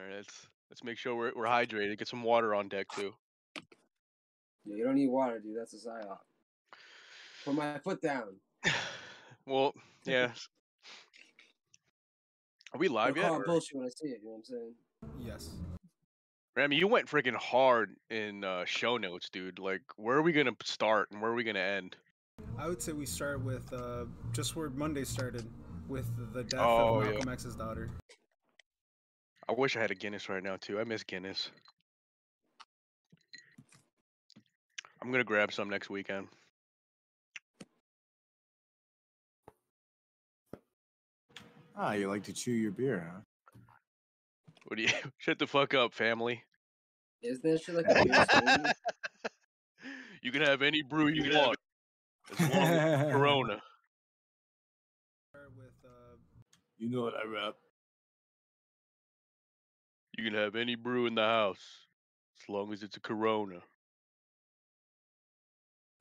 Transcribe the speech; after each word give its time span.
All 0.00 0.06
right, 0.06 0.16
let's 0.16 0.46
let's 0.70 0.84
make 0.84 0.96
sure 0.96 1.14
we're 1.14 1.32
we're 1.34 1.46
hydrated. 1.46 1.98
Get 1.98 2.08
some 2.08 2.22
water 2.22 2.54
on 2.54 2.68
deck 2.68 2.86
too. 2.94 3.12
Yeah, 4.64 4.76
you 4.76 4.84
don't 4.84 4.94
need 4.94 5.08
water, 5.08 5.38
dude. 5.38 5.56
That's 5.58 5.74
a 5.74 5.76
psyop. 5.88 6.18
Put 7.44 7.54
my 7.54 7.78
foot 7.78 8.00
down. 8.00 8.36
well, 9.46 9.74
yeah. 10.04 10.30
Are 12.72 12.78
we 12.78 12.88
live 12.88 13.10
I'll 13.10 13.16
yet? 13.16 13.26
call 13.26 13.36
it 13.36 13.40
or- 13.40 13.44
bullshit 13.44 13.76
when 13.76 13.86
I 13.86 13.90
see 13.90 14.08
it. 14.08 14.20
You 14.22 14.28
know 14.28 14.30
what 14.30 14.36
I'm 14.38 14.44
saying? 14.44 14.74
Yes. 15.26 15.50
Rami, 16.56 16.76
you 16.76 16.88
went 16.88 17.06
freaking 17.06 17.36
hard 17.36 17.94
in 18.10 18.44
uh, 18.44 18.64
show 18.64 18.96
notes, 18.96 19.28
dude. 19.30 19.58
Like, 19.58 19.82
where 19.96 20.16
are 20.16 20.22
we 20.22 20.32
gonna 20.32 20.52
start 20.64 21.10
and 21.10 21.20
where 21.20 21.30
are 21.30 21.34
we 21.34 21.44
gonna 21.44 21.58
end? 21.58 21.96
I 22.58 22.66
would 22.68 22.80
say 22.82 22.92
we 22.92 23.06
start 23.06 23.42
with 23.42 23.70
uh, 23.72 24.04
just 24.32 24.56
where 24.56 24.70
Monday 24.70 25.04
started, 25.04 25.46
with 25.88 26.06
the 26.32 26.44
death 26.44 26.60
Oh, 26.60 27.00
of 27.00 27.04
yeah. 27.06 27.10
Malcolm 27.12 27.32
X's 27.32 27.54
daughter. 27.56 27.90
I 29.50 29.52
wish 29.52 29.76
I 29.76 29.80
had 29.80 29.90
a 29.90 29.96
Guinness 29.96 30.28
right 30.28 30.44
now 30.44 30.54
too. 30.60 30.78
I 30.78 30.84
miss 30.84 31.02
Guinness. 31.02 31.50
I'm 35.02 35.10
gonna 35.10 35.24
grab 35.24 35.52
some 35.52 35.68
next 35.68 35.90
weekend. 35.90 36.28
Ah, 41.76 41.94
you 41.94 42.08
like 42.08 42.22
to 42.24 42.32
chew 42.32 42.52
your 42.52 42.70
beer, 42.70 43.10
huh? 43.12 43.20
What 44.66 44.76
do 44.76 44.82
you? 44.82 44.88
Shut 45.18 45.40
the 45.40 45.48
fuck 45.48 45.74
up, 45.74 45.94
family. 45.94 46.44
Isn't 47.20 47.42
that 47.42 47.74
like 47.74 47.86
a 47.88 48.04
beer 48.04 48.24
spoon? 48.24 48.66
You 50.22 50.30
can 50.32 50.42
have 50.42 50.60
any 50.60 50.82
brew 50.82 51.08
you 51.08 51.34
want, 51.34 51.56
as 52.30 52.40
long 52.50 52.62
as 52.62 53.10
Corona. 53.12 53.62
With 55.56 55.72
uh, 55.82 56.16
You 56.76 56.90
know 56.90 57.00
what 57.00 57.14
I 57.14 57.26
rap. 57.26 57.54
You 60.20 60.30
can 60.30 60.38
have 60.38 60.54
any 60.54 60.74
brew 60.74 61.06
in 61.06 61.14
the 61.14 61.22
house, 61.22 61.86
as 62.42 62.46
long 62.46 62.74
as 62.74 62.82
it's 62.82 62.94
a 62.94 63.00
Corona. 63.00 63.60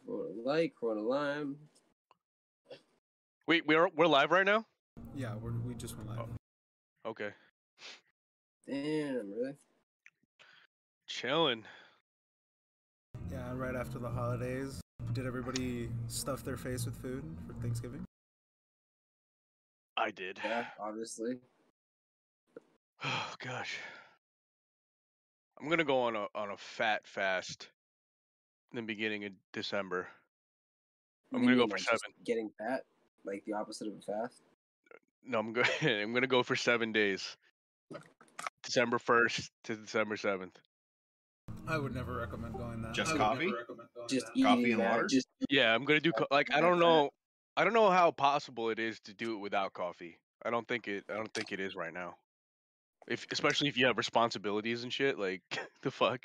Corona 0.06 0.42
Light, 0.44 0.74
Corona 0.78 1.00
Lime. 1.00 1.56
Wait, 3.48 3.66
we're 3.66 3.88
we're 3.96 4.08
live 4.08 4.32
right 4.32 4.46
now. 4.46 4.66
yeah, 5.16 5.36
we're, 5.42 5.54
we 5.66 5.74
just 5.74 5.96
went 5.96 6.10
live. 6.10 6.28
Oh, 7.06 7.10
okay, 7.12 7.30
Damn, 8.68 9.32
really? 9.32 9.54
chilling. 11.08 11.64
Yeah, 13.32 13.54
right 13.54 13.78
after 13.78 14.00
the 14.00 14.10
holidays. 14.10 14.82
Did 15.14 15.28
everybody 15.28 15.88
stuff 16.08 16.44
their 16.44 16.58
face 16.58 16.86
with 16.86 17.02
food 17.02 17.24
for 17.48 17.54
Thanksgiving? 17.62 18.04
I 19.96 20.12
did. 20.12 20.42
Yeah, 20.44 20.66
obviously. 20.78 21.36
Oh 23.02 23.34
gosh. 23.40 23.78
I'm 25.60 25.70
gonna 25.70 25.84
go 25.84 26.02
on 26.02 26.16
a 26.16 26.28
on 26.36 26.52
a 26.52 26.58
fat 26.58 27.06
fast 27.06 27.68
in 28.72 28.78
the 28.78 28.82
beginning 28.82 29.26
of 29.26 29.32
December. 29.52 30.08
I'm 31.34 31.44
you 31.44 31.50
gonna 31.50 31.58
go 31.58 31.68
for 31.68 31.72
like, 31.72 31.80
just 31.80 32.02
seven. 32.02 32.14
Getting 32.26 32.50
fat, 32.58 32.84
like 33.26 33.44
the 33.46 33.54
opposite 33.54 33.88
of 33.88 33.94
a 33.94 34.02
fast. 34.02 34.42
No, 35.26 35.40
I'm 35.40 35.54
going. 35.54 35.68
I'm 35.82 36.14
gonna 36.14 36.28
go 36.28 36.44
for 36.44 36.56
seven 36.56 36.92
days. 36.92 37.38
December 38.64 39.00
first 39.00 39.52
to 39.66 39.76
December 39.76 40.16
seventh. 40.16 40.58
I 41.68 41.78
would 41.78 41.94
never 41.94 42.16
recommend 42.16 42.54
going 42.54 42.82
that. 42.84 42.94
Just 42.94 43.12
I 43.12 43.14
would 43.14 43.20
coffee? 43.20 43.46
never 43.48 43.66
going 43.68 43.80
Just 44.10 44.28
that. 44.28 44.44
Coffee 44.44 44.72
and 44.72 44.82
that, 44.82 44.92
water? 44.92 45.08
Just 45.08 45.28
Yeah, 45.50 45.74
I'm 45.74 45.86
gonna 45.86 46.00
do 46.00 46.12
co- 46.12 46.28
like 46.32 46.54
I 46.54 46.62
don't 46.62 46.80
know. 46.80 47.10
I 47.58 47.64
don't 47.64 47.74
know 47.74 47.90
how 47.90 48.12
possible 48.12 48.70
it 48.70 48.80
is 48.80 49.00
to 49.02 49.14
do 49.14 49.36
it 49.36 49.40
without 49.40 49.74
coffee. 49.74 50.18
I 50.44 50.50
don't 50.50 50.68
think 50.68 50.88
it. 50.88 51.04
I 51.10 51.16
don't 51.16 51.34
think 51.34 51.52
it 51.52 51.60
is 51.60 51.76
right 51.76 51.94
now. 51.94 52.16
If 53.10 53.26
especially 53.32 53.68
if 53.68 53.78
you 53.78 53.86
have 53.88 53.98
responsibilities 53.98 54.84
and 54.84 54.94
shit, 54.94 55.18
like 55.20 55.42
the 55.82 55.92
fuck. 55.92 56.22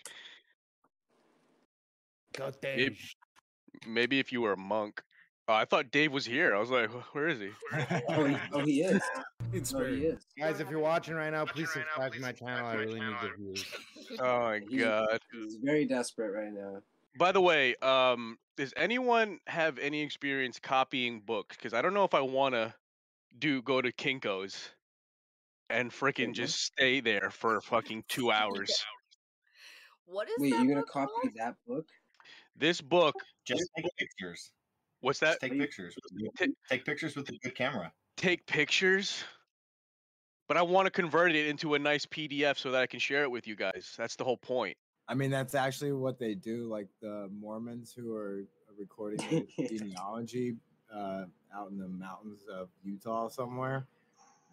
God 2.36 2.56
Maybe, 2.62 2.98
maybe 3.86 4.18
if 4.18 4.33
you 4.33 4.40
were 4.40 4.52
a 4.52 4.56
monk. 4.56 5.02
Oh, 5.46 5.55
I 5.55 5.67
thought 5.67 5.90
Dave 5.90 6.11
was 6.11 6.24
here. 6.24 6.55
I 6.55 6.58
was 6.58 6.70
like, 6.70 6.90
where 7.14 7.28
is 7.28 7.39
he? 7.39 7.50
oh, 8.08 8.24
he, 8.24 8.36
oh, 8.52 8.64
he 8.64 8.83
is. 8.83 9.02
It's 9.52 9.74
Oh, 9.74 9.84
he 9.84 10.06
is. 10.06 10.27
Guys, 10.39 10.58
if 10.58 10.70
you're 10.70 10.80
watching 10.80 11.14
right 11.14 11.30
now, 11.30 11.45
please 11.45 11.70
subscribe 11.70 12.12
to 12.14 12.20
my 12.20 12.33
channel. 12.33 12.67
I 12.67 12.74
really 12.74 13.01
need 13.01 13.14
the 13.22 13.30
views. 13.36 13.64
Oh 14.20 14.40
my 14.40 14.58
god. 14.58 15.18
He's 15.33 15.56
very 15.62 15.86
desperate 15.86 16.34
right 16.34 16.52
now. 16.52 16.83
By 17.18 17.33
the 17.33 17.40
way, 17.40 17.74
um, 17.77 18.36
does 18.56 18.74
anyone 18.77 19.39
have 19.46 19.78
any 19.78 20.02
experience 20.02 20.58
copying 20.58 21.20
books? 21.20 21.56
Because 21.56 21.72
I 21.72 21.80
don't 21.80 21.95
know 21.95 22.05
if 22.05 22.12
I 22.12 22.20
want 22.20 22.55
to 22.55 22.74
do 23.39 23.62
go 23.62 23.80
to 23.80 23.90
Kinkos 23.92 24.68
and 25.74 25.90
freaking 25.90 26.33
just 26.33 26.61
stay 26.64 27.01
there 27.01 27.30
for 27.30 27.61
fucking 27.61 28.05
two 28.08 28.30
hours. 28.39 28.70
What 30.07 30.29
is 30.29 30.35
Wait, 30.39 30.51
that 30.52 30.58
you're 30.58 30.68
gonna 30.68 30.80
book 30.83 30.89
copy 30.90 31.12
called? 31.23 31.35
that 31.36 31.55
book? 31.67 31.86
This 32.57 32.80
book, 32.80 33.14
Just 33.45 33.68
take 33.77 33.86
pictures. 33.98 34.52
what's 35.01 35.18
Just 35.20 35.40
that? 35.40 35.48
take 35.51 35.58
pictures. 35.58 35.95
with 36.13 36.30
a- 36.40 36.46
Ta- 36.46 36.52
Take 36.70 36.84
pictures 36.84 37.17
with 37.17 37.29
a 37.29 37.33
good 37.42 37.55
camera. 37.55 37.92
Take 38.17 38.46
pictures, 38.46 39.24
but 40.46 40.57
I 40.57 40.63
want 40.63 40.86
to 40.86 40.90
convert 40.90 41.33
it 41.34 41.46
into 41.46 41.74
a 41.74 41.79
nice 41.79 42.07
PDF 42.07 42.57
so 42.58 42.70
that 42.70 42.80
I 42.80 42.86
can 42.86 43.01
share 43.01 43.23
it 43.24 43.30
with 43.30 43.46
you 43.48 43.57
guys. 43.57 43.92
That's 43.98 44.14
the 44.14 44.23
whole 44.24 44.36
point. 44.36 44.77
I 45.08 45.14
mean, 45.14 45.30
that's 45.30 45.55
actually 45.55 45.92
what 45.92 46.18
they 46.18 46.34
do. 46.34 46.68
Like 46.68 46.89
the 47.02 47.29
Mormons 47.36 47.92
who 47.92 48.14
are 48.14 48.45
recording 48.79 49.18
the 49.58 49.67
genealogy 49.68 50.57
uh, 50.95 51.24
out 51.55 51.70
in 51.70 51.79
the 51.79 51.89
mountains 51.89 52.45
of 52.51 52.68
Utah 52.84 53.29
somewhere. 53.29 53.86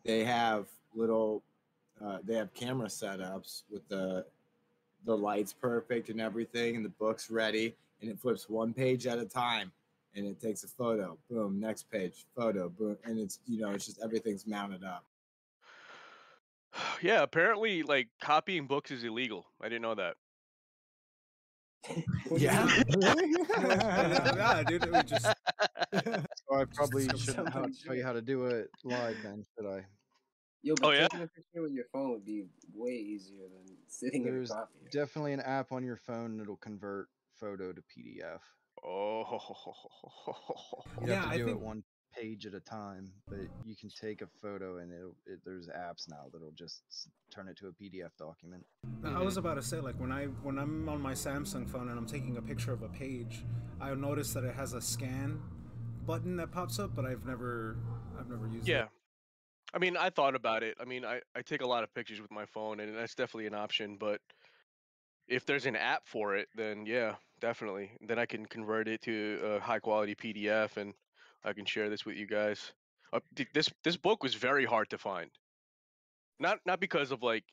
They 0.03 0.23
have 0.23 0.67
little, 0.95 1.43
uh, 2.03 2.19
they 2.23 2.35
have 2.35 2.53
camera 2.53 2.87
setups 2.87 3.63
with 3.71 3.87
the 3.87 4.25
the 5.05 5.17
lights 5.17 5.53
perfect 5.53 6.09
and 6.09 6.21
everything, 6.21 6.75
and 6.75 6.85
the 6.85 6.89
book's 6.89 7.31
ready, 7.31 7.75
and 8.01 8.09
it 8.09 8.19
flips 8.19 8.47
one 8.47 8.73
page 8.73 9.07
at 9.07 9.17
a 9.17 9.25
time, 9.25 9.71
and 10.15 10.27
it 10.27 10.39
takes 10.39 10.63
a 10.63 10.67
photo. 10.67 11.17
Boom, 11.29 11.59
next 11.59 11.89
page, 11.91 12.25
photo, 12.35 12.69
boom, 12.69 12.97
and 13.03 13.19
it's 13.19 13.39
you 13.47 13.59
know 13.59 13.71
it's 13.71 13.85
just 13.85 13.99
everything's 14.01 14.45
mounted 14.45 14.83
up. 14.83 15.03
yeah, 17.01 17.23
apparently, 17.23 17.83
like 17.83 18.09
copying 18.21 18.67
books 18.67 18.91
is 18.91 19.03
illegal. 19.03 19.47
I 19.61 19.69
didn't 19.69 19.81
know 19.81 19.95
that. 19.95 20.15
What 22.27 22.39
Yeah. 22.41 22.65
yeah, 22.89 24.63
dude. 24.67 24.83
It 24.83 24.91
would 24.91 25.07
just 25.07 25.25
So 25.93 26.55
I 26.55 26.65
probably 26.73 27.05
some- 27.05 27.17
shouldn't 27.17 27.47
have 27.47 27.53
somebody 27.53 27.73
to 27.73 27.83
tell 27.85 27.95
you 27.95 28.03
how 28.03 28.13
to 28.13 28.21
do 28.21 28.45
it 28.45 28.69
live 28.83 29.17
then, 29.23 29.43
should 29.57 29.67
I? 29.67 29.85
Yo, 30.63 30.75
but 30.79 30.87
Oh, 30.87 30.91
yeah? 30.91 31.07
taking 31.07 31.23
a 31.25 31.27
picture 31.27 31.61
with 31.63 31.71
your 31.71 31.85
phone 31.91 32.11
would 32.11 32.23
be 32.25 32.45
way 32.75 32.91
easier 32.91 33.47
than 33.49 33.75
sitting 33.87 34.21
in 34.23 34.27
a 34.27 34.31
There's 34.31 34.51
coffee. 34.51 34.87
definitely 34.91 35.33
an 35.33 35.39
app 35.39 35.71
on 35.71 35.83
your 35.83 35.97
phone 35.97 36.37
that'll 36.37 36.57
convert 36.57 37.07
photo 37.39 37.73
to 37.73 37.81
PDF. 37.81 38.39
Oh, 38.85 39.25
You 41.01 41.07
Yeah, 41.07 41.15
have 41.15 41.23
to 41.25 41.29
I 41.31 41.37
do 41.37 41.45
think- 41.45 41.57
it 41.57 41.61
one 41.61 41.83
page 42.11 42.45
at 42.45 42.53
a 42.53 42.59
time, 42.59 43.11
but 43.29 43.39
you 43.63 43.75
can 43.75 43.89
take 43.89 44.21
a 44.21 44.27
photo 44.41 44.77
and 44.77 44.91
it'll, 44.91 45.15
it, 45.25 45.39
there's 45.45 45.67
apps 45.67 46.09
now 46.09 46.25
that'll 46.31 46.51
just 46.51 46.81
turn 47.33 47.47
it 47.47 47.57
to 47.57 47.67
a 47.67 47.71
PDF 47.71 48.09
document. 48.17 48.65
I 49.03 49.21
was 49.21 49.37
about 49.37 49.55
to 49.55 49.61
say, 49.63 49.79
like 49.79 49.95
when 49.95 50.11
I 50.11 50.25
when 50.43 50.57
I'm 50.59 50.87
on 50.89 51.01
my 51.01 51.13
Samsung 51.13 51.69
phone 51.69 51.89
and 51.89 51.97
I'm 51.97 52.05
taking 52.05 52.37
a 52.37 52.41
picture 52.41 52.73
of 52.73 52.81
a 52.83 52.89
page, 52.89 53.43
I'll 53.79 53.95
notice 53.95 54.33
that 54.33 54.43
it 54.43 54.55
has 54.55 54.73
a 54.73 54.81
scan 54.81 55.39
button 56.05 56.35
that 56.37 56.51
pops 56.51 56.79
up, 56.79 56.95
but 56.95 57.05
I've 57.05 57.25
never 57.25 57.77
I've 58.19 58.29
never 58.29 58.47
used 58.47 58.67
Yeah. 58.67 58.75
it. 58.75 58.79
Yeah. 58.79 58.87
I 59.73 59.77
mean, 59.79 59.95
I 59.95 60.09
thought 60.09 60.35
about 60.35 60.63
it. 60.63 60.75
I 60.81 60.85
mean, 60.85 61.05
I, 61.05 61.21
I 61.33 61.41
take 61.41 61.61
a 61.61 61.67
lot 61.67 61.83
of 61.83 61.93
pictures 61.93 62.19
with 62.21 62.29
my 62.29 62.45
phone, 62.45 62.81
and 62.81 62.93
that's 62.93 63.15
definitely 63.15 63.47
an 63.47 63.53
option. 63.53 63.95
But 63.97 64.19
if 65.29 65.45
there's 65.45 65.65
an 65.65 65.77
app 65.77 66.05
for 66.05 66.35
it, 66.35 66.49
then 66.57 66.85
yeah, 66.85 67.15
definitely. 67.39 67.91
Then 68.01 68.19
I 68.19 68.25
can 68.25 68.45
convert 68.45 68.89
it 68.89 69.01
to 69.03 69.39
a 69.43 69.59
high 69.61 69.79
quality 69.79 70.13
PDF, 70.13 70.75
and 70.75 70.93
I 71.43 71.53
can 71.53 71.65
share 71.65 71.89
this 71.89 72.05
with 72.05 72.15
you 72.15 72.27
guys. 72.27 72.71
Uh, 73.13 73.19
th- 73.35 73.49
this 73.53 73.69
this 73.83 73.97
book 73.97 74.23
was 74.23 74.35
very 74.35 74.65
hard 74.65 74.89
to 74.91 74.97
find. 74.97 75.29
Not 76.39 76.59
not 76.65 76.79
because 76.79 77.11
of 77.11 77.23
like 77.23 77.43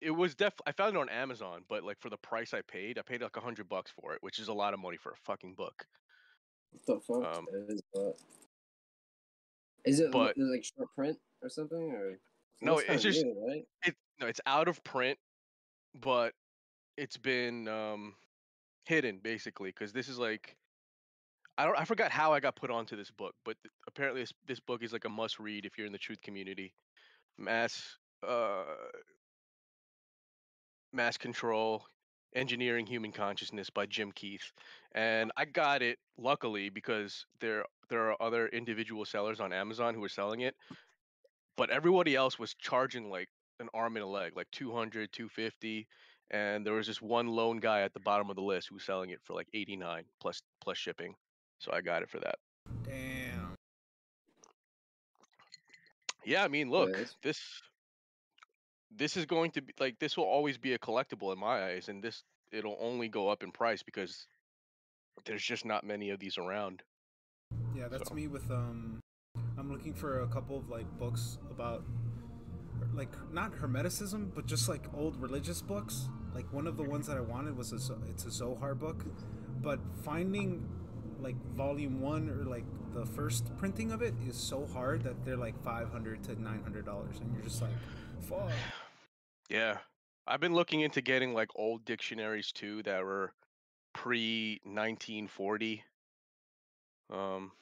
it, 0.00 0.10
was 0.10 0.34
def. 0.34 0.52
I 0.66 0.72
found 0.72 0.96
it 0.96 0.98
on 1.00 1.08
Amazon, 1.08 1.62
but 1.68 1.82
like 1.84 1.98
for 2.00 2.10
the 2.10 2.16
price 2.18 2.54
I 2.54 2.60
paid, 2.62 2.98
I 2.98 3.02
paid 3.02 3.22
like 3.22 3.36
a 3.36 3.40
hundred 3.40 3.68
bucks 3.68 3.92
for 4.00 4.12
it, 4.14 4.18
which 4.22 4.38
is 4.38 4.48
a 4.48 4.52
lot 4.52 4.74
of 4.74 4.80
money 4.80 4.96
for 4.96 5.12
a 5.12 5.16
fucking 5.24 5.54
book. 5.54 5.86
What 6.72 6.86
the 6.86 7.00
fuck? 7.00 7.36
Um, 7.38 7.46
is, 7.68 7.82
that? 7.94 8.14
is 9.84 10.00
it 10.00 10.10
but- 10.12 10.36
like 10.38 10.64
short 10.64 10.88
print 10.94 11.18
or 11.42 11.48
something? 11.48 11.92
Or 11.92 12.18
No, 12.62 12.78
it's 12.78 13.02
just- 13.02 13.22
new, 13.22 13.34
right? 13.46 13.64
it 13.84 13.94
no, 14.20 14.26
it's 14.26 14.40
out 14.46 14.68
of 14.68 14.82
print, 14.84 15.18
but 15.94 16.32
it's 16.96 17.16
been 17.16 17.66
um 17.68 18.14
hidden 18.86 19.18
basically 19.22 19.70
because 19.70 19.92
this 19.92 20.08
is 20.08 20.18
like 20.18 20.56
I 21.56 21.64
don't 21.64 21.78
I 21.78 21.84
forgot 21.84 22.10
how 22.10 22.32
I 22.32 22.40
got 22.40 22.56
put 22.56 22.70
onto 22.70 22.96
this 22.96 23.10
book, 23.10 23.34
but 23.44 23.56
th- 23.62 23.72
apparently 23.86 24.22
this 24.22 24.32
this 24.46 24.60
book 24.60 24.82
is 24.82 24.92
like 24.92 25.04
a 25.04 25.08
must 25.08 25.38
read 25.38 25.64
if 25.64 25.78
you're 25.78 25.86
in 25.86 25.92
the 25.92 25.98
truth 25.98 26.20
community. 26.22 26.74
Mass 27.38 27.96
uh 28.26 28.64
Mass 30.92 31.16
Control 31.16 31.84
Engineering 32.34 32.86
Human 32.86 33.12
Consciousness 33.12 33.70
by 33.70 33.86
Jim 33.86 34.10
Keith. 34.12 34.52
And 34.92 35.30
I 35.36 35.44
got 35.44 35.82
it 35.82 35.98
luckily 36.18 36.70
because 36.70 37.26
there 37.40 37.64
there 37.88 38.10
are 38.10 38.22
other 38.22 38.48
individual 38.48 39.04
sellers 39.04 39.40
on 39.40 39.52
Amazon 39.52 39.94
who 39.94 40.02
are 40.04 40.08
selling 40.08 40.40
it. 40.40 40.54
But 41.56 41.70
everybody 41.70 42.16
else 42.16 42.38
was 42.38 42.54
charging 42.54 43.10
like 43.10 43.28
an 43.60 43.68
arm 43.74 43.96
and 43.96 44.04
a 44.04 44.08
leg, 44.08 44.32
like 44.36 44.50
200, 44.50 45.12
250, 45.12 45.86
and 46.30 46.66
there 46.66 46.72
was 46.74 46.88
this 46.88 47.00
one 47.00 47.28
lone 47.28 47.58
guy 47.58 47.82
at 47.82 47.94
the 47.94 48.00
bottom 48.00 48.28
of 48.30 48.36
the 48.36 48.42
list 48.42 48.68
who 48.68 48.74
was 48.74 48.84
selling 48.84 49.10
it 49.10 49.20
for 49.22 49.34
like 49.34 49.48
89 49.54 50.04
plus 50.20 50.42
plus 50.60 50.76
shipping. 50.78 51.14
So 51.64 51.72
I 51.72 51.80
got 51.80 52.02
it 52.02 52.10
for 52.10 52.20
that. 52.20 52.34
Damn. 52.84 53.54
Yeah, 56.26 56.44
I 56.44 56.48
mean, 56.48 56.68
look, 56.70 56.90
it's- 56.90 57.16
this 57.22 57.40
this 58.96 59.16
is 59.16 59.24
going 59.26 59.50
to 59.50 59.62
be 59.62 59.72
like 59.80 59.98
this 59.98 60.16
will 60.16 60.24
always 60.24 60.56
be 60.58 60.74
a 60.74 60.78
collectible 60.78 61.32
in 61.32 61.38
my 61.38 61.64
eyes, 61.64 61.88
and 61.88 62.02
this 62.02 62.22
it'll 62.52 62.76
only 62.80 63.08
go 63.08 63.28
up 63.28 63.42
in 63.42 63.50
price 63.50 63.82
because 63.82 64.26
there's 65.24 65.42
just 65.42 65.64
not 65.64 65.84
many 65.84 66.10
of 66.10 66.20
these 66.20 66.36
around. 66.38 66.82
Yeah, 67.74 67.88
that's 67.88 68.08
So- 68.10 68.14
me 68.14 68.28
with 68.28 68.50
um 68.50 69.00
I'm 69.58 69.72
looking 69.72 69.94
for 69.94 70.20
a 70.20 70.28
couple 70.28 70.56
of 70.58 70.68
like 70.68 70.86
books 70.98 71.38
about 71.50 71.82
like 72.92 73.10
not 73.32 73.52
hermeticism, 73.52 74.34
but 74.34 74.46
just 74.46 74.68
like 74.68 74.92
old 74.94 75.16
religious 75.16 75.62
books. 75.62 76.08
Like 76.34 76.52
one 76.52 76.66
of 76.66 76.76
the 76.76 76.82
ones 76.84 77.06
that 77.06 77.16
I 77.16 77.20
wanted 77.22 77.56
was 77.56 77.72
a 77.72 77.94
it's 78.10 78.26
a 78.26 78.30
Zohar 78.30 78.74
book, 78.74 79.04
but 79.62 79.80
finding 80.04 80.68
like 81.24 81.36
volume 81.56 82.00
1 82.00 82.28
or 82.28 82.44
like 82.44 82.64
the 82.92 83.04
first 83.04 83.56
printing 83.56 83.90
of 83.90 84.02
it 84.02 84.14
is 84.28 84.36
so 84.36 84.66
hard 84.66 85.02
that 85.02 85.24
they're 85.24 85.36
like 85.36 85.60
500 85.64 86.22
to 86.24 86.40
900 86.40 86.84
dollars 86.84 87.18
and 87.18 87.32
you're 87.34 87.42
just 87.42 87.60
like 87.62 87.72
fuck. 88.20 88.50
Yeah. 89.48 89.78
I've 90.26 90.40
been 90.40 90.54
looking 90.54 90.80
into 90.80 91.02
getting 91.02 91.34
like 91.34 91.50
old 91.56 91.84
dictionaries 91.84 92.52
too 92.52 92.82
that 92.84 93.02
were 93.02 93.32
pre 93.92 94.60
1940. 94.64 95.82
Um 97.10 97.52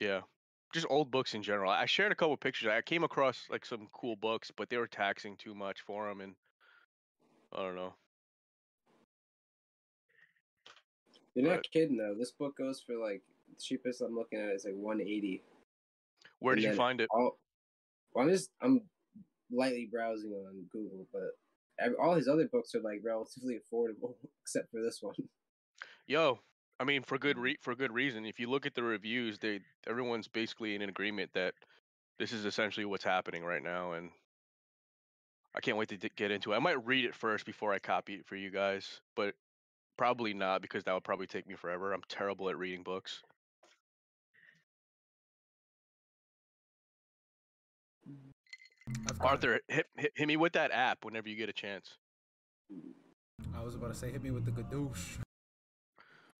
Yeah. 0.00 0.20
Just 0.74 0.86
old 0.90 1.10
books 1.10 1.34
in 1.34 1.42
general. 1.42 1.70
I 1.70 1.86
shared 1.86 2.12
a 2.12 2.14
couple 2.14 2.36
pictures. 2.36 2.68
I 2.68 2.82
came 2.82 3.04
across 3.04 3.46
like 3.50 3.64
some 3.64 3.88
cool 3.92 4.16
books, 4.16 4.50
but 4.56 4.68
they 4.68 4.76
were 4.76 4.86
taxing 4.88 5.36
too 5.36 5.54
much 5.54 5.80
for 5.82 6.08
them 6.08 6.20
and 6.20 6.34
I 7.52 7.62
don't 7.62 7.76
know. 7.76 7.94
You're 11.34 11.50
not 11.50 11.64
kidding 11.72 11.96
though. 11.96 12.14
This 12.18 12.32
book 12.32 12.56
goes 12.56 12.82
for 12.86 12.96
like 12.96 13.22
the 13.48 13.56
cheapest 13.60 14.02
I'm 14.02 14.14
looking 14.14 14.38
at 14.38 14.50
is 14.50 14.64
like 14.64 14.74
180. 14.74 15.42
Where 16.40 16.54
did 16.54 16.64
you 16.64 16.74
find 16.74 17.00
it? 17.00 17.08
All, 17.10 17.38
well, 18.14 18.24
I'm 18.24 18.30
just 18.30 18.50
I'm 18.60 18.82
lightly 19.50 19.88
browsing 19.90 20.32
on 20.32 20.64
Google, 20.70 21.06
but 21.12 21.92
all 22.00 22.14
his 22.14 22.28
other 22.28 22.48
books 22.50 22.74
are 22.74 22.80
like 22.80 23.00
relatively 23.04 23.58
affordable, 23.58 24.14
except 24.42 24.70
for 24.70 24.82
this 24.82 24.98
one. 25.00 25.14
Yo, 26.06 26.38
I 26.78 26.84
mean 26.84 27.02
for 27.02 27.18
good 27.18 27.38
re- 27.38 27.58
for 27.60 27.74
good 27.74 27.92
reason. 27.92 28.26
If 28.26 28.38
you 28.38 28.50
look 28.50 28.66
at 28.66 28.74
the 28.74 28.82
reviews, 28.82 29.38
they 29.38 29.60
everyone's 29.86 30.28
basically 30.28 30.74
in 30.74 30.82
agreement 30.82 31.30
that 31.34 31.54
this 32.18 32.32
is 32.32 32.44
essentially 32.44 32.84
what's 32.84 33.04
happening 33.04 33.44
right 33.44 33.62
now, 33.62 33.92
and 33.92 34.10
I 35.54 35.60
can't 35.60 35.76
wait 35.76 35.88
to 35.88 35.96
d- 35.96 36.10
get 36.16 36.30
into 36.30 36.52
it. 36.52 36.56
I 36.56 36.60
might 36.60 36.84
read 36.84 37.04
it 37.04 37.14
first 37.14 37.46
before 37.46 37.72
I 37.72 37.78
copy 37.78 38.14
it 38.14 38.26
for 38.26 38.36
you 38.36 38.50
guys, 38.50 39.00
but 39.16 39.34
probably 39.96 40.34
not 40.34 40.62
because 40.62 40.84
that 40.84 40.94
would 40.94 41.04
probably 41.04 41.26
take 41.26 41.46
me 41.46 41.54
forever. 41.54 41.92
I'm 41.92 42.02
terrible 42.08 42.48
at 42.48 42.58
reading 42.58 42.82
books. 42.82 43.22
Arthur, 49.20 49.60
hit, 49.68 49.86
hit 49.96 50.12
hit 50.14 50.26
me 50.26 50.36
with 50.36 50.52
that 50.54 50.70
app 50.72 51.04
whenever 51.04 51.28
you 51.28 51.36
get 51.36 51.48
a 51.48 51.52
chance. 51.52 51.96
I 53.56 53.62
was 53.62 53.74
about 53.74 53.92
to 53.92 53.94
say 53.94 54.10
hit 54.10 54.22
me 54.22 54.30
with 54.30 54.44
the 54.44 54.50
gadoosh. 54.50 55.18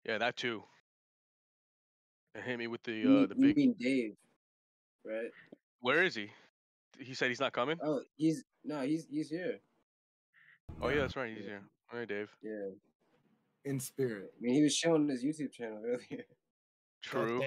Yeah, 0.04 0.18
that 0.18 0.36
too. 0.36 0.62
And 2.34 2.44
hit 2.44 2.58
me 2.58 2.66
with 2.66 2.82
the 2.82 3.02
uh 3.02 3.26
the 3.26 3.34
you 3.36 3.46
big. 3.46 3.56
mean 3.56 3.74
Dave, 3.78 4.16
right? 5.04 5.30
Where 5.80 6.02
is 6.02 6.14
he? 6.14 6.30
He 6.98 7.14
said 7.14 7.28
he's 7.28 7.40
not 7.40 7.52
coming. 7.52 7.78
Oh, 7.82 8.02
he's 8.16 8.44
no, 8.64 8.80
he's 8.80 9.06
he's 9.10 9.30
here. 9.30 9.60
Oh 10.80 10.88
yeah, 10.88 11.00
that's 11.00 11.16
right. 11.16 11.32
He's 11.34 11.44
here. 11.44 11.62
All 11.92 11.98
right, 11.98 12.08
Dave. 12.08 12.30
Yeah, 12.42 12.70
in 13.64 13.78
spirit. 13.80 14.32
I 14.36 14.40
mean 14.40 14.54
he 14.54 14.62
was 14.62 14.74
showing 14.74 15.08
his 15.08 15.24
YouTube 15.24 15.52
channel 15.52 15.82
earlier. 15.86 16.24
True. 17.02 17.42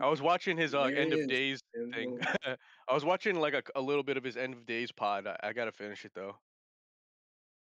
I 0.00 0.08
was 0.08 0.20
watching 0.22 0.56
his 0.56 0.74
uh, 0.74 0.82
end 0.84 1.12
of 1.12 1.20
is. 1.20 1.26
days 1.26 1.60
And, 1.74 1.94
thing. 1.94 2.20
I 2.88 2.94
was 2.94 3.04
watching 3.04 3.36
like 3.36 3.54
a, 3.54 3.62
a 3.76 3.80
little 3.80 4.02
bit 4.02 4.16
of 4.16 4.24
his 4.24 4.36
end 4.36 4.54
of 4.54 4.66
days 4.66 4.90
pod. 4.90 5.26
I, 5.26 5.36
I 5.42 5.52
gotta 5.52 5.72
finish 5.72 6.04
it 6.04 6.12
though. 6.14 6.36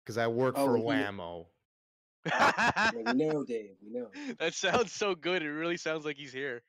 Because 0.05 0.19
I 0.19 0.27
work 0.27 0.55
Oh, 0.59 0.67
for 0.67 0.77
he- 0.77 0.83
Whammo. 0.83 1.47
yeah, 2.27 2.91
we 2.95 3.03
know 3.15 3.45
Dave. 3.45 3.77
We 3.83 3.91
know. 3.91 4.11
that 4.39 4.53
sounds 4.53 4.93
so 4.93 5.15
good. 5.15 5.43
It 5.43 5.51
really 5.51 5.77
sounds 5.77 6.05
like 6.05 6.17
he's 6.17 6.33
here. 6.33 6.63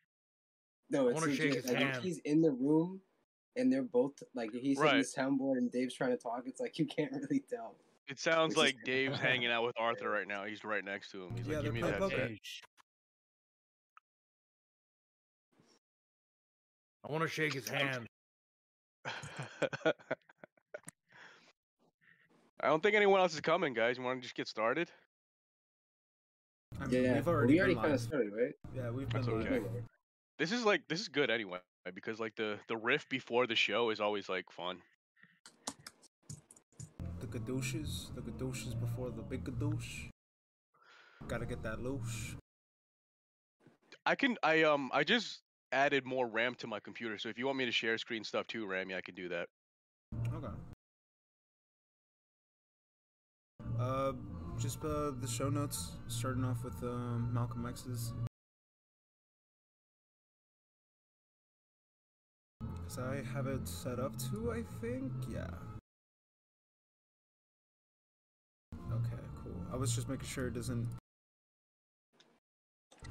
No, 0.90 1.08
I 1.08 1.12
it's 1.12 1.20
wanna 1.22 1.36
shake 1.36 1.50
legit. 1.50 1.64
his 1.64 1.66
Like 1.74 1.82
if 1.82 1.88
hand. 1.94 2.04
he's 2.04 2.18
in 2.20 2.42
the 2.42 2.52
room, 2.52 3.02
and 3.56 3.74
they're 3.74 3.84
both 3.84 4.14
like 4.36 4.52
he's 4.54 4.78
hitting 4.78 4.82
Right. 4.82 4.98
the 4.98 5.22
soundboard 5.22 5.58
and 5.58 5.72
Dave's 5.72 5.96
trying 5.96 6.12
to 6.12 6.18
talk. 6.18 6.44
It's 6.46 6.62
like 6.62 6.78
you 6.80 6.86
can't 6.86 7.12
really 7.12 7.44
tell. 7.50 7.76
It 8.10 8.18
sounds 8.20 8.56
Which 8.56 8.70
is- 8.70 8.74
like 8.76 8.84
Dave's 8.86 9.20
hanging 9.20 9.52
out 9.52 9.64
with 9.64 9.76
Arthur 9.80 10.10
right 10.10 10.28
now. 10.28 10.44
He's 10.44 10.64
right 10.64 10.84
next 10.84 11.12
to 11.12 11.26
him. 11.26 11.36
He's 11.38 11.48
Yeah, 11.48 11.56
like, 11.58 11.64
"Give 11.66 11.74
me 11.76 11.82
that." 11.84 12.00
poker. 12.00 12.28
shit." 12.28 12.40
I 17.08 17.12
want 17.12 17.22
to 17.24 17.28
shake 17.30 17.54
his 17.54 17.68
hand. 17.70 18.08
I 22.62 22.68
don't 22.68 22.84
think 22.84 22.96
anyone 22.96 23.20
else 23.22 23.34
is 23.34 23.42
coming, 23.42 23.74
guys. 23.74 23.98
You 23.98 24.04
want 24.04 24.20
to 24.20 24.24
just 24.24 24.36
get 24.36 24.48
started? 24.48 24.92
I 26.80 26.86
mean, 26.88 27.04
Yeah, 27.04 27.14
we've 27.16 27.28
already 27.28 27.54
we 27.54 27.60
already 27.60 27.76
kind 27.76 27.94
of 27.94 28.00
started, 28.02 28.34
right? 28.34 28.54
Yeah, 28.76 28.90
we've 28.90 29.10
That's 29.10 29.26
been 29.28 29.40
live. 29.40 29.52
okay. 29.52 29.66
This 30.38 30.52
is 30.52 30.66
like 30.66 30.88
this 30.88 31.00
is 31.00 31.08
good 31.08 31.30
anyway 31.30 31.60
because 31.94 32.20
like 32.20 32.36
the 32.36 32.60
the 32.68 32.78
riff 32.78 33.08
before 33.10 33.48
the 33.48 33.56
show 33.56 33.90
is 33.92 34.00
always 34.00 34.30
like 34.30 34.50
fun. 34.52 34.82
The 37.30 37.40
gadooshes, 37.40 38.16
the 38.16 38.22
gadooshes 38.22 38.80
before 38.80 39.12
the 39.12 39.22
big 39.22 39.44
gadoosh. 39.44 40.10
Gotta 41.28 41.46
get 41.46 41.62
that 41.64 41.80
loose. 41.80 42.36
I 44.06 44.16
can 44.16 44.38
I 44.42 44.64
um 44.64 44.90
I 44.94 45.04
just 45.04 45.42
added 45.72 46.06
more 46.06 46.28
RAM 46.28 46.56
to 46.56 46.68
my 46.68 46.80
computer, 46.80 47.20
so 47.20 47.30
if 47.30 47.38
you 47.38 47.46
want 47.46 47.60
me 47.60 47.66
to 47.66 47.72
share 47.72 47.98
screen 48.00 48.24
stuff 48.24 48.48
too, 48.48 48.66
Ramy, 48.66 48.96
I 48.96 49.02
can 49.02 49.14
do 49.14 49.30
that. 49.30 49.48
Okay. 50.34 50.48
Uh, 53.80 54.14
just 54.58 54.84
uh, 54.84 55.12
the 55.22 55.28
show 55.28 55.50
notes, 55.50 55.92
starting 56.08 56.44
off 56.44 56.64
with 56.64 56.82
um, 56.84 57.30
Malcolm 57.32 57.66
X's. 57.68 58.14
Because 62.60 62.98
I 62.98 63.22
have 63.34 63.48
it 63.48 63.68
set 63.68 64.00
up 64.00 64.18
to, 64.32 64.52
I 64.52 64.64
think? 64.82 65.12
Yeah. 65.32 65.48
I 69.72 69.76
was 69.76 69.94
just 69.94 70.10
making 70.10 70.28
sure 70.28 70.48
it 70.48 70.54
doesn't. 70.54 70.88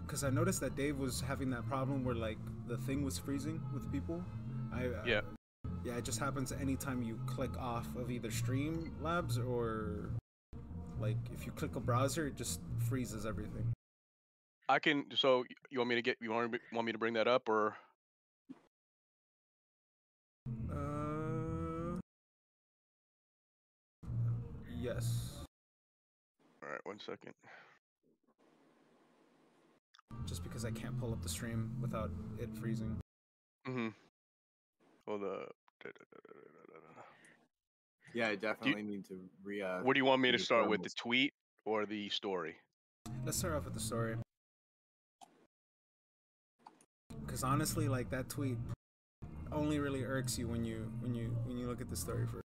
Because 0.02 0.24
I 0.24 0.30
noticed 0.30 0.60
that 0.60 0.74
Dave 0.76 0.98
was 0.98 1.20
having 1.20 1.50
that 1.50 1.66
problem 1.66 2.04
where, 2.04 2.14
like, 2.14 2.38
the 2.66 2.76
thing 2.78 3.04
was 3.04 3.18
freezing 3.18 3.60
with 3.74 3.90
people. 3.92 4.24
I, 4.72 4.86
uh, 4.86 5.04
Yeah. 5.04 5.20
yeah, 5.84 5.96
it 5.96 6.04
just 6.04 6.18
happens 6.18 6.52
anytime 6.52 7.02
you 7.02 7.18
click 7.26 7.56
off 7.58 7.94
of 7.96 8.10
either 8.10 8.28
Streamlabs 8.28 9.38
or 9.38 10.10
like 11.00 11.16
if 11.32 11.46
you 11.46 11.52
click 11.52 11.76
a 11.76 11.80
browser, 11.80 12.26
it 12.26 12.34
just 12.34 12.60
freezes 12.88 13.24
everything. 13.24 13.72
I 14.68 14.78
can. 14.78 15.06
So 15.14 15.44
you 15.70 15.78
want 15.78 15.88
me 15.88 15.94
to 15.94 16.02
get? 16.02 16.18
You 16.20 16.32
want 16.32 16.52
me, 16.52 16.58
want 16.72 16.86
me 16.86 16.92
to 16.92 16.98
bring 16.98 17.14
that 17.14 17.28
up 17.28 17.48
or? 17.48 17.76
Uh, 20.70 21.98
yes, 24.78 25.37
All 26.68 26.72
right, 26.72 26.84
one 26.84 26.98
second. 27.00 27.32
just 30.26 30.42
because 30.42 30.66
I 30.66 30.70
can't 30.70 30.98
pull 31.00 31.12
up 31.12 31.22
the 31.22 31.28
stream 31.28 31.74
without 31.80 32.10
it 32.38 32.50
freezing. 32.60 32.94
Mm-hmm. 33.66 33.88
Hold 35.06 35.22
up. 35.24 35.52
Yeah, 38.12 38.28
I 38.28 38.34
definitely 38.34 38.82
need 38.82 39.06
to 39.08 39.18
re. 39.42 39.62
Uh, 39.62 39.80
What 39.82 39.94
do 39.94 39.98
you 39.98 40.04
want 40.04 40.20
me 40.20 40.30
to 40.30 40.38
start 40.38 40.68
with? 40.68 40.82
The 40.82 40.90
tweet 40.90 41.32
or 41.64 41.86
the 41.86 42.10
story? 42.10 42.56
Let's 43.24 43.38
start 43.38 43.54
off 43.54 43.64
with 43.64 43.74
the 43.74 43.80
story. 43.80 44.16
Because 47.24 47.42
honestly, 47.42 47.88
like 47.88 48.10
that 48.10 48.28
tweet 48.28 48.58
only 49.52 49.78
really 49.78 50.04
irks 50.04 50.38
you 50.38 50.48
when 50.48 50.64
you 50.64 50.90
when 51.00 51.14
you 51.14 51.34
when 51.46 51.56
you 51.56 51.66
look 51.66 51.80
at 51.80 51.88
the 51.88 51.96
story 51.96 52.26
first. 52.26 52.47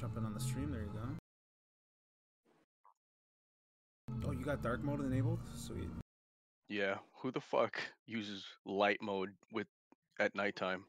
Jumping 0.00 0.24
on 0.24 0.32
the 0.32 0.40
stream, 0.40 0.72
there 0.72 0.80
you 0.80 0.90
go. 0.94 1.00
Oh, 4.26 4.32
you 4.32 4.46
got 4.46 4.62
dark 4.62 4.82
mode 4.82 5.00
enabled? 5.00 5.40
Sweet. 5.54 5.90
Yeah. 6.70 6.94
Who 7.16 7.30
the 7.30 7.42
fuck 7.42 7.78
uses 8.06 8.42
light 8.64 9.02
mode 9.02 9.34
with 9.52 9.66
at 10.18 10.34
nighttime? 10.34 10.84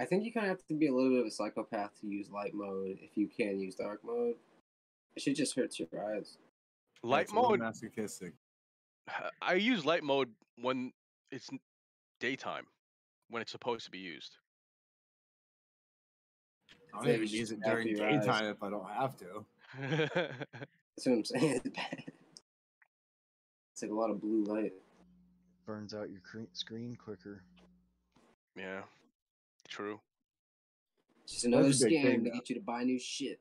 I 0.00 0.06
think 0.06 0.24
you 0.24 0.32
kind 0.32 0.46
of 0.46 0.50
have 0.50 0.66
to 0.68 0.74
be 0.74 0.86
a 0.86 0.94
little 0.94 1.10
bit 1.10 1.20
of 1.20 1.26
a 1.26 1.30
psychopath 1.30 2.00
to 2.00 2.06
use 2.06 2.30
light 2.30 2.54
mode 2.54 2.96
if 3.02 3.18
you 3.18 3.28
can 3.28 3.60
use 3.60 3.74
dark 3.74 4.00
mode. 4.02 4.36
It 5.14 5.22
should 5.22 5.36
just 5.36 5.54
hurt 5.54 5.78
your 5.78 5.88
eyes. 6.16 6.38
Light 7.02 7.26
That's 7.26 7.34
mode. 7.34 7.60
masochistic. 7.60 8.32
I 9.42 9.54
use 9.54 9.84
light 9.84 10.02
mode 10.02 10.30
when 10.58 10.90
it's 11.30 11.50
daytime, 12.18 12.64
when 13.28 13.42
it's 13.42 13.52
supposed 13.52 13.84
to 13.84 13.90
be 13.90 13.98
used. 13.98 14.38
I 16.94 17.04
don't 17.04 17.14
even 17.14 17.28
use 17.28 17.50
it 17.50 17.60
during 17.64 17.96
for 17.96 18.02
your 18.02 18.10
daytime 18.10 18.46
if 18.46 18.62
I 18.62 18.70
don't 18.70 18.88
have 18.88 19.16
to. 19.18 19.44
That's 20.96 21.06
what 21.06 21.12
I'm 21.12 21.24
saying. 21.24 21.60
It's 23.72 23.82
like 23.82 23.90
a 23.90 23.94
lot 23.94 24.10
of 24.10 24.20
blue 24.20 24.44
light. 24.44 24.72
Burns 25.66 25.94
out 25.94 26.08
your 26.08 26.20
cre- 26.20 26.46
screen 26.52 26.94
quicker. 26.94 27.42
yeah, 28.56 28.82
true. 29.66 29.98
Just 31.26 31.44
another 31.44 31.70
scam 31.70 32.02
thing, 32.04 32.22
to 32.24 32.30
get 32.30 32.48
you 32.48 32.54
to 32.54 32.60
buy 32.60 32.84
new 32.84 33.00
shit. 33.00 33.40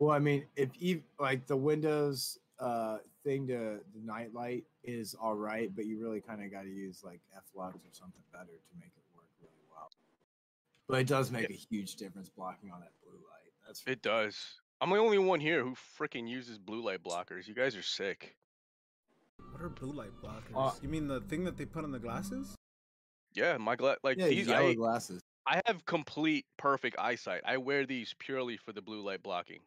Well, 0.00 0.10
I 0.10 0.18
mean, 0.18 0.46
if 0.56 0.70
you 0.80 1.04
like 1.20 1.46
the 1.46 1.56
Windows 1.56 2.40
uh 2.58 2.98
thing 3.24 3.46
to 3.46 3.78
the 3.94 4.00
night 4.04 4.34
light 4.34 4.64
is 4.82 5.14
all 5.14 5.34
right, 5.36 5.70
but 5.72 5.86
you 5.86 6.00
really 6.02 6.20
kind 6.20 6.42
of 6.42 6.50
got 6.50 6.62
to 6.62 6.70
use 6.70 7.02
like 7.04 7.20
Flux 7.52 7.76
or 7.76 7.92
something 7.92 8.22
better 8.32 8.46
to 8.46 8.74
make 8.80 8.90
it 8.96 9.01
work 9.01 9.01
really 9.01 9.01
well. 9.01 9.01
But 10.88 11.00
it 11.00 11.06
does 11.06 11.30
make 11.30 11.48
a 11.48 11.52
huge 11.52 11.96
difference 11.96 12.28
blocking 12.28 12.70
on 12.70 12.80
that 12.80 12.92
blue 13.02 13.14
light. 13.14 13.52
That's 13.66 13.82
It 13.86 14.02
does. 14.02 14.36
I'm 14.80 14.90
the 14.90 14.96
only 14.96 15.18
one 15.18 15.40
here 15.40 15.62
who 15.62 15.76
freaking 15.98 16.28
uses 16.28 16.58
blue 16.58 16.84
light 16.84 17.02
blockers. 17.02 17.46
You 17.46 17.54
guys 17.54 17.76
are 17.76 17.82
sick. 17.82 18.36
What 19.52 19.62
are 19.62 19.68
blue 19.68 19.92
light 19.92 20.10
blockers? 20.22 20.54
Uh, 20.56 20.72
you 20.82 20.88
mean 20.88 21.06
the 21.06 21.20
thing 21.20 21.44
that 21.44 21.56
they 21.56 21.64
put 21.64 21.84
on 21.84 21.92
the 21.92 21.98
glasses? 21.98 22.54
Yeah, 23.34 23.56
my 23.58 23.76
gla- 23.76 23.96
like 24.02 24.18
yeah, 24.18 24.28
these. 24.28 24.48
yellow 24.48 24.70
I, 24.70 24.74
glasses. 24.74 25.20
I 25.46 25.60
have 25.66 25.84
complete 25.86 26.46
perfect 26.56 26.98
eyesight. 26.98 27.42
I 27.44 27.56
wear 27.56 27.86
these 27.86 28.14
purely 28.18 28.56
for 28.56 28.72
the 28.72 28.82
blue 28.82 29.02
light 29.02 29.22
blocking. 29.22 29.60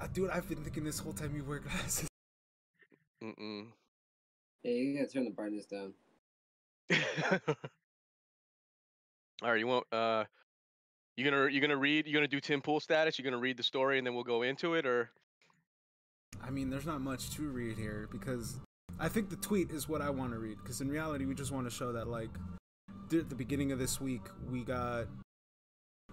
Uh, 0.00 0.06
dude, 0.12 0.30
I've 0.30 0.48
been 0.48 0.62
thinking 0.62 0.84
this 0.84 0.98
whole 0.98 1.12
time 1.12 1.34
you 1.34 1.44
wear 1.44 1.58
glasses. 1.60 2.08
Mm-mm. 3.22 3.66
Hey, 4.62 4.78
you 4.78 4.98
gotta 4.98 5.10
turn 5.10 5.24
the 5.24 5.30
brightness 5.30 5.66
down. 5.66 5.92
All 9.44 9.50
right, 9.50 9.60
you 9.60 9.66
want 9.66 9.84
uh, 9.92 10.24
you 11.18 11.30
gonna 11.30 11.48
you 11.50 11.60
gonna 11.60 11.76
read? 11.76 12.06
You 12.06 12.14
gonna 12.14 12.26
do 12.26 12.40
Tim 12.40 12.62
Pool 12.62 12.80
status? 12.80 13.18
You 13.18 13.24
gonna 13.24 13.36
read 13.36 13.58
the 13.58 13.62
story 13.62 13.98
and 13.98 14.06
then 14.06 14.14
we'll 14.14 14.24
go 14.24 14.40
into 14.42 14.72
it, 14.72 14.86
or 14.86 15.10
I 16.42 16.50
mean, 16.50 16.70
there's 16.70 16.86
not 16.86 17.00
much 17.00 17.30
to 17.32 17.42
read 17.42 17.76
here 17.76 18.08
because 18.10 18.58
I 18.98 19.08
think 19.08 19.28
the 19.28 19.36
tweet 19.36 19.70
is 19.70 19.88
what 19.88 20.00
I 20.00 20.10
want 20.10 20.32
to 20.32 20.38
read. 20.38 20.58
Because 20.62 20.80
in 20.80 20.88
reality, 20.88 21.24
we 21.24 21.34
just 21.34 21.52
want 21.52 21.66
to 21.66 21.70
show 21.70 21.92
that, 21.92 22.08
like, 22.08 22.30
at 23.12 23.28
the 23.28 23.34
beginning 23.34 23.72
of 23.72 23.78
this 23.78 24.00
week, 24.00 24.22
we 24.50 24.62
got, 24.62 25.06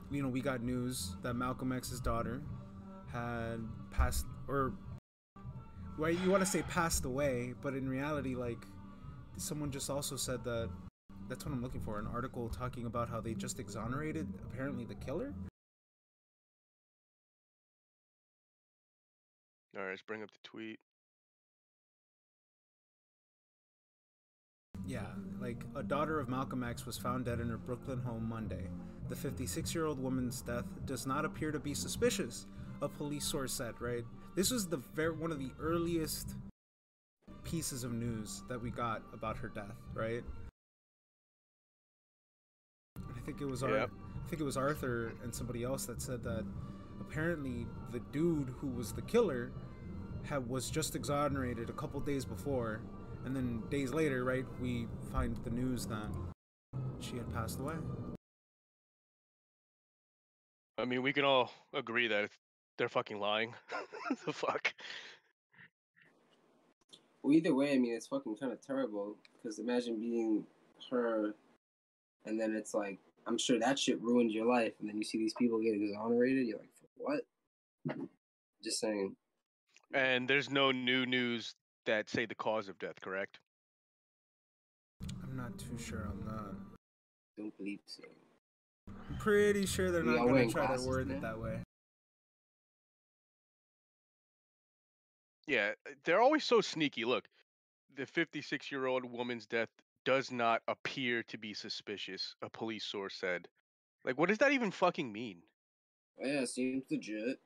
you 0.10 0.22
know, 0.22 0.30
we 0.30 0.42
got 0.42 0.62
news 0.62 1.16
that 1.22 1.36
Malcolm 1.36 1.72
X's 1.72 2.00
daughter 2.00 2.42
had 3.12 3.60
passed, 3.92 4.26
or, 4.48 4.74
well, 5.98 6.12
you 6.12 6.30
want 6.30 6.44
to 6.44 6.50
say 6.50 6.64
passed 6.64 7.06
away, 7.06 7.54
but 7.62 7.76
in 7.76 7.88
reality, 7.88 8.36
like, 8.36 8.66
someone 9.38 9.72
just 9.72 9.90
also 9.90 10.16
said 10.16 10.44
that. 10.44 10.70
That's 11.32 11.46
what 11.46 11.54
I'm 11.54 11.62
looking 11.62 11.80
for. 11.80 11.98
An 11.98 12.08
article 12.14 12.50
talking 12.50 12.86
about 12.86 13.08
how 13.08 13.22
they 13.22 13.34
just 13.34 13.58
exonerated 13.58 14.28
apparently 14.52 14.84
the 14.84 14.96
killer. 14.96 15.34
all 19.78 19.84
right, 19.84 19.92
let's 19.92 20.02
bring 20.02 20.24
up 20.24 20.30
the 20.30 20.40
tweet. 20.44 20.78
Yeah, 24.86 25.06
like 25.40 25.64
a 25.74 25.84
daughter 25.84 26.20
of 26.20 26.28
Malcolm 26.28 26.66
X 26.66 26.86
was 26.86 26.98
found 26.98 27.24
dead 27.24 27.40
in 27.40 27.48
her 27.48 27.58
Brooklyn 27.58 28.02
home 28.02 28.28
Monday. 28.28 28.68
The 29.08 29.16
56 29.16 29.74
year 29.74 29.86
old 29.86 30.04
woman's 30.04 30.42
death 30.42 30.66
does 30.86 31.08
not 31.08 31.24
appear 31.24 31.54
to 31.54 31.60
be 31.60 31.74
suspicious, 31.74 32.46
a 32.82 32.90
police 32.90 33.24
source 33.24 33.54
said, 33.54 33.76
right? 33.80 34.04
This 34.36 34.52
was 34.52 34.68
the 34.68 34.84
very, 34.94 35.14
one 35.14 35.32
of 35.32 35.40
the 35.40 35.52
earliest 35.62 36.36
pieces 37.46 37.86
of 37.86 37.94
news 37.94 38.44
that 38.50 38.62
we 38.62 38.70
got 38.70 39.02
about 39.14 39.38
her 39.38 39.48
death, 39.48 39.78
right? 39.94 40.26
And 42.96 43.06
I 43.16 43.20
think 43.26 43.42
it 43.42 43.46
was 43.46 43.64
Ar- 43.64 43.72
Yep. 43.72 43.92
I 44.26 44.30
think 44.30 44.42
it 44.42 44.46
was 44.46 44.58
Arthur 44.58 45.14
and 45.24 45.34
somebody 45.34 45.64
else 45.64 45.86
that 45.86 46.02
said 46.02 46.24
that 46.24 46.46
apparently 47.00 47.68
the 47.92 48.00
dude 48.12 48.54
who 48.60 48.68
was 48.68 48.94
the 48.94 49.02
killer 49.02 49.52
had 50.24 50.48
was 50.48 50.70
just 50.70 50.96
exonerated 50.96 51.70
a 51.70 51.74
couple 51.74 52.00
days 52.00 52.24
before 52.24 52.82
and 53.26 53.36
then 53.36 53.62
days 53.70 53.94
later, 53.94 54.24
right, 54.24 54.46
we 54.60 54.88
find 55.12 55.38
the 55.44 55.52
news 55.52 55.86
that 55.88 56.10
she 57.00 57.18
had 57.18 57.32
passed 57.34 57.60
away. 57.60 57.76
I 60.78 60.86
mean, 60.86 61.04
we 61.04 61.14
can 61.14 61.24
all 61.24 61.52
agree 61.74 62.08
that 62.08 62.30
they're 62.78 62.90
fucking 62.90 63.20
lying. 63.20 63.54
the 64.26 64.34
fuck. 64.34 64.74
Well, 67.22 67.34
either 67.34 67.54
way, 67.54 67.74
I 67.74 67.78
mean, 67.78 67.94
it's 67.94 68.08
fucking 68.08 68.38
kind 68.38 68.52
of 68.52 68.66
terrible. 68.66 69.16
Because 69.42 69.60
imagine 69.60 70.00
being 70.00 70.44
her, 70.90 71.36
and 72.26 72.40
then 72.40 72.56
it's 72.56 72.74
like, 72.74 73.00
I'm 73.28 73.38
sure 73.38 73.60
that 73.60 73.78
shit 73.78 74.02
ruined 74.02 74.32
your 74.32 74.46
life, 74.46 74.74
and 74.80 74.90
then 74.90 74.98
you 74.98 75.04
see 75.04 75.18
these 75.18 75.34
people 75.34 75.60
get 75.62 75.74
exonerated. 75.76 76.48
You're 76.48 76.60
like, 76.60 76.70
what? 76.98 77.22
Just 78.64 78.80
saying. 78.80 79.16
And 79.94 80.28
there's 80.28 80.50
no 80.50 80.72
new 80.72 81.06
news 81.06 81.56
that 81.86 82.10
say 82.10 82.26
the 82.26 82.36
cause 82.36 82.70
of 82.70 82.78
death, 82.80 83.02
correct? 83.02 83.40
I'm 85.24 85.36
not 85.36 85.58
too 85.58 85.78
sure 85.78 86.08
on 86.08 86.24
that. 86.26 86.56
Don't 87.38 87.58
believe 87.58 87.80
so. 87.86 88.04
I'm 88.88 89.18
pretty 89.18 89.66
sure 89.66 89.92
they're 89.92 90.04
We 90.04 90.16
not 90.16 90.28
going 90.28 90.48
to 90.48 90.54
try 90.54 90.76
to 90.76 90.88
word 90.88 91.08
now? 91.08 91.16
it 91.16 91.22
that 91.22 91.40
way. 91.40 91.60
Yeah, 95.48 95.72
they're 96.06 96.22
always 96.22 96.44
so 96.44 96.62
sneaky. 96.62 97.04
Look, 97.04 97.28
the 97.96 98.06
56 98.06 98.72
year 98.72 98.86
old 98.86 99.04
woman's 99.06 99.46
death 99.46 99.70
does 100.06 100.32
not 100.32 100.62
appear 100.68 101.24
to 101.24 101.38
be 101.38 101.54
suspicious, 101.54 102.36
a 102.42 102.50
police 102.50 102.86
source 102.86 103.16
said. 103.16 103.48
Like, 104.04 104.18
what 104.18 104.30
does 104.30 104.40
that 104.40 104.52
even 104.52 104.72
fucking 104.72 105.12
mean? 105.12 105.42
Oh, 106.24 106.28
yeah, 106.28 106.46
seems 106.46 106.84
legit. 106.90 107.40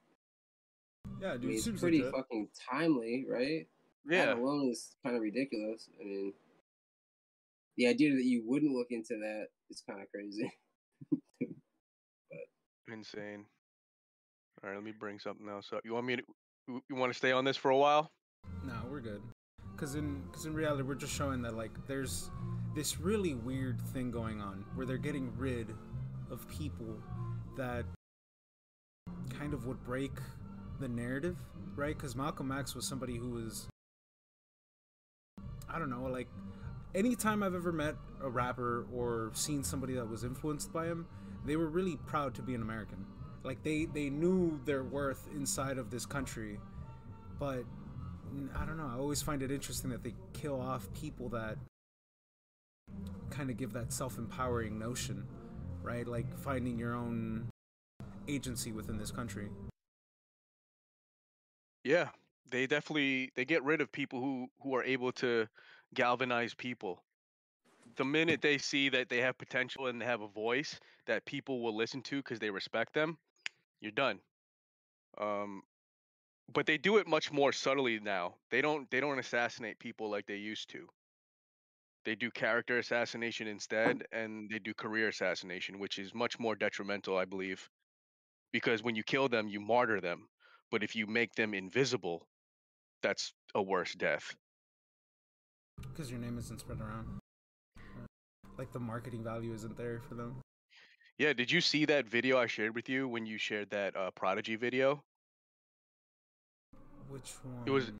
Yeah, 1.21 1.33
I 1.33 1.37
dude, 1.37 1.43
mean, 1.45 1.55
it's 1.55 1.65
seems 1.65 1.81
pretty 1.81 1.99
legit. 1.99 2.13
fucking 2.13 2.49
timely, 2.69 3.25
right? 3.29 3.67
That 4.05 4.29
Yeah. 4.29 4.33
alone 4.35 4.69
is 4.69 4.95
kind 5.03 5.15
of 5.15 5.21
ridiculous. 5.21 5.89
I 5.99 6.03
mean, 6.03 6.33
the 7.77 7.87
idea 7.87 8.13
that 8.13 8.23
you 8.23 8.43
wouldn't 8.45 8.71
look 8.73 8.87
into 8.91 9.17
that 9.17 9.47
is 9.69 9.81
kind 9.87 10.01
of 10.01 10.09
crazy. 10.11 10.51
but 11.41 12.39
Insane. 12.93 13.45
All 14.63 14.69
right, 14.69 14.75
let 14.75 14.83
me 14.83 14.93
bring 14.97 15.19
something 15.19 15.47
else 15.49 15.71
up. 15.73 15.81
You 15.83 15.93
want 15.93 16.05
me 16.05 16.15
to? 16.17 16.23
You, 16.67 16.81
you 16.89 16.95
want 16.95 17.11
to 17.11 17.17
stay 17.17 17.31
on 17.31 17.43
this 17.45 17.57
for 17.57 17.69
a 17.71 17.77
while? 17.77 18.11
No, 18.63 18.73
we're 18.89 19.01
good. 19.01 19.21
Cause 19.77 19.95
in 19.95 20.23
cause 20.31 20.45
in 20.45 20.53
reality, 20.53 20.83
we're 20.83 20.95
just 20.95 21.13
showing 21.13 21.41
that 21.41 21.55
like 21.55 21.71
there's 21.85 22.29
this 22.73 22.97
really 22.99 23.33
weird 23.33 23.81
thing 23.93 24.09
going 24.09 24.39
on 24.39 24.63
where 24.75 24.85
they're 24.85 24.97
getting 24.97 25.35
rid 25.37 25.73
of 26.31 26.47
people 26.47 26.97
that 27.57 27.85
kind 29.37 29.53
of 29.53 29.65
would 29.65 29.83
break 29.83 30.13
the 30.79 30.87
narrative, 30.87 31.35
right? 31.75 31.95
Because 31.95 32.15
Malcolm 32.15 32.51
X 32.51 32.73
was 32.73 32.87
somebody 32.87 33.17
who 33.17 33.31
was 33.31 33.67
I 35.69 35.77
don't 35.77 35.89
know, 35.89 36.03
like 36.03 36.29
anytime 36.93 37.43
I've 37.43 37.55
ever 37.55 37.73
met 37.73 37.95
a 38.23 38.29
rapper 38.29 38.87
or 38.93 39.31
seen 39.33 39.61
somebody 39.61 39.93
that 39.95 40.09
was 40.09 40.23
influenced 40.23 40.71
by 40.71 40.85
him, 40.85 41.05
they 41.45 41.57
were 41.57 41.67
really 41.67 41.97
proud 42.07 42.33
to 42.35 42.41
be 42.41 42.55
an 42.55 42.61
American. 42.61 43.05
Like 43.43 43.61
they 43.61 43.85
they 43.85 44.09
knew 44.09 44.59
their 44.65 44.83
worth 44.83 45.27
inside 45.35 45.77
of 45.77 45.91
this 45.91 46.05
country, 46.05 46.59
but 47.39 47.65
I 48.55 48.65
don't 48.65 48.77
know. 48.77 48.89
I 48.91 48.97
always 48.97 49.21
find 49.21 49.41
it 49.41 49.51
interesting 49.51 49.89
that 49.91 50.03
they 50.03 50.13
kill 50.33 50.59
off 50.59 50.87
people 50.93 51.29
that 51.29 51.57
kind 53.29 53.49
of 53.49 53.57
give 53.57 53.73
that 53.73 53.91
self-empowering 53.91 54.77
notion, 54.77 55.25
right? 55.81 56.07
Like 56.07 56.37
finding 56.37 56.77
your 56.77 56.95
own 56.95 57.49
agency 58.27 58.71
within 58.71 58.97
this 58.97 59.11
country. 59.11 59.49
Yeah, 61.83 62.09
they 62.49 62.65
definitely 62.67 63.31
they 63.35 63.45
get 63.45 63.63
rid 63.63 63.81
of 63.81 63.91
people 63.91 64.19
who 64.19 64.47
who 64.61 64.75
are 64.75 64.83
able 64.83 65.11
to 65.13 65.47
galvanize 65.93 66.53
people. 66.53 67.01
The 67.97 68.05
minute 68.05 68.41
they 68.41 68.57
see 68.57 68.89
that 68.89 69.09
they 69.09 69.21
have 69.21 69.37
potential 69.37 69.87
and 69.87 70.01
they 70.01 70.05
have 70.05 70.21
a 70.21 70.27
voice 70.27 70.79
that 71.07 71.25
people 71.25 71.61
will 71.61 71.75
listen 71.75 72.01
to 72.03 72.17
because 72.17 72.39
they 72.39 72.49
respect 72.49 72.93
them, 72.93 73.17
you're 73.79 73.91
done. 73.91 74.19
Um, 75.19 75.61
but 76.53 76.65
they 76.65 76.77
do 76.77 76.97
it 76.97 77.07
much 77.07 77.31
more 77.31 77.51
subtly 77.51 77.99
now. 77.99 78.35
They 78.51 78.61
don't 78.61 78.89
they 78.91 78.99
don't 78.99 79.19
assassinate 79.19 79.79
people 79.79 80.09
like 80.09 80.25
they 80.25 80.37
used 80.37 80.69
to. 80.69 80.87
They 82.05 82.15
do 82.15 82.29
character 82.29 82.77
assassination 82.77 83.47
instead, 83.47 84.05
and 84.11 84.47
they 84.49 84.59
do 84.59 84.73
career 84.75 85.07
assassination, 85.07 85.79
which 85.79 85.97
is 85.97 86.13
much 86.13 86.37
more 86.37 86.55
detrimental, 86.55 87.17
I 87.17 87.25
believe, 87.25 87.67
because 88.51 88.83
when 88.83 88.95
you 88.95 89.03
kill 89.03 89.27
them, 89.27 89.47
you 89.47 89.59
martyr 89.59 89.99
them. 89.99 90.27
But 90.71 90.83
if 90.83 90.95
you 90.95 91.07
make 91.07 91.33
them 91.33 91.53
invisible, 91.53 92.27
that's 93.01 93.33
a 93.55 93.61
worse 93.61 93.93
death. 93.93 94.35
Because 95.81 96.11
your 96.11 96.19
name 96.19 96.37
isn't 96.37 96.59
spread 96.59 96.79
around. 96.79 97.19
Like 98.57 98.71
the 98.71 98.79
marketing 98.79 99.23
value 99.23 99.53
isn't 99.53 99.75
there 99.75 99.99
for 100.07 100.15
them. 100.15 100.35
Yeah, 101.17 101.33
did 101.33 101.51
you 101.51 101.61
see 101.61 101.85
that 101.85 102.07
video 102.07 102.37
I 102.37 102.47
shared 102.47 102.75
with 102.75 102.87
you 102.87 103.07
when 103.07 103.25
you 103.25 103.37
shared 103.37 103.69
that 103.71 103.95
uh, 103.95 104.11
Prodigy 104.11 104.55
video? 104.55 105.03
Which 107.09 107.31
one? 107.43 107.63
It 107.65 107.71
was 107.71 107.91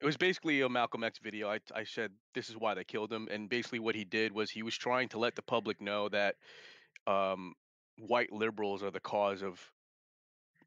it 0.00 0.06
was 0.06 0.16
basically 0.16 0.60
a 0.60 0.68
Malcolm 0.68 1.02
X 1.04 1.18
video. 1.18 1.48
I 1.48 1.58
I 1.74 1.84
said 1.84 2.12
this 2.34 2.48
is 2.48 2.56
why 2.56 2.74
they 2.74 2.84
killed 2.84 3.12
him, 3.12 3.28
and 3.30 3.48
basically 3.48 3.78
what 3.80 3.94
he 3.94 4.04
did 4.04 4.32
was 4.32 4.50
he 4.50 4.62
was 4.62 4.76
trying 4.76 5.08
to 5.10 5.18
let 5.18 5.34
the 5.34 5.42
public 5.42 5.80
know 5.80 6.08
that 6.10 6.36
um, 7.06 7.54
white 7.98 8.32
liberals 8.32 8.82
are 8.82 8.90
the 8.90 9.00
cause 9.00 9.42
of 9.42 9.60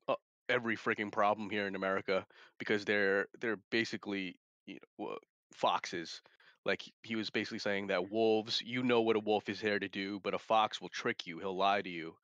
uh, 0.08 0.16
every 0.50 0.76
freaking 0.76 1.12
problem 1.12 1.50
here 1.50 1.68
in 1.68 1.76
America 1.76 2.26
because 2.60 2.84
they're 2.86 3.28
they're 3.40 3.60
basically 3.72 4.36
you 4.66 4.78
know 5.00 5.18
foxes. 5.54 6.22
Like 6.66 6.84
he- 6.84 6.94
he 7.02 7.16
was 7.16 7.30
basically 7.32 7.58
saying 7.60 7.88
that 7.88 8.12
wolves, 8.12 8.62
you 8.64 8.84
know 8.84 9.02
what 9.02 9.16
a 9.16 9.20
wolf 9.20 9.50
is 9.50 9.60
here 9.60 9.80
to 9.80 9.88
do, 9.88 10.20
but 10.24 10.34
a 10.36 10.40
fox 10.40 10.80
will 10.80 10.90
trick 10.90 11.26
you. 11.26 11.40
He'll 11.40 11.58
lie 11.58 11.82
to 11.82 11.90
you. 11.90 12.16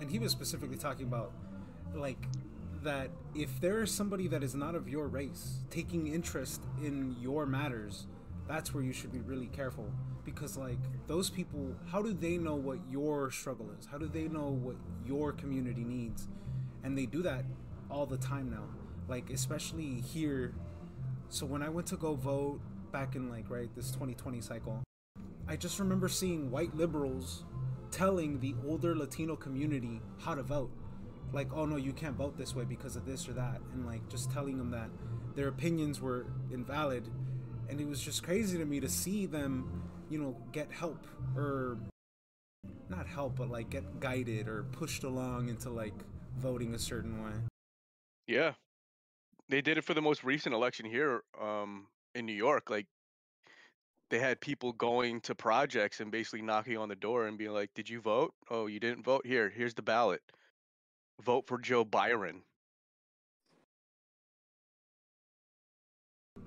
and 0.00 0.10
he 0.10 0.18
was 0.18 0.32
specifically 0.32 0.76
talking 0.76 1.06
about 1.06 1.32
like 1.94 2.18
that 2.82 3.10
if 3.34 3.60
there 3.60 3.82
is 3.82 3.90
somebody 3.90 4.28
that 4.28 4.42
is 4.42 4.54
not 4.54 4.74
of 4.74 4.88
your 4.88 5.08
race 5.08 5.60
taking 5.70 6.06
interest 6.08 6.62
in 6.82 7.16
your 7.20 7.46
matters 7.46 8.06
that's 8.48 8.74
where 8.74 8.82
you 8.82 8.92
should 8.92 9.12
be 9.12 9.20
really 9.20 9.46
careful. 9.46 9.90
Because 10.24 10.56
like 10.56 10.78
those 11.06 11.30
people 11.30 11.74
how 11.90 12.02
do 12.02 12.12
they 12.12 12.36
know 12.38 12.54
what 12.54 12.78
your 12.90 13.30
struggle 13.30 13.70
is? 13.78 13.86
How 13.86 13.98
do 13.98 14.06
they 14.06 14.28
know 14.28 14.48
what 14.48 14.76
your 15.06 15.32
community 15.32 15.84
needs? 15.84 16.28
And 16.84 16.96
they 16.96 17.06
do 17.06 17.22
that 17.22 17.44
all 17.90 18.06
the 18.06 18.18
time 18.18 18.50
now. 18.50 18.64
Like 19.08 19.30
especially 19.30 20.00
here. 20.00 20.54
So 21.28 21.46
when 21.46 21.62
i 21.62 21.68
went 21.68 21.86
to 21.88 21.96
go 21.96 22.14
vote 22.14 22.60
back 22.92 23.16
in 23.16 23.30
like 23.30 23.48
right 23.48 23.74
this 23.74 23.90
2020 23.90 24.42
cycle 24.42 24.82
i 25.48 25.56
just 25.56 25.78
remember 25.78 26.06
seeing 26.06 26.50
white 26.50 26.76
liberals 26.76 27.44
telling 27.90 28.40
the 28.40 28.54
older 28.66 28.96
Latino 28.96 29.36
community 29.36 30.00
how 30.18 30.34
to 30.34 30.42
vote. 30.42 30.70
Like, 31.32 31.48
oh 31.54 31.64
no, 31.64 31.76
you 31.76 31.92
can't 31.92 32.14
vote 32.14 32.36
this 32.36 32.54
way 32.54 32.64
because 32.64 32.96
of 32.96 33.06
this 33.06 33.28
or 33.28 33.32
that. 33.32 33.60
And 33.72 33.86
like 33.86 34.08
just 34.08 34.30
telling 34.30 34.58
them 34.58 34.70
that 34.70 34.90
their 35.34 35.48
opinions 35.48 36.00
were 36.00 36.26
invalid. 36.52 37.08
And 37.68 37.80
it 37.80 37.88
was 37.88 38.00
just 38.00 38.22
crazy 38.22 38.58
to 38.58 38.64
me 38.64 38.80
to 38.80 38.88
see 38.88 39.26
them, 39.26 39.82
you 40.10 40.18
know, 40.18 40.36
get 40.52 40.70
help 40.70 41.06
or 41.36 41.78
not 42.88 43.06
help, 43.06 43.36
but 43.36 43.50
like 43.50 43.70
get 43.70 44.00
guided 44.00 44.48
or 44.48 44.64
pushed 44.64 45.04
along 45.04 45.48
into 45.48 45.70
like 45.70 45.94
voting 46.38 46.74
a 46.74 46.78
certain 46.78 47.24
way. 47.24 47.32
Yeah, 48.26 48.52
they 49.48 49.62
did 49.62 49.78
it 49.78 49.84
for 49.84 49.94
the 49.94 50.02
most 50.02 50.22
recent 50.22 50.54
election 50.54 50.86
here 50.86 51.22
um, 51.40 51.86
in 52.14 52.26
New 52.26 52.34
York. 52.34 52.70
Like 52.70 52.86
they 54.10 54.18
had 54.18 54.40
people 54.40 54.72
going 54.72 55.20
to 55.22 55.34
projects 55.34 56.00
and 56.00 56.10
basically 56.10 56.42
knocking 56.42 56.76
on 56.76 56.88
the 56.88 56.94
door 56.96 57.26
and 57.26 57.38
being 57.38 57.52
like, 57.52 57.70
"Did 57.74 57.88
you 57.88 58.00
vote? 58.00 58.34
Oh, 58.50 58.66
you 58.66 58.78
didn't 58.78 59.02
vote. 59.02 59.26
Here, 59.26 59.48
here's 59.48 59.74
the 59.74 59.82
ballot. 59.82 60.20
Vote 61.22 61.46
for 61.46 61.58
Joe 61.58 61.84
Biden." 61.84 62.42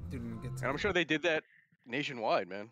Didn't 0.10 0.42
get 0.42 0.52
And 0.52 0.66
I'm 0.66 0.78
sure 0.78 0.94
they 0.94 1.04
did 1.04 1.24
that 1.24 1.44
nationwide, 1.86 2.48
man. 2.48 2.72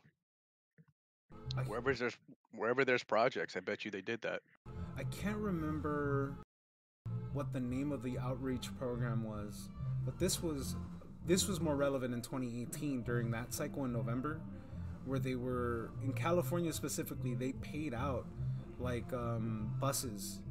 I- 1.57 1.63
Wherever 1.63 1.93
there's 1.93 2.17
wherever 2.55 2.85
there's 2.85 3.03
projects, 3.03 3.55
I 3.55 3.59
bet 3.59 3.83
you 3.85 3.91
they 3.91 4.01
did 4.01 4.21
that. 4.21 4.41
I 4.95 5.03
can't 5.05 5.37
remember 5.37 6.35
what 7.33 7.51
the 7.51 7.59
name 7.59 7.91
of 7.91 8.03
the 8.03 8.17
outreach 8.19 8.75
program 8.77 9.23
was, 9.23 9.69
but 10.05 10.19
this 10.19 10.41
was 10.41 10.75
this 11.25 11.47
was 11.47 11.59
more 11.59 11.75
relevant 11.75 12.13
in 12.13 12.21
2018 12.21 13.01
during 13.03 13.31
that 13.31 13.53
cycle 13.53 13.85
in 13.85 13.93
November, 13.93 14.41
where 15.05 15.19
they 15.19 15.35
were 15.35 15.91
in 16.03 16.13
California 16.13 16.73
specifically. 16.73 17.33
They 17.33 17.53
paid 17.53 17.93
out 17.93 18.25
like 18.79 19.11
um, 19.13 19.73
buses 19.79 20.41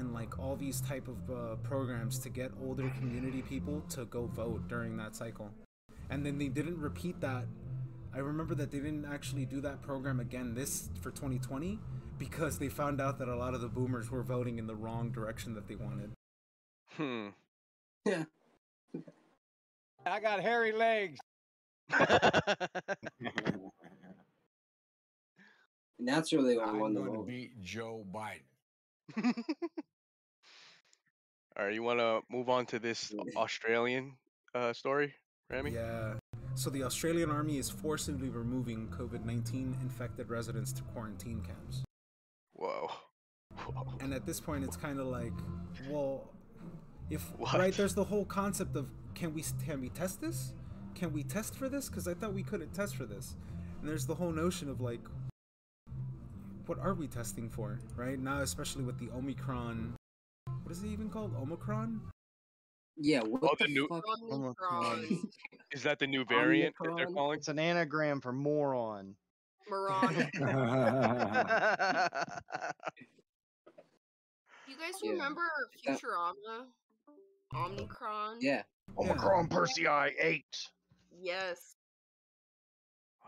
and 0.00 0.12
like 0.12 0.38
all 0.38 0.56
these 0.56 0.80
type 0.80 1.06
of 1.08 1.30
uh, 1.30 1.56
programs 1.62 2.18
to 2.20 2.28
get 2.28 2.50
older 2.60 2.90
community 2.98 3.42
people 3.42 3.82
to 3.90 4.04
go 4.06 4.26
vote 4.26 4.66
during 4.68 4.96
that 4.96 5.14
cycle, 5.14 5.50
and 6.10 6.26
then 6.26 6.38
they 6.38 6.48
didn't 6.48 6.80
repeat 6.80 7.20
that. 7.20 7.44
I 8.12 8.18
remember 8.18 8.56
that 8.56 8.72
they 8.72 8.78
didn't 8.78 9.04
actually 9.04 9.44
do 9.46 9.60
that 9.60 9.82
program 9.82 10.18
again 10.18 10.54
this 10.54 10.88
for 11.00 11.10
2020 11.12 11.78
because 12.18 12.58
they 12.58 12.68
found 12.68 13.00
out 13.00 13.18
that 13.20 13.28
a 13.28 13.36
lot 13.36 13.54
of 13.54 13.60
the 13.60 13.68
boomers 13.68 14.10
were 14.10 14.22
voting 14.24 14.58
in 14.58 14.66
the 14.66 14.74
wrong 14.74 15.12
direction 15.12 15.54
that 15.54 15.68
they 15.68 15.76
wanted. 15.76 16.10
Hmm. 16.96 17.28
Yeah. 18.04 18.24
I 20.04 20.18
got 20.20 20.40
hairy 20.40 20.72
legs. 20.72 21.20
Naturally, 25.98 26.58
I 26.58 26.64
I'm 26.64 26.78
won 26.80 26.94
the 26.94 27.00
going 27.00 27.12
to 27.12 27.18
vote. 27.18 27.26
beat 27.28 27.60
Joe 27.62 28.04
Biden. 28.12 28.42
All 31.58 31.66
right, 31.66 31.74
you 31.74 31.82
want 31.82 31.98
to 31.98 32.20
move 32.30 32.48
on 32.48 32.64
to 32.66 32.78
this 32.78 33.12
Australian 33.36 34.16
uh, 34.54 34.72
story, 34.72 35.14
Rami? 35.50 35.72
Yeah. 35.72 36.14
So 36.54 36.70
the 36.70 36.82
Australian 36.84 37.30
army 37.30 37.58
is 37.58 37.68
forcibly 37.68 38.28
removing 38.28 38.88
COVID-19 38.88 39.80
infected 39.82 40.30
residents 40.30 40.72
to 40.74 40.82
quarantine 40.82 41.40
camps. 41.42 41.84
Whoa. 42.54 42.90
Whoa. 43.66 43.86
And 44.00 44.14
at 44.14 44.26
this 44.26 44.40
point, 44.40 44.64
it's 44.64 44.76
kind 44.76 45.00
of 45.00 45.06
like, 45.06 45.32
well, 45.88 46.30
if 47.08 47.22
What? 47.38 47.54
right 47.54 47.74
there's 47.74 47.94
the 47.94 48.04
whole 48.04 48.24
concept 48.24 48.76
of 48.76 48.88
can 49.14 49.34
we 49.34 49.44
can 49.64 49.80
we 49.80 49.88
test 49.88 50.20
this? 50.20 50.52
Can 50.94 51.12
we 51.12 51.22
test 51.22 51.54
for 51.56 51.68
this? 51.68 51.88
Because 51.88 52.06
I 52.06 52.14
thought 52.14 52.32
we 52.32 52.42
couldn't 52.42 52.72
test 52.72 52.96
for 52.96 53.06
this. 53.06 53.36
And 53.80 53.88
there's 53.88 54.06
the 54.06 54.14
whole 54.14 54.32
notion 54.32 54.68
of 54.68 54.80
like, 54.80 55.00
what 56.66 56.78
are 56.78 56.94
we 56.94 57.08
testing 57.08 57.48
for? 57.48 57.78
Right 57.96 58.18
now, 58.18 58.40
especially 58.42 58.84
with 58.84 58.98
the 58.98 59.10
Omicron. 59.10 59.94
What 60.70 60.76
is 60.76 60.84
it 60.84 60.90
even 60.92 61.10
called? 61.10 61.34
Omicron? 61.34 62.00
Yeah, 62.96 63.22
what 63.22 63.42
Oh, 63.42 63.56
the, 63.58 63.64
the 63.66 63.72
new- 63.72 63.88
fuck? 63.88 64.04
Omicron. 64.30 65.18
Is 65.72 65.82
that 65.82 65.98
the 65.98 66.06
new 66.06 66.24
variant 66.24 66.76
that 66.80 66.94
they're 66.96 67.06
calling? 67.06 67.38
It's 67.38 67.48
an 67.48 67.58
anagram 67.58 68.20
for 68.20 68.30
moron. 68.32 69.16
Moron. 69.68 70.14
You 74.68 74.76
guys 74.78 74.94
Yeah. 75.02 75.10
remember 75.10 75.42
That- 75.86 75.98
Futurama? 76.00 76.66
Omicron. 77.52 78.36
Yeah, 78.40 78.62
Omicron 78.96 79.48
Persei 79.48 80.12
8. 80.20 80.44
Yes. 81.20 81.74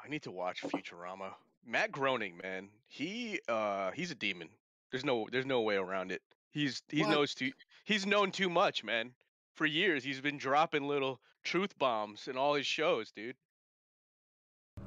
I 0.00 0.08
need 0.08 0.22
to 0.22 0.30
watch 0.30 0.62
Futurama. 0.62 1.32
Matt 1.66 1.90
Groening, 1.90 2.36
man, 2.40 2.68
he 2.86 3.40
uh 3.48 3.90
he's 3.90 4.12
a 4.12 4.14
demon. 4.14 4.48
There's 4.92 5.04
no 5.04 5.26
there's 5.32 5.44
no 5.46 5.62
way 5.62 5.74
around 5.74 6.12
it. 6.12 6.22
He's 6.52 6.82
he 6.88 7.02
What? 7.02 7.10
knows 7.10 7.34
too 7.34 7.50
he's 7.84 8.06
known 8.06 8.30
too 8.30 8.48
much, 8.48 8.84
man. 8.84 9.12
For 9.54 9.66
years, 9.66 10.04
he's 10.04 10.20
been 10.20 10.38
dropping 10.38 10.86
little 10.86 11.20
truth 11.44 11.78
bombs 11.78 12.28
in 12.28 12.36
all 12.36 12.54
his 12.54 12.66
shows, 12.66 13.10
dude. 13.12 13.36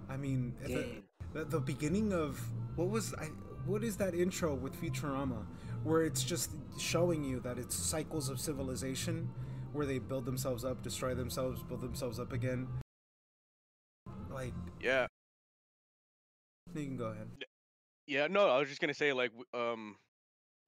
I 0.10 0.18
mean, 0.18 0.56
the, 0.64 0.86
the, 1.34 1.46
the 1.46 1.60
beginning 1.60 2.14
of 2.14 2.40
what 2.76 2.90
was 2.90 3.14
I? 3.16 3.26
What 3.66 3.84
is 3.84 3.98
that 3.98 4.14
intro 4.14 4.54
with 4.56 4.80
Futurama, 4.80 5.46
where 5.84 6.04
it's 6.04 6.24
just 6.24 6.52
showing 6.80 7.24
you 7.24 7.40
that 7.42 7.58
it's 7.58 7.76
cycles 7.76 8.30
of 8.30 8.40
civilization, 8.40 9.30
where 9.74 9.86
they 9.86 9.98
build 10.00 10.26
themselves 10.26 10.64
up, 10.64 10.82
destroy 10.84 11.16
themselves, 11.16 11.62
build 11.64 11.82
themselves 11.82 12.20
up 12.20 12.32
again. 12.34 12.68
Like, 14.32 14.54
Yeah, 14.82 15.08
you 16.76 16.86
can 16.86 16.98
go 16.98 17.06
ahead. 17.06 17.28
yeah. 18.08 18.28
No, 18.28 18.50
I 18.50 18.60
was 18.60 18.70
just 18.70 18.82
gonna 18.82 18.94
say 18.94 19.14
like 19.14 19.32
um, 19.54 19.96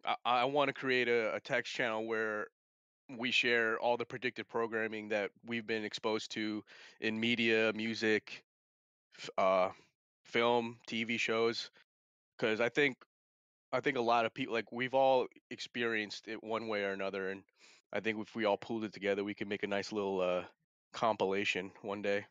I, 0.05 0.15
I 0.25 0.45
want 0.45 0.69
to 0.69 0.73
create 0.73 1.07
a, 1.07 1.35
a 1.35 1.39
text 1.39 1.73
channel 1.73 2.05
where 2.05 2.47
we 3.17 3.31
share 3.31 3.79
all 3.79 3.97
the 3.97 4.05
predictive 4.05 4.47
programming 4.47 5.09
that 5.09 5.31
we've 5.45 5.65
been 5.65 5.83
exposed 5.83 6.31
to 6.31 6.63
in 6.99 7.19
media, 7.19 7.71
music, 7.73 8.43
uh, 9.37 9.69
film, 10.25 10.77
TV 10.87 11.19
shows, 11.19 11.69
because 12.37 12.59
I 12.59 12.69
think 12.69 12.97
I 13.73 13.79
think 13.81 13.97
a 13.97 14.01
lot 14.01 14.25
of 14.25 14.33
people 14.33 14.53
like 14.53 14.71
we've 14.71 14.93
all 14.93 15.27
experienced 15.51 16.27
it 16.27 16.43
one 16.43 16.67
way 16.67 16.83
or 16.83 16.91
another, 16.91 17.29
and 17.29 17.43
I 17.93 17.99
think 17.99 18.19
if 18.19 18.35
we 18.35 18.45
all 18.45 18.57
pulled 18.57 18.83
it 18.83 18.93
together, 18.93 19.23
we 19.23 19.33
could 19.33 19.47
make 19.47 19.63
a 19.63 19.67
nice 19.67 19.91
little 19.91 20.21
uh, 20.21 20.43
compilation 20.93 21.71
one 21.81 22.01
day. 22.01 22.25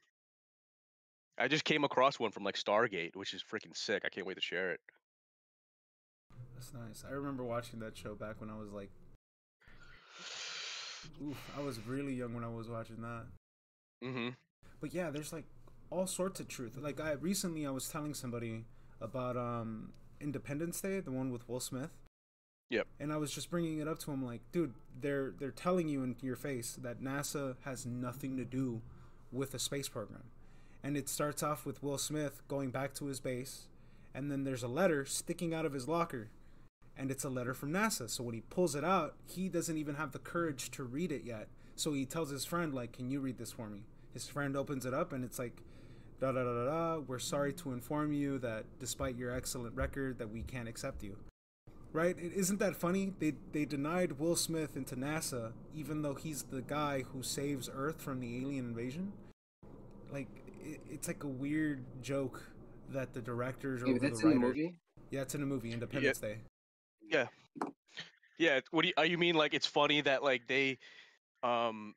I 1.38 1.48
just 1.48 1.64
came 1.64 1.84
across 1.84 2.18
one 2.18 2.30
from 2.30 2.44
like 2.44 2.56
Stargate, 2.56 3.14
which 3.14 3.34
is 3.34 3.42
freaking 3.42 3.76
sick. 3.76 4.02
I 4.04 4.08
can't 4.08 4.26
wait 4.26 4.36
to 4.36 4.42
share 4.42 4.72
it. 4.72 4.80
That's 6.72 7.02
nice. 7.02 7.04
I 7.08 7.14
remember 7.14 7.44
watching 7.44 7.80
that 7.80 7.96
show 7.96 8.14
back 8.14 8.40
when 8.40 8.50
I 8.50 8.56
was 8.58 8.70
like, 8.72 8.90
oof, 11.22 11.36
I 11.56 11.60
was 11.62 11.78
really 11.86 12.14
young 12.14 12.34
when 12.34 12.44
I 12.44 12.48
was 12.48 12.68
watching 12.68 13.00
that. 13.02 13.24
Mm-hmm. 14.04 14.28
but 14.78 14.92
yeah 14.92 15.08
there's 15.10 15.32
like 15.32 15.46
all 15.88 16.06
sorts 16.06 16.38
of 16.38 16.48
truth 16.48 16.76
like 16.78 17.00
i 17.00 17.12
recently 17.12 17.66
i 17.66 17.70
was 17.70 17.88
telling 17.88 18.12
somebody 18.12 18.66
about 19.00 19.38
um 19.38 19.94
independence 20.20 20.82
day 20.82 21.00
the 21.00 21.10
one 21.10 21.32
with 21.32 21.48
will 21.48 21.60
smith 21.60 21.88
Yep. 22.68 22.86
and 23.00 23.10
i 23.10 23.16
was 23.16 23.30
just 23.32 23.48
bringing 23.50 23.78
it 23.78 23.88
up 23.88 23.98
to 24.00 24.10
him 24.10 24.22
like 24.22 24.42
dude 24.52 24.74
they're 25.00 25.32
they're 25.38 25.50
telling 25.50 25.88
you 25.88 26.02
in 26.02 26.14
your 26.20 26.36
face 26.36 26.76
that 26.82 27.00
nasa 27.02 27.56
has 27.64 27.86
nothing 27.86 28.36
to 28.36 28.44
do 28.44 28.82
with 29.32 29.52
the 29.52 29.58
space 29.58 29.88
program 29.88 30.24
and 30.84 30.94
it 30.98 31.08
starts 31.08 31.42
off 31.42 31.64
with 31.64 31.82
will 31.82 31.96
smith 31.96 32.42
going 32.48 32.70
back 32.70 32.92
to 32.92 33.06
his 33.06 33.18
base 33.18 33.68
and 34.14 34.30
then 34.30 34.44
there's 34.44 34.62
a 34.62 34.68
letter 34.68 35.06
sticking 35.06 35.54
out 35.54 35.64
of 35.64 35.72
his 35.72 35.88
locker 35.88 36.28
and 36.98 37.10
it's 37.10 37.24
a 37.24 37.28
letter 37.28 37.54
from 37.54 37.72
nasa 37.72 38.08
so 38.08 38.22
when 38.22 38.34
he 38.34 38.40
pulls 38.42 38.74
it 38.74 38.84
out 38.84 39.14
he 39.26 39.48
doesn't 39.48 39.76
even 39.76 39.96
have 39.96 40.12
the 40.12 40.18
courage 40.18 40.70
to 40.70 40.82
read 40.84 41.12
it 41.12 41.24
yet 41.24 41.48
So 41.78 41.92
he 41.92 42.06
tells 42.06 42.30
his 42.30 42.46
friend, 42.46 42.72
like, 42.72 42.92
"Can 42.92 43.10
you 43.10 43.20
read 43.20 43.36
this 43.36 43.52
for 43.52 43.68
me?" 43.68 43.82
His 44.14 44.26
friend 44.28 44.56
opens 44.56 44.86
it 44.86 44.94
up, 44.94 45.12
and 45.12 45.22
it's 45.22 45.38
like, 45.38 45.62
"Da 46.20 46.32
da 46.32 46.42
da 46.42 46.52
da 46.54 46.64
da. 46.64 46.98
We're 47.00 47.18
sorry 47.18 47.52
to 47.60 47.72
inform 47.72 48.14
you 48.14 48.38
that 48.38 48.64
despite 48.78 49.14
your 49.16 49.30
excellent 49.30 49.76
record, 49.76 50.16
that 50.18 50.30
we 50.30 50.42
can't 50.42 50.68
accept 50.68 51.02
you." 51.02 51.18
Right? 51.92 52.16
Isn't 52.18 52.60
that 52.60 52.76
funny? 52.76 53.12
They 53.18 53.34
they 53.52 53.66
denied 53.66 54.12
Will 54.18 54.36
Smith 54.36 54.74
into 54.74 54.96
NASA, 54.96 55.52
even 55.74 56.00
though 56.00 56.14
he's 56.14 56.44
the 56.44 56.62
guy 56.62 57.02
who 57.12 57.22
saves 57.22 57.68
Earth 57.72 58.00
from 58.00 58.20
the 58.20 58.38
alien 58.40 58.64
invasion. 58.72 59.12
Like, 60.10 60.28
it, 60.64 60.80
it's 60.88 61.08
like 61.08 61.24
a 61.24 61.28
weird 61.28 61.84
joke 62.02 62.40
that 62.90 63.12
the 63.12 63.20
directors 63.20 63.82
or 63.82 63.88
Yeah, 63.88 63.92
but 63.94 64.00
the 64.02 64.08
that's 64.08 64.20
the 64.22 64.28
writers. 64.28 64.56
Yeah, 65.10 65.22
it's 65.22 65.34
in 65.34 65.42
a 65.42 65.46
movie, 65.46 65.72
Independence 65.72 66.18
Day. 66.18 66.38
Yeah. 67.08 67.26
Yeah. 68.38 68.60
What 68.70 68.82
do 68.82 68.88
you, 68.88 68.94
uh, 68.98 69.02
you 69.02 69.18
mean? 69.18 69.34
Like 69.34 69.54
it's 69.54 69.66
funny 69.66 70.00
that 70.02 70.22
like 70.22 70.46
they, 70.46 70.78
um, 71.42 71.94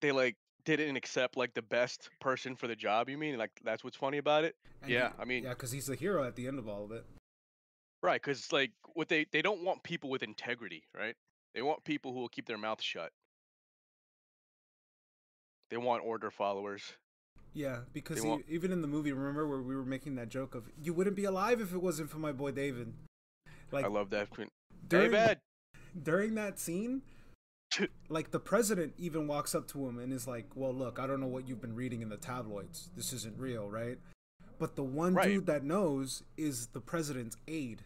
they 0.00 0.12
like 0.12 0.36
didn't 0.64 0.96
accept 0.96 1.36
like 1.36 1.54
the 1.54 1.62
best 1.62 2.10
person 2.20 2.54
for 2.56 2.66
the 2.68 2.76
job. 2.76 3.08
You 3.08 3.18
mean 3.18 3.38
like 3.38 3.50
that's 3.64 3.82
what's 3.82 3.96
funny 3.96 4.18
about 4.18 4.44
it? 4.44 4.54
And 4.82 4.90
Yeah, 4.90 5.08
he- 5.08 5.22
I 5.22 5.24
mean- 5.24 5.44
yeah, 5.44 5.50
because 5.50 5.72
he's 5.72 5.86
the 5.86 5.96
hero 5.96 6.24
at 6.24 6.36
the 6.36 6.46
end 6.46 6.58
of 6.58 6.68
all 6.68 6.84
of 6.84 6.92
it. 6.92 7.04
Right. 8.02 8.20
Because 8.20 8.52
like 8.52 8.72
what 8.94 9.08
they 9.08 9.26
they 9.32 9.42
don't 9.42 9.62
want 9.64 9.82
people 9.82 10.10
with 10.10 10.22
integrity, 10.22 10.84
right? 10.96 11.16
They 11.54 11.62
want 11.62 11.82
people 11.84 12.12
who 12.12 12.20
will 12.20 12.28
keep 12.28 12.46
their 12.46 12.58
mouth 12.58 12.80
shut. 12.82 13.10
They 15.70 15.76
want 15.76 16.04
order 16.04 16.30
followers. 16.30 16.82
Yeah, 17.52 17.80
because 17.92 18.22
he, 18.22 18.28
want- 18.28 18.44
even 18.48 18.70
in 18.72 18.80
the 18.80 18.86
movie, 18.88 19.12
remember 19.12 19.46
where 19.48 19.60
we 19.60 19.74
were 19.74 19.84
making 19.84 20.14
that 20.16 20.28
joke 20.28 20.54
of 20.54 20.68
you 20.80 20.92
wouldn't 20.92 21.16
be 21.16 21.24
alive 21.24 21.60
if 21.60 21.72
it 21.72 21.82
wasn't 21.82 22.10
for 22.10 22.18
my 22.18 22.32
boy 22.32 22.52
David. 22.52 22.92
Like 23.72 23.84
I 23.84 23.88
love 23.88 24.10
that. 24.10 24.28
Hey, 24.36 24.46
during, 24.88 25.10
bad. 25.12 25.40
during 26.02 26.34
that 26.34 26.58
scene, 26.58 27.02
like 28.08 28.30
the 28.30 28.40
president 28.40 28.94
even 28.98 29.26
walks 29.28 29.54
up 29.54 29.68
to 29.68 29.86
him 29.86 29.98
and 29.98 30.12
is 30.12 30.26
like, 30.26 30.46
"Well, 30.54 30.74
look, 30.74 30.98
I 30.98 31.06
don't 31.06 31.20
know 31.20 31.26
what 31.26 31.48
you've 31.48 31.60
been 31.60 31.74
reading 31.76 32.02
in 32.02 32.08
the 32.08 32.16
tabloids. 32.16 32.90
This 32.96 33.12
isn't 33.12 33.38
real, 33.38 33.68
right?" 33.68 33.98
But 34.58 34.76
the 34.76 34.82
one 34.82 35.14
Right. 35.14 35.28
dude 35.28 35.46
that 35.46 35.64
knows 35.64 36.22
is 36.36 36.66
the 36.68 36.80
president's 36.80 37.36
aide, 37.48 37.82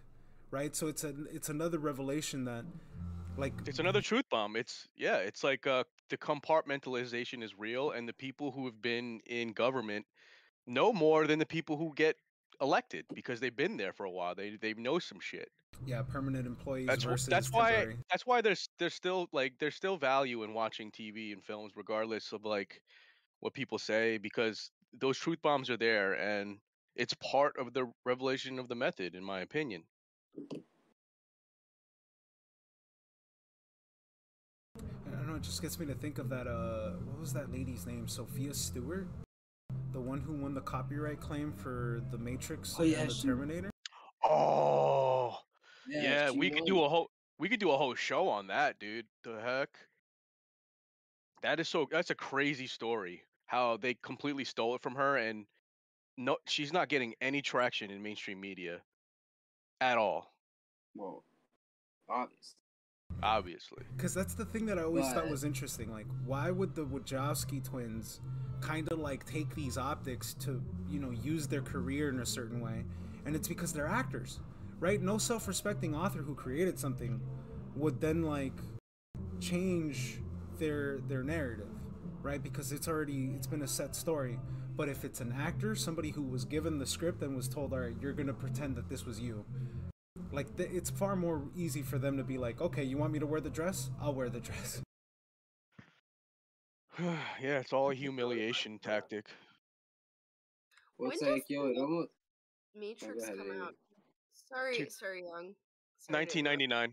right? 0.50 0.74
So 0.74 0.88
it's 0.88 1.04
a 1.04 1.14
it's 1.30 1.48
another 1.48 1.78
revelation 1.78 2.44
that, 2.46 2.64
like, 3.36 3.52
It's 3.66 3.78
another 3.78 4.00
truth 4.00 4.24
bomb. 4.30 4.56
It's 4.56 4.88
yeah. 4.96 5.18
It's 5.18 5.44
like 5.44 5.66
uh, 5.66 5.84
the 6.08 6.16
compartmentalization 6.16 7.42
is 7.42 7.56
real, 7.58 7.90
and 7.90 8.08
the 8.08 8.12
people 8.12 8.52
who 8.52 8.64
have 8.64 8.80
been 8.82 9.20
in 9.26 9.52
government 9.52 10.06
know 10.66 10.92
more 10.92 11.26
than 11.26 11.38
the 11.38 11.46
people 11.46 11.76
who 11.76 11.92
get 11.94 12.16
elected 12.64 13.04
because 13.14 13.38
they've 13.40 13.54
been 13.64 13.76
there 13.76 13.92
for 13.92 14.04
a 14.06 14.10
while. 14.10 14.34
They 14.34 14.56
they 14.60 14.74
know 14.74 14.98
some 14.98 15.20
shit. 15.20 15.48
yeah, 15.86 16.02
permanent 16.02 16.46
employees 16.46 16.86
That's 16.86 17.04
versus 17.04 17.28
that's 17.28 17.50
why 17.52 17.70
temporary. 17.72 17.96
that's 18.10 18.26
why 18.26 18.40
there's 18.40 18.68
there's 18.78 18.94
still 18.94 19.28
like 19.32 19.52
there's 19.60 19.74
still 19.76 19.96
value 19.96 20.42
in 20.44 20.54
watching 20.54 20.90
TV 20.90 21.32
and 21.32 21.42
films 21.44 21.72
regardless 21.76 22.32
of 22.32 22.44
like 22.44 22.80
what 23.40 23.52
people 23.54 23.78
say 23.78 24.18
because 24.18 24.70
those 25.00 25.18
truth 25.18 25.40
bombs 25.42 25.68
are 25.70 25.76
there 25.76 26.14
and 26.14 26.58
it's 26.96 27.14
part 27.14 27.54
of 27.58 27.72
the 27.74 27.84
revelation 28.04 28.58
of 28.58 28.68
the 28.68 28.74
method 28.86 29.14
in 29.14 29.24
my 29.24 29.40
opinion. 29.40 29.82
I 34.78 35.16
don't 35.16 35.26
know. 35.28 35.34
It 35.36 35.42
just 35.42 35.60
gets 35.62 35.78
me 35.78 35.86
to 35.86 35.94
think 35.94 36.18
of 36.18 36.28
that. 36.30 36.46
Uh, 36.46 36.92
what 37.06 37.20
was 37.20 37.32
that 37.34 37.52
lady's 37.52 37.86
name? 37.86 38.08
Sophia 38.08 38.54
Stewart, 38.54 39.06
the 39.94 40.00
one 40.00 40.20
who 40.20 40.32
won 40.34 40.52
the 40.54 40.60
copyright 40.60 41.20
claim 41.20 41.52
for 41.52 42.02
The 42.10 42.18
Matrix 42.18 42.74
Oh, 42.78 42.82
yeah, 42.82 42.98
and 43.02 43.10
the 43.10 43.14
she- 43.14 43.28
Terminator. 43.28 43.70
Oh, 44.24 45.38
yeah, 45.86 46.30
she 46.30 46.36
we 46.36 46.50
could 46.50 46.64
do 46.66 46.82
a 46.82 46.88
whole 46.88 47.10
we 47.38 47.48
could 47.48 47.60
do 47.60 47.70
a 47.70 47.76
whole 47.76 47.94
show 47.94 48.28
on 48.28 48.48
that, 48.48 48.78
dude. 48.78 49.06
The 49.22 49.40
heck? 49.40 49.68
That 51.42 51.60
is 51.60 51.68
so 51.68 51.86
that's 51.90 52.10
a 52.10 52.14
crazy 52.14 52.66
story. 52.66 53.22
How 53.46 53.76
they 53.76 53.94
completely 54.02 54.44
stole 54.44 54.74
it 54.74 54.82
from 54.82 54.94
her 54.96 55.16
and 55.16 55.46
no 56.16 56.38
she's 56.48 56.72
not 56.72 56.88
getting 56.88 57.14
any 57.20 57.40
traction 57.42 57.90
in 57.90 58.02
mainstream 58.02 58.40
media 58.40 58.80
at 59.80 59.98
all, 59.98 60.34
Well, 60.96 61.24
obvious. 62.08 62.54
Obviously. 63.24 63.82
Because 63.96 64.14
that's 64.14 64.34
the 64.34 64.44
thing 64.44 64.66
that 64.66 64.78
I 64.78 64.82
always 64.82 65.10
thought 65.12 65.28
was 65.28 65.42
interesting. 65.42 65.90
Like, 65.90 66.06
why 66.26 66.50
would 66.50 66.74
the 66.74 66.84
Wachowski 66.84 67.64
twins 67.64 68.20
kind 68.60 68.90
of 68.92 68.98
like 68.98 69.24
take 69.26 69.54
these 69.54 69.76
optics 69.76 70.34
to, 70.34 70.62
you 70.88 71.00
know, 71.00 71.10
use 71.10 71.48
their 71.48 71.62
career 71.62 72.10
in 72.10 72.20
a 72.20 72.26
certain 72.26 72.60
way? 72.60 72.84
And 73.24 73.34
it's 73.34 73.48
because 73.48 73.72
they're 73.72 73.88
actors, 73.88 74.40
right? 74.78 75.00
No 75.00 75.18
self 75.18 75.48
respecting 75.48 75.96
author 75.96 76.20
who 76.20 76.34
created 76.34 76.78
something 76.78 77.20
would 77.74 78.00
then 78.00 78.22
like 78.22 78.52
change 79.40 80.18
their 80.58 80.98
their 81.08 81.22
narrative, 81.24 81.70
right? 82.22 82.42
Because 82.42 82.72
it's 82.72 82.86
already 82.86 83.32
it's 83.34 83.46
been 83.46 83.62
a 83.62 83.68
set 83.68 83.96
story. 83.96 84.38
But 84.76 84.88
if 84.88 85.04
it's 85.04 85.20
an 85.20 85.32
actor, 85.32 85.74
somebody 85.76 86.10
who 86.10 86.22
was 86.22 86.44
given 86.44 86.78
the 86.78 86.86
script 86.86 87.22
and 87.22 87.36
was 87.36 87.48
told, 87.48 87.72
"All 87.72 87.78
right, 87.78 87.94
you're 88.00 88.12
gonna 88.12 88.34
pretend 88.34 88.76
that 88.76 88.88
this 88.88 89.06
was 89.06 89.20
you," 89.20 89.44
like 90.34 90.56
th- 90.56 90.70
it's 90.72 90.90
far 90.90 91.16
more 91.16 91.42
easy 91.56 91.82
for 91.82 91.98
them 91.98 92.16
to 92.16 92.24
be 92.24 92.38
like, 92.38 92.60
"Okay, 92.60 92.82
you 92.84 92.96
want 92.98 93.12
me 93.12 93.18
to 93.18 93.26
wear 93.26 93.40
the 93.40 93.50
dress? 93.50 93.90
I'll 94.00 94.14
wear 94.14 94.28
the 94.28 94.40
dress." 94.40 94.82
yeah, 97.00 97.58
it's 97.58 97.72
all 97.72 97.90
a 97.90 97.94
humiliation 97.94 98.78
tactic. 98.78 99.26
Well, 100.98 101.08
When 101.08 101.12
it's 101.14 101.22
does 101.22 101.40
yo, 101.48 101.66
it 101.66 101.76
almost. 101.78 102.08
Matrix 102.76 103.22
ahead, 103.22 103.38
come 103.38 103.50
Amy. 103.50 103.60
out. 103.60 103.74
Sorry, 104.48 104.78
Two- 104.78 104.90
sorry, 104.90 105.22
Young. 105.24 105.54
Sorry 105.98 106.24
1999. 106.24 106.92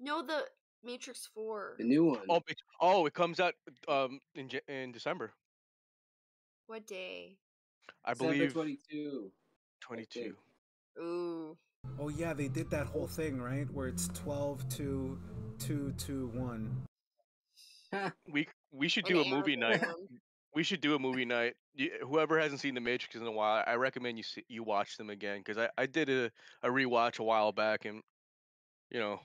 No, 0.00 0.22
the 0.22 0.44
Matrix 0.82 1.28
Four. 1.34 1.74
The 1.78 1.84
new 1.84 2.04
one. 2.04 2.20
Oh, 2.28 2.40
it, 2.48 2.56
oh, 2.80 3.06
it 3.06 3.14
comes 3.14 3.40
out 3.40 3.54
um 3.88 4.20
in 4.34 4.48
in 4.68 4.92
December. 4.92 5.32
What 6.66 6.86
day? 6.86 7.36
I 8.04 8.12
December 8.12 8.32
believe 8.34 8.52
22. 8.52 9.30
22. 9.80 10.36
Ooh. 11.00 11.56
Oh 12.00 12.08
yeah, 12.08 12.32
they 12.32 12.48
did 12.48 12.70
that 12.70 12.86
whole 12.86 13.06
thing, 13.06 13.40
right? 13.40 13.70
Where 13.72 13.86
it's 13.86 14.08
12 14.08 14.68
to 14.70 15.18
2 15.58 15.92
to 15.98 16.26
1. 16.28 16.82
We 18.32 18.46
we 18.72 18.88
should 18.88 19.04
An 19.08 19.14
do 19.14 19.20
a 19.20 19.28
movie 19.28 19.56
night. 19.56 19.84
We 20.54 20.62
should 20.62 20.80
do 20.80 20.94
a 20.94 20.98
movie 20.98 21.24
night. 21.24 21.54
You, 21.74 21.90
whoever 22.08 22.38
hasn't 22.38 22.60
seen 22.60 22.74
The 22.74 22.80
Matrix 22.80 23.16
in 23.16 23.26
a 23.26 23.32
while, 23.32 23.64
I 23.66 23.74
recommend 23.74 24.16
you 24.16 24.22
see, 24.22 24.44
you 24.48 24.62
watch 24.62 24.96
them 24.96 25.10
again 25.10 25.38
because 25.38 25.58
I, 25.58 25.68
I 25.76 25.86
did 25.86 26.08
a, 26.08 26.30
a 26.62 26.68
rewatch 26.68 27.18
a 27.18 27.24
while 27.24 27.50
back 27.50 27.84
and 27.84 28.00
you 28.90 29.00
know 29.00 29.18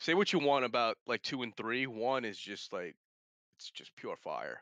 say 0.00 0.14
what 0.14 0.32
you 0.32 0.40
want 0.40 0.64
about 0.64 0.96
like 1.06 1.22
two 1.22 1.42
and 1.42 1.56
three. 1.56 1.86
One 1.86 2.24
is 2.24 2.36
just 2.36 2.72
like 2.72 2.96
it's 3.56 3.70
just 3.70 3.94
pure 3.96 4.16
fire. 4.16 4.60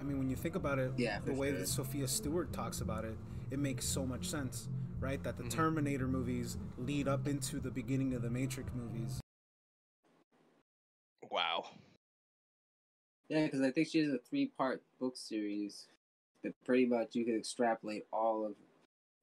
I 0.00 0.04
mean, 0.04 0.18
when 0.18 0.30
you 0.30 0.36
think 0.36 0.54
about 0.54 0.78
it, 0.78 0.92
Yeah, 0.96 1.18
the 1.24 1.32
way 1.34 1.50
sure. 1.50 1.58
that 1.58 1.66
Sophia 1.68 2.06
Stewart 2.06 2.52
talks 2.52 2.80
about 2.80 3.04
it, 3.04 3.16
it 3.50 3.58
makes 3.58 3.86
so 3.86 4.04
much 4.06 4.28
sense, 4.28 4.68
right? 5.00 5.22
That 5.22 5.36
the 5.36 5.44
Mhm. 5.44 5.50
Terminator 5.50 6.08
movies 6.08 6.56
lead 6.78 7.08
up 7.08 7.26
into 7.26 7.60
the 7.60 7.70
beginning 7.70 8.14
of 8.14 8.22
the 8.22 8.30
Matrix 8.30 8.72
movies. 8.74 9.20
Wow. 11.30 11.66
Yeah, 13.28 13.44
because 13.44 13.60
I 13.60 13.72
think 13.72 13.88
she 13.88 13.98
has 13.98 14.12
a 14.12 14.18
three-part 14.18 14.82
book 15.00 15.16
series 15.16 15.88
that 16.42 16.54
pretty 16.64 16.86
much 16.86 17.14
you 17.14 17.24
could 17.24 17.36
extrapolate 17.36 18.06
all 18.12 18.46
of 18.46 18.54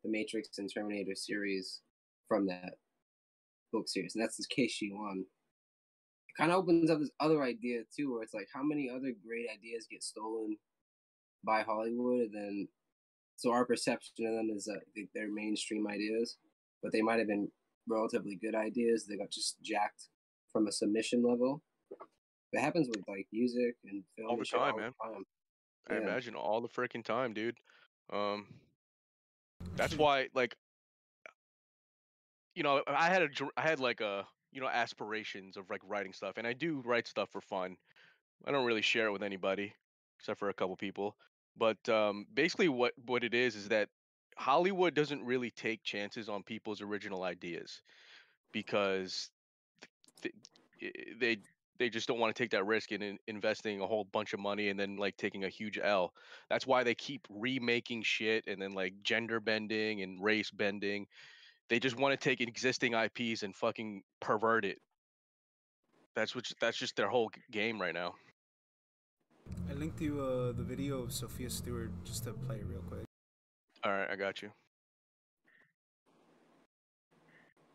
the 0.03 0.09
Matrix 0.09 0.57
and 0.57 0.71
Terminator 0.71 1.15
series 1.15 1.81
from 2.27 2.45
that 2.47 2.77
book 3.71 3.87
series, 3.87 4.15
and 4.15 4.23
that's 4.23 4.37
the 4.37 4.45
case 4.49 4.71
she 4.71 4.91
won. 4.91 5.25
It 6.27 6.35
kind 6.35 6.51
of 6.51 6.57
opens 6.57 6.89
up 6.89 6.99
this 6.99 7.11
other 7.19 7.41
idea 7.43 7.83
too, 7.95 8.11
where 8.11 8.23
it's 8.23 8.33
like, 8.33 8.49
how 8.53 8.63
many 8.63 8.89
other 8.89 9.13
great 9.25 9.47
ideas 9.49 9.87
get 9.89 10.03
stolen 10.03 10.57
by 11.43 11.61
Hollywood, 11.63 12.31
and 12.31 12.33
then 12.33 12.67
so 13.35 13.51
our 13.51 13.65
perception 13.65 14.25
of 14.27 14.33
them 14.35 14.49
is 14.55 14.65
that 14.65 14.81
they- 14.95 15.09
they're 15.13 15.31
mainstream 15.31 15.87
ideas, 15.87 16.37
but 16.81 16.91
they 16.91 17.01
might 17.01 17.19
have 17.19 17.27
been 17.27 17.51
relatively 17.87 18.35
good 18.35 18.55
ideas. 18.55 19.05
They 19.05 19.17
got 19.17 19.29
just 19.31 19.61
jacked 19.61 20.09
from 20.51 20.67
a 20.67 20.71
submission 20.71 21.21
level. 21.23 21.61
It 22.51 22.59
happens 22.59 22.87
with 22.87 23.03
like 23.07 23.27
music 23.31 23.75
and 23.83 24.03
film 24.15 24.29
All 24.29 24.37
the 24.37 24.45
time, 24.45 24.73
all 24.73 24.79
man. 24.79 24.93
the 25.01 25.09
time. 25.13 25.25
I 25.87 25.93
Yeah. 25.95 26.01
imagine 26.01 26.35
all 26.35 26.61
the 26.61 26.69
freaking 26.69 27.03
time, 27.03 27.33
dude. 27.33 27.57
Um, 28.11 28.59
that's 29.75 29.95
why, 29.97 30.29
like, 30.33 30.55
you 32.55 32.63
know, 32.63 32.83
I 32.87 33.09
had 33.09 33.23
a, 33.23 33.29
I 33.57 33.61
had 33.61 33.79
like 33.79 34.01
a, 34.01 34.27
you 34.51 34.61
know, 34.61 34.67
aspirations 34.67 35.57
of 35.57 35.69
like 35.71 35.81
writing 35.83 36.13
stuff, 36.13 36.37
and 36.37 36.45
I 36.45 36.53
do 36.53 36.81
write 36.81 37.07
stuff 37.07 37.31
for 37.31 37.41
fun. 37.41 37.77
I 38.45 38.51
don't 38.51 38.65
really 38.65 38.81
share 38.83 39.07
it 39.07 39.11
with 39.11 39.23
anybody 39.23 39.73
except 40.19 40.39
for 40.39 40.49
a 40.49 40.53
couple 40.53 40.75
people. 40.77 41.17
But 41.57 41.87
um, 41.89 42.25
basically, 42.33 42.69
what 42.69 42.93
what 43.05 43.23
it 43.23 43.33
is 43.33 43.55
is 43.55 43.69
that 43.69 43.89
Hollywood 44.37 44.93
doesn't 44.93 45.23
really 45.23 45.51
take 45.51 45.83
chances 45.83 46.29
on 46.29 46.43
people's 46.43 46.81
original 46.81 47.23
ideas 47.23 47.81
because 48.51 49.29
th- 50.21 50.33
th- 50.79 50.93
they 51.19 51.37
they 51.79 51.89
just 51.89 52.07
don't 52.07 52.19
want 52.19 52.35
to 52.35 52.41
take 52.41 52.51
that 52.51 52.65
risk 52.65 52.91
in, 52.91 53.01
in 53.01 53.17
investing 53.27 53.81
a 53.81 53.87
whole 53.87 54.05
bunch 54.05 54.33
of 54.33 54.39
money 54.39 54.69
and 54.69 54.79
then 54.79 54.95
like 54.95 55.17
taking 55.17 55.43
a 55.43 55.49
huge 55.49 55.79
L. 55.81 56.13
That's 56.49 56.67
why 56.67 56.83
they 56.83 56.95
keep 56.95 57.27
remaking 57.29 58.03
shit 58.03 58.45
and 58.47 58.61
then 58.61 58.73
like 58.73 58.93
gender 59.03 59.39
bending 59.39 60.01
and 60.01 60.23
race 60.23 60.51
bending. 60.51 61.07
They 61.69 61.79
just 61.79 61.97
want 61.97 62.19
to 62.19 62.23
take 62.29 62.41
existing 62.41 62.93
IPs 62.93 63.43
and 63.43 63.55
fucking 63.55 64.03
pervert 64.19 64.65
it. 64.65 64.79
That's 66.15 66.35
what 66.35 66.45
that's 66.61 66.77
just 66.77 66.95
their 66.95 67.09
whole 67.09 67.31
game 67.51 67.81
right 67.81 67.93
now. 67.93 68.13
I 69.69 69.73
linked 69.73 70.01
you 70.01 70.21
uh, 70.21 70.51
the 70.51 70.63
video 70.63 71.01
of 71.01 71.11
Sophia 71.13 71.49
Stewart 71.49 71.91
just 72.05 72.23
to 72.25 72.31
play 72.33 72.61
real 72.63 72.81
quick. 72.89 73.03
All 73.83 73.91
right, 73.91 74.07
I 74.09 74.15
got 74.15 74.41
you. 74.41 74.49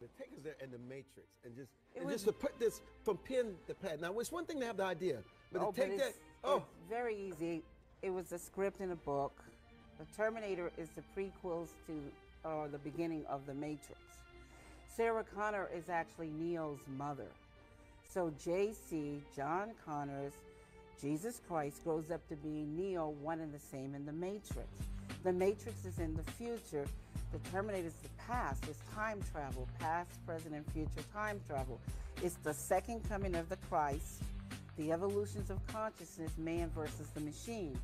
to 0.01 0.07
take 0.16 0.29
us 0.29 0.44
there 0.44 0.55
in 0.62 0.70
the 0.70 0.79
matrix 0.79 1.27
and 1.44 1.57
just 1.57 1.72
It 1.94 1.98
and 1.98 2.07
was- 2.07 2.14
just 2.14 2.27
to 2.27 2.33
put 2.33 2.57
this 2.61 2.81
from 3.05 3.16
pen 3.18 3.57
to 3.66 3.74
pad. 3.74 4.01
Now 4.01 4.16
it's 4.20 4.31
one 4.31 4.44
thing 4.46 4.61
to 4.61 4.66
have 4.66 4.77
the 4.77 4.85
idea, 4.85 5.18
but 5.53 5.61
oh, 5.61 5.72
to 5.72 5.81
take 5.81 5.90
but 5.90 5.98
that 5.98 6.14
oh 6.44 6.57
it's 6.59 6.88
very 6.88 7.16
easy. 7.16 7.64
It 8.03 8.11
was 8.11 8.31
a 8.31 8.38
script 8.38 8.81
in 8.81 8.92
a 8.92 8.96
book. 8.96 9.42
The 9.98 10.05
Terminator 10.16 10.70
is 10.79 10.88
the 10.90 11.03
prequels 11.16 11.70
to 11.88 12.01
or 12.44 12.68
the 12.68 12.79
beginning 12.79 13.24
of 13.29 13.44
the 13.46 13.55
Matrix. 13.55 14.01
Sarah 14.87 15.24
Connor 15.35 15.68
is 15.74 15.88
actually 15.88 16.29
Neo's 16.29 16.79
mother. 16.96 17.27
So 18.09 18.33
JC, 18.44 19.20
John 19.35 19.70
Connors, 19.85 20.33
Jesus 21.00 21.40
Christ 21.46 21.84
grows 21.84 22.11
up 22.11 22.26
to 22.28 22.37
be 22.37 22.64
Neo, 22.66 23.11
one 23.20 23.40
and 23.40 23.52
the 23.52 23.58
same 23.58 23.94
in 23.94 24.04
the 24.04 24.12
Matrix. 24.12 24.68
The 25.22 25.32
Matrix 25.32 25.84
is 25.84 25.98
in 25.98 26.14
the 26.14 26.22
future. 26.32 26.84
The 27.32 27.38
Terminator 27.50 27.87
is 27.87 27.94
the 27.94 28.08
past. 28.26 28.64
It's 28.68 28.80
time 28.94 29.20
travel, 29.32 29.68
past, 29.78 30.11
present, 30.26 30.54
and 30.54 30.64
future 30.72 31.06
time 31.12 31.40
travel. 31.48 31.80
It's 32.22 32.37
the 32.37 32.54
second 32.54 33.08
coming 33.08 33.34
of 33.37 33.48
the 33.48 33.56
Christ, 33.68 34.22
the 34.76 34.90
evolutions 34.92 35.50
of 35.50 35.64
consciousness, 35.68 36.32
man 36.37 36.70
versus 36.74 37.08
the 37.14 37.20
machine. 37.20 37.78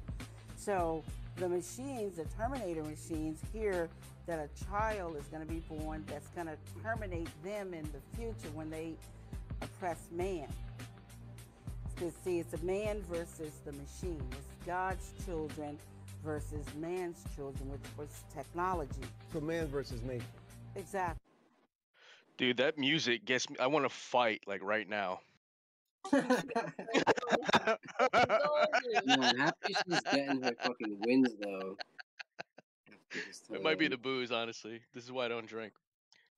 So 0.57 1.05
the 1.37 1.49
machines, 1.49 2.17
the 2.17 2.25
Terminator 2.37 2.83
machines, 2.83 3.41
hear 3.53 3.89
that 4.27 4.39
a 4.39 4.65
child 4.65 5.17
is 5.17 5.25
going 5.27 5.47
to 5.47 5.53
be 5.53 5.61
born 5.69 6.05
that's 6.09 6.29
going 6.29 6.47
to 6.47 6.57
terminate 6.83 7.29
them 7.45 7.75
in 7.75 7.87
the 7.93 8.17
future 8.17 8.51
when 8.55 8.71
they 8.71 8.95
oppress 9.61 10.09
man. 10.11 10.49
Because 12.05 12.19
see, 12.23 12.39
it's 12.39 12.53
a 12.53 12.63
man 12.67 13.03
versus 13.11 13.55
the 13.65 13.73
machine. 13.73 14.21
It's 14.33 14.67
God's 14.67 15.11
children 15.25 15.79
versus 16.23 16.67
man's 16.79 17.25
children, 17.35 17.71
which 17.71 17.81
was 17.97 18.09
technology. 18.35 19.01
so 19.33 19.41
man 19.41 19.67
versus 19.69 20.03
nature. 20.03 20.23
Exactly. 20.77 21.19
Dude, 22.37 22.59
that 22.59 22.77
music 22.77 23.25
gets 23.25 23.49
me. 23.49 23.57
I 23.59 23.69
want 23.69 23.87
to 23.87 23.89
fight 23.89 24.43
like 24.47 24.63
right 24.63 24.87
now. 24.87 25.21
Man, 26.13 26.25
happy 28.13 29.75
she's 29.89 30.01
getting 30.13 30.43
her 30.43 30.53
fucking 30.61 30.99
wins 31.07 31.31
though. 31.41 31.79
It 33.51 33.63
might 33.63 33.79
be 33.79 33.89
the 33.89 33.97
booze, 33.97 34.31
honestly. 34.31 34.83
This 34.95 35.05
is 35.05 35.13
why 35.13 35.25
I 35.25 35.29
don't 35.29 35.47
drink. 35.47 35.73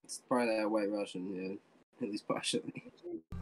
It's 0.05 0.22
probably 0.29 0.59
that 0.59 0.70
white 0.70 0.92
Russian, 0.92 1.35
yeah. 1.35 2.07
At 2.07 2.12
least 2.12 2.29
partially. 2.29 2.85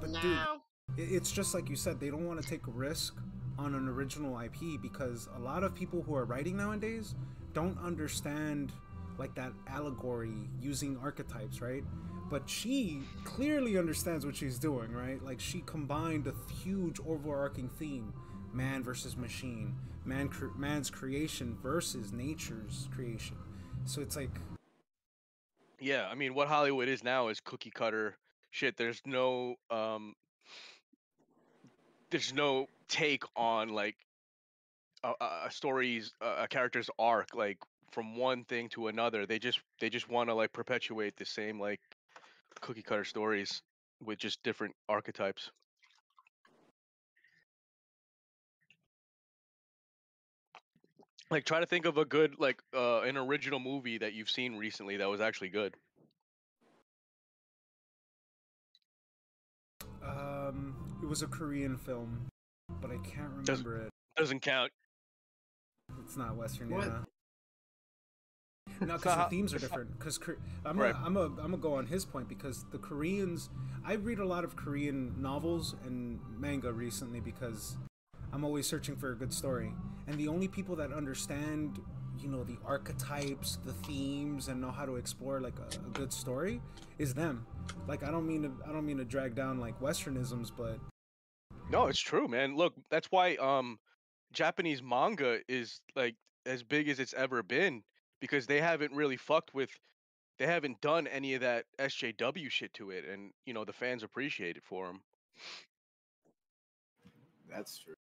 But 0.01 0.15
dude, 0.15 0.23
No. 0.23 0.55
it- 0.55 0.61
it's 0.97 1.33
just 1.33 1.55
like 1.55 1.69
you 1.69 1.77
said, 1.77 2.01
they 2.01 2.11
don't 2.11 2.27
want 2.27 2.41
to 2.41 2.49
take 2.49 2.67
a 2.67 2.71
risk 2.71 3.17
on 3.59 3.75
an 3.75 3.89
original 3.89 4.39
IP 4.41 4.81
because 4.81 5.29
a 5.37 5.39
lot 5.39 5.63
of 5.63 5.75
people 5.75 6.03
who 6.03 6.15
are 6.15 6.25
writing 6.25 6.57
nowadays 6.57 7.15
don't 7.53 7.79
understand 7.79 8.73
like 9.17 9.35
that 9.37 9.53
allegory 9.69 10.35
using 10.61 10.99
archetypes, 11.03 11.61
right? 11.61 11.85
But 12.31 12.49
she 12.49 13.03
clearly 13.25 13.79
understands 13.79 14.27
what 14.27 14.35
she's 14.35 14.59
doing, 14.59 14.93
right? 14.93 15.23
Like 15.23 15.41
she 15.41 15.63
combined 15.67 16.27
a 16.27 16.35
huge 16.53 16.99
overarching 17.07 17.69
theme: 17.69 18.13
man 18.53 18.83
versus 18.83 19.17
machine, 19.17 19.77
man 20.05 20.29
cre- 20.29 20.57
man's 20.57 20.91
creation 20.91 21.57
versus 21.63 22.13
nature's 22.13 22.89
creation. 22.93 23.37
So 23.85 24.01
it's 24.01 24.17
like 24.17 24.31
Yeah, 25.79 26.09
I 26.11 26.15
mean, 26.15 26.35
what 26.35 26.49
Hollywood 26.49 26.89
is 26.89 27.05
now 27.05 27.29
is 27.29 27.41
cookie 27.41 27.71
cutter 27.71 28.17
shit. 28.51 28.77
There's 28.77 29.01
no 29.07 29.57
um, 29.71 30.15
there's 32.15 32.33
no 32.33 32.69
take 32.87 33.25
on 33.35 33.71
like 33.71 33.97
a, 35.03 35.13
a 35.47 35.51
story's 35.51 36.13
a 36.21 36.47
character's 36.47 36.89
arc, 36.97 37.35
like 37.35 37.59
from 37.91 38.17
one 38.17 38.45
thing 38.45 38.69
to 38.69 38.87
another. 38.87 39.27
They 39.27 39.41
just 39.41 39.59
they 39.81 39.91
just 39.91 40.09
want 40.09 40.29
to 40.29 40.35
like 40.35 40.53
perpetuate 40.53 41.17
the 41.17 41.25
same 41.25 41.59
like 41.59 41.81
cookie 42.61 42.83
cutter 42.83 43.03
stories 43.03 43.63
with 44.01 44.19
just 44.19 44.41
different 44.45 44.77
archetypes. 44.89 45.51
Like, 51.33 51.45
try 51.45 51.59
to 51.59 51.67
think 51.67 51.85
of 51.85 51.99
a 51.99 52.05
good 52.05 52.37
like 52.39 52.63
uh, 52.73 53.01
an 53.01 53.17
original 53.17 53.59
movie 53.59 53.99
that 53.99 54.13
you've 54.13 54.31
seen 54.31 54.55
recently 54.55 54.99
that 54.99 55.09
was 55.09 55.21
actually 55.21 55.49
good. 55.49 55.75
um, 60.05 60.84
it 61.05 61.09
was 61.09 61.21
a 61.21 61.27
Korean 61.27 61.77
film, 61.77 62.27
but 62.81 62.91
I 62.91 62.97
can't 62.99 63.45
Does- 63.45 63.63
remember 63.63 63.87
it. 63.87 63.91
Doesn't 64.17 64.41
count. 64.41 64.71
It's 66.03 66.17
not 66.17 66.35
Western, 66.35 66.71
What? 66.71 66.87
yeah. 66.87 66.99
No, 68.81 68.95
because 68.97 69.05
not 69.17 69.31
the 69.31 69.37
themes 69.37 69.53
are 69.55 69.59
different. 69.67 69.99
Because 69.99 70.19
I'm 70.65 70.79
Right. 70.79 70.95
a, 70.95 70.99
I'm 70.99 71.17
a, 71.19 71.25
I'm 71.25 71.37
gonna 71.37 71.59
go 71.59 71.75
on 71.75 71.87
his 71.87 72.05
point 72.07 72.27
because 72.29 72.65
the 72.73 72.79
Koreans, 72.79 73.51
I 73.85 73.93
read 73.95 74.19
a 74.19 74.25
lot 74.25 74.45
of 74.45 74.57
Korean 74.57 75.15
novels 75.21 75.77
and 75.85 76.19
manga 76.39 76.73
recently 76.73 77.21
because 77.21 77.77
I'm 78.33 78.45
always 78.45 78.67
searching 78.67 78.97
for 78.97 79.13
a 79.13 79.15
good 79.15 79.33
story, 79.33 79.75
and 80.07 80.17
the 80.19 80.27
only 80.29 80.49
people 80.49 80.75
that 80.77 80.91
understand, 80.93 81.81
you 82.19 82.29
know, 82.29 82.43
the 82.45 82.57
archetypes, 82.65 83.59
the 83.65 83.75
themes, 83.75 84.49
and 84.49 84.61
know 84.61 84.71
how 84.71 84.87
to 84.87 84.97
explore 84.97 85.39
like 85.41 85.59
a, 85.59 85.77
a 85.87 85.91
good 85.91 86.13
story 86.13 86.61
is 86.99 87.13
them. 87.15 87.47
Like 87.87 88.03
I 88.03 88.11
don't 88.11 88.27
mean 88.27 88.43
to, 88.43 88.53
I 88.67 88.73
don't 88.73 88.87
mean 88.87 88.97
to 88.99 89.05
drag 89.05 89.35
down 89.35 89.61
like 89.61 89.79
Westernisms, 89.81 90.51
but 90.57 90.81
No, 91.71 91.87
it's 91.87 92.01
true, 92.01 92.29
man. 92.29 92.57
Look, 92.57 92.75
that's 92.91 93.09
why 93.11 93.37
um 93.37 93.79
Japanese 94.33 94.83
manga 94.83 95.41
is 95.49 95.81
like 95.97 96.17
as 96.47 96.63
big 96.63 96.89
as 96.89 97.01
it's 97.01 97.15
ever 97.15 97.43
been 97.43 97.83
because 98.21 98.47
they 98.47 98.61
haven't 98.61 98.93
really 98.93 99.17
fucked 99.17 99.55
with 99.55 99.71
they 100.39 100.47
haven't 100.47 100.81
done 100.81 101.07
any 101.07 101.35
of 101.35 101.41
that 101.41 101.65
SJW 101.79 102.51
shit 102.51 102.75
to 102.75 102.91
it 102.91 103.05
and 103.05 103.33
you 103.47 103.55
know 103.55 103.65
the 103.65 103.73
fans 103.73 104.03
appreciate 104.03 104.57
it 104.57 104.65
for 104.65 104.87
them. 104.87 105.01
That's 107.51 107.79
true. 107.79 107.95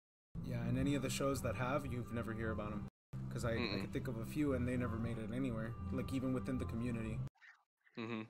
yeah, 0.46 0.60
and 0.68 0.78
any 0.78 0.94
of 0.94 1.02
the 1.02 1.10
shows 1.10 1.40
that 1.42 1.54
have, 1.54 1.86
you've 1.86 2.12
never 2.12 2.32
hear 2.32 2.50
about 2.50 2.70
them. 2.70 2.88
Because 3.28 3.44
I, 3.44 3.52
I 3.52 3.54
can 3.54 3.88
think 3.92 4.08
of 4.08 4.18
a 4.18 4.26
few, 4.26 4.54
and 4.54 4.66
they 4.66 4.76
never 4.76 4.96
made 4.96 5.18
it 5.18 5.30
anywhere. 5.34 5.72
Like 5.92 6.12
even 6.12 6.32
within 6.32 6.58
the 6.58 6.64
community. 6.64 7.18
Mhm. 7.98 8.26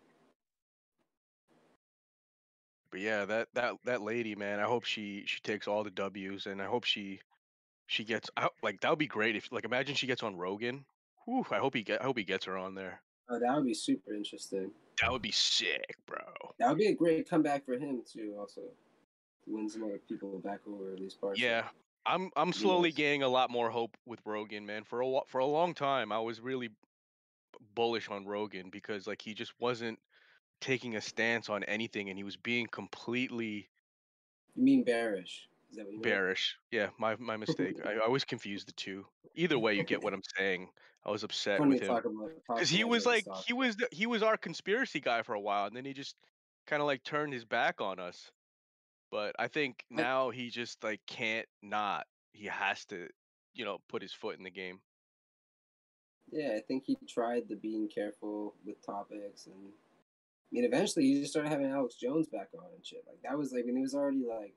But 2.95 3.01
yeah, 3.01 3.25
that 3.25 3.49
that 3.55 3.75
that 3.83 4.03
lady, 4.03 4.37
man, 4.37 4.61
I 4.61 4.67
hope 4.67 4.85
she 4.85 5.25
she 5.27 5.41
takes 5.41 5.67
all 5.67 5.83
the 5.83 5.91
W's 5.91 6.47
and 6.47 6.63
I 6.63 6.67
hope 6.67 6.85
she 6.85 7.21
she 7.89 8.05
gets 8.05 8.31
out 8.37 8.53
like 8.63 8.83
that 8.83 8.91
would 8.91 9.01
be 9.01 9.09
great 9.09 9.35
if 9.35 9.51
like 9.51 9.65
imagine 9.65 9.97
she 9.97 10.07
gets 10.07 10.23
on 10.23 10.37
Rogan. 10.37 10.85
Whew, 11.25 11.45
I 11.51 11.59
hope 11.59 11.75
he 11.75 11.83
get 11.83 12.01
I 12.01 12.05
hope 12.05 12.19
he 12.19 12.23
gets 12.23 12.45
her 12.45 12.57
on 12.57 12.77
there. 12.77 13.03
Oh, 13.29 13.41
that 13.41 13.57
would 13.57 13.65
be 13.65 13.75
super 13.75 14.15
interesting. 14.15 14.71
That 15.01 15.11
would 15.11 15.23
be 15.23 15.33
sick, 15.33 15.97
bro. 16.07 16.55
That 16.61 16.69
would 16.69 16.79
be 16.79 16.87
a 16.87 16.95
great 16.95 17.29
comeback 17.29 17.65
for 17.65 17.77
him 17.77 18.05
too. 18.07 18.37
Also, 18.39 18.61
to 18.61 19.51
win 19.53 19.69
some 19.69 19.83
other 19.83 19.99
people 19.99 20.39
back 20.39 20.61
over 20.69 20.93
at 20.93 21.01
least 21.01 21.21
partially. 21.21 21.49
Yeah, 21.49 21.71
I'm 22.07 22.31
I'm 22.37 22.53
slowly 22.53 22.91
Yes. 22.91 22.97
gaining 22.97 23.25
a 23.25 23.29
lot 23.29 23.51
more 23.51 23.71
hope 23.71 23.97
with 24.07 24.21
Rogan, 24.25 24.67
man. 24.67 24.85
For 24.85 25.01
a 25.01 25.21
for 25.27 25.41
a 25.41 25.47
long 25.47 25.75
time, 25.75 26.13
I 26.13 26.21
was 26.21 26.41
really 26.41 26.71
bullish 27.75 28.09
on 28.09 28.25
Rogan 28.25 28.71
because 28.71 29.09
like 29.09 29.21
he 29.21 29.35
just 29.35 29.53
wasn't 29.59 29.99
taking 30.61 30.97
a 30.97 31.01
stance 31.01 31.49
on 31.49 31.65
anything, 31.65 32.09
and 32.09 32.19
he 32.19 32.25
was 32.25 32.37
being 32.37 32.67
completely 32.67 33.69
You 34.55 34.63
mean 34.63 34.85
bearish? 34.85 35.49
Is 35.71 35.77
that 35.77 35.87
what 35.87 35.93
you 35.93 35.99
mean? 35.99 36.03
bearish. 36.03 36.57
Yeah, 36.71 36.91
my 36.99 37.17
my 37.17 37.37
mistake. 37.37 37.77
I, 37.85 37.95
I 37.95 37.99
always 37.99 38.25
confuse 38.25 38.65
the 38.65 38.73
two. 38.73 39.07
Either 39.35 39.59
way, 39.59 39.75
you 39.75 39.85
get 39.85 40.03
what 40.03 40.15
I'm 40.15 40.23
saying. 40.37 40.71
I 41.05 41.11
was 41.11 41.23
upset 41.23 41.61
with 41.61 41.81
him 41.81 42.01
because 42.49 42.71
he 42.71 42.85
was 42.85 43.05
like 43.05 43.27
he 43.47 43.53
was 43.53 43.77
the, 43.77 43.89
he 43.93 44.07
was 44.07 44.23
our 44.23 44.37
conspiracy 44.37 45.01
guy 45.01 45.23
for 45.23 45.35
a 45.35 45.41
while, 45.41 45.67
and 45.67 45.77
then 45.77 45.85
he 45.85 45.93
just 45.93 46.17
kind 46.67 46.81
of 46.81 46.87
like 46.87 47.03
turned 47.05 47.33
his 47.33 47.45
back 47.45 47.81
on 47.81 47.99
us. 47.99 48.31
But 49.11 49.37
I 49.39 49.49
think 49.49 49.85
now 49.91 50.31
he 50.31 50.51
just 50.51 50.83
like 50.83 51.01
can't 51.07 51.47
not. 51.63 52.07
He 52.33 52.47
has 52.47 52.85
to, 52.87 53.09
you 53.53 53.65
know, 53.65 53.79
put 53.89 54.03
his 54.03 54.13
foot 54.13 54.39
in 54.39 54.45
the 54.45 54.51
game. 54.51 54.81
Yeah, 56.33 56.55
I 56.57 56.61
think 56.61 56.85
he 56.87 56.97
tried 57.07 57.49
the 57.49 57.57
being 57.57 57.89
careful 57.89 58.57
with 58.65 58.85
topics, 58.85 59.47
and 59.47 59.73
mean, 60.55 60.65
eventually 60.65 61.05
he 61.07 61.21
just 61.21 61.33
started 61.33 61.51
having 61.51 61.67
Alex 61.67 61.97
Jones 61.97 62.29
back 62.29 62.49
on 62.55 62.67
and 62.75 62.87
shit. 62.87 63.03
Like 63.09 63.19
that 63.25 63.37
was 63.37 63.53
like 63.53 63.65
when 63.65 63.77
it 63.77 63.83
was 63.83 63.95
already 63.95 64.25
like. 64.27 64.55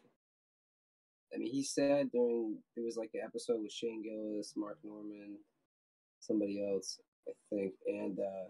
I 1.33 1.37
mean, 1.37 1.51
he 1.51 1.63
said 1.63 2.11
during 2.11 2.57
there 2.75 2.85
was 2.85 2.97
like 2.97 3.09
an 3.15 3.21
episode 3.25 3.61
with 3.61 3.71
Shane 3.71 4.03
Gillis, 4.03 4.53
Mark 4.55 4.77
Normand, 4.83 5.37
somebody 6.19 6.65
else, 6.65 6.99
I 7.27 7.31
think, 7.49 7.73
and 7.87 8.19
uh 8.19 8.49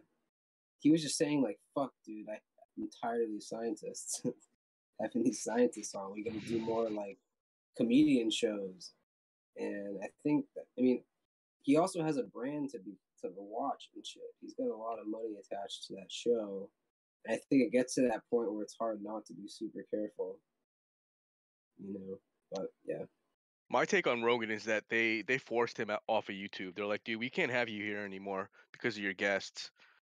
he 0.79 0.91
was 0.91 1.01
just 1.01 1.17
saying 1.17 1.41
like, 1.41 1.57
"Fuck, 1.73 1.91
dude, 2.05 2.27
I, 2.29 2.38
I'm 2.77 2.89
tired 3.01 3.23
of 3.23 3.29
these 3.29 3.47
scientists 3.47 4.21
having 5.01 5.23
these 5.23 5.43
scientists 5.43 5.95
on. 5.95 6.12
We're 6.12 6.29
gonna 6.29 6.45
do 6.45 6.60
more 6.60 6.89
like 6.89 7.17
comedian 7.77 8.29
shows." 8.29 8.91
And 9.55 9.97
I 10.03 10.10
think 10.21 10.45
that 10.55 10.65
I 10.77 10.81
mean, 10.81 11.01
he 11.63 11.77
also 11.77 12.03
has 12.03 12.17
a 12.17 12.23
brand 12.23 12.69
to 12.71 12.79
be 12.79 12.91
to 13.21 13.29
watch 13.36 13.89
and 13.95 14.05
shit. 14.05 14.21
He's 14.41 14.53
got 14.53 14.67
a 14.67 14.75
lot 14.75 14.99
of 14.99 15.07
money 15.07 15.36
attached 15.39 15.88
to 15.88 15.95
that 15.95 16.12
show. 16.12 16.69
And 17.25 17.36
I 17.36 17.39
think 17.49 17.63
it 17.63 17.71
gets 17.71 17.95
to 17.95 18.01
that 18.03 18.21
point 18.30 18.51
where 18.53 18.63
it's 18.63 18.75
hard 18.80 18.99
not 19.03 19.25
to 19.27 19.34
be 19.34 19.47
super 19.47 19.86
careful. 19.93 20.39
You 21.80 21.93
know, 21.93 22.19
but 22.51 22.67
yeah, 22.86 23.03
My 23.69 23.86
take 23.86 24.08
on 24.08 24.23
Rogan 24.23 24.49
is 24.49 24.63
that 24.65 24.84
they 24.89 25.21
they 25.23 25.38
forced 25.38 25.77
him 25.80 25.89
out- 25.89 26.03
off 26.08 26.30
of 26.30 26.36
YouTube. 26.36 26.75
They're 26.75 26.86
like, 26.86 27.03
dude, 27.03 27.19
we 27.19 27.30
can't 27.30 27.51
have 27.51 27.69
you 27.69 27.84
here 27.84 27.99
anymore 28.03 28.49
because 28.71 28.97
of 28.97 29.03
your 29.03 29.13
guests. 29.13 29.71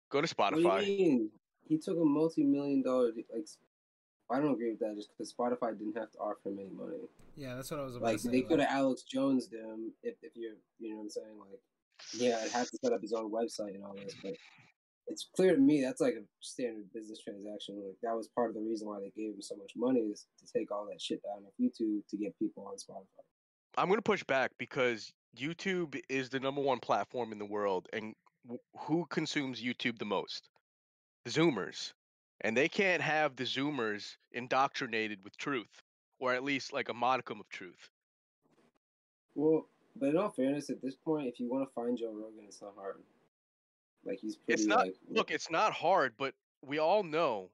Go 0.09 0.21
to 0.21 0.33
What 0.35 0.53
do 0.55 0.63
Spotify. 0.63 0.81
you 0.87 0.97
mean? 0.97 1.31
He 1.67 1.77
took 1.77 1.97
a 1.97 2.03
multi-million 2.05 2.81
dollar 2.81 3.11
like. 3.33 3.47
I 4.31 4.39
don't 4.39 4.53
agree 4.53 4.71
with 4.71 4.79
that 4.79 4.95
just 4.95 5.09
because 5.09 5.33
Spotify 5.33 5.77
didn't 5.77 5.97
have 5.97 6.09
to 6.13 6.17
offer 6.19 6.39
him 6.49 6.57
any 6.59 6.69
money. 6.69 6.97
Yeah, 7.35 7.55
that's 7.55 7.69
what 7.69 7.81
I 7.81 7.83
was 7.83 7.97
about 7.97 8.05
Like 8.05 8.17
to 8.17 8.23
say. 8.23 8.29
they 8.31 8.37
like- 8.37 8.47
could 8.47 8.59
have 8.61 8.69
Alex 8.71 9.03
Jones 9.03 9.49
him 9.51 9.91
if 10.03 10.15
if 10.23 10.31
you're 10.35 10.53
you 10.79 10.89
know 10.91 10.95
what 10.97 11.03
I'm 11.03 11.09
saying 11.09 11.37
like 11.39 11.59
yeah 12.13 12.39
I'd 12.41 12.51
have 12.51 12.69
to 12.71 12.77
set 12.83 12.93
up 12.93 13.01
his 13.01 13.13
own 13.13 13.29
website 13.31 13.75
and 13.75 13.83
all 13.83 13.93
this 13.93 14.15
but 14.23 14.33
it's 15.07 15.27
clear 15.35 15.55
to 15.55 15.61
me 15.61 15.81
that's 15.81 16.01
like 16.01 16.13
a 16.13 16.23
standard 16.39 16.85
business 16.93 17.19
transaction 17.23 17.75
like 17.75 17.97
that 18.03 18.15
was 18.15 18.29
part 18.29 18.49
of 18.49 18.55
the 18.55 18.61
reason 18.61 18.87
why 18.87 18.99
they 18.99 19.11
gave 19.15 19.33
him 19.33 19.41
so 19.41 19.55
much 19.55 19.71
money 19.75 19.99
is 19.99 20.25
to 20.39 20.51
take 20.51 20.71
all 20.71 20.87
that 20.89 21.01
shit 21.01 21.21
down 21.23 21.43
of 21.45 21.53
YouTube 21.59 22.01
to 22.09 22.17
get 22.17 22.37
people 22.39 22.65
on 22.65 22.75
Spotify. 22.75 23.23
I'm 23.77 23.89
gonna 23.89 24.01
push 24.01 24.23
back 24.23 24.51
because 24.57 25.11
YouTube 25.37 25.99
is 26.09 26.29
the 26.29 26.39
number 26.39 26.61
one 26.61 26.79
platform 26.79 27.31
in 27.31 27.39
the 27.39 27.45
world, 27.45 27.87
and 27.93 28.13
w- 28.45 28.61
who 28.77 29.05
consumes 29.05 29.61
YouTube 29.61 29.97
the 29.97 30.05
most? 30.05 30.49
The 31.25 31.31
Zoomers, 31.31 31.93
and 32.41 32.57
they 32.57 32.67
can't 32.67 33.01
have 33.01 33.35
the 33.35 33.43
Zoomers 33.43 34.17
indoctrinated 34.31 35.23
with 35.23 35.37
truth, 35.37 35.81
or 36.19 36.33
at 36.33 36.43
least 36.43 36.73
like 36.73 36.89
a 36.89 36.93
modicum 36.93 37.39
of 37.39 37.47
truth. 37.49 37.89
Well, 39.35 39.67
but 39.95 40.09
in 40.09 40.17
all 40.17 40.29
fairness, 40.29 40.69
at 40.69 40.81
this 40.81 40.95
point, 40.95 41.27
if 41.27 41.39
you 41.39 41.49
want 41.49 41.67
to 41.67 41.73
find 41.73 41.97
Joe 41.97 42.13
Rogan, 42.13 42.45
it's 42.47 42.61
not 42.61 42.73
hard. 42.75 42.97
Like 44.05 44.19
he's 44.19 44.35
pretty 44.35 44.61
It's 44.61 44.67
not. 44.67 44.85
like 44.85 44.95
Look, 45.09 45.31
it's 45.31 45.51
not 45.51 45.73
hard, 45.73 46.13
but 46.17 46.33
we 46.65 46.79
all 46.79 47.03
know 47.03 47.49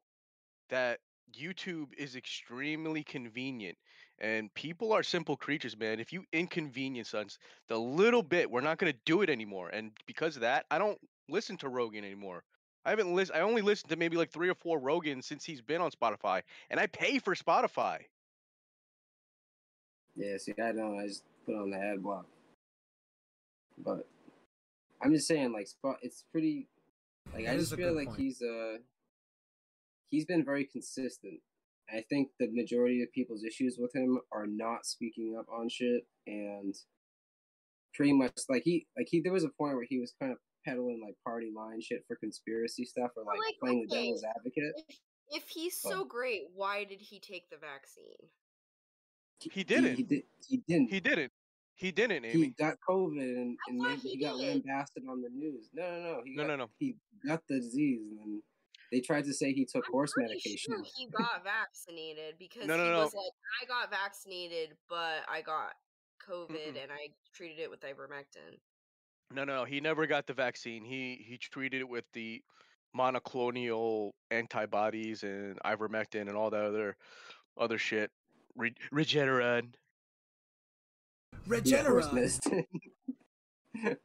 that 0.70 1.00
YouTube 1.38 1.94
is 1.98 2.16
extremely 2.16 3.04
convenient, 3.04 3.78
and 4.20 4.54
people 4.54 4.94
are 4.94 5.04
simple 5.04 5.36
creatures, 5.36 5.78
man. 5.78 6.00
If 6.00 6.14
you 6.14 6.24
inconvenience 6.32 7.14
us 7.14 7.38
the 7.68 7.78
little 7.78 8.24
bit, 8.24 8.50
we're 8.50 8.62
not 8.62 8.78
gonna 8.78 8.94
do 9.06 9.22
it 9.22 9.30
anymore. 9.30 9.70
And 9.70 9.92
because 10.06 10.36
of 10.36 10.42
that, 10.42 10.66
I 10.72 10.78
don't 10.78 11.00
listen 11.30 11.58
to 11.58 11.70
Rogan 11.70 12.04
anymore. 12.04 12.44
I 12.86 12.92
haven't 12.92 13.14
list. 13.14 13.32
I 13.36 13.42
only 13.42 13.62
listened 13.62 13.90
to 13.90 13.98
maybe 13.98 14.16
like 14.16 14.32
three 14.32 14.50
or 14.50 14.56
four 14.56 14.80
Rogans 14.80 15.26
since 15.26 15.44
he's 15.44 15.62
been 15.62 15.82
on 15.82 15.92
Spotify, 15.92 16.42
and 16.70 16.80
I 16.80 16.88
pay 16.88 17.20
for 17.20 17.36
Spotify. 17.36 18.00
Yeah, 20.16 20.38
see, 20.38 20.54
I 20.54 20.72
don't. 20.72 20.98
I 20.98 21.08
just 21.08 21.24
put 21.46 21.56
on 21.56 21.70
the 21.70 21.78
ad 21.78 22.02
block. 22.02 22.26
But 23.78 24.08
I'm 25.02 25.14
just 25.14 25.28
saying, 25.28 25.54
like, 25.54 25.68
spot. 25.68 25.98
It's 26.02 26.24
pretty. 26.32 26.68
Like, 27.34 27.48
I 27.48 27.58
just 27.58 27.76
feel 27.76 27.94
like 27.96 28.08
point. 28.08 28.20
he's 28.20 28.42
uh. 28.42 28.78
He's 30.10 30.26
been 30.26 30.46
very 30.46 30.66
consistent. 30.66 31.42
I 31.94 32.04
think 32.10 32.30
the 32.40 32.50
majority 32.52 33.02
of 33.02 33.12
people's 33.12 33.44
issues 33.44 33.78
with 33.80 33.94
him 33.96 34.20
are 34.32 34.48
not 34.48 34.86
speaking 34.86 35.36
up 35.38 35.48
on 35.50 35.70
shit 35.70 36.06
and 36.26 36.76
pretty 37.94 38.14
much 38.14 38.34
like 38.50 38.64
he 38.64 38.86
like 38.98 39.08
he 39.10 39.22
there 39.22 39.34
was 39.34 39.44
a 39.44 39.50
point 39.50 39.76
where 39.76 39.86
he 39.90 40.00
was 40.00 40.14
kind 40.20 40.32
of 40.32 40.38
peddling 40.66 41.02
like 41.04 41.16
party 41.26 41.52
line 41.56 41.82
shit 41.82 42.04
for 42.08 42.16
conspiracy 42.18 42.86
stuff 42.86 43.12
or 43.16 43.24
like, 43.24 43.40
like, 43.40 43.56
playing 43.62 43.86
the 43.90 43.96
devil's 43.96 44.24
advocate. 44.24 44.74
If, 44.88 44.98
if 45.44 45.50
he's 45.50 45.80
But- 45.84 45.92
so 45.92 46.06
great, 46.06 46.44
why 46.54 46.84
did 46.84 47.00
he 47.00 47.20
take 47.20 47.50
the 47.50 47.58
vaccine? 47.58 48.30
He 49.40 49.64
didn't. 49.64 49.96
He, 49.96 50.04
did, 50.04 50.24
he 50.48 50.58
didn't. 50.68 50.90
He 50.90 51.00
didn't. 51.00 51.32
He 51.78 51.92
didn't, 51.92 52.24
he 52.26 52.48
got 52.58 52.78
COVID 52.90 53.22
and, 53.22 53.56
and 53.68 53.80
then 53.86 53.98
he 53.98 54.10
he, 54.14 54.18
got 54.18 54.36
lambasted 54.36 55.04
on 55.08 55.22
the 55.22 55.30
news. 55.30 55.70
No, 55.74 55.84
no, 55.84 56.02
no. 56.02 56.22
He 56.26 56.36
No, 56.36 56.44
got, 56.44 56.48
no, 56.48 56.56
no. 56.56 56.70
He 56.80 56.96
got 57.26 57.42
the 57.48 57.60
disease 57.60 58.02
and 58.02 58.18
then 58.20 58.42
they 58.92 59.00
tried 59.00 59.26
to 59.26 59.34
say 59.34 59.54
he 59.54 59.64
took 59.64 59.86
I'm 59.86 59.92
horse 59.92 60.14
medication. 60.18 60.58
sure 60.58 60.84
he 60.96 61.08
got 61.16 61.44
vaccinated 61.44 62.36
because 62.40 62.66
No, 62.68 62.78
no, 62.78 62.84
he 62.84 62.90
no. 62.90 63.04
was 63.04 63.14
like, 63.14 63.32
I 63.62 63.66
got 63.68 63.92
vaccinated, 63.92 64.76
but 64.90 65.20
I 65.30 65.42
got 65.42 65.74
COVID 66.28 66.50
Mm-mm. 66.50 66.82
and 66.84 66.92
I 66.92 67.10
treated 67.36 67.60
it 67.60 67.70
with 67.70 67.82
ivermectin. 67.82 68.58
No, 69.32 69.44
no, 69.44 69.64
he 69.64 69.80
never 69.80 70.08
got 70.08 70.26
the 70.26 70.34
vaccine. 70.34 70.84
He 70.84 71.24
he 71.28 71.38
treated 71.38 71.82
it 71.82 71.90
with 71.90 72.06
the 72.14 72.42
monoclonal 72.96 74.12
antibodies 74.32 75.24
and 75.24 75.60
ivermectin 75.66 76.22
and 76.22 76.36
all 76.36 76.50
that 76.50 76.64
other 76.64 76.96
other 77.58 77.78
shit. 77.78 78.10
Re- 78.56 78.74
Regeneron. 78.92 79.74
Yeah, 81.64 81.84
horse 81.84 82.08
Regeneron. 82.08 82.14
medicine. 82.14 82.66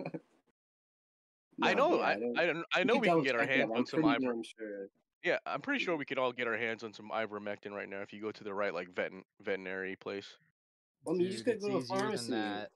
I 1.63 1.75
know. 1.75 1.97
yeah, 1.99 2.03
I 2.05 2.17
don't- 2.17 2.65
I, 2.75 2.81
I 2.81 2.85
know 2.85 2.97
we 2.97 3.09
can 3.09 3.23
get 3.23 3.37
our 3.37 3.47
hands 3.47 3.71
on 3.75 3.87
some 3.87 4.03
pretty 4.03 4.27
iver. 4.27 4.35
sure. 4.59 4.89
Yeah, 5.25 5.39
I'm 5.47 5.61
pretty 5.61 5.85
sure 5.85 5.97
we 5.97 6.05
could 6.05 6.19
all 6.19 6.33
get 6.33 6.49
our 6.49 6.57
hands 6.57 6.83
on 6.83 6.93
some 6.93 7.11
ivermectin 7.11 7.71
right 7.71 7.89
now 7.89 8.01
if 8.01 8.13
you 8.13 8.21
go 8.21 8.33
to 8.33 8.43
the 8.45 8.53
right 8.53 8.75
like 8.75 8.89
vet 8.95 9.13
veterinary 9.41 9.95
place. 9.97 10.27
Well, 11.05 11.15
I 11.15 11.19
mean, 11.19 11.27
you 11.27 11.33
just 11.33 11.45
gotta 11.45 11.59
go 11.59 11.69
to 11.69 11.77
a 11.77 11.79
easier 11.81 11.97
pharmacy. 11.97 12.31
than 12.31 12.41
that. 12.41 12.71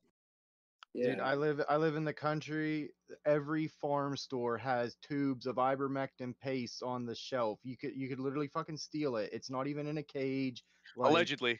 Yeah. 0.94 1.11
Dude, 1.11 1.20
I 1.20 1.35
live 1.35 1.61
I 1.68 1.76
live 1.76 1.96
in 1.96 2.04
the 2.04 2.12
country. 2.12 2.90
Every 3.26 3.66
farm 3.66 4.16
store 4.16 4.56
has 4.59 4.94
tubes 5.02 5.46
of 5.46 5.56
ivermectin 5.56 6.35
paste 6.40 6.82
on 6.85 7.04
the 7.04 7.14
shelf. 7.16 7.59
You 7.64 7.76
could 7.76 7.96
you 7.96 8.09
could 8.09 8.20
literally 8.20 8.48
fucking 8.48 8.76
steal 8.76 9.16
it. 9.16 9.30
It's 9.32 9.50
not 9.50 9.66
even 9.66 9.88
in 9.88 9.98
a 9.98 10.02
cage. 10.02 10.62
Like, 10.96 11.11
Allegedly. 11.11 11.59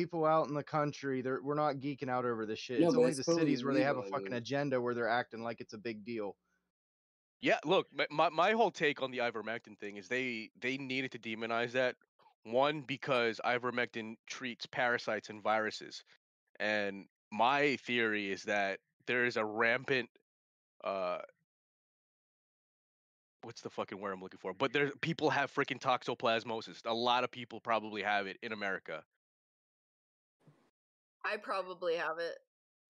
People 0.00 0.24
out 0.24 0.48
in 0.48 0.54
the 0.54 0.62
country, 0.62 1.20
they're 1.20 1.40
we're 1.42 1.54
not 1.54 1.76
geeking 1.76 2.08
out 2.08 2.24
over 2.24 2.46
this 2.46 2.58
shit. 2.58 2.80
No, 2.80 2.88
it's 2.88 2.96
only 2.96 3.08
it's 3.10 3.18
the 3.18 3.24
totally 3.24 3.42
cities 3.42 3.64
where 3.64 3.74
they 3.74 3.82
have 3.82 3.98
a 3.98 4.02
fucking 4.02 4.26
mean. 4.26 4.34
agenda 4.34 4.80
where 4.80 4.94
they're 4.94 5.08
acting 5.08 5.42
like 5.42 5.60
it's 5.60 5.74
a 5.74 5.78
big 5.78 6.04
deal. 6.04 6.36
Yeah, 7.42 7.58
look, 7.64 7.86
my, 7.92 8.06
my 8.10 8.28
my 8.30 8.52
whole 8.52 8.70
take 8.70 9.02
on 9.02 9.10
the 9.10 9.18
ivermectin 9.18 9.78
thing 9.78 9.96
is 9.96 10.08
they 10.08 10.50
they 10.60 10.76
needed 10.76 11.12
to 11.12 11.18
demonize 11.18 11.72
that. 11.72 11.96
One 12.44 12.80
because 12.80 13.38
ivermectin 13.44 14.14
treats 14.26 14.64
parasites 14.64 15.28
and 15.28 15.42
viruses, 15.42 16.02
and 16.58 17.04
my 17.30 17.76
theory 17.76 18.32
is 18.32 18.44
that 18.44 18.78
there 19.06 19.26
is 19.26 19.36
a 19.36 19.44
rampant, 19.44 20.08
uh, 20.82 21.18
what's 23.42 23.60
the 23.60 23.68
fucking 23.68 24.00
word 24.00 24.12
I'm 24.12 24.22
looking 24.22 24.40
for? 24.40 24.54
But 24.54 24.72
there 24.72 24.90
people 25.02 25.28
have 25.28 25.52
freaking 25.52 25.78
toxoplasmosis. 25.78 26.80
A 26.86 26.94
lot 26.94 27.24
of 27.24 27.30
people 27.30 27.60
probably 27.60 28.02
have 28.02 28.26
it 28.26 28.38
in 28.42 28.52
America. 28.52 29.02
I 31.24 31.36
probably 31.36 31.96
have 31.96 32.18
it. 32.18 32.38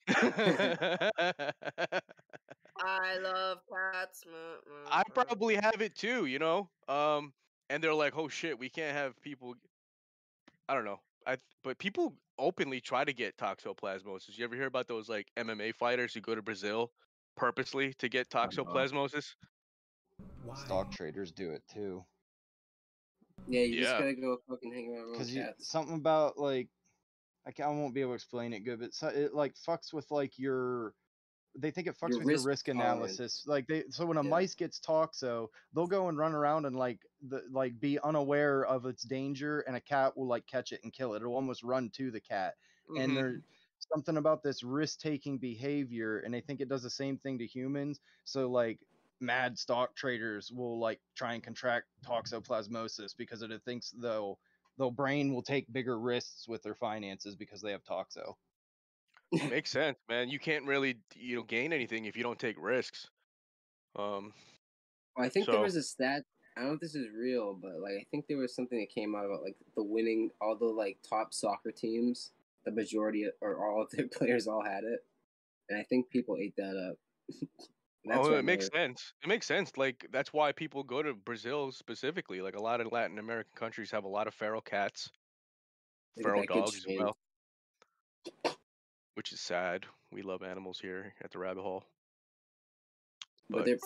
I 0.08 2.00
I 2.78 3.16
love 3.22 3.58
cats. 3.92 4.24
mm. 4.26 5.14
probably 5.14 5.54
have 5.56 5.80
it 5.80 5.94
too, 5.94 6.26
you 6.26 6.38
know. 6.38 6.70
Um, 6.88 7.32
and 7.68 7.82
they're 7.82 7.94
like, 7.94 8.16
"Oh 8.16 8.28
shit, 8.28 8.58
we 8.58 8.68
can't 8.68 8.96
have 8.96 9.20
people." 9.22 9.54
I 10.68 10.74
don't 10.74 10.84
know. 10.84 11.00
I 11.26 11.36
but 11.62 11.78
people 11.78 12.14
openly 12.38 12.80
try 12.80 13.04
to 13.04 13.12
get 13.12 13.36
toxoplasmosis. 13.36 14.38
You 14.38 14.44
ever 14.44 14.54
hear 14.56 14.66
about 14.66 14.88
those 14.88 15.08
like 15.08 15.26
MMA 15.36 15.74
fighters 15.74 16.14
who 16.14 16.20
go 16.20 16.34
to 16.34 16.42
Brazil 16.42 16.92
purposely 17.36 17.92
to 17.94 18.08
get 18.08 18.30
toxoplasmosis? 18.30 19.34
Why? 20.42 20.54
Stock 20.54 20.90
traders 20.90 21.32
do 21.32 21.50
it 21.50 21.62
too. 21.72 22.04
yeah, 23.46 23.62
you 23.62 23.80
just 23.80 23.92
Yeah. 23.92 23.98
gotta 24.00 24.14
go 24.14 24.38
fucking 24.48 24.72
hang 24.72 24.88
around 24.94 25.10
with 25.10 25.18
Because 25.18 25.34
you 25.34 25.42
cats. 25.42 25.68
something 25.70 25.96
about 25.96 26.38
like 26.38 26.68
I, 27.46 27.52
I 27.62 27.68
won't 27.68 27.94
be 27.94 28.00
able 28.02 28.12
to 28.12 28.16
explain 28.16 28.52
it 28.52 28.60
good, 28.60 28.80
but 28.80 28.94
so, 28.94 29.08
it 29.08 29.34
like 29.34 29.54
fucks 29.54 29.92
with 29.92 30.10
like 30.10 30.38
your. 30.38 30.94
They 31.58 31.70
think 31.72 31.88
it 31.88 31.98
fucks 31.98 32.10
Your 32.10 32.18
with 32.18 32.28
risk 32.28 32.30
your 32.30 32.40
risk 32.42 32.68
analysis. 32.68 33.44
Like 33.46 33.66
they, 33.68 33.84
so 33.90 34.06
when 34.06 34.18
a 34.18 34.22
Yeah. 34.22 34.30
mice 34.30 34.54
gets 34.54 34.80
toxo, 34.80 35.48
they'll 35.72 35.88
go 35.88 36.08
and 36.08 36.18
run 36.18 36.34
around 36.34 36.66
and 36.66 36.76
like 36.76 37.06
the 37.22 37.44
like 37.50 37.80
be 37.80 37.98
unaware 38.00 38.64
of 38.66 38.86
its 38.86 39.02
danger, 39.04 39.60
and 39.62 39.76
a 39.76 39.80
cat 39.80 40.16
will 40.16 40.28
like 40.28 40.46
catch 40.46 40.72
it 40.72 40.80
and 40.84 40.92
kill 40.92 41.14
it. 41.14 41.18
It'll 41.22 41.34
almost 41.34 41.62
run 41.64 41.90
to 41.92 42.10
the 42.12 42.20
cat, 42.20 42.56
and 42.96 43.16
Mhm. 43.16 43.16
there's 43.16 43.42
something 43.78 44.16
about 44.18 44.42
this 44.42 44.62
risk-taking 44.62 45.38
behavior, 45.38 46.20
and 46.20 46.32
they 46.34 46.40
think 46.42 46.60
it 46.60 46.68
does 46.68 46.82
the 46.84 46.90
same 46.90 47.18
thing 47.18 47.38
to 47.38 47.46
humans. 47.46 48.00
So 48.24 48.50
like 48.50 48.80
mad 49.20 49.58
stock 49.58 49.96
traders 49.96 50.52
will 50.52 50.78
like 50.78 51.02
try 51.14 51.34
and 51.34 51.42
contract 51.42 51.88
toxoplasmosis 52.04 53.16
because 53.16 53.42
it 53.42 53.64
thinks 53.64 53.90
they'll 53.90 54.40
their 54.80 54.90
brain 54.90 55.34
will 55.34 55.42
take 55.42 55.70
bigger 55.72 55.98
risks 55.98 56.48
with 56.48 56.62
their 56.62 56.74
finances 56.74 57.36
because 57.36 57.60
they 57.60 57.70
have 57.70 57.84
toxo. 57.84 58.34
Makes 59.48 59.70
sense, 59.70 59.98
man. 60.08 60.28
You 60.28 60.40
can't 60.40 60.64
really 60.64 60.96
you 61.14 61.36
know 61.36 61.42
gain 61.42 61.72
anything 61.72 62.06
if 62.06 62.16
you 62.16 62.22
don't 62.22 62.38
take 62.38 62.56
risks. 62.58 63.08
Um, 63.96 64.32
Well, 65.16 65.26
I 65.26 65.28
think 65.28 65.46
there 65.46 65.60
was 65.60 65.76
a 65.76 65.82
stat. 65.82 66.24
I 66.56 66.60
don't 66.60 66.70
know 66.70 66.74
if 66.74 66.80
this 66.80 66.94
is 66.94 67.06
real, 67.16 67.54
but 67.54 67.80
like 67.80 67.94
I 68.00 68.06
think 68.10 68.26
there 68.26 68.38
was 68.38 68.54
something 68.54 68.78
that 68.78 68.92
came 68.92 69.14
out 69.14 69.26
about 69.26 69.42
like 69.42 69.56
the 69.76 69.84
winning 69.84 70.30
all 70.40 70.56
the 70.56 70.64
like 70.64 70.98
top 71.08 71.32
soccer 71.32 71.70
teams. 71.70 72.32
The 72.64 72.72
majority 72.72 73.24
of, 73.24 73.32
or 73.40 73.64
all 73.64 73.82
of 73.82 73.90
their 73.90 74.08
players 74.12 74.46
all 74.46 74.64
had 74.64 74.84
it, 74.84 75.04
and 75.68 75.78
I 75.78 75.84
think 75.84 76.10
people 76.10 76.36
ate 76.40 76.56
that 76.56 76.76
up. 76.90 77.36
That's 78.04 78.26
oh, 78.26 78.34
it 78.34 78.44
makes 78.44 78.68
they're- 78.70 78.86
sense. 78.86 79.12
It 79.22 79.28
makes 79.28 79.46
sense. 79.46 79.72
Like 79.76 80.06
that's 80.10 80.32
why 80.32 80.52
people 80.52 80.82
go 80.82 81.02
to 81.02 81.12
Brazil 81.14 81.70
specifically. 81.72 82.40
Like 82.40 82.56
a 82.56 82.62
lot 82.62 82.80
of 82.80 82.90
Latin 82.92 83.18
American 83.18 83.52
countries 83.54 83.90
have 83.90 84.04
a 84.04 84.08
lot 84.08 84.26
of 84.26 84.34
feral 84.34 84.60
cats, 84.62 85.10
they 86.16 86.22
feral 86.22 86.44
dogs 86.46 86.76
as 86.76 86.86
well, 86.98 87.16
which 89.14 89.32
is 89.32 89.40
sad. 89.40 89.84
We 90.12 90.22
love 90.22 90.42
animals 90.42 90.80
here 90.80 91.12
at 91.22 91.30
the 91.30 91.38
Rabbit 91.38 91.62
Hole. 91.62 91.84
But 93.48 93.58
But 93.58 93.64
they're 93.66 93.78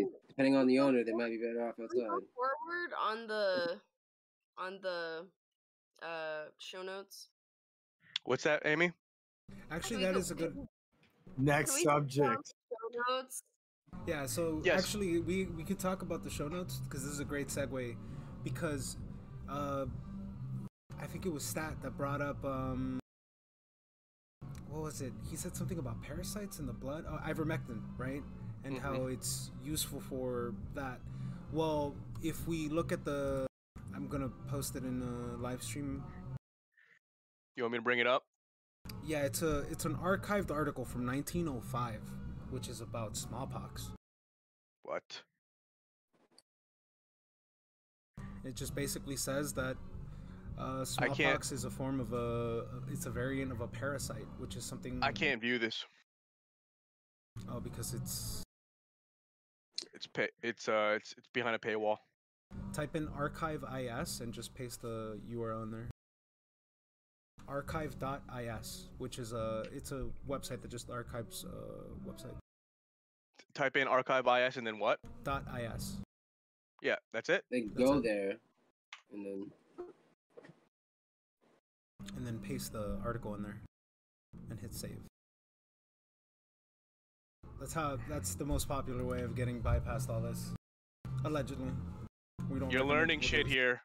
eh, 0.00 0.02
depending 0.28 0.56
on 0.56 0.66
the 0.66 0.78
owner, 0.80 1.04
they 1.04 1.12
might 1.12 1.28
be 1.30 1.36
better 1.38 1.68
off 1.68 1.76
Can 1.76 1.88
we 1.94 2.00
go 2.00 2.06
outside. 2.06 2.26
forward 2.34 2.92
on 3.00 3.26
the 3.26 3.80
on 4.58 4.78
the 4.82 5.26
uh 6.02 6.44
show 6.58 6.82
notes. 6.82 7.28
what's 8.24 8.42
that, 8.44 8.62
Amy? 8.64 8.92
Actually, 9.70 9.98
we 9.98 10.02
that 10.04 10.14
go- 10.14 10.20
is 10.20 10.30
a 10.30 10.34
good. 10.34 10.56
Next 11.38 11.70
Can 11.70 11.78
we 11.80 11.84
talk 11.84 11.96
about 11.98 12.10
subject. 12.10 12.54
show 12.68 13.14
notes? 13.14 13.42
Yeah, 14.06 14.26
so 14.26 14.60
Yes. 14.64 14.78
actually, 14.82 15.20
we 15.20 15.44
we 15.46 15.62
could 15.64 15.78
talk 15.78 16.02
about 16.02 16.22
the 16.22 16.30
show 16.30 16.48
notes 16.48 16.80
because 16.84 17.04
this 17.04 17.12
is 17.12 17.20
a 17.20 17.24
great 17.24 17.48
segue. 17.48 17.96
Because, 18.42 18.96
uh, 19.48 19.86
I 20.98 21.06
think 21.06 21.26
it 21.26 21.32
was 21.32 21.44
Stat 21.44 21.82
that 21.82 21.96
brought 21.96 22.20
up 22.22 22.42
um, 22.44 22.98
what 24.70 24.82
was 24.82 25.00
it? 25.00 25.12
He 25.28 25.36
said 25.36 25.56
something 25.56 25.78
about 25.78 26.00
parasites 26.02 26.58
in 26.58 26.66
the 26.66 26.72
blood, 26.72 27.04
oh, 27.08 27.18
ivermectin, 27.26 27.80
right? 27.98 28.22
And 28.64 28.78
how 28.78 29.06
it's 29.06 29.50
useful 29.64 30.00
for 30.00 30.54
that. 30.74 31.00
Well, 31.52 31.94
if 32.22 32.46
we 32.46 32.68
look 32.68 32.92
at 32.92 33.04
the, 33.04 33.46
I'm 33.94 34.06
gonna 34.06 34.30
post 34.48 34.76
it 34.76 34.84
in 34.84 35.02
a 35.02 35.42
live 35.42 35.62
stream. 35.62 36.02
You 37.56 37.64
want 37.64 37.72
me 37.72 37.78
to 37.78 37.82
bring 37.82 37.98
it 37.98 38.06
up? 38.06 38.22
Yeah, 39.04 39.22
it's 39.22 39.42
a 39.42 39.60
it's 39.70 39.84
an 39.84 39.96
archived 39.96 40.50
article 40.50 40.84
from 40.84 41.06
1905, 41.06 42.00
which 42.50 42.68
is 42.68 42.80
about 42.80 43.16
smallpox. 43.16 43.90
What? 44.82 45.22
It 48.44 48.54
just 48.54 48.74
basically 48.74 49.16
says 49.16 49.52
that 49.54 49.76
uh, 50.58 50.84
smallpox 50.84 51.52
is 51.52 51.64
a 51.64 51.70
form 51.70 52.00
of 52.00 52.12
a 52.12 52.64
it's 52.90 53.06
a 53.06 53.10
variant 53.10 53.52
of 53.52 53.60
a 53.60 53.66
parasite, 53.66 54.26
which 54.38 54.56
is 54.56 54.64
something 54.64 54.98
I 55.02 55.12
can't 55.12 55.40
view 55.40 55.58
this. 55.58 55.84
Oh, 57.50 57.60
because 57.60 57.94
it's 57.94 58.42
It's 59.94 60.06
pay. 60.06 60.28
It's 60.42 60.68
uh. 60.68 60.94
It's 60.96 61.14
it's 61.16 61.28
behind 61.32 61.54
a 61.54 61.58
paywall. 61.58 61.98
type 62.72 62.96
in 62.96 63.08
archive 63.08 63.64
is 63.64 64.20
and 64.20 64.32
just 64.32 64.54
paste 64.54 64.82
the 64.82 65.18
URL 65.30 65.62
in 65.62 65.70
there. 65.70 65.88
Archive.is, 67.50 68.86
which 68.98 69.18
is 69.18 69.32
a 69.32 69.64
it's 69.74 69.90
a 69.90 70.06
website 70.28 70.62
that 70.62 70.70
just 70.70 70.88
archives 70.88 71.44
uh, 71.44 72.08
website. 72.08 72.36
Type 73.54 73.76
in 73.76 73.88
archive 73.88 74.26
is 74.28 74.56
and 74.56 74.64
then 74.64 74.78
what? 74.78 75.00
Dot 75.24 75.44
is. 75.74 75.96
Yeah, 76.80 76.94
that's 77.12 77.28
it. 77.28 77.44
They 77.50 77.62
That's 77.62 77.90
go 77.90 77.98
it. 77.98 78.04
there, 78.04 78.36
and 79.12 79.26
then 79.26 79.50
and 82.16 82.26
then 82.26 82.38
paste 82.38 82.72
the 82.72 82.98
article 83.04 83.34
in 83.34 83.42
there 83.42 83.60
and 84.48 84.58
hit 84.60 84.72
save. 84.72 84.98
That's 87.58 87.74
how 87.74 87.98
that's 88.08 88.34
the 88.36 88.44
most 88.44 88.68
popular 88.68 89.04
way 89.04 89.22
of 89.22 89.34
getting 89.34 89.60
bypassed 89.60 90.08
all 90.08 90.20
this. 90.20 90.52
Allegedly. 91.24 91.72
We 92.48 92.60
don't 92.60 92.70
You're 92.70 92.84
learning 92.84 93.20
shit 93.20 93.46
here. 93.46 93.82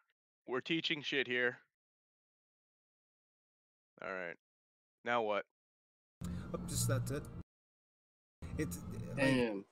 We're 0.48 0.62
teaching 0.62 1.02
shit 1.02 1.28
here. 1.28 1.58
All 4.04 4.12
right. 4.14 4.36
Now 5.04 5.22
what? 5.22 5.44
Oh, 6.54 6.60
just 6.68 6.88
that's 6.88 7.12
it. 7.12 7.24
It's 8.58 8.80
like, 8.94 9.16
damn. 9.18 9.66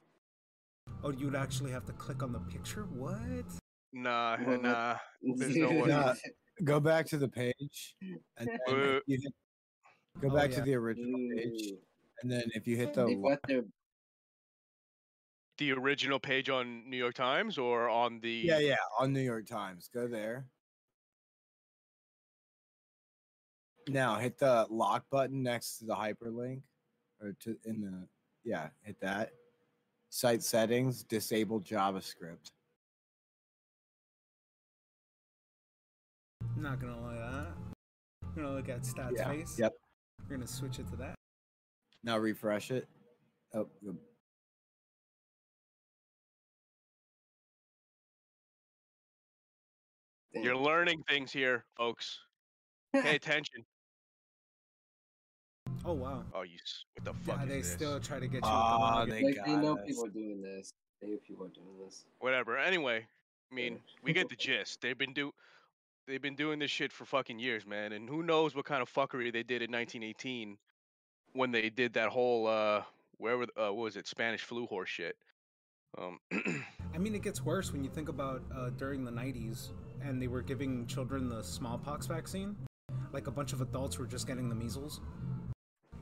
oh 1.03 1.11
you'd 1.11 1.36
actually 1.36 1.71
have 1.71 1.86
to 1.86 1.93
click 1.93 2.21
on 2.24 2.32
the 2.34 2.39
picture? 2.39 2.84
What? 2.93 3.17
Nah, 3.93 4.38
What? 4.43 4.61
nah. 4.61 4.97
There's 5.38 5.55
no 5.55 5.69
way. 5.82 5.88
Nah. 5.88 6.13
Go 6.63 6.80
back 6.80 7.07
to 7.07 7.17
the 7.17 7.28
page, 7.28 7.95
and 8.38 8.47
then 8.47 8.59
Uh, 8.95 8.99
you 9.07 9.17
hit, 9.21 9.34
go 10.21 10.30
Oh, 10.30 10.36
back 10.36 10.51
yeah. 10.51 10.57
to 10.57 10.61
the 10.61 10.76
original 10.76 11.19
page, 11.36 11.71
and 12.21 12.32
then 12.32 12.43
if 12.53 12.67
you 12.67 12.78
hit 12.78 12.93
the 12.93 13.05
They've 13.05 13.17
lo- 13.17 13.30
got 13.32 13.39
their 13.47 13.63
The 15.57 15.71
original 15.71 16.19
page 16.19 16.49
on 16.49 16.88
New 16.89 16.97
York 16.97 17.15
Times 17.15 17.57
or 17.57 17.89
on 17.89 18.19
the 18.21 18.30
yeah 18.45 18.59
yeah 18.59 18.76
on 18.99 19.13
New 19.13 19.21
York 19.21 19.45
Times, 19.47 19.89
go 19.93 20.07
there. 20.07 20.45
Now 23.88 24.15
hit 24.15 24.38
the 24.38 24.65
lock 24.69 25.05
button 25.09 25.43
next 25.43 25.79
to 25.79 25.86
the 25.86 25.95
hyperlink, 25.95 26.61
or 27.21 27.34
to 27.41 27.57
in 27.65 27.81
the 27.81 28.07
yeah 28.43 28.69
hit 28.84 28.99
that. 29.01 29.31
Site 30.09 30.43
settings, 30.43 31.03
disable 31.03 31.59
JavaScript. 31.59 32.51
I'm 36.55 36.61
not 36.61 36.79
gonna 36.79 37.01
lie 37.01 37.15
that. 37.15 37.47
I'm 38.23 38.36
gonna 38.36 38.51
look 38.51 38.69
at 38.69 38.81
stats 38.84 39.17
Yeah, 39.17 39.29
face. 39.29 39.57
yep. 39.59 39.73
We're 40.21 40.36
gonna 40.38 40.47
switch 40.47 40.79
it 40.79 40.88
to 40.91 40.95
that. 40.97 41.15
Now 42.03 42.17
refresh 42.19 42.71
it. 42.71 42.88
Oh, 43.53 43.67
the- 43.81 43.95
You're 50.34 50.57
learning 50.57 51.03
things 51.07 51.31
here, 51.31 51.65
folks. 51.77 52.19
Pay 52.93 53.15
attention. 53.15 53.63
Oh 55.86 55.93
wow. 55.93 56.23
Oh, 56.34 56.43
you. 56.43 56.57
What 56.95 57.05
the 57.05 57.13
fuck 57.25 57.38
Yeah, 57.38 57.43
is 57.43 57.49
they 57.49 57.57
this? 57.59 57.71
still 57.71 57.99
try 57.99 58.19
to 58.19 58.27
get 58.27 58.36
you 58.38 58.41
Ah, 58.45 58.99
with 59.05 59.09
the 59.09 59.15
they 59.15 59.21
login. 59.21 59.25
like 59.38 59.45
they 59.45 59.55
know 59.55 59.77
us. 59.77 59.86
people 59.86 60.05
are 60.05 60.09
doing 60.09 60.41
this. 60.41 60.71
They 61.01 61.07
know 61.09 61.17
people 61.27 61.45
are 61.45 61.49
doing 61.49 61.77
this. 61.86 62.05
Whatever. 62.19 62.57
Anyway, 62.57 63.05
I 63.51 63.55
mean, 63.55 63.79
we 64.03 64.13
get 64.13 64.29
the 64.29 64.36
gist. 64.36 64.81
They've 64.81 64.97
been 64.97 65.13
do. 65.13 65.34
They've 66.07 66.21
been 66.21 66.36
doing 66.36 66.59
this 66.59 66.71
shit 66.71 66.91
for 66.91 67.05
fucking 67.05 67.39
years, 67.39 67.65
man. 67.65 67.93
And 67.93 68.09
who 68.09 68.23
knows 68.23 68.55
what 68.55 68.65
kind 68.65 68.81
of 68.81 68.91
fuckery 68.93 69.31
they 69.31 69.43
did 69.43 69.61
in 69.61 69.71
1918 69.71 70.57
when 71.34 71.51
they 71.51 71.69
did 71.69 71.93
that 71.93 72.09
whole 72.09 72.47
uh, 72.47 72.84
where 73.17 73.38
were 73.38 73.45
the- 73.47 73.67
uh, 73.69 73.71
what 73.71 73.84
was 73.84 73.95
it 73.97 74.07
Spanish 74.07 74.41
flu 74.41 74.65
horse 74.67 74.89
shit. 74.89 75.15
Um, 75.97 76.19
I 76.93 76.97
mean, 76.97 77.13
it 77.15 77.21
gets 77.21 77.43
worse 77.43 77.71
when 77.71 77.84
you 77.84 77.89
think 77.89 78.09
about 78.09 78.41
uh, 78.55 78.69
during 78.71 79.03
the 79.05 79.11
90s 79.11 79.69
and 80.03 80.21
they 80.21 80.27
were 80.27 80.41
giving 80.41 80.86
children 80.88 81.29
the 81.29 81.43
smallpox 81.43 82.05
vaccine. 82.07 82.55
Like 83.11 83.27
a 83.27 83.31
bunch 83.31 83.53
of 83.53 83.61
adults 83.61 83.97
were 83.99 84.07
just 84.07 84.25
getting 84.27 84.49
the 84.49 84.55
measles. 84.55 84.99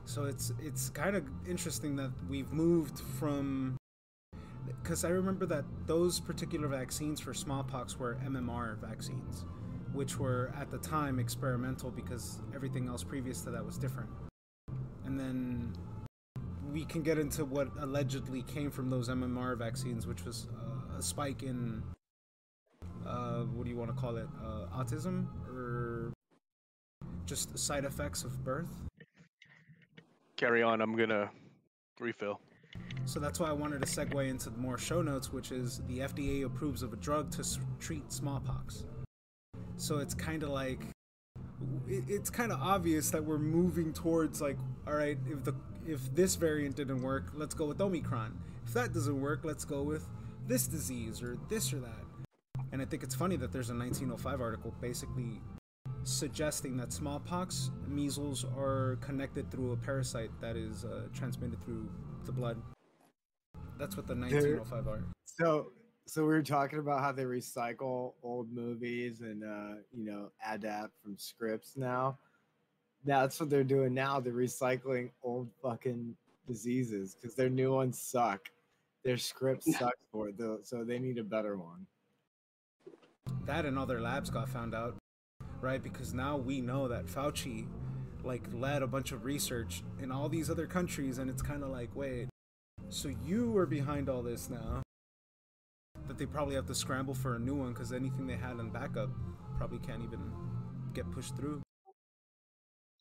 So 0.04 0.24
it's 0.24 0.52
it's 0.60 0.90
kind 0.90 1.16
of 1.16 1.24
interesting 1.48 1.96
that 1.96 2.10
we've 2.28 2.52
moved 2.52 2.98
from 3.18 3.76
because 4.82 5.04
I 5.04 5.10
remember 5.10 5.46
that 5.46 5.64
those 5.86 6.20
particular 6.20 6.68
vaccines 6.68 7.20
for 7.20 7.34
smallpox 7.34 7.98
were 7.98 8.16
MMR 8.24 8.78
vaccines, 8.78 9.44
which 9.92 10.18
were 10.18 10.52
at 10.58 10.70
the 10.70 10.78
time 10.78 11.18
experimental 11.18 11.90
because 11.90 12.40
everything 12.54 12.88
else 12.88 13.02
previous 13.04 13.42
to 13.42 13.50
that 13.50 13.64
was 13.64 13.78
different. 13.78 14.10
And 15.04 15.18
then 15.18 15.72
we 16.72 16.84
can 16.84 17.02
get 17.02 17.18
into 17.18 17.44
what 17.44 17.68
allegedly 17.80 18.42
came 18.42 18.70
from 18.70 18.90
those 18.90 19.08
MMR 19.08 19.56
vaccines, 19.56 20.06
which 20.06 20.24
was 20.24 20.48
uh, 20.54 20.98
a 20.98 21.02
spike 21.02 21.42
in 21.42 21.82
uh, 23.06 23.40
what 23.42 23.64
do 23.64 23.70
you 23.70 23.76
want 23.76 23.94
to 23.94 24.00
call 24.00 24.16
it, 24.16 24.28
uh, 24.42 24.66
autism 24.76 25.26
or 25.48 26.12
just 27.26 27.56
side 27.58 27.84
effects 27.84 28.24
of 28.24 28.44
birth. 28.44 28.70
Carry 30.42 30.62
on. 30.62 30.80
I'm 30.80 30.96
gonna 30.96 31.30
refill. 32.00 32.40
So 33.04 33.20
that's 33.20 33.38
why 33.38 33.48
I 33.48 33.52
wanted 33.52 33.80
to 33.82 33.86
segue 33.86 34.28
into 34.28 34.50
more 34.52 34.76
show 34.76 35.00
notes, 35.02 35.32
which 35.32 35.52
is 35.52 35.82
the 35.86 36.00
FDA 36.00 36.44
approves 36.44 36.82
of 36.82 36.92
a 36.92 36.96
drug 36.96 37.30
to 37.32 37.40
s- 37.40 37.60
treat 37.78 38.10
smallpox. 38.12 38.84
So 39.76 39.98
it's 39.98 40.14
kind 40.14 40.42
of 40.42 40.48
like 40.48 40.80
it- 41.86 42.04
it's 42.08 42.28
kind 42.30 42.50
of 42.50 42.60
obvious 42.60 43.10
that 43.10 43.24
we're 43.24 43.38
moving 43.38 43.92
towards 43.92 44.40
like, 44.40 44.58
all 44.86 44.94
right, 44.94 45.16
if 45.28 45.44
the 45.44 45.54
if 45.86 46.12
this 46.14 46.34
variant 46.36 46.74
didn't 46.76 47.02
work, 47.02 47.32
let's 47.34 47.54
go 47.54 47.66
with 47.66 47.80
Omicron. 47.80 48.36
If 48.66 48.72
that 48.74 48.92
doesn't 48.92 49.20
work, 49.20 49.44
let's 49.44 49.64
go 49.64 49.82
with 49.82 50.08
this 50.46 50.66
disease 50.66 51.22
or 51.22 51.36
this 51.48 51.72
or 51.72 51.78
that. 51.80 52.04
And 52.72 52.80
I 52.80 52.84
think 52.84 53.02
it's 53.04 53.14
funny 53.14 53.36
that 53.36 53.52
there's 53.52 53.70
a 53.70 53.74
1905 53.74 54.40
article 54.40 54.72
basically 54.80 55.40
suggesting 56.04 56.76
that 56.76 56.92
smallpox, 56.92 57.70
measles 57.86 58.44
are 58.56 58.98
connected 59.00 59.50
through 59.50 59.72
a 59.72 59.76
parasite 59.76 60.30
that 60.40 60.56
is 60.56 60.84
uh, 60.84 61.08
transmitted 61.14 61.62
through 61.62 61.88
the 62.24 62.32
blood. 62.32 62.60
That's 63.78 63.96
what 63.96 64.06
the 64.06 64.14
1905 64.14 64.88
are. 64.88 65.04
So 65.24 65.72
so 66.06 66.22
we 66.22 66.28
were 66.28 66.42
talking 66.42 66.78
about 66.78 67.00
how 67.00 67.12
they 67.12 67.24
recycle 67.24 68.14
old 68.22 68.52
movies 68.52 69.20
and 69.20 69.44
uh, 69.44 69.80
you 69.92 70.04
know 70.04 70.30
adapt 70.46 70.92
from 71.02 71.16
scripts 71.16 71.76
now. 71.76 72.18
Now 73.04 73.22
that's 73.22 73.40
what 73.40 73.50
they're 73.50 73.64
doing 73.64 73.94
now. 73.94 74.20
They're 74.20 74.32
recycling 74.32 75.10
old 75.22 75.48
fucking 75.62 76.14
diseases 76.46 77.14
because 77.14 77.34
their 77.34 77.50
new 77.50 77.72
ones 77.74 78.00
suck. 78.00 78.48
Their 79.04 79.16
script 79.16 79.64
sucks 79.64 80.06
for 80.12 80.28
it, 80.28 80.38
though, 80.38 80.60
so 80.62 80.84
they 80.84 80.98
need 80.98 81.18
a 81.18 81.24
better 81.24 81.56
one. 81.56 81.86
That 83.46 83.66
and 83.66 83.78
other 83.78 84.00
labs 84.00 84.30
got 84.30 84.48
found 84.48 84.74
out, 84.74 84.96
right? 85.62 85.82
Because 85.82 86.12
now 86.12 86.36
we 86.36 86.60
know 86.60 86.88
that 86.88 87.06
Fauci, 87.06 87.66
like, 88.24 88.42
led 88.52 88.82
a 88.82 88.86
bunch 88.86 89.12
of 89.12 89.24
research 89.24 89.82
in 90.02 90.10
all 90.10 90.28
these 90.28 90.50
other 90.50 90.66
countries, 90.66 91.18
and 91.18 91.30
it's 91.30 91.40
kind 91.40 91.62
of 91.62 91.70
like, 91.70 91.90
wait, 91.94 92.28
so 92.90 93.08
you 93.24 93.56
are 93.56 93.66
behind 93.66 94.08
all 94.08 94.22
this 94.22 94.50
now? 94.50 94.82
That 96.08 96.18
they 96.18 96.26
probably 96.26 96.56
have 96.56 96.66
to 96.66 96.74
scramble 96.74 97.14
for 97.14 97.36
a 97.36 97.38
new 97.38 97.54
one 97.54 97.72
because 97.72 97.92
anything 97.92 98.26
they 98.26 98.36
had 98.36 98.58
in 98.58 98.70
backup 98.70 99.08
probably 99.56 99.78
can't 99.78 100.02
even 100.02 100.32
get 100.92 101.10
pushed 101.10 101.36
through. 101.36 101.62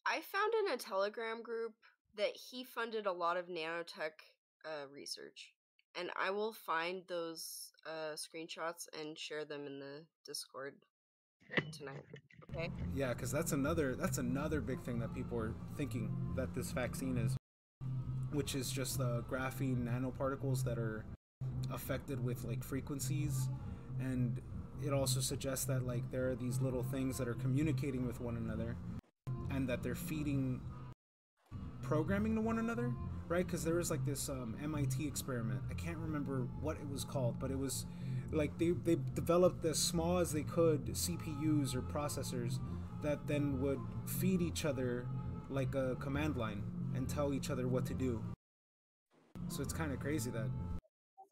I 0.06 0.22
found 0.22 0.54
in 0.66 0.74
a 0.74 0.78
Telegram 0.78 1.42
group 1.42 1.74
that 2.16 2.36
he 2.36 2.64
funded 2.64 3.06
a 3.06 3.12
lot 3.12 3.38
of 3.38 3.48
nanotech 3.48 4.22
uh, 4.66 4.88
research, 4.94 5.54
and 6.00 6.12
I 6.22 6.30
will 6.30 6.54
find 6.54 7.02
those 7.08 7.72
uh, 7.86 8.16
screenshots 8.16 8.88
and 9.00 9.18
share 9.18 9.46
them 9.46 9.66
in 9.66 9.80
the 9.80 10.06
Discord. 10.26 10.76
Tonight. 11.72 12.04
Okay. 12.50 12.70
Yeah, 12.94 13.14
because 13.14 13.32
that's 13.32 13.52
another 13.52 13.96
that's 13.96 14.18
another 14.18 14.62
big 14.62 14.84
thing 14.84 15.00
that 15.00 15.14
people 15.14 15.38
are 15.38 15.54
thinking 15.78 16.12
that 16.36 16.54
this 16.54 16.72
vaccine 16.72 17.18
is, 17.18 17.36
which 18.32 18.56
is 18.56 18.72
just 18.72 18.98
the 18.98 19.24
graphene 19.30 19.88
nanoparticles 19.88 20.64
that 20.66 20.78
are 20.78 21.06
affected 21.72 22.24
with 22.24 22.44
like 22.44 22.64
frequencies, 22.64 23.48
and 24.00 24.42
it 24.84 24.92
also 24.92 25.22
suggests 25.22 25.66
that 25.66 25.86
like 25.86 26.10
there 26.12 26.30
are 26.30 26.36
these 26.36 26.60
little 26.60 26.84
things 26.84 27.18
that 27.18 27.28
are 27.28 27.36
communicating 27.36 28.06
with 28.06 28.20
one 28.20 28.36
another, 28.36 28.76
and 29.50 29.68
that 29.70 29.82
they're 29.82 29.96
feeding 29.96 30.60
programming 31.82 32.36
to 32.36 32.42
one 32.42 32.60
another, 32.60 32.94
right? 33.28 33.46
Because 33.46 33.64
there 33.64 33.76
was 33.76 33.90
like 33.90 34.06
this 34.06 34.30
um, 34.30 34.56
MIT 34.64 35.08
experiment. 35.08 35.62
I 35.70 35.74
can't 35.74 35.98
remember 35.98 36.48
what 36.60 36.78
it 36.78 36.90
was 36.90 37.04
called, 37.04 37.40
but 37.40 37.52
it 37.52 37.58
was 37.58 37.86
like 38.32 38.58
they, 38.58 38.72
they 38.72 38.98
developed 39.14 39.66
as 39.66 39.78
small 39.80 40.18
as 40.18 40.32
they 40.32 40.44
could 40.44 40.86
CPUs 40.88 41.76
or 41.76 41.82
processors 41.82 42.60
that 43.02 43.28
then 43.28 43.62
would 43.62 43.80
feed 44.06 44.42
each 44.42 44.66
other 44.66 45.06
like 45.50 45.76
a 45.76 45.96
command 46.00 46.38
line 46.38 46.64
and 46.96 47.10
tell 47.10 47.34
each 47.34 47.50
other 47.50 47.68
what 47.68 47.86
to 47.86 47.94
do. 47.94 48.22
So 49.50 49.62
it's 49.62 49.74
kind 49.74 49.92
of 49.92 50.00
crazy 50.00 50.30
that 50.32 50.50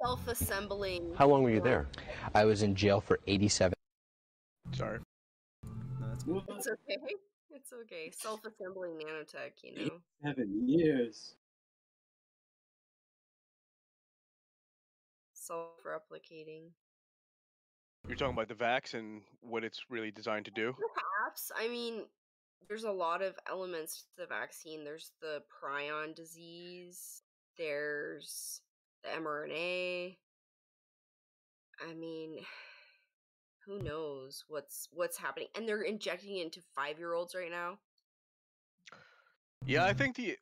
Self-assembling. 0.01 1.13
How 1.15 1.27
long 1.27 1.43
were 1.43 1.49
you 1.49 1.59
there? 1.59 1.87
I 2.33 2.45
was 2.45 2.61
in 2.61 2.73
jail 2.73 3.01
for 3.01 3.19
87. 3.27 3.73
Sorry. 4.71 4.99
no, 5.63 6.07
that's 6.07 6.23
It's 6.25 6.67
okay. 6.67 6.97
It's 7.51 7.73
okay. 7.73 8.11
Self-assembling 8.15 8.93
nanotech, 8.93 9.61
you 9.63 9.75
know. 9.75 9.91
Seven 10.23 10.69
years. 10.69 11.35
Self-replicating. 15.33 16.69
You're 18.07 18.17
talking 18.17 18.33
about 18.33 18.47
the 18.47 18.55
vax 18.55 18.93
and 18.93 19.21
what 19.41 19.63
it's 19.63 19.81
really 19.89 20.11
designed 20.11 20.45
to 20.45 20.51
do. 20.51 20.73
Perhaps. 20.73 21.51
I 21.57 21.67
mean, 21.67 22.05
there's 22.67 22.83
a 22.83 22.91
lot 22.91 23.21
of 23.21 23.35
elements 23.49 24.01
to 24.01 24.21
the 24.23 24.27
vaccine. 24.27 24.83
There's 24.83 25.11
the 25.21 25.41
prion 25.49 26.15
disease. 26.15 27.23
There's 27.57 28.61
the 29.03 29.09
mRNA. 29.09 30.17
I 31.87 31.93
mean, 31.93 32.39
who 33.65 33.79
knows 33.79 34.43
what's 34.47 34.87
what's 34.91 35.17
happening? 35.17 35.47
And 35.55 35.67
they're 35.67 35.81
injecting 35.81 36.37
it 36.37 36.45
into 36.45 36.61
five-year-olds 36.75 37.35
right 37.35 37.51
now. 37.51 37.77
Yeah, 39.65 39.85
I 39.85 39.93
think 39.93 40.15
the 40.15 40.37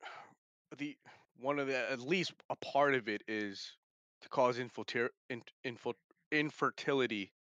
the 0.78 0.96
one 1.40 1.60
of 1.60 1.68
the 1.68 1.92
at 1.92 2.00
least 2.00 2.34
a 2.50 2.56
part 2.56 2.96
of 2.96 3.08
it 3.08 3.24
is 3.28 3.74
to 4.22 4.30
cause 4.30 4.58
infiltra- 4.58 5.10
in, 5.30 5.44
infil- 5.66 5.94
infertility 6.32 7.32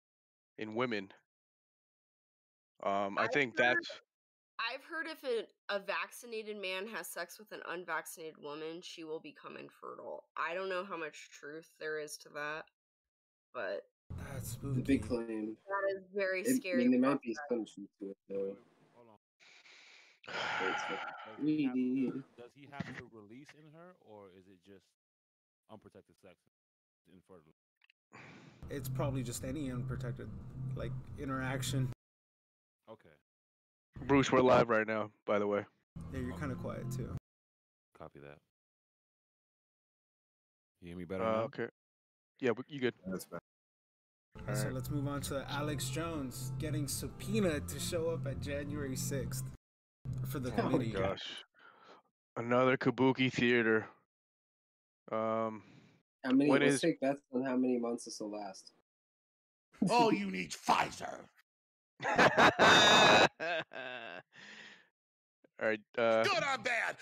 in 0.58 0.74
women. 0.74 1.12
Um, 2.82 3.16
I 3.18 3.24
I've 3.24 3.32
think 3.32 3.58
heard- 3.58 3.76
that's 3.76 3.90
I've 4.58 4.84
heard 4.84 5.06
if 5.06 5.22
a, 5.22 5.44
a 5.74 5.78
vaccinated 5.78 6.56
man 6.56 6.86
has 6.88 7.06
sex 7.08 7.38
with 7.38 7.52
an 7.52 7.60
unvaccinated 7.68 8.38
woman, 8.42 8.80
she 8.80 9.04
will 9.04 9.20
become 9.20 9.56
infertile. 9.58 10.24
I 10.36 10.54
don't 10.54 10.70
know 10.70 10.82
how 10.84 10.96
much 10.96 11.28
truth 11.30 11.68
there 11.78 11.98
is 12.00 12.16
to 12.24 12.30
that, 12.30 12.64
but 13.52 13.84
that's 14.32 14.54
The 14.56 14.72
spooky. 14.72 14.80
big 14.82 15.06
claim. 15.06 15.56
that 15.68 15.84
is 15.98 16.04
very 16.14 16.40
It, 16.40 16.48
I 16.48 16.52
scary. 16.56 16.88
mean, 16.88 16.90
there 17.00 17.10
might 17.10 17.20
be 17.20 17.36
some 17.50 17.66
truth 17.66 17.88
to 18.00 18.10
it 18.10 18.16
though. 18.30 18.56
Hold 18.96 19.08
on. 19.12 19.18
but 20.24 20.70
it's 20.72 20.82
fucking 20.88 21.44
Does 21.44 21.46
he, 21.46 21.64
have 21.64 21.74
weedy. 21.74 22.10
to, 22.10 22.24
does 22.40 22.50
he 22.56 22.66
have 22.72 22.96
to 22.96 23.04
release 23.12 23.52
in 23.60 23.68
her, 23.76 23.92
or 24.08 24.28
is 24.38 24.46
it 24.48 24.56
just 24.64 24.86
unprotected 25.70 26.16
sex, 26.22 26.36
infertile? 27.12 27.52
It's 28.70 28.88
probably 28.88 29.22
just 29.22 29.44
any 29.44 29.70
unprotected 29.70 30.28
like 30.74 30.92
interaction. 31.18 31.88
Okay, 32.90 33.14
Bruce. 34.06 34.30
We're 34.32 34.40
live 34.40 34.68
right 34.68 34.86
now, 34.86 35.10
by 35.24 35.38
the 35.38 35.46
way. 35.46 35.64
Yeah, 36.12 36.20
you're 36.20 36.36
kind 36.36 36.52
of 36.52 36.58
quiet 36.58 36.90
too. 36.90 37.08
copy 37.98 38.18
that. 38.20 38.36
You 40.82 40.88
hear 40.88 40.96
me 40.98 41.04
better 41.04 41.24
Uh, 41.24 41.32
now? 41.36 41.42
okay. 41.44 41.68
Yeah, 42.40 42.50
but 42.54 42.66
you 42.68 42.78
good? 42.80 42.94
That's 43.06 43.24
bad. 43.24 43.40
So 44.36 44.52
Alright. 44.52 44.72
let's 44.74 44.90
move 44.90 45.08
on 45.08 45.22
to 45.22 45.44
Alex 45.50 45.88
Jones 45.88 46.52
getting 46.58 46.86
subpoenaed 46.86 47.66
to 47.68 47.80
show 47.80 48.10
up 48.10 48.26
at 48.26 48.40
January 48.42 48.94
6th 48.94 49.44
for 50.26 50.38
the 50.38 50.50
Oh 50.52 50.56
my 50.64 50.70
committee. 50.70 50.90
Gosh, 50.92 51.44
another 52.36 52.76
Kabuki 52.76 53.32
theater. 53.32 53.86
Um, 55.10 55.62
How 56.26 56.32
many? 56.32 56.50
When 56.50 56.60
let's 56.62 56.74
is- 56.74 56.80
take 56.80 57.00
bets 57.00 57.20
on 57.32 57.44
how 57.44 57.56
many 57.56 57.78
months 57.78 58.04
this 58.04 58.18
will 58.20 58.30
last. 58.32 58.72
All 59.90 60.12
you 60.12 60.30
need 60.30 60.50
Pfizer. 60.50 61.18
All 65.60 65.68
right. 65.68 65.80
Uh, 65.96 66.22
Good 66.24 66.36
or 66.38 66.58
bad? 66.62 66.96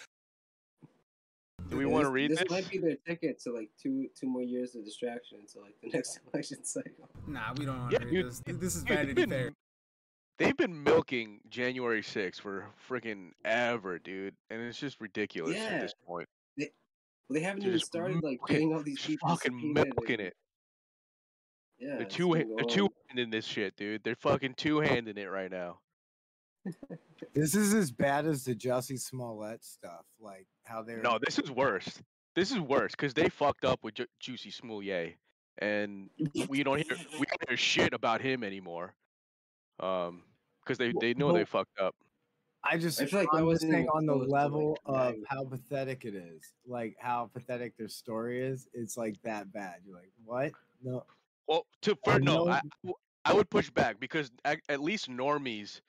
do 1.71 1.77
we 1.79 1.87
want 1.87 2.05
to 2.05 2.11
read 2.11 2.31
this? 2.31 2.41
this? 2.41 2.51
might 2.51 2.69
be 2.69 2.79
their 2.79 2.97
ticket 3.07 3.41
to 3.43 3.53
like 3.53 3.71
two 3.83 4.07
two 4.19 4.27
more 4.29 4.43
years 4.43 4.75
of 4.75 4.85
distraction 4.85 5.39
until 5.41 5.63
like 5.63 5.75
the 5.83 5.89
next 5.95 6.21
election 6.33 6.65
cycle. 6.65 7.09
Nah, 7.27 7.53
we 7.57 7.65
don't 7.65 7.79
want 7.79 7.93
Yeah, 7.93 7.99
to 8.01 8.05
read 8.07 8.13
dude, 8.15 8.27
this. 8.27 8.43
This 8.47 8.77
is 8.77 8.83
Dude, 8.83 8.89
they've 8.89 8.97
Vanity 9.07 9.15
been- 9.15 9.31
Fair. 9.31 9.53
They've 10.37 10.57
been 10.57 10.83
milking 10.83 11.39
January 11.49 12.03
6th 12.03 12.41
for 12.41 12.67
freaking 12.91 13.31
ever, 13.45 14.01
dude, 14.01 14.35
and 14.51 14.61
it's 14.63 14.81
just 14.81 15.01
ridiculous 15.01 15.57
at 15.57 15.81
this 15.81 15.95
point. 16.05 16.27
Well, 17.29 17.35
they 17.35 17.41
haven't 17.41 17.61
They're 17.61 17.71
even 17.71 17.81
started 17.81 18.15
like 18.17 18.39
milking- 18.41 18.47
getting 18.55 18.75
all 18.75 18.83
these 18.83 19.01
people 19.05 19.29
fucking 19.29 19.53
subpoenaed 19.53 19.95
milking 19.97 20.21
it. 20.21 20.37
Yeah, 21.79 21.97
They're 21.97 22.07
two. 22.07 22.33
been 22.35 22.55
They're 22.57 22.65
two 22.67 22.85
on. 22.85 22.91
handing 23.09 23.31
this 23.31 23.45
shit, 23.45 23.77
dude. 23.77 24.03
They're 24.05 24.15
fucking 24.15 24.55
two 24.55 24.79
handing 24.81 25.17
it 25.19 25.27
right 25.27 25.51
now. 25.51 25.81
This 27.33 27.55
is 27.55 27.75
as 27.75 27.91
bad 27.91 28.27
as 28.27 28.45
the 28.45 28.55
Jussie 28.55 29.01
Smollett 29.01 29.65
stuff. 29.65 30.05
Like 30.21 30.47
how 30.65 30.83
they're 30.83 31.01
No, 31.01 31.19
this 31.25 31.39
is 31.39 31.51
worse. 31.51 32.01
This 32.37 32.51
is 32.53 32.61
worse 32.61 32.93
because 32.93 33.15
they 33.15 33.29
fucked 33.29 33.65
up 33.65 33.81
with 33.83 33.95
Ju- 33.95 34.07
Jussie 34.23 34.53
Smollett, 34.53 35.17
and 35.59 36.11
we 36.49 36.63
don't 36.63 36.77
hear 36.79 36.97
we 37.19 37.27
don't 37.27 37.49
hear 37.49 37.57
shit 37.57 37.93
about 37.93 38.21
him 38.21 38.45
anymore. 38.45 38.95
Um, 39.81 40.23
because 40.63 40.79
they 40.79 40.93
they 41.01 41.15
know 41.15 41.33
they 41.33 41.45
fucked 41.45 41.79
up. 41.81 41.95
I 42.67 42.79
just 42.79 43.01
I 43.01 43.07
feel 43.07 43.21
like 43.21 43.29
that 43.31 43.39
I'm 43.39 43.43
just 43.45 43.47
wasn't 43.47 43.73
saying 43.73 43.89
on 43.89 44.07
the 44.07 44.13
close 44.15 44.27
to, 44.27 44.31
like, 44.31 44.43
level 44.43 44.79
of 44.87 44.95
combating. 44.95 45.25
how 45.29 45.45
pathetic 45.45 46.05
it 46.05 46.15
is, 46.15 46.53
like 46.67 46.97
how 46.99 47.31
pathetic 47.33 47.77
their 47.77 47.89
story 47.89 48.43
is. 48.43 48.69
It's 48.73 48.97
like 48.97 49.21
that 49.23 49.53
bad. 49.53 49.77
You're 49.85 49.97
like, 49.97 50.11
what? 50.25 50.53
No, 50.83 51.05
Well, 51.47 51.67
to 51.83 51.97
for 52.05 52.19
no, 52.19 52.49
I, 52.49 52.57
I, 52.57 52.61
w- 52.83 52.95
I 53.27 53.33
would 53.35 53.51
push 53.51 53.71
back 53.71 54.01
because 54.01 54.31
at, 54.45 54.61
at 54.69 54.81
least 54.81 55.11
normies 55.11 55.81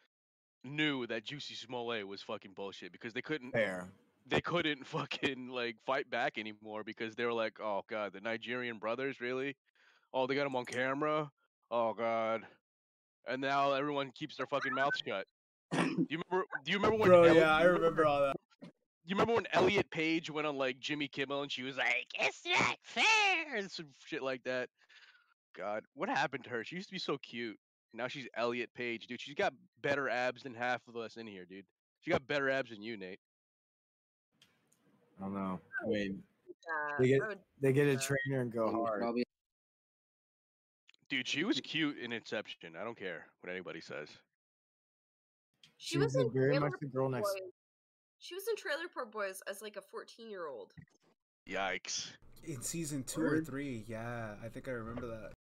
knew 0.63 1.05
that 1.07 1.25
Jussie 1.25 1.55
Smollett 1.55 2.07
was 2.07 2.21
fucking 2.21 2.51
bullshit 2.55 2.91
because 2.91 3.13
they 3.13 3.21
couldn't 3.21 3.51
fair. 3.51 3.87
they 4.27 4.41
couldn't 4.41 4.85
fucking 4.87 5.47
like 5.49 5.77
fight 5.85 6.09
back 6.09 6.37
anymore 6.37 6.83
because 6.83 7.15
they 7.15 7.23
were 7.25 7.33
like, 7.33 7.59
oh 7.61 7.83
god, 7.89 8.11
the 8.13 8.19
Nigerian 8.21 8.79
brothers 8.79 9.21
really? 9.21 9.55
Oh, 10.13 10.27
they 10.27 10.35
got 10.35 10.45
him 10.45 10.55
on 10.55 10.65
camera. 10.65 11.31
Oh 11.71 11.93
god, 11.93 12.41
and 13.27 13.41
now 13.41 13.71
everyone 13.73 14.11
keeps 14.11 14.35
their 14.35 14.47
fucking 14.47 14.73
mouth 14.73 14.93
shut. 15.07 15.25
Do 15.75 16.05
you 16.09 16.21
remember? 16.29 16.47
Do 16.63 16.71
you 16.71 16.77
remember 16.77 16.97
when? 16.97 17.09
Bro, 17.09 17.23
Elli- 17.23 17.39
yeah, 17.39 17.55
I 17.55 17.63
you 17.63 17.69
remember 17.69 18.05
all 18.05 18.21
that. 18.21 18.35
You 19.05 19.15
remember 19.15 19.35
when 19.35 19.45
Elliot 19.53 19.89
Page 19.91 20.31
went 20.31 20.47
on 20.47 20.57
like 20.57 20.79
Jimmy 20.79 21.07
Kimmel 21.07 21.43
and 21.43 21.51
she 21.51 21.63
was 21.63 21.77
like, 21.77 22.07
"It's 22.19 22.41
not 22.45 22.77
fair," 22.81 23.55
and 23.55 23.69
some 23.69 23.87
shit 24.05 24.23
like 24.23 24.43
that. 24.43 24.69
God, 25.55 25.83
what 25.93 26.09
happened 26.09 26.43
to 26.45 26.49
her? 26.49 26.63
She 26.63 26.75
used 26.75 26.89
to 26.89 26.93
be 26.93 26.99
so 26.99 27.17
cute. 27.17 27.57
Now 27.93 28.07
she's 28.07 28.27
Elliot 28.35 28.69
Page, 28.75 29.07
dude. 29.07 29.21
She's 29.21 29.35
got 29.35 29.53
better 29.81 30.09
abs 30.09 30.43
than 30.43 30.53
half 30.53 30.81
of 30.87 30.97
us 30.97 31.17
in 31.17 31.27
here, 31.27 31.45
dude. 31.45 31.65
She 32.01 32.11
got 32.11 32.27
better 32.27 32.49
abs 32.49 32.71
than 32.71 32.81
you, 32.81 32.97
Nate. 32.97 33.19
I 35.19 35.23
don't 35.23 35.33
know. 35.33 35.59
I 35.83 35.87
mean, 35.87 36.23
they 36.99 37.07
get 37.07 37.21
they 37.61 37.73
get 37.73 37.87
a 37.87 37.97
trainer 37.97 38.41
and 38.41 38.51
go 38.51 38.71
hard. 38.71 39.03
Dude, 41.07 41.27
she 41.27 41.43
was 41.43 41.61
cute 41.61 41.99
in 41.99 42.11
Inception. 42.11 42.73
I 42.79 42.83
don't 42.83 42.97
care 42.97 43.27
what 43.41 43.51
anybody 43.51 43.79
says. 43.79 44.09
She 45.85 45.93
She 45.93 45.97
was 45.99 46.15
was 46.15 46.25
in 46.25 46.31
very 46.33 46.47
Trailer 46.53 46.69
much 46.71 46.79
the 46.81 46.87
girl 46.87 47.09
Park 47.11 47.21
next. 47.23 47.33
Boys. 47.33 47.51
She 48.17 48.33
was 48.33 48.47
in 48.47 48.55
Trailer 48.55 48.87
Park 48.91 49.11
Boys 49.11 49.41
as 49.47 49.61
like 49.61 49.75
a 49.75 49.81
14 49.81 50.29
year 50.31 50.47
old. 50.47 50.73
Yikes. 51.47 52.07
In 52.43 52.61
season 52.61 53.03
two 53.03 53.21
or 53.21 53.41
three, 53.41 53.83
yeah, 53.87 54.33
I 54.43 54.49
think 54.49 54.67
I 54.67 54.71
remember 54.71 55.07
that. 55.07 55.31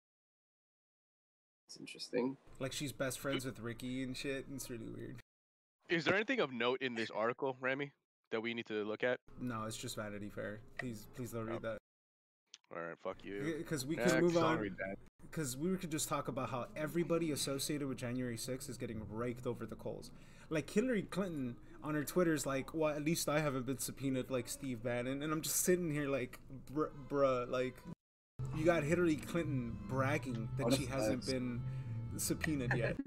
it's 1.67 1.79
interesting. 1.79 2.37
Like 2.59 2.73
she's 2.73 2.93
best 2.93 3.19
friends 3.19 3.45
with 3.47 3.59
Ricky 3.61 4.03
and 4.03 4.15
shit, 4.17 4.47
and 4.47 4.57
it's 4.57 4.69
really 4.69 4.89
weird. 4.89 5.17
Is 5.89 6.05
there 6.05 6.15
anything 6.15 6.41
of 6.41 6.53
note 6.53 6.81
in 6.83 6.95
this 6.95 7.11
article, 7.11 7.57
Rami, 7.61 7.93
that 8.33 8.41
we 8.43 8.53
need 8.55 8.67
to 8.67 8.85
look 8.85 9.03
at? 9.03 9.19
No, 9.41 9.65
it's 9.65 9.77
just 9.77 9.97
Vanity 9.97 10.31
Fair. 10.31 10.61
Please, 10.79 11.07
please 11.15 11.33
don't 11.33 11.47
read 11.47 11.63
that. 11.63 11.79
All 12.75 12.83
right, 12.83 12.97
fuck 13.03 13.17
you. 13.23 13.55
Because 13.59 13.85
we 13.87 13.97
Next. 13.97 14.13
can 14.13 14.23
move 14.23 14.37
on. 14.39 14.59
read 14.59 14.77
that. 14.79 14.97
Because 15.31 15.57
we 15.57 15.77
could 15.77 15.91
just 15.91 16.09
talk 16.09 16.29
about 16.29 16.51
how 16.51 16.67
everybody 16.77 17.33
associated 17.33 17.87
with 17.89 17.99
January 17.99 18.37
6th 18.37 18.69
is 18.71 18.77
getting 18.79 19.03
raked 19.11 19.47
over 19.47 19.67
the 19.67 19.77
coals. 19.77 20.11
Like 20.51 20.69
Hillary 20.71 21.03
Clinton 21.03 21.57
on 21.83 21.95
her 21.95 22.05
Twitter's 22.05 22.47
like, 22.47 22.73
well, 22.75 22.95
at 22.95 23.05
least 23.05 23.29
I 23.29 23.41
haven't 23.41 23.67
been 23.67 23.79
subpoenaed 23.79 24.31
like 24.31 24.49
Steve 24.49 24.83
Bannon. 24.83 25.23
And 25.23 25.33
I'm 25.33 25.43
just 25.43 25.57
sitting 25.57 25.91
here 25.93 26.09
like, 26.09 26.39
br- 26.73 26.87
bruh, 27.11 27.49
like, 27.51 27.77
you 28.57 28.65
got 28.65 28.83
Hillary 28.85 29.17
Clinton 29.17 29.77
bragging 29.89 30.49
that 30.57 30.65
What 30.65 30.75
she 30.75 30.87
hasn't 30.87 31.25
flex. 31.25 31.33
been 31.33 31.61
subpoenaed 32.17 32.75
yet. 32.75 32.97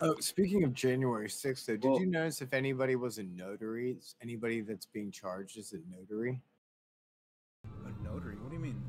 Oh, 0.00 0.16
speaking 0.18 0.64
of 0.64 0.74
January 0.74 1.28
6th, 1.28 1.64
though, 1.66 1.76
did 1.76 1.84
Well- 1.88 2.00
you 2.00 2.06
notice 2.06 2.42
if 2.42 2.52
anybody 2.52 2.96
was 2.96 3.18
a 3.18 3.22
notary? 3.22 3.98
Anybody 4.20 4.60
that's 4.60 4.86
being 4.86 5.12
charged 5.12 5.56
is 5.58 5.74
a 5.74 5.96
notary? 5.96 6.40
A 7.64 8.02
notary? 8.02 8.34
What 8.36 8.48
do 8.50 8.56
you 8.56 8.62
mean? 8.62 8.82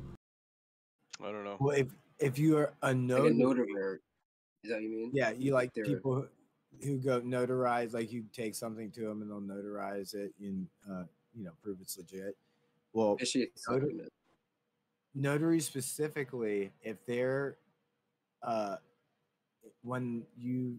I 1.22 1.30
don't 1.30 1.44
know. 1.44 1.56
Well, 1.60 1.76
if 1.76 1.94
if 2.18 2.36
you 2.38 2.56
are 2.56 2.72
a 2.82 2.88
Like 2.88 2.94
a 2.94 2.98
notary, 2.98 3.34
notary. 3.34 3.98
Is 4.64 4.70
that 4.70 4.74
what 4.76 4.82
you 4.82 4.88
mean? 4.90 5.10
yeah, 5.14 5.30
you 5.30 5.52
like 5.52 5.72
they're- 5.74 5.84
people 5.84 6.26
who- 6.82 6.98
go 6.98 7.20
notarize, 7.20 7.92
like 7.94 8.12
you 8.12 8.24
take 8.32 8.54
something 8.54 8.90
to 8.92 9.00
them 9.02 9.22
and 9.22 9.30
they'll 9.30 9.40
notarize 9.40 10.14
it 10.14 10.32
and 10.40 10.66
uh, 10.90 11.04
you 11.34 11.44
know 11.44 11.52
prove 11.62 11.78
it's 11.80 11.96
legit. 11.98 12.36
Well, 12.92 13.16
notar- 13.68 14.08
notaries 15.14 15.66
specifically, 15.66 16.72
if 16.82 17.04
they're 17.06 17.56
uh, 18.42 18.76
when 19.82 20.24
you 20.38 20.78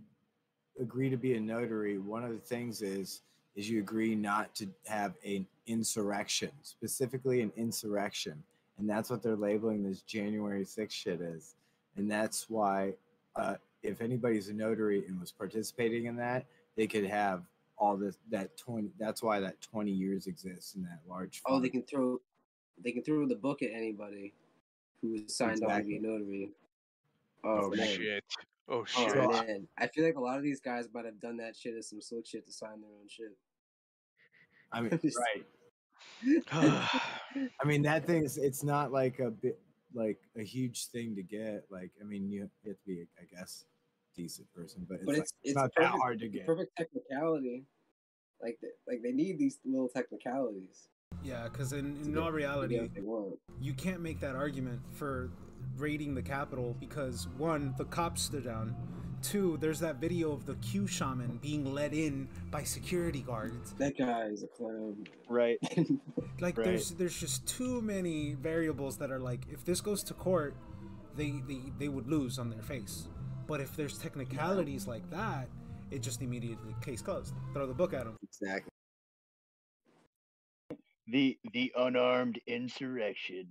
agree 0.80 1.10
to 1.10 1.18
be 1.18 1.36
a 1.36 1.40
notary, 1.40 1.98
one 1.98 2.24
of 2.24 2.32
the 2.32 2.38
things 2.40 2.82
is 2.82 3.22
is 3.56 3.70
you 3.70 3.80
agree 3.80 4.16
not 4.16 4.54
to 4.56 4.68
have 4.86 5.14
an 5.26 5.48
insurrection, 5.66 6.52
specifically 6.62 7.42
an 7.42 7.52
insurrection, 7.56 8.44
and 8.78 8.90
that's 8.90 9.10
what 9.10 9.24
they're 9.24 9.38
labeling 9.38 9.82
this 9.84 10.02
January 10.02 10.64
6th 10.66 10.92
shit 10.92 11.22
is, 11.22 11.56
and 11.96 12.12
that's 12.12 12.50
why 12.50 12.94
uh, 13.38 13.56
if 13.86 14.02
anybody's 14.02 14.50
a 14.50 14.54
notary 14.54 15.06
and 15.08 15.20
was 15.20 15.32
participating 15.32 16.06
in 16.06 16.16
that, 16.18 16.46
they 16.76 16.88
could 16.88 17.06
have 17.06 17.44
all 17.78 17.98
this 17.98 18.18
that 18.32 18.56
20 18.58 18.90
that's 18.98 19.22
why 19.22 19.38
that 19.40 19.60
20 19.62 19.92
years 19.92 20.28
exists 20.28 20.76
in 20.76 20.84
that 20.84 21.00
large 21.10 21.42
Oh, 21.46 21.60
they 21.60 21.68
can 21.68 21.84
throw 21.84 22.22
they 22.82 22.92
can 22.94 23.04
throw 23.04 23.28
the 23.28 23.36
book 23.36 23.62
at 23.62 23.70
anybody 23.74 24.34
who 25.02 25.16
is 25.16 25.36
signed 25.36 25.62
on 25.64 25.78
to 25.80 25.84
be 25.84 25.98
a 25.98 26.02
notary. 26.02 26.52
Oh, 27.44 27.66
Oh 27.66 27.70
man. 27.70 27.88
shit. 27.88 28.24
Oh 28.70 28.80
Oh 28.80 28.86
shit. 28.86 29.12
So 29.12 29.32
I- 29.34 29.46
man. 29.46 29.68
I 29.78 29.88
feel 29.88 30.06
like 30.06 30.16
a 30.16 30.22
lot 30.22 30.38
of 30.38 30.44
these 30.44 30.60
guys 30.62 30.88
might 30.94 31.06
have 31.06 31.20
done 31.20 31.38
that 31.38 31.56
shit 31.56 31.76
as 31.76 31.90
some 31.90 32.02
slick 32.02 32.26
shit 32.26 32.46
to 32.46 32.52
sign 32.52 32.82
their 32.82 32.90
own 32.92 33.08
shit. 33.10 33.36
I 34.72 34.82
mean, 34.82 35.00
right. 35.04 35.46
I 37.62 37.66
mean, 37.66 37.82
that 37.84 38.06
thing's 38.06 38.38
it's 38.38 38.64
not 38.64 38.92
like 38.92 39.20
a 39.20 39.30
bit 39.32 39.60
like 39.94 40.20
a 40.38 40.44
huge 40.44 40.88
thing 40.88 41.16
to 41.16 41.24
get. 41.24 41.66
Like, 41.70 41.92
I 42.02 42.04
mean, 42.04 42.30
you, 42.30 42.50
you 42.64 42.70
have 42.72 42.78
to 42.80 42.86
be, 42.86 43.06
I 43.20 43.24
guess, 43.36 43.66
decent 44.16 44.52
person, 44.54 44.86
but 44.88 44.96
it's, 44.96 45.06
but 45.06 45.16
it's 45.16 45.22
it's, 45.22 45.34
it's 45.44 45.56
not 45.56 45.74
perfect, 45.76 45.94
that 45.94 46.00
hard 46.00 46.20
to 46.20 46.28
get. 46.28 46.46
Perfect 46.46 46.76
technicality. 46.78 47.64
Like 48.42 48.58
they, 48.62 48.68
like 48.88 49.02
they 49.04 49.12
need 49.12 49.38
these 49.38 49.60
little 49.66 49.90
technicalities. 49.90 50.88
Yeah, 51.24 51.48
because 51.52 51.74
in, 51.74 51.98
in 52.04 52.18
all 52.18 52.32
reality, 52.32 52.80
what 52.80 52.94
they 52.94 53.02
want. 53.02 53.36
you 53.62 53.74
can't 53.74 54.02
make 54.02 54.20
that 54.20 54.36
argument 54.36 54.82
for 54.94 55.32
raiding 55.78 56.14
the 56.16 56.22
Capitol 56.22 56.76
because 56.80 57.28
one, 57.38 57.74
the 57.78 57.86
cops 57.86 58.24
stood 58.24 58.44
down. 58.46 58.76
Two, 59.22 59.58
there's 59.60 59.80
that 59.80 59.96
video 59.96 60.32
of 60.32 60.46
the 60.46 60.56
Q 60.56 60.86
shaman 60.86 61.40
being 61.42 61.74
led 61.74 61.94
in 61.94 62.28
by 62.52 62.64
security 62.64 63.22
guards. 63.22 63.74
That 63.80 63.98
guy 63.98 64.26
is 64.26 64.44
a 64.44 64.48
clown. 64.48 65.06
Right. 65.30 65.58
Like 66.42 66.58
Right. 66.58 66.66
there's 66.66 66.92
there's 66.92 67.18
just 67.18 67.48
too 67.48 67.82
many 67.82 68.34
variables 68.34 68.98
that 68.98 69.10
are 69.10 69.20
like 69.20 69.46
if 69.50 69.64
this 69.64 69.80
goes 69.80 70.04
to 70.04 70.14
court, 70.14 70.54
they 71.16 71.32
they, 71.48 71.62
they 71.80 71.88
would 71.88 72.08
lose 72.10 72.38
on 72.38 72.50
their 72.50 72.62
face. 72.62 73.08
But 73.48 73.62
if 73.62 73.76
there's 73.76 73.98
technicalities 73.98 74.88
like 74.88 75.08
that, 75.12 75.48
it 75.92 76.02
just 76.02 76.22
immediately 76.22 76.76
case 76.82 77.02
closed. 77.02 77.34
Throw 77.54 77.68
the 77.68 77.74
book 77.74 77.94
at 77.94 78.06
them. 78.06 78.18
Exactly. 78.24 78.72
The 81.08 81.38
the 81.54 81.72
unarmed 81.78 82.40
insurrection. 82.48 83.48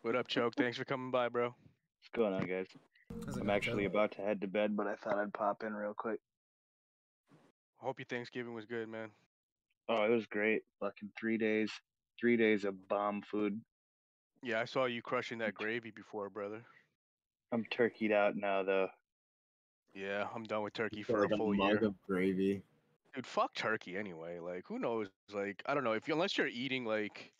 What 0.00 0.16
up, 0.16 0.26
Choke? 0.26 0.54
Thanks 0.56 0.78
for 0.78 0.84
coming 0.84 1.10
by, 1.10 1.28
bro. 1.28 1.48
What's 1.48 2.08
going 2.14 2.32
on, 2.32 2.46
guys? 2.46 2.66
How's 3.26 3.36
I'm 3.36 3.50
actually 3.50 3.84
Joe? 3.84 3.90
about 3.90 4.12
to 4.12 4.22
head 4.22 4.40
to 4.40 4.48
bed, 4.48 4.76
but 4.76 4.86
I 4.86 4.94
thought 4.96 5.18
I'd 5.18 5.32
pop 5.34 5.62
in 5.64 5.74
real 5.74 5.94
quick. 5.96 6.18
Hope 7.76 7.98
your 7.98 8.06
Thanksgiving 8.06 8.54
was 8.54 8.64
good, 8.64 8.88
man. 8.88 9.10
Oh, 9.88 10.02
it 10.04 10.10
was 10.10 10.26
great. 10.26 10.62
Fucking 10.80 11.10
three 11.20 11.36
days, 11.36 11.70
three 12.18 12.36
days 12.36 12.64
of 12.64 12.88
bomb 12.88 13.20
food. 13.30 13.60
Yeah, 14.42 14.60
I 14.60 14.64
saw 14.64 14.86
you 14.86 15.02
crushing 15.02 15.38
that 15.38 15.54
gravy 15.54 15.92
before, 15.94 16.30
brother. 16.30 16.64
I'm 17.52 17.64
turkeyed 17.72 18.12
out 18.12 18.36
now, 18.36 18.62
though. 18.62 18.88
Yeah, 19.94 20.26
I'm 20.34 20.44
done 20.44 20.62
with 20.62 20.74
turkey 20.74 20.96
Just 20.96 21.10
for 21.10 21.20
like 21.22 21.30
a 21.32 21.36
full 21.36 21.54
mug 21.54 21.68
year. 21.80 21.84
of 21.86 21.94
gravy. 22.06 22.62
Dude, 23.14 23.26
fuck 23.26 23.54
turkey 23.54 23.96
anyway. 23.96 24.38
Like, 24.38 24.64
who 24.66 24.78
knows? 24.78 25.08
Like, 25.32 25.62
I 25.66 25.72
don't 25.74 25.84
know. 25.84 25.92
If 25.92 26.06
you 26.06 26.14
unless 26.14 26.36
you're 26.36 26.48
eating 26.48 26.84
like, 26.84 27.32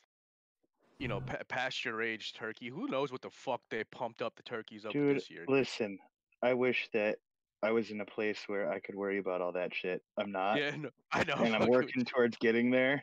you 0.98 1.06
know, 1.08 1.20
pa- 1.20 1.42
pasture 1.48 2.00
aged 2.00 2.36
turkey, 2.36 2.68
who 2.70 2.86
knows 2.86 3.12
what 3.12 3.20
the 3.20 3.30
fuck 3.30 3.60
they 3.70 3.84
pumped 3.84 4.22
up 4.22 4.34
the 4.36 4.42
turkeys 4.42 4.86
up 4.86 4.92
Dude, 4.92 5.16
this 5.16 5.30
year? 5.30 5.40
Dude. 5.40 5.50
listen, 5.54 5.98
I 6.42 6.54
wish 6.54 6.88
that 6.94 7.16
I 7.62 7.72
was 7.72 7.90
in 7.90 8.00
a 8.00 8.06
place 8.06 8.38
where 8.46 8.70
I 8.70 8.78
could 8.80 8.94
worry 8.94 9.18
about 9.18 9.42
all 9.42 9.52
that 9.52 9.74
shit. 9.74 10.02
I'm 10.18 10.32
not. 10.32 10.56
Yeah, 10.58 10.76
no, 10.76 10.88
I 11.12 11.24
know. 11.24 11.34
and 11.34 11.54
I'm 11.54 11.68
working 11.68 12.04
towards 12.04 12.38
getting 12.38 12.70
there. 12.70 13.02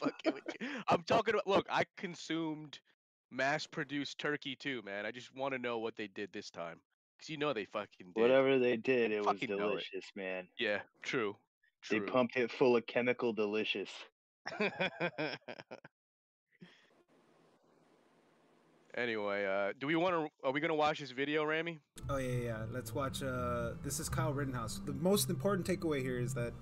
fucking 0.00 0.32
with. 0.32 0.44
I'm 0.88 1.02
talking 1.04 1.34
about. 1.34 1.46
Look, 1.46 1.66
I 1.70 1.84
consumed 1.96 2.80
mass-produced 3.32 4.18
turkey 4.18 4.54
too, 4.54 4.82
man. 4.84 5.06
I 5.06 5.10
just 5.10 5.34
want 5.34 5.54
to 5.54 5.58
know 5.58 5.78
what 5.78 5.96
they 5.96 6.06
did 6.08 6.30
this 6.32 6.50
time, 6.50 6.78
cause 7.18 7.28
you 7.28 7.36
know 7.38 7.52
they 7.52 7.64
fucking 7.64 8.12
did. 8.14 8.20
Whatever 8.20 8.58
they 8.58 8.76
did, 8.76 9.10
it 9.10 9.18
was 9.24 9.26
Fucking 9.26 9.50
know 9.50 9.68
it. 9.68 9.70
delicious, 9.70 10.04
man. 10.14 10.46
Yeah, 10.58 10.80
true. 11.02 11.36
They 11.90 11.98
pumped 12.00 12.36
it 12.36 12.50
full 12.50 12.76
of 12.76 12.86
chemical 12.86 13.32
delicious. 13.32 13.90
anyway, 18.96 19.44
uh, 19.46 19.72
do 19.80 19.86
we 19.86 19.96
want 19.96 20.14
to? 20.14 20.28
Are 20.44 20.52
we 20.52 20.60
gonna 20.60 20.74
watch 20.74 21.00
this 21.00 21.10
video, 21.10 21.42
Rami? 21.44 21.80
Oh 22.08 22.18
yeah, 22.18 22.28
yeah. 22.28 22.38
yeah. 22.44 22.64
Let's 22.70 22.94
watch. 22.94 23.22
Uh, 23.22 23.72
this 23.82 23.98
is 23.98 24.08
Kyle 24.08 24.32
Rittenhouse. 24.32 24.80
The 24.84 24.92
most 24.92 25.28
important 25.30 25.66
takeaway 25.66 26.02
here 26.02 26.20
is 26.20 26.34
that 26.34 26.52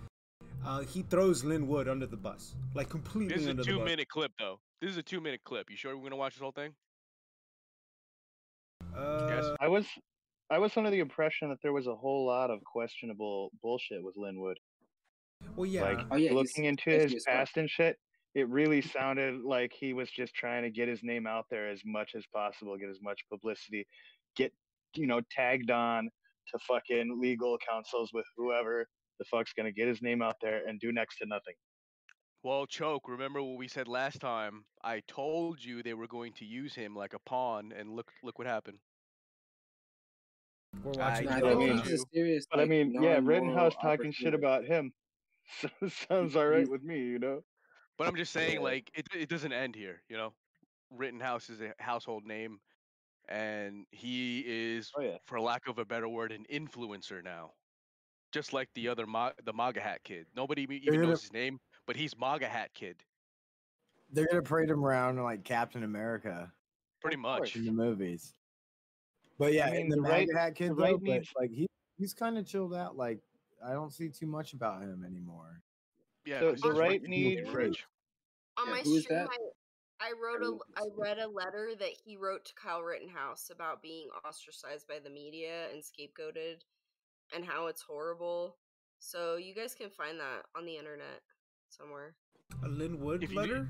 uh, 0.64 0.80
he 0.80 1.02
throws 1.02 1.44
Lin 1.44 1.66
Wood 1.68 1.88
under 1.88 2.06
the 2.06 2.16
bus, 2.16 2.54
like 2.74 2.88
completely 2.88 3.34
This 3.34 3.42
is 3.42 3.46
a 3.48 3.50
under 3.50 3.62
the 3.62 3.70
two-minute 3.70 4.08
clip, 4.08 4.32
though. 4.38 4.58
This 4.80 4.92
is 4.92 4.96
a 4.96 5.02
two-minute 5.02 5.40
clip. 5.44 5.70
You 5.70 5.76
sure 5.76 5.96
we're 5.96 6.04
gonna 6.04 6.16
watch 6.16 6.34
this 6.34 6.40
whole 6.40 6.52
thing? 6.52 6.72
Uh, 8.96 9.54
I 9.60 9.68
was 9.68 9.86
I 10.50 10.58
was 10.58 10.76
under 10.76 10.90
the 10.90 11.00
impression 11.00 11.50
that 11.50 11.58
there 11.62 11.72
was 11.72 11.86
a 11.86 11.94
whole 11.94 12.26
lot 12.26 12.50
of 12.50 12.64
questionable 12.64 13.50
bullshit 13.62 14.02
with 14.02 14.16
Lin 14.16 14.40
Wood. 14.40 14.58
well, 15.54 15.66
yeah. 15.66 15.82
Like 15.82 16.06
Oh, 16.10 16.16
yeah, 16.16 16.32
looking 16.32 16.64
into 16.64 16.90
sketchy 16.90 17.14
his 17.14 17.24
past 17.24 17.56
and 17.56 17.68
shit, 17.68 17.96
it 18.34 18.48
really 18.48 18.80
sounded 18.80 19.42
like 19.42 19.72
he 19.78 19.92
was 19.92 20.10
just 20.10 20.34
trying 20.34 20.62
to 20.62 20.70
get 20.70 20.88
his 20.88 21.02
name 21.02 21.26
out 21.26 21.44
there 21.50 21.68
as 21.68 21.82
much 21.84 22.12
as 22.16 22.24
possible, 22.34 22.76
get 22.78 22.88
as 22.88 23.00
much 23.02 23.20
publicity, 23.30 23.86
get 24.34 24.52
you 24.96 25.06
know 25.06 25.20
tagged 25.30 25.70
on 25.70 26.08
to 26.48 26.58
fucking 26.66 27.18
legal 27.20 27.58
counsels 27.68 28.10
with 28.14 28.24
whoever 28.36 28.86
the 29.18 29.24
fuck's 29.26 29.52
gonna 29.52 29.70
get 29.70 29.88
his 29.88 30.00
name 30.00 30.22
out 30.22 30.36
there 30.40 30.62
and 30.66 30.80
do 30.80 30.90
next 30.90 31.18
to 31.18 31.26
nothing. 31.26 31.54
Well, 32.42 32.66
choke. 32.66 33.08
Remember 33.08 33.42
what 33.42 33.58
we 33.58 33.68
said 33.68 33.86
last 33.86 34.20
time? 34.20 34.64
I 34.82 35.00
told 35.06 35.62
you 35.62 35.82
they 35.82 35.94
were 35.94 36.06
going 36.06 36.32
to 36.34 36.44
use 36.44 36.74
him 36.74 36.96
like 36.96 37.12
a 37.12 37.18
pawn, 37.18 37.72
and 37.76 37.94
look, 37.94 38.10
look 38.22 38.38
what 38.38 38.46
happened. 38.46 38.78
We're 40.82 40.92
I 41.02 41.10
watching. 41.10 41.26
No, 41.26 41.32
I 41.32 41.40
told 41.40 41.58
think 41.58 41.70
you. 41.70 41.82
this 41.82 41.92
is 41.92 42.00
a 42.00 42.06
serious. 42.14 42.46
But 42.50 42.60
I 42.60 42.62
like, 42.62 42.70
mean, 42.70 42.92
yeah, 42.94 43.14
non-moral 43.14 43.24
Rittenhouse 43.24 43.74
talking 43.82 44.12
shit 44.12 44.32
about 44.32 44.64
him 44.64 44.92
so, 45.60 45.68
sounds 46.08 46.36
all 46.36 46.46
right 46.46 46.68
with 46.68 46.82
me, 46.82 46.98
you 46.98 47.18
know. 47.18 47.42
But 47.98 48.08
I'm 48.08 48.16
just 48.16 48.32
saying, 48.32 48.62
like, 48.62 48.90
it 48.94 49.06
it 49.14 49.28
doesn't 49.28 49.52
end 49.52 49.74
here. 49.74 50.02
You 50.08 50.16
know, 50.16 50.32
Rittenhouse 50.90 51.50
is 51.50 51.60
a 51.60 51.74
household 51.78 52.24
name, 52.24 52.58
and 53.28 53.84
he 53.90 54.42
is, 54.46 54.90
Oh 54.96 55.02
yeah. 55.02 55.18
for 55.26 55.38
lack 55.40 55.68
of 55.68 55.78
a 55.78 55.84
better 55.84 56.08
word, 56.08 56.32
an 56.32 56.46
influencer 56.50 57.22
now. 57.22 57.52
Just 58.32 58.52
like 58.52 58.68
the 58.74 58.88
other 58.88 59.06
Ma- 59.06 59.32
the 59.44 59.52
MAGA 59.52 59.80
hat 59.80 60.00
kid. 60.04 60.26
Nobody 60.34 60.66
even 60.70 61.02
knows 61.02 61.20
his 61.22 61.32
name, 61.32 61.58
but 61.90 61.96
he's 61.96 62.16
MAGA 62.16 62.46
hat 62.46 62.70
kid, 62.72 63.02
They're 64.12 64.28
gonna 64.30 64.42
parade 64.42 64.70
him 64.70 64.84
around 64.84 65.20
like 65.20 65.42
Captain 65.42 65.82
America 65.82 66.52
pretty 67.00 67.16
much. 67.16 67.56
in 67.56 67.64
the 67.64 67.72
movies. 67.72 68.32
But 69.40 69.54
yeah, 69.54 69.68
mean, 69.72 69.80
and 69.80 69.90
the, 69.90 69.96
the 69.96 70.02
right- 70.02 70.28
MAGA 70.28 70.38
hat 70.38 70.54
kid 70.54 70.76
though, 70.76 70.84
right 70.84 70.96
but, 71.04 71.24
like 71.36 71.50
he 71.50 71.66
he's 71.96 72.14
kind 72.14 72.38
of 72.38 72.46
chilled 72.46 72.74
out. 72.76 72.96
Like 72.96 73.18
I 73.66 73.72
don't 73.72 73.92
see 73.92 74.08
too 74.08 74.28
much 74.28 74.52
about 74.52 74.82
him 74.82 75.04
anymore. 75.04 75.62
Yeah, 76.24 76.38
so 76.38 76.52
the 76.52 76.72
right 76.74 77.00
rich- 77.00 77.10
need 77.10 77.40
he's 77.40 77.52
rich. 77.52 77.84
On 78.56 78.68
Yeah, 78.68 78.74
my 78.74 78.80
who 78.82 78.94
is 78.94 79.02
stream, 79.02 79.18
that? 79.18 79.28
I, 80.00 80.06
I 80.10 80.12
wrote 80.12 80.42
a 80.42 80.44
Everyone 80.44 80.60
I 80.76 80.80
can 80.82 80.90
see 80.90 81.02
read 81.02 81.18
a 81.18 81.28
letter 81.28 81.70
that 81.76 81.90
he 82.04 82.16
wrote 82.16 82.44
to 82.44 82.54
Kyle 82.54 82.82
Rittenhouse 82.82 83.50
about 83.52 83.82
being 83.82 84.06
ostracized 84.24 84.86
by 84.86 85.00
the 85.02 85.10
media 85.10 85.64
and 85.72 85.82
scapegoated, 85.82 86.60
and 87.34 87.44
how 87.44 87.66
it's 87.66 87.82
horrible. 87.82 88.58
So 89.00 89.34
you 89.38 89.56
guys 89.56 89.74
can 89.74 89.90
find 89.90 90.20
that 90.20 90.44
on 90.56 90.64
the 90.64 90.76
internet 90.76 91.22
somewhere. 91.70 92.14
A 92.64 92.68
Lin 92.68 93.00
Wood 93.00 93.22
If 93.22 93.34
letter. 93.34 93.68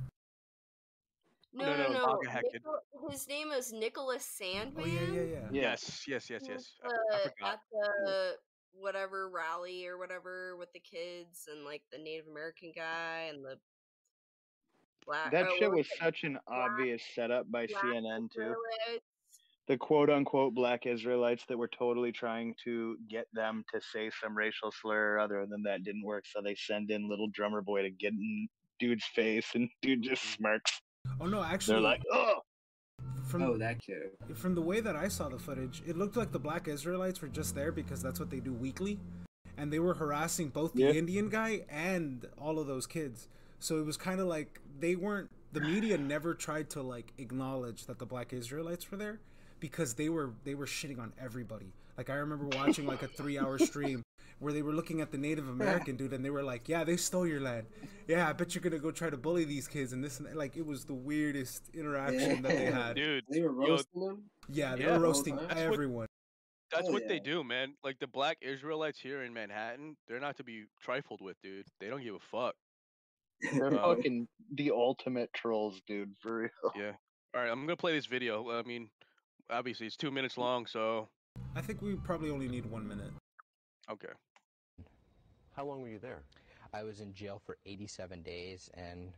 No, 1.52 1.64
No, 1.64 1.76
no, 1.76 1.82
no, 1.82 1.92
no. 1.92 2.06
MAGA 2.22 2.30
hat 2.30 2.44
kid. 2.52 2.62
Nichol- 2.64 3.10
his 3.10 3.28
name 3.28 3.50
is 3.50 3.72
Nicholas 3.72 4.24
Sandmann. 4.40 4.72
Oh 4.78 4.86
yeah, 4.86 5.00
yeah, 5.00 5.20
yeah. 5.20 5.22
Yeah. 5.22 5.48
Yes, 5.50 6.04
yes, 6.06 6.30
yes, 6.30 6.42
yes. 6.48 6.72
was 6.82 6.92
I, 7.42 7.44
I. 7.44 7.48
Uh, 7.48 7.50
at 7.50 7.58
the 8.04 8.36
whatever 8.72 9.28
rally 9.28 9.86
or 9.86 9.98
whatever 9.98 10.56
with 10.56 10.72
the 10.72 10.78
kids 10.78 11.48
and 11.50 11.64
like 11.64 11.82
the 11.90 11.98
Native 11.98 12.28
American 12.28 12.72
guy 12.74 13.30
and 13.30 13.44
the 13.44 13.56
black. 15.04 15.32
That 15.32 15.46
oh, 15.50 15.56
shit 15.58 15.70
was 15.70 15.86
it? 15.86 15.98
such 16.00 16.24
an 16.24 16.38
obvious 16.46 17.02
setup 17.14 17.50
by 17.50 17.66
CNN 17.66 18.30
too. 18.30 18.54
Israelites. 19.68 19.68
the 19.68 19.76
quote 19.86 20.10
unquote 20.10 20.54
black 20.54 20.86
Israelites 20.86 21.44
that 21.48 21.58
were 21.58 21.68
totally 21.68 22.12
trying 22.12 22.54
to 22.64 22.96
get 23.08 23.26
them 23.32 23.64
to 23.72 23.80
say 23.80 24.10
some 24.22 24.36
racial 24.36 24.72
slur 24.72 25.14
or 25.14 25.18
other, 25.18 25.40
and 25.40 25.52
then 25.52 25.62
that 25.64 25.84
didn't 25.84 26.04
work. 26.04 26.24
So 26.26 26.40
they 26.42 26.54
send 26.54 26.90
in 26.90 27.08
little 27.08 27.28
drummer 27.28 27.62
boy 27.62 27.82
to 27.82 27.90
get 27.90 28.12
in 28.12 28.48
dude's 28.78 29.04
face, 29.14 29.48
and 29.54 29.68
dude 29.82 30.02
just 30.02 30.22
smirks. 30.34 30.80
Oh 31.20 31.26
no, 31.26 31.42
actually, 31.42 31.74
They're 31.74 31.82
like, 31.82 32.02
oh, 32.12 32.40
from 33.24 33.42
Oh, 33.42 33.56
that 33.58 33.80
kid. 33.80 34.10
from 34.34 34.54
the 34.54 34.62
way 34.62 34.80
that 34.80 34.96
I 34.96 35.08
saw 35.08 35.28
the 35.28 35.38
footage, 35.38 35.82
it 35.86 35.96
looked 35.96 36.16
like 36.16 36.32
the 36.32 36.38
black 36.38 36.68
Israelites 36.68 37.20
were 37.22 37.28
just 37.28 37.54
there 37.54 37.72
because 37.72 38.02
that's 38.02 38.20
what 38.20 38.30
they 38.30 38.40
do 38.40 38.52
weekly, 38.52 38.98
and 39.56 39.72
they 39.72 39.78
were 39.78 39.94
harassing 39.94 40.48
both 40.48 40.74
the 40.74 40.82
Yeah. 40.82 40.90
Indian 40.92 41.28
guy 41.28 41.62
and 41.68 42.26
all 42.38 42.58
of 42.58 42.66
those 42.66 42.86
kids. 42.86 43.28
So 43.60 43.78
it 43.78 43.86
was 43.86 43.96
kind 43.96 44.20
of 44.20 44.26
like 44.26 44.60
they 44.78 44.96
weren't. 44.96 45.30
The 45.52 45.60
media 45.60 45.98
never 45.98 46.34
tried 46.34 46.70
to 46.70 46.82
like 46.82 47.12
acknowledge 47.18 47.86
that 47.86 47.98
the 47.98 48.06
black 48.06 48.32
Israelites 48.32 48.90
were 48.90 48.96
there 48.96 49.20
because 49.60 49.94
they 49.94 50.08
were 50.08 50.30
they 50.44 50.54
were 50.54 50.66
shitting 50.66 50.98
on 50.98 51.12
everybody. 51.20 51.72
Like 51.96 52.10
I 52.10 52.14
remember 52.14 52.46
watching 52.56 52.86
like 52.86 53.02
a 53.02 53.08
three 53.08 53.38
hour 53.38 53.58
stream 53.58 54.02
where 54.38 54.52
they 54.52 54.62
were 54.62 54.72
looking 54.72 55.00
at 55.02 55.10
the 55.12 55.18
Native 55.18 55.48
American 55.48 55.96
dude 55.96 56.12
and 56.12 56.24
they 56.24 56.30
were 56.30 56.42
like, 56.42 56.68
"Yeah, 56.68 56.82
they 56.84 56.96
stole 56.96 57.26
your 57.26 57.40
land. 57.40 57.66
Yeah, 58.08 58.28
I 58.28 58.32
bet 58.32 58.54
you're 58.54 58.62
gonna 58.62 58.78
go 58.78 58.90
try 58.90 59.10
to 59.10 59.16
bully 59.16 59.44
these 59.44 59.68
kids 59.68 59.92
and 59.92 60.02
this 60.02 60.18
and 60.18 60.26
that." 60.26 60.36
like 60.36 60.56
it 60.56 60.64
was 60.64 60.84
the 60.84 60.94
weirdest 60.94 61.68
interaction 61.74 62.42
that 62.42 62.48
they 62.56 62.66
had. 62.66 62.96
Dude, 62.96 63.24
They 63.30 63.42
were 63.42 63.52
yo, 63.62 63.68
roasting 63.72 64.06
them. 64.06 64.22
Yeah, 64.48 64.76
they 64.76 64.84
Yeah, 64.84 64.96
were 64.96 65.02
roasting 65.04 65.36
that's 65.36 65.48
what- 65.48 65.58
everyone. 65.58 66.06
That's 66.72 66.88
Oh, 66.88 66.92
what 66.92 67.08
they 67.08 67.18
do, 67.18 67.42
man. 67.42 67.74
Like 67.82 67.98
the 67.98 68.06
black 68.06 68.38
Israelites 68.40 69.00
here 69.00 69.24
in 69.24 69.34
Manhattan, 69.34 69.96
they're 70.06 70.20
not 70.20 70.36
to 70.36 70.44
be 70.44 70.66
trifled 70.80 71.20
with, 71.20 71.36
dude. 71.42 71.66
They 71.80 71.88
don't 71.88 72.00
give 72.02 72.14
a 72.14 72.20
fuck. 72.20 72.54
they're 73.52 73.72
fucking 73.72 74.28
the 74.54 74.70
ultimate 74.70 75.30
trolls, 75.34 75.80
dude. 75.88 76.14
For 76.22 76.36
real. 76.42 76.50
Yeah. 76.76 76.92
All 77.34 77.42
right, 77.42 77.50
I'm 77.50 77.60
gonna 77.66 77.76
play 77.76 77.92
this 77.94 78.06
video. 78.06 78.48
I 78.50 78.62
mean, 78.62 78.88
obviously 79.50 79.86
it's 79.86 79.96
two 79.96 80.10
minutes 80.10 80.34
mm. 80.34 80.38
long, 80.38 80.66
so 80.66 81.08
I 81.54 81.60
think 81.60 81.82
we 81.82 81.94
probably 81.96 82.30
only 82.30 82.48
need 82.48 82.66
one 82.66 82.86
minute. 82.86 83.12
okay. 83.90 84.12
How 85.56 85.64
long 85.64 85.82
were 85.82 85.88
you 85.88 85.98
there? 85.98 86.22
I 86.72 86.84
was 86.84 87.00
in 87.00 87.12
jail 87.12 87.40
for 87.44 87.56
87 87.66 88.22
days, 88.22 88.70
and 88.74 89.12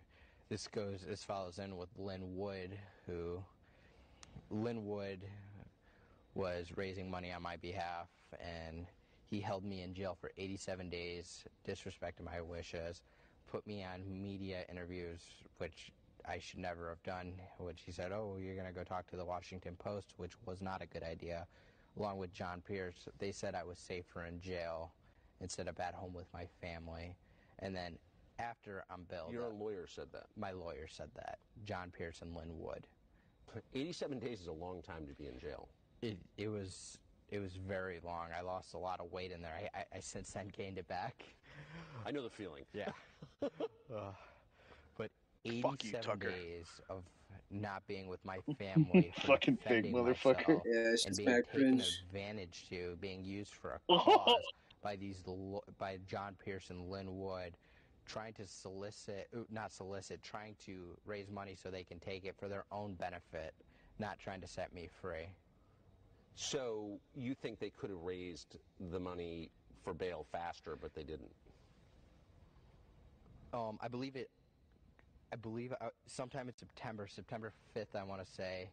this 0.49 0.67
goes 0.67 1.05
this 1.07 1.23
follows 1.23 1.59
in 1.59 1.77
with 1.77 1.91
Lin 1.99 2.37
Wood, 2.37 2.79
who 3.07 3.43
Lin 4.51 4.87
Wood 4.87 5.21
was 6.35 6.73
raising 6.77 7.11
money 7.11 7.33
on 7.33 7.43
my 7.43 7.57
behalf, 7.57 8.09
and 8.41 8.87
he 9.29 9.41
held 9.41 9.65
me 9.65 9.83
in 9.83 9.95
jail 9.95 10.17
for 10.19 10.31
87 10.39 10.89
days, 10.89 11.45
disrespected 11.67 12.25
my 12.25 12.41
wishes, 12.41 13.03
put 13.51 13.67
me 13.67 13.85
on 13.85 14.01
media 14.23 14.65
interviews, 14.71 15.21
which 15.59 15.93
I 16.29 16.39
should 16.39 16.59
never 16.59 16.89
have 16.89 17.03
done, 17.03 17.35
which 17.59 17.83
he 17.85 17.93
said, 17.93 18.13
oh, 18.13 18.37
you're 18.41 18.55
going 18.55 18.67
to 18.67 18.73
go 18.73 18.85
talk 18.85 19.09
to 19.11 19.17
the 19.17 19.25
Washington 19.25 19.77
Post, 19.77 20.15
which 20.17 20.33
was 20.47 20.61
not 20.61 20.83
a 20.83 20.87
good 20.87 21.03
idea, 21.03 21.47
along 21.99 22.19
with 22.19 22.33
John 22.33 22.63
Pierce. 22.67 23.09
They 23.19 23.33
said 23.33 23.55
I 23.55 23.65
was 23.65 23.79
safer 23.79 24.25
in 24.27 24.41
jail 24.41 24.93
instead 25.41 25.69
of 25.69 25.79
at 25.81 25.95
home 25.95 26.15
with 26.15 26.27
my 26.33 26.47
family. 26.61 27.17
And 27.59 27.75
then 27.75 27.99
after 28.39 28.85
I'm 28.91 29.05
bailed 29.11 29.33
Your 29.33 29.51
lawyer 29.51 29.87
said 29.87 30.07
that? 30.13 30.27
My 30.37 30.53
lawyer 30.53 30.87
said 30.89 31.11
that, 31.17 31.39
John 31.65 31.91
Pierce 31.91 32.21
and 32.23 32.35
Lin 32.35 32.59
Wood. 32.59 32.87
87 33.75 34.19
days 34.19 34.41
is 34.41 34.47
a 34.47 34.53
long 34.53 34.83
time 34.83 35.07
to 35.07 35.13
be 35.15 35.29
in 35.29 35.39
jail. 35.39 35.69
It, 36.01 36.17
it 36.39 36.49
was 36.49 36.99
it 37.29 37.39
was 37.39 37.55
very 37.55 37.99
long. 38.05 38.27
I 38.37 38.43
lost 38.43 38.75
a 38.75 38.79
lot 38.79 39.01
of 39.01 39.11
weight 39.11 39.31
in 39.31 39.41
there. 39.41 39.55
I, 39.55 39.79
I, 39.79 39.85
I 39.97 40.01
since 40.01 40.31
then 40.31 40.49
gained 40.57 40.79
it 40.79 40.87
back. 40.89 41.25
I 42.07 42.11
know 42.11 42.23
the 42.23 42.31
feeling. 42.31 42.65
Yeah. 42.73 42.91
uh. 43.43 44.13
87 45.45 46.21
you, 46.21 46.29
days 46.29 46.67
of 46.89 47.05
not 47.51 47.87
being 47.87 48.09
with 48.09 48.25
my 48.25 48.39
family. 48.59 49.13
Fucking 49.25 49.59
pig, 49.59 49.93
motherfucker. 49.93 50.61
Yeah, 50.65 50.95
and 51.07 51.17
being 51.17 51.29
taken 51.29 51.45
cringe. 51.53 52.03
advantage 52.09 52.67
to, 52.71 52.97
being 53.01 53.25
used 53.25 53.53
for 53.53 53.81
a 53.89 53.93
cause 53.99 54.35
by 54.83 54.97
these 54.97 55.23
by 55.79 55.99
John 56.07 56.37
Pearson, 56.45 56.91
Lin 56.91 57.19
Wood, 57.19 57.57
trying 58.07 58.33
to 58.35 58.47
solicit, 58.47 59.29
not 59.51 59.73
solicit, 59.73 60.23
trying 60.23 60.57
to 60.67 60.97
raise 61.07 61.31
money 61.31 61.57
so 61.61 61.71
they 61.71 61.85
can 61.85 61.99
take 62.01 62.25
it 62.25 62.35
for 62.39 62.49
their 62.49 62.65
own 62.73 62.95
benefit, 62.95 63.55
not 63.99 64.19
trying 64.19 64.41
to 64.41 64.49
set 64.49 64.75
me 64.75 64.89
free. 65.01 65.29
So 66.35 66.99
you 67.15 67.35
think 67.35 67.59
they 67.59 67.71
could 67.71 67.91
have 67.91 68.01
raised 68.03 68.57
the 68.91 68.99
money 68.99 69.51
for 69.85 69.95
bail 69.95 70.27
faster, 70.33 70.77
but 70.81 70.95
they 70.95 71.03
didn't? 71.03 71.31
Um, 73.53 73.79
I 73.83 73.89
believe 73.89 74.17
it 74.17 74.31
I 75.33 75.37
believe 75.37 75.73
uh, 75.81 75.89
sometime 76.07 76.49
in 76.49 76.55
September, 76.55 77.09
September 77.09 77.53
fifth, 77.73 77.97
I 77.97 78.03
want 78.03 78.25
to 78.25 78.31
say, 78.31 78.69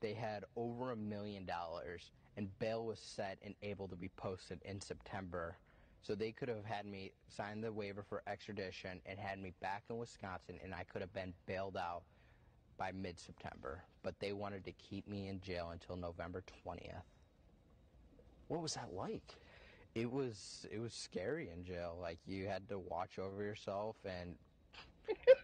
they 0.00 0.14
had 0.14 0.44
over 0.56 0.92
a 0.92 0.96
million 0.96 1.44
dollars, 1.44 2.12
and 2.36 2.48
bail 2.58 2.86
was 2.86 2.98
set 2.98 3.36
and 3.44 3.54
able 3.62 3.88
to 3.88 3.96
be 3.96 4.08
posted 4.16 4.60
in 4.64 4.80
September. 4.80 5.56
So 6.02 6.14
they 6.14 6.32
could 6.32 6.48
have 6.48 6.64
had 6.64 6.86
me 6.86 7.12
sign 7.28 7.60
the 7.60 7.72
waiver 7.72 8.02
for 8.08 8.22
extradition 8.26 9.00
and 9.04 9.18
had 9.18 9.38
me 9.38 9.52
back 9.60 9.82
in 9.90 9.98
Wisconsin, 9.98 10.58
and 10.64 10.72
I 10.72 10.84
could 10.84 11.02
have 11.02 11.12
been 11.12 11.34
bailed 11.46 11.76
out 11.76 12.02
by 12.78 12.92
mid-September. 12.92 13.82
But 14.02 14.18
they 14.20 14.32
wanted 14.32 14.64
to 14.64 14.72
keep 14.72 15.06
me 15.06 15.28
in 15.28 15.40
jail 15.40 15.70
until 15.72 15.96
November 15.96 16.42
twentieth. 16.62 16.94
What 18.46 18.62
was 18.62 18.74
that 18.74 18.94
like? 18.94 19.34
It 19.94 20.10
was 20.10 20.64
it 20.70 20.78
was 20.78 20.94
scary 20.94 21.50
in 21.54 21.64
jail. 21.64 21.98
Like 22.00 22.18
you 22.24 22.46
had 22.46 22.68
to 22.68 22.78
watch 22.78 23.18
over 23.18 23.42
yourself, 23.42 23.96
and 24.06 24.36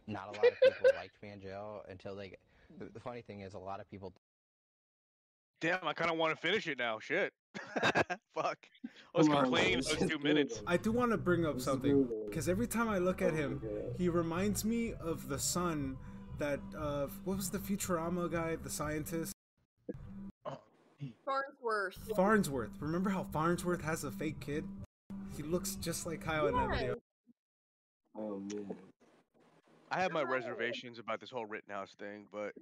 not 0.07 0.29
a 0.29 0.33
lot 0.33 0.47
of 0.47 0.61
people 0.63 0.91
liked 0.97 1.23
me 1.23 1.31
in 1.31 1.41
jail 1.41 1.83
until 1.89 2.15
they. 2.15 2.37
The, 2.79 2.87
the 2.93 3.01
funny 3.01 3.23
thing 3.23 3.41
is, 3.41 3.55
a 3.55 3.59
lot 3.59 3.81
of 3.81 3.91
people. 3.91 4.13
Damn, 5.61 5.79
I 5.83 5.93
kind 5.93 6.11
of 6.11 6.19
want 6.19 6.35
to 6.35 6.41
finish 6.41 6.67
it 6.67 6.79
now. 6.79 6.99
Shit. 6.99 7.33
Fuck. 8.35 8.59
I 9.15 9.19
was 9.19 9.29
Come 9.29 9.45
complaining 9.45 9.75
man, 9.75 9.83
those 9.89 9.97
this 9.97 10.11
two 10.11 10.19
minutes. 10.19 10.63
I 10.67 10.77
do 10.77 10.93
want 10.93 11.13
to 11.13 11.17
bring 11.17 11.47
up 11.47 11.61
something 11.61 12.07
because 12.27 12.49
every 12.49 12.67
time 12.67 12.89
I 12.89 12.99
look 12.99 13.23
at 13.23 13.33
him, 13.33 13.63
he 13.97 14.09
reminds 14.09 14.65
me 14.65 14.95
of 15.01 15.29
the 15.29 15.39
son 15.39 15.97
that 16.39 16.61
uh, 16.77 17.07
what 17.25 17.37
was 17.37 17.51
the 17.51 17.59
Futurama 17.59 18.31
guy, 18.31 18.57
the 18.57 18.71
scientist 18.71 19.35
Farnsworth. 21.25 21.99
Farnsworth. 22.17 22.71
Remember 22.81 23.11
how 23.11 23.25
Farnsworth 23.25 23.83
has 23.83 24.05
a 24.05 24.11
fake 24.11 24.41
kid? 24.41 24.65
He 25.37 25.43
looks 25.43 25.77
just 25.77 26.07
like 26.07 26.21
Kyle 26.21 26.47
in 26.47 26.55
that 26.55 26.71
video. 26.71 26.97
Oh 28.17 28.41
man. 28.41 28.77
I 29.95 30.01
have 30.01 30.13
my 30.13 30.23
reservations 30.23 30.99
about 30.99 31.21
this 31.21 31.31
whole 31.31 31.47
Rittenhouse 31.47 31.95
thing, 31.95 32.27
but 32.33 32.53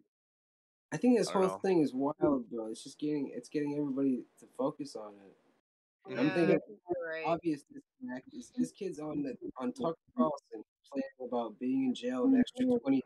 I 0.93 0.99
think 0.99 1.19
this 1.19 1.29
I 1.29 1.33
whole 1.33 1.43
know. 1.43 1.61
thing 1.65 1.81
is 1.81 1.95
wild, 1.95 2.51
bro. 2.51 2.67
It's 2.67 2.85
just 2.85 2.99
getting 2.99 3.33
it's 3.35 3.49
getting 3.49 3.75
everybody 3.79 4.25
to 4.41 4.47
focus 4.59 4.97
on 4.97 5.15
it. 5.15 6.19
I'm 6.19 6.31
thinking 6.31 6.59
you're 6.69 7.09
right. 7.09 7.25
obvious 7.25 7.63
disconnect 7.63 8.35
is 8.35 8.53
this 8.57 8.73
kid's 8.73 8.99
on 8.99 9.23
the 9.23 9.35
on 9.57 9.73
Tucker 9.73 9.97
Carlson 10.15 10.63
complaining 10.85 11.27
about 11.27 11.59
being 11.59 11.87
in 11.87 11.95
jail 11.95 12.25
an 12.25 12.39
extra 12.39 12.67
twenty 12.81 13.03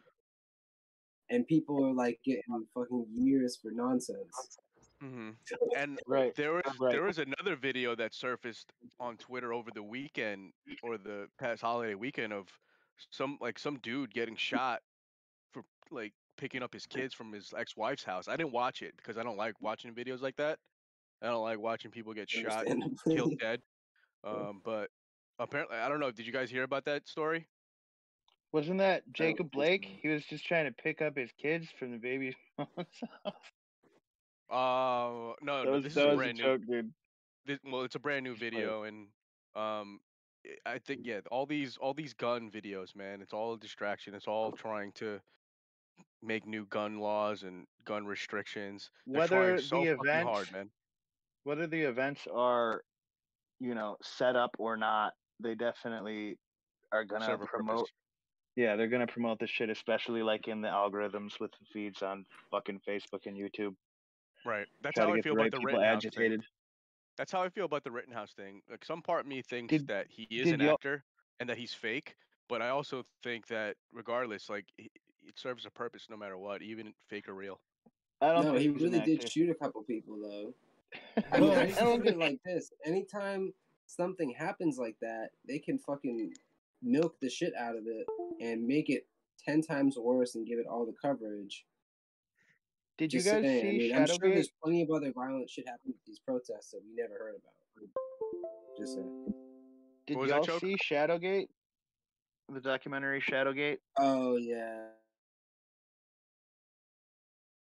and 1.31 1.47
people 1.47 1.85
are 1.85 1.93
like 1.93 2.19
getting 2.25 2.43
fucking 2.75 3.07
years 3.13 3.57
for 3.57 3.71
nonsense. 3.71 4.59
hmm 5.01 5.31
and 5.77 6.01
Right. 6.07 6.35
there 6.35 6.55
was 6.55 6.63
Right. 6.81 6.93
there 6.93 7.03
was 7.03 7.19
another 7.19 7.55
video 7.55 7.95
that 7.95 8.13
surfaced 8.13 8.73
on 8.99 9.19
Twitter 9.19 9.53
over 9.53 9.71
the 9.71 9.83
weekend 9.83 10.53
or 10.83 10.99
the 10.99 11.29
past 11.39 11.63
holiday 11.63 11.95
weekend 11.95 12.33
of 12.33 12.49
some 13.11 13.39
like 13.41 13.59
some 13.59 13.79
dude 13.79 14.13
getting 14.13 14.37
shot 14.37 14.81
for 15.53 15.63
like 15.91 16.13
picking 16.37 16.63
up 16.63 16.73
his 16.73 16.87
kids 16.87 17.15
from 17.15 17.33
his 17.33 17.53
ex-wife's 17.57 18.05
house. 18.05 18.29
I 18.29 18.37
didn't 18.37 18.53
watch 18.53 18.83
it 18.83 18.95
because 18.97 19.17
I 19.17 19.23
don't 19.23 19.37
like 19.37 19.55
watching 19.61 19.95
videos 19.95 20.21
like 20.23 20.37
that. 20.37 20.59
I 21.23 21.27
don't 21.29 21.43
like 21.43 21.59
watching 21.59 21.91
people 21.91 22.13
get 22.13 22.29
shot 22.29 22.67
and 22.67 22.85
killed 23.09 23.39
dead. 23.39 23.61
Um, 24.25 24.61
but 24.65 24.91
apparently, 25.39 25.77
I 25.79 25.89
don't 25.89 26.01
know. 26.01 26.11
Did 26.11 26.27
you 26.27 26.33
guys 26.33 26.51
hear 26.51 26.63
about 26.63 26.85
that 26.87 27.09
story? 27.09 27.47
Wasn't 28.53 28.79
that 28.79 29.03
Jacob 29.13 29.51
Blake? 29.51 29.85
He 29.85 30.09
was 30.09 30.25
just 30.25 30.47
trying 30.47 30.67
to 30.67 30.73
pick 30.73 31.03
up 31.03 31.17
his 31.17 31.31
kids 31.33 31.67
from 31.79 31.91
the 31.93 31.99
baby's 31.99 32.35
mom's 32.59 32.69
house. 33.25 33.35
Uh, 34.51 35.35
no, 35.43 35.65
That 35.65 35.65
no, 35.65 35.81
this 35.81 35.97
is 35.97 36.05
was 36.05 36.17
brand 36.17 36.39
new. 36.39 36.45
joke, 36.45 36.61
dude. 36.69 36.93
this, 37.47 37.59
well, 37.65 37.83
it's 37.83 37.95
a 37.97 37.99
brand 37.99 38.25
new 38.25 38.37
video, 38.37 38.85
and 38.85 39.09
um, 39.55 40.01
I- 40.67 40.79
think 40.79 41.01
yeah, 41.05 41.21
all 41.31 41.47
these 41.47 41.77
all 41.77 41.95
these 41.95 42.15
gun 42.15 42.51
videos, 42.51 42.95
man, 42.97 43.21
it's 43.23 43.33
all 43.33 43.55
a 43.55 43.59
distraction. 43.59 44.15
It's 44.15 44.27
all 44.29 44.53
trying 44.53 44.93
to 44.93 45.21
make 46.23 46.47
new 46.47 46.67
gun 46.67 46.99
laws 46.99 47.43
and 47.43 47.67
gun 47.85 48.07
restrictions. 48.07 48.91
They're 49.07 49.21
Whether 49.21 49.59
so 49.61 49.83
the 49.85 49.91
events, 49.93 50.29
hard, 50.29 50.53
man. 50.53 50.71
whether 51.45 51.67
the 51.67 51.83
events 51.83 52.27
are, 52.33 52.83
you 53.61 53.75
know, 53.75 53.97
set 54.03 54.37
up 54.37 54.51
or 54.59 54.77
not, 54.77 55.13
they 55.41 55.55
definitely 55.55 56.39
are 56.93 57.05
gonna 57.05 57.25
Serve 57.27 57.43
a 57.43 57.47
promote. 57.47 57.77
purpose. 57.79 57.93
Yeah, 58.57 58.77
they're 58.77 58.89
gonna 58.89 59.07
promote 59.07 59.39
this 59.39 59.51
shit, 59.51 59.69
especially 59.71 60.23
like 60.23 60.49
in 60.49 60.61
the 60.63 60.69
algorithms 60.69 61.39
with 61.41 61.51
the 61.53 61.67
feeds 61.73 62.03
on 62.03 62.25
fucking 62.51 62.81
Facebook 62.89 63.27
and 63.27 63.37
YouTube. 63.37 63.75
Right. 64.45 64.67
That's 64.83 64.95
Try 64.95 65.05
how 65.05 65.13
I 65.13 65.21
feel 65.21 65.35
the 65.35 65.41
about 65.41 65.43
right 65.43 65.51
the 65.53 65.59
people 65.59 65.73
Rittenhouse 65.79 66.03
thing. 66.03 66.09
agitated. 66.09 66.41
That's 67.17 67.33
how 67.33 67.43
I 67.43 67.49
feel 67.49 67.65
about 67.65 67.85
the 67.85 67.91
Rittenhouse 67.91 68.33
thing. 68.33 68.61
Like 68.71 68.85
some 68.85 69.03
part 69.03 69.21
of 69.21 69.27
me 69.27 69.43
thinks 69.43 69.71
Did- 69.71 69.87
that 69.89 70.07
he 70.09 70.25
is 70.25 70.51
an 70.51 70.61
actor 70.61 71.05
and 71.41 71.49
that 71.49 71.57
he's 71.57 71.73
fake, 71.73 72.17
but 72.49 72.63
I 72.63 72.69
also 72.69 73.05
think 73.23 73.47
that 73.49 73.77
regardless, 73.93 74.49
like 74.49 74.67
it 74.79 74.91
serves 75.35 75.67
a 75.67 75.71
purpose 75.71 76.07
no 76.11 76.17
matter 76.17 76.39
what, 76.39 76.63
even 76.63 76.93
fake 77.09 77.29
or 77.29 77.35
real. 77.35 77.61
I 78.21 78.33
don't 78.33 78.45
no, 78.45 78.53
think 78.53 78.63
he 78.63 78.69
really 78.69 79.01
did 79.01 79.19
actor. 79.19 79.31
shoot 79.31 79.51
a 79.51 79.55
couple 79.55 79.83
people 79.83 80.19
though. 80.21 80.55
I 81.33 81.41
mean, 81.41 81.51
I 81.51 81.63
I 81.63 81.67
don't 81.67 82.03
think 82.03 82.15
of 82.15 82.15
it 82.15 82.19
like 82.19 82.41
this: 82.45 82.71
anytime 82.85 83.53
something 83.87 84.31
happens 84.31 84.79
like 84.79 84.97
that, 85.01 85.31
they 85.47 85.59
can 85.59 85.79
fucking 85.79 86.33
milk 86.83 87.17
the 87.21 87.29
shit 87.29 87.53
out 87.59 87.77
of 87.77 87.85
it 87.87 88.07
and 88.41 88.67
make 88.67 88.89
it 88.89 89.07
ten 89.45 89.61
times 89.63 89.97
worse 89.99 90.35
and 90.35 90.47
give 90.47 90.59
it 90.59 90.67
all 90.67 90.87
the 90.87 90.95
coverage. 91.01 91.67
Did 92.99 93.11
Just 93.11 93.27
you 93.27 93.33
guys 93.33 93.43
saying, 93.43 93.61
see 93.61 93.69
I 93.93 93.99
mean, 93.99 94.03
I'm 94.03 94.07
sure 94.07 94.31
there's 94.35 94.51
plenty 94.63 94.83
of 94.83 94.91
other 94.91 95.13
violent 95.13 95.51
shit 95.51 95.69
happening 95.69 95.95
at 95.99 96.07
these 96.07 96.19
protests 96.19 96.71
that 96.71 96.81
we 96.83 96.95
never 96.97 97.15
heard 97.15 97.35
about. 97.37 98.79
Just 98.79 98.95
saying. 98.95 99.35
Did 100.07 100.17
What 100.17 100.23
was 100.23 100.31
that, 100.31 100.37
y'all 100.37 100.45
Choke? 100.45 100.61
see 100.61 100.77
Shadowgate? 100.77 101.49
The 102.53 102.61
documentary 102.61 103.21
Shadowgate? 103.21 103.79
Oh 103.99 104.37
yeah. 104.37 104.87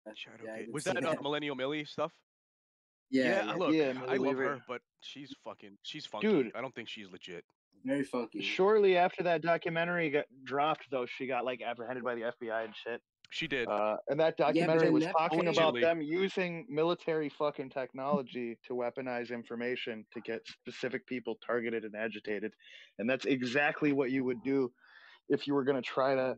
Shadowgate. 0.08 0.72
Was 0.72 0.84
that 0.84 1.04
uh, 1.04 1.14
Millennial 1.22 1.54
Millie 1.56 1.84
stuff? 1.84 2.12
Yeah, 3.10 3.42
I 3.42 3.46
yeah. 3.46 3.54
look, 3.54 3.72
Yeah, 3.72 3.88
I 3.90 3.92
Millie 3.92 4.18
love 4.18 4.20
Weaver. 4.20 4.48
her, 4.48 4.58
but 4.68 4.80
she's 5.00 5.34
fucking, 5.44 5.76
she's 5.82 6.06
funky. 6.06 6.28
Dude. 6.28 6.52
I 6.54 6.60
don't 6.60 6.74
think 6.74 6.88
she's 6.88 7.10
legit. 7.10 7.44
Very 7.84 8.04
funky. 8.04 8.40
Shortly 8.42 8.96
after 8.96 9.22
that 9.24 9.42
documentary 9.42 10.10
got 10.10 10.24
dropped, 10.44 10.90
though, 10.90 11.06
she 11.06 11.26
got 11.26 11.44
like 11.44 11.62
apprehended 11.62 12.04
by 12.04 12.14
the 12.14 12.22
FBI 12.22 12.64
and 12.64 12.74
shit. 12.74 13.00
She 13.30 13.46
did. 13.46 13.68
Uh, 13.68 13.96
and 14.08 14.18
that 14.20 14.36
documentary 14.36 14.86
then 14.86 14.92
was 14.92 15.04
that 15.04 15.12
talking 15.12 15.40
point- 15.40 15.56
about 15.56 15.80
them 15.80 16.00
using 16.00 16.66
military 16.68 17.28
fucking 17.28 17.70
technology 17.70 18.58
to 18.66 18.74
weaponize 18.74 19.30
information 19.30 20.06
to 20.14 20.20
get 20.20 20.46
specific 20.46 21.06
people 21.06 21.38
targeted 21.46 21.84
and 21.84 21.94
agitated. 21.94 22.52
And 22.98 23.08
that's 23.08 23.26
exactly 23.26 23.92
what 23.92 24.10
you 24.10 24.24
would 24.24 24.42
do 24.42 24.72
if 25.28 25.46
you 25.46 25.54
were 25.54 25.64
going 25.64 25.80
to 25.80 25.86
try 25.86 26.14
to 26.14 26.36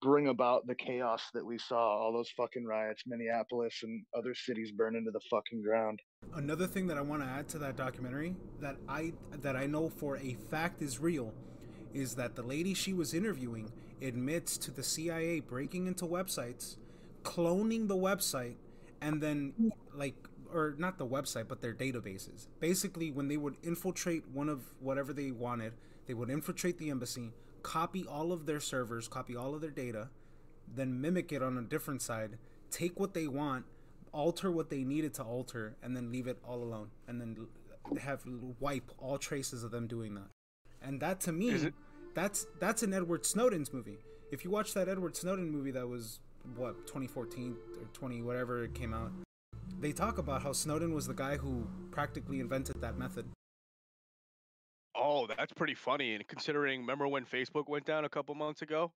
bring 0.00 0.28
about 0.28 0.66
the 0.66 0.74
chaos 0.74 1.22
that 1.34 1.44
we 1.44 1.58
saw 1.58 1.76
all 1.76 2.10
those 2.10 2.30
fucking 2.30 2.64
riots, 2.64 3.02
Minneapolis 3.06 3.80
and 3.82 4.02
other 4.16 4.34
cities 4.34 4.72
burning 4.72 5.04
to 5.04 5.10
the 5.10 5.20
fucking 5.30 5.62
ground. 5.62 6.00
Another 6.34 6.66
thing 6.66 6.86
that 6.86 6.96
I 6.96 7.02
want 7.02 7.22
to 7.22 7.28
add 7.28 7.48
to 7.50 7.58
that 7.58 7.76
documentary 7.76 8.34
that 8.60 8.76
I 8.88 9.12
that 9.42 9.56
I 9.56 9.66
know 9.66 9.90
for 9.90 10.16
a 10.16 10.34
fact 10.50 10.80
is 10.80 10.98
real 10.98 11.34
is 11.94 12.14
that 12.16 12.36
the 12.36 12.42
lady 12.42 12.74
she 12.74 12.92
was 12.92 13.14
interviewing 13.14 13.72
admits 14.02 14.56
to 14.58 14.70
the 14.70 14.82
CIA 14.82 15.40
breaking 15.40 15.86
into 15.86 16.06
websites, 16.06 16.76
cloning 17.22 17.88
the 17.88 17.96
website, 17.96 18.56
and 19.00 19.22
then 19.22 19.72
like 19.94 20.14
or 20.52 20.74
not 20.78 20.98
the 20.98 21.06
website 21.06 21.48
but 21.48 21.60
their 21.60 21.74
databases. 21.74 22.48
Basically, 22.58 23.10
when 23.10 23.28
they 23.28 23.36
would 23.36 23.56
infiltrate 23.62 24.28
one 24.28 24.48
of 24.48 24.62
whatever 24.80 25.12
they 25.12 25.30
wanted, 25.30 25.74
they 26.06 26.14
would 26.14 26.30
infiltrate 26.30 26.78
the 26.78 26.90
embassy, 26.90 27.32
copy 27.62 28.04
all 28.06 28.32
of 28.32 28.46
their 28.46 28.60
servers, 28.60 29.08
copy 29.08 29.36
all 29.36 29.54
of 29.54 29.60
their 29.60 29.70
data, 29.70 30.08
then 30.72 31.00
mimic 31.00 31.32
it 31.32 31.42
on 31.42 31.56
a 31.58 31.62
different 31.62 32.02
side, 32.02 32.38
take 32.70 32.98
what 32.98 33.14
they 33.14 33.26
want, 33.26 33.64
alter 34.12 34.50
what 34.50 34.70
they 34.70 34.82
needed 34.82 35.14
to 35.14 35.22
alter, 35.22 35.76
and 35.82 35.96
then 35.96 36.10
leave 36.10 36.26
it 36.26 36.38
all 36.44 36.62
alone, 36.62 36.90
and 37.06 37.20
then 37.20 37.46
have 38.00 38.22
wipe 38.58 38.90
all 38.98 39.18
traces 39.18 39.62
of 39.64 39.70
them 39.70 39.86
doing 39.86 40.14
that. 40.14 40.28
And 40.82 41.00
that 41.00 41.20
to 41.20 41.32
me, 41.32 41.50
it- 41.50 41.74
that's 42.14 42.46
that's 42.58 42.82
an 42.82 42.92
Edward 42.92 43.24
Snowden's 43.24 43.72
movie. 43.72 43.98
If 44.32 44.44
you 44.44 44.50
watch 44.50 44.74
that 44.74 44.88
Edward 44.88 45.16
Snowden 45.16 45.50
movie 45.50 45.70
that 45.72 45.88
was 45.88 46.20
what 46.56 46.86
2014 46.86 47.56
or 47.80 47.86
20 47.92 48.22
whatever 48.22 48.64
it 48.64 48.74
came 48.74 48.94
out, 48.94 49.12
they 49.78 49.92
talk 49.92 50.18
about 50.18 50.42
how 50.42 50.52
Snowden 50.52 50.94
was 50.94 51.06
the 51.06 51.14
guy 51.14 51.36
who 51.36 51.66
practically 51.90 52.40
invented 52.40 52.80
that 52.80 52.96
method. 52.98 53.26
Oh, 54.96 55.26
that's 55.26 55.52
pretty 55.52 55.74
funny. 55.74 56.14
And 56.14 56.26
considering, 56.26 56.80
remember 56.80 57.06
when 57.08 57.24
Facebook 57.24 57.68
went 57.68 57.86
down 57.86 58.04
a 58.04 58.08
couple 58.08 58.34
months 58.34 58.62
ago? 58.62 58.92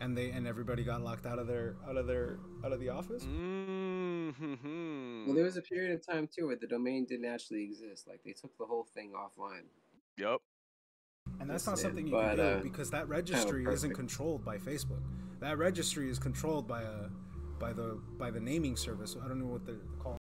and 0.00 0.16
they 0.16 0.30
and 0.30 0.46
everybody 0.46 0.82
got 0.82 1.02
locked 1.02 1.26
out 1.26 1.38
of 1.38 1.46
their 1.46 1.76
out 1.86 1.98
of 1.98 2.06
their 2.06 2.38
out 2.64 2.72
of 2.72 2.80
the 2.80 2.88
office. 2.88 3.24
Mm-hmm. 3.24 5.26
Well, 5.26 5.34
there 5.34 5.44
was 5.44 5.58
a 5.58 5.62
period 5.62 5.92
of 5.92 6.06
time 6.06 6.26
too 6.34 6.46
where 6.46 6.56
the 6.56 6.66
domain 6.66 7.04
didn't 7.06 7.26
actually 7.26 7.62
exist. 7.64 8.06
Like 8.08 8.20
they 8.24 8.32
took 8.32 8.56
the 8.58 8.64
whole 8.64 8.86
thing 8.94 9.12
offline. 9.14 9.64
Yep. 10.18 10.38
And 11.40 11.50
that's 11.50 11.66
not 11.66 11.78
something 11.78 12.06
you 12.06 12.12
but, 12.12 12.28
can 12.28 12.36
do 12.36 12.42
uh, 12.42 12.58
because 12.60 12.90
that 12.90 13.08
registry 13.08 13.66
isn't 13.66 13.94
controlled 13.94 14.44
by 14.44 14.58
Facebook. 14.58 15.02
That 15.40 15.58
registry 15.58 16.10
is 16.10 16.18
controlled 16.18 16.66
by 16.66 16.82
a 16.82 17.08
by 17.58 17.72
the 17.72 17.98
by 18.18 18.30
the 18.30 18.40
naming 18.40 18.76
service. 18.76 19.16
I 19.22 19.28
don't 19.28 19.38
know 19.38 19.46
what 19.46 19.66
they're 19.66 19.76
called. 20.02 20.18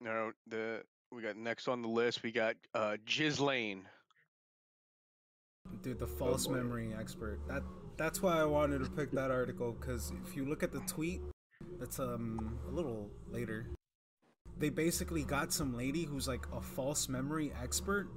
No, 0.00 0.32
the 0.46 0.82
we 1.12 1.22
got 1.22 1.36
next 1.36 1.68
on 1.68 1.82
the 1.82 1.88
list. 1.88 2.22
We 2.22 2.32
got 2.32 2.56
uh, 2.74 2.96
Lane. 3.38 3.84
Dude, 5.82 5.98
the 5.98 6.06
Oh, 6.06 6.08
false 6.08 6.48
memory 6.48 6.94
expert. 6.98 7.40
That 7.48 7.62
that's 7.96 8.22
why 8.22 8.40
I 8.40 8.44
wanted 8.44 8.84
to 8.84 8.90
pick 8.90 9.10
that 9.12 9.30
article 9.30 9.76
because 9.78 10.12
if 10.26 10.36
you 10.36 10.44
look 10.44 10.62
at 10.62 10.72
the 10.72 10.80
tweet, 10.80 11.20
that's 11.78 11.98
um 11.98 12.58
a 12.68 12.70
little 12.70 13.10
later. 13.30 13.66
They 14.58 14.70
basically 14.70 15.22
got 15.22 15.52
some 15.52 15.76
lady 15.76 16.04
who's 16.04 16.26
like 16.26 16.46
a 16.52 16.60
false 16.60 17.08
memory 17.08 17.52
expert, 17.62 18.08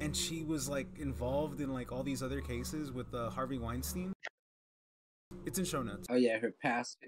and 0.00 0.16
she 0.16 0.42
was 0.42 0.68
like 0.68 0.86
involved 0.98 1.60
in 1.60 1.72
like 1.72 1.92
all 1.92 2.02
these 2.02 2.22
other 2.22 2.40
cases 2.40 2.90
with 2.92 3.12
uh, 3.14 3.30
Harvey 3.30 3.58
Weinstein. 3.58 4.12
It's 5.46 5.58
in 5.58 5.64
show 5.64 5.82
notes. 5.82 6.06
Oh 6.10 6.16
yeah, 6.16 6.38
her 6.38 6.52
past 6.62 6.98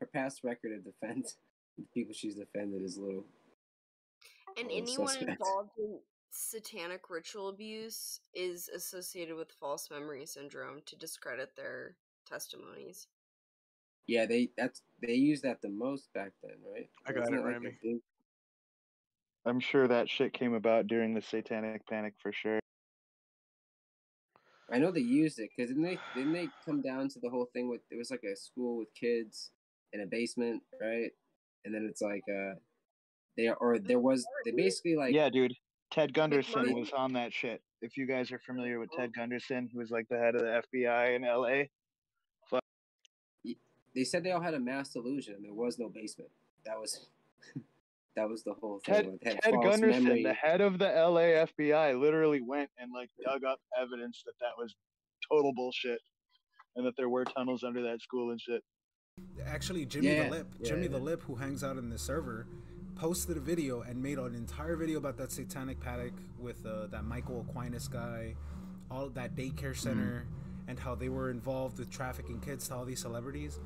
her 0.00 0.06
past 0.06 0.40
record 0.44 0.72
of 0.72 0.84
defense, 0.84 1.36
the 1.78 1.84
people 1.94 2.12
she's 2.14 2.34
defended 2.34 2.82
is 2.82 2.98
little. 2.98 3.24
And 4.58 4.68
little 4.68 4.82
anyone 4.82 5.08
suspect. 5.08 5.30
involved 5.30 5.70
in 5.78 5.98
satanic 6.30 7.10
ritual 7.10 7.48
abuse 7.50 8.20
is 8.34 8.68
associated 8.68 9.36
with 9.36 9.52
false 9.52 9.90
memory 9.90 10.26
syndrome 10.26 10.80
to 10.86 10.96
discredit 10.96 11.54
their 11.56 11.94
testimonies. 12.26 13.06
Yeah, 14.06 14.26
they 14.26 14.50
that's 14.56 14.82
they 15.00 15.14
used 15.14 15.44
that 15.44 15.62
the 15.62 15.68
most 15.68 16.12
back 16.12 16.32
then, 16.42 16.56
right? 16.74 16.88
I 17.06 17.12
got 17.12 17.20
Wasn't 17.20 17.36
it, 17.36 17.40
like 17.42 17.50
a 17.50 17.60
Remy. 17.60 17.76
big- 17.82 18.00
I'm 19.44 19.60
sure 19.60 19.88
that 19.88 20.08
shit 20.08 20.32
came 20.32 20.54
about 20.54 20.86
during 20.86 21.14
the 21.14 21.22
Satanic 21.22 21.86
Panic 21.86 22.14
for 22.22 22.32
sure. 22.32 22.60
I 24.72 24.78
know 24.78 24.90
they 24.90 25.00
used 25.00 25.38
it 25.38 25.50
because 25.54 25.70
didn't 25.70 25.82
they 25.82 25.98
didn't 26.14 26.32
they 26.32 26.48
come 26.64 26.80
down 26.80 27.08
to 27.10 27.20
the 27.20 27.28
whole 27.28 27.48
thing 27.52 27.68
with 27.68 27.80
it 27.90 27.96
was 27.96 28.10
like 28.10 28.22
a 28.24 28.34
school 28.36 28.78
with 28.78 28.88
kids 28.98 29.50
in 29.92 30.00
a 30.00 30.06
basement, 30.06 30.62
right? 30.80 31.10
And 31.64 31.74
then 31.74 31.86
it's 31.88 32.00
like 32.00 32.22
uh 32.28 32.54
they 33.36 33.50
or 33.60 33.78
there 33.78 33.98
was 33.98 34.24
they 34.44 34.52
basically 34.52 34.96
like 34.96 35.14
yeah, 35.14 35.28
dude. 35.28 35.54
Ted 35.90 36.14
Gunderson 36.14 36.74
was 36.74 36.90
on 36.92 37.12
that 37.12 37.34
shit. 37.34 37.60
If 37.82 37.98
you 37.98 38.06
guys 38.06 38.32
are 38.32 38.38
familiar 38.38 38.78
with 38.78 38.88
Ted 38.96 39.12
Gunderson, 39.14 39.68
who 39.70 39.78
was 39.78 39.90
like 39.90 40.08
the 40.08 40.16
head 40.16 40.34
of 40.34 40.40
the 40.40 40.62
FBI 40.72 41.16
in 41.16 41.22
LA. 41.22 41.64
Fuck. 42.48 42.62
they 43.94 44.04
said 44.04 44.24
they 44.24 44.32
all 44.32 44.40
had 44.40 44.54
a 44.54 44.60
mass 44.60 44.88
delusion 44.88 45.34
and 45.34 45.44
there 45.44 45.52
was 45.52 45.78
no 45.78 45.90
basement. 45.90 46.30
That 46.64 46.78
was 46.78 47.08
that 48.16 48.28
was 48.28 48.42
the 48.44 48.54
whole 48.60 48.80
thing. 48.84 48.94
Ted, 48.94 49.06
like, 49.06 49.20
they 49.20 49.50
Ted 49.50 49.54
Gunderson, 49.62 50.04
memory. 50.04 50.22
the 50.22 50.34
head 50.34 50.60
of 50.60 50.78
the 50.78 50.86
LA 50.86 51.44
FBI, 51.46 51.98
literally 52.00 52.40
went 52.40 52.70
and 52.78 52.90
like 52.92 53.10
dug 53.24 53.44
up 53.44 53.58
evidence 53.80 54.22
that 54.26 54.34
that 54.40 54.52
was 54.58 54.74
total 55.30 55.52
bullshit, 55.54 56.00
and 56.76 56.86
that 56.86 56.94
there 56.96 57.08
were 57.08 57.24
tunnels 57.24 57.62
under 57.62 57.82
that 57.82 58.00
school 58.02 58.30
and 58.30 58.40
shit. 58.40 58.62
Actually, 59.46 59.86
Jimmy 59.86 60.08
Yeah, 60.08 60.24
the 60.24 60.30
Lip, 60.30 60.54
yeah, 60.58 60.68
Jimmy 60.68 60.86
the. 60.88 60.98
Lip, 60.98 61.22
who 61.22 61.34
hangs 61.34 61.62
out 61.62 61.76
in 61.76 61.90
the 61.90 61.98
server, 61.98 62.46
posted 62.96 63.36
a 63.36 63.40
video 63.40 63.82
and 63.82 64.02
made 64.02 64.18
an 64.18 64.34
entire 64.34 64.76
video 64.76 64.98
about 64.98 65.16
that 65.18 65.32
satanic 65.32 65.80
panic 65.80 66.12
with 66.38 66.64
uh, 66.66 66.86
that 66.88 67.04
Michael 67.04 67.46
Aquinas 67.48 67.88
guy, 67.88 68.34
all 68.90 69.08
that 69.10 69.34
daycare 69.36 69.76
center, 69.76 70.26
and 70.68 70.78
how 70.78 70.94
they 70.94 71.08
were 71.08 71.30
involved 71.30 71.78
with 71.78 71.90
trafficking 71.90 72.40
kids 72.40 72.68
to 72.68 72.74
all 72.74 72.84
these 72.84 73.00
celebrities. 73.00 73.58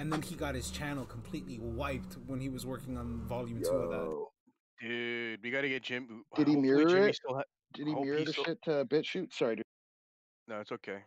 And 0.00 0.10
then 0.10 0.22
he 0.22 0.34
got 0.34 0.54
his 0.54 0.70
channel 0.70 1.04
completely 1.04 1.58
wiped 1.58 2.16
when 2.26 2.40
he 2.40 2.48
was 2.48 2.64
working 2.64 2.96
on 2.96 3.20
volume 3.26 3.62
two 3.62 3.68
of 3.68 3.90
that. 3.90 4.26
Dude, 4.80 5.42
we 5.42 5.50
got 5.50 5.60
to 5.60 5.68
get 5.68 5.82
Jim. 5.82 6.24
Did 6.36 6.48
he 6.48 6.54
hopefully 6.54 6.56
mirror 6.56 6.88
Jimmy 6.88 7.08
it? 7.10 7.16
Still 7.16 7.34
ha- 7.34 7.42
Did 7.74 7.86
he 7.86 7.92
hope 7.92 8.04
mirror 8.04 8.24
the 8.24 8.32
still- 8.32 8.44
shit 8.44 8.62
to 8.62 8.86
BitChute? 8.86 9.34
Sorry, 9.34 9.56
dude. 9.56 9.64
No, 10.48 10.58
it's 10.58 10.72
okay. 10.72 11.00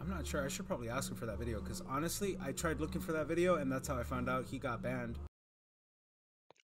I'm 0.00 0.10
not 0.10 0.26
sure. 0.26 0.44
I 0.44 0.48
should 0.48 0.66
probably 0.66 0.88
ask 0.88 1.08
him 1.08 1.16
for 1.16 1.26
that 1.26 1.38
video 1.38 1.60
because 1.60 1.82
honestly, 1.88 2.36
I 2.42 2.50
tried 2.50 2.80
looking 2.80 3.00
for 3.00 3.12
that 3.12 3.28
video 3.28 3.54
and 3.54 3.70
that's 3.70 3.86
how 3.86 3.96
I 3.96 4.02
found 4.02 4.28
out 4.28 4.44
he 4.44 4.58
got 4.58 4.82
banned. 4.82 5.20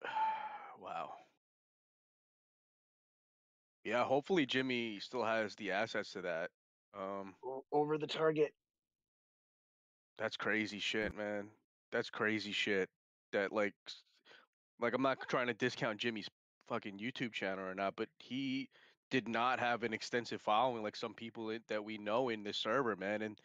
wow. 0.81 1.11
Yeah, 3.83 4.03
hopefully 4.03 4.47
Jimmy 4.47 4.99
still 4.99 5.23
has 5.23 5.53
the 5.57 5.69
assets 5.69 6.11
to 6.13 6.21
that. 6.23 6.49
Um, 6.99 7.35
Over 7.71 7.99
the 7.99 8.07
target. 8.07 8.51
That's 10.21 10.37
crazy 10.37 10.77
shit, 10.77 11.17
man. 11.17 11.47
That's 11.91 12.11
crazy 12.11 12.51
shit. 12.51 12.87
That 13.33 13.51
like, 13.51 13.73
like 14.79 14.93
I'm 14.93 15.01
not 15.01 15.17
trying 15.27 15.47
to 15.47 15.53
discount 15.53 15.97
Jimmy's 15.97 16.29
fucking 16.67 16.99
YouTube 16.99 17.33
channel 17.33 17.65
or 17.65 17.73
not, 17.73 17.95
but 17.95 18.07
he 18.19 18.69
did 19.09 19.27
not 19.27 19.59
have 19.59 19.83
an 19.83 19.93
extensive 19.93 20.39
following 20.39 20.83
like 20.83 20.95
some 20.95 21.15
people 21.15 21.57
that 21.67 21.83
we 21.83 21.97
know 21.97 22.29
in 22.29 22.43
this 22.43 22.57
server, 22.57 22.95
man. 22.95 23.23
And 23.23 23.39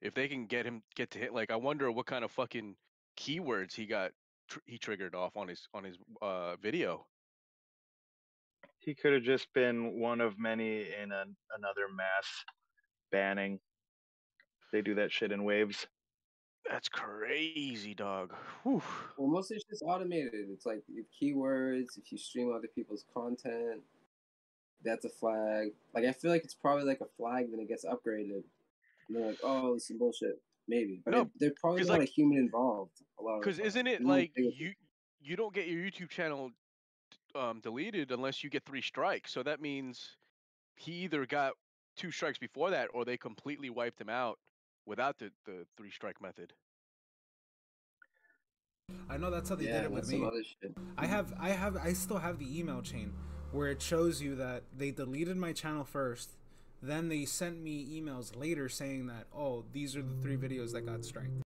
if 0.00 0.14
they 0.14 0.28
can 0.28 0.46
get 0.46 0.64
him 0.64 0.82
get 0.94 1.10
to 1.10 1.18
hit, 1.18 1.34
like, 1.34 1.50
I 1.50 1.56
wonder 1.56 1.90
what 1.90 2.06
kind 2.06 2.24
of 2.24 2.30
fucking 2.30 2.76
keywords 3.18 3.74
he 3.74 3.86
got 3.86 4.12
tr- 4.48 4.60
he 4.66 4.78
triggered 4.78 5.16
off 5.16 5.36
on 5.36 5.48
his 5.48 5.66
on 5.74 5.82
his 5.82 5.96
uh 6.22 6.54
video. 6.56 7.06
He 8.78 8.94
could 8.94 9.14
have 9.14 9.24
just 9.24 9.52
been 9.52 9.98
one 9.98 10.20
of 10.20 10.38
many 10.38 10.82
in 11.02 11.10
an, 11.10 11.36
another 11.58 11.86
mass 11.94 12.26
banning. 13.10 13.58
They 14.72 14.80
do 14.80 14.94
that 14.94 15.10
shit 15.10 15.32
in 15.32 15.42
waves. 15.42 15.86
That's 16.68 16.88
crazy, 16.88 17.94
dog. 17.94 18.32
Whew. 18.62 18.82
Well, 19.16 19.28
most 19.28 19.50
of 19.50 19.56
it's 19.56 19.64
just 19.64 19.82
automated. 19.82 20.48
It's 20.52 20.66
like 20.66 20.82
if 20.88 21.06
keywords, 21.20 21.98
if 21.98 22.12
you 22.12 22.18
stream 22.18 22.52
other 22.54 22.68
people's 22.74 23.04
content, 23.14 23.80
that's 24.84 25.04
a 25.04 25.08
flag. 25.08 25.72
Like 25.94 26.04
I 26.04 26.12
feel 26.12 26.30
like 26.30 26.44
it's 26.44 26.54
probably 26.54 26.84
like 26.84 27.00
a 27.00 27.08
flag, 27.16 27.50
then 27.50 27.60
it 27.60 27.68
gets 27.68 27.84
upgraded. 27.84 28.42
And 29.08 29.16
they're 29.16 29.26
like, 29.26 29.38
oh, 29.42 29.74
this 29.74 29.90
is 29.90 29.96
bullshit. 29.96 30.40
Maybe, 30.68 31.00
but 31.04 31.10
No, 31.12 31.22
it, 31.22 31.28
they're 31.38 31.52
probably 31.60 31.82
not 31.82 31.98
like- 31.98 32.08
a 32.08 32.12
human 32.12 32.38
involved. 32.38 33.02
A 33.18 33.22
lot 33.22 33.40
Because 33.40 33.58
isn't 33.58 33.86
it 33.86 34.04
like 34.04 34.30
you 34.36 34.72
you 35.20 35.36
don't 35.36 35.52
get 35.52 35.66
your 35.66 35.82
YouTube 35.82 36.08
channel 36.08 36.52
um, 37.34 37.60
deleted 37.60 38.12
unless 38.12 38.44
you 38.44 38.50
get 38.50 38.64
three 38.64 38.82
strikes? 38.82 39.32
So 39.32 39.42
that 39.42 39.60
means 39.60 40.16
he 40.76 40.92
either 41.04 41.26
got 41.26 41.54
two 41.96 42.10
strikes 42.10 42.38
before 42.38 42.70
that, 42.70 42.88
or 42.94 43.04
they 43.04 43.16
completely 43.16 43.68
wiped 43.68 44.00
him 44.00 44.08
out 44.08 44.38
without 44.90 45.20
the, 45.20 45.30
the 45.46 45.64
three 45.76 45.90
strike 45.90 46.20
method. 46.20 46.52
I 49.08 49.16
know 49.18 49.30
that's 49.30 49.48
how 49.48 49.54
they 49.54 49.66
Yeah, 49.66 49.74
did 49.74 49.84
it 49.84 49.92
with 49.92 50.02
that's 50.02 50.10
some 50.10 50.20
me. 50.22 50.26
other 50.26 50.42
shit. 50.42 50.76
I 50.98 51.06
have, 51.06 51.32
I 51.38 51.50
have, 51.50 51.76
I 51.76 51.92
still 51.92 52.18
have 52.18 52.40
the 52.40 52.58
email 52.58 52.82
chain 52.82 53.12
where 53.52 53.68
it 53.68 53.80
shows 53.80 54.20
you 54.20 54.34
that 54.34 54.64
they 54.76 54.90
deleted 54.90 55.36
my 55.36 55.52
channel 55.52 55.84
first, 55.84 56.30
then 56.82 57.08
they 57.08 57.24
sent 57.24 57.62
me 57.62 57.86
emails 58.00 58.36
later 58.36 58.68
saying 58.68 59.06
that, 59.06 59.26
oh, 59.32 59.64
these 59.72 59.94
are 59.94 60.02
the 60.02 60.14
three 60.22 60.36
videos 60.36 60.72
that 60.72 60.82
got 60.82 61.04
striked. 61.04 61.40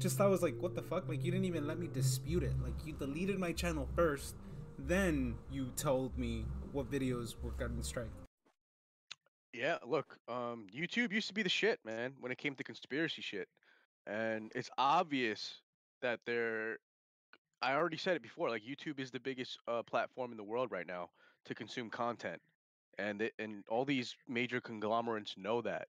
Just 0.00 0.20
I 0.20 0.26
was 0.26 0.42
like, 0.42 0.60
what 0.60 0.74
the 0.74 0.82
fuck? 0.82 1.08
Like 1.08 1.24
you 1.24 1.30
didn't 1.30 1.46
even 1.46 1.68
let 1.68 1.78
me 1.78 1.86
dispute 1.86 2.42
it. 2.42 2.52
Like 2.60 2.74
you 2.84 2.94
deleted 2.94 3.38
my 3.38 3.52
channel 3.52 3.88
first, 3.94 4.34
then 4.76 5.36
you 5.52 5.70
told 5.76 6.18
me 6.18 6.44
what 6.72 6.90
videos 6.90 7.36
were 7.42 7.52
getting 7.52 7.82
striked. 7.84 8.10
Yeah, 9.58 9.78
look, 9.84 10.16
um, 10.28 10.68
YouTube 10.72 11.10
used 11.10 11.26
to 11.26 11.34
be 11.34 11.42
the 11.42 11.48
shit, 11.48 11.80
man, 11.84 12.12
when 12.20 12.30
it 12.30 12.38
came 12.38 12.54
to 12.54 12.62
conspiracy 12.62 13.22
shit. 13.22 13.48
And 14.06 14.52
it's 14.54 14.70
obvious 14.78 15.62
that 16.00 16.20
they're 16.24 16.78
I 17.60 17.74
already 17.74 17.96
said 17.96 18.14
it 18.14 18.22
before, 18.22 18.50
like 18.50 18.62
YouTube 18.62 19.00
is 19.00 19.10
the 19.10 19.18
biggest 19.18 19.58
uh, 19.66 19.82
platform 19.82 20.30
in 20.30 20.36
the 20.36 20.44
world 20.44 20.70
right 20.70 20.86
now 20.86 21.10
to 21.46 21.56
consume 21.56 21.90
content. 21.90 22.40
And 23.00 23.20
it, 23.20 23.32
and 23.40 23.64
all 23.68 23.84
these 23.84 24.14
major 24.28 24.60
conglomerates 24.60 25.34
know 25.36 25.60
that. 25.62 25.88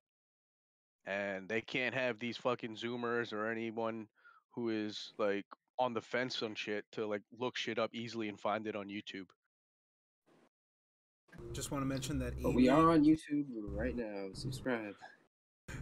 And 1.05 1.47
they 1.47 1.61
can't 1.61 1.93
have 1.93 2.17
these 2.17 2.38
fucking 2.38 2.76
zoomers 2.76 3.34
or 3.34 3.51
anyone 3.51 4.07
who 4.49 4.70
is 4.70 5.13
like 5.20 5.45
on 5.78 5.93
the 5.93 6.01
fence 6.01 6.41
on 6.41 6.55
shit 6.55 6.86
to 6.93 7.05
like 7.05 7.22
look 7.39 7.55
shit 7.55 7.78
up 7.78 7.93
easily 7.93 8.30
and 8.30 8.39
find 8.39 8.65
it 8.65 8.76
on 8.76 8.88
YouTube. 8.88 9.28
Just 11.53 11.71
want 11.71 11.81
to 11.81 11.85
mention 11.87 12.19
that. 12.19 12.41
But 12.41 12.49
Amy, 12.49 12.55
we 12.63 12.69
are 12.69 12.91
on 12.91 13.03
YouTube 13.03 13.45
right 13.73 13.95
now. 13.95 14.27
Subscribe. 14.33 14.93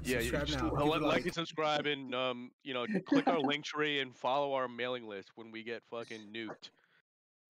Yeah, 0.03 0.17
you 0.17 0.23
Subscribe 0.29 0.47
just 0.47 0.59
now. 0.59 0.71
li- 0.71 0.77
Give 0.77 0.87
it 0.87 0.89
like, 0.89 1.01
a 1.01 1.05
like. 1.05 1.25
and 1.25 1.33
subscribe 1.33 1.85
and 1.85 2.13
um, 2.15 2.51
you 2.63 2.73
know, 2.73 2.85
click 3.05 3.27
our 3.27 3.39
link 3.41 3.65
tree 3.65 3.99
and 3.99 4.15
follow 4.15 4.53
our 4.53 4.67
mailing 4.67 5.07
list 5.07 5.31
when 5.35 5.51
we 5.51 5.63
get 5.63 5.81
fucking 5.89 6.21
nuked. 6.33 6.69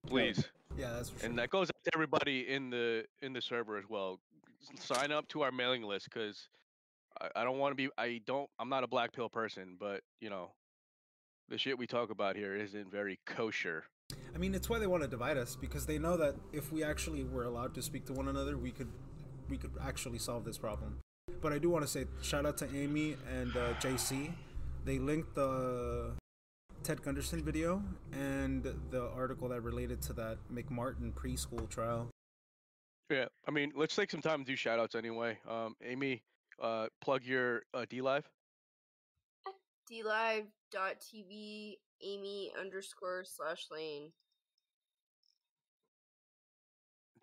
Please. 0.08 0.44
Yeah, 0.78 0.94
that's 0.94 1.10
for 1.10 1.20
sure. 1.20 1.30
And 1.30 1.38
that 1.40 1.50
goes 1.50 1.70
out 1.70 1.84
to 1.86 1.92
everybody 1.94 2.48
in 2.50 2.70
the 2.70 3.06
in 3.22 3.34
the 3.34 3.42
server 3.42 3.78
as 3.78 3.86
well. 3.90 4.20
Sign 4.80 5.12
up 5.12 5.28
to 5.30 5.42
our 5.42 5.52
mailing 5.52 5.84
list 5.84 6.10
because 6.12 6.48
I, 7.22 7.42
I 7.42 7.44
don't 7.44 7.58
want 7.58 7.72
to 7.72 7.76
be. 7.76 7.90
I 7.98 8.22
don't. 8.26 8.50
I'm 8.60 8.70
not 8.70 8.84
a 8.84 8.88
black 8.88 9.14
pill 9.14 9.30
person, 9.30 9.76
but 9.80 10.02
you 10.22 10.30
know, 10.30 10.52
the 11.50 11.58
shit 11.58 11.78
we 11.78 11.88
talk 11.88 12.10
about 12.10 12.36
here 12.36 12.56
isn't 12.56 12.92
very 12.92 13.20
kosher. 13.26 13.86
I 14.38 14.40
mean, 14.40 14.54
it's 14.54 14.70
why 14.70 14.78
they 14.78 14.86
want 14.86 15.02
to 15.02 15.10
divide 15.10 15.36
us 15.38 15.56
because 15.56 15.88
they 15.88 15.98
know 15.98 16.16
that 16.18 16.36
if 16.54 16.72
we 16.72 16.84
actually 16.84 17.24
were 17.24 17.46
allowed 17.46 17.74
to 17.74 17.82
speak 17.82 18.06
to 18.06 18.14
one 18.14 18.28
another, 18.28 18.56
we 18.56 18.70
could, 18.70 18.90
we 19.50 19.58
could 19.58 19.72
actually 19.84 20.20
solve 20.20 20.46
this 20.46 20.60
problem. 20.60 21.00
But 21.42 21.54
I 21.54 21.58
do 21.58 21.72
want 21.72 21.84
to 21.86 21.88
say 21.88 22.06
shout 22.22 22.46
out 22.46 22.56
to 22.58 22.68
Amy 22.72 23.18
and 23.34 23.58
uh, 23.58 23.74
JC. 23.80 24.32
They 24.86 25.00
linked 25.00 25.34
the 25.34 26.12
Ted 26.84 27.02
Gunderson 27.02 27.44
video 27.44 27.84
and 28.14 28.64
the 28.92 29.10
article 29.16 29.50
that 29.50 29.62
related 29.62 30.04
to 30.04 30.14
that 30.14 30.38
McMartin 30.54 31.14
preschool 31.14 31.68
trial. 31.68 32.12
Yeah, 33.10 33.26
I 33.48 33.52
mean, 33.52 33.72
let's 33.76 33.96
take 33.96 34.12
some 34.12 34.22
time 34.22 34.46
to 34.46 34.46
do 34.46 34.56
shout 34.56 34.80
outs 34.80 34.94
anyway. 34.94 35.40
Um, 35.50 35.76
Amy, 35.84 36.22
uh, 36.62 36.90
plug 37.02 37.24
your 37.24 37.64
uh, 37.74 37.86
D 37.90 38.02
Live. 38.02 38.30
dlive.tv 39.92 41.78
amy 42.02 42.52
underscore 42.60 43.24
slash 43.26 43.68
lane 43.72 44.12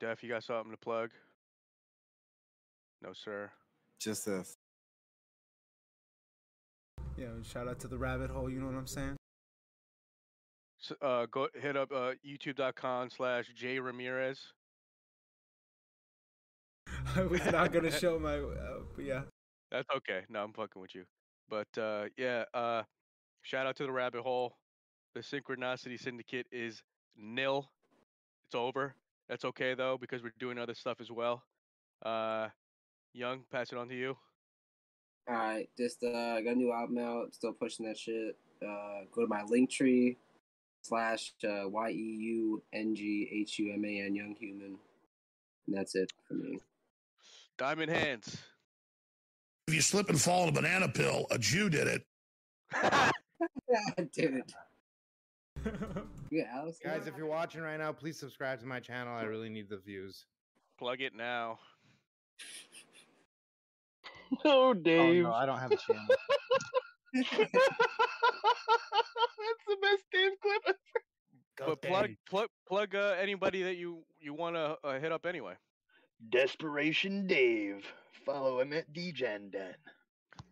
Def, 0.00 0.22
you 0.22 0.28
got 0.28 0.42
something 0.42 0.70
to 0.70 0.76
plug? 0.76 1.10
No, 3.02 3.12
sir. 3.12 3.50
Just 4.00 4.26
this. 4.26 4.54
Yeah, 7.16 7.28
shout 7.42 7.68
out 7.68 7.78
to 7.80 7.88
the 7.88 7.96
rabbit 7.96 8.30
hole. 8.30 8.50
You 8.50 8.60
know 8.60 8.66
what 8.66 8.74
I'm 8.74 8.86
saying? 8.86 9.16
S 10.82 10.92
uh, 11.00 11.26
go 11.30 11.48
hit 11.54 11.76
up 11.76 11.90
uh, 11.92 12.12
youtube.com 12.26 13.10
slash 13.10 13.46
J 13.54 13.78
Ramirez. 13.78 14.40
I 17.16 17.22
was 17.22 17.44
not 17.46 17.72
gonna 17.72 17.90
show 18.00 18.18
my, 18.18 18.38
uh, 18.38 18.80
but 18.94 19.04
yeah. 19.04 19.22
That's 19.70 19.88
okay. 19.96 20.20
No, 20.28 20.42
I'm 20.42 20.52
fucking 20.52 20.80
with 20.80 20.94
you. 20.94 21.04
But 21.48 21.68
uh, 21.80 22.06
yeah, 22.16 22.44
uh, 22.52 22.82
shout 23.42 23.66
out 23.66 23.76
to 23.76 23.84
the 23.84 23.92
rabbit 23.92 24.22
hole. 24.22 24.56
The 25.14 25.20
Synchronicity 25.20 26.00
Syndicate 26.00 26.46
is 26.50 26.82
nil. 27.16 27.70
It's 28.46 28.54
over. 28.56 28.96
That's 29.28 29.44
okay 29.44 29.74
though 29.74 29.96
because 29.96 30.22
we're 30.22 30.32
doing 30.40 30.58
other 30.58 30.74
stuff 30.74 31.00
as 31.00 31.10
well. 31.10 31.44
Uh, 32.04 32.48
Young, 33.12 33.44
pass 33.52 33.70
it 33.70 33.78
on 33.78 33.88
to 33.88 33.94
you. 33.94 34.16
All 35.28 35.36
right, 35.36 35.68
just 35.78 36.02
uh, 36.02 36.08
I 36.08 36.42
got 36.42 36.50
a 36.50 36.56
new 36.56 36.72
album 36.72 36.98
out. 36.98 37.32
Still 37.32 37.52
pushing 37.52 37.86
that 37.86 37.96
shit. 37.96 38.36
Uh, 38.60 39.04
go 39.12 39.22
to 39.22 39.28
my 39.28 39.44
link 39.44 39.70
tree 39.70 40.18
slash 40.82 41.32
uh, 41.44 41.68
y 41.68 41.90
e 41.90 42.16
u 42.20 42.62
n 42.72 42.94
g 42.94 43.28
h 43.30 43.60
u 43.60 43.72
m 43.72 43.84
a 43.84 44.00
n 44.00 44.14
young 44.16 44.34
human, 44.34 44.76
and 45.66 45.76
that's 45.76 45.94
it 45.94 46.12
for 46.26 46.34
me. 46.34 46.58
Diamond 47.56 47.90
Hands. 47.90 48.36
If 49.68 49.74
you 49.74 49.80
slip 49.80 50.10
and 50.10 50.20
fall 50.20 50.42
on 50.42 50.48
a 50.48 50.52
banana 50.52 50.88
pill, 50.88 51.26
a 51.30 51.38
Jew 51.38 51.70
did 51.70 51.86
it. 51.86 52.04
I 52.74 53.12
did 54.12 54.34
it. 54.34 54.52
Yeah, 56.30 56.44
Alex. 56.52 56.78
Guys, 56.82 57.06
if 57.06 57.16
you're 57.16 57.26
watching 57.28 57.60
right 57.60 57.76
now, 57.76 57.92
please 57.92 58.18
subscribe 58.18 58.58
to 58.60 58.66
my 58.66 58.80
channel. 58.80 59.14
I 59.16 59.22
really 59.22 59.48
need 59.48 59.68
the 59.68 59.76
views. 59.76 60.26
Plug 60.78 61.00
it 61.00 61.14
now. 61.14 61.58
Oh, 64.44 64.70
Oh 64.70 64.74
Dave. 64.74 65.22
no, 65.22 65.32
I 65.32 65.46
don't 65.46 65.58
have 65.58 65.70
a 65.70 65.76
channel. 65.76 66.06
That's 67.14 67.30
the 69.68 69.76
best 69.80 70.02
Dave 70.12 70.32
clip 70.42 70.62
ever. 70.66 70.76
but 71.66 71.82
plug 71.82 72.10
plug 72.28 72.48
plug 72.66 72.94
uh, 72.96 73.14
anybody 73.20 73.62
that 73.62 73.76
you 73.76 74.02
you 74.20 74.34
want 74.34 74.56
to 74.56 74.76
uh, 74.82 74.98
hit 74.98 75.12
up 75.12 75.24
anyway. 75.26 75.54
Desperation 76.30 77.26
Dave. 77.28 77.84
Follow 78.26 78.60
him 78.60 78.72
at 78.72 78.92
DGenden. 78.92 79.74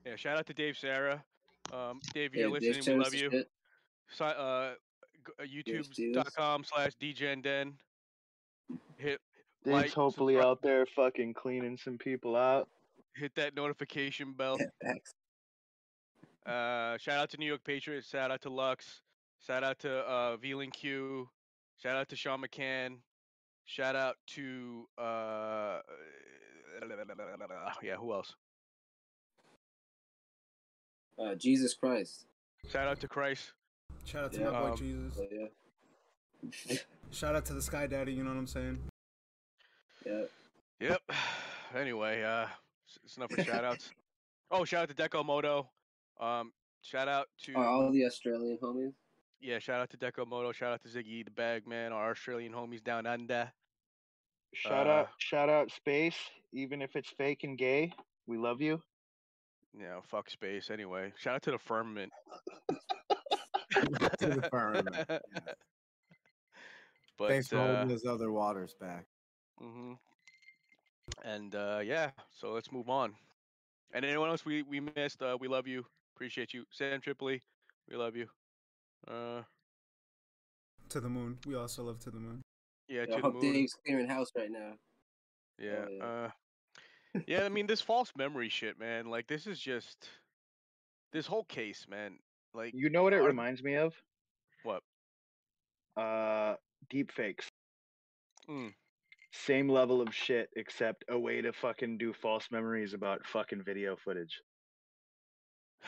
Yeah, 0.06 0.16
shout 0.16 0.36
out 0.38 0.46
to 0.46 0.54
Dave 0.54 0.76
Sarah. 0.76 1.24
Um, 1.72 2.00
Dave, 2.14 2.34
you're 2.34 2.50
Dave 2.50 2.62
listening, 2.74 2.98
we 2.98 3.02
love 3.02 3.14
you. 3.14 3.30
shit. 3.30 3.48
Si- 4.10 4.24
g- 4.24 4.32
uh, 4.36 4.72
YouTube.com 5.40 6.64
slash 6.64 6.92
DGenden. 7.00 7.72
Hit 8.96 9.20
Dave's 9.64 9.74
like, 9.74 9.92
hopefully 9.92 10.34
subscribe- 10.34 10.50
out 10.50 10.62
there 10.62 10.86
fucking 10.86 11.34
cleaning 11.34 11.76
some 11.76 11.98
people 11.98 12.36
out. 12.36 12.68
hit 13.14 13.34
that 13.36 13.54
notification 13.54 14.32
bell. 14.32 14.58
Uh, 16.44 16.98
shout 16.98 17.18
out 17.18 17.30
to 17.30 17.36
New 17.36 17.46
York 17.46 17.62
Patriots. 17.62 18.08
Shout 18.08 18.30
out 18.32 18.40
to 18.42 18.50
Lux. 18.50 19.02
Shout 19.46 19.62
out 19.62 19.78
to 19.80 19.98
uh, 19.98 20.36
VLink 20.38 20.72
Q. 20.72 21.28
Shout 21.80 21.96
out 21.96 22.08
to 22.08 22.16
Sean 22.16 22.42
McCann. 22.42 22.96
Shout 23.64 23.94
out 23.94 24.16
to 24.28 24.88
uh, 24.98 25.78
yeah, 27.82 27.96
who 27.96 28.12
else? 28.12 28.34
Uh, 31.18 31.34
Jesus 31.34 31.74
Christ. 31.74 32.26
Shout 32.70 32.88
out 32.88 33.00
to 33.00 33.08
Christ. 33.08 33.52
Shout 34.04 34.24
out 34.24 34.32
to 34.32 34.40
Yeah. 34.40 34.50
my 34.50 34.60
boy 34.60 34.70
Um, 34.70 34.76
Jesus. 34.76 35.20
Yeah. 35.30 36.76
Shout 37.10 37.36
out 37.36 37.44
to 37.46 37.54
the 37.54 37.62
Sky 37.62 37.86
Daddy. 37.86 38.12
You 38.12 38.24
know 38.24 38.30
what 38.30 38.38
I'm 38.38 38.46
saying? 38.46 38.78
Yeah. 40.06 40.24
Yep. 40.80 41.02
Anyway, 41.74 42.22
uh, 42.22 42.46
it's 43.02 43.16
enough 43.16 43.30
for 43.30 43.42
shout 43.42 43.64
outs. 43.64 43.90
Oh, 44.50 44.66
shout 44.66 44.82
out 44.90 44.94
to 44.94 45.02
Deco 45.08 45.24
Moto. 45.24 45.70
Um, 46.20 46.52
shout 46.82 47.08
out 47.08 47.28
to 47.44 47.54
Oh, 47.56 47.62
all 47.62 47.90
the 47.90 48.04
Australian 48.04 48.58
homies. 48.58 48.92
yeah, 49.40 49.58
shout 49.58 49.80
out 49.80 49.88
to 49.88 49.96
Deco 49.96 50.26
Moto. 50.28 50.52
Shout 50.52 50.74
out 50.74 50.82
to 50.82 50.88
Ziggy 50.88 51.24
the 51.24 51.30
Bag 51.30 51.66
Man, 51.66 51.94
our 51.94 52.10
Australian 52.10 52.52
homies 52.52 52.84
down 52.84 53.06
under. 53.06 53.50
Shout 54.52 54.86
Uh, 54.86 54.90
out, 54.90 55.08
shout 55.16 55.48
out, 55.48 55.70
space. 55.70 56.18
Even 56.52 56.82
if 56.82 56.94
it's 56.94 57.08
fake 57.08 57.44
and 57.44 57.56
gay, 57.56 57.94
we 58.26 58.36
love 58.36 58.60
you. 58.60 58.82
Yeah, 59.72 60.00
fuck 60.10 60.28
space. 60.28 60.68
Anyway, 60.68 61.14
shout 61.16 61.36
out 61.36 61.42
to 61.44 61.52
the 61.52 61.58
firmament. 61.58 62.12
to 64.18 64.26
the 64.26 64.48
firmament. 64.50 64.96
yeah. 65.08 65.18
But 67.18 67.28
Thanks 67.28 67.48
for 67.48 67.58
uh, 67.58 67.66
holding 67.66 67.88
those 67.88 68.04
other 68.06 68.32
waters 68.32 68.74
back. 68.80 69.06
hmm 69.60 69.92
And 71.24 71.54
uh, 71.54 71.80
yeah, 71.84 72.10
so 72.30 72.52
let's 72.52 72.72
move 72.72 72.88
on. 72.88 73.14
And 73.92 74.04
anyone 74.04 74.30
else 74.30 74.44
we 74.44 74.62
we 74.62 74.80
missed, 74.80 75.22
uh, 75.22 75.36
we 75.38 75.46
love 75.48 75.66
you. 75.66 75.84
Appreciate 76.16 76.54
you, 76.54 76.64
Sam 76.70 77.00
Tripoli. 77.00 77.42
We 77.88 77.96
love 77.96 78.16
you. 78.16 78.28
Uh, 79.06 79.42
To 80.88 81.00
the 81.00 81.08
moon. 81.08 81.38
We 81.46 81.54
also 81.54 81.82
love 81.84 81.98
to 82.00 82.10
the 82.10 82.18
moon. 82.20 82.42
yeah, 82.88 83.00
Yo, 83.02 83.06
to 83.06 83.12
I 83.12 83.16
the 83.16 83.22
hope 83.22 83.34
moon. 83.34 83.52
Dave's 83.52 83.74
clearing 83.84 84.08
house 84.08 84.30
right 84.36 84.50
now. 84.50 84.72
Yeah. 85.58 85.86
yeah. 85.90 86.04
Uh 86.04 86.30
Yeah, 87.26 87.44
I 87.44 87.48
mean 87.50 87.66
this 87.66 87.80
false 87.82 88.12
memory 88.16 88.48
shit, 88.48 88.78
man. 88.78 89.10
Like 89.10 89.26
this 89.26 89.46
is 89.46 89.60
just 89.60 90.08
this 91.12 91.26
whole 91.26 91.44
case, 91.44 91.86
man. 91.88 92.18
Like 92.54 92.72
You 92.74 92.90
know 92.90 93.02
what 93.02 93.12
it 93.12 93.20
are- 93.20 93.22
reminds 93.26 93.62
me 93.62 93.74
of? 93.76 93.94
What? 94.62 94.82
Uh, 95.96 96.56
deep 96.90 97.12
fakes. 97.12 97.48
Mm. 98.48 98.74
Same 99.32 99.68
level 99.68 100.00
of 100.00 100.14
shit, 100.14 100.50
except 100.56 101.04
a 101.08 101.18
way 101.18 101.40
to 101.40 101.52
fucking 101.52 101.98
do 101.98 102.12
false 102.12 102.48
memories 102.50 102.92
about 102.94 103.26
fucking 103.26 103.62
video 103.64 103.96
footage. 103.96 104.40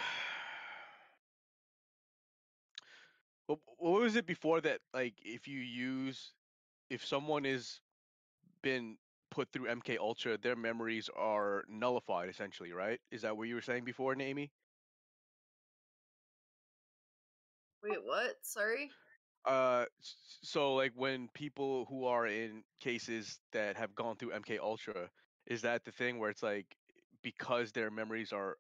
What, 3.46 3.58
what 3.76 4.00
was 4.00 4.16
it 4.16 4.26
before 4.26 4.60
that? 4.62 4.80
Like, 4.94 5.14
if 5.22 5.46
you 5.46 5.60
use, 5.60 6.32
if 6.88 7.04
someone 7.04 7.44
is 7.44 7.80
been 8.62 8.96
put 9.30 9.52
through 9.52 9.66
MK 9.66 9.98
Ultra, 9.98 10.38
their 10.38 10.56
memories 10.56 11.10
are 11.14 11.64
nullified, 11.68 12.30
essentially, 12.30 12.72
right? 12.72 12.98
Is 13.10 13.22
that 13.22 13.36
what 13.36 13.48
you 13.48 13.54
were 13.54 13.60
saying 13.62 13.84
before, 13.84 14.14
Naomi? 14.14 14.50
Wait, 17.84 17.98
what? 18.02 18.36
Sorry? 18.42 18.90
Uh, 19.44 19.84
so 20.42 20.74
like 20.74 20.92
when 20.94 21.28
people 21.34 21.84
who 21.88 22.06
are 22.06 22.26
in 22.26 22.62
cases 22.80 23.38
that 23.52 23.76
have 23.76 23.94
gone 23.94 24.16
through 24.16 24.30
MK 24.30 24.58
Ultra, 24.58 25.10
is 25.46 25.60
that 25.62 25.84
the 25.84 25.92
thing 25.92 26.18
where 26.18 26.30
it's 26.30 26.42
like 26.42 26.66
because 27.22 27.70
their 27.72 27.90
memories 27.90 28.32
are 28.32 28.56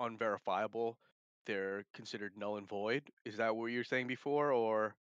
unverifiable, 0.00 0.98
they're 1.46 1.84
considered 1.94 2.32
null 2.36 2.56
and 2.56 2.68
void? 2.68 3.02
Is 3.24 3.36
that 3.36 3.54
what 3.54 3.66
you 3.66 3.78
were 3.78 3.84
saying 3.84 4.08
before, 4.08 4.52
or? 4.52 4.96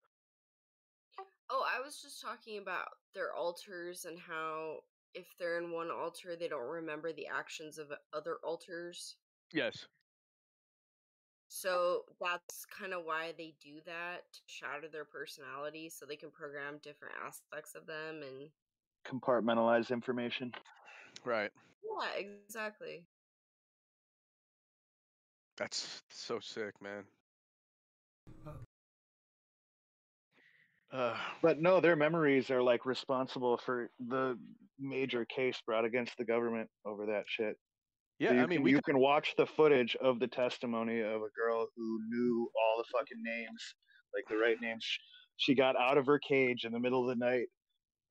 Oh, 1.50 1.64
I 1.66 1.84
was 1.84 2.02
just 2.02 2.22
talking 2.22 2.58
about 2.58 2.88
their 3.14 3.34
alters 3.34 4.06
and 4.06 4.20
how 4.20 4.80
if 5.14 5.28
they're 5.40 5.60
in 5.60 5.72
one 5.72 5.90
altar, 5.92 6.36
they 6.36 6.50
don't 6.50 6.68
remember 6.68 7.14
the 7.14 7.28
actions 7.28 7.78
of 7.78 7.88
other 8.14 8.38
altars. 8.44 9.16
Yes. 9.54 9.86
So 11.56 12.04
that's 12.20 12.66
kind 12.66 12.92
of 12.92 13.06
why 13.06 13.34
they 13.38 13.54
do 13.64 13.80
that 13.86 14.24
to 14.34 14.40
shatter 14.46 14.90
their 14.92 15.06
personality 15.06 15.88
so 15.88 16.06
they 16.06 16.18
can 16.18 16.30
program 16.30 16.80
different 16.84 17.14
aspects 17.26 17.76
of 17.76 17.88
them 17.88 18.24
and 18.24 18.50
Compartmentalize 19.08 19.90
information. 19.90 20.52
Right. 21.24 21.52
yeah, 21.82 22.26
exactly. 22.46 23.06
That's 25.56 26.04
so 26.10 26.40
sick, 26.42 26.74
man. 26.82 27.06
Uh, 30.92 31.16
But 31.42 31.62
no, 31.62 31.80
their 31.80 31.96
memories 31.96 32.52
are 32.52 32.62
like 32.62 32.86
responsible 32.86 33.58
for 33.58 33.90
the 34.10 34.38
major 34.78 35.24
case 35.24 35.62
brought 35.66 35.86
against 35.86 36.18
the 36.18 36.26
government 36.26 36.70
over 36.86 37.06
that 37.06 37.24
shit. 37.28 37.56
Yeah, 38.20 38.30
So 38.30 38.34
you 38.36 38.42
I 38.42 38.46
mean, 38.46 38.58
can, 38.58 38.64
we 38.64 38.72
you 38.72 38.78
got- 38.78 38.84
can 38.86 39.00
watch 39.00 39.34
the 39.38 39.46
footage 39.46 39.96
of 39.98 40.20
the 40.20 40.28
testimony 40.28 41.02
of 41.02 41.22
a 41.22 41.30
girl 41.36 41.68
who 41.76 42.00
knew 42.10 42.50
all 42.56 42.78
the 42.78 42.86
fucking 42.98 43.22
names, 43.24 43.76
like 44.14 44.26
the 44.30 44.38
right 44.38 44.58
names. 44.62 44.86
She 45.38 45.54
got 45.56 45.76
out 45.76 45.98
of 45.98 46.06
her 46.06 46.20
cage 46.20 46.64
in 46.64 46.72
the 46.72 46.80
middle 46.80 47.02
of 47.02 47.18
the 47.18 47.26
night 47.26 47.48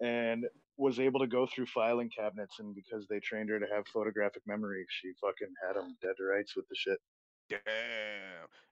and 0.02 0.44
was 0.76 0.98
able 1.00 1.20
to 1.20 1.26
go 1.26 1.46
through 1.46 1.66
filing 1.66 2.10
cabinets. 2.10 2.56
And 2.58 2.74
because 2.74 3.06
they 3.08 3.20
trained 3.20 3.48
her 3.50 3.58
to 3.58 3.66
have 3.72 3.86
photographic 3.86 4.42
memory, 4.46 4.84
she 4.88 5.12
fucking 5.20 5.54
had 5.66 5.76
them 5.76 5.96
dead 6.02 6.14
to 6.18 6.24
rights 6.24 6.54
with 6.56 6.66
the 6.68 6.74
shit. 6.76 6.98
Damn. 7.48 7.60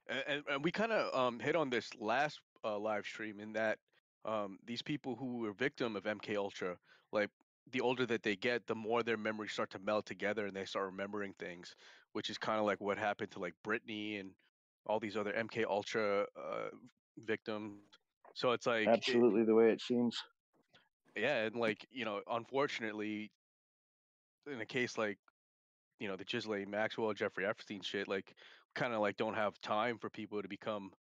And, 0.08 0.24
and, 0.26 0.42
and 0.50 0.64
we 0.64 0.70
kind 0.72 0.92
of 0.92 1.14
um, 1.18 1.38
hit 1.38 1.56
on 1.56 1.70
this 1.70 1.88
last 1.98 2.40
uh, 2.64 2.78
live 2.78 3.04
stream 3.06 3.40
in 3.40 3.52
that 3.54 3.78
um, 4.24 4.58
these 4.66 4.82
people 4.82 5.16
who 5.16 5.38
were 5.38 5.52
victim 5.52 5.96
of 5.96 6.04
MK 6.04 6.36
Ultra, 6.36 6.76
like 7.12 7.30
the 7.70 7.80
older 7.80 8.06
that 8.06 8.22
they 8.22 8.36
get, 8.36 8.66
the 8.66 8.74
more 8.74 9.02
their 9.02 9.16
memories 9.16 9.52
start 9.52 9.70
to 9.70 9.78
meld 9.78 10.06
together 10.06 10.46
and 10.46 10.56
they 10.56 10.64
start 10.64 10.86
remembering 10.86 11.34
things, 11.34 11.76
which 12.12 12.30
is 12.30 12.38
kind 12.38 12.58
of 12.58 12.66
like 12.66 12.80
what 12.80 12.98
happened 12.98 13.30
to 13.32 13.38
like 13.38 13.54
Britney 13.64 14.20
and 14.20 14.34
all 14.86 15.00
these 15.00 15.16
other 15.16 15.32
MK 15.32 15.64
Ultra 15.64 16.26
uh, 16.36 16.70
victims. 17.18 17.84
So 18.34 18.52
it's 18.52 18.66
like 18.66 18.88
it- 18.88 18.92
Absolutely 18.92 19.44
the 19.44 19.54
way 19.54 19.72
it 19.72 19.80
seems. 19.80 20.22
yeah, 21.16 21.44
and 21.44 21.56
like 21.56 21.86
you 21.90 22.04
know, 22.04 22.22
unfortunately, 22.26 23.32
in 24.46 24.60
a 24.60 24.66
case 24.66 24.98
like 24.98 25.18
you 26.00 26.08
know 26.08 26.16
the 26.16 26.24
Ghislaine 26.24 26.70
Maxwell, 26.70 27.14
Jeffrey 27.14 27.46
Epstein 27.46 27.82
shit, 27.82 28.08
like 28.08 28.36
kind 28.74 28.94
of 28.94 29.00
like 29.00 29.16
don't 29.16 29.34
have 29.34 29.60
time 29.60 29.98
for 29.98 30.10
people 30.10 30.42
to 30.42 30.48
become 30.48 30.92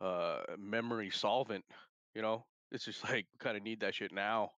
uh 0.00 0.56
memory 0.58 1.10
solvent. 1.10 1.66
You 2.14 2.22
know, 2.22 2.46
it's 2.70 2.84
just 2.86 3.04
like 3.10 3.28
kind 3.38 3.56
of 3.56 3.62
need 3.62 3.80
that 3.80 3.94
shit 3.94 4.12
now. 4.12 4.52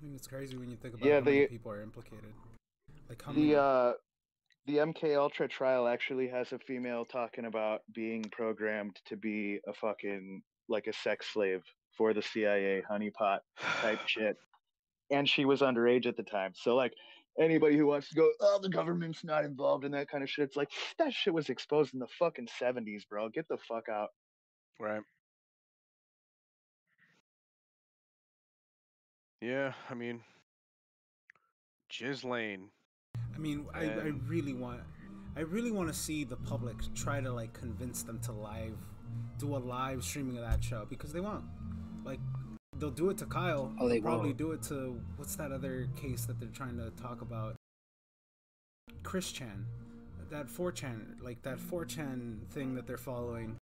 I 0.00 0.04
mean, 0.04 0.14
it's 0.14 0.26
crazy 0.26 0.56
when 0.56 0.70
you 0.70 0.76
think 0.76 0.94
about 0.94 1.06
Yeah, 1.06 1.14
how 1.16 1.20
many 1.24 1.40
the- 1.40 1.46
people 1.48 1.72
are 1.72 1.82
implicated. 1.82 2.32
Like 3.08 3.22
how 3.22 3.32
many? 3.32 3.48
The 3.50 3.60
uh, 3.60 3.92
the 4.66 4.76
MK 4.78 5.16
Ultra 5.16 5.48
trial 5.48 5.88
actually 5.88 6.28
has 6.28 6.52
a 6.52 6.58
female 6.58 7.04
talking 7.04 7.46
about 7.46 7.82
being 7.94 8.24
programmed 8.30 8.96
to 9.06 9.16
be 9.16 9.58
a 9.66 9.72
fucking 9.74 10.42
like 10.68 10.86
a 10.86 10.92
sex 10.92 11.26
slave 11.32 11.62
for 11.96 12.14
the 12.14 12.22
CIA 12.22 12.82
honeypot 12.88 13.40
type 13.82 14.00
shit, 14.06 14.36
and 15.10 15.28
she 15.28 15.44
was 15.44 15.60
underage 15.60 16.06
at 16.06 16.16
the 16.16 16.22
time. 16.22 16.52
So 16.54 16.76
like 16.76 16.94
anybody 17.38 17.76
who 17.76 17.86
wants 17.86 18.08
to 18.10 18.14
go, 18.14 18.30
oh, 18.40 18.58
the 18.62 18.68
government's 18.68 19.24
not 19.24 19.44
involved 19.44 19.84
in 19.84 19.92
that 19.92 20.08
kind 20.08 20.22
of 20.22 20.30
shit, 20.30 20.44
it's 20.44 20.56
like 20.56 20.70
that 20.98 21.12
shit 21.12 21.34
was 21.34 21.48
exposed 21.50 21.92
in 21.94 22.00
the 22.00 22.08
fucking 22.18 22.48
seventies, 22.58 23.04
bro. 23.04 23.28
Get 23.28 23.48
the 23.48 23.58
fuck 23.68 23.88
out. 23.88 24.10
Right. 24.78 25.02
Yeah, 29.40 29.72
I 29.88 29.94
mean, 29.94 30.20
Ghislaine. 31.88 32.68
I 33.34 33.38
mean, 33.38 33.66
I, 33.74 33.84
I 33.84 34.12
really 34.26 34.52
want, 34.52 34.80
I 35.36 35.40
really 35.40 35.70
want 35.70 35.88
to 35.88 35.94
see 35.94 36.24
the 36.24 36.36
public 36.36 36.76
try 36.94 37.20
to 37.20 37.32
like 37.32 37.52
convince 37.54 38.02
them 38.02 38.20
to 38.20 38.32
live, 38.32 38.76
do 39.38 39.56
a 39.56 39.58
live 39.58 40.04
streaming 40.04 40.36
of 40.36 40.44
that 40.44 40.62
show 40.62 40.86
because 40.88 41.12
they 41.12 41.20
won't. 41.20 41.44
Like, 42.04 42.20
they'll 42.78 42.90
do 42.90 43.08
it 43.10 43.18
to 43.18 43.26
Kyle. 43.26 43.72
Oh, 43.80 43.88
they 43.88 43.94
they'll 43.94 44.02
probably 44.02 44.28
won't. 44.30 44.38
do 44.38 44.52
it 44.52 44.62
to 44.64 45.00
what's 45.16 45.36
that 45.36 45.52
other 45.52 45.88
case 45.96 46.26
that 46.26 46.38
they're 46.38 46.48
trying 46.48 46.76
to 46.76 46.90
talk 47.02 47.22
about? 47.22 47.56
Chris 49.02 49.32
Chan, 49.32 49.64
that 50.30 50.48
4chan, 50.48 51.22
like 51.22 51.42
that 51.42 51.58
4chan 51.58 52.46
thing 52.50 52.74
that 52.74 52.86
they're 52.86 52.98
following. 52.98 53.56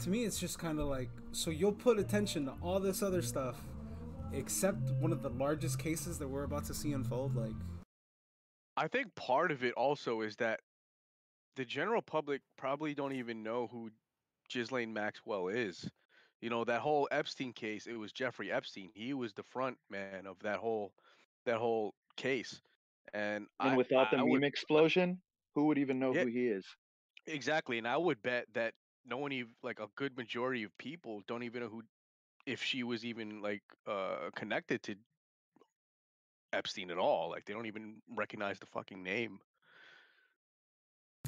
To 0.00 0.10
me, 0.10 0.24
it's 0.24 0.38
just 0.38 0.58
kind 0.58 0.80
of 0.80 0.86
like 0.86 1.10
so 1.32 1.50
you'll 1.50 1.72
put 1.72 1.98
attention 1.98 2.46
to 2.46 2.54
all 2.62 2.80
this 2.80 3.02
other 3.02 3.22
stuff, 3.22 3.56
except 4.32 4.90
one 5.00 5.12
of 5.12 5.22
the 5.22 5.30
largest 5.30 5.78
cases 5.78 6.18
that 6.18 6.28
we're 6.28 6.44
about 6.44 6.64
to 6.66 6.74
see 6.74 6.92
unfold. 6.92 7.36
Like, 7.36 7.54
I 8.76 8.88
think 8.88 9.14
part 9.14 9.50
of 9.50 9.62
it 9.64 9.74
also 9.74 10.20
is 10.22 10.36
that 10.36 10.60
the 11.56 11.64
general 11.64 12.02
public 12.02 12.40
probably 12.56 12.94
don't 12.94 13.12
even 13.12 13.42
know 13.42 13.68
who 13.70 13.90
Ghislaine 14.50 14.92
Maxwell 14.92 15.48
is. 15.48 15.88
You 16.40 16.48
know, 16.48 16.64
that 16.64 16.80
whole 16.80 17.06
Epstein 17.10 17.52
case, 17.52 17.86
it 17.86 17.98
was 17.98 18.12
Jeffrey 18.12 18.50
Epstein. 18.50 18.90
He 18.94 19.12
was 19.12 19.34
the 19.34 19.42
front 19.42 19.76
man 19.90 20.26
of 20.26 20.38
that 20.42 20.58
whole 20.58 20.92
that 21.44 21.56
whole 21.58 21.94
case. 22.16 22.60
And, 23.12 23.46
And 23.60 23.70
I, 23.72 23.76
without 23.76 24.10
the 24.10 24.18
I 24.18 24.20
meme 24.20 24.30
would, 24.30 24.44
explosion, 24.44 25.20
who 25.54 25.66
would 25.66 25.78
even 25.78 25.98
know 25.98 26.14
Yeah. 26.14 26.22
who 26.24 26.28
he 26.30 26.46
is? 26.48 26.64
exactly, 27.26 27.78
and 27.78 27.86
I 27.86 27.96
would 27.96 28.22
bet 28.22 28.46
that 28.54 28.74
no 29.04 29.18
one 29.18 29.32
even 29.32 29.52
like 29.62 29.80
a 29.80 29.88
good 29.96 30.16
majority 30.16 30.62
of 30.62 30.76
people 30.78 31.22
don't 31.26 31.42
even 31.42 31.62
know 31.62 31.68
who 31.68 31.82
if 32.46 32.62
she 32.62 32.82
was 32.82 33.04
even 33.04 33.42
like 33.42 33.62
uh 33.86 34.30
connected 34.34 34.82
to 34.84 34.96
Epstein 36.52 36.90
at 36.90 36.98
all. 36.98 37.30
Like 37.30 37.44
they 37.44 37.52
don't 37.52 37.66
even 37.66 37.96
recognize 38.14 38.58
the 38.58 38.66
fucking 38.66 39.02
name. 39.02 39.40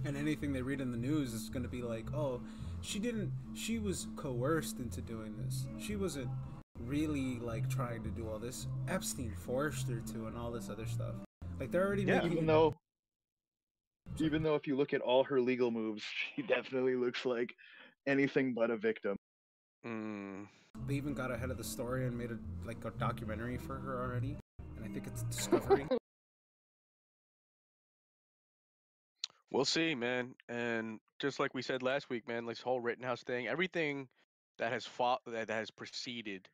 and 0.04 0.16
anything 0.16 0.52
they 0.52 0.62
read 0.62 0.80
in 0.80 0.90
the 0.90 0.96
news 0.96 1.32
is 1.32 1.48
going 1.48 1.62
to 1.62 1.68
be 1.68 1.82
like, 1.82 2.12
oh, 2.12 2.40
she 2.80 2.98
didn't, 2.98 3.30
she 3.54 3.78
was 3.78 4.08
coerced 4.16 4.78
into 4.78 5.00
doing 5.00 5.36
this. 5.36 5.66
She 5.78 5.96
wasn't 5.96 6.28
really 6.80 7.38
like 7.38 7.68
trying 7.68 8.02
to 8.02 8.10
do 8.10 8.28
all 8.28 8.38
this. 8.38 8.66
Epstein 8.88 9.32
forced 9.38 9.88
her 9.88 10.00
to, 10.12 10.26
and 10.26 10.36
all 10.36 10.50
this 10.50 10.68
other 10.68 10.86
stuff. 10.86 11.14
Like 11.60 11.70
they're 11.70 11.86
already 11.86 12.04
making. 12.04 12.32
even 12.32 12.46
though 12.46 12.74
even 14.18 14.42
though 14.42 14.56
if 14.56 14.66
you 14.66 14.76
look 14.76 14.92
at 14.92 15.00
all 15.00 15.24
her 15.24 15.40
legal 15.40 15.70
moves, 15.70 16.02
she 16.36 16.42
definitely 16.42 16.96
looks 16.96 17.24
like 17.24 17.54
anything 18.06 18.54
but 18.54 18.70
a 18.70 18.76
victim. 18.76 19.16
Mm. 19.86 20.46
They 20.86 20.94
even 20.94 21.14
got 21.14 21.30
ahead 21.30 21.50
of 21.50 21.58
the 21.58 21.64
story 21.64 22.06
and 22.06 22.16
made 22.16 22.30
a 22.30 22.38
like 22.66 22.84
a 22.84 22.90
documentary 22.90 23.56
for 23.56 23.76
her 23.76 24.02
already, 24.02 24.36
and 24.76 24.84
I 24.84 24.88
think 24.88 25.06
it's 25.06 25.22
Discovery. 25.24 25.86
We'll 29.50 29.66
see, 29.66 29.94
man. 29.94 30.34
And 30.48 30.98
just 31.20 31.38
like 31.38 31.52
we 31.52 31.60
said 31.60 31.82
last 31.82 32.08
week, 32.08 32.26
man, 32.26 32.46
this 32.46 32.62
whole 32.62 32.80
Rittenhouse 32.80 33.22
thing, 33.22 33.46
everything 33.46 34.08
that 34.58 34.72
has 34.72 34.86
fought 34.86 35.20
that 35.26 35.50
has 35.50 35.70
preceded 35.70 36.48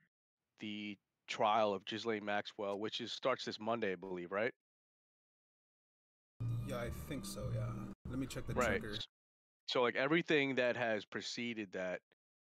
the 0.58 0.98
trial 1.28 1.74
of 1.74 1.84
Ghislaine 1.84 2.24
Maxwell, 2.24 2.76
which 2.80 3.00
is 3.00 3.12
starts 3.12 3.44
this 3.44 3.60
Monday, 3.60 3.92
I 3.92 3.94
believe, 3.94 4.32
right? 4.32 4.52
Yeah, 6.66 6.78
I 6.78 6.90
think 7.08 7.24
so. 7.24 7.44
Yeah. 7.54 7.66
Let 8.10 8.18
me 8.18 8.26
check 8.26 8.48
the 8.48 8.54
right. 8.54 8.80
trigger. 8.80 8.96
So 9.68 9.82
like 9.82 9.94
everything 9.94 10.56
that 10.56 10.76
has 10.76 11.04
preceded 11.04 11.68
that 11.74 12.00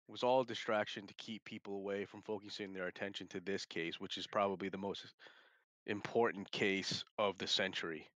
was 0.08 0.22
all 0.22 0.42
a 0.42 0.46
distraction 0.46 1.06
to 1.06 1.14
keep 1.14 1.44
people 1.44 1.74
away 1.76 2.04
from 2.04 2.22
focusing 2.22 2.72
their 2.72 2.86
attention 2.86 3.26
to 3.28 3.40
this 3.40 3.64
case, 3.64 4.00
which 4.00 4.16
is 4.18 4.26
probably 4.26 4.68
the 4.68 4.78
most 4.78 5.14
important 5.86 6.50
case 6.50 7.04
of 7.18 7.38
the 7.38 7.46
century. 7.46 8.06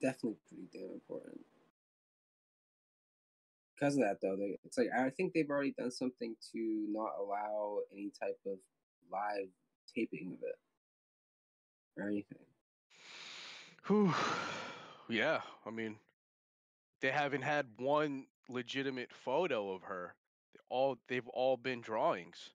Definitely 0.00 0.36
pretty 0.48 0.68
damn 0.72 0.92
important. 0.92 1.40
Because 3.74 3.94
of 3.96 4.02
that, 4.02 4.18
though, 4.22 4.36
they, 4.36 4.58
it's 4.64 4.78
like 4.78 4.88
I 4.96 5.10
think 5.10 5.32
they've 5.32 5.50
already 5.50 5.74
done 5.76 5.90
something 5.90 6.34
to 6.52 6.86
not 6.90 7.10
allow 7.18 7.78
any 7.92 8.10
type 8.18 8.38
of 8.46 8.58
live 9.10 9.48
taping 9.94 10.32
of 10.32 10.42
it 10.42 10.58
or 12.00 12.08
anything. 12.08 12.38
Whew. 13.86 14.14
Yeah, 15.08 15.40
I 15.64 15.70
mean, 15.70 15.96
they 17.00 17.10
haven't 17.10 17.42
had 17.42 17.66
one 17.78 18.26
legitimate 18.48 19.10
photo 19.24 19.72
of 19.72 19.82
her. 19.82 20.14
They 20.54 20.60
all 20.68 20.96
they've 21.08 21.28
all 21.28 21.56
been 21.56 21.80
drawings. 21.80 22.50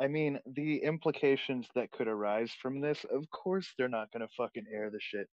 I 0.00 0.08
mean, 0.08 0.40
the 0.46 0.78
implications 0.78 1.68
that 1.76 1.92
could 1.92 2.08
arise 2.08 2.50
from 2.60 2.80
this, 2.80 3.04
of 3.12 3.30
course, 3.30 3.72
they're 3.78 3.88
not 3.88 4.12
gonna 4.12 4.28
fucking 4.36 4.66
air 4.72 4.90
the 4.90 4.98
shit. 5.00 5.28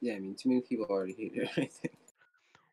Yeah, 0.00 0.14
I 0.14 0.18
mean, 0.18 0.34
too 0.34 0.48
many 0.48 0.60
people 0.62 0.86
already 0.88 1.14
hate 1.14 1.36
her. 1.36 1.44
I 1.62 1.66
think. 1.66 1.94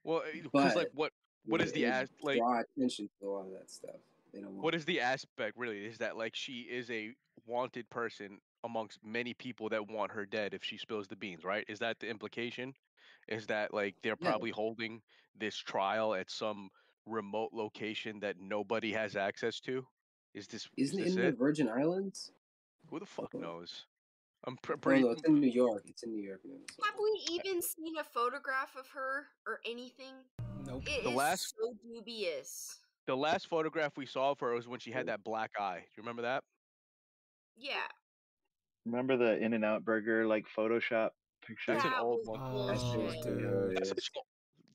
Well, 0.04 0.24
eh, 0.28 0.40
because 0.44 0.76
like 0.76 0.90
what 0.94 1.12
what 1.46 1.62
is 1.62 1.72
the 1.72 1.86
as 1.86 2.10
like 2.22 2.40
draw 2.40 2.62
attention 2.62 3.10
to 3.20 3.28
a 3.28 3.30
lot 3.30 3.46
of 3.46 3.52
that 3.54 3.70
stuff? 3.70 3.96
They 4.34 4.40
don't 4.42 4.52
want. 4.52 4.64
what 4.64 4.76
is 4.76 4.86
the 4.86 5.00
aspect 5.00 5.58
really 5.58 5.86
is 5.86 5.98
that 6.00 6.18
like 6.18 6.36
she 6.36 6.62
is 6.62 6.90
a 6.92 7.14
wanted 7.46 7.90
person 7.90 8.40
amongst 8.64 9.00
many 9.04 9.34
people 9.34 9.70
that 9.70 9.88
want 9.90 10.12
her 10.12 10.26
dead 10.26 10.54
if 10.54 10.64
she 10.64 10.78
spills 10.78 11.08
the 11.08 11.16
beans 11.16 11.44
right 11.44 11.64
is 11.68 11.80
that 11.80 12.00
the 12.00 12.08
implication 12.10 12.74
is 13.28 13.46
that 13.48 13.74
like 13.74 13.96
they're 14.02 14.18
Yeah. 14.20 14.30
probably 14.30 14.52
holding 14.52 15.02
this 15.36 15.56
trial 15.58 16.16
at 16.16 16.30
some 16.32 16.70
remote 17.06 17.52
location 17.54 18.20
that 18.22 18.40
nobody 18.40 18.92
has 18.94 19.16
access 19.16 19.60
to 19.62 19.86
is 20.34 20.48
this 20.48 20.68
Isn't 20.76 21.00
is 21.00 21.06
it 21.06 21.06
this 21.06 21.16
in 21.16 21.22
the 21.22 21.28
it 21.30 21.38
Virgin 21.38 21.70
Islands? 21.70 22.32
who 22.90 23.00
the 23.00 23.06
fuck 23.06 23.34
knows 23.34 23.86
i'm 24.46 24.58
pr- 24.58 24.74
Oh 24.74 24.78
pretty 24.78 25.04
no, 25.04 25.12
it's 25.12 25.24
in 25.24 25.40
New 25.40 25.50
York. 25.50 25.84
It's 25.88 26.04
in 26.04 26.12
New 26.14 26.22
York. 26.22 26.42
No, 26.46 26.56
it's 26.62 26.78
Have 26.86 26.96
we 27.02 27.22
even 27.32 27.62
seen 27.62 27.98
a 27.98 28.04
photograph 28.04 28.76
of 28.78 28.88
her 28.90 29.28
or 29.48 29.60
anything? 29.66 30.14
Nope. 30.66 30.84
It 30.88 31.04
The 31.04 31.10
is 31.10 31.16
last- 31.16 31.56
so 31.60 31.74
dubious. 31.84 32.80
the 33.08 33.16
last 33.18 33.48
photograph 33.48 33.98
we 33.98 34.06
saw 34.06 34.32
of 34.32 34.40
her 34.40 34.54
was 34.54 34.68
when 34.68 34.80
she 34.80 34.92
had 34.92 35.08
that 35.08 35.24
black 35.24 35.52
eye 35.60 35.80
do 35.80 35.86
you 35.98 36.04
remember 36.04 36.22
that 36.24 36.44
Yeah. 37.56 37.88
Remember 38.88 39.18
the 39.18 39.38
In 39.38 39.54
and 39.54 39.64
Out 39.66 39.84
Burger 39.86 40.26
like 40.28 40.46
Photoshop 40.56 41.10
picture? 41.46 41.74
that's 41.74 41.86
an 41.86 41.94
old 42.00 42.26
one 42.26 42.40
That 42.68 42.80
shit 42.80 43.00
was 43.00 43.14
bullshit. 43.16 43.22
pretty 43.24 43.42
dude. 43.42 43.78
That's 43.78 43.92
a- 43.92 43.96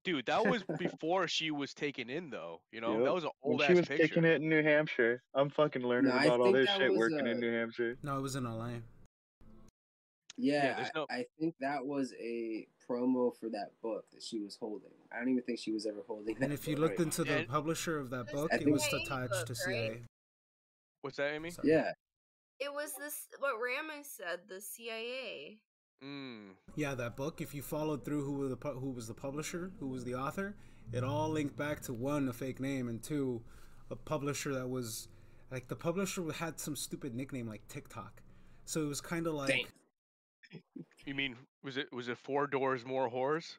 dude 0.04 0.26
that 0.26 0.44
was 0.44 0.64
before 0.80 1.28
she 1.28 1.52
was 1.52 1.72
taken 1.72 2.10
in 2.10 2.28
though 2.28 2.60
you 2.72 2.80
know 2.80 3.04
that 3.04 3.14
was 3.14 3.22
an 3.22 3.30
old 3.44 3.60
When 3.60 3.68
she 3.68 3.72
ass 3.72 3.78
was 3.78 3.88
picture 3.88 4.08
kicking 4.08 4.24
it 4.24 4.42
in 4.42 4.48
New 4.48 4.62
Hampshire. 4.62 5.22
I'm 5.34 5.48
fucking 5.48 5.82
learning 5.82 6.10
No, 6.10 6.16
I 6.16 6.24
about 6.24 6.40
all 6.40 6.52
this 6.52 6.68
shit 6.76 6.90
was, 6.90 6.98
working 6.98 7.20
in 7.26 7.36
uh, 7.36 7.40
New 7.40 7.52
Hampshire. 7.52 7.96
No, 8.02 8.18
it 8.18 8.20
was 8.20 8.34
in 8.36 8.44
LA. 8.44 8.70
Yeah, 10.38 10.74
there's 10.76 10.88
I, 10.88 10.98
no- 10.98 11.06
I 11.10 11.24
think 11.38 11.54
that 11.60 11.84
was 11.84 12.12
a 12.20 12.66
promo 12.88 13.36
for 13.38 13.48
that 13.50 13.70
book 13.82 14.04
that 14.12 14.22
she 14.22 14.40
was 14.40 14.56
holding. 14.58 14.90
I 15.12 15.18
don't 15.18 15.28
even 15.28 15.42
think 15.44 15.58
she 15.60 15.70
was 15.72 15.86
ever 15.86 16.02
holding 16.06 16.34
that. 16.34 16.42
And 16.42 16.52
if 16.52 16.66
you 16.66 16.74
book. 16.74 16.82
looked 16.90 17.00
into 17.00 17.22
the 17.22 17.38
And- 17.40 17.48
publisher 17.48 17.98
of 17.98 18.10
that 18.10 18.32
book, 18.32 18.50
it 18.52 18.66
was 18.68 18.82
CIA 18.84 19.02
attached 19.04 19.30
book, 19.30 19.46
to 19.46 19.54
right? 19.68 20.02
What's 21.02 21.16
that 21.18 21.32
amy 21.34 21.50
Sorry. 21.50 21.68
yeah, 21.68 21.92
It 22.60 22.72
was 22.72 22.92
this 22.98 23.14
what 23.38 23.54
Ramos 23.60 24.08
said, 24.16 24.40
the 24.48 24.60
CIA. 24.60 25.58
mm. 26.04 26.50
Yeah, 26.76 26.94
that 26.94 27.16
book. 27.16 27.40
If 27.40 27.54
you 27.54 27.62
followed 27.62 28.04
through 28.04 28.24
who 28.24 28.32
was 28.32 28.50
the 28.50 28.70
who 28.70 28.90
was 28.90 29.08
the 29.08 29.14
publisher, 29.14 29.72
who 29.80 29.88
was 29.88 30.04
the 30.04 30.14
author, 30.14 30.56
it 30.92 31.04
all 31.04 31.28
linked 31.28 31.56
back 31.56 31.80
to 31.82 31.92
one 31.92 32.28
a 32.28 32.32
fake 32.32 32.60
name 32.60 32.88
and 32.88 33.02
two 33.02 33.42
a 33.90 33.96
publisher 33.96 34.54
that 34.54 34.68
was 34.68 35.08
like 35.50 35.68
the 35.68 35.76
publisher 35.76 36.30
had 36.32 36.58
some 36.58 36.76
stupid 36.76 37.14
nickname 37.14 37.46
like 37.46 37.66
TikTok. 37.68 38.22
So 38.64 38.82
it 38.82 38.88
was 38.88 39.00
kind 39.00 39.26
of 39.26 39.34
like 39.34 39.48
Damn. 39.48 40.62
You 41.04 41.14
mean 41.14 41.36
was 41.62 41.76
it 41.76 41.92
was 41.92 42.08
it 42.08 42.18
four 42.18 42.46
doors 42.46 42.84
more 42.84 43.10
whores? 43.10 43.56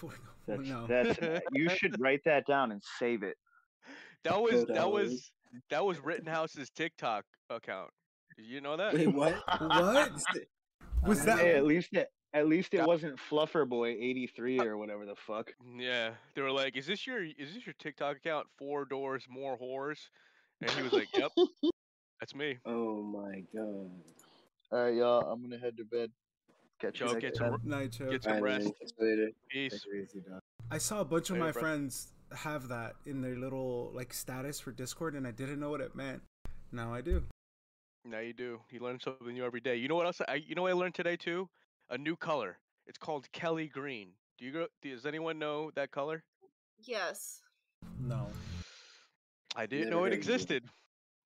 That's, 0.46 0.68
no. 0.68 0.86
that's 0.86 1.18
you 1.52 1.68
should 1.68 2.00
write 2.00 2.22
that 2.24 2.46
down 2.46 2.72
and 2.72 2.80
save 2.98 3.22
it. 3.22 3.36
That 4.24 4.40
was 4.40 4.64
that 4.66 4.90
was 4.90 5.30
that 5.70 5.84
was 5.84 5.98
Rittenhouse's 6.00 6.70
TikTok 6.70 7.24
account. 7.50 7.90
Did 8.36 8.46
you 8.46 8.60
know 8.60 8.76
that? 8.76 8.94
wait, 8.94 9.08
what? 9.08 9.34
what 9.60 10.12
was 11.04 11.24
that? 11.24 11.38
Hey, 11.38 11.54
at 11.56 11.64
least 11.64 11.88
it 11.92 12.08
at 12.34 12.48
least 12.48 12.74
it 12.74 12.78
That- 12.78 12.86
wasn't 12.88 13.18
Fluffer 13.30 13.66
Boy 13.68 13.88
83 13.90 14.60
or 14.60 14.76
whatever 14.76 15.06
the 15.06 15.14
fuck. 15.16 15.52
Yeah, 15.78 16.10
they 16.34 16.42
were 16.42 16.50
like, 16.52 16.76
"Is 16.76 16.86
this 16.86 17.06
your 17.06 17.24
is 17.24 17.54
this 17.54 17.64
your 17.66 17.74
TikTok 17.78 18.16
account? 18.18 18.46
Four 18.58 18.84
doors 18.84 19.24
more 19.28 19.58
whores?" 19.58 19.98
And 20.60 20.70
he 20.70 20.82
was 20.82 20.92
like, 20.92 21.08
"Yep, 21.16 21.32
that's 22.20 22.34
me." 22.34 22.58
Oh 22.66 23.02
my 23.02 23.42
god. 23.54 23.90
All 24.72 24.84
right, 24.84 24.94
y'all. 24.94 25.30
I'm 25.30 25.40
gonna 25.42 25.58
head 25.58 25.76
to 25.78 25.84
bed. 25.84 26.10
Catch 26.78 27.00
you 27.00 27.06
Joe, 27.06 27.12
next 27.14 27.22
get 27.24 27.34
time. 27.38 27.52
some 27.62 27.70
Night 27.70 27.92
Choke. 27.92 28.10
get 28.10 28.22
some 28.24 28.32
Alright, 28.34 28.42
rest. 28.52 28.64
man, 28.64 28.72
catch 28.80 28.90
you 28.98 29.06
later. 29.08 29.30
Peace. 29.48 29.72
Take 29.72 29.94
it 29.94 30.04
easy, 30.10 30.20
dog. 30.28 30.40
I 30.70 30.76
saw 30.78 31.00
a 31.00 31.04
bunch 31.06 31.30
of 31.30 31.36
Later, 31.36 31.44
my 31.46 31.52
bro. 31.52 31.62
friends 31.62 32.08
have 32.34 32.68
that 32.68 32.94
in 33.04 33.20
their 33.22 33.36
little 33.36 33.90
like 33.94 34.12
status 34.12 34.60
for 34.60 34.72
Discord, 34.72 35.14
and 35.14 35.26
I 35.26 35.30
didn't 35.30 35.60
know 35.60 35.70
what 35.70 35.80
it 35.80 35.94
meant. 35.94 36.22
Now 36.72 36.92
I 36.92 37.00
do. 37.00 37.24
Now 38.04 38.20
you 38.20 38.32
do. 38.32 38.60
You 38.70 38.80
learn 38.80 39.00
something 39.00 39.32
new 39.34 39.44
every 39.44 39.60
day. 39.60 39.76
You 39.76 39.88
know 39.88 39.94
what 39.96 40.06
else? 40.06 40.20
I 40.28 40.34
you 40.36 40.54
know 40.54 40.62
what 40.62 40.70
I 40.70 40.74
learned 40.74 40.94
today 40.94 41.16
too? 41.16 41.48
A 41.90 41.98
new 41.98 42.16
color. 42.16 42.58
It's 42.86 42.98
called 42.98 43.30
Kelly 43.32 43.66
Green. 43.68 44.10
Do 44.38 44.44
you 44.44 44.52
go? 44.52 44.66
Does 44.82 45.06
anyone 45.06 45.38
know 45.38 45.70
that 45.74 45.90
color? 45.90 46.22
Yes. 46.78 47.40
No. 48.00 48.28
I 49.56 49.66
didn't 49.66 49.88
Never 49.88 49.90
know 49.90 50.04
it 50.04 50.08
heard 50.08 50.12
of 50.12 50.18
it. 50.18 50.18
existed, 50.18 50.64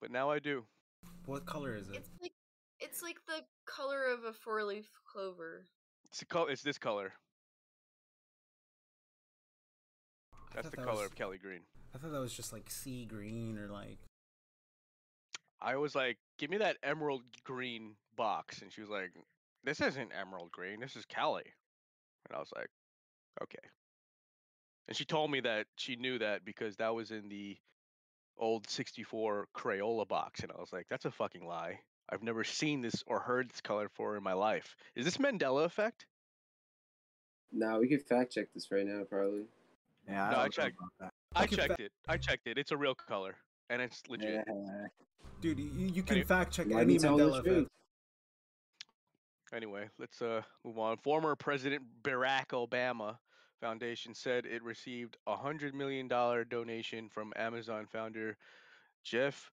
but 0.00 0.10
now 0.10 0.30
I 0.30 0.38
do. 0.38 0.64
What 1.26 1.44
color 1.46 1.74
is 1.76 1.88
it? 1.88 1.96
It's 1.96 2.10
like 2.22 2.32
it's 2.78 3.02
like 3.02 3.16
the 3.26 3.42
color 3.66 4.04
of 4.04 4.24
a 4.24 4.32
four 4.32 4.62
leaf 4.64 4.88
clover. 5.10 5.64
It's 6.06 6.20
the 6.20 6.24
color. 6.26 6.50
It's 6.50 6.62
this 6.62 6.78
color. 6.78 7.12
That's 10.54 10.70
the 10.70 10.76
that 10.76 10.84
color 10.84 11.02
was- 11.02 11.06
of 11.06 11.14
Kelly 11.14 11.38
Green. 11.38 11.60
I 11.94 11.98
thought 11.98 12.12
that 12.12 12.20
was 12.20 12.34
just 12.34 12.52
like 12.52 12.70
sea 12.70 13.04
green 13.04 13.58
or 13.58 13.68
like. 13.68 13.98
I 15.60 15.76
was 15.76 15.94
like, 15.94 16.18
"Give 16.38 16.50
me 16.50 16.58
that 16.58 16.78
emerald 16.82 17.22
green 17.44 17.96
box," 18.16 18.62
and 18.62 18.72
she 18.72 18.80
was 18.80 18.90
like, 18.90 19.12
"This 19.64 19.80
isn't 19.80 20.12
emerald 20.12 20.52
green. 20.52 20.80
This 20.80 20.96
is 20.96 21.04
Kelly." 21.04 21.54
And 22.26 22.36
I 22.36 22.38
was 22.38 22.52
like, 22.54 22.70
"Okay." 23.42 23.68
And 24.88 24.96
she 24.96 25.04
told 25.04 25.30
me 25.30 25.40
that 25.40 25.66
she 25.76 25.96
knew 25.96 26.18
that 26.18 26.44
because 26.44 26.76
that 26.76 26.94
was 26.94 27.10
in 27.10 27.28
the 27.28 27.58
old 28.36 28.68
64 28.68 29.48
Crayola 29.54 30.08
box, 30.08 30.40
and 30.40 30.50
I 30.52 30.60
was 30.60 30.72
like, 30.72 30.88
"That's 30.88 31.04
a 31.04 31.10
fucking 31.10 31.44
lie. 31.44 31.82
I've 32.08 32.22
never 32.22 32.42
seen 32.44 32.80
this 32.80 33.02
or 33.06 33.20
heard 33.20 33.50
this 33.50 33.60
color 33.60 33.88
before 33.88 34.16
in 34.16 34.22
my 34.22 34.32
life. 34.32 34.76
Is 34.94 35.04
this 35.04 35.18
Mandela 35.18 35.64
effect?" 35.64 36.06
Nah, 37.52 37.78
we 37.78 37.88
could 37.88 38.02
fact 38.02 38.32
check 38.32 38.52
this 38.54 38.70
right 38.70 38.86
now, 38.86 39.04
probably. 39.04 39.48
Yeah, 40.10 40.26
I 40.26 40.30
No, 40.30 40.36
I 40.36 40.42
don't 40.42 40.44
know 40.44 40.48
checked. 40.64 40.76
about 40.78 40.90
that. 41.00 41.12
I 41.36 41.44
Okay, 41.44 41.56
checked 41.56 41.76
fa- 41.76 41.84
it. 41.84 41.92
I 42.08 42.16
checked 42.16 42.46
it. 42.46 42.58
It's 42.58 42.72
a 42.72 42.76
real 42.76 42.94
color, 42.94 43.36
and 43.68 43.80
it's 43.80 44.02
legit. 44.08 44.44
Yeah. 44.46 44.86
Dude, 45.40 45.58
you, 45.60 45.86
you 45.86 46.02
can 46.02 46.16
Any- 46.16 46.24
fact 46.24 46.52
check 46.52 46.66
Might 46.66 46.82
any 46.82 46.94
be 46.98 47.04
Mandela 47.04 47.38
effect. 47.40 47.68
Anyway, 49.52 49.88
let's 49.98 50.22
uh 50.22 50.42
move 50.64 50.78
on. 50.78 50.96
Former 50.98 51.34
President 51.34 51.82
Barack 52.02 52.48
Obama 52.48 53.16
Foundation 53.60 54.14
said 54.14 54.46
it 54.46 54.62
received 54.62 55.16
a 55.26 55.36
hundred 55.36 55.74
million 55.74 56.06
dollar 56.08 56.44
donation 56.44 57.08
from 57.08 57.32
Amazon 57.36 57.86
founder 57.90 58.36
Jeff 59.02 59.50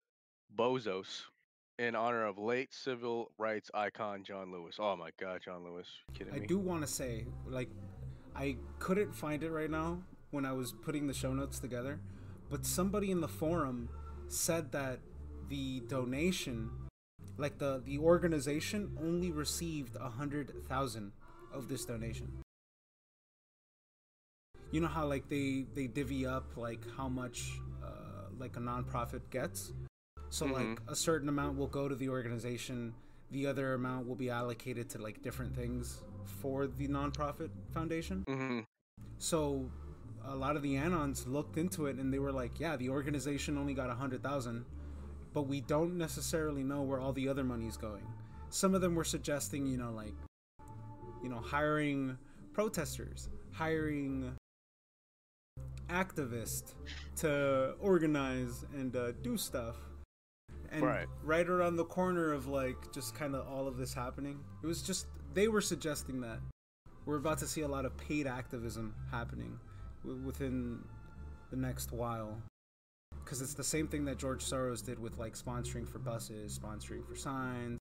Bezos 0.57 1.21
in 1.79 1.95
honor 1.95 2.25
of 2.25 2.37
late 2.37 2.73
civil 2.73 3.31
rights 3.37 3.71
icon 3.73 4.23
John 4.23 4.51
Lewis. 4.51 4.75
Oh 4.79 4.95
my 4.97 5.11
God, 5.19 5.41
John 5.43 5.63
Lewis! 5.63 5.87
You 6.09 6.13
kidding 6.19 6.33
I 6.33 6.39
me? 6.39 6.47
do 6.47 6.57
want 6.59 6.81
to 6.81 6.87
say, 6.87 7.25
like, 7.47 7.69
I 8.35 8.57
couldn't 8.79 9.13
find 9.15 9.43
it 9.43 9.51
right 9.51 9.69
now 9.71 9.99
when 10.35 10.45
I 10.45 10.51
was 10.51 10.71
putting 10.73 11.07
the 11.07 11.13
show 11.13 11.33
notes 11.33 11.57
together, 11.59 11.99
but 12.49 12.65
somebody 12.65 13.09
in 13.09 13.21
the 13.21 13.27
forum 13.27 13.89
said 14.27 14.71
that 14.73 14.99
the 15.49 15.79
donation, 15.87 16.69
like 17.37 17.57
the 17.57 17.81
the 17.85 17.97
organization, 17.97 18.95
only 19.01 19.31
received 19.31 19.95
a 19.95 20.09
hundred 20.09 20.53
thousand 20.67 21.13
of 21.53 21.67
this 21.69 21.85
donation. 21.85 22.27
You 24.71 24.81
know 24.81 24.87
how 24.87 25.05
like 25.07 25.29
they 25.29 25.65
they 25.73 25.87
divvy 25.87 26.25
up 26.25 26.57
like 26.57 26.81
how 26.97 27.07
much 27.07 27.53
uh, 27.83 28.29
like 28.37 28.57
a 28.57 28.59
nonprofit 28.59 29.21
gets. 29.31 29.71
So 30.29 30.45
like 30.45 30.65
Mhm. 30.67 30.77
a 30.91 30.95
certain 30.95 31.29
amount 31.29 31.57
will 31.57 31.67
go 31.79 31.87
to 31.87 31.95
the 31.95 32.09
organization, 32.09 32.93
the 33.31 33.47
other 33.47 33.73
amount 33.73 34.07
will 34.07 34.15
be 34.15 34.29
allocated 34.29 34.89
to 34.89 34.97
like 34.97 35.21
different 35.21 35.55
things 35.55 35.99
for 36.41 36.67
the 36.67 36.87
nonprofit 36.87 37.49
foundation. 37.73 38.23
hmm 38.27 38.59
So 39.19 39.69
a 40.27 40.35
lot 40.35 40.55
of 40.55 40.61
the 40.61 40.75
anons 40.75 41.27
looked 41.27 41.57
into 41.57 41.87
it 41.87 41.97
and 41.97 42.13
they 42.13 42.19
were 42.19 42.31
like, 42.31 42.59
yeah, 42.59 42.75
the 42.75 42.89
organization 42.89 43.57
only 43.57 43.73
got 43.73 43.89
a 43.89 43.93
hundred 43.93 44.23
thousand, 44.23 44.65
but 45.33 45.43
we 45.43 45.61
don't 45.61 45.97
necessarily 45.97 46.63
know 46.63 46.81
where 46.81 46.99
all 46.99 47.13
the 47.13 47.27
other 47.27 47.43
money's 47.43 47.77
going. 47.77 48.05
Some 48.49 48.73
of 48.75 48.81
them 48.81 48.95
were 48.95 49.03
suggesting, 49.03 49.67
you 49.67 49.77
know, 49.77 49.91
like, 49.91 50.13
you 51.23 51.29
know, 51.29 51.39
hiring 51.39 52.17
protesters, 52.53 53.29
hiring 53.51 54.33
activists 55.89 56.73
to 57.17 57.75
organize 57.79 58.65
and 58.73 58.95
uh, 58.95 59.11
do 59.23 59.37
stuff. 59.37 59.75
And 60.71 60.83
Right. 60.83 61.07
right 61.23 61.47
around 61.47 61.75
the 61.75 61.85
corner 61.85 62.33
of 62.33 62.47
like 62.47 62.91
just 62.91 63.15
kind 63.15 63.35
of 63.35 63.47
all 63.47 63.67
of 63.67 63.77
this 63.77 63.93
happening, 63.93 64.39
it 64.63 64.67
was 64.67 64.81
just 64.81 65.07
they 65.33 65.47
were 65.47 65.61
suggesting 65.61 66.21
that 66.21 66.39
we're 67.05 67.17
about 67.17 67.37
to 67.39 67.47
see 67.47 67.61
a 67.61 67.67
lot 67.67 67.85
of 67.85 67.95
paid 67.97 68.25
activism 68.25 68.93
happening 69.11 69.59
within 70.23 70.79
the 71.49 71.57
next 71.57 71.91
while. 71.91 72.37
Because 73.23 73.41
it's 73.41 73.53
the 73.53 73.63
same 73.63 73.87
thing 73.87 74.05
that 74.05 74.17
George 74.17 74.43
Soros 74.43 74.85
did 74.85 74.99
with 74.99 75.17
like 75.17 75.33
sponsoring 75.33 75.87
for 75.87 75.99
buses, 75.99 76.57
sponsoring 76.57 77.05
for 77.07 77.15
signs. 77.15 77.79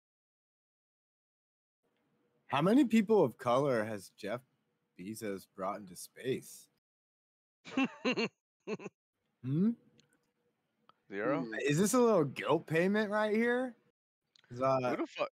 How 2.48 2.62
many 2.62 2.84
people 2.86 3.24
of 3.24 3.38
color 3.38 3.84
has 3.84 4.12
Jeff 4.18 4.42
Bezos 5.00 5.48
brought 5.56 5.80
into 5.80 5.96
space? 5.96 6.68
Hmm? 9.44 9.72
Zero. 11.12 11.46
Is 11.68 11.80
this 11.80 11.94
a 11.94 12.00
little 12.00 12.24
guilt 12.24 12.68
payment 12.68 13.10
right 13.10 13.36
here? 13.36 13.74
Uh, 14.52 14.92
Who 14.92 14.98
the 14.98 15.08
fuck? 15.08 15.30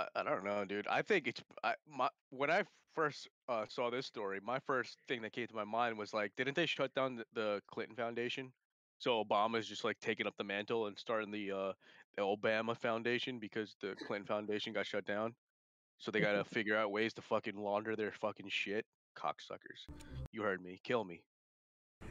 I, 0.00 0.20
I 0.20 0.22
don't 0.22 0.44
know, 0.44 0.64
dude. 0.64 0.86
I 0.88 1.02
think 1.02 1.28
it's 1.28 1.42
I, 1.62 1.74
my 1.88 2.08
when 2.30 2.50
I 2.50 2.64
first 2.94 3.28
uh, 3.48 3.64
saw 3.68 3.90
this 3.90 4.06
story, 4.06 4.40
my 4.44 4.58
first 4.60 4.98
thing 5.08 5.22
that 5.22 5.32
came 5.32 5.46
to 5.46 5.54
my 5.54 5.64
mind 5.64 5.96
was 5.96 6.12
like, 6.12 6.32
didn't 6.36 6.56
they 6.56 6.66
shut 6.66 6.94
down 6.94 7.16
the, 7.16 7.24
the 7.34 7.62
Clinton 7.70 7.96
Foundation? 7.96 8.52
So 8.98 9.24
Obama's 9.24 9.66
just 9.66 9.84
like 9.84 9.98
taking 10.00 10.26
up 10.26 10.34
the 10.36 10.44
mantle 10.44 10.86
and 10.86 10.98
starting 10.98 11.30
the 11.30 11.50
uh, 11.52 11.72
the 12.16 12.22
Obama 12.22 12.76
Foundation 12.76 13.38
because 13.38 13.76
the 13.80 13.94
Clinton 14.06 14.26
Foundation 14.26 14.72
got 14.72 14.86
shut 14.86 15.06
down. 15.06 15.34
So 15.98 16.10
they 16.10 16.20
gotta 16.20 16.44
figure 16.52 16.76
out 16.76 16.92
ways 16.92 17.14
to 17.14 17.22
fucking 17.22 17.56
launder 17.56 17.96
their 17.96 18.12
fucking 18.12 18.48
shit. 18.48 18.84
Cocksuckers. 19.16 19.86
You 20.32 20.42
heard 20.42 20.62
me. 20.62 20.80
Kill 20.84 21.04
me. 21.04 21.22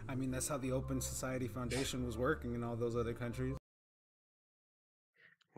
I 0.07 0.15
mean, 0.15 0.31
that's 0.31 0.47
how 0.47 0.57
the 0.57 0.71
Open 0.71 1.01
Society 1.01 1.47
Foundation 1.47 2.05
was 2.05 2.17
working 2.17 2.53
in 2.53 2.63
all 2.63 2.75
those 2.75 2.95
other 2.95 3.13
countries. 3.13 3.58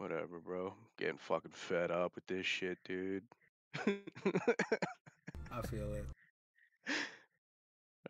Whatever, 0.01 0.39
bro. 0.43 0.73
Getting 0.97 1.19
fucking 1.19 1.51
fed 1.51 1.91
up 1.91 2.15
with 2.15 2.25
this 2.25 2.43
shit, 2.43 2.79
dude. 2.83 3.21
I 3.85 5.61
feel 5.69 5.93
it. 5.93 6.05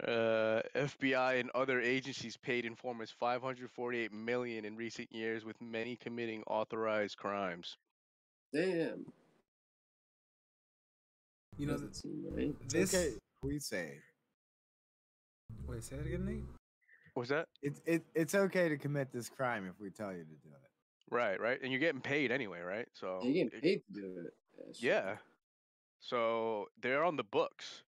Uh, 0.02 0.62
FBI 0.74 1.42
and 1.42 1.50
other 1.54 1.82
agencies 1.82 2.38
paid 2.38 2.64
informants 2.66 3.12
548 3.20 4.14
million 4.14 4.64
in 4.64 4.78
recent 4.78 5.14
years, 5.14 5.44
with 5.44 5.60
many 5.62 5.98
committing 5.98 6.44
authorized 6.48 7.18
crimes. 7.18 7.76
Damn. 8.54 9.06
You 11.58 11.66
know, 11.68 11.74
Doesn't 11.74 11.96
seem 11.98 12.24
right. 12.32 12.56
it's 12.64 12.74
this. 12.74 12.94
okay. 12.96 13.10
We 13.44 13.60
say 13.60 13.98
Wait, 15.68 15.84
say 15.84 15.98
it 15.98 16.06
again, 16.06 16.26
Nate. 16.26 16.46
Was 17.18 17.28
that 17.28 17.50
it's 17.62 17.82
it, 17.86 18.04
it's 18.16 18.34
okay 18.34 18.70
to 18.70 18.78
commit 18.78 19.12
this 19.12 19.28
crime 19.28 19.68
if 19.68 19.78
we 19.82 19.90
tell 19.90 20.14
you 20.14 20.20
to 20.20 20.24
do 20.24 20.50
it. 20.54 20.71
Right? 21.12 21.40
Right, 21.40 21.60
and 21.62 21.72
you're 21.72 21.80
getting 21.80 22.02
paid 22.02 22.32
anyway, 22.32 22.62
right? 22.62 22.88
So 22.94 23.20
You're 23.24 23.34
getting 23.34 23.52
it- 23.60 23.62
paid 23.64 23.82
to 23.94 24.02
do 24.02 24.16
it. 24.26 24.34
Yeah, 24.58 24.74
shit. 24.74 24.84
yeah. 24.84 25.16
So 26.00 26.70
they're 26.82 27.04
on 27.04 27.16
the 27.18 27.24
books. 27.24 27.84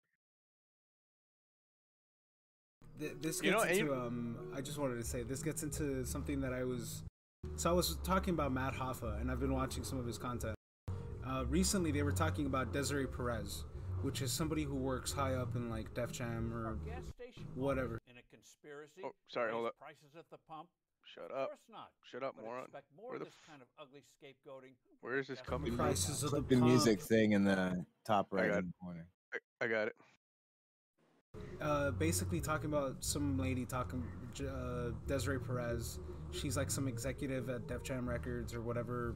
Th- 2.98 3.12
this 3.20 3.40
gets 3.40 3.42
You 3.42 3.50
know, 3.52 3.62
into 3.62 3.84
you- 3.86 3.94
um. 3.94 4.52
I 4.54 4.60
just 4.60 4.78
wanted 4.78 4.96
to 4.96 5.04
say 5.04 5.22
this 5.22 5.42
gets 5.42 5.62
into 5.62 6.04
something 6.04 6.40
that 6.42 6.52
I 6.52 6.64
was. 6.64 7.04
So 7.56 7.70
I 7.70 7.72
was 7.72 7.96
talking 8.04 8.34
about 8.34 8.52
Matt 8.52 8.74
Hoffa, 8.74 9.20
and 9.20 9.30
I've 9.30 9.40
been 9.40 9.52
watching 9.54 9.82
some 9.82 9.98
of 9.98 10.06
his 10.06 10.18
content. 10.18 10.54
Uh, 11.24 11.44
recently, 11.48 11.90
they 11.90 12.02
were 12.02 12.12
talking 12.12 12.46
about 12.46 12.72
Desiree 12.72 13.06
Perez, 13.06 13.64
which 14.02 14.20
is 14.22 14.32
somebody 14.32 14.62
who 14.64 14.74
works 14.76 15.12
high 15.12 15.34
up 15.34 15.54
in 15.56 15.70
like 15.70 15.92
Def 15.94 16.12
Jam 16.12 16.52
or 16.52 16.74
gas 16.84 17.02
station 17.16 17.46
whatever. 17.54 17.98
in 18.08 18.16
a 18.18 18.22
conspiracy. 18.34 19.00
Oh, 19.04 19.12
sorry, 19.28 19.50
hold 19.52 19.64
raise 19.64 19.68
up. 19.70 19.78
Prices 19.78 20.16
at 20.18 20.24
the 20.30 20.38
pump. 20.48 20.68
Shut 21.14 21.30
Of 21.30 21.36
up. 21.36 21.48
course 21.48 21.60
not. 21.70 21.90
Shut 22.10 22.22
up, 22.22 22.34
but 22.36 22.44
moron. 22.44 22.64
expect 22.64 22.86
more 22.96 23.08
Where 23.10 23.14
of 23.16 23.20
the 23.20 23.24
this 23.26 23.34
f- 23.44 23.48
kind 23.50 23.62
of 23.62 23.68
ugly 23.78 24.00
scapegoating. 24.00 24.72
Where 25.00 25.18
is 25.18 25.26
this 25.28 25.38
gas 25.38 25.46
coming 25.48 25.76
from? 25.76 25.86
Prices 25.86 26.22
of 26.22 26.30
the 26.30 26.40
the 26.40 26.56
music 26.56 27.00
thing 27.00 27.32
in 27.32 27.44
the 27.44 27.84
top 28.06 28.28
right 28.32 28.50
hand 28.50 28.72
corner. 28.82 29.06
I, 29.34 29.64
I 29.64 29.68
got 29.68 29.88
it. 29.88 29.96
uh, 31.60 31.90
basically 31.92 32.40
talking 32.40 32.66
about 32.66 32.96
some 33.04 33.38
lady 33.38 33.64
talking 33.66 34.02
uh, 34.40 34.90
Desiree 35.06 35.38
Perez. 35.38 35.98
She's 36.30 36.56
like 36.56 36.70
some 36.70 36.88
executive 36.88 37.50
at 37.50 37.66
Def 37.68 37.82
Jam 37.82 38.08
Records 38.08 38.54
or 38.54 38.62
whatever 38.62 39.14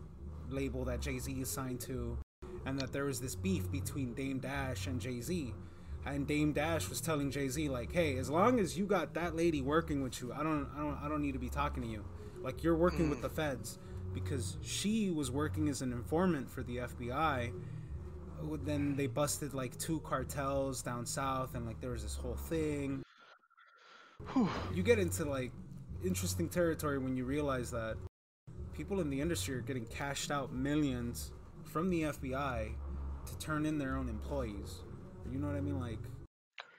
label 0.50 0.84
that 0.84 1.00
Jay 1.00 1.18
Z 1.18 1.32
is 1.32 1.50
signed 1.50 1.80
to, 1.80 2.18
and 2.66 2.78
that 2.78 2.92
there 2.92 3.04
was 3.06 3.20
this 3.20 3.34
beef 3.34 3.70
between 3.72 4.12
Dame 4.14 4.38
Dash 4.38 4.86
and 4.86 5.00
Jay 5.00 5.20
Z. 5.22 5.54
And 6.06 6.26
Dame 6.26 6.52
Dash 6.52 6.88
was 6.88 7.00
telling 7.00 7.30
Jay 7.30 7.48
Z 7.48 7.68
like, 7.68 7.92
"Hey, 7.92 8.16
as 8.16 8.30
long 8.30 8.60
as 8.60 8.78
you 8.78 8.86
got 8.86 9.14
that 9.14 9.34
lady 9.34 9.60
working 9.60 10.02
with 10.02 10.20
you, 10.20 10.32
I 10.32 10.42
don't, 10.42 10.68
I 10.76 10.80
don't, 10.80 10.98
I 11.02 11.08
don't 11.08 11.20
need 11.20 11.32
to 11.32 11.38
be 11.38 11.50
talking 11.50 11.82
to 11.82 11.88
you. 11.88 12.04
Like 12.40 12.62
you're 12.62 12.76
working 12.76 13.10
with 13.10 13.18
mm. 13.18 13.22
the 13.22 13.30
feds 13.30 13.78
because 14.14 14.56
she 14.62 15.10
was 15.10 15.30
working 15.30 15.68
as 15.68 15.82
an 15.82 15.92
informant 15.92 16.50
for 16.50 16.62
the 16.62 16.76
FBI." 16.78 17.52
Then 18.64 18.94
they 18.96 19.06
busted 19.06 19.54
like 19.54 19.76
two 19.78 20.00
cartels 20.00 20.82
down 20.82 21.06
south, 21.06 21.54
and 21.54 21.66
like 21.66 21.80
there 21.80 21.90
was 21.90 22.02
this 22.02 22.14
whole 22.14 22.36
thing 22.36 23.02
you 24.74 24.82
get 24.82 24.98
into 24.98 25.24
like 25.24 25.52
interesting 26.04 26.48
territory 26.48 26.98
when 26.98 27.16
you 27.16 27.24
realize 27.24 27.70
that 27.70 27.96
people 28.74 29.00
in 29.00 29.10
the 29.10 29.20
industry 29.20 29.56
are 29.56 29.62
getting 29.62 29.86
cashed 29.86 30.30
out 30.30 30.52
millions 30.52 31.32
from 31.64 31.90
the 31.90 32.02
FBI 32.02 32.72
to 33.26 33.38
turn 33.38 33.66
in 33.66 33.78
their 33.78 33.96
own 33.96 34.08
employees. 34.08 34.80
You 35.30 35.38
know 35.38 35.48
what 35.48 35.56
I 35.56 35.60
mean? 35.60 35.78
Like, 35.80 36.00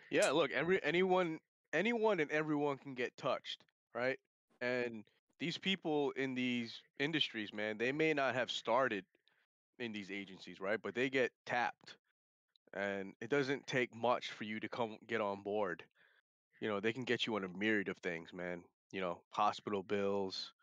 Yeah, 0.10 0.32
look, 0.32 0.52
every 0.52 0.84
anyone 0.84 1.40
anyone 1.74 2.20
and 2.20 2.32
everyone 2.32 2.78
can 2.78 2.94
get 2.94 3.16
touched, 3.18 3.64
right? 3.94 4.18
And 4.62 5.04
these 5.40 5.58
people 5.58 6.12
in 6.12 6.36
these 6.36 6.82
industries, 7.00 7.54
man, 7.54 7.78
they 7.78 7.92
may 7.92 8.14
not 8.14 8.36
have 8.36 8.52
started 8.52 9.06
in 9.80 9.92
these 9.92 10.12
agencies, 10.12 10.60
right? 10.60 10.80
But 10.82 10.96
they 10.96 11.10
get 11.10 11.32
tapped. 11.46 11.96
And 12.74 13.14
it 13.22 13.30
doesn't 13.30 13.68
take 13.68 13.96
much 13.96 14.32
for 14.32 14.44
you 14.44 14.60
to 14.60 14.70
come 14.70 14.98
get 15.08 15.22
on 15.22 15.42
board. 15.42 15.84
You 16.62 16.68
know, 16.70 16.80
they 16.80 16.94
can 16.94 17.04
get 17.04 17.26
you 17.26 17.36
on 17.36 17.44
a 17.44 17.50
myriad 17.50 17.90
of 17.90 17.98
things, 17.98 18.34
man. 18.34 18.64
You 18.92 19.02
know, 19.02 19.20
hospital 19.32 19.84
bills, 19.84 20.54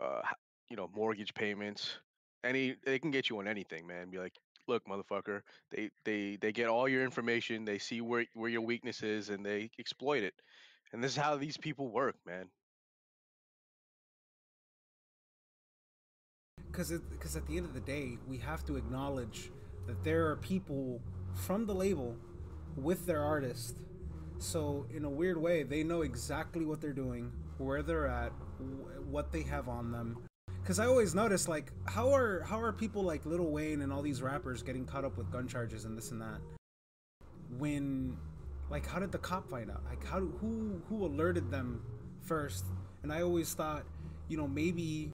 uh, 0.00 0.22
you 0.68 0.76
know, 0.76 0.90
mortgage 0.94 1.34
payments. 1.34 1.96
Any 2.44 2.76
they 2.84 2.98
can 2.98 3.10
get 3.10 3.28
you 3.30 3.38
on 3.38 3.48
anything, 3.48 3.86
man. 3.86 4.10
Be 4.10 4.18
like, 4.18 4.34
look, 4.68 4.84
motherfucker, 4.86 5.42
they 5.70 5.90
they 6.04 6.38
they 6.40 6.52
get 6.52 6.68
all 6.68 6.88
your 6.88 7.04
information, 7.04 7.64
they 7.64 7.78
see 7.78 8.00
where 8.00 8.26
where 8.34 8.50
your 8.50 8.62
weakness 8.62 9.02
is, 9.02 9.30
and 9.30 9.44
they 9.44 9.70
exploit 9.78 10.22
it. 10.22 10.34
And 10.92 11.02
this 11.02 11.12
is 11.12 11.18
how 11.18 11.36
these 11.36 11.56
people 11.56 11.90
work, 11.90 12.16
man. 12.26 12.48
because 16.76 16.90
because 17.10 17.36
at 17.36 17.46
the 17.46 17.56
end 17.56 17.64
of 17.64 17.72
the 17.72 17.80
day, 17.80 18.18
we 18.28 18.36
have 18.38 18.64
to 18.66 18.76
acknowledge 18.76 19.50
that 19.86 20.02
there 20.04 20.26
are 20.26 20.36
people 20.36 21.00
from 21.34 21.64
the 21.64 21.74
label 21.74 22.16
with 22.76 23.06
their 23.06 23.22
artist. 23.22 23.76
So 24.38 24.86
in 24.94 25.04
a 25.04 25.10
weird 25.10 25.40
way, 25.40 25.62
they 25.62 25.82
know 25.82 26.02
exactly 26.02 26.66
what 26.66 26.82
they're 26.82 26.92
doing, 26.92 27.32
where 27.56 27.82
they're 27.82 28.06
at, 28.06 28.32
wh- 28.58 29.08
what 29.08 29.32
they 29.32 29.42
have 29.42 29.68
on 29.68 29.90
them. 29.90 30.25
Because 30.66 30.80
I 30.80 30.86
always 30.86 31.14
notice, 31.14 31.46
like, 31.46 31.70
how 31.84 32.12
are 32.12 32.40
how 32.40 32.60
are 32.60 32.72
people 32.72 33.04
like 33.04 33.24
Lil 33.24 33.44
Wayne 33.44 33.82
and 33.82 33.92
all 33.92 34.02
these 34.02 34.20
rappers 34.20 34.64
getting 34.64 34.84
caught 34.84 35.04
up 35.04 35.16
with 35.16 35.30
gun 35.30 35.46
charges 35.46 35.84
and 35.84 35.96
this 35.96 36.10
and 36.10 36.20
that? 36.20 36.40
When, 37.56 38.16
like, 38.68 38.84
how 38.84 38.98
did 38.98 39.12
the 39.12 39.18
cop 39.18 39.48
find 39.48 39.70
out? 39.70 39.84
Like, 39.88 40.04
how 40.04 40.18
do, 40.18 40.36
who 40.40 40.82
who 40.88 41.06
alerted 41.06 41.52
them 41.52 41.84
first? 42.20 42.64
And 43.04 43.12
I 43.12 43.22
always 43.22 43.54
thought, 43.54 43.84
you 44.26 44.36
know, 44.36 44.48
maybe 44.48 45.12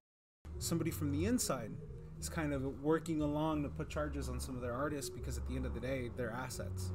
somebody 0.56 0.90
from 0.90 1.12
the 1.12 1.26
inside 1.26 1.72
is 2.18 2.30
kind 2.30 2.54
of 2.54 2.82
working 2.82 3.20
along 3.20 3.64
to 3.64 3.68
put 3.68 3.90
charges 3.90 4.30
on 4.30 4.40
some 4.40 4.56
of 4.56 4.62
their 4.62 4.72
artists 4.72 5.10
because 5.10 5.36
at 5.36 5.46
the 5.48 5.54
end 5.54 5.66
of 5.66 5.74
the 5.74 5.80
day, 5.80 6.08
they're 6.16 6.30
assets. 6.30 6.92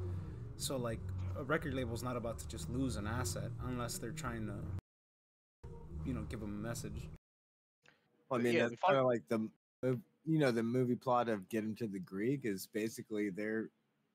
So 0.56 0.78
like 0.78 1.00
a 1.38 1.44
record 1.44 1.76
label's 1.76 2.02
not 2.02 2.18
about 2.18 2.40
to 2.40 2.48
just 2.48 2.72
lose 2.72 2.96
an 2.96 3.06
asset 3.06 3.52
unless 3.68 4.00
they're 4.00 4.10
trying 4.10 4.48
to, 4.48 5.70
you 6.08 6.16
know, 6.16 6.22
give 6.22 6.40
them 6.40 6.56
a 6.56 6.68
message. 6.68 7.08
I 8.32 8.38
mean, 8.38 8.54
yeah, 8.54 8.64
that's 8.64 8.76
kind 8.86 8.98
of 8.98 9.06
like 9.06 9.24
the, 9.30 9.50
you 10.26 10.40
know, 10.40 10.52
the 10.52 10.64
movie 10.64 10.96
plot 10.96 11.30
of 11.30 11.48
Get 11.50 11.64
Him 11.64 11.76
to 11.76 11.88
the 11.88 12.00
Greek 12.00 12.42
is 12.44 12.68
basically 12.68 13.30
they're 13.30 13.70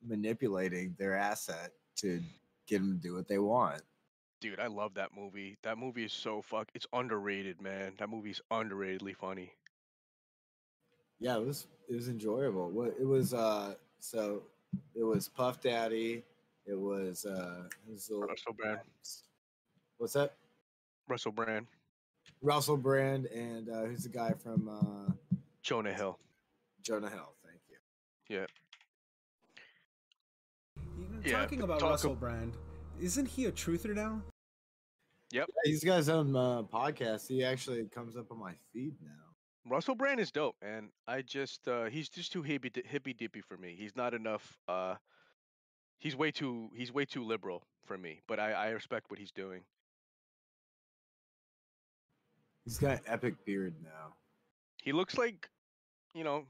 manipulating 0.06 0.94
their 0.98 1.16
asset 1.16 1.72
to 1.96 2.20
get 2.66 2.78
them 2.78 2.92
to 2.92 2.98
do 2.98 3.14
what 3.14 3.28
they 3.28 3.38
want. 3.38 3.82
Dude, 4.40 4.60
I 4.60 4.66
love 4.66 4.94
that 4.94 5.10
movie. 5.16 5.56
That 5.62 5.78
movie 5.78 6.04
is 6.04 6.12
so 6.12 6.42
fuck. 6.42 6.68
It's 6.74 6.86
underrated, 6.92 7.60
man. 7.60 7.92
That 7.98 8.08
movie's 8.08 8.40
underratedly 8.50 9.16
funny. 9.16 9.52
Yeah, 11.20 11.36
it 11.36 11.46
was 11.46 11.68
it 11.88 11.94
was 11.94 12.08
enjoyable. 12.08 12.68
What 12.70 12.96
it 12.98 13.06
was 13.06 13.32
uh 13.32 13.74
so 14.00 14.42
it 14.96 15.04
was 15.04 15.28
Puff 15.28 15.60
Daddy, 15.60 16.24
it 16.66 16.74
was 16.74 17.24
uh 17.24 17.68
it 17.86 17.92
was 17.92 18.10
Russell 18.12 18.54
Brand. 18.54 18.80
what's 19.98 20.14
that? 20.14 20.34
Russell 21.08 21.30
Brand. 21.30 21.66
Russell 22.42 22.76
Brand 22.76 23.26
and 23.26 23.68
uh, 23.68 23.84
who's 23.84 24.02
the 24.02 24.08
guy 24.08 24.32
from 24.32 24.68
uh, 24.68 25.36
Jonah 25.62 25.92
Hill. 25.92 26.18
Jonah 26.82 27.08
Hill? 27.08 27.34
Thank 27.46 27.60
you. 27.68 27.76
Yeah. 28.28 28.46
Yeah, 31.24 31.40
talking 31.40 31.62
about 31.62 31.78
talk 31.78 31.90
Russell 31.90 32.12
ab- 32.12 32.20
Brand, 32.20 32.56
isn't 33.00 33.26
he 33.28 33.46
a 33.46 33.52
truther 33.52 33.94
now? 33.94 34.20
Yep. 35.30 35.48
Yeah, 35.48 35.70
he's 35.70 35.84
got 35.84 35.98
his 35.98 36.08
own 36.08 36.34
uh, 36.34 36.62
podcast. 36.64 37.28
He 37.28 37.44
actually 37.44 37.84
comes 37.84 38.16
up 38.16 38.30
on 38.32 38.38
my 38.38 38.52
feed 38.72 38.96
now. 39.00 39.10
Russell 39.64 39.94
Brand 39.94 40.18
is 40.18 40.32
dope, 40.32 40.56
man. 40.60 40.90
I 41.06 41.22
just 41.22 41.68
uh 41.68 41.84
he's 41.84 42.08
just 42.08 42.32
too 42.32 42.42
hippy 42.42 42.72
hippy 42.84 43.12
dippy 43.14 43.40
for 43.40 43.56
me. 43.56 43.76
He's 43.78 43.94
not 43.94 44.12
enough 44.12 44.58
uh 44.66 44.96
he's 46.00 46.16
way 46.16 46.32
too 46.32 46.70
he's 46.74 46.92
way 46.92 47.04
too 47.04 47.22
liberal 47.22 47.62
for 47.84 47.96
me, 47.96 48.20
but 48.26 48.40
I 48.40 48.52
I 48.52 48.68
respect 48.70 49.08
what 49.08 49.20
he's 49.20 49.30
doing. 49.30 49.62
He's 52.64 52.78
got 52.78 52.92
an 52.92 53.00
epic 53.06 53.44
beard 53.44 53.74
now. 53.82 54.14
He 54.82 54.92
looks 54.92 55.16
like 55.16 55.48
you 56.14 56.24
know, 56.24 56.44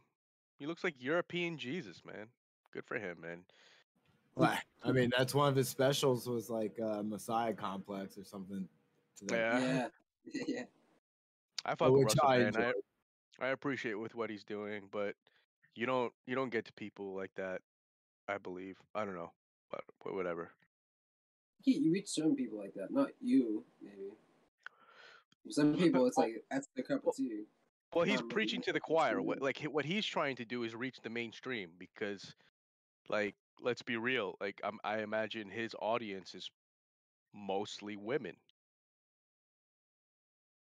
he 0.58 0.66
looks 0.66 0.84
like 0.84 0.94
European 0.98 1.56
Jesus, 1.58 2.02
man. 2.04 2.26
Good 2.72 2.84
for 2.84 2.96
him, 2.98 3.18
man. 3.20 3.40
Well, 4.34 4.56
I 4.82 4.92
mean, 4.92 5.10
that's 5.16 5.34
one 5.34 5.48
of 5.48 5.56
his 5.56 5.68
specials 5.68 6.26
was 6.26 6.48
like 6.48 6.78
uh, 6.80 7.02
Messiah 7.02 7.52
Complex 7.52 8.16
or 8.16 8.24
something. 8.24 8.66
To 9.18 9.24
that. 9.26 9.62
Yeah. 9.62 9.86
Yeah. 10.32 10.42
yeah. 10.48 10.62
I 11.64 11.74
fuck 11.74 11.90
with 11.92 12.04
which 12.04 12.14
Russell 12.22 12.28
I 12.28 12.50
Brand. 12.50 12.56
I. 12.56 12.72
I 13.40 13.48
appreciate 13.48 13.94
with 13.94 14.14
what 14.14 14.30
he's 14.30 14.44
doing, 14.44 14.82
but 14.90 15.14
you 15.74 15.86
don't 15.86 16.12
you 16.26 16.34
don't 16.34 16.50
get 16.50 16.64
to 16.66 16.72
people 16.74 17.14
like 17.14 17.34
that. 17.36 17.60
I 18.28 18.38
believe. 18.38 18.78
I 18.94 19.04
don't 19.04 19.16
know, 19.16 19.32
but, 19.70 19.82
but 20.04 20.14
whatever. 20.14 20.50
You, 21.64 21.80
you 21.80 21.92
reach 21.92 22.08
certain 22.08 22.36
people 22.36 22.58
like 22.58 22.74
that. 22.74 22.92
Not 22.92 23.10
you, 23.20 23.64
maybe. 23.82 24.12
Some 25.50 25.76
people, 25.76 26.06
it's 26.06 26.16
like 26.16 26.32
that's 26.50 26.68
the 26.76 26.82
cup 26.82 27.06
of 27.06 27.16
tea. 27.16 27.44
Well, 27.94 28.04
he's 28.04 28.20
Um, 28.20 28.28
preaching 28.28 28.62
to 28.62 28.72
the 28.72 28.80
choir. 28.80 29.20
What 29.20 29.40
like 29.42 29.58
what 29.62 29.84
he's 29.84 30.06
trying 30.06 30.36
to 30.36 30.44
do 30.44 30.62
is 30.64 30.74
reach 30.74 31.00
the 31.02 31.10
mainstream 31.10 31.70
because, 31.78 32.34
like, 33.08 33.34
let's 33.60 33.82
be 33.82 33.96
real. 33.96 34.36
Like, 34.40 34.60
I'm, 34.64 34.78
I 34.84 34.98
imagine 35.02 35.50
his 35.50 35.74
audience 35.80 36.34
is 36.34 36.50
mostly 37.34 37.96
women. 37.96 38.36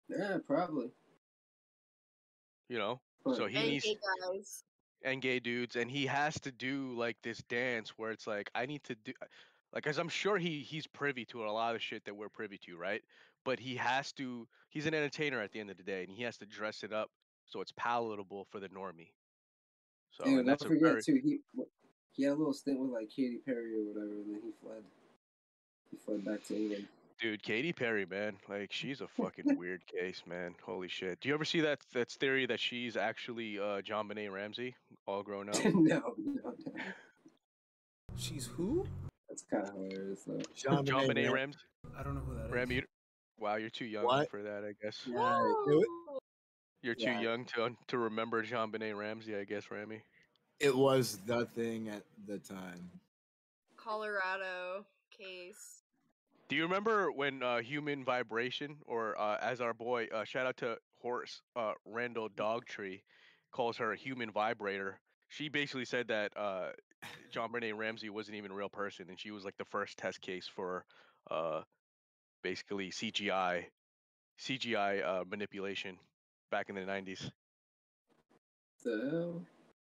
Yeah, 0.09 0.39
probably. 0.47 0.91
You 2.69 2.79
know, 2.79 3.01
so 3.35 3.47
he 3.47 3.57
and 3.57 3.69
needs 3.69 3.85
gay 3.85 3.97
guys. 4.23 4.65
and 5.03 5.23
gay 5.23 5.39
dudes, 5.41 5.77
and 5.77 5.91
he 5.91 6.07
has 6.07 6.39
to 6.41 6.53
do 6.53 6.93
like 6.97 7.17
this 7.23 7.39
dance 7.49 7.91
where 7.97 8.11
it's 8.11 8.27
like 8.27 8.51
I 8.55 8.67
need 8.67 8.83
to 8.85 8.95
do, 8.97 9.13
like, 9.73 9.87
as 9.87 9.99
I'm 9.99 10.09
sure 10.09 10.37
he 10.39 10.61
he's 10.61 10.87
privy 10.87 11.25
to 11.27 11.45
a 11.45 11.51
lot 11.51 11.75
of 11.77 11.83
shit 11.83 12.05
that 12.05 12.15
we're 12.17 12.29
privy 12.29 12.59
to, 12.67 12.77
right? 12.77 13.03
But 13.47 13.59
he 13.61 13.77
has 13.77 14.13
to. 14.15 14.47
He's 14.69 14.85
an 14.85 14.93
entertainer 14.93 15.41
at 15.41 15.53
the 15.53 15.61
end 15.61 15.71
of 15.71 15.79
the 15.79 15.83
day, 15.83 16.03
and 16.03 16.13
he 16.13 16.25
has 16.25 16.37
to 16.39 16.47
dress 16.47 16.83
it 16.83 16.93
up 16.93 17.09
so 17.47 17.61
it's 17.61 17.73
palatable 17.77 18.47
for 18.51 18.61
the 18.61 18.69
normie. 18.69 19.13
So 20.11 20.25
Dude, 20.25 20.41
and 20.41 20.49
that's 20.49 20.63
don't 20.63 20.73
a 20.73 20.75
forget 20.75 20.91
very 20.91 21.03
too. 21.03 21.21
He 21.23 21.39
he 22.13 22.25
had 22.25 22.33
a 22.33 22.35
little 22.35 22.53
stint 22.53 22.79
with 22.81 22.91
like 22.91 23.09
Katy 23.09 23.39
Perry 23.47 23.73
or 23.75 23.85
whatever, 23.85 24.21
and 24.21 24.35
then 24.35 24.41
he 24.43 24.51
fled. 24.61 24.83
He 25.91 25.97
fled 25.97 26.25
back 26.25 26.45
to 26.49 26.57
England. 26.57 26.89
Dude, 27.21 27.43
Katy 27.43 27.73
Perry, 27.73 28.05
man, 28.05 28.35
like 28.49 28.73
she's 28.73 29.01
a 29.01 29.09
fucking 29.17 29.57
weird 29.57 29.87
case, 29.87 30.23
man. 30.27 30.55
Holy 30.63 30.89
shit! 30.89 31.21
Do 31.21 31.29
you 31.29 31.35
ever 31.35 31.45
see 31.45 31.61
that 31.61 31.79
that 31.95 32.11
theory 32.11 32.47
that 32.47 32.61
she's 32.61 32.97
actually 32.97 33.59
uh, 33.59 33.81
JonBenét 33.81 34.33
Ramsey, 34.33 34.75
all 35.07 35.23
grown 35.23 35.49
up? 35.49 35.65
no, 35.65 35.73
no, 35.73 36.13
no. 36.19 36.55
She's 38.17 38.47
who? 38.47 38.87
That's 39.29 39.45
kind 39.51 39.69
of 39.69 39.75
hilarious 39.75 40.23
though. 40.27 40.41
John 40.55 40.85
John 40.85 41.07
Benet 41.07 41.23
Benet 41.23 41.33
Ramsey. 41.33 41.59
I 41.99 42.03
don't 42.03 42.15
know 42.15 42.23
who 42.27 42.35
that 42.35 42.47
is. 42.47 42.53
Ram, 42.53 42.71
you, 42.73 42.83
wow, 43.39 43.57
you're 43.57 43.71
too 43.71 43.85
young 43.85 44.05
What? 44.05 44.31
for 44.31 44.43
that, 44.43 44.65
I 44.65 44.73
guess. 44.83 45.01
Yeah, 45.07 45.41
it, 45.67 45.77
wa- 45.77 46.19
You're 46.83 46.95
too 46.95 47.11
Yeah. 47.11 47.21
young 47.21 47.45
to 47.47 47.77
to 47.89 47.99
remember 47.99 48.45
JonBenét 48.45 48.97
Ramsey, 48.97 49.37
I 49.37 49.45
guess, 49.45 49.71
Rami. 49.71 50.03
it 50.61 50.75
was 50.75 51.19
the 51.27 51.47
thing 51.47 51.89
at 51.89 52.03
the 52.27 52.39
time. 52.39 52.91
Colorado 53.77 54.85
case. 55.11 55.83
Do 56.49 56.57
you 56.57 56.63
remember 56.63 57.11
when 57.11 57.43
uh, 57.43 57.59
Human 57.59 58.05
Vibration, 58.05 58.77
or 58.87 59.19
uh, 59.19 59.37
as 59.41 59.61
our 59.61 59.75
boy, 59.75 60.07
uh, 60.15 60.25
shout 60.25 60.47
out 60.47 60.57
to 60.59 60.79
Horace 61.01 61.43
uh, 61.57 61.73
Randall 61.85 62.29
Dogtree, 62.37 63.01
calls 63.53 63.77
her 63.79 63.93
a 63.93 63.97
human 63.97 64.31
vibrator? 64.31 65.01
She 65.29 65.49
basically 65.49 65.85
said 65.85 66.07
that 66.09 66.37
uh, 66.37 66.69
JonBenét 67.35 67.77
Ramsey 67.77 68.11
wasn't 68.11 68.37
even 68.37 68.53
a 68.53 68.55
real 68.55 68.69
person, 68.69 69.07
and 69.09 69.19
she 69.19 69.33
was 69.33 69.45
like 69.45 69.57
the 69.57 69.65
first 69.65 69.99
test 69.99 70.21
case 70.21 70.47
for 70.47 70.85
uh, 71.31 71.63
basically 72.43 72.91
CGI, 72.91 73.65
CGI 74.41 75.05
uh, 75.05 75.25
manipulation 75.29 75.99
back 76.51 76.69
in 76.69 76.75
the 76.75 76.83
'90s. 76.83 77.31
The 78.85 79.09
hell? 79.11 79.43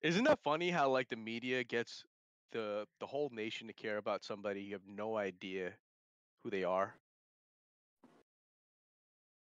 Isn't 0.02 0.26
that 0.26 0.40
funny 0.44 0.70
how 0.70 0.90
like 0.90 1.10
the 1.10 1.16
media 1.16 1.64
gets 1.64 2.04
the 2.52 2.86
the 3.00 3.06
whole 3.08 3.30
nation 3.34 3.68
to 3.68 3.74
care 3.74 3.98
about 3.98 4.24
somebody 4.24 4.62
you 4.62 4.74
have 4.74 4.88
no 4.88 5.18
idea 5.18 5.72
who 6.44 6.50
they 6.50 6.64
are? 6.64 6.94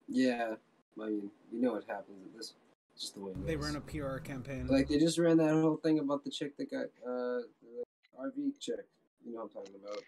Yeah, 0.08 0.56
I 1.02 1.06
mean, 1.08 1.32
you 1.52 1.62
know 1.62 1.74
what 1.74 1.86
happens 1.88 2.18
at 2.26 2.38
this. 2.38 2.54
Just 3.00 3.16
the 3.16 3.22
way 3.22 3.32
it 3.32 3.46
They 3.46 3.56
is. 3.56 3.60
ran 3.60 3.76
a 3.76 3.82
PR 3.82 4.18
campaign. 4.18 4.68
Like 4.68 4.88
they 4.88 5.00
just 5.00 5.18
ran 5.18 5.38
that 5.38 5.50
whole 5.52 5.78
thing 5.78 6.00
about 6.00 6.24
the 6.24 6.30
chick 6.30 6.56
that 6.58 6.70
got 6.70 6.86
uh 7.06 7.42
the 7.62 7.84
RV 8.20 8.60
chick. 8.60 8.86
You 9.26 9.34
know 9.34 9.40
what 9.40 9.44
I'm 9.46 9.50
talking 9.50 9.76
about? 9.84 10.04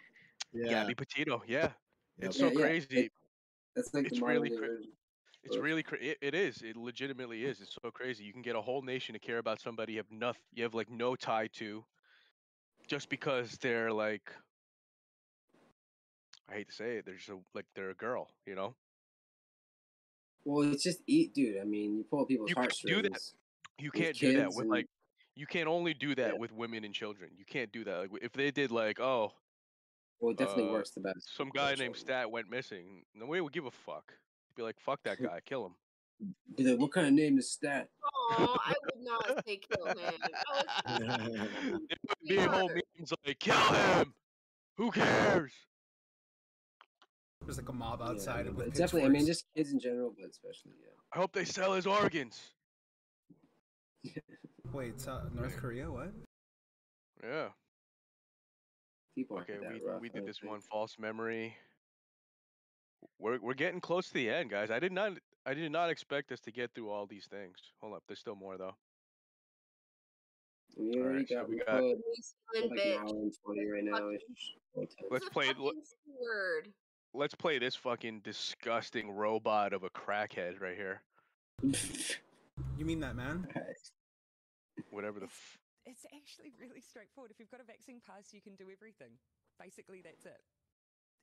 Yeah. 0.53 0.69
Gabby 0.69 0.93
Petito, 0.95 1.41
yeah. 1.47 1.71
It's 2.19 2.37
Yeah, 2.39 2.47
so 2.49 2.51
yeah, 2.53 2.59
crazy. 2.65 2.99
it- 3.05 3.11
That's 3.75 3.93
like 3.93 4.07
It's 4.07 4.21
really 4.21 4.49
modern 4.49 4.51
day 4.51 4.57
cra- 4.57 4.67
version. 4.77 4.91
It's 5.43 5.57
really 5.57 5.83
cra- 5.83 6.01
it, 6.01 6.17
it 6.21 6.33
is. 6.33 6.61
It 6.63 6.75
legitimately 6.75 7.43
is. 7.43 7.61
It's 7.61 7.77
so 7.81 7.91
crazy. 7.91 8.23
You 8.23 8.33
can 8.33 8.41
get 8.41 8.55
a 8.55 8.61
whole 8.61 8.81
nation 8.81 9.13
to 9.13 9.19
care 9.19 9.37
about 9.37 9.59
somebody 9.61 9.93
you 9.93 9.99
have 9.99 10.09
nothing 10.09 10.41
you 10.53 10.63
have 10.63 10.73
like 10.73 10.89
no 10.89 11.15
tie 11.15 11.47
to 11.47 11.85
just 12.87 13.09
because 13.09 13.57
they're 13.59 13.91
like 13.91 14.31
I 16.49 16.53
hate 16.53 16.69
to 16.69 16.73
say 16.75 16.97
it, 16.97 17.05
they're 17.05 17.15
just 17.15 17.29
a, 17.29 17.39
like 17.53 17.65
they're 17.75 17.89
a 17.89 17.95
girl, 17.95 18.29
you 18.45 18.55
know? 18.55 18.75
Well, 20.45 20.71
it's 20.71 20.83
just 20.83 21.01
eat, 21.07 21.33
dude. 21.33 21.59
I 21.59 21.63
mean, 21.63 21.95
you 21.97 22.03
pull 22.03 22.25
people's 22.25 22.49
You 22.51 22.55
can't 22.55 22.73
do 22.85 23.01
that. 23.01 23.19
You 23.79 23.89
with 23.93 24.01
can't 24.01 24.17
do 24.17 24.33
that 24.37 24.49
with 24.49 24.59
and- 24.59 24.69
like 24.69 24.87
you 25.35 25.45
can 25.47 25.67
only 25.67 25.93
do 25.93 26.15
that 26.15 26.37
with 26.39 26.51
women 26.53 26.85
and 26.85 26.93
children. 26.93 27.31
You 27.37 27.45
can't 27.45 27.71
do 27.71 27.83
that. 27.83 28.11
Like 28.11 28.23
if 28.23 28.31
they 28.31 28.51
did 28.51 28.71
like, 28.71 28.99
oh, 28.99 29.33
Well, 30.19 30.31
it 30.31 30.37
definitely 30.37 30.69
uh, 30.69 30.73
works 30.73 30.91
the 30.91 31.01
best. 31.01 31.35
some 31.35 31.49
guy 31.53 31.75
named 31.75 31.95
Stat 31.95 32.29
went 32.29 32.49
missing. 32.49 33.03
No 33.13 33.25
Nobody 33.25 33.41
would 33.41 33.53
give 33.53 33.65
a 33.65 33.71
fuck. 33.71 34.13
Be 34.55 34.63
like, 34.63 34.79
fuck 34.79 35.01
that 35.03 35.17
guy, 35.21 35.39
kill 35.45 35.65
him. 35.65 35.73
Be 36.55 36.63
like, 36.63 36.79
what 36.79 36.91
kind 36.91 37.07
of 37.07 37.13
name 37.13 37.37
is 37.37 37.51
Stat? 37.51 37.89
Oh, 38.31 38.57
I 38.65 38.73
would 38.85 39.03
not 39.03 39.45
say 39.45 39.57
kill 39.57 39.85
him. 39.85 39.97
I 40.85 40.99
was 40.99 41.81
It 41.89 41.97
would 42.07 42.27
be 42.27 42.37
whole 42.37 42.69
memes 42.69 43.13
like, 43.25 43.39
kill 43.39 43.55
him. 43.55 44.13
Who 44.77 44.91
cares? 44.91 45.51
There's 47.45 47.57
like 47.57 47.69
a 47.69 47.73
mob 47.73 48.01
outside 48.01 48.45
but 48.45 48.55
with 48.55 48.73
definitely. 48.73 49.03
I 49.03 49.09
mean, 49.09 49.21
pitchforks. 49.21 49.27
just 49.27 49.45
kids 49.55 49.71
in 49.71 49.79
general, 49.79 50.13
but 50.19 50.29
especially 50.29 50.71
yeah. 50.81 50.93
I 51.13 51.19
hope 51.19 51.31
they 51.31 51.45
sell 51.45 51.73
his 51.73 51.85
organs. 51.85 52.41
Wait, 54.73 54.89
it's, 54.89 55.07
uh, 55.07 55.25
North 55.33 55.55
Korea? 55.57 55.89
What? 55.91 56.11
Yeah. 57.23 57.47
People 59.15 59.39
Okay, 59.39 59.57
we 59.59 59.81
rough, 59.85 60.01
we 60.01 60.09
did 60.09 60.25
this 60.25 60.39
think. 60.39 60.51
one 60.51 60.61
false 60.61 60.97
memory. 60.99 61.55
We're 63.19 63.39
we're 63.39 63.53
getting 63.53 63.79
close 63.79 64.07
to 64.07 64.13
the 64.13 64.29
end, 64.29 64.49
guys. 64.49 64.69
I 64.71 64.79
did 64.79 64.91
not 64.91 65.13
I 65.45 65.53
did 65.53 65.71
not 65.71 65.89
expect 65.89 66.31
us 66.31 66.39
to 66.41 66.51
get 66.51 66.71
through 66.75 66.89
all 66.89 67.05
these 67.05 67.25
things. 67.29 67.55
Hold 67.81 67.93
up, 67.95 68.03
there's 68.07 68.19
still 68.19 68.35
more 68.35 68.57
though. 68.57 68.75
We 70.77 70.99
Alright, 71.01 71.27
so 71.29 71.35
got, 71.35 71.49
we 71.49 71.55
we 71.55 71.61
got- 71.63 71.81
like 71.81 72.71
an 72.71 72.77
bitch. 72.77 72.97
hour 72.97 73.07
and 73.09 73.33
twenty 73.45 73.65
right 73.71 73.83
now. 73.83 74.09
Let's 75.09 75.29
play 75.29 75.47
it. 75.47 75.55
fucking 75.55 75.81
C 75.85 75.95
word. 76.21 76.67
Let's 77.13 77.35
play 77.35 77.59
this 77.59 77.75
fucking 77.77 78.19
disgusting 78.25 79.11
robot 79.11 79.71
of 79.71 79.83
a 79.83 79.89
crackhead 79.89 80.59
right 80.61 80.75
here. 80.75 81.01
You 82.77 82.85
mean 82.85 83.01
that 83.01 83.17
man? 83.17 83.45
Whatever 84.89 85.19
the 85.19 85.25
f- 85.25 85.57
It's 85.85 86.05
actually 86.15 86.51
really 86.59 86.81
straightforward. 86.81 87.31
If 87.31 87.39
you've 87.39 87.51
got 87.51 87.61
a 87.61 87.63
vaccine 87.63 88.01
pass, 88.05 88.33
you 88.33 88.41
can 88.41 88.55
do 88.55 88.65
everything. 88.71 89.13
Basically, 89.59 90.01
that's 90.03 90.25
it. 90.25 90.41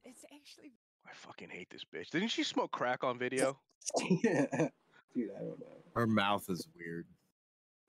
It's 0.04 0.24
actually 0.32 0.72
I 1.06 1.10
fucking 1.14 1.48
hate 1.50 1.70
this 1.70 1.84
bitch. 1.84 2.10
Didn't 2.10 2.28
she 2.28 2.44
smoke 2.44 2.70
crack 2.70 3.04
on 3.04 3.18
video? 3.18 3.58
Dude, 3.98 4.20
I 4.26 5.40
don't 5.40 5.60
know. 5.60 5.82
Her 5.94 6.06
mouth 6.06 6.48
is 6.48 6.66
weird. 6.76 7.06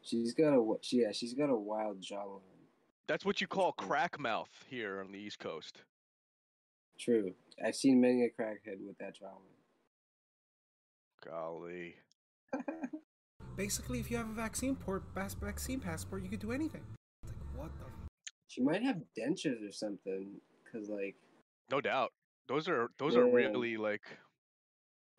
She's 0.01 0.33
got 0.33 0.53
a 0.53 0.75
yeah, 0.91 1.11
she's 1.11 1.33
got 1.33 1.49
a 1.49 1.55
wild 1.55 2.01
jawline. 2.01 2.41
That's 3.07 3.25
what 3.25 3.39
you 3.41 3.47
call 3.47 3.71
crack 3.73 4.19
mouth 4.19 4.49
here 4.69 4.99
on 4.99 5.11
the 5.11 5.19
East 5.19 5.39
Coast. 5.39 5.83
True. 6.99 7.33
I've 7.63 7.75
seen 7.75 8.01
many 8.01 8.23
a 8.23 8.29
crackhead 8.29 8.85
with 8.85 8.97
that 8.99 9.15
jawline. 9.15 9.53
Golly. 11.25 11.95
Basically, 13.55 13.99
if 13.99 14.09
you 14.09 14.17
have 14.17 14.29
a 14.29 14.33
vaccine 14.33 14.75
port, 14.75 15.03
vaccine 15.13 15.79
passport, 15.79 16.23
you 16.23 16.29
could 16.29 16.39
do 16.39 16.51
anything. 16.51 16.81
It's 17.23 17.31
like, 17.31 17.59
what 17.59 17.71
the? 17.77 17.85
She 18.47 18.61
might 18.61 18.83
have 18.83 18.97
dentures 19.17 19.67
or 19.67 19.71
something, 19.71 20.31
cause 20.71 20.89
like 20.89 21.15
No 21.71 21.81
doubt. 21.81 22.11
Those 22.47 22.67
are 22.67 22.89
those 22.97 23.15
are 23.15 23.25
really 23.25 23.77
like 23.77 24.01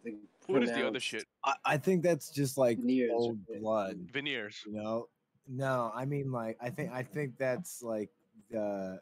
like, 0.05 0.15
What 0.47 0.63
is 0.63 0.71
the 0.71 0.87
other 0.87 1.01
shit? 1.01 1.25
I, 1.45 1.55
I 1.65 1.77
think 1.77 2.03
that's 2.03 2.31
just 2.31 2.59
like 2.59 2.79
Veneers 2.79 3.13
old 3.13 3.39
blood. 3.61 3.99
Veneers. 4.13 4.57
You 4.67 4.75
know? 4.75 5.09
No, 5.49 5.93
I 5.95 6.05
mean 6.05 6.33
like 6.33 6.57
I 6.61 6.71
think 6.71 6.93
I 6.93 7.03
think 7.03 7.39
that's 7.39 7.83
like 7.83 8.11
the 8.51 9.01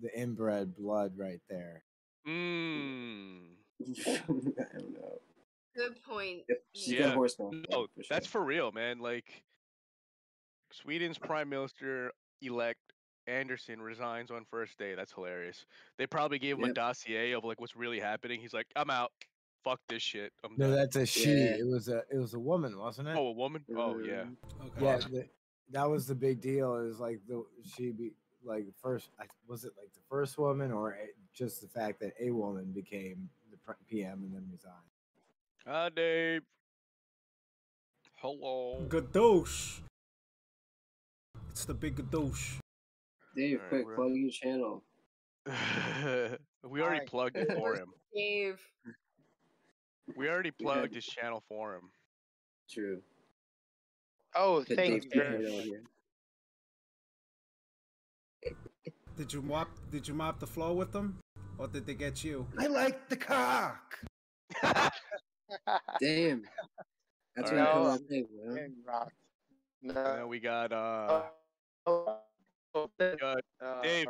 the 0.00 0.18
inbred 0.18 0.76
blood 0.76 1.12
right 1.16 1.40
there. 1.48 1.84
Mmm. 2.26 3.40
I 4.06 4.20
don't 4.28 4.92
know. 4.92 5.20
Good 5.74 6.02
point. 6.02 6.42
She's 6.74 6.94
Yeah. 6.94 7.00
got 7.08 7.14
horse 7.14 7.38
mouth, 7.38 7.52
No, 7.52 7.64
oh, 7.72 7.86
for 7.94 8.02
that's 8.08 8.26
for 8.26 8.42
real, 8.44 8.72
man. 8.72 8.98
Like 8.98 9.44
Sweden's 10.72 11.18
prime 11.18 11.48
minister 11.48 12.12
elect 12.42 12.80
Andersson 13.26 13.80
resigns 13.80 14.30
on 14.30 14.44
first 14.50 14.78
day. 14.78 14.94
That's 14.94 15.12
hilarious. 15.12 15.66
They 15.98 16.06
probably 16.06 16.38
gave 16.38 16.58
him 16.58 16.64
a 16.64 16.72
dossier 16.72 17.32
of 17.32 17.44
like 17.44 17.60
what's 17.60 17.76
really 17.76 18.00
happening. 18.00 18.40
He's 18.40 18.54
like, 18.54 18.66
I'm 18.76 18.90
out. 18.90 19.12
Fuck 19.62 19.80
this 19.88 20.02
shit. 20.02 20.32
I'm 20.42 20.54
No, 20.56 20.68
done. 20.68 20.76
that's 20.76 20.96
a 20.96 21.06
she. 21.06 21.30
Yeah. 21.30 21.56
It 21.58 21.66
was 21.66 21.88
a 21.88 22.02
it 22.10 22.18
was 22.18 22.34
a 22.34 22.38
woman, 22.38 22.78
wasn't 22.78 23.08
it? 23.08 23.16
Oh, 23.16 23.28
a 23.28 23.32
woman? 23.32 23.64
Oh 23.76 23.98
yeah. 23.98 24.22
Mm-hmm. 24.24 24.66
Okay. 24.66 24.84
yeah. 24.84 24.96
The, 24.96 25.28
that 25.72 25.88
was 25.88 26.06
the 26.06 26.14
big 26.14 26.40
deal. 26.40 26.76
Is 26.76 26.98
like 26.98 27.20
the 27.28 27.44
she 27.76 27.90
be 27.92 28.12
like 28.42 28.66
first. 28.82 29.10
I- 29.20 29.26
Was 29.46 29.64
it 29.64 29.72
like 29.78 29.92
the 29.92 30.00
first 30.08 30.38
woman 30.38 30.72
or 30.72 30.94
eh, 30.94 31.06
just 31.34 31.60
the 31.60 31.68
fact 31.68 32.00
that 32.00 32.14
a 32.18 32.30
woman 32.30 32.72
became 32.72 33.28
the 33.50 33.58
PM 33.86 34.22
and 34.24 34.34
then 34.34 34.48
resigned? 34.50 34.74
Hi, 35.66 35.88
Dave. 35.94 36.42
Hello. 38.16 38.82
Gadoosh. 38.88 39.80
It's 41.50 41.64
the 41.64 41.74
big 41.74 41.96
gadoosh. 41.96 42.56
Dave, 43.36 43.58
Alright, 43.58 43.68
quick, 43.70 43.86
we're- 43.86 43.96
plug 43.96 44.12
your 44.14 44.30
channel. 44.30 44.82
we 45.46 46.80
already 46.80 46.96
Alright. 46.96 47.06
plugged 47.08 47.36
it 47.36 47.52
for 47.52 47.74
him. 47.74 47.88
Dave. 48.14 48.60
We 50.16 50.28
already 50.28 50.50
plugged 50.50 50.94
his 50.94 51.06
channel 51.06 51.42
for 51.48 51.74
him. 51.76 51.90
True. 52.68 53.00
Oh, 54.34 54.64
Put 54.66 54.76
thank 54.76 55.04
you. 55.04 55.10
channel 55.10 55.36
on 55.46 55.62
here. 55.62 55.82
Did 59.16 59.32
you 59.32 59.42
mop? 59.42 59.68
Did 59.90 60.08
you 60.08 60.14
mop 60.14 60.40
the 60.40 60.46
floor 60.46 60.74
with 60.74 60.92
them, 60.92 61.18
or 61.58 61.68
did 61.68 61.86
they 61.86 61.94
get 61.94 62.24
you? 62.24 62.46
I 62.58 62.66
like 62.68 63.08
the 63.08 63.16
cock. 63.16 63.98
Damn. 66.00 66.42
That's 67.36 67.50
what 67.50 67.60
Alright. 67.60 67.68
I 67.68 67.72
call 67.72 67.84
No. 67.84 67.92
that 67.98 68.08
thing, 68.08 68.26
man. 68.44 68.54
Dang, 68.56 68.74
rock. 68.86 69.12
And 69.82 69.94
No. 69.94 70.04
then 70.16 70.28
we 70.28 70.40
got 70.40 70.72
uh, 70.72 71.22
Oh, 71.86 72.18
oh, 72.74 72.90
we 72.98 73.16
got 73.16 73.40
uh, 73.62 73.82
Dave. 73.82 74.06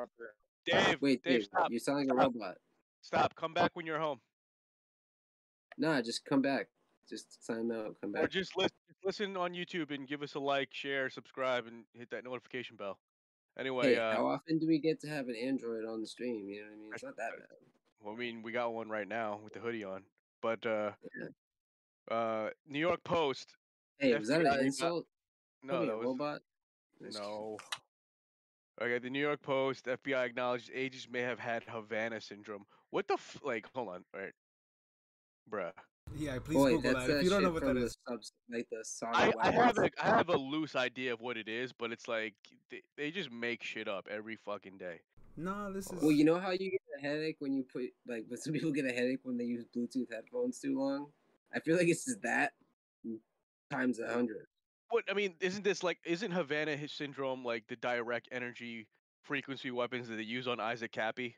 Dave. 0.67 1.01
Wait, 1.01 1.23
Dave, 1.23 1.41
Dave, 1.41 1.45
stop. 1.45 1.71
you 1.71 1.79
sound 1.79 1.99
like 1.99 2.09
a 2.11 2.15
robot. 2.15 2.57
Stop. 3.03 3.35
Come 3.35 3.55
back 3.55 3.71
when 3.75 3.87
you're 3.87 3.99
home. 3.99 4.21
Nah, 5.79 6.03
just 6.03 6.25
come 6.25 6.43
back. 6.43 6.69
Just 7.09 7.45
sign 7.45 7.71
out. 7.73 7.97
Come 8.01 8.13
back. 8.13 8.25
Or 8.25 8.29
just 8.29 8.57
listen, 8.57 8.77
listen 9.05 9.37
on 9.37 9.53
YouTube 9.53 9.95
and 9.95 10.07
give 10.07 10.23
us 10.23 10.35
a 10.35 10.41
like, 10.41 10.69
share, 10.73 11.09
subscribe, 11.09 11.67
and 11.67 11.85
hit 11.95 12.11
that 12.11 12.25
notification 12.25 12.77
bell. 12.77 12.99
Anyway, 13.59 13.95
Hey, 13.95 13.97
uh, 13.99 14.13
how 14.13 14.27
often 14.27 14.59
do 14.59 14.67
we 14.67 14.79
get 14.79 15.01
to 15.01 15.09
have 15.09 15.29
an 15.29 15.37
Android 15.37 15.85
on 15.85 16.01
the 16.01 16.07
stream? 16.07 16.49
You 16.49 16.61
know 16.63 16.67
what 16.69 16.73
I 16.73 16.77
mean? 16.83 16.91
It's 16.95 17.03
not 17.03 17.17
that 17.17 17.31
bad. 17.39 17.47
well, 18.01 18.15
I 18.15 18.19
mean, 18.19 18.43
we 18.43 18.53
got 18.53 18.73
one 18.75 18.89
right 18.89 19.09
now 19.09 19.41
with 19.43 19.53
the 19.55 19.61
hoodie 19.61 19.85
on. 19.85 20.03
But 20.43 20.65
uh, 20.67 20.93
Yeah. 21.19 22.15
uh, 22.17 22.51
New 22.69 22.79
York 22.79 23.03
Post. 23.05 23.55
Hey, 23.99 24.17
was 24.19 24.29
that 24.29 24.41
an 24.41 24.47
got- 24.47 24.61
insult? 24.61 25.07
No, 25.63 25.73
Call 25.79 25.87
that 25.87 25.97
was 25.99 26.05
robot. 26.07 26.43
No. 27.01 27.59
Okay, 28.81 28.99
the 28.99 29.11
New 29.11 29.21
York 29.21 29.43
Post. 29.43 29.85
FBI 29.87 30.25
acknowledges 30.25 30.71
agents 30.73 31.07
may 31.11 31.21
have 31.21 31.39
had 31.39 31.63
Havana 31.65 32.21
syndrome. 32.21 32.65
What 32.91 33.07
the 33.09 33.15
f- 33.15 33.39
like? 33.45 33.67
Hold 33.75 33.89
on, 33.91 34.05
right, 34.15 34.33
bruh. 35.51 35.73
Yeah, 36.17 36.39
please 36.43 36.55
Boy, 36.57 36.71
Google 36.77 36.95
that's 36.95 37.07
that. 37.07 37.17
If 37.19 37.25
you 37.25 37.31
don't 37.31 37.43
know 37.43 37.51
what 37.51 37.63
from 37.63 37.75
that 37.75 37.81
the 37.81 37.87
is, 37.87 37.99
subs, 38.09 38.33
like 38.51 38.67
the 38.71 38.83
saga 38.83 39.17
I, 39.39 39.49
I 39.49 39.51
have 39.51 39.77
a 39.79 39.91
I 40.03 40.07
have 40.07 40.29
a 40.31 40.37
loose 40.37 40.75
idea 40.75 41.13
of 41.13 41.21
what 41.21 41.37
it 41.37 41.47
is, 41.47 41.73
but 41.73 41.93
it's 41.93 42.09
like 42.09 42.35
they, 42.71 42.81
they 42.97 43.11
just 43.11 43.31
make 43.31 43.63
shit 43.63 43.87
up 43.87 44.09
every 44.11 44.37
fucking 44.37 44.79
day. 44.79 45.01
No, 45.41 45.73
this 45.73 45.87
is. 45.87 46.03
Well, 46.03 46.13
you 46.13 46.25
know 46.25 46.39
how 46.39 46.51
you 46.51 46.71
get 46.71 46.81
a 46.99 47.01
headache 47.01 47.37
when 47.39 47.55
you 47.55 47.63
put 47.63 47.85
like, 48.07 48.27
but 48.29 48.39
some 48.39 48.53
people 48.53 48.73
get 48.73 48.85
a 48.85 48.93
headache 48.93 49.21
when 49.23 49.39
they 49.39 49.45
use 49.45 49.65
Bluetooth 49.75 50.13
headphones 50.13 50.59
too 50.59 50.79
long. 50.79 51.07
I 51.55 51.61
feel 51.61 51.77
like 51.77 51.89
it's 51.89 52.05
just 52.05 52.23
that 52.23 52.53
times 53.71 53.99
a 54.01 54.13
hundred. 54.13 54.47
What 54.91 55.05
I 55.11 55.15
mean, 55.15 55.35
isn't 55.41 55.65
this 55.65 55.83
like 55.83 55.99
isn't 56.05 56.31
Havana 56.31 56.77
syndrome 56.89 57.45
like 57.45 57.67
the 57.69 57.77
direct 57.77 58.29
energy 58.31 58.87
frequency 59.23 59.71
weapons 59.71 60.09
that 60.09 60.17
they 60.17 60.23
use 60.23 60.47
on 60.47 60.61
Isaac 60.61 60.93
Kappy? 60.93 61.35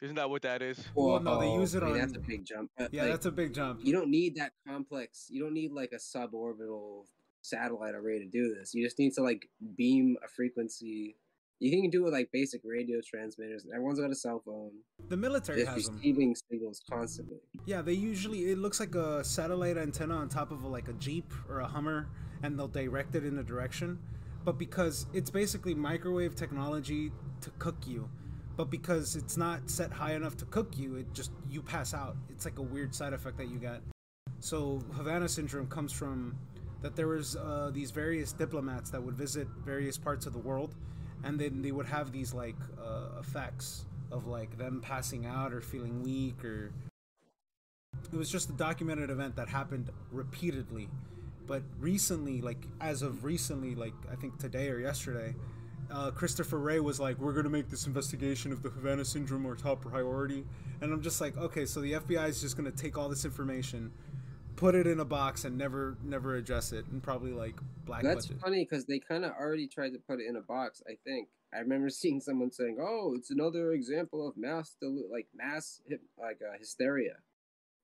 Isn't 0.00 0.16
that 0.16 0.30
what 0.30 0.42
that 0.42 0.62
is? 0.62 0.82
Well, 0.94 1.20
no, 1.20 1.40
they 1.40 1.52
use 1.52 1.74
it 1.74 1.82
I 1.82 1.86
mean, 1.86 1.94
on. 1.94 2.00
That's 2.00 2.16
a 2.16 2.20
big 2.20 2.44
jump. 2.44 2.70
but, 2.78 2.94
yeah, 2.94 3.02
like, 3.02 3.10
that's 3.10 3.26
a 3.26 3.32
big 3.32 3.52
jump. 3.52 3.80
You 3.82 3.92
don't 3.92 4.10
need 4.10 4.36
that 4.36 4.52
complex. 4.66 5.26
You 5.28 5.42
don't 5.42 5.54
need 5.54 5.72
like 5.72 5.90
a 5.92 5.96
suborbital 5.96 7.04
satellite 7.42 7.94
array 7.94 8.20
to 8.20 8.26
do 8.26 8.54
this. 8.54 8.74
You 8.74 8.84
just 8.84 8.98
need 8.98 9.12
to 9.14 9.22
like 9.22 9.48
beam 9.76 10.16
a 10.24 10.28
frequency. 10.28 11.16
You 11.60 11.80
can 11.80 11.90
do 11.90 12.02
it 12.02 12.04
with 12.04 12.12
like 12.12 12.30
basic 12.32 12.60
radio 12.64 13.00
transmitters. 13.04 13.66
Everyone's 13.72 13.98
got 13.98 14.10
a 14.10 14.14
cell 14.14 14.40
phone. 14.44 14.70
The 15.08 15.16
military 15.16 15.62
Just 15.62 15.72
has 15.72 15.86
them. 15.86 15.96
receiving 15.96 16.36
signals 16.50 16.80
constantly. 16.88 17.38
Yeah, 17.66 17.82
they 17.82 17.94
usually 17.94 18.50
it 18.50 18.58
looks 18.58 18.78
like 18.78 18.94
a 18.94 19.24
satellite 19.24 19.76
antenna 19.76 20.14
on 20.14 20.28
top 20.28 20.52
of 20.52 20.62
a, 20.62 20.68
like 20.68 20.88
a 20.88 20.92
Jeep 20.94 21.32
or 21.48 21.60
a 21.60 21.66
Hummer, 21.66 22.08
and 22.42 22.56
they'll 22.58 22.68
direct 22.68 23.16
it 23.16 23.24
in 23.24 23.38
a 23.38 23.42
direction. 23.42 23.98
But 24.44 24.56
because 24.56 25.06
it's 25.12 25.30
basically 25.30 25.74
microwave 25.74 26.36
technology 26.36 27.10
to 27.40 27.50
cook 27.58 27.76
you, 27.86 28.08
but 28.56 28.70
because 28.70 29.16
it's 29.16 29.36
not 29.36 29.68
set 29.68 29.92
high 29.92 30.14
enough 30.14 30.36
to 30.38 30.44
cook 30.46 30.78
you, 30.78 30.96
it 30.96 31.12
just 31.12 31.32
you 31.50 31.60
pass 31.60 31.92
out. 31.92 32.16
It's 32.28 32.44
like 32.44 32.58
a 32.58 32.62
weird 32.62 32.94
side 32.94 33.12
effect 33.12 33.36
that 33.38 33.48
you 33.48 33.58
get. 33.58 33.80
So 34.38 34.80
Havana 34.94 35.28
syndrome 35.28 35.66
comes 35.66 35.92
from 35.92 36.36
that 36.82 36.94
there 36.94 37.08
was 37.08 37.34
uh, 37.34 37.70
these 37.72 37.90
various 37.90 38.32
diplomats 38.32 38.90
that 38.90 39.02
would 39.02 39.16
visit 39.16 39.48
various 39.64 39.98
parts 39.98 40.26
of 40.26 40.32
the 40.32 40.38
world, 40.38 40.76
and 41.24 41.38
then 41.38 41.62
they 41.62 41.72
would 41.72 41.86
have 41.86 42.12
these 42.12 42.32
like 42.32 42.56
uh, 42.82 43.18
effects 43.20 43.84
of 44.10 44.26
like 44.26 44.56
them 44.58 44.80
passing 44.80 45.26
out 45.26 45.52
or 45.52 45.60
feeling 45.60 46.02
weak 46.02 46.44
or 46.44 46.70
it 48.12 48.16
was 48.16 48.30
just 48.30 48.48
a 48.48 48.52
documented 48.52 49.10
event 49.10 49.36
that 49.36 49.48
happened 49.48 49.90
repeatedly. 50.10 50.88
But 51.46 51.62
recently 51.80 52.40
like 52.40 52.66
as 52.80 53.02
of 53.02 53.24
recently 53.24 53.74
like 53.74 53.94
i 54.12 54.14
think 54.14 54.38
today 54.38 54.68
or 54.68 54.78
yesterday 54.78 55.34
uh, 55.90 56.10
christopher 56.10 56.58
wray 56.58 56.78
was 56.78 57.00
like 57.00 57.18
we're 57.18 57.32
going 57.32 57.44
to 57.44 57.50
make 57.50 57.70
this 57.70 57.86
investigation 57.86 58.52
of 58.52 58.62
the 58.62 58.68
havana 58.68 59.02
syndrome 59.02 59.46
our 59.46 59.54
top 59.54 59.80
priority. 59.80 60.44
And 60.82 60.92
i'm 60.92 61.00
just 61.00 61.20
like 61.22 61.36
okay 61.38 61.64
so 61.64 61.80
the 61.80 61.92
fbi 61.92 62.28
is 62.28 62.42
just 62.42 62.56
going 62.56 62.70
to 62.70 62.76
take 62.76 62.98
all 62.98 63.08
this 63.08 63.24
information 63.24 63.90
put 64.58 64.74
it 64.74 64.86
in 64.86 64.98
a 64.98 65.04
box 65.04 65.44
and 65.44 65.56
never 65.56 65.96
never 66.02 66.34
address 66.34 66.72
it 66.72 66.84
and 66.86 67.02
probably 67.02 67.30
like 67.30 67.54
black 67.84 68.02
That's 68.02 68.26
budget 68.26 68.42
funny 68.42 68.66
because 68.68 68.86
they 68.86 68.98
kind 68.98 69.24
of 69.24 69.32
already 69.32 69.68
tried 69.68 69.90
to 69.90 69.98
put 69.98 70.20
it 70.20 70.26
in 70.28 70.36
a 70.36 70.40
box. 70.40 70.82
I 70.86 70.94
think 71.04 71.28
I 71.54 71.60
remember 71.60 71.88
seeing 71.90 72.20
someone 72.20 72.50
saying, 72.50 72.78
"Oh, 72.80 73.14
it's 73.16 73.30
another 73.30 73.72
example 73.72 74.26
of 74.26 74.36
mass 74.36 74.76
delu- 74.82 75.10
like 75.10 75.28
mass 75.34 75.80
hip- 75.86 76.02
like 76.18 76.40
uh, 76.42 76.58
hysteria." 76.58 77.16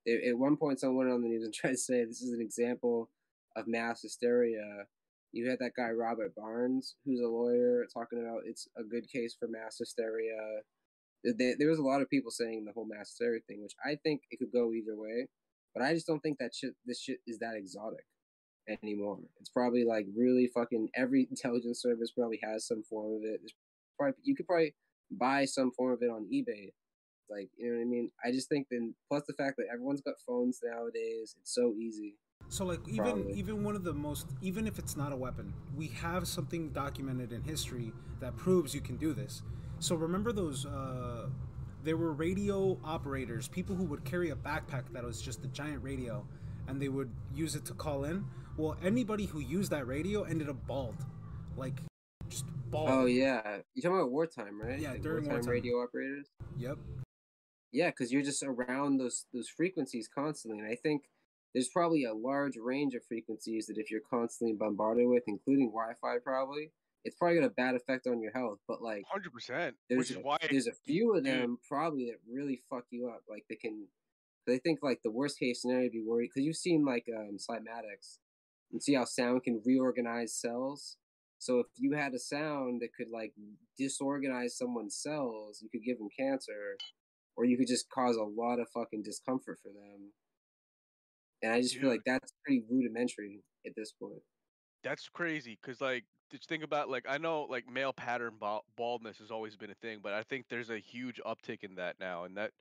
At 0.07 0.29
at 0.29 0.39
one 0.39 0.57
point, 0.57 0.81
someone 0.81 1.11
on 1.11 1.23
the 1.23 1.29
news 1.29 1.45
and 1.45 1.55
tried 1.55 1.73
to 1.73 1.77
say 1.79 2.05
this 2.05 2.21
is 2.21 2.33
an 2.33 2.41
example 2.41 3.11
of 3.57 3.67
mass 3.69 4.03
hysteria. 4.03 4.87
You 5.33 5.49
had 5.49 5.59
that 5.61 5.75
guy 5.77 5.91
Robert 5.91 6.35
Barnes, 6.35 6.95
who's 7.05 7.21
a 7.21 7.27
lawyer, 7.27 7.87
talking 7.93 8.21
about 8.21 8.43
it's 8.47 8.69
a 8.77 8.85
good 8.85 9.09
case 9.09 9.35
for 9.39 9.49
mass 9.49 9.79
hysteria. 9.79 10.61
There 11.25 11.69
was 11.69 11.79
a 11.79 11.83
lot 11.83 12.03
of 12.03 12.11
people 12.11 12.31
saying 12.31 12.65
the 12.65 12.73
whole 12.73 12.87
mass 12.87 13.09
hysteria 13.11 13.41
thing, 13.49 13.63
which 13.63 13.75
I 13.85 13.97
think 13.97 14.23
it 14.31 14.39
could 14.39 14.53
go 14.53 14.73
either 14.73 14.95
way. 14.95 15.29
But 15.75 15.83
I 15.83 15.93
just 15.93 16.07
don't 16.07 16.21
think 16.21 16.39
that 16.39 16.55
shit. 16.55 16.75
This 16.87 17.01
shit 17.01 17.19
is 17.27 17.39
that 17.39 17.55
exotic 17.57 18.05
anymore. 18.69 19.19
It's 19.41 19.51
probably 19.51 19.85
like 19.85 20.07
really 20.17 20.51
fucking 20.55 20.89
every 20.97 21.27
intelligence 21.31 21.83
service 21.83 22.13
probably 22.13 22.41
has 22.43 22.67
some 22.67 22.83
form 22.83 23.17
of 23.17 23.23
it. 23.23 23.41
There's 23.41 23.55
probably 23.99 24.15
you 24.23 24.35
could 24.37 24.47
probably 24.47 24.75
buy 25.11 25.45
some 25.45 25.71
form 25.73 25.93
of 25.93 26.03
it 26.03 26.11
on 26.11 26.29
eBay. 26.33 26.73
Like 27.31 27.49
you 27.57 27.71
know 27.71 27.77
what 27.77 27.83
I 27.83 27.87
mean? 27.87 28.11
I 28.25 28.31
just 28.31 28.49
think 28.49 28.67
then 28.71 28.95
plus 29.09 29.23
the 29.27 29.35
fact 29.35 29.57
that 29.57 29.67
everyone's 29.73 30.03
got 30.03 30.15
phones 30.27 30.61
nowadays, 30.63 31.35
it's 31.41 31.55
so 31.55 31.75
easy. 31.79 32.17
So 32.49 32.65
like 32.65 32.81
even 32.87 33.03
Probably. 33.03 33.33
even 33.33 33.65
one 33.65 33.75
of 33.75 33.85
the 33.85 33.95
most 33.95 34.27
even 34.43 34.67
if 34.67 34.79
it's 34.79 34.97
not 34.97 35.13
a 35.13 35.17
weapon, 35.17 35.55
we 35.75 35.89
have 35.89 36.29
something 36.29 36.71
documented 36.71 37.33
in 37.33 37.43
history 37.43 37.93
that 38.21 38.37
proves 38.37 38.75
you 38.75 38.81
can 38.81 38.97
do 38.97 39.13
this. 39.13 39.43
So 39.79 39.95
remember 39.95 40.33
those 40.33 40.67
uh 40.67 41.29
there 41.85 41.97
were 41.97 42.13
radio 42.13 42.79
operators, 42.85 43.47
people 43.49 43.77
who 43.77 43.85
would 43.85 44.05
carry 44.05 44.31
a 44.31 44.37
backpack 44.37 44.85
that 44.93 45.05
was 45.05 45.21
just 45.21 45.45
a 45.45 45.49
giant 45.49 45.83
radio 45.83 46.27
and 46.67 46.81
they 46.81 46.89
would 46.89 47.11
use 47.35 47.55
it 47.55 47.65
to 47.67 47.75
call 47.75 48.05
in. 48.05 48.25
Well, 48.57 48.77
anybody 48.83 49.27
who 49.27 49.41
used 49.41 49.71
that 49.71 49.87
radio 49.87 50.23
ended 50.23 50.49
up 50.49 50.67
bald. 50.67 50.97
Like 51.57 51.75
just 52.29 52.45
bald. 52.71 52.89
Oh 52.91 53.07
yeah, 53.07 53.59
you 53.75 53.83
talking 53.83 53.99
about 53.99 54.11
wartime, 54.11 54.61
right? 54.61 54.81
Yeah, 54.81 54.93
Like 54.93 55.03
during 55.03 55.25
wartime 55.25 55.35
wartime. 55.35 55.51
radio 55.53 55.83
operators. 55.83 56.27
Yep. 56.57 56.79
Yeah, 57.73 57.91
because 57.91 58.13
you're 58.13 58.23
just 58.23 58.43
around 58.43 58.99
those 58.99 59.27
those 59.35 59.49
frequencies 59.49 60.09
constantly, 60.13 60.61
and 60.61 60.69
I 60.71 60.77
think 60.77 61.03
there's 61.55 61.69
probably 61.69 62.05
a 62.05 62.15
large 62.15 62.57
range 62.57 62.95
of 62.95 63.05
frequencies 63.07 63.67
that 63.67 63.79
if 63.79 63.91
you're 63.91 64.01
constantly 64.09 64.57
bombarded 64.57 65.07
with, 65.09 65.25
including 65.27 65.69
Wi-Fi, 65.71 66.19
probably 66.25 66.71
it's 67.05 67.17
probably 67.17 67.39
got 67.41 67.47
a 67.47 67.51
bad 67.51 67.75
effect 67.75 68.07
on 68.07 68.21
your 68.21 68.33
health. 68.33 68.59
But 68.67 68.83
like, 68.83 69.03
Hundred 69.11 69.33
percent. 69.33 69.77
there's 69.89 69.99
Which 69.99 70.11
is 70.11 70.17
a, 70.17 70.21
why 70.21 70.39
there's 70.51 70.67
a 70.67 70.73
few 70.87 71.17
of 71.17 71.25
dude. 71.25 71.33
them 71.33 71.59
probably 71.69 72.07
that 72.07 72.19
really 72.31 72.63
fuck 72.71 72.85
you 72.91 73.09
up. 73.09 73.23
Like 73.29 73.45
they 73.49 73.57
can 73.57 73.87
They 74.47 74.59
think 74.59 74.81
like 74.83 75.01
the 75.03 75.11
worst 75.11 75.39
case 75.39 75.63
scenario 75.63 75.85
would 75.85 75.93
be 75.93 76.05
worried 76.07 76.31
because 76.35 76.45
you've 76.47 76.57
seen 76.57 76.85
like 76.85 77.07
um, 77.17 77.37
cymatics 77.39 78.19
and 78.73 78.83
see 78.83 78.95
how 78.95 79.05
sound 79.05 79.43
can 79.45 79.63
reorganize 79.65 80.35
cells. 80.35 80.97
So 81.39 81.59
if 81.61 81.67
you 81.77 81.93
had 81.93 82.15
a 82.15 82.19
sound 82.19 82.81
that 82.81 82.95
could 82.97 83.09
like 83.13 83.33
disorganize 83.79 84.57
someone's 84.57 84.97
cells, 84.97 85.61
you 85.63 85.69
could 85.71 85.85
give 85.85 85.99
them 85.99 86.09
cancer, 86.19 86.77
or 87.37 87.45
you 87.45 87.59
could 87.59 87.69
just 87.69 87.91
cause 87.91 88.17
a 88.17 88.23
lot 88.23 88.59
of 88.61 88.69
fucking 88.73 89.03
discomfort 89.03 89.59
for 89.63 89.69
them. 89.69 90.13
And 91.43 91.53
I 91.53 91.61
just 91.61 91.77
feel 91.77 91.91
like 91.91 92.05
that's 92.07 92.33
pretty 92.45 92.63
rudimentary 92.71 93.43
at 93.67 93.73
this 93.77 93.93
point. 93.93 94.23
That's 94.85 95.09
crazy 95.09 95.59
because 95.61 95.81
like 95.81 96.05
just 96.31 96.49
think 96.49 96.63
about 96.63 96.91
like 96.91 97.07
I 97.09 97.19
know 97.19 97.47
like 97.49 97.69
male 97.71 97.93
pattern 97.93 98.35
baldness 98.77 99.19
has 99.19 99.31
always 99.31 99.57
been 99.57 99.71
a 99.71 99.75
thing, 99.77 100.01
but 100.03 100.13
I 100.13 100.23
think 100.23 100.47
there's 100.49 100.71
a 100.71 100.79
huge 100.79 101.21
uptick 101.27 101.65
in 101.65 101.75
that 101.77 101.97
now, 101.99 102.25
and 102.25 102.37
that 102.37 102.53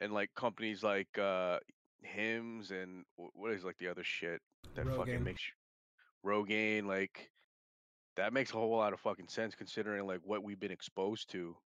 and 0.00 0.12
like 0.12 0.30
companies 0.34 0.82
like 0.82 1.18
uh 1.18 1.58
Hims 2.02 2.70
and 2.70 3.04
what 3.16 3.52
is 3.52 3.64
like 3.64 3.76
the 3.78 3.88
other 3.88 4.04
shit 4.04 4.40
that 4.74 4.86
Rogaine. 4.86 4.96
fucking 4.96 5.24
makes 5.24 5.42
Rogaine 6.24 6.86
like 6.86 7.30
that 8.16 8.32
makes 8.32 8.50
a 8.50 8.54
whole 8.54 8.76
lot 8.76 8.92
of 8.92 9.00
fucking 9.00 9.28
sense 9.28 9.54
considering 9.54 10.06
like 10.06 10.20
what 10.24 10.42
we've 10.42 10.60
been 10.60 10.72
exposed 10.72 11.30
to. 11.30 11.56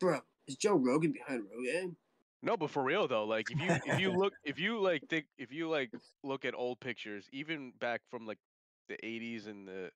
Bro, 0.00 0.20
is 0.46 0.56
Joe 0.56 0.76
Rogan 0.76 1.12
behind 1.12 1.42
Rogan? 1.52 1.96
No, 2.42 2.56
but 2.56 2.70
for 2.70 2.82
real 2.82 3.08
though, 3.08 3.24
like 3.24 3.50
if 3.50 3.60
you 3.60 3.92
if 3.92 4.00
you 4.00 4.12
look 4.16 4.32
if 4.44 4.58
you 4.58 4.80
like 4.80 5.02
think 5.08 5.26
if 5.38 5.52
you 5.52 5.68
like 5.68 5.90
look 6.22 6.44
at 6.44 6.54
old 6.54 6.78
pictures, 6.80 7.26
even 7.32 7.72
back 7.80 8.02
from 8.10 8.26
like 8.26 8.38
the 8.88 9.04
eighties 9.06 9.46
and 9.46 9.66
the 9.66 9.90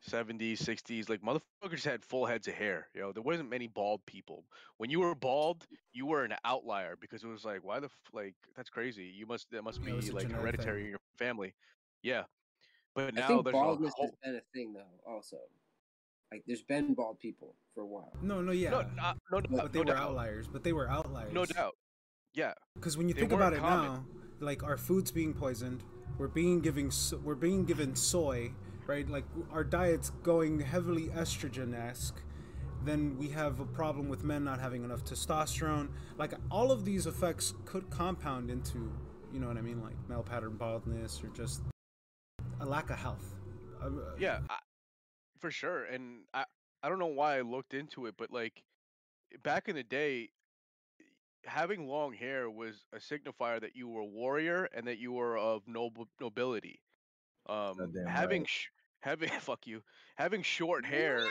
seventies, 0.00 0.60
sixties, 0.60 1.08
like 1.08 1.22
motherfuckers 1.22 1.84
had 1.84 2.04
full 2.04 2.26
heads 2.26 2.48
of 2.48 2.54
hair. 2.54 2.88
You 2.94 3.02
know, 3.02 3.12
there 3.12 3.22
wasn't 3.22 3.50
many 3.50 3.66
bald 3.68 4.04
people. 4.06 4.44
When 4.78 4.90
you 4.90 5.00
were 5.00 5.14
bald, 5.14 5.66
you 5.92 6.06
were 6.06 6.24
an 6.24 6.34
outlier 6.44 6.96
because 7.00 7.22
it 7.24 7.28
was 7.28 7.44
like, 7.44 7.64
why 7.64 7.80
the 7.80 7.86
f- 7.86 7.92
like 8.12 8.34
that's 8.56 8.70
crazy. 8.70 9.04
You 9.04 9.26
must 9.26 9.50
that 9.50 9.62
must 9.62 9.80
Yeah, 9.80 9.86
be 9.86 9.92
like 9.92 10.02
genetic 10.02 10.28
thing. 10.28 10.36
hereditary 10.40 10.84
in 10.84 10.90
your 10.90 11.00
family. 11.18 11.54
Yeah, 12.02 12.24
but 12.94 13.14
I 13.14 13.20
now 13.20 13.28
think 13.28 13.44
there's 13.44 13.52
baldness 13.52 13.92
whole... 13.96 14.06
has 14.06 14.14
been 14.24 14.36
a 14.36 14.40
thing 14.52 14.72
though. 14.72 15.10
Also, 15.12 15.36
like 16.32 16.42
there's 16.46 16.62
been 16.62 16.94
bald 16.94 17.18
people 17.20 17.54
for 17.74 17.82
a 17.82 17.86
while. 17.86 18.12
No, 18.22 18.40
no, 18.42 18.52
yeah. 18.52 18.70
no, 18.70 18.84
not, 18.96 19.18
no, 19.30 19.40
doubt, 19.40 19.50
but 19.50 19.72
they 19.72 19.78
no 19.78 19.84
were 19.84 19.92
doubt, 19.92 20.08
outliers. 20.10 20.48
But 20.48 20.64
they 20.64 20.72
were 20.72 20.90
outliers. 20.90 21.32
no 21.32 21.44
doubt. 21.44 21.74
Yeah, 22.34 22.54
Because 22.74 22.96
when 22.96 23.08
you 23.08 23.14
They 23.14 23.20
think 23.20 23.32
about 23.32 23.52
weren't 23.52 23.56
it 23.56 23.60
common. 23.60 23.92
now, 23.92 24.04
like 24.40 24.62
our 24.62 24.78
food's 24.78 25.10
being 25.10 25.34
poisoned, 25.34 25.82
we're 26.18 26.28
being 26.28 26.60
giving 26.60 26.92
we're 27.24 27.34
being 27.34 27.64
given 27.64 27.94
soy, 27.96 28.52
right? 28.86 29.08
Like 29.08 29.24
our 29.52 29.64
diet's 29.64 30.10
going 30.22 30.60
heavily 30.60 31.08
estrogen-esque. 31.08 32.20
Then 32.84 33.16
we 33.16 33.28
have 33.28 33.60
a 33.60 33.64
problem 33.64 34.08
with 34.08 34.24
men 34.24 34.44
not 34.44 34.60
having 34.60 34.82
enough 34.84 35.04
testosterone. 35.04 35.88
Like 36.18 36.34
all 36.50 36.72
of 36.72 36.84
these 36.84 37.06
effects 37.06 37.54
could 37.64 37.88
compound 37.90 38.50
into, 38.50 38.92
you 39.32 39.38
know 39.38 39.46
what 39.46 39.56
I 39.56 39.60
mean, 39.60 39.80
like 39.80 39.94
male 40.08 40.22
pattern 40.22 40.56
baldness 40.56 41.22
or 41.22 41.28
just 41.28 41.62
a 42.60 42.66
lack 42.66 42.90
of 42.90 42.98
health. 42.98 43.34
Um, 43.82 43.98
uh, 44.04 44.16
yeah, 44.18 44.40
I, 44.50 44.58
for 45.38 45.50
sure. 45.50 45.84
And 45.84 46.22
I 46.34 46.44
I 46.82 46.88
don't 46.88 46.98
know 46.98 47.06
why 47.06 47.38
I 47.38 47.42
looked 47.42 47.74
into 47.74 48.06
it, 48.06 48.14
but 48.16 48.32
like 48.32 48.64
back 49.42 49.68
in 49.68 49.76
the 49.76 49.84
day, 49.84 50.30
having 51.44 51.86
long 51.88 52.12
hair 52.12 52.50
was 52.50 52.86
a 52.92 52.98
signifier 52.98 53.60
that 53.60 53.74
you 53.76 53.88
were 53.88 54.00
a 54.00 54.06
warrior 54.06 54.68
and 54.74 54.86
that 54.86 54.98
you 54.98 55.12
were 55.12 55.36
of 55.36 55.62
noble 55.66 56.08
nobility. 56.20 56.80
Um, 57.48 57.92
having 58.06 58.42
right. 58.42 58.48
sh- 58.48 58.68
having 59.00 59.28
fuck 59.40 59.66
you, 59.66 59.82
having 60.16 60.42
short 60.42 60.86
hair, 60.86 61.26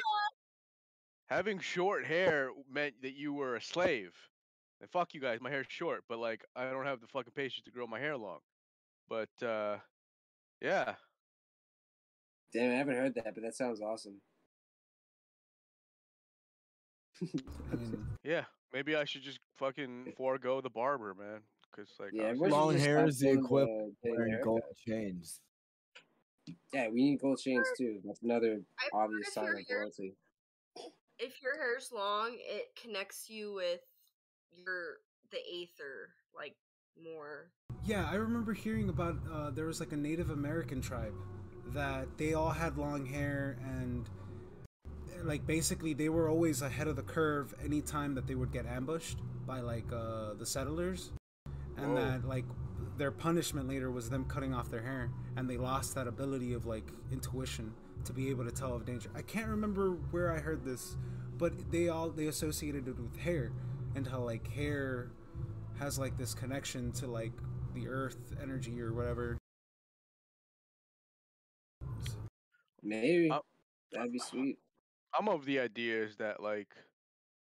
having 1.28 1.60
short 1.60 2.06
hair 2.06 2.52
meant 2.70 2.96
that 3.02 3.14
you 3.14 3.34
were 3.34 3.56
a 3.56 3.62
slave. 3.62 4.14
And 4.82 4.90
fuck 4.90 5.14
you 5.14 5.22
guys, 5.22 5.40
my 5.42 5.50
hair's 5.50 5.68
short, 5.70 6.04
but 6.10 6.20
like 6.20 6.44
I 6.56 6.70
don't 6.70 6.86
have 6.86 7.02
the 7.02 7.08
fucking 7.08 7.34
patience 7.36 7.64
to 7.66 7.72
grow 7.72 7.88
my 7.88 8.00
hair 8.00 8.18
long. 8.18 8.40
But 9.08 9.30
uh, 9.46 9.78
yeah, 10.62 10.96
Damn, 12.54 12.72
I 12.72 12.76
haven't 12.76 12.96
heard 12.96 13.16
that, 13.16 13.34
but 13.34 13.44
that 13.44 13.56
sounds 13.56 13.82
awesome. 13.82 14.22
Yeah, 18.24 18.46
maybe 18.74 18.96
I 18.96 19.06
should 19.06 19.22
just 19.24 19.40
fucking 19.58 20.14
forego 20.18 20.62
the 20.62 20.70
barber, 20.70 21.14
man. 21.14 21.42
Cause 21.76 21.88
like 22.00 22.12
Yeah, 22.14 22.24
honestly- 22.30 22.46
everyone 22.46 22.50
should 22.50 22.58
Long 22.58 22.78
hair 22.78 23.08
is 23.08 23.20
the 23.20 23.26
going 23.28 23.40
equivalent 23.46 23.82
of 23.90 23.96
wearing 24.04 24.40
gold 24.44 24.62
chains. 24.86 25.40
Yeah, 26.74 26.88
we 26.90 27.04
need 27.04 27.20
gold 27.22 27.40
chains 27.40 27.68
too. 27.78 28.02
That's 28.04 28.22
another 28.22 28.62
I've 28.80 28.90
obvious 28.94 29.34
sign 29.34 29.50
of 29.50 29.68
hair- 29.68 29.80
royalty. 29.80 30.16
If 31.20 31.42
your 31.42 31.56
hair's 31.56 31.92
long, 31.92 32.32
it 32.40 32.76
connects 32.76 33.30
you 33.30 33.54
with 33.54 33.82
your 34.52 34.98
the 35.30 35.38
aether 35.38 36.10
like 36.36 36.56
more. 37.02 37.52
Yeah, 37.86 38.10
I 38.10 38.16
remember 38.16 38.54
hearing 38.54 38.90
about 38.90 39.16
uh, 39.32 39.52
there 39.52 39.66
was 39.66 39.80
like 39.80 39.92
a 39.94 39.98
Native 39.98 40.30
American 40.30 40.82
tribe 40.82 41.14
that 41.68 42.18
they 42.18 42.34
all 42.34 42.50
had 42.50 42.78
long 42.78 43.06
hair 43.06 43.58
and 43.64 44.06
eh, 44.08 44.21
like 45.26 45.46
basically 45.46 45.94
they 45.94 46.10
were 46.10 46.30
always 46.30 46.62
ahead 46.62 46.88
of 46.88 46.96
the 46.96 47.04
curve 47.04 47.54
anytime 47.64 48.16
that 48.16 48.28
they 48.28 48.36
would 48.36 48.52
get 48.52 48.66
ambushed 48.66 49.20
by 49.46 49.60
like 49.60 49.86
uh, 49.94 50.34
the 50.38 50.46
settlers 50.46 51.12
and 51.78 51.94
Whoa. 51.94 51.96
that 51.96 52.26
like 52.28 52.46
their 52.98 53.12
punishment 53.12 53.68
later 53.68 53.90
was 53.92 54.10
them 54.10 54.26
cutting 54.26 54.54
off 54.54 54.70
their 54.70 54.82
hair 54.82 55.10
and 55.36 55.50
they 55.50 55.58
lost 55.58 55.96
that 55.96 56.08
ability 56.08 56.54
of 56.54 56.66
like 56.66 56.86
intuition 57.12 57.74
to 58.06 58.14
be 58.14 58.30
able 58.30 58.44
to 58.46 58.52
tell 58.52 58.76
of 58.76 58.86
danger. 58.86 59.10
I 59.16 59.22
can't 59.22 59.48
remember 59.48 59.92
where 60.12 60.32
I 60.32 60.40
heard 60.40 60.64
this, 60.66 60.98
but 61.38 61.72
they 61.72 61.90
all 61.90 62.10
they 62.10 62.28
associated 62.28 62.88
it 62.88 63.00
with 63.00 63.18
hair 63.18 63.52
and 63.96 64.08
how 64.08 64.20
like 64.20 64.48
hair 64.52 65.12
has 65.80 65.98
like 66.00 66.18
this 66.18 66.34
connection 66.34 66.92
to 66.94 67.08
like 67.08 67.34
the 67.74 67.88
earth 67.88 68.18
energy 68.42 68.82
or 68.82 68.94
whatever. 68.94 69.38
Maybe 72.84 73.30
Uh, 73.30 73.40
that'd 73.92 74.12
be 74.12 74.20
sweet. 74.20 74.60
I'm 75.14 75.28
of 75.30 75.46
the 75.46 75.60
idea 75.60 76.04
is 76.04 76.18
that 76.18 76.42
like 76.42 76.76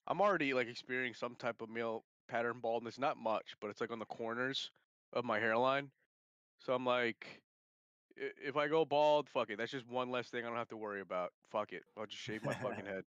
I'm 0.08 0.22
already 0.22 0.54
like 0.54 0.68
experiencing 0.68 1.14
some 1.14 1.36
type 1.36 1.62
of 1.62 1.70
male 1.70 2.06
pattern 2.28 2.60
baldness, 2.60 2.98
not 3.00 3.18
much, 3.18 3.56
but 3.60 3.70
it's 3.70 3.82
like 3.82 3.91
on 3.91 4.00
the 4.00 4.06
corners 4.06 4.72
of 5.14 5.26
my 5.26 5.40
hairline. 5.40 5.91
So 6.60 6.74
I'm 6.74 6.86
like, 6.86 7.44
i- 8.18 8.32
if 8.44 8.56
I 8.58 8.68
go 8.68 8.86
bald, 8.86 9.30
fuck 9.30 9.50
it. 9.50 9.58
That's 9.58 9.72
just 9.72 9.88
one 9.88 10.10
less 10.12 10.30
thing 10.30 10.44
I 10.46 10.48
don't 10.48 10.58
have 10.58 10.68
to 10.70 10.78
worry 10.78 11.02
about. 11.02 11.34
Fuck 11.52 11.74
it. 11.74 11.84
I'll 11.98 12.06
just 12.06 12.22
shave 12.22 12.44
my 12.44 12.54
fucking 12.54 12.86
head. 12.86 13.06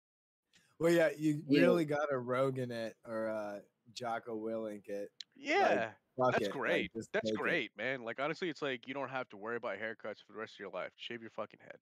Well, 0.78 0.92
yeah, 0.92 1.10
you 1.16 1.42
Yeah. 1.46 1.60
really 1.62 1.84
got 1.84 2.06
to 2.10 2.18
Rogan 2.18 2.70
it 2.72 2.96
or 3.04 3.28
uh, 3.28 3.60
Jocko 3.92 4.36
Willink 4.40 4.88
it. 4.88 5.10
Yeah, 5.36 5.92
fuck 6.16 6.32
that's 6.32 6.44
like, 6.44 6.50
great. 6.52 6.92
just 6.94 7.12
that's 7.12 7.26
take 7.30 7.34
it. 7.34 7.40
great, 7.40 7.76
man. 7.76 8.02
Like 8.02 8.20
honestly, 8.20 8.48
it's 8.48 8.62
like 8.62 8.86
you 8.88 8.94
don't 8.94 9.08
have 9.10 9.28
to 9.30 9.36
worry 9.36 9.56
about 9.56 9.78
haircuts 9.78 10.22
for 10.24 10.32
the 10.32 10.38
rest 10.38 10.54
of 10.54 10.60
your 10.60 10.70
life. 10.70 10.92
Shave 10.96 11.20
your 11.20 11.30
fucking 11.30 11.60
head. 11.60 11.78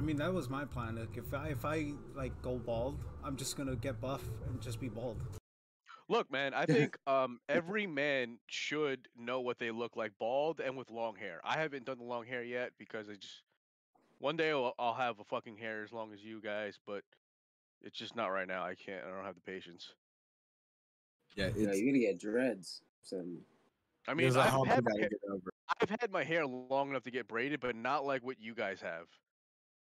I 0.00 0.02
mean, 0.02 0.16
that 0.16 0.32
was 0.32 0.48
my 0.48 0.64
plan. 0.64 0.96
Like, 0.96 1.18
if 1.18 1.34
I 1.34 1.48
if 1.48 1.66
I 1.66 1.92
like 2.14 2.32
go 2.40 2.56
bald, 2.56 3.04
I'm 3.22 3.36
just 3.36 3.58
gonna 3.58 3.76
get 3.76 4.00
buff 4.00 4.22
and 4.48 4.58
just 4.58 4.80
be 4.80 4.88
bald. 4.88 5.20
Look, 6.08 6.32
man, 6.32 6.54
I 6.54 6.64
think 6.66 6.96
um 7.06 7.38
every 7.50 7.86
man 7.86 8.38
should 8.46 9.08
know 9.14 9.42
what 9.42 9.58
they 9.58 9.70
look 9.70 9.96
like 9.96 10.12
bald 10.18 10.58
and 10.58 10.74
with 10.74 10.90
long 10.90 11.16
hair. 11.16 11.42
I 11.44 11.58
haven't 11.58 11.84
done 11.84 11.98
the 11.98 12.04
long 12.04 12.24
hair 12.24 12.42
yet 12.42 12.72
because 12.78 13.10
I 13.10 13.16
just 13.16 13.42
one 14.18 14.38
day 14.38 14.50
I'll, 14.50 14.74
I'll 14.78 14.94
have 14.94 15.20
a 15.20 15.24
fucking 15.24 15.58
hair 15.58 15.84
as 15.84 15.92
long 15.92 16.14
as 16.14 16.24
you 16.24 16.40
guys, 16.40 16.78
but 16.86 17.02
it's 17.82 17.98
just 17.98 18.16
not 18.16 18.28
right 18.28 18.48
now. 18.48 18.64
I 18.64 18.76
can't. 18.76 19.04
I 19.06 19.14
don't 19.14 19.26
have 19.26 19.34
the 19.34 19.42
patience. 19.42 19.92
Yeah, 21.36 21.50
You 21.54 21.66
know, 21.66 21.72
it's, 21.72 21.80
you 21.80 21.86
gotta 21.92 21.98
get 21.98 22.18
dreads. 22.18 22.80
So 23.02 23.22
I 24.08 24.14
mean, 24.14 24.24
there's 24.24 24.36
a 24.36 24.40
I've 24.40 24.66
had, 24.66 24.86
hair. 24.98 25.10
I've 25.82 25.90
had 26.00 26.10
my 26.10 26.24
hair 26.24 26.46
long 26.46 26.88
enough 26.88 27.02
to 27.02 27.10
get 27.10 27.28
braided, 27.28 27.60
but 27.60 27.76
not 27.76 28.06
like 28.06 28.24
what 28.24 28.40
you 28.40 28.54
guys 28.54 28.80
have. 28.80 29.06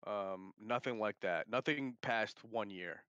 Um, 0.08 0.54
nothing 0.62 1.00
like 1.00 1.20
that. 1.22 1.50
Nothing 1.50 1.96
past 2.02 2.38
one 2.50 2.70
year. 2.70 3.04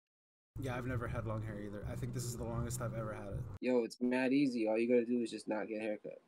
Yeah, 0.58 0.76
I've 0.76 0.86
never 0.86 1.06
had 1.06 1.26
long 1.26 1.42
hair 1.42 1.60
either. 1.64 1.86
I 1.90 1.94
think 1.94 2.12
this 2.12 2.24
is 2.24 2.36
the 2.36 2.44
longest 2.44 2.80
I've 2.82 2.94
ever 2.94 3.14
had 3.14 3.32
it. 3.34 3.40
yo, 3.60 3.84
it's 3.84 3.96
mad 4.00 4.32
easy. 4.32 4.68
All 4.68 4.76
you 4.76 4.88
gotta 4.88 5.06
do 5.06 5.22
is 5.22 5.30
just 5.30 5.48
not 5.48 5.68
get 5.68 5.78
a 5.78 5.80
haircut. 5.80 6.20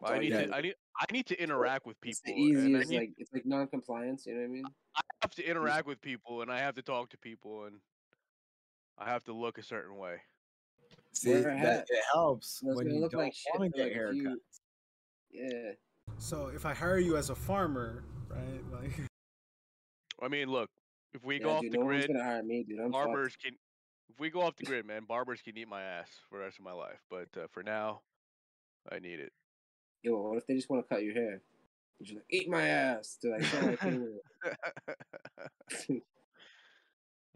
That's 0.00 0.12
I 0.12 0.18
need 0.18 0.30
gotta 0.30 0.54
I 0.54 0.60
need. 0.60 0.74
I 1.00 1.06
need 1.12 1.26
to 1.26 1.40
interact 1.42 1.86
with 1.86 1.98
people. 2.00 2.10
It's 2.10 2.20
people. 2.20 2.44
the 2.44 2.66
and 2.66 2.76
I 2.76 2.80
easiest, 2.80 2.90
need- 2.90 2.98
like 2.98 3.10
it's 3.18 3.32
like 3.32 3.46
non-compliance. 3.46 4.26
You 4.26 4.34
know 4.34 4.40
what 4.40 4.46
I 4.46 4.48
mean? 4.48 4.64
I 4.96 5.00
have 5.22 5.34
to 5.36 5.48
interact 5.48 5.86
with 5.86 6.00
people 6.00 6.42
and 6.42 6.50
I 6.52 6.58
have 6.58 6.74
to 6.74 6.82
talk 6.82 7.10
to 7.10 7.18
people 7.18 7.64
and 7.64 7.76
I 8.98 9.08
have 9.08 9.24
to 9.24 9.32
look 9.32 9.58
a 9.58 9.62
certain 9.62 9.96
way. 9.96 10.16
See, 11.12 11.32
that 11.32 11.86
it 11.88 12.04
helps 12.12 12.60
It's 12.66 12.76
when 12.76 12.90
you 12.90 13.00
look 13.00 13.12
don't 13.12 13.22
like 13.22 13.34
shit 13.34 13.58
want 13.58 13.72
to 13.72 13.78
get 13.78 13.86
like, 13.88 13.96
haircuts. 13.96 14.12
few- 14.12 14.40
Yeah. 15.30 15.72
So 16.18 16.48
if 16.48 16.66
I 16.66 16.74
hire 16.74 16.98
you 16.98 17.16
as 17.16 17.30
a 17.30 17.34
farmer, 17.34 18.04
right? 18.28 18.62
Like, 18.72 19.00
I 20.22 20.28
mean, 20.28 20.48
look, 20.48 20.70
if 21.12 21.24
we 21.24 21.36
yeah, 21.36 21.42
go 21.42 21.50
off 21.50 21.62
the 21.62 21.70
no 21.70 21.84
grid, 21.84 22.08
gonna 22.08 22.24
hire 22.24 22.42
me, 22.42 22.64
dude. 22.64 22.78
I'm 22.78 22.92
fucked. 22.92 23.06
barbers 23.06 23.36
can. 23.36 23.54
If 24.10 24.20
we 24.20 24.30
go 24.30 24.42
off 24.42 24.56
the 24.56 24.64
grid, 24.64 24.86
man, 24.86 25.04
barbers 25.08 25.40
can 25.42 25.56
eat 25.56 25.68
my 25.68 25.82
ass 25.82 26.08
for 26.28 26.38
the 26.38 26.44
rest 26.44 26.58
of 26.58 26.64
my 26.64 26.72
life. 26.72 27.00
But 27.10 27.28
uh, 27.36 27.46
for 27.50 27.62
now, 27.62 28.02
I 28.90 28.98
need 28.98 29.20
it. 29.20 29.32
Yo, 30.02 30.20
what 30.20 30.36
if 30.36 30.46
they 30.46 30.54
just 30.54 30.68
want 30.68 30.86
to 30.86 30.94
cut 30.94 31.02
your 31.02 31.14
hair? 31.14 31.40
You're 31.98 32.06
just 32.06 32.16
like, 32.16 32.26
eat 32.30 32.48
my 32.48 32.68
ass. 32.68 33.18
They're 33.22 33.38
like, 33.38 33.54
I 33.54 33.76
can't. 33.76 34.02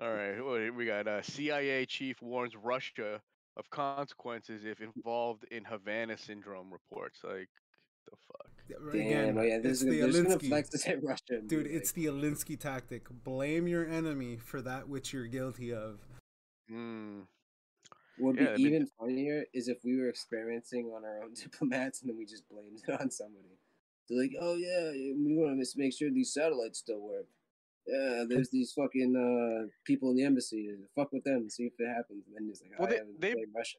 All 0.00 0.12
right, 0.12 0.36
do 0.36 0.72
we 0.76 0.86
got 0.86 1.08
uh, 1.08 1.22
CIA 1.22 1.84
chief 1.86 2.22
warns 2.22 2.54
Russia 2.54 3.20
of 3.58 3.68
consequences 3.70 4.64
if 4.64 4.80
involved 4.80 5.44
in 5.50 5.64
Havana 5.64 6.16
syndrome 6.16 6.72
reports. 6.72 7.20
Like 7.24 7.48
the 8.10 8.16
fuck. 8.26 8.92
Damn, 8.92 9.38
oh 9.38 9.42
yeah, 9.42 9.54
it's 9.56 9.62
this 9.62 9.82
is 9.82 9.86
the 9.88 9.98
they're 10.00 10.06
just 10.08 10.22
gonna 10.24 10.36
Alinsky. 10.38 10.48
flex 10.48 10.68
this 10.68 10.86
at 10.88 11.02
Russia. 11.02 11.40
Dude, 11.46 11.64
like, 11.66 11.74
it's 11.74 11.92
the 11.92 12.06
Alinsky 12.06 12.58
tactic. 12.58 13.06
Blame 13.24 13.66
your 13.66 13.86
enemy 13.86 14.36
for 14.36 14.60
that 14.62 14.88
which 14.88 15.12
you're 15.12 15.26
guilty 15.26 15.72
of. 15.72 16.00
Mm. 16.70 17.22
What 18.18 18.34
would 18.36 18.40
Yeah, 18.44 18.56
be 18.56 18.64
mean- 18.64 18.74
even 18.74 18.86
funnier 18.98 19.44
is 19.54 19.68
if 19.68 19.78
we 19.84 19.98
were 19.98 20.08
experimenting 20.08 20.86
on 20.86 21.04
our 21.04 21.22
own 21.22 21.34
diplomats 21.42 22.02
and 22.02 22.10
then 22.10 22.16
we 22.18 22.26
just 22.26 22.48
blamed 22.48 22.80
it 22.86 23.00
on 23.00 23.10
somebody. 23.10 23.58
They're 24.08 24.18
like, 24.20 24.32
oh 24.40 24.54
yeah, 24.56 24.90
yeah, 24.92 25.12
we 25.16 25.36
want 25.36 25.58
to 25.62 25.78
make 25.78 25.92
sure 25.96 26.10
these 26.10 26.32
satellites 26.32 26.78
still 26.78 27.00
work. 27.00 27.26
Yeah, 27.86 28.24
there's 28.28 28.50
these 28.50 28.72
fucking 28.72 29.16
uh, 29.16 29.68
people 29.84 30.10
in 30.10 30.16
the 30.16 30.24
embassy. 30.24 30.68
Fuck 30.94 31.12
with 31.12 31.24
them 31.24 31.48
see 31.48 31.64
if 31.64 31.72
it 31.78 31.88
happens. 31.88 32.24
And 32.26 32.36
then 32.36 32.48
it's 32.50 32.60
like, 32.60 32.72
Well, 32.78 32.88
oh, 32.88 32.90
they- 32.90 32.96
yeah, 32.96 33.02
they- 33.18 33.32
blame 33.34 33.52
Russia. 33.56 33.78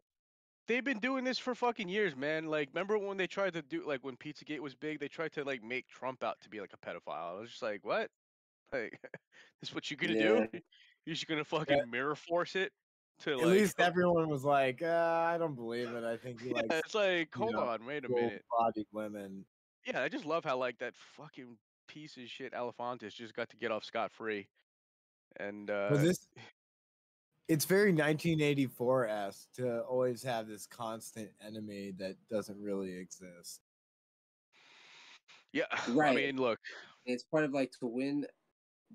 They've 0.69 0.83
been 0.83 0.99
doing 0.99 1.23
this 1.23 1.39
for 1.39 1.55
fucking 1.55 1.89
years, 1.89 2.15
man. 2.15 2.45
Like, 2.45 2.69
remember 2.71 2.99
when 2.99 3.17
they 3.17 3.25
tried 3.25 3.53
to 3.53 3.63
do 3.63 3.83
like 3.87 4.03
when 4.03 4.15
Pizzagate 4.15 4.59
was 4.59 4.75
big? 4.75 4.99
They 4.99 5.07
tried 5.07 5.31
to 5.31 5.43
like 5.43 5.63
make 5.63 5.87
Trump 5.87 6.23
out 6.23 6.39
to 6.41 6.49
be 6.49 6.61
like 6.61 6.73
a 6.73 6.77
pedophile. 6.77 7.37
I 7.37 7.41
was 7.41 7.49
just 7.49 7.63
like, 7.63 7.83
what? 7.83 8.09
Like, 8.71 8.99
this 9.01 9.69
is 9.69 9.73
what 9.73 9.89
you're 9.89 9.97
gonna 9.97 10.13
do? 10.13 10.47
You're 11.03 11.15
just 11.15 11.25
gonna 11.25 11.43
fucking 11.43 11.89
mirror 11.89 12.13
force 12.13 12.55
it 12.55 12.71
to 13.21 13.31
At 13.31 13.37
like? 13.39 13.47
least 13.47 13.79
everyone 13.79 14.29
was 14.29 14.45
like, 14.45 14.83
uh, 14.83 15.25
I 15.27 15.39
don't 15.39 15.55
believe 15.55 15.89
it. 15.89 16.03
I 16.03 16.17
think 16.17 16.39
he 16.39 16.49
yeah, 16.49 16.57
likes. 16.57 16.85
it's 16.85 16.93
like, 16.93 17.33
hold 17.33 17.53
know, 17.53 17.61
on, 17.61 17.83
wait 17.83 18.05
a 18.05 18.09
minute. 18.09 18.43
Bodied 18.59 18.85
women. 18.91 19.43
Yeah, 19.87 20.03
I 20.03 20.07
just 20.07 20.23
love 20.23 20.45
how 20.45 20.55
like 20.55 20.77
that 20.77 20.93
fucking 21.17 21.57
piece 21.87 22.15
of 22.17 22.27
shit 22.27 22.53
Alefantis 22.53 23.15
just 23.15 23.33
got 23.33 23.49
to 23.49 23.57
get 23.57 23.71
off 23.71 23.83
scot 23.83 24.11
free. 24.11 24.47
And 25.37 25.71
uh 25.71 25.97
this, 25.97 26.27
it's 27.49 27.65
very 27.65 27.91
1984 27.91 29.07
s 29.07 29.47
to 29.55 29.81
always 29.81 30.21
have 30.23 30.47
this 30.47 30.67
constant 30.67 31.29
enemy 31.45 31.91
that 31.97 32.15
doesn't 32.29 32.61
really 32.61 32.95
exist. 32.95 33.61
yeah, 35.51 35.65
Right. 35.89 36.11
I 36.11 36.15
mean, 36.15 36.37
look, 36.37 36.59
It's 37.05 37.23
part 37.23 37.43
of 37.43 37.51
like 37.51 37.71
to 37.79 37.87
win, 37.87 38.25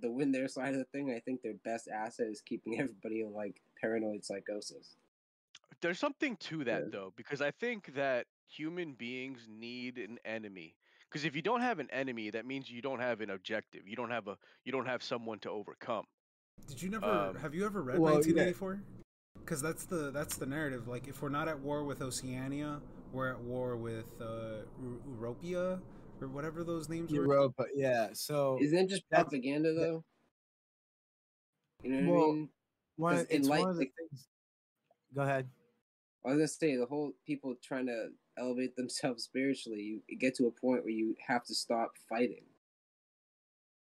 the 0.01 0.11
win 0.11 0.31
their 0.31 0.47
side 0.49 0.73
of 0.73 0.79
the 0.79 0.85
thing. 0.87 1.11
I 1.11 1.19
think 1.21 1.43
their 1.43 1.55
best 1.65 1.89
asset 1.89 2.29
is 2.29 2.41
keeping 2.41 2.79
everybody 2.81 3.23
in 3.23 3.33
like 3.33 3.61
paranoid 3.81 4.25
psychosis. 4.25 4.97
there's 5.81 5.99
something 5.99 6.37
to 6.37 6.65
that 6.65 6.93
though, 6.93 7.13
because 7.17 7.43
I 7.43 7.51
think 7.51 7.93
that 7.95 8.27
human 8.49 8.95
beings 8.95 9.49
need 9.51 9.99
an 9.99 10.19
enemy. 10.25 10.77
Because 11.11 11.25
if 11.25 11.37
you 11.37 11.43
don't 11.43 11.61
have 11.61 11.79
an 11.81 11.91
enemy, 11.91 12.31
that 12.31 12.47
means 12.47 12.71
you 12.71 12.83
don't 12.83 13.01
have 13.01 13.21
an 13.21 13.31
objective. 13.31 13.87
You 13.87 13.97
don't 13.97 14.11
have 14.11 14.29
a 14.29 14.39
you 14.65 14.73
don't 14.73 14.87
have 14.87 15.03
someone 15.03 15.41
to 15.41 15.51
overcome. 15.51 16.07
Did 16.69 16.83
you 16.83 16.89
never 16.91 17.07
Um, 17.07 17.37
have 17.37 17.55
you 17.55 17.65
ever 17.65 17.83
read 17.83 17.99
well, 17.99 18.15
1984? 18.15 18.83
Because 19.39 19.61
that's 19.61 19.85
the 19.85 20.11
that's 20.11 20.37
the 20.37 20.47
narrative. 20.47 20.89
Like, 20.89 21.07
if 21.09 21.21
we're 21.23 21.29
not 21.29 21.49
at 21.49 21.59
war 21.61 21.85
with 21.85 22.01
Oceania, 22.01 22.81
we're 23.13 23.31
at 23.31 23.41
war 23.41 23.77
with 23.77 24.07
uh, 24.21 24.63
Eu- 24.81 25.01
Europia 25.19 25.81
or 26.21 26.29
whatever 26.29 26.65
those 26.65 26.89
names 26.89 27.13
were. 27.13 27.25
Europa, 27.25 27.67
yeah. 27.75 28.09
So 28.13 28.59
Isn't 28.61 28.79
it 28.79 28.89
just 28.89 29.09
propaganda 29.11 29.75
though? 29.75 30.05
You 31.83 31.91
know 32.01 32.11
what 32.11 32.19
Well, 32.19 32.31
I 32.31 32.33
mean? 32.35 32.49
one, 32.97 33.15
'Cause 33.17 33.27
it's 33.31 33.49
light- 33.49 33.61
one 33.61 33.71
of 33.71 33.77
the 33.77 33.91
things. 33.97 34.29
Go 35.15 35.23
ahead. 35.23 35.49
I 36.25 36.29
was 36.29 36.37
gonna 36.39 36.49
say 36.49 36.77
the 36.77 36.87
whole 36.87 37.13
people 37.27 37.55
trying 37.63 37.87
to 37.87 38.11
elevate 38.39 38.75
themselves 38.77 39.25
spiritually, 39.25 39.83
you 39.83 40.03
you 40.09 40.17
get 40.17 40.35
to 40.37 40.47
a 40.47 40.51
point 40.51 40.83
where 40.85 40.93
you 40.95 41.15
have 41.27 41.45
to 41.45 41.55
stop 41.55 41.99
fighting. 42.09 42.47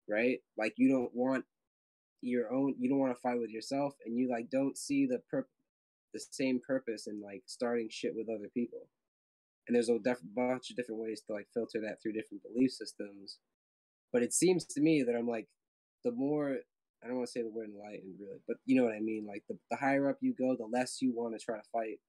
Right? 0.07 0.41
Like 0.57 0.75
you 0.77 0.87
don't 0.89 1.13
want 1.13 1.45
your 2.21 2.53
own 2.53 2.75
you 2.79 2.89
don't 2.89 2.99
want 2.99 3.15
to 3.15 3.21
fight 3.21 3.39
with 3.39 3.49
yourself 3.49 3.93
and 4.05 4.17
you 4.17 4.29
like 4.29 4.49
don't 4.49 4.77
see 4.77 5.05
the 5.05 5.21
pur- 5.29 5.47
the 6.13 6.19
same 6.31 6.59
purpose 6.65 7.07
in 7.07 7.21
like 7.21 7.43
starting 7.45 7.87
shit 7.89 8.13
with 8.15 8.29
other 8.29 8.49
people. 8.53 8.87
And 9.67 9.75
there's 9.75 9.89
a 9.89 9.99
def- 9.99 10.19
bunch 10.35 10.69
of 10.69 10.75
different 10.75 11.01
ways 11.01 11.21
to 11.27 11.33
like 11.33 11.47
filter 11.53 11.79
that 11.81 12.01
through 12.01 12.13
different 12.13 12.43
belief 12.43 12.71
systems. 12.71 13.37
But 14.11 14.23
it 14.23 14.33
seems 14.33 14.65
to 14.65 14.81
me 14.81 15.03
that 15.03 15.15
I'm 15.15 15.27
like 15.27 15.47
the 16.03 16.11
more 16.11 16.57
I 17.03 17.07
don't 17.07 17.17
want 17.17 17.27
to 17.27 17.31
say 17.31 17.41
the 17.41 17.49
word 17.49 17.69
enlightened 17.69 18.15
really, 18.19 18.39
but 18.47 18.57
you 18.65 18.75
know 18.75 18.83
what 18.83 18.93
I 18.93 18.99
mean. 18.99 19.25
Like 19.27 19.43
the, 19.49 19.57
the 19.71 19.77
higher 19.77 20.09
up 20.09 20.17
you 20.21 20.35
go, 20.37 20.55
the 20.55 20.65
less 20.65 21.01
you 21.01 21.13
want 21.15 21.37
to 21.37 21.43
try 21.43 21.55
to 21.55 21.63
fight 21.71 21.99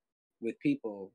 with 0.41 0.59
people. 0.61 1.13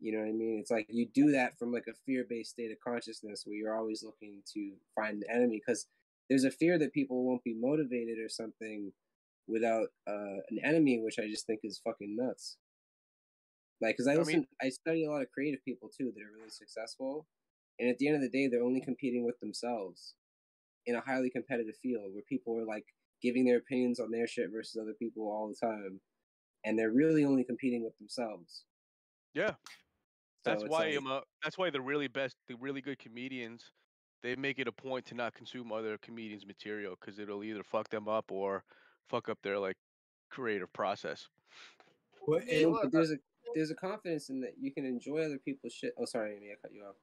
You 0.00 0.12
know 0.12 0.20
what 0.20 0.28
I 0.28 0.32
mean? 0.32 0.58
It's 0.58 0.70
like 0.70 0.86
you 0.88 1.06
do 1.14 1.32
that 1.32 1.58
from 1.58 1.72
like 1.72 1.86
a 1.88 1.94
fear 2.06 2.24
based 2.28 2.50
state 2.52 2.72
of 2.72 2.78
consciousness 2.80 3.42
where 3.44 3.56
you're 3.56 3.76
always 3.76 4.02
looking 4.02 4.42
to 4.54 4.72
find 4.94 5.22
the 5.22 5.30
enemy 5.30 5.60
because 5.64 5.86
there's 6.32 6.44
a 6.44 6.50
fear 6.50 6.78
that 6.78 6.94
people 6.94 7.26
won't 7.26 7.44
be 7.44 7.52
motivated 7.52 8.18
or 8.18 8.28
something 8.30 8.90
without 9.46 9.88
uh, 10.08 10.40
an 10.48 10.58
enemy, 10.64 10.98
which 11.04 11.18
I 11.18 11.28
just 11.28 11.46
think 11.46 11.60
is 11.62 11.78
fucking 11.84 12.16
nuts. 12.16 12.56
Like, 13.82 13.96
because 13.98 14.08
I 14.08 14.14
I 14.14 14.24
mean- 14.24 14.46
I 14.62 14.70
study 14.70 15.04
a 15.04 15.10
lot 15.10 15.20
of 15.20 15.30
creative 15.30 15.62
people 15.62 15.90
too 15.94 16.10
that 16.16 16.22
are 16.22 16.32
really 16.34 16.48
successful, 16.48 17.26
and 17.78 17.90
at 17.90 17.98
the 17.98 18.06
end 18.08 18.16
of 18.16 18.22
the 18.22 18.30
day, 18.30 18.48
they're 18.48 18.64
only 18.64 18.80
competing 18.80 19.26
with 19.26 19.38
themselves 19.40 20.14
in 20.86 20.94
a 20.94 21.02
highly 21.02 21.28
competitive 21.28 21.76
field 21.82 22.14
where 22.14 22.22
people 22.26 22.58
are 22.58 22.64
like 22.64 22.86
giving 23.20 23.44
their 23.44 23.58
opinions 23.58 24.00
on 24.00 24.10
their 24.10 24.26
shit 24.26 24.50
versus 24.50 24.80
other 24.80 24.94
people 24.98 25.24
all 25.24 25.48
the 25.48 25.66
time, 25.66 26.00
and 26.64 26.78
they're 26.78 26.92
really 26.92 27.26
only 27.26 27.44
competing 27.44 27.84
with 27.84 27.96
themselves. 27.98 28.64
Yeah. 29.34 29.52
That's 30.46 30.64
why 30.64 30.86
like- 30.86 30.96
I'm 30.96 31.06
a, 31.08 31.22
that's 31.44 31.58
why 31.58 31.68
the 31.68 31.82
really 31.82 32.08
best 32.08 32.36
the 32.48 32.56
really 32.56 32.80
good 32.80 32.98
comedians 32.98 33.70
they 34.22 34.36
make 34.36 34.58
it 34.58 34.68
a 34.68 34.72
point 34.72 35.04
to 35.06 35.14
not 35.14 35.34
consume 35.34 35.72
other 35.72 35.98
comedians' 35.98 36.46
material 36.46 36.96
because 36.98 37.18
it'll 37.18 37.44
either 37.44 37.62
fuck 37.62 37.88
them 37.90 38.08
up 38.08 38.30
or 38.30 38.64
fuck 39.08 39.28
up 39.28 39.38
their 39.42 39.58
like 39.58 39.76
creative 40.30 40.72
process. 40.72 41.28
Well, 42.26 42.40
No, 42.50 42.78
but 42.82 42.92
there's 42.92 43.10
a 43.10 43.16
there's 43.54 43.70
a 43.70 43.74
confidence 43.74 44.30
in 44.30 44.40
that 44.40 44.54
you 44.58 44.72
can 44.72 44.86
enjoy 44.86 45.18
other 45.18 45.38
people's 45.38 45.74
shit. 45.74 45.92
Oh, 45.98 46.04
sorry, 46.06 46.36
Amy, 46.36 46.52
I 46.52 46.54
cut 46.62 46.72
you 46.72 46.84
off. 46.84 46.94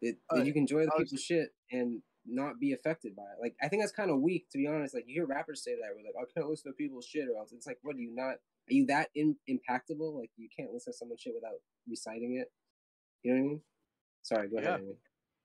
That, 0.00 0.16
that 0.30 0.38
Uh, 0.38 0.42
you 0.42 0.52
can 0.52 0.62
enjoy 0.62 0.82
other 0.82 0.92
was 0.96 1.10
people's 1.10 1.22
shit 1.22 1.54
and 1.70 2.02
not 2.24 2.58
be 2.58 2.72
affected 2.72 3.14
by 3.16 3.22
it. 3.22 3.42
Like 3.42 3.56
I 3.60 3.68
think 3.68 3.82
that's 3.82 3.92
kind 3.92 4.10
of 4.10 4.20
weak, 4.20 4.48
to 4.50 4.58
be 4.58 4.66
honest. 4.66 4.94
Like 4.94 5.04
you 5.06 5.14
hear 5.14 5.26
rappers 5.26 5.62
say 5.62 5.74
that, 5.74 5.90
we're 5.94 6.04
like, 6.04 6.14
I 6.16 6.24
can't 6.32 6.48
listen 6.48 6.70
to 6.72 6.76
people's 6.76 7.06
shit, 7.06 7.28
or 7.28 7.36
else 7.36 7.52
it's 7.52 7.66
like, 7.66 7.78
what? 7.82 7.96
Are 7.96 8.00
you 8.00 8.14
not? 8.14 8.36
Are 8.68 8.72
you 8.72 8.86
that 8.86 9.10
in, 9.14 9.36
impactable? 9.48 10.18
Like 10.18 10.30
you 10.36 10.48
can't 10.56 10.72
listen 10.72 10.92
to 10.92 10.96
someone's 10.96 11.20
shit 11.20 11.34
without 11.34 11.60
reciting 11.88 12.36
it. 12.36 12.52
You 13.22 13.34
know 13.34 13.40
what 13.40 13.44
I 13.44 13.48
mean? 13.48 13.62
Sorry, 14.22 14.48
go 14.48 14.56
Yeah. 14.56 14.68
ahead. 14.68 14.80
Amy. 14.80 14.96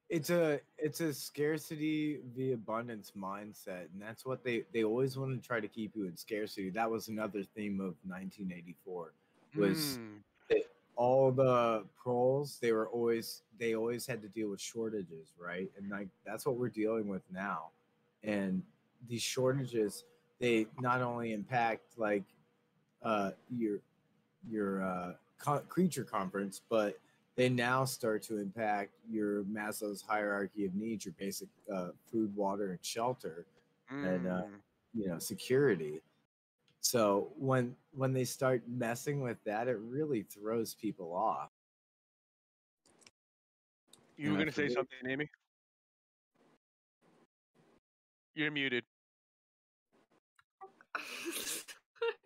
It's 0.09 0.29
a 0.29 0.59
it's 0.77 1.01
a 1.01 1.13
scarcity 1.13 2.19
the 2.35 2.53
abundance 2.53 3.13
mindset 3.17 3.85
and 3.93 4.01
that's 4.01 4.25
what 4.25 4.43
they 4.43 4.63
they 4.71 4.83
always 4.83 5.17
want 5.17 5.31
to 5.41 5.45
try 5.47 5.59
to 5.59 5.67
keep 5.67 5.95
you 5.95 6.05
in 6.05 6.15
scarcity. 6.15 6.69
That 6.69 6.89
was 6.89 7.07
another 7.07 7.43
theme 7.43 7.79
of 7.79 7.95
1984 8.05 9.13
was 9.55 9.99
Mm. 9.99 10.21
that 10.49 10.63
all 10.95 11.31
the 11.31 11.85
proles 12.01 12.59
they 12.61 12.71
were 12.71 12.87
always 12.89 13.41
they 13.59 13.75
always 13.75 14.05
had 14.05 14.21
to 14.21 14.27
deal 14.29 14.49
with 14.49 14.61
shortages 14.61 15.33
right? 15.39 15.71
And 15.77 15.89
like 15.89 16.09
that's 16.25 16.45
what 16.45 16.55
we're 16.57 16.69
dealing 16.69 17.07
with 17.07 17.23
now. 17.31 17.69
And 18.23 18.61
these 19.07 19.23
shortages 19.23 20.03
they 20.39 20.67
not 20.79 21.01
only 21.01 21.33
impact 21.33 21.97
like 21.97 22.23
uh 23.03 23.31
your 23.49 23.79
your 24.49 24.83
uh 24.83 25.13
co- 25.39 25.61
creature 25.69 26.03
conference 26.03 26.61
but 26.69 26.99
they 27.35 27.49
now 27.49 27.85
start 27.85 28.21
to 28.23 28.37
impact 28.37 28.91
your 29.09 29.43
Maslow's 29.43 30.01
hierarchy 30.01 30.65
of 30.65 30.75
needs, 30.75 31.05
your 31.05 31.13
basic 31.17 31.49
uh, 31.73 31.89
food, 32.11 32.35
water, 32.35 32.71
and 32.71 32.79
shelter, 32.83 33.45
and 34.01 34.27
uh, 34.27 34.41
Mm. 34.43 34.61
you 34.93 35.07
know 35.07 35.19
security. 35.19 36.01
So 36.81 37.31
when 37.37 37.75
when 37.93 38.13
they 38.13 38.25
start 38.25 38.63
messing 38.67 39.21
with 39.21 39.37
that, 39.45 39.67
it 39.67 39.77
really 39.79 40.23
throws 40.23 40.73
people 40.75 41.13
off. 41.13 41.49
You 44.17 44.31
were 44.31 44.37
gonna 44.37 44.51
say 44.51 44.67
something, 44.69 44.99
Amy? 45.07 45.29
You're 48.35 48.51
muted. 48.51 48.83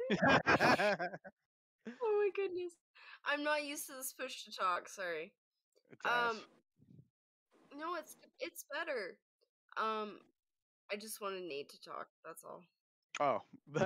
Oh 2.01 2.21
my 2.23 2.29
goodness. 2.35 2.73
I'm 3.25 3.43
not 3.43 3.65
used 3.65 3.87
to 3.87 3.93
this 3.93 4.13
push 4.13 4.43
to 4.45 4.51
talk, 4.51 4.89
sorry. 4.89 5.33
It's 5.91 6.01
ass. 6.05 6.31
Um 6.31 6.41
No, 7.77 7.95
it's 7.95 8.17
it's 8.39 8.65
better. 8.73 9.17
Um 9.77 10.19
I 10.91 10.95
just 10.95 11.21
wanted 11.21 11.43
Nate 11.43 11.69
to 11.69 11.81
talk, 11.81 12.07
that's 12.25 12.43
all. 12.43 12.63
Oh. 13.19 13.41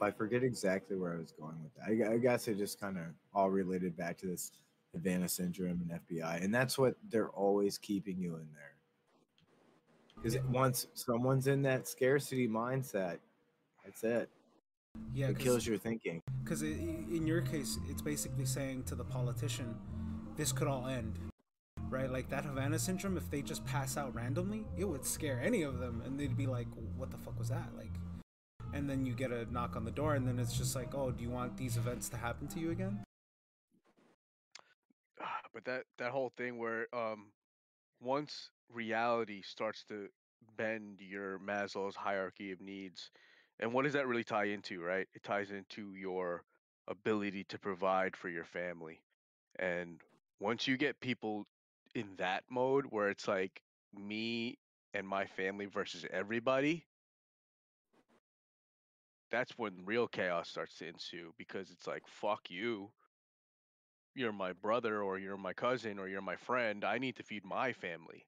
I 0.00 0.10
forget 0.12 0.42
exactly 0.44 0.96
where 0.96 1.14
I 1.14 1.18
was 1.18 1.32
going 1.32 1.56
with 1.62 1.74
that. 1.74 2.08
I, 2.08 2.14
I 2.14 2.18
guess 2.18 2.46
it 2.48 2.56
just 2.56 2.80
kind 2.80 2.96
of 2.96 3.04
all 3.34 3.50
related 3.50 3.96
back 3.96 4.16
to 4.18 4.26
this 4.26 4.52
Havana 4.94 5.28
syndrome 5.28 5.80
and 5.88 6.00
FBI, 6.08 6.42
and 6.42 6.54
that's 6.54 6.78
what 6.78 6.94
they're 7.10 7.30
always 7.30 7.78
keeping 7.78 8.18
you 8.18 8.36
in 8.36 8.46
there. 8.54 8.74
Because 10.16 10.38
once 10.50 10.86
someone's 10.94 11.46
in 11.46 11.62
that 11.62 11.86
scarcity 11.86 12.48
mindset, 12.48 13.18
that's 13.84 14.02
it. 14.04 14.28
Yeah, 15.12 15.28
it 15.28 15.34
'cause- 15.34 15.42
kills 15.42 15.66
your 15.66 15.78
thinking. 15.78 16.22
Because 16.42 16.62
in 16.62 17.26
your 17.26 17.42
case, 17.42 17.78
it's 17.88 18.02
basically 18.02 18.46
saying 18.46 18.84
to 18.84 18.94
the 18.94 19.04
politician, 19.04 19.74
this 20.36 20.52
could 20.52 20.68
all 20.68 20.86
end. 20.86 21.18
Right? 21.88 22.10
Like 22.10 22.28
that 22.28 22.44
Havana 22.44 22.78
syndrome, 22.78 23.16
if 23.16 23.30
they 23.30 23.40
just 23.42 23.64
pass 23.64 23.96
out 23.96 24.14
randomly, 24.14 24.66
it 24.76 24.84
would 24.84 25.04
scare 25.06 25.40
any 25.40 25.62
of 25.62 25.78
them. 25.78 26.02
And 26.02 26.18
they'd 26.20 26.36
be 26.36 26.46
like, 26.46 26.68
what 26.96 27.10
the 27.10 27.18
fuck 27.18 27.38
was 27.38 27.48
that? 27.48 27.74
Like, 27.76 27.92
and 28.74 28.88
then 28.88 29.06
you 29.06 29.14
get 29.14 29.32
a 29.32 29.50
knock 29.50 29.74
on 29.74 29.84
the 29.84 29.90
door, 29.90 30.14
and 30.14 30.28
then 30.28 30.38
it's 30.38 30.56
just 30.56 30.74
like, 30.76 30.94
oh, 30.94 31.10
do 31.10 31.22
you 31.22 31.30
want 31.30 31.56
these 31.56 31.78
events 31.78 32.08
to 32.10 32.16
happen 32.18 32.46
to 32.48 32.60
you 32.60 32.70
again? 32.70 33.02
but 35.54 35.64
that 35.64 35.84
that 35.96 36.12
whole 36.12 36.28
thing 36.36 36.58
where 36.58 36.86
um 36.94 37.32
once 38.00 38.50
reality 38.70 39.42
starts 39.42 39.82
to 39.82 40.08
bend 40.56 41.00
your 41.00 41.38
Maslow's 41.40 41.96
hierarchy 41.96 42.52
of 42.52 42.60
needs, 42.60 43.10
and 43.60 43.72
what 43.72 43.84
does 43.84 43.94
that 43.94 44.06
really 44.06 44.24
tie 44.24 44.44
into, 44.44 44.80
right? 44.80 45.06
It 45.14 45.22
ties 45.22 45.50
into 45.50 45.94
your 45.94 46.44
ability 46.86 47.44
to 47.44 47.58
provide 47.58 48.16
for 48.16 48.28
your 48.28 48.44
family. 48.44 49.02
And 49.58 50.00
once 50.40 50.66
you 50.66 50.76
get 50.76 51.00
people 51.00 51.46
in 51.94 52.06
that 52.18 52.44
mode 52.50 52.86
where 52.90 53.08
it's 53.10 53.26
like 53.26 53.62
me 53.94 54.58
and 54.94 55.06
my 55.06 55.26
family 55.26 55.66
versus 55.66 56.04
everybody, 56.12 56.86
that's 59.30 59.58
when 59.58 59.72
real 59.84 60.06
chaos 60.08 60.48
starts 60.48 60.78
to 60.78 60.86
ensue 60.88 61.32
because 61.38 61.70
it's 61.70 61.86
like 61.86 62.02
fuck 62.06 62.50
you 62.50 62.90
you're 64.14 64.32
my 64.32 64.52
brother 64.52 65.02
or 65.02 65.18
you're 65.18 65.36
my 65.36 65.52
cousin 65.52 65.98
or 65.98 66.08
you're 66.08 66.20
my 66.20 66.36
friend 66.36 66.84
i 66.84 66.98
need 66.98 67.16
to 67.16 67.22
feed 67.22 67.44
my 67.44 67.72
family 67.72 68.26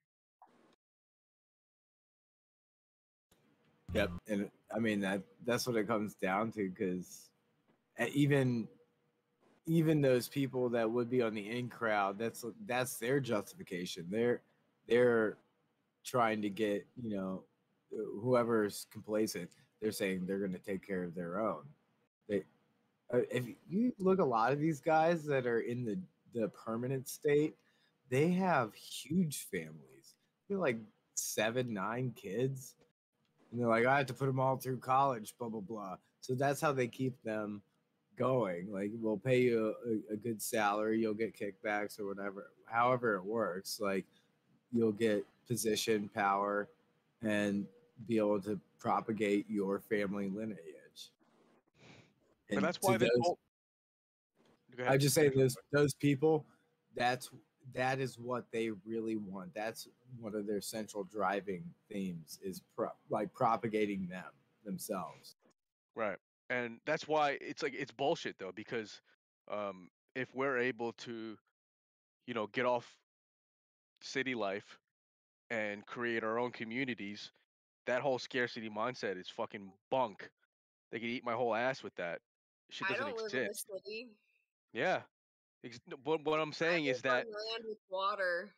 Yep, 3.95 4.11
and 4.29 4.51
I 4.75 4.79
mean 4.79 5.01
that 5.01 5.23
that's 5.45 5.67
what 5.67 5.77
it 5.77 5.87
comes 5.89 6.15
down 6.15 6.53
to 6.53 6.69
because 6.71 7.31
even 8.15 8.69
even 9.67 10.01
those 10.01 10.29
people 10.29 10.69
that 10.71 10.91
would 10.91 11.11
be 11.11 11.23
on 11.23 11.35
the 11.35 11.49
in 11.49 11.69
crowd, 11.69 12.19
that's 12.19 12.45
that's 12.67 12.97
their 12.99 13.21
justification. 13.21 14.07
They're 14.11 14.43
they're 14.89 15.39
trying 16.05 16.43
to 16.43 16.51
get 16.51 16.87
you 17.03 17.17
know 17.17 17.45
whoever's 18.23 18.87
complacent. 18.93 19.51
They're 19.81 19.93
saying 19.93 20.27
they're 20.27 20.39
going 20.39 20.53
to 20.53 20.59
take 20.59 20.87
care 20.87 21.05
of 21.05 21.15
their 21.15 21.41
own. 21.41 21.63
They 22.29 22.45
uh, 23.13 23.21
if 23.31 23.45
you 23.69 23.93
look 23.99 24.21
a 24.21 24.25
lot 24.25 24.53
of 24.53 24.61
these 24.61 24.81
guys 24.81 25.25
that 25.27 25.47
are 25.47 25.61
in 25.61 25.85
the 25.85 25.99
the 26.35 26.49
permanent 26.51 27.09
state, 27.09 27.57
they 28.11 28.31
have 28.33 28.75
huge 28.75 29.49
families. 29.51 30.15
They're 30.49 30.59
like 30.59 30.79
seven, 31.15 31.75
nine 31.75 32.13
kids. 32.17 32.75
And 33.51 33.61
they're 33.61 33.69
like, 33.69 33.87
I 33.87 33.99
have 33.99 34.07
to 34.07 34.15
put 34.15 34.27
them 34.27 34.39
all 34.41 34.57
through 34.57 34.79
college, 34.79 35.35
blah, 35.39 35.49
blah, 35.49 35.61
blah. 35.61 35.97
So 36.21 36.35
that's 36.35 36.61
how 36.61 36.73
they 36.73 36.87
keep 36.87 37.21
them 37.23 37.63
going. 38.17 38.71
Like, 38.73 38.91
we'll 38.95 39.17
pay 39.17 39.41
you 39.41 39.75
a, 40.11 40.13
a 40.15 40.17
good 40.17 40.41
salary, 40.41 41.01
you'll 41.01 41.15
get 41.15 41.35
kickbacks 41.37 41.99
or 41.99 42.07
whatever, 42.07 42.51
however 42.67 43.17
it 43.17 43.25
works. 43.25 43.81
Like, 43.81 44.05
you'll 44.73 44.93
get 44.93 45.25
position, 45.49 46.09
power, 46.15 46.69
and 47.23 47.67
be 48.07 48.19
able 48.19 48.41
to 48.43 48.61
propagate 48.79 49.47
your 49.49 49.81
family 49.81 50.29
lineage. 50.29 50.59
but 52.49 52.57
And 52.57 52.65
that's 52.65 52.79
why 52.81 52.97
those- 52.97 53.11
whole 53.21 53.39
I 54.87 54.97
just 54.97 55.15
say 55.15 55.29
those 55.29 55.57
those 55.73 55.93
people. 55.95 56.47
That's 56.95 57.29
that 57.75 58.01
is 58.01 58.19
what 58.19 58.45
they 58.53 58.71
really 58.87 59.17
want. 59.17 59.55
That's 59.55 59.89
one 60.19 60.35
of 60.35 60.47
their 60.47 60.61
central 60.61 61.05
driving 61.05 61.65
themes 61.91 62.39
is 62.43 62.63
pro- 62.77 62.93
like 63.09 63.33
propagating 63.33 64.07
them 64.09 64.25
themselves. 64.65 65.37
Right. 65.95 66.17
And 66.49 66.79
that's 66.87 67.07
why 67.07 67.39
it's 67.41 67.63
like 67.63 67.75
it's 67.75 67.93
bullshit 67.93 68.37
though 68.39 68.53
because 68.55 69.01
um 69.51 69.89
if 70.17 70.35
we're 70.35 70.59
able 70.59 70.93
to 70.93 71.37
you 72.27 72.35
know 72.35 72.49
get 72.49 72.67
off 72.67 72.97
city 74.03 74.35
life 74.35 74.79
and 75.51 75.85
create 75.87 76.25
our 76.25 76.39
own 76.39 76.51
communities, 76.51 77.31
that 77.87 78.03
whole 78.03 78.19
scarcity 78.19 78.69
mindset 78.69 79.19
is 79.19 79.29
fucking 79.29 79.73
bunk. 79.91 80.31
They 80.91 80.99
could 80.99 81.09
eat 81.09 81.25
my 81.25 81.33
whole 81.35 81.55
ass 81.55 81.83
with 81.83 81.95
that. 81.97 82.21
Shit 82.71 82.89
I 82.89 82.93
doesn't 82.95 83.07
don't 83.09 83.23
live 83.23 83.35
in 83.35 83.41
exist. 83.47 83.67
city. 83.85 84.09
Yeah. 84.73 85.01
Ex- 85.65 85.81
no, 85.87 85.97
What 86.05 86.25
what 86.25 86.41
I'm 86.41 86.53
saying 86.53 86.87
is 86.87 87.03
that 87.03 87.27
land 87.27 87.65
with 87.69 87.79
water. 87.91 88.51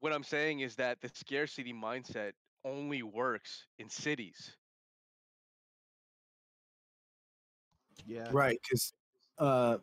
what 0.00 0.12
I'm 0.12 0.24
saying 0.24 0.60
is 0.60 0.76
that 0.76 1.00
the 1.00 1.10
scarcity 1.14 1.72
mindset 1.72 2.32
only 2.64 3.02
works 3.02 3.66
in 3.78 3.88
cities. 3.88 4.56
Yeah. 8.06 8.28
Right, 8.30 8.58
because 8.62 8.92
uh, 9.38 9.78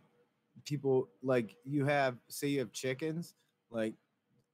people 0.65 1.09
like 1.21 1.55
you 1.63 1.85
have 1.85 2.17
say 2.27 2.47
you 2.47 2.59
have 2.59 2.71
chickens. 2.71 3.35
Like, 3.69 3.93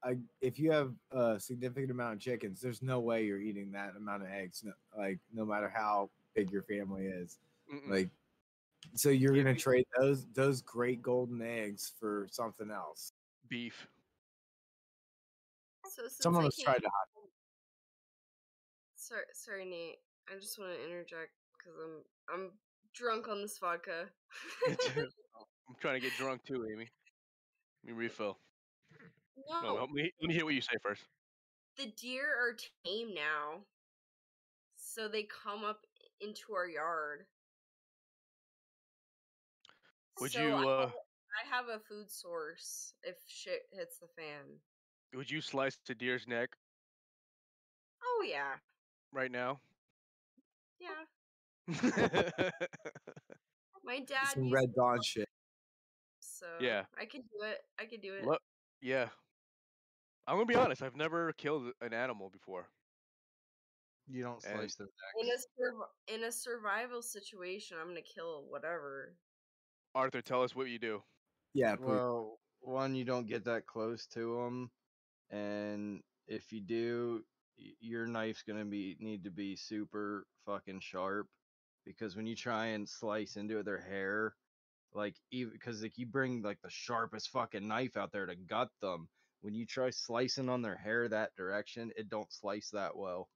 I 0.04 0.18
if 0.42 0.60
you 0.60 0.72
have 0.72 0.94
a 1.12 1.40
significant 1.40 1.92
amount 1.92 2.14
of 2.14 2.20
chickens, 2.20 2.62
there's 2.62 2.82
no 2.82 3.00
way 3.00 3.26
you're 3.26 3.40
eating 3.42 3.72
that 3.74 3.96
amount 3.96 4.24
of 4.24 4.30
eggs. 4.30 4.64
No, 4.64 4.74
like, 4.98 5.20
no 5.34 5.46
matter 5.46 5.70
how 5.74 6.10
big 6.36 6.52
your 6.52 6.64
family 6.64 7.06
is, 7.06 7.40
Mm-mm. 7.74 7.90
like. 7.90 8.10
So 8.96 9.10
you're 9.10 9.36
gonna 9.36 9.56
trade 9.56 9.86
those 10.00 10.26
those 10.34 10.62
great 10.62 11.02
golden 11.02 11.42
eggs 11.42 11.94
for 12.00 12.28
something 12.32 12.72
else. 12.72 13.12
Beef. 13.50 13.88
So 15.86 16.04
since 16.04 16.18
Some 16.18 16.36
of 16.36 16.46
us 16.46 16.56
tried 16.58 16.80
to 16.80 16.88
hide. 16.90 17.30
Sorry, 18.96 19.24
sorry, 19.34 19.66
Nate. 19.66 19.98
I 20.32 20.40
just 20.40 20.60
want 20.60 20.72
to 20.74 20.86
interject 20.86 21.32
because 21.58 21.80
I'm 21.80 22.04
I'm 22.34 22.52
drunk 22.94 23.28
on 23.28 23.42
this 23.42 23.58
vodka. 23.60 24.06
Oh, 25.42 25.46
I'm 25.70 25.76
trying 25.80 25.96
to 25.96 26.00
get 26.02 26.18
drunk 26.18 26.44
too, 26.46 26.66
Amy. 26.74 26.88
Let 27.86 27.94
me 27.96 27.98
refill. 27.98 28.38
No, 29.50 29.62
no, 29.62 29.78
help 29.78 29.92
me. 29.92 30.12
Let 30.22 30.28
me 30.28 30.34
hear 30.34 30.44
what 30.44 30.54
you 30.56 30.62
say 30.62 30.76
first. 30.84 31.04
the 31.78 31.94
deer 32.00 32.26
are 32.26 32.56
tame 32.86 33.14
now, 33.14 33.62
so 34.76 35.08
they 35.08 35.24
come 35.24 35.64
up 35.64 35.82
into 36.20 36.54
our 36.54 36.68
yard. 36.68 37.26
Would 40.22 40.32
So 40.32 40.42
you, 40.42 40.54
I 40.54 40.64
uh, 40.64 40.80
have, 40.82 40.92
I 40.92 41.56
have 41.56 41.66
a 41.70 41.80
food 41.80 42.10
source 42.12 42.94
if 43.04 43.16
shit 43.28 43.62
hits 43.72 44.00
the 44.00 44.08
fan. 44.18 44.60
Would 45.16 45.30
you 45.32 45.42
slice 45.42 45.78
the 45.88 45.96
deer's 45.96 46.28
neck 46.28 46.50
Oh 48.04 48.24
yeah, 48.28 48.54
right 49.12 49.32
now? 49.32 49.60
yeah. 50.80 51.06
My 53.84 54.00
dad 54.00 54.28
Some 54.34 54.52
red 54.52 54.74
dawn 54.76 55.00
shit. 55.04 55.28
so 56.20 56.46
Yeah. 56.60 56.84
I 57.00 57.06
can 57.06 57.22
do 57.22 57.44
it. 57.46 57.60
I 57.80 57.86
can 57.86 58.00
do 58.02 58.14
it. 58.16 58.26
Look, 58.26 58.42
yeah. 58.82 59.08
I'm 60.28 60.36
gonna 60.36 60.46
be 60.46 60.56
honest. 60.56 60.82
I've 60.82 60.96
never 60.96 61.34
killed 61.34 61.72
an 61.82 61.94
animal 61.94 62.30
before. 62.30 62.68
You 64.08 64.24
don't 64.24 64.44
And- 64.46 64.60
slice 64.60 64.76
their 64.76 64.88
In 65.20 65.28
a 65.30 65.38
surv- 65.38 65.90
in 66.08 66.24
a 66.26 66.32
survival 66.32 67.02
situation, 67.02 67.78
I'm 67.80 67.88
gonna 67.88 68.02
kill 68.02 68.46
whatever. 68.50 69.16
Arthur, 69.96 70.22
tell 70.22 70.44
us 70.44 70.56
what 70.56 70.70
you 70.70 70.80
do. 70.80 71.04
Yeah, 71.54 71.76
please. 71.76 71.88
Well, 71.88 72.40
one, 72.62 72.96
you 72.96 73.06
don't 73.06 73.28
get 73.28 73.46
that 73.46 73.66
close 73.66 74.06
to 74.08 74.36
them, 74.36 74.72
and 75.30 76.02
if 76.28 76.52
you 76.52 76.62
do, 76.62 77.24
your 77.58 78.06
knife's 78.06 78.44
gonna 78.44 78.66
be 78.66 78.98
need 79.00 79.24
to 79.24 79.32
be 79.32 79.56
super 79.56 80.26
fucking 80.46 80.82
sharp, 80.82 81.28
because 81.86 82.16
when 82.16 82.28
you 82.28 82.36
try 82.36 82.68
and 82.68 82.88
slice 82.88 83.36
into 83.36 83.64
their 83.64 83.82
hair, 83.82 84.36
like 84.94 85.16
even 85.32 85.54
because 85.54 85.82
like 85.82 85.98
you 85.98 86.06
bring 86.06 86.42
like 86.42 86.62
the 86.62 86.70
sharpest 86.70 87.30
fucking 87.30 87.68
knife 87.68 87.98
out 87.98 88.12
there 88.12 88.26
to 88.26 88.36
gut 88.36 88.70
them, 88.82 89.10
when 89.42 89.56
you 89.56 89.66
try 89.66 89.90
slicing 89.90 90.50
on 90.50 90.62
their 90.62 90.76
hair 90.78 91.08
that 91.10 91.36
direction, 91.36 91.92
it 91.96 92.10
don't 92.10 92.32
slice 92.32 92.70
that 92.72 92.96
well. 92.96 93.30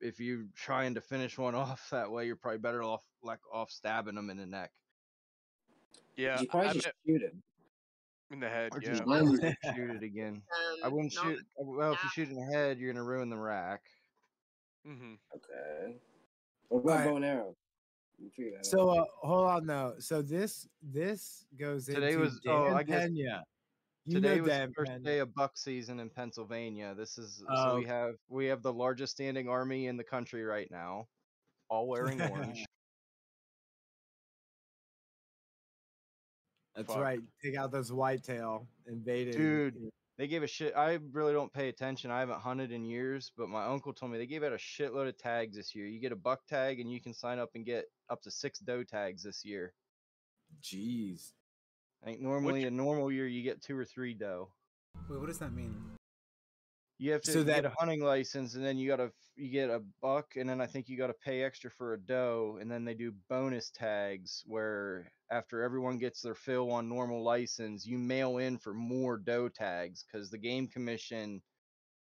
If 0.00 0.20
you're 0.20 0.46
trying 0.54 0.94
to 0.94 1.00
finish 1.00 1.38
one 1.38 1.54
off 1.54 1.90
that 1.90 2.10
way, 2.10 2.26
you're 2.26 2.36
probably 2.36 2.58
better 2.58 2.82
off 2.82 3.04
like 3.22 3.40
off 3.52 3.70
stabbing 3.70 4.14
them 4.14 4.30
in 4.30 4.38
the 4.38 4.46
neck. 4.46 4.72
Yeah, 6.16 6.40
you 6.40 6.46
probably 6.48 6.68
I've 6.68 6.74
just 6.74 6.86
ne- 7.06 7.12
shoot 7.14 7.22
him. 7.22 7.42
in 8.30 8.40
the 8.40 8.48
head. 8.48 8.70
Or 8.72 8.80
Yeah. 8.82 8.88
just 8.92 9.06
Mine- 9.06 9.36
shoot 9.74 9.90
it 9.90 10.02
again. 10.02 10.42
I 10.82 10.86
Um, 10.86 10.92
wouldn't 10.94 11.14
not 11.14 11.24
shoot. 11.24 11.38
Well, 11.56 11.92
if 11.92 12.02
you 12.04 12.10
shoot 12.10 12.28
in 12.28 12.34
the 12.36 12.56
head, 12.56 12.78
you're 12.78 12.92
gonna 12.92 13.04
ruin 13.04 13.28
the 13.30 13.36
rack. 13.38 13.82
Mm-hmm. 14.86 15.14
Okay. 15.34 15.96
What 16.68 16.80
about 16.80 16.90
Alright. 16.92 17.08
bow 17.08 17.16
and 17.16 17.24
arrow? 17.24 17.56
You 18.18 18.30
figure 18.30 18.52
that 18.52 18.58
out. 18.58 18.66
So 18.66 18.90
uh, 18.90 19.04
hold 19.22 19.48
on 19.48 19.66
though. 19.66 19.94
So 19.98 20.22
this 20.22 20.68
this 20.82 21.46
goes 21.58 21.86
Today 21.86 22.08
into 22.12 22.18
was- 22.20 22.40
Dan 22.44 22.54
oh, 22.54 22.74
I 22.74 22.82
guess 22.82 23.08
Pena. 23.08 23.42
You 24.06 24.20
Today 24.20 24.40
was 24.40 24.50
Dan 24.50 24.68
the 24.68 24.74
first 24.74 24.90
Pena. 24.92 25.02
day 25.02 25.18
of 25.20 25.34
buck 25.34 25.56
season 25.56 25.98
in 25.98 26.10
Pennsylvania. 26.10 26.94
This 26.94 27.16
is 27.18 27.42
Oh, 27.48 27.70
so 27.70 27.76
we 27.78 27.84
have 27.86 28.14
we 28.28 28.44
have 28.46 28.62
the 28.62 28.72
largest 28.72 29.12
standing 29.12 29.48
army 29.48 29.86
in 29.86 29.96
the 29.96 30.04
country 30.04 30.44
right 30.44 30.70
now, 30.70 31.08
all 31.70 31.88
wearing 31.88 32.20
orange. 32.30 32.64
That's 36.76 36.88
Fuck. 36.88 37.02
right. 37.02 37.20
Take 37.42 37.56
out 37.56 37.70
those 37.70 37.92
whitetail 37.92 38.66
invaded. 38.86 39.36
Dude, 39.36 39.90
they 40.18 40.26
gave 40.26 40.42
a 40.42 40.46
shit. 40.46 40.74
I 40.76 40.98
really 41.12 41.32
don't 41.32 41.52
pay 41.52 41.68
attention. 41.68 42.10
I 42.10 42.20
haven't 42.20 42.40
hunted 42.40 42.72
in 42.72 42.84
years, 42.84 43.32
but 43.36 43.48
my 43.48 43.64
uncle 43.64 43.92
told 43.92 44.12
me 44.12 44.18
they 44.18 44.26
gave 44.26 44.42
out 44.42 44.52
a 44.52 44.56
shitload 44.56 45.08
of 45.08 45.16
tags 45.16 45.56
this 45.56 45.74
year. 45.74 45.86
You 45.86 46.00
get 46.00 46.12
a 46.12 46.16
buck 46.16 46.46
tag, 46.46 46.80
and 46.80 46.90
you 46.90 47.00
can 47.00 47.14
sign 47.14 47.38
up 47.38 47.50
and 47.54 47.64
get 47.64 47.86
up 48.10 48.22
to 48.22 48.30
six 48.30 48.58
doe 48.58 48.82
tags 48.82 49.22
this 49.22 49.44
year. 49.44 49.72
Jeez. 50.62 51.32
I 52.02 52.06
think 52.06 52.20
normally 52.20 52.64
a 52.64 52.70
normal 52.70 53.10
year 53.10 53.26
you 53.26 53.42
get 53.42 53.62
two 53.62 53.78
or 53.78 53.84
three 53.84 54.14
doe. 54.14 54.48
Wait, 55.08 55.18
what 55.18 55.26
does 55.26 55.38
that 55.38 55.52
mean? 55.52 55.74
You 56.98 57.12
have 57.12 57.22
to 57.22 57.32
So 57.32 57.38
you 57.40 57.44
get 57.44 57.64
a 57.64 57.72
hunting 57.76 58.02
license, 58.02 58.54
and 58.54 58.64
then 58.64 58.78
you 58.78 58.88
gotta 58.88 59.10
you 59.34 59.50
get 59.50 59.68
a 59.68 59.82
buck, 60.00 60.36
and 60.36 60.48
then 60.48 60.60
I 60.60 60.66
think 60.66 60.88
you 60.88 60.96
gotta 60.96 61.14
pay 61.14 61.42
extra 61.42 61.70
for 61.70 61.94
a 61.94 61.98
doe, 61.98 62.58
and 62.60 62.70
then 62.70 62.84
they 62.84 62.94
do 62.94 63.12
bonus 63.28 63.70
tags 63.70 64.44
where 64.46 65.10
after 65.30 65.62
everyone 65.62 65.98
gets 65.98 66.20
their 66.20 66.36
fill 66.36 66.70
on 66.70 66.88
normal 66.88 67.24
license, 67.24 67.84
you 67.84 67.98
mail 67.98 68.38
in 68.38 68.58
for 68.58 68.72
more 68.74 69.16
doe 69.16 69.48
tags 69.48 70.04
because 70.04 70.30
the 70.30 70.38
game 70.38 70.68
commission 70.68 71.42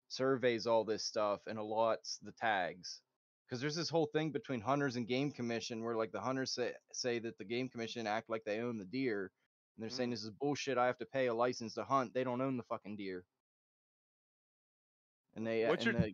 surveys 0.10 0.68
all 0.68 0.84
this 0.84 1.04
stuff 1.04 1.42
and 1.48 1.58
allots 1.58 2.20
the 2.22 2.34
tags. 2.34 3.02
Because 3.48 3.60
there's 3.62 3.76
this 3.76 3.90
whole 3.90 4.08
thing 4.14 4.32
between 4.32 4.62
hunters 4.62 4.96
and 4.96 5.08
game 5.08 5.32
commission 5.32 5.84
where 5.84 5.96
like 5.96 6.12
the 6.12 6.22
hunters 6.22 6.54
say 6.54 6.72
say 6.92 7.18
that 7.20 7.38
the 7.40 7.46
game 7.46 7.68
commission 7.68 8.06
act 8.06 8.30
like 8.30 8.44
they 8.46 8.60
own 8.60 8.78
the 8.78 8.86
deer, 8.86 9.32
and 9.76 9.82
they're 9.82 9.90
mm-hmm. 9.90 9.98
saying 9.98 10.10
this 10.12 10.24
is 10.24 10.30
bullshit. 10.40 10.78
I 10.78 10.86
have 10.86 11.00
to 11.00 11.06
pay 11.08 11.28
a 11.28 11.34
license 11.34 11.74
to 11.76 11.84
hunt. 11.84 12.14
They 12.14 12.24
don't 12.24 12.42
own 12.42 12.58
the 12.58 12.64
fucking 12.64 12.98
deer. 12.98 13.26
And 15.36 15.46
they 15.46 15.66
uh, 15.66 15.70
What's 15.70 15.86
and 15.86 15.94
your- 15.94 16.02
the, 16.08 16.14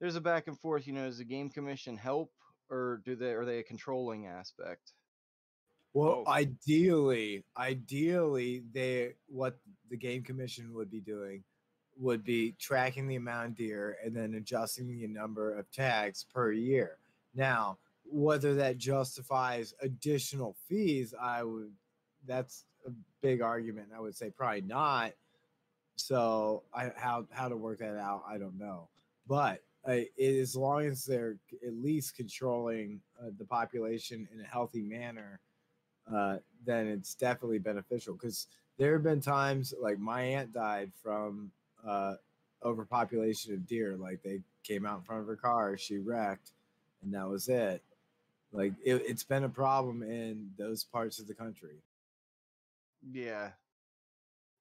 there's 0.00 0.16
a 0.16 0.20
back 0.20 0.46
and 0.46 0.58
forth. 0.58 0.86
You 0.86 0.94
know, 0.94 1.06
does 1.06 1.18
the 1.18 1.24
game 1.24 1.50
commission 1.50 1.96
help 1.96 2.32
or 2.70 3.02
do 3.04 3.16
they 3.16 3.32
are 3.32 3.44
they 3.44 3.58
a 3.58 3.62
controlling 3.62 4.26
aspect? 4.26 4.92
Well, 5.92 6.22
ideally, 6.28 7.44
ideally, 7.56 8.62
they 8.72 9.14
what 9.26 9.58
the 9.90 9.96
game 9.96 10.22
commission 10.22 10.72
would 10.74 10.90
be 10.90 11.00
doing 11.00 11.42
would 11.98 12.24
be 12.24 12.52
tracking 12.58 13.08
the 13.08 13.16
amount 13.16 13.48
of 13.48 13.56
deer 13.56 13.98
and 14.04 14.16
then 14.16 14.34
adjusting 14.34 14.86
the 14.88 15.06
number 15.08 15.58
of 15.58 15.70
tags 15.70 16.24
per 16.32 16.52
year. 16.52 16.98
Now, 17.34 17.78
whether 18.04 18.54
that 18.54 18.78
justifies 18.78 19.74
additional 19.82 20.56
fees, 20.68 21.12
I 21.20 21.42
would 21.42 21.72
that's 22.26 22.64
a 22.86 22.90
big 23.20 23.42
argument. 23.42 23.88
I 23.94 24.00
would 24.00 24.14
say 24.16 24.30
probably 24.30 24.62
not. 24.62 25.12
So, 25.96 26.62
I 26.74 26.92
how 26.96 27.26
how 27.30 27.48
to 27.48 27.56
work 27.56 27.78
that 27.78 27.96
out, 27.96 28.24
I 28.28 28.38
don't 28.38 28.58
know. 28.58 28.88
But 29.26 29.62
as 29.86 30.56
long 30.56 30.86
as 30.86 31.04
they're 31.04 31.36
at 31.66 31.74
least 31.74 32.16
controlling 32.16 33.00
uh, 33.20 33.30
the 33.38 33.44
population 33.44 34.28
in 34.32 34.40
a 34.40 34.44
healthy 34.44 34.82
manner, 34.82 35.40
uh, 36.12 36.36
then 36.64 36.86
it's 36.86 37.14
definitely 37.14 37.58
beneficial 37.58 38.14
because 38.14 38.46
there 38.78 38.92
have 38.94 39.02
been 39.02 39.20
times 39.20 39.72
like 39.80 39.98
my 39.98 40.22
aunt 40.22 40.52
died 40.52 40.90
from 41.02 41.50
uh, 41.86 42.14
overpopulation 42.64 43.54
of 43.54 43.66
deer. 43.66 43.96
Like 43.96 44.22
they 44.22 44.40
came 44.62 44.84
out 44.84 44.98
in 44.98 45.04
front 45.04 45.22
of 45.22 45.28
her 45.28 45.36
car, 45.36 45.76
she 45.76 45.98
wrecked, 45.98 46.52
and 47.02 47.14
that 47.14 47.28
was 47.28 47.48
it. 47.48 47.82
Like 48.52 48.72
it, 48.84 49.02
it's 49.06 49.22
been 49.22 49.44
a 49.44 49.48
problem 49.48 50.02
in 50.02 50.50
those 50.58 50.84
parts 50.84 51.18
of 51.18 51.26
the 51.26 51.34
country. 51.34 51.76
Yeah. 53.12 53.50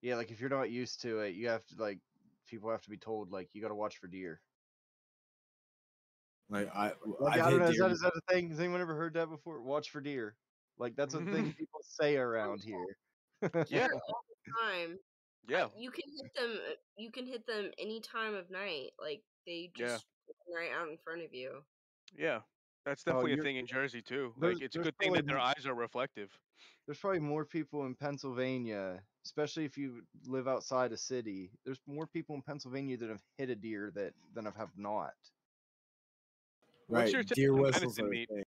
Yeah, 0.01 0.15
like 0.15 0.31
if 0.31 0.39
you're 0.39 0.49
not 0.49 0.69
used 0.71 1.01
to 1.01 1.19
it, 1.19 1.35
you 1.35 1.47
have 1.49 1.65
to 1.67 1.75
like 1.77 1.99
people 2.47 2.69
have 2.71 2.81
to 2.83 2.89
be 2.89 2.97
told 2.97 3.31
like 3.31 3.49
you 3.53 3.61
got 3.61 3.67
to 3.69 3.75
watch 3.75 3.97
for 3.97 4.07
deer. 4.07 4.41
Like 6.49 6.69
I, 6.75 6.93
Like, 7.19 7.39
I've 7.39 7.45
I 7.47 7.49
don't 7.51 7.59
hit 7.59 7.65
know, 7.65 7.69
is 7.71 7.77
that, 7.77 7.91
is 7.91 8.01
that 8.01 8.13
a 8.15 8.33
thing? 8.33 8.49
Has 8.49 8.59
anyone 8.59 8.81
ever 8.81 8.95
heard 8.95 9.13
that 9.13 9.29
before? 9.29 9.61
Watch 9.61 9.91
for 9.91 10.01
deer. 10.01 10.35
Like 10.77 10.95
that's 10.95 11.13
a 11.13 11.19
thing 11.19 11.53
people 11.57 11.79
say 11.83 12.17
around 12.17 12.61
here. 12.63 12.85
Yeah. 13.67 13.87
all 13.93 14.23
the 14.45 14.51
time. 14.63 14.97
Yeah. 15.47 15.67
You 15.77 15.91
can 15.91 16.03
hit 16.09 16.33
them. 16.35 16.59
uh, 16.69 16.73
You 16.97 17.11
can 17.11 17.25
hit 17.25 17.45
them 17.45 17.71
any 17.77 17.99
time 18.01 18.33
of 18.35 18.49
night. 18.49 18.91
Like 18.99 19.21
they 19.45 19.71
Yeah. 19.75 19.87
just 19.87 20.05
right 20.55 20.71
out 20.79 20.89
in 20.89 20.97
front 21.03 21.21
of 21.21 21.33
you. 21.33 21.63
Yeah. 22.17 22.39
That's 22.85 23.03
Oh, 23.05 23.11
definitely 23.11 23.33
a 23.39 23.43
thing 23.43 23.57
in 23.57 23.67
Jersey 23.67 24.01
too. 24.01 24.33
like 24.37 24.61
it's 24.61 24.75
a 24.75 24.79
good 24.79 24.97
thing 24.97 25.13
that 25.13 25.25
their 25.27 25.35
more- 25.35 25.45
eyes 25.45 25.65
are 25.67 25.75
reflective. 25.75 26.31
There's 26.87 26.97
probably 26.97 27.19
more 27.19 27.45
people 27.45 27.85
in 27.85 27.93
Pennsylvania, 27.93 29.03
especially 29.25 29.65
if 29.65 29.77
you 29.77 30.03
live 30.25 30.47
outside 30.47 30.91
a 30.91 30.97
city. 30.97 31.51
There's 31.65 31.79
more 31.87 32.07
people 32.07 32.35
in 32.35 32.41
Pennsylvania 32.41 32.97
that 32.97 33.09
have 33.09 33.23
hit 33.37 33.49
a 33.49 33.55
deer 33.55 33.91
that 33.95 34.13
than 34.33 34.45
have 34.45 34.55
have 34.55 34.77
not. 34.77 35.13
What's 36.87 37.13
your 37.13 37.23
take 37.23 37.35
deer 37.35 37.53
on 37.53 37.65
venison 37.71 38.09
meat? 38.09 38.29
thing. 38.29 38.43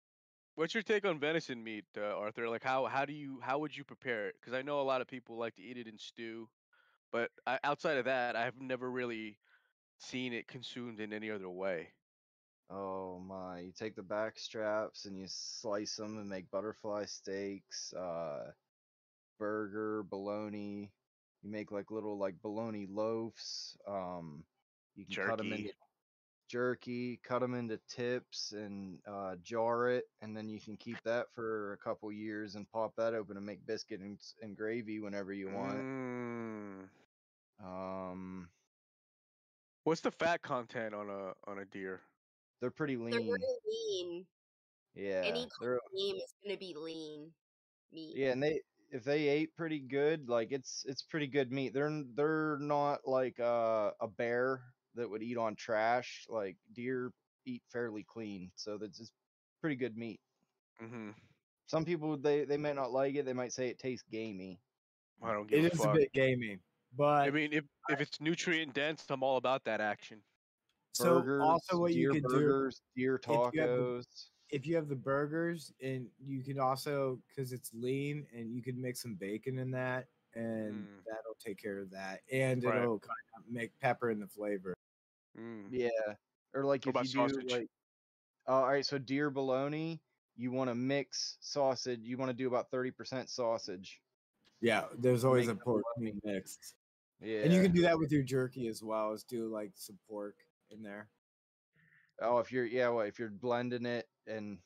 What's 0.55 0.73
your 0.73 0.83
take 0.83 1.05
on 1.05 1.19
venison 1.19 1.63
meat, 1.63 1.85
uh, 1.97 2.01
Arthur? 2.01 2.49
Like 2.49 2.63
how 2.63 2.85
how 2.85 3.05
do 3.05 3.13
you 3.13 3.39
how 3.41 3.59
would 3.59 3.75
you 3.75 3.83
prepare 3.83 4.27
it? 4.27 4.35
Because 4.39 4.53
I 4.53 4.61
know 4.61 4.81
a 4.81 4.83
lot 4.83 5.01
of 5.01 5.07
people 5.07 5.37
like 5.37 5.55
to 5.55 5.63
eat 5.63 5.77
it 5.77 5.87
in 5.87 5.97
stew, 5.97 6.49
but 7.11 7.31
I, 7.45 7.59
outside 7.63 7.97
of 7.97 8.05
that, 8.05 8.35
I've 8.35 8.59
never 8.61 8.89
really 8.89 9.37
seen 9.99 10.33
it 10.33 10.47
consumed 10.47 10.99
in 10.99 11.13
any 11.13 11.29
other 11.31 11.49
way. 11.49 11.89
Oh 12.69 13.19
my! 13.19 13.59
You 13.59 13.71
take 13.71 13.95
the 13.95 14.03
back 14.03 14.37
straps 14.37 15.05
and 15.05 15.17
you 15.17 15.25
slice 15.27 15.95
them 15.95 16.17
and 16.17 16.29
make 16.29 16.51
butterfly 16.51 17.05
steaks, 17.05 17.93
uh, 17.93 18.51
burger, 19.37 20.03
bologna. 20.03 20.91
You 21.43 21.51
make 21.51 21.71
like 21.71 21.91
little 21.91 22.17
like 22.17 22.41
bologna 22.41 22.87
loaves. 22.89 23.77
Um, 23.87 24.43
you 24.95 25.05
can 25.05 25.27
cut 25.27 25.37
them 25.37 25.53
into 25.53 25.71
jerky, 26.49 27.19
cut 27.23 27.41
them 27.41 27.53
into 27.53 27.79
tips, 27.87 28.53
and 28.55 28.99
uh, 29.07 29.35
jar 29.43 29.89
it, 29.89 30.05
and 30.21 30.35
then 30.35 30.49
you 30.49 30.59
can 30.59 30.77
keep 30.77 30.97
that 31.03 31.27
for 31.35 31.73
a 31.73 31.77
couple 31.77 32.11
years 32.11 32.55
and 32.55 32.69
pop 32.71 32.93
that 32.97 33.13
open 33.13 33.37
and 33.37 33.45
make 33.45 33.65
biscuit 33.65 33.99
and, 33.99 34.17
and 34.41 34.57
gravy 34.57 34.99
whenever 34.99 35.33
you 35.33 35.49
want. 35.49 35.77
Mm. 35.77 36.89
Um, 37.63 38.49
What's 39.83 40.01
the 40.01 40.11
fat 40.11 40.41
content 40.41 40.93
on 40.93 41.09
a 41.09 41.49
on 41.49 41.59
a 41.59 41.65
deer? 41.65 42.01
they're 42.59 42.71
pretty 42.71 42.97
lean. 42.97 43.11
They're 43.11 43.21
lean. 43.21 43.37
lean. 43.67 44.25
Yeah, 44.95 45.21
Any 45.23 45.47
they're 45.61 45.79
game 45.95 46.15
is 46.15 46.33
gonna 46.43 46.57
be 46.57 46.73
lean 46.75 47.31
meat. 47.93 48.15
Yeah, 48.15 48.31
and 48.31 48.41
they 48.41 48.61
if 48.89 49.03
they 49.03 49.27
ate 49.27 49.55
pretty 49.55 49.79
good, 49.79 50.29
like 50.29 50.51
it's 50.51 50.85
it's 50.87 51.01
pretty 51.03 51.27
good 51.27 51.51
meat. 51.51 51.73
They're 51.73 52.03
they're 52.15 52.57
not 52.59 52.99
like 53.05 53.39
uh, 53.39 53.91
a 53.99 54.07
bear 54.07 54.61
that 54.95 55.09
would 55.09 55.21
eat 55.23 55.37
on 55.37 55.55
trash. 55.55 56.25
Like 56.29 56.57
deer 56.73 57.11
eat 57.45 57.63
fairly 57.71 58.03
clean, 58.03 58.51
so 58.55 58.77
that's 58.77 58.97
just 58.97 59.13
pretty 59.61 59.75
good 59.75 59.97
meat. 59.97 60.19
Mm-hmm. 60.81 61.11
Some 61.67 61.85
people 61.85 62.17
they 62.17 62.45
they 62.45 62.57
might 62.57 62.75
not 62.75 62.91
like 62.91 63.15
it. 63.15 63.25
They 63.25 63.33
might 63.33 63.53
say 63.53 63.69
it 63.69 63.79
tastes 63.79 64.05
gamey. 64.11 64.59
I 65.21 65.33
don't 65.33 65.47
give 65.47 65.65
It 65.65 65.71
a 65.71 65.73
is 65.73 65.79
fuck. 65.79 65.95
a 65.95 65.97
bit 65.97 66.13
gamey, 66.13 66.59
but 66.95 67.27
I 67.27 67.31
mean, 67.31 67.51
if 67.53 67.65
if 67.89 67.99
it's 68.01 68.21
nutrient 68.21 68.73
dense, 68.73 69.03
I'm 69.09 69.23
all 69.23 69.37
about 69.37 69.63
that 69.65 69.81
action. 69.81 70.21
so 70.93 71.15
Burgers, 71.19 71.41
also 71.43 71.77
what 71.79 71.93
you 71.93 72.11
deer 72.13 72.21
can 72.21 72.29
burgers, 72.29 72.81
deer 72.95 73.15
if 73.15 73.27
you 73.27 73.33
have 73.33 73.53
tacos. 73.53 74.03
If 74.49 74.65
you 74.65 74.75
have 74.75 74.87
the 74.87 74.95
burgers 74.95 75.73
and 75.81 76.07
you 76.19 76.41
can 76.43 76.59
also 76.59 77.19
because 77.27 77.51
it's 77.51 77.71
lean 77.73 78.25
and 78.33 78.53
you 78.55 78.61
can 78.61 78.79
make 78.81 78.95
some 78.95 79.15
bacon 79.15 79.57
in 79.59 79.71
that 79.71 80.07
and 80.35 80.87
that'll 81.05 81.35
take 81.39 81.61
care 81.61 81.79
of 81.79 81.89
that 81.91 82.21
and 82.31 82.63
Right. 82.63 82.77
it'll 82.81 82.99
kind 82.99 83.11
of 83.37 83.43
make 83.51 83.77
pepper 83.79 84.09
in 84.09 84.19
the 84.19 84.27
flavor 84.27 84.73
Mm. 85.37 85.67
Yeah, 85.69 85.89
or 86.55 86.63
like 86.63 86.85
What 86.85 86.89
if 86.89 86.95
about 86.95 87.03
you 87.05 87.27
do 87.27 87.33
sausage? 87.35 87.51
like, 87.51 87.67
uh, 88.47 88.51
all 88.53 88.67
right, 88.69 88.85
so 88.85 88.97
deer 88.97 89.29
bologna, 89.29 90.01
you 90.35 90.51
want 90.51 90.69
to 90.69 90.75
mix 90.75 91.37
sausage. 91.41 91.99
You 92.01 92.17
want 92.17 92.29
to 92.29 92.33
do 92.35 92.47
about 92.47 92.71
thirty 92.71 92.89
percent 92.89 93.29
sausage. 93.29 94.01
yeah 94.61 94.85
there's 94.97 95.23
always 95.23 95.47
Make 95.47 95.57
a 95.57 95.59
pork 95.59 95.83
meat 95.97 96.15
mixed 96.23 96.75
Yeah, 97.21 97.41
and 97.41 97.53
you 97.53 97.61
can 97.61 97.71
do 97.71 97.81
that 97.83 97.99
with 97.99 98.11
your 98.11 98.23
jerky 98.23 98.67
as 98.67 98.81
well 98.81 99.11
as 99.13 99.23
do 99.23 99.47
like 99.47 99.71
some 99.75 99.99
pork 100.09 100.35
in 100.71 100.81
there 100.81 101.09
Oh, 102.21 102.39
if 102.39 102.51
you're 102.51 102.65
yeah, 102.65 102.89
well, 102.89 103.05
if 103.05 103.19
you're 103.19 103.29
blending 103.29 103.85
it 103.85 104.07
and 104.25 104.57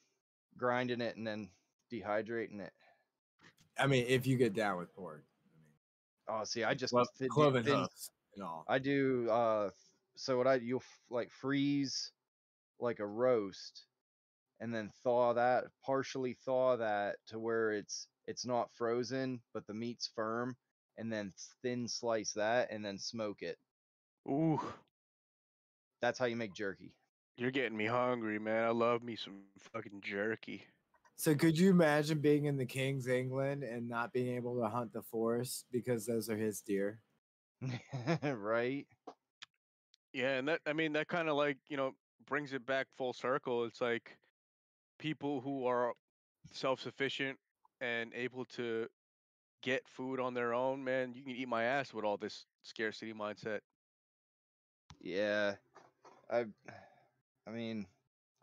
grinding 0.57 1.01
it 1.01 1.15
and 1.17 1.25
then 1.27 1.49
dehydrating 1.91 2.59
it. 2.61 2.71
i 3.77 3.85
mean 3.87 4.05
if 4.07 4.25
you 4.27 4.37
get 4.37 4.53
down 4.53 4.77
with 4.77 4.93
pork 4.95 5.23
I 5.45 5.49
mean, 5.59 6.39
Oh, 6.39 6.43
see, 6.45 6.63
I 6.63 6.73
just 6.73 6.91
Clo- 6.93 7.03
thi- 7.17 7.25
do 7.25 7.29
cloven 7.29 7.63
thin- 7.63 7.75
hoofs 7.79 8.09
and 8.35 8.43
all 8.45 8.63
I 8.67 8.79
do 8.79 9.29
uh 9.29 9.69
so 10.15 10.37
what 10.37 10.47
I 10.47 10.55
you'll 10.55 10.79
f- 10.79 10.99
like 11.09 11.31
freeze 11.31 12.11
like 12.79 12.99
a 12.99 13.05
roast 13.05 13.85
and 14.59 14.73
then 14.73 14.91
thaw 15.03 15.33
that 15.33 15.65
partially 15.85 16.33
thaw 16.45 16.77
that 16.77 17.17
to 17.27 17.39
where 17.39 17.71
it's 17.73 18.07
it's 18.27 18.45
not 18.45 18.71
frozen 18.73 19.41
but 19.53 19.65
the 19.67 19.73
meat's 19.73 20.09
firm 20.15 20.55
and 20.97 21.11
then 21.11 21.31
thin 21.61 21.87
slice 21.87 22.33
that 22.33 22.69
and 22.71 22.83
then 22.85 22.97
smoke 22.97 23.41
it. 23.41 23.57
Ooh, 24.29 24.61
That's 26.01 26.19
how 26.19 26.25
you 26.25 26.35
make 26.35 26.53
jerky. 26.53 26.93
You're 27.37 27.51
getting 27.51 27.77
me 27.77 27.85
hungry, 27.85 28.39
man. 28.39 28.63
I 28.63 28.69
love 28.69 29.03
me 29.03 29.15
some 29.15 29.41
fucking 29.73 30.01
jerky. 30.01 30.65
so 31.15 31.35
could 31.35 31.57
you 31.57 31.69
imagine 31.69 32.19
being 32.19 32.45
in 32.45 32.57
the 32.57 32.65
king's 32.65 33.07
england 33.07 33.63
and 33.63 33.87
not 33.87 34.11
being 34.13 34.35
able 34.35 34.59
to 34.59 34.67
hunt 34.69 34.91
the 34.93 35.01
forest 35.03 35.65
because 35.71 36.05
those 36.05 36.29
are 36.29 36.37
his 36.37 36.61
deer 36.61 36.99
right? 38.23 38.87
Yeah, 40.13 40.37
and 40.37 40.47
that 40.47 40.61
I 40.65 40.73
mean 40.73 40.93
that 40.93 41.07
kind 41.07 41.29
of 41.29 41.35
like 41.35 41.57
you 41.69 41.77
know 41.77 41.91
brings 42.27 42.53
it 42.53 42.65
back 42.65 42.87
full 42.97 43.13
circle. 43.13 43.65
It's 43.65 43.81
like 43.81 44.17
people 44.99 45.41
who 45.41 45.65
are 45.67 45.93
self-sufficient 46.53 47.37
and 47.81 48.11
able 48.13 48.45
to 48.45 48.87
get 49.63 49.87
food 49.87 50.19
on 50.19 50.33
their 50.33 50.53
own. 50.53 50.83
Man, 50.83 51.13
you 51.13 51.23
can 51.23 51.35
eat 51.35 51.47
my 51.47 51.63
ass 51.63 51.93
with 51.93 52.03
all 52.03 52.17
this 52.17 52.45
scarcity 52.63 53.13
mindset. 53.13 53.59
Yeah. 54.99 55.55
I 56.31 56.45
I 57.47 57.51
mean, 57.51 57.85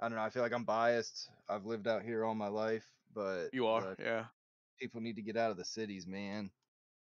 I 0.00 0.08
don't 0.08 0.16
know, 0.16 0.22
I 0.22 0.30
feel 0.30 0.42
like 0.42 0.52
I'm 0.52 0.64
biased. 0.64 1.28
I've 1.48 1.66
lived 1.66 1.86
out 1.88 2.02
here 2.02 2.24
all 2.24 2.34
my 2.34 2.48
life, 2.48 2.86
but 3.14 3.48
You 3.52 3.66
are, 3.66 3.92
uh, 3.92 3.94
yeah. 3.98 4.24
people 4.78 5.00
need 5.00 5.16
to 5.16 5.22
get 5.22 5.36
out 5.36 5.50
of 5.50 5.56
the 5.56 5.64
cities, 5.64 6.06
man. 6.06 6.50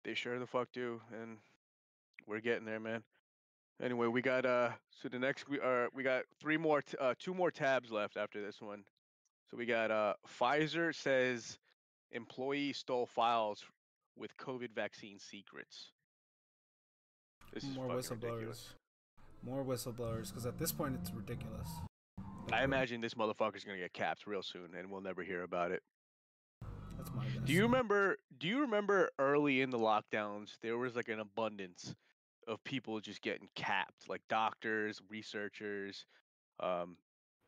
They 0.04 0.14
sure 0.14 0.38
the 0.38 0.46
fuck 0.46 0.68
do, 0.72 1.00
and 1.12 1.38
we're 2.26 2.40
getting 2.40 2.64
there, 2.64 2.80
man. 2.80 3.02
Anyway, 3.82 4.06
we 4.06 4.22
got 4.22 4.46
uh 4.46 4.70
so 4.90 5.08
the 5.08 5.18
next 5.18 5.48
we 5.48 5.58
are 5.60 5.88
we 5.92 6.02
got 6.02 6.24
three 6.40 6.56
more 6.56 6.80
t- 6.80 6.96
uh 6.98 7.14
two 7.18 7.34
more 7.34 7.50
tabs 7.50 7.90
left 7.90 8.16
after 8.16 8.40
this 8.40 8.60
one. 8.62 8.84
So 9.50 9.56
we 9.58 9.66
got 9.66 9.90
uh 9.90 10.14
Pfizer 10.40 10.94
says 10.94 11.58
employee 12.12 12.72
stole 12.72 13.04
files 13.04 13.64
with 14.16 14.34
COVID 14.38 14.70
vaccine 14.74 15.18
secrets. 15.18 15.90
This 17.52 17.64
is 17.64 17.74
More 17.76 17.88
whistleblowers. 17.88 18.22
ridiculous. 18.22 18.74
More 19.42 19.64
whistleblowers, 19.64 20.28
because 20.28 20.46
at 20.46 20.58
this 20.58 20.72
point 20.72 20.96
it's 21.00 21.12
ridiculous. 21.12 21.68
I 22.52 22.64
imagine 22.64 23.00
this 23.00 23.14
motherfucker's 23.14 23.64
gonna 23.64 23.78
get 23.78 23.92
capped 23.92 24.26
real 24.26 24.42
soon, 24.42 24.74
and 24.76 24.90
we'll 24.90 25.00
never 25.00 25.22
hear 25.22 25.42
about 25.42 25.72
it. 25.72 25.82
That's 26.96 27.12
my 27.12 27.24
guess. 27.24 27.42
Do 27.44 27.52
you 27.52 27.62
remember? 27.62 28.16
Do 28.38 28.48
you 28.48 28.60
remember 28.60 29.10
early 29.18 29.60
in 29.60 29.70
the 29.70 29.78
lockdowns 29.78 30.58
there 30.62 30.78
was 30.78 30.96
like 30.96 31.08
an 31.08 31.20
abundance 31.20 31.94
of 32.46 32.62
people 32.64 33.00
just 33.00 33.22
getting 33.22 33.48
capped, 33.54 34.08
like 34.08 34.22
doctors, 34.28 35.00
researchers. 35.08 36.06
Um, 36.60 36.96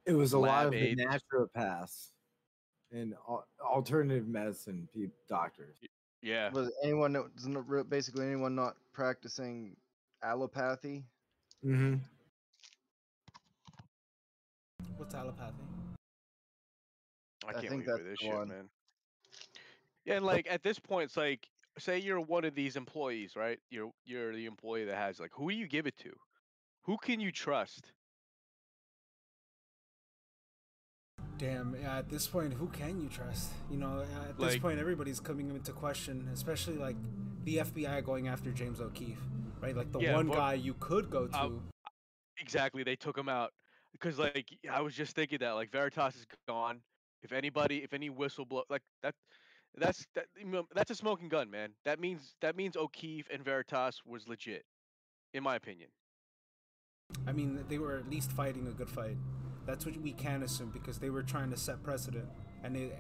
It 0.06 0.12
was 0.12 0.32
a 0.32 0.38
lot 0.38 0.64
lab 0.64 0.66
of 0.66 0.72
the 0.72 0.96
naturopaths 0.96 2.10
and 2.90 3.14
alternative 3.60 4.26
medicine 4.26 4.88
peop 4.94 5.12
doctors. 5.28 5.76
Yeah. 6.22 6.50
was 6.50 6.72
anyone 6.82 7.12
that 7.12 7.34
doesn't 7.36 7.66
re- 7.68 7.84
basically 7.84 8.26
anyone 8.26 8.54
not 8.56 8.74
practicing 8.92 9.76
allopathy. 10.24 11.04
Mm-hmm. 11.64 11.94
What's 14.96 15.14
allopathy? 15.14 15.62
I 17.46 17.52
I 17.54 17.62
can't 17.62 17.68
think 17.68 17.86
wait 17.86 17.96
for 17.96 18.02
this 18.02 18.04
the 18.04 18.16
shit, 18.16 18.34
one. 18.34 18.48
man. 18.48 18.68
Yeah, 20.04 20.16
and 20.16 20.24
like 20.26 20.46
at 20.50 20.62
this 20.62 20.78
point, 20.78 21.04
it's 21.06 21.16
like, 21.16 21.48
say 21.78 21.98
you're 21.98 22.20
one 22.20 22.44
of 22.44 22.54
these 22.54 22.76
employees, 22.76 23.36
right? 23.36 23.58
You're 23.70 23.90
you're 24.04 24.34
the 24.34 24.46
employee 24.46 24.84
that 24.84 24.96
has 24.96 25.18
like, 25.20 25.30
who 25.34 25.50
do 25.50 25.56
you 25.56 25.66
give 25.68 25.86
it 25.86 25.96
to? 25.98 26.10
Who 26.84 26.96
can 26.98 27.20
you 27.20 27.30
trust? 27.32 27.92
Damn, 31.38 31.76
yeah, 31.80 31.98
at 31.98 32.08
this 32.08 32.26
point, 32.26 32.52
who 32.54 32.66
can 32.66 33.00
you 33.00 33.08
trust? 33.08 33.52
You 33.70 33.76
know, 33.76 34.00
at 34.02 34.36
this 34.36 34.54
Like- 34.54 34.60
point, 34.60 34.80
everybody's 34.80 35.20
coming 35.20 35.50
into 35.50 35.72
question, 35.72 36.28
especially 36.32 36.76
like 36.76 36.96
the 37.44 37.60
FBI 37.60 38.00
going 38.00 38.26
after 38.26 38.50
James 38.50 38.80
O'Keefe, 38.80 39.20
right? 39.60 39.76
Like 39.76 39.92
the 39.92 40.00
Yeah, 40.00 40.14
one 40.16 40.26
but- 40.28 40.34
guy 40.34 40.54
you 40.54 40.74
could 40.74 41.10
go 41.10 41.28
to. 41.28 41.38
Um, 41.38 41.68
Exactly, 42.40 42.84
they 42.84 42.94
took 42.94 43.18
him 43.18 43.28
out 43.28 43.52
because 43.90 44.16
like 44.16 44.48
I 44.70 44.80
was 44.80 44.94
just 44.94 45.16
thinking 45.16 45.38
that 45.40 45.52
like 45.52 45.70
Veritas 45.72 46.14
is 46.14 46.26
gone. 46.46 46.80
If 47.22 47.32
anybody, 47.32 47.82
if 47.82 47.92
any 47.92 48.10
whistleblower, 48.10 48.62
like 48.68 48.82
that, 49.02 49.14
that's 49.74 50.06
that, 50.14 50.26
that's 50.72 50.90
a 50.92 50.94
smoking 50.94 51.28
gun, 51.28 51.50
man. 51.50 51.74
That 51.84 51.98
means 51.98 52.36
that 52.40 52.54
means 52.54 52.76
O'Keefe 52.76 53.28
and 53.32 53.44
Veritas 53.44 54.04
was 54.04 54.28
legit, 54.28 54.64
in 55.34 55.42
my 55.42 55.56
opinion. 55.56 55.90
I 57.26 57.32
mean, 57.32 57.64
they 57.68 57.78
were 57.78 57.96
at 57.96 58.08
least 58.08 58.30
fighting 58.30 58.68
a 58.68 58.72
good 58.72 58.88
fight. 58.88 59.16
That's 59.68 59.84
what 59.84 60.00
we 60.00 60.12
can 60.12 60.42
assume 60.42 60.70
because 60.70 60.98
they 60.98 61.10
were 61.10 61.22
trying 61.22 61.50
to 61.50 61.56
set 61.58 61.82
precedent, 61.82 62.24
and 62.64 62.74
they 62.74 62.90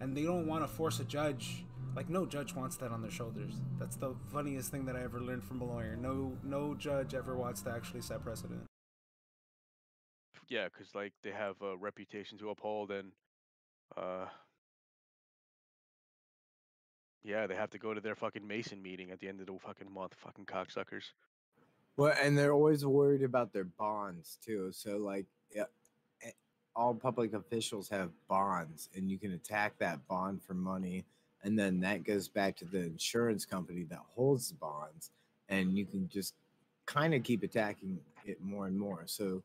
and 0.00 0.16
they 0.16 0.24
don't 0.24 0.48
want 0.48 0.64
to 0.64 0.68
force 0.68 0.98
a 0.98 1.04
judge. 1.04 1.64
Like 1.94 2.10
no 2.10 2.26
judge 2.26 2.52
wants 2.52 2.76
that 2.78 2.90
on 2.90 3.00
their 3.00 3.12
shoulders. 3.12 3.54
That's 3.78 3.94
the 3.94 4.16
funniest 4.32 4.72
thing 4.72 4.86
that 4.86 4.96
I 4.96 5.04
ever 5.04 5.20
learned 5.20 5.44
from 5.44 5.60
a 5.60 5.64
lawyer. 5.64 5.94
No, 5.94 6.36
no 6.42 6.74
judge 6.74 7.14
ever 7.14 7.36
wants 7.36 7.62
to 7.62 7.70
actually 7.70 8.00
set 8.00 8.24
precedent. 8.24 8.64
Yeah, 10.48 10.64
because 10.64 10.96
like 10.96 11.12
they 11.22 11.30
have 11.30 11.62
a 11.62 11.76
reputation 11.76 12.38
to 12.38 12.50
uphold, 12.50 12.90
and 12.90 13.12
uh, 13.96 14.26
yeah, 17.22 17.46
they 17.46 17.54
have 17.54 17.70
to 17.70 17.78
go 17.78 17.94
to 17.94 18.00
their 18.00 18.16
fucking 18.16 18.44
Mason 18.44 18.82
meeting 18.82 19.12
at 19.12 19.20
the 19.20 19.28
end 19.28 19.38
of 19.38 19.46
the 19.46 19.56
fucking 19.60 19.94
month. 19.94 20.16
Fucking 20.18 20.46
cocksuckers. 20.46 21.12
Well, 21.96 22.14
and 22.20 22.36
they're 22.36 22.52
always 22.52 22.84
worried 22.84 23.22
about 23.22 23.52
their 23.52 23.64
bonds 23.64 24.38
too. 24.44 24.72
So, 24.72 24.96
like, 24.96 25.26
yeah, 25.54 25.64
all 26.76 26.94
public 26.94 27.32
officials 27.32 27.88
have 27.88 28.10
bonds, 28.28 28.90
and 28.94 29.10
you 29.10 29.18
can 29.18 29.32
attack 29.32 29.78
that 29.78 30.06
bond 30.06 30.42
for 30.42 30.54
money, 30.54 31.04
and 31.42 31.58
then 31.58 31.80
that 31.80 32.04
goes 32.04 32.28
back 32.28 32.54
to 32.58 32.64
the 32.66 32.80
insurance 32.80 33.46
company 33.46 33.84
that 33.84 34.00
holds 34.14 34.50
the 34.50 34.54
bonds, 34.56 35.10
and 35.48 35.76
you 35.76 35.86
can 35.86 36.08
just 36.08 36.34
kind 36.84 37.14
of 37.14 37.22
keep 37.22 37.42
attacking 37.42 37.98
it 38.26 38.40
more 38.42 38.66
and 38.66 38.78
more. 38.78 39.04
So, 39.06 39.42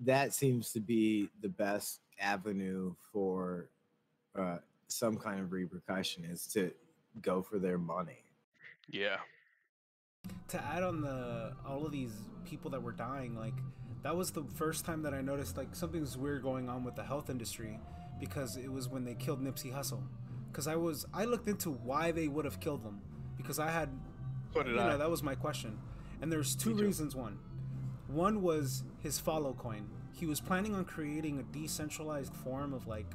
that 0.00 0.32
seems 0.32 0.72
to 0.72 0.80
be 0.80 1.28
the 1.40 1.48
best 1.48 2.00
avenue 2.18 2.94
for 3.12 3.68
uh, 4.36 4.56
some 4.88 5.16
kind 5.16 5.38
of 5.40 5.52
repercussion 5.52 6.24
is 6.24 6.46
to 6.48 6.72
go 7.22 7.42
for 7.42 7.58
their 7.58 7.78
money. 7.78 8.24
Yeah. 8.90 9.18
to 10.48 10.62
add 10.64 10.82
on 10.82 11.00
the 11.00 11.52
all 11.66 11.86
of 11.86 11.92
these 11.92 12.12
people 12.44 12.70
that 12.70 12.82
were 12.82 12.92
dying 12.92 13.36
like 13.36 13.54
that 14.04 14.14
was 14.16 14.30
the 14.30 14.44
first 14.54 14.84
time 14.84 15.02
that 15.02 15.12
i 15.12 15.20
noticed 15.20 15.56
like 15.56 15.74
something's 15.74 16.16
weird 16.16 16.42
going 16.42 16.68
on 16.68 16.84
with 16.84 16.94
the 16.94 17.02
health 17.02 17.28
industry 17.28 17.80
because 18.20 18.56
it 18.56 18.70
was 18.72 18.88
when 18.88 19.04
they 19.04 19.14
killed 19.14 19.42
nipsey 19.42 19.72
hussle. 19.74 20.02
Because 20.52 20.68
i 20.68 20.76
was 20.76 21.04
i 21.12 21.24
looked 21.24 21.48
into 21.48 21.70
why 21.70 22.12
they 22.12 22.28
would 22.28 22.44
have 22.44 22.60
killed 22.60 22.82
him 22.84 23.00
because 23.36 23.58
i 23.58 23.70
had 23.70 23.88
So 24.52 24.64
you 24.64 24.78
I. 24.78 24.90
know 24.90 24.98
that 24.98 25.10
was 25.10 25.22
my 25.22 25.34
question. 25.34 25.78
And 26.22 26.30
there's 26.32 26.54
two 26.54 26.74
reasons. 26.74 27.16
One 27.16 27.38
one 28.06 28.40
was 28.42 28.84
his 29.02 29.18
follow 29.18 29.52
coin. 29.54 29.88
He 30.12 30.26
was 30.26 30.40
planning 30.40 30.74
on 30.74 30.84
creating 30.84 31.40
a 31.40 31.42
decentralized 31.42 32.34
form 32.34 32.72
of 32.72 32.86
like 32.86 33.06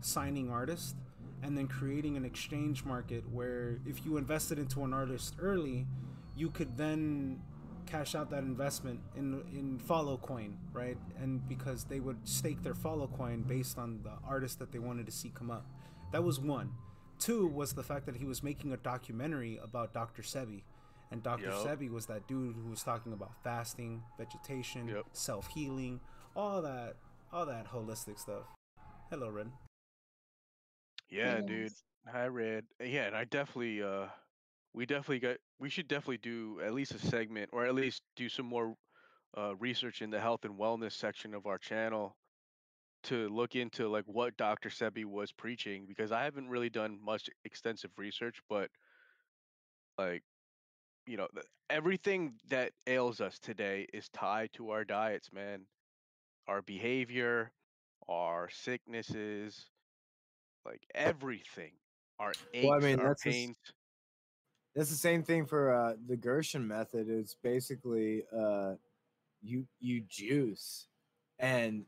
signing 0.00 0.50
artists 0.50 0.96
and 1.42 1.56
then 1.56 1.68
creating 1.68 2.16
an 2.16 2.24
exchange 2.24 2.84
market 2.84 3.22
where 3.30 3.78
if 3.86 4.04
you 4.04 4.16
invested 4.16 4.58
into 4.58 4.82
an 4.84 4.92
artist 4.92 5.36
early 5.38 5.86
you 6.36 6.50
could 6.50 6.76
then 6.76 7.40
cash 7.88 8.14
out 8.14 8.30
that 8.30 8.42
investment 8.44 9.00
in 9.16 9.42
in 9.52 9.78
follow 9.78 10.16
coin 10.18 10.56
right 10.72 10.98
and 11.20 11.46
because 11.48 11.84
they 11.84 12.00
would 12.00 12.16
stake 12.28 12.62
their 12.62 12.74
follow 12.74 13.06
coin 13.06 13.42
based 13.42 13.78
on 13.78 14.00
the 14.02 14.12
artist 14.26 14.58
that 14.58 14.70
they 14.72 14.78
wanted 14.78 15.06
to 15.06 15.12
see 15.12 15.30
come 15.34 15.50
up 15.50 15.64
that 16.12 16.22
was 16.22 16.38
one 16.38 16.70
two 17.18 17.46
was 17.46 17.72
the 17.72 17.82
fact 17.82 18.06
that 18.06 18.16
he 18.16 18.24
was 18.24 18.42
making 18.42 18.72
a 18.72 18.76
documentary 18.76 19.58
about 19.62 19.92
dr 19.94 20.22
sebi 20.22 20.62
and 21.10 21.22
dr 21.22 21.42
Yup. 21.44 21.54
sebi 21.66 21.90
was 21.90 22.06
that 22.06 22.26
dude 22.28 22.54
who 22.56 22.70
was 22.70 22.82
talking 22.82 23.12
about 23.12 23.32
fasting 23.42 24.02
vegetation 24.18 24.86
Yep. 24.88 25.06
self-healing 25.12 26.00
all 26.36 26.60
that 26.62 26.96
all 27.32 27.46
that 27.46 27.66
holistic 27.72 28.18
stuff 28.18 28.44
hello 29.10 29.28
red 29.30 29.50
Yeah, 31.10 31.40
dude. 31.40 31.72
I 32.12 32.26
read. 32.26 32.64
Yeah, 32.84 33.06
and 33.06 33.16
I 33.16 33.24
definitely 33.24 33.82
uh 33.82 34.06
we 34.72 34.86
definitely 34.86 35.18
got 35.20 35.36
we 35.58 35.68
should 35.70 35.88
definitely 35.88 36.18
do 36.18 36.60
at 36.60 36.74
least 36.74 36.94
a 36.94 36.98
segment 36.98 37.50
or 37.52 37.64
at 37.66 37.74
least 37.74 38.02
do 38.16 38.28
some 38.28 38.46
more 38.46 38.74
uh 39.36 39.54
research 39.56 40.02
in 40.02 40.10
the 40.10 40.20
health 40.20 40.44
and 40.44 40.58
wellness 40.58 40.92
section 40.92 41.34
of 41.34 41.46
our 41.46 41.58
channel 41.58 42.16
to 43.04 43.28
look 43.28 43.54
into 43.56 43.88
like 43.88 44.04
what 44.06 44.36
Dr. 44.36 44.68
Sebi 44.68 45.04
was 45.04 45.32
preaching 45.32 45.86
because 45.86 46.12
I 46.12 46.24
haven't 46.24 46.48
really 46.48 46.70
done 46.70 46.98
much 47.02 47.28
extensive 47.44 47.90
research, 47.98 48.40
but 48.48 48.70
like 49.98 50.22
you 51.06 51.16
know, 51.16 51.28
th- 51.34 51.46
everything 51.70 52.34
that 52.48 52.72
ails 52.86 53.20
us 53.20 53.38
today 53.38 53.86
is 53.92 54.08
tied 54.10 54.52
to 54.54 54.70
our 54.70 54.84
diets, 54.84 55.32
man. 55.32 55.66
Our 56.48 56.62
behavior, 56.62 57.52
our 58.08 58.48
sicknesses, 58.50 59.70
like 60.64 60.82
everything. 60.94 61.72
Our 62.18 62.36
aches, 62.52 62.62
Well, 62.62 62.72
I 62.72 62.78
mean, 62.80 62.98
our 62.98 63.02
that's 63.02 63.24
the 63.24 63.30
s- 63.30 63.48
pains. 63.48 63.56
That's 64.78 64.90
the 64.90 64.96
same 64.96 65.24
thing 65.24 65.44
for 65.44 65.74
uh, 65.74 65.94
the 66.06 66.16
Gerson 66.16 66.64
method. 66.64 67.08
It's 67.10 67.34
basically 67.34 68.22
uh, 68.32 68.74
you 69.42 69.66
you 69.80 70.02
juice, 70.08 70.86
and 71.40 71.84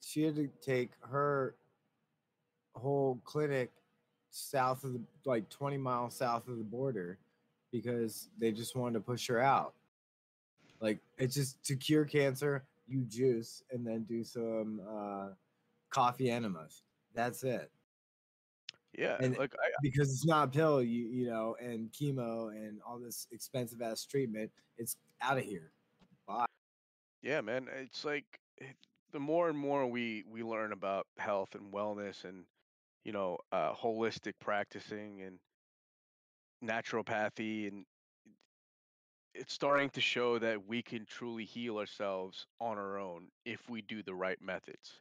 she 0.00 0.22
had 0.22 0.36
to 0.36 0.48
take 0.62 0.92
her 1.00 1.56
whole 2.76 3.18
clinic 3.24 3.72
south 4.30 4.84
of 4.84 4.92
the 4.92 5.00
like 5.24 5.48
20 5.48 5.76
miles 5.76 6.14
south 6.14 6.46
of 6.46 6.58
the 6.58 6.62
border 6.62 7.18
because 7.72 8.28
they 8.38 8.52
just 8.52 8.76
wanted 8.76 8.94
to 8.94 9.00
push 9.00 9.26
her 9.26 9.40
out. 9.40 9.74
Like 10.80 11.00
it's 11.18 11.34
just 11.34 11.64
to 11.64 11.74
cure 11.74 12.04
cancer, 12.04 12.62
you 12.86 13.00
juice 13.08 13.64
and 13.72 13.84
then 13.84 14.04
do 14.04 14.22
some 14.22 14.82
uh, 14.88 15.30
coffee 15.90 16.30
enemas. 16.30 16.84
That's 17.12 17.42
it. 17.42 17.72
Yeah, 18.96 19.16
And 19.20 19.36
like 19.36 19.54
I, 19.54 19.68
because 19.82 20.10
it's 20.10 20.24
not 20.24 20.48
a 20.48 20.50
pill, 20.50 20.82
you 20.82 21.04
you 21.06 21.26
know, 21.28 21.54
and 21.60 21.92
chemo 21.92 22.48
and 22.48 22.80
all 22.86 22.98
this 22.98 23.26
expensive 23.30 23.82
ass 23.82 24.06
treatment, 24.06 24.50
it's 24.78 24.96
out 25.20 25.36
of 25.36 25.44
here. 25.44 25.70
Bye. 26.26 26.46
yeah, 27.22 27.40
man. 27.42 27.68
It's 27.78 28.04
like 28.04 28.24
it, 28.56 28.74
the 29.12 29.20
more 29.20 29.50
and 29.50 29.58
more 29.58 29.86
we 29.86 30.24
we 30.30 30.42
learn 30.42 30.72
about 30.72 31.06
health 31.18 31.54
and 31.54 31.72
wellness 31.72 32.24
and 32.24 32.44
you 33.04 33.12
know 33.12 33.38
uh, 33.52 33.74
holistic 33.74 34.32
practicing 34.40 35.22
and 35.22 35.38
naturopathy 36.64 37.68
and 37.68 37.84
it's 39.34 39.52
starting 39.52 39.90
to 39.90 40.00
show 40.00 40.38
that 40.38 40.66
we 40.66 40.82
can 40.82 41.04
truly 41.04 41.44
heal 41.44 41.78
ourselves 41.78 42.46
on 42.60 42.78
our 42.78 42.98
own 42.98 43.28
if 43.44 43.68
we 43.68 43.82
do 43.82 44.02
the 44.02 44.14
right 44.14 44.40
methods. 44.40 45.00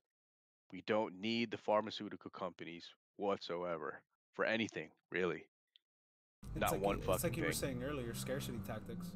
We 0.73 0.84
don't 0.85 1.22
need 1.22 1.51
the 1.51 1.57
pharmaceutical 1.57 2.31
companies 2.31 2.85
whatsoever 3.17 4.01
for 4.33 4.45
anything, 4.45 4.89
really. 5.11 5.43
it's 6.51 6.61
Not 6.61 6.71
like 6.73 6.81
one 6.81 6.97
you- 6.97 7.01
fucking 7.03 7.15
it's 7.15 7.23
like 7.23 7.37
you 7.37 7.43
were 7.43 7.51
thing. 7.51 7.79
saying 7.79 7.83
earlier 7.83 8.13
scarcity 8.13 8.59
tactics 8.65 9.11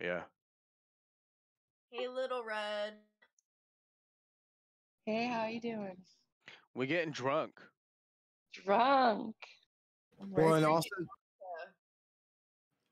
Yeah. 0.00 0.22
Hey, 1.90 2.06
little 2.08 2.44
red. 2.44 2.94
Hey, 5.06 5.26
how 5.26 5.46
you 5.46 5.60
doing? 5.60 5.96
We're 6.74 6.86
getting 6.86 7.12
drunk. 7.12 7.58
Drunk. 8.52 9.34
I'm 10.20 10.30
Well, 10.32 10.54
and 10.54 10.66
also 10.66 10.88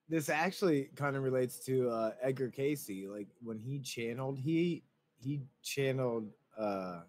this 0.08 0.28
actually 0.28 0.84
kind 0.96 1.16
of 1.16 1.22
relates 1.24 1.58
to 1.66 1.90
uh, 1.90 2.12
Edgar 2.22 2.48
Cayce. 2.50 2.88
Like 3.08 3.28
when 3.42 3.58
he 3.58 3.80
channeled, 3.80 4.38
he 4.38 4.82
he 5.18 5.42
channeled. 5.62 6.30
uh 6.56 7.02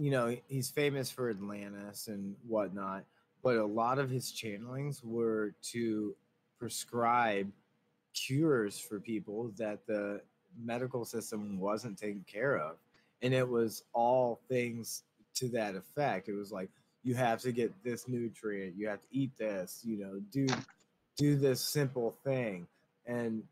You 0.00 0.10
know, 0.10 0.34
he's 0.48 0.70
famous 0.70 1.10
for 1.10 1.28
Atlantis 1.28 2.08
and 2.08 2.34
whatnot, 2.48 3.04
but 3.42 3.56
a 3.56 3.66
lot 3.66 3.98
of 3.98 4.08
his 4.08 4.32
channelings 4.32 5.04
were 5.04 5.52
to 5.72 6.16
prescribe 6.58 7.52
cures 8.14 8.78
for 8.78 8.98
people 8.98 9.52
that 9.58 9.86
the 9.86 10.22
medical 10.58 11.04
system 11.04 11.60
wasn't 11.60 11.98
taking 11.98 12.24
care 12.26 12.56
of, 12.56 12.76
and 13.20 13.34
it 13.34 13.46
was 13.46 13.82
all 13.92 14.40
things 14.48 15.02
to 15.34 15.48
that 15.48 15.76
effect. 15.76 16.30
It 16.30 16.34
was 16.34 16.50
like 16.50 16.70
you 17.02 17.14
have 17.16 17.42
to 17.42 17.52
get 17.52 17.70
this 17.84 18.08
nutrient, 18.08 18.76
you 18.78 18.88
have 18.88 19.02
to 19.02 19.08
eat 19.10 19.36
this, 19.36 19.82
you 19.84 19.98
know, 19.98 20.18
do 20.32 20.46
do 21.18 21.36
this 21.36 21.60
simple 21.60 22.16
thing. 22.24 22.66
And 23.04 23.42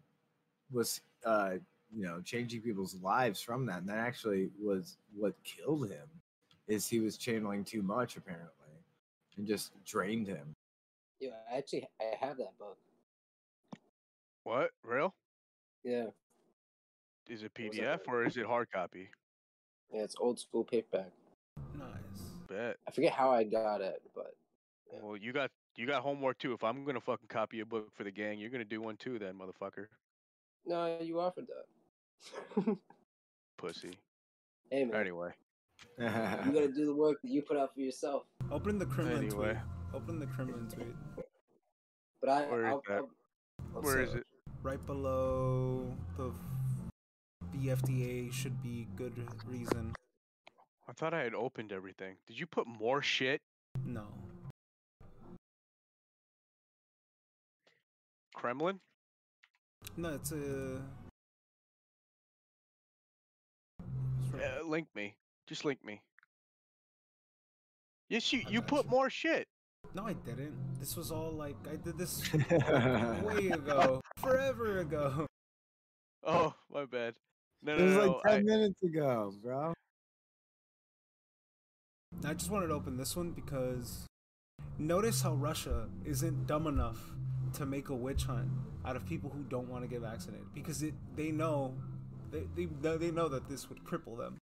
was 0.72 1.02
uh 1.26 1.56
you 1.94 2.06
know 2.06 2.22
changing 2.22 2.62
people's 2.62 2.94
lives 3.02 3.42
from 3.42 3.66
that. 3.66 3.80
And 3.80 3.88
that 3.90 3.98
actually 3.98 4.48
was 4.58 4.96
what 5.14 5.34
killed 5.44 5.90
him 5.90 6.08
is 6.68 6.86
he 6.86 7.00
was 7.00 7.16
channeling 7.16 7.64
too 7.64 7.82
much 7.82 8.16
apparently 8.16 8.52
and 9.36 9.46
just 9.46 9.72
drained 9.84 10.26
him 10.28 10.54
Yeah, 11.20 11.30
I 11.52 11.58
actually, 11.58 11.88
I 12.00 12.14
have 12.24 12.36
that 12.38 12.56
book. 12.58 12.76
What? 14.44 14.70
Real? 14.84 15.14
Yeah, 15.84 16.06
Is 17.28 17.42
it 17.42 17.52
PDF 17.54 18.00
or 18.06 18.24
is 18.24 18.36
it 18.36 18.46
hard 18.46 18.70
copy? 18.70 19.08
yeah, 19.92 20.02
it's 20.02 20.14
old 20.20 20.38
school 20.38 20.64
paperback. 20.64 21.10
Nice. 21.78 22.22
Bet. 22.48 22.76
I 22.86 22.90
forget 22.90 23.12
how 23.12 23.30
I 23.30 23.44
got 23.44 23.80
it, 23.80 24.02
but 24.14 24.34
Well, 25.02 25.16
you 25.16 25.32
got 25.32 25.50
you 25.76 25.86
got 25.86 26.02
homework 26.02 26.38
too. 26.38 26.52
If 26.52 26.64
I'm 26.64 26.84
gonna 26.84 27.00
fucking 27.00 27.28
copy 27.28 27.60
a 27.60 27.66
book 27.66 27.88
for 27.94 28.04
the 28.04 28.10
gang, 28.10 28.38
you're 28.38 28.50
gonna 28.50 28.64
do 28.64 28.80
one 28.82 28.96
too, 28.96 29.18
then, 29.18 29.34
motherfucker. 29.34 29.86
no, 30.66 30.98
you 31.00 31.20
offered 31.20 31.46
that. 31.46 32.76
Pussy. 33.58 33.96
Hey 34.70 34.84
man, 34.84 35.00
Anyway. 35.00 35.30
You 35.98 36.04
gotta 36.52 36.68
do 36.74 36.86
the 36.86 36.94
work 36.94 37.18
that 37.22 37.30
you 37.30 37.42
put 37.42 37.56
out 37.56 37.74
for 37.74 37.80
yourself. 37.80 38.24
Open 38.50 38.78
the 38.78 38.86
Kremlin 38.86 39.18
Anyway. 39.18 39.52
tweet. 39.54 39.56
Open 39.94 40.18
the 40.18 40.26
Kremlin 40.26 40.68
tweet. 40.68 40.94
But 42.20 42.30
I, 42.30 42.42
Where 42.42 42.60
is 42.66 42.66
I'll, 42.66 42.82
that? 42.88 42.96
I'll, 42.98 43.10
What's 43.72 43.86
Where 43.86 44.00
is 44.00 44.10
up? 44.10 44.16
it? 44.18 44.26
Right 44.62 44.84
below 44.86 45.94
the 46.16 46.32
BFDA 47.56 48.32
should 48.32 48.62
be 48.62 48.86
good 48.96 49.14
reason. 49.46 49.92
I 50.88 50.92
thought 50.92 51.14
I 51.14 51.20
had 51.22 51.34
opened 51.34 51.72
everything. 51.72 52.16
Did 52.26 52.38
you 52.40 52.46
put 52.46 52.66
more 52.66 53.02
shit? 53.02 53.40
No. 53.84 54.06
Kremlin? 58.34 58.80
No, 59.96 60.10
it's 60.14 60.32
a. 60.32 60.80
Uh, 64.34 64.64
link 64.66 64.86
me. 64.94 65.14
Just 65.48 65.64
link 65.64 65.82
me. 65.84 66.00
Yes, 68.10 68.32
you 68.32 68.42
you 68.48 68.62
put 68.62 68.86
more 68.88 69.10
shit. 69.10 69.46
No, 69.94 70.06
I 70.06 70.12
didn't. 70.12 70.54
This 70.78 70.96
was 70.96 71.10
all 71.10 71.32
like 71.32 71.56
I 71.70 71.76
did 71.76 71.96
this 71.98 72.22
way 73.24 73.48
ago, 73.48 74.00
forever 74.18 74.78
ago. 74.78 75.26
Oh, 76.26 76.52
my 76.70 76.84
bad. 76.84 77.14
No, 77.62 77.74
it 77.74 77.78
no, 77.78 77.84
was 77.84 77.94
no. 77.94 78.06
like 78.12 78.22
10 78.24 78.32
I- 78.34 78.42
minutes 78.42 78.82
ago 78.82 79.32
bro 79.42 79.72
I 82.24 82.34
just 82.34 82.50
wanted 82.50 82.66
to 82.66 82.74
open 82.74 82.96
this 82.96 83.16
one 83.16 83.30
because 83.30 84.04
notice 84.78 85.22
how 85.22 85.34
Russia 85.34 85.88
isn't 86.04 86.46
dumb 86.46 86.66
enough 86.66 86.98
to 87.54 87.64
make 87.66 87.88
a 87.88 87.94
witch 87.94 88.24
hunt 88.24 88.48
out 88.84 88.96
of 88.96 89.06
people 89.06 89.30
who 89.30 89.42
don't 89.44 89.68
want 89.68 89.84
to 89.84 89.88
get 89.88 90.00
vaccinated 90.00 90.46
because 90.54 90.82
it 90.82 90.94
they 91.16 91.30
know 91.30 91.74
they 92.30 92.42
they, 92.56 92.96
they 92.96 93.10
know 93.10 93.28
that 93.28 93.48
this 93.48 93.68
would 93.70 93.82
cripple 93.84 94.18
them. 94.18 94.36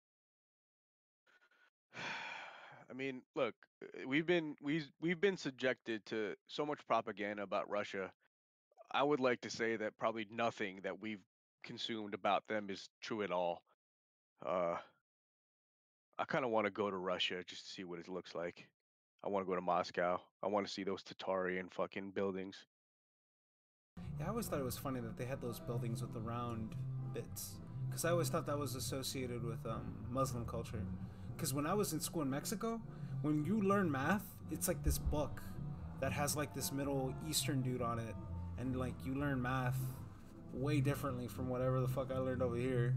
I 2.91 2.95
mean, 2.95 3.23
look, 3.35 3.55
uh, 3.83 4.07
we've 4.07 4.27
been 4.27 4.57
we've 4.63 4.89
we've 5.01 5.21
been 5.21 5.37
subjected 5.37 6.05
to 6.07 6.35
so 6.47 6.65
much 6.65 6.87
propaganda 6.87 7.43
about 7.43 7.69
Russia. 7.71 8.11
I 8.93 9.03
would 9.03 9.21
like 9.21 9.41
to 9.43 9.51
say 9.51 9.77
that 9.77 9.99
probably 9.99 10.27
nothing 10.31 10.81
that 10.85 11.01
we've 11.01 11.25
consumed 11.65 12.15
about 12.15 12.47
them 12.49 12.71
is 12.71 12.89
true 13.03 13.23
at 13.23 13.33
all. 13.33 13.63
Uh, 14.45 14.77
I 16.19 16.25
kind 16.25 16.45
of 16.45 16.51
want 16.51 16.67
to 16.67 16.71
go 16.71 16.91
to 16.91 16.97
Russia 16.97 17.43
just 17.47 17.67
to 17.67 17.73
see 17.73 17.85
what 17.85 17.99
it 17.99 18.09
looks 18.09 18.35
like. 18.35 18.69
I 19.25 19.29
want 19.29 19.45
to 19.45 19.49
go 19.49 19.57
to 19.57 19.61
Moscow. 19.61 20.21
I 20.43 20.47
want 20.47 20.67
to 20.67 20.73
see 20.73 20.85
those 20.85 21.03
Tatarian 21.03 21.73
fucking 21.73 22.13
buildings. 22.13 22.57
Yeah, 24.21 24.27
I 24.27 24.29
always 24.29 24.47
thought 24.47 24.61
it 24.61 24.65
was 24.65 24.79
funny 24.79 25.01
that 25.01 25.19
they 25.19 25.25
had 25.25 25.41
those 25.41 25.59
buildings 25.59 26.01
with 26.01 26.15
the 26.15 26.21
round 26.21 26.75
bits 27.13 27.57
because 27.89 28.05
I 28.05 28.11
always 28.11 28.29
thought 28.29 28.47
that 28.47 28.59
was 28.59 28.75
associated 28.77 29.43
with 29.43 29.65
um, 29.67 29.95
Muslim 30.11 30.45
culture. 30.45 30.83
Because 31.37 31.53
when 31.53 31.67
I 31.67 31.75
was 31.75 31.93
in 31.93 32.01
school 32.01 32.23
in 32.23 32.31
Mexico, 32.31 32.81
when 33.21 33.45
you 33.45 33.61
learn 33.61 33.91
math, 33.91 34.25
it's 34.51 34.69
like 34.69 34.83
this 34.83 34.99
book 34.99 35.43
that 36.01 36.13
has 36.13 36.35
like 36.35 36.55
this 36.55 36.73
Middle 36.73 37.15
Eastern 37.29 37.61
dude 37.61 37.83
on 37.83 37.99
it, 37.99 38.15
and 38.59 38.77
like 38.77 38.95
you 39.05 39.15
learn 39.15 39.43
math 39.43 39.79
way 40.55 40.81
differently 40.81 41.29
from 41.29 41.49
whatever 41.49 41.81
the 41.81 41.89
fuck 41.89 42.11
I 42.11 42.19
learned 42.19 42.43
over 42.43 42.57
here. 42.57 42.95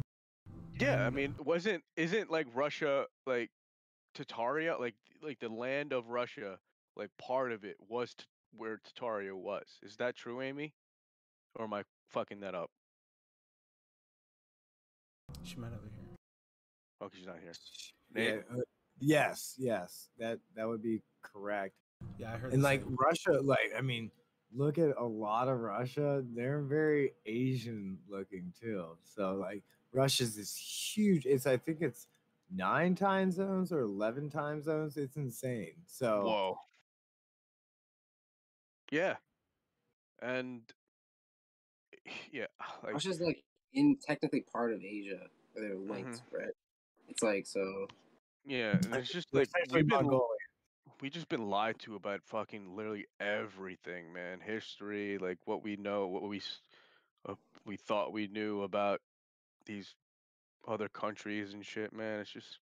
Yeah, 0.79 1.05
I 1.05 1.09
mean, 1.09 1.35
wasn't 1.43 1.83
isn't 1.97 2.31
like 2.31 2.47
Russia 2.53 3.05
like 3.25 3.49
Tataria 4.17 4.79
like 4.79 4.95
like 5.21 5.39
the 5.39 5.49
land 5.49 5.91
of 5.91 6.09
Russia 6.09 6.57
like 6.95 7.09
part 7.17 7.51
of 7.51 7.65
it 7.65 7.75
was 7.89 8.13
t- 8.13 8.25
where 8.55 8.79
Tataria 8.79 9.33
was. 9.33 9.65
Is 9.83 9.97
that 9.97 10.15
true, 10.15 10.41
Amy? 10.41 10.73
Or 11.55 11.65
am 11.65 11.73
I 11.73 11.83
fucking 12.07 12.39
that 12.39 12.55
up? 12.55 12.69
She 15.43 15.57
might 15.57 15.67
over 15.67 15.89
here. 15.93 16.15
Oh, 17.01 17.09
she's 17.13 17.25
not 17.25 17.37
here. 17.41 17.53
Yeah, 18.15 18.37
uh, 18.51 18.61
yes 18.99 19.55
yes 19.57 20.09
that 20.17 20.39
that 20.55 20.67
would 20.67 20.81
be 20.81 21.01
correct 21.21 21.75
Yeah, 22.17 22.33
I 22.33 22.37
heard. 22.37 22.53
and 22.53 22.61
like 22.63 22.81
same. 22.81 22.95
russia 22.99 23.39
like 23.41 23.71
i 23.77 23.81
mean 23.81 24.11
look 24.53 24.77
at 24.77 24.95
a 24.97 25.03
lot 25.05 25.47
of 25.47 25.59
russia 25.59 26.23
they're 26.35 26.61
very 26.61 27.13
asian 27.25 27.97
looking 28.09 28.51
too 28.59 28.97
so 29.03 29.35
like 29.35 29.63
russia's 29.93 30.35
this 30.35 30.55
huge 30.55 31.25
it's 31.25 31.45
i 31.45 31.55
think 31.55 31.81
it's 31.81 32.07
nine 32.51 32.95
time 32.95 33.31
zones 33.31 33.71
or 33.71 33.81
11 33.81 34.29
time 34.29 34.61
zones 34.61 34.97
it's 34.97 35.17
insane 35.17 35.73
so 35.85 36.23
Whoa. 36.25 36.59
Yeah. 38.91 39.17
And 40.21 40.61
yeah, 42.31 42.45
like 42.83 42.93
Russia's 42.93 43.21
like 43.21 43.43
in 43.73 43.97
technically 44.01 44.41
part 44.51 44.73
of 44.73 44.83
Asia. 44.83 45.27
or 45.55 45.61
They're 45.61 45.75
linked, 45.77 46.21
Mm-hmm. 46.23 46.35
right? 46.35 46.53
It's 47.09 47.23
like 47.23 47.45
so. 47.45 47.87
yeah, 48.45 48.75
it's 48.93 49.11
just 49.11 49.33
like 49.33 49.49
we've 49.71 49.87
been 49.87 50.05
Mongolia. 50.05 50.27
we 51.01 51.09
just 51.09 51.27
been 51.29 51.49
lied 51.49 51.79
to 51.79 51.95
about 51.95 52.21
fucking 52.23 52.75
literally 52.75 53.05
everything, 53.19 54.13
man. 54.13 54.39
History, 54.39 55.17
like 55.17 55.39
what 55.45 55.63
we 55.63 55.75
know, 55.75 56.07
what 56.07 56.23
we 56.23 56.41
uh, 57.27 57.35
we 57.65 57.77
thought 57.77 58.13
we 58.13 58.27
knew 58.27 58.63
about 58.63 59.01
these 59.65 59.95
other 60.67 60.87
countries 60.89 61.53
and 61.53 61.65
shit, 61.65 61.93
man. 61.93 62.19
It's 62.19 62.31
just 62.31 62.59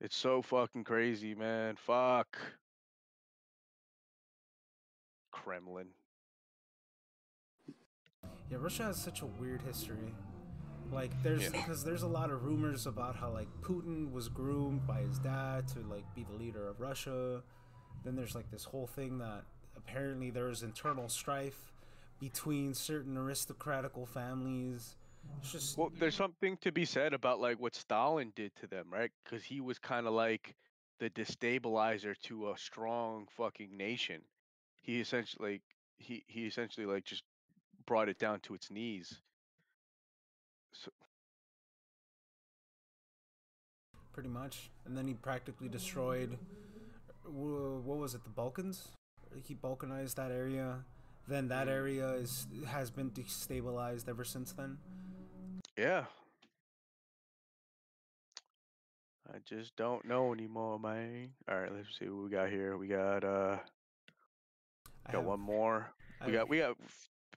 it's 0.00 0.16
so 0.16 0.42
fucking 0.42 0.84
crazy, 0.84 1.34
man. 1.34 1.76
Fuck. 1.76 2.38
Kremlin. 5.30 5.88
Yeah, 8.50 8.58
Russia 8.60 8.84
has 8.84 9.00
such 9.00 9.22
a 9.22 9.26
weird 9.26 9.62
history. 9.62 10.12
Like, 10.92 11.22
there's 11.22 11.42
Yeah. 11.42 11.50
because 11.50 11.84
there's 11.84 12.02
a 12.02 12.08
lot 12.08 12.30
of 12.30 12.44
rumors 12.44 12.86
about 12.86 13.16
how 13.16 13.30
like 13.30 13.48
Putin 13.62 14.10
was 14.12 14.28
groomed 14.28 14.86
by 14.86 15.00
his 15.02 15.18
dad 15.18 15.68
to 15.68 15.80
like 15.80 16.04
be 16.14 16.24
the 16.24 16.32
leader 16.34 16.66
of 16.68 16.80
Russia. 16.80 17.42
Then 18.04 18.16
there's 18.16 18.34
like 18.34 18.50
this 18.50 18.64
whole 18.64 18.86
thing 18.86 19.18
that 19.18 19.44
apparently 19.76 20.30
there's 20.30 20.62
internal 20.62 21.08
strife 21.08 21.72
between 22.18 22.74
certain 22.74 23.16
aristocratical 23.16 24.06
families. 24.06 24.96
It's 25.38 25.52
just 25.52 25.78
Well, 25.78 25.90
there's 25.98 26.14
something 26.14 26.56
to 26.58 26.72
be 26.72 26.84
said 26.84 27.12
about 27.14 27.40
like 27.40 27.60
what 27.60 27.74
Stalin 27.74 28.32
did 28.34 28.54
to 28.56 28.66
them, 28.66 28.86
right? 28.90 29.10
Because 29.24 29.44
he 29.44 29.60
was 29.60 29.78
kind 29.78 30.06
of 30.06 30.12
like 30.12 30.56
the 30.98 31.10
destabilizer 31.10 32.18
to 32.22 32.50
a 32.50 32.58
strong 32.58 33.26
fucking 33.36 33.76
nation. 33.76 34.22
He 34.82 35.00
essentially, 35.00 35.62
he 35.98 36.24
he 36.26 36.46
essentially 36.46 36.86
like 36.86 37.04
just 37.04 37.22
brought 37.86 38.08
it 38.08 38.18
down 38.18 38.40
to 38.40 38.54
its 38.54 38.70
knees. 38.70 39.20
So, 40.72 40.90
pretty 44.12 44.28
much. 44.28 44.70
And 44.84 44.96
then 44.96 45.06
he 45.06 45.14
practically 45.14 45.68
destroyed. 45.68 46.38
What 47.24 47.96
was 47.98 48.14
it? 48.14 48.24
The 48.24 48.30
Balkans. 48.30 48.88
He 49.44 49.54
balkanized 49.54 50.14
that 50.16 50.30
area. 50.30 50.84
Then 51.28 51.48
that 51.48 51.68
area 51.68 52.10
is 52.14 52.46
has 52.66 52.90
been 52.90 53.10
destabilized 53.10 54.08
ever 54.08 54.24
since 54.24 54.52
then. 54.52 54.78
Yeah. 55.78 56.04
I 59.32 59.38
just 59.44 59.76
don't 59.76 60.04
know 60.04 60.32
anymore, 60.32 60.80
man. 60.80 61.30
All 61.48 61.60
right, 61.60 61.72
let's 61.72 61.96
see 61.96 62.08
what 62.08 62.24
we 62.24 62.30
got 62.30 62.48
here. 62.50 62.76
We 62.76 62.88
got 62.88 63.22
uh, 63.22 63.58
got 65.06 65.14
have- 65.14 65.24
one 65.24 65.38
more. 65.40 65.92
We 66.26 66.32
I- 66.32 66.34
got 66.36 66.48
we 66.48 66.58
got 66.58 66.76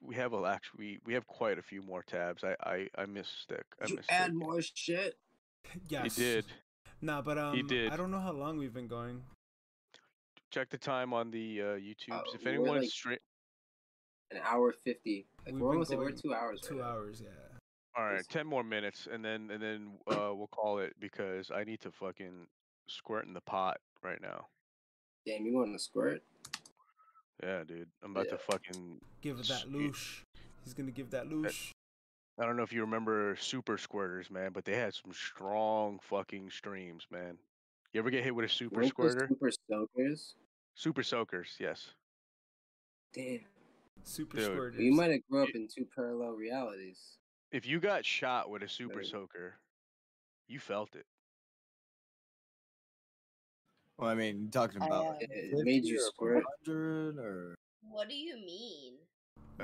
we 0.05 0.15
have 0.15 0.33
a 0.33 0.43
actually 0.45 0.77
we, 0.79 0.99
we 1.05 1.13
have 1.13 1.25
quite 1.27 1.57
a 1.57 1.61
few 1.61 1.81
more 1.81 2.03
tabs. 2.03 2.43
I 2.43 2.55
I 2.63 2.87
I 2.97 3.05
misstick. 3.05 3.63
I 3.81 3.87
You 3.87 3.95
missed 3.95 4.11
add 4.11 4.33
more 4.33 4.61
shit. 4.61 5.15
Yes. 5.89 6.17
He 6.17 6.23
did. 6.23 6.45
No, 7.01 7.21
but 7.23 7.37
um, 7.37 7.55
he 7.55 7.63
did. 7.63 7.91
I 7.91 7.95
don't 7.95 8.11
know 8.11 8.19
how 8.19 8.33
long 8.33 8.57
we've 8.57 8.73
been 8.73 8.87
going. 8.87 9.21
Check 10.51 10.69
the 10.69 10.77
time 10.77 11.13
on 11.13 11.31
the 11.31 11.61
uh, 11.61 11.65
YouTubes. 11.65 12.35
if 12.35 12.43
we're 12.43 12.49
anyone's 12.51 12.81
like- 12.83 12.89
stra- 12.89 13.17
An 14.31 14.39
hour 14.43 14.73
fifty. 14.83 15.25
Like 15.45 15.53
We've 15.55 15.61
we're 15.61 15.71
almost 15.71 15.95
we're 15.95 16.11
two 16.11 16.33
hours. 16.33 16.59
Two 16.61 16.75
right 16.79 16.83
now. 16.83 16.89
hours, 16.91 17.21
yeah. 17.23 17.29
all 17.97 18.05
right, 18.05 18.23
ten 18.29 18.45
more 18.45 18.63
minutes, 18.63 19.07
and 19.11 19.23
then 19.23 19.49
and 19.51 19.61
then 19.63 19.91
uh, 20.07 20.33
we'll 20.33 20.49
call 20.51 20.79
it 20.79 20.93
because 20.99 21.49
I 21.49 21.63
need 21.63 21.79
to 21.81 21.91
fucking 21.91 22.47
squirt 22.87 23.25
in 23.25 23.33
the 23.33 23.41
pot 23.41 23.77
right 24.03 24.21
now. 24.21 24.47
Damn, 25.25 25.45
you 25.45 25.53
want 25.55 25.71
to 25.73 25.79
squirt? 25.79 26.21
Yeah, 27.41 27.63
dude, 27.63 27.87
I'm 28.03 28.11
about 28.11 28.29
to 28.29 28.37
fucking 28.37 28.99
Give 29.21 29.39
it 29.39 29.47
that 29.47 29.61
s- 29.61 29.65
loosh. 29.65 30.21
He's 30.63 30.73
gonna 30.73 30.91
give 30.91 31.09
that 31.11 31.25
loosh. 31.27 31.71
I 32.39 32.45
don't 32.45 32.55
know 32.57 32.63
if 32.63 32.73
you 32.73 32.81
remember 32.81 33.35
Super 33.39 33.77
Squirters, 33.77 34.31
man, 34.31 34.51
but 34.53 34.65
they 34.65 34.75
had 34.75 34.93
some 34.93 35.13
strong 35.13 35.99
fucking 36.01 36.49
streams, 36.51 37.05
man. 37.11 37.37
You 37.93 37.99
ever 37.99 38.09
get 38.09 38.23
hit 38.23 38.33
with 38.33 38.45
a 38.45 38.49
Super 38.49 38.77
Weren't 38.81 38.97
those 38.97 39.11
Squirter? 39.11 39.27
Super 39.27 39.51
soakers. 39.69 40.35
Super 40.75 41.03
Soakers, 41.03 41.55
yes. 41.59 41.91
Damn. 43.13 43.41
Super 44.03 44.37
Dude. 44.37 44.49
squirters. 44.51 44.79
You 44.79 44.93
might 44.93 45.11
have 45.11 45.21
grew 45.29 45.43
up 45.43 45.49
in 45.53 45.67
two 45.67 45.85
parallel 45.95 46.31
realities. 46.31 47.17
If 47.51 47.67
you 47.67 47.79
got 47.79 48.03
shot 48.05 48.49
with 48.49 48.63
a 48.63 48.67
Super 48.69 48.97
Right. 48.97 49.05
Soaker, 49.05 49.53
you 50.47 50.59
felt 50.59 50.95
it. 50.95 51.05
Well, 54.03 54.11
I 54.11 54.15
mean, 54.15 54.49
talking 54.51 54.81
about 54.81 55.05
like 55.15 55.29
It 55.31 55.63
made 55.63 55.85
you 55.85 55.95
50 55.95 55.95
or 55.95 56.41
squirt. 56.43 56.43
or 56.67 57.55
What 57.89 58.09
do 58.09 58.15
you 58.15 58.35
mean? 58.35 58.95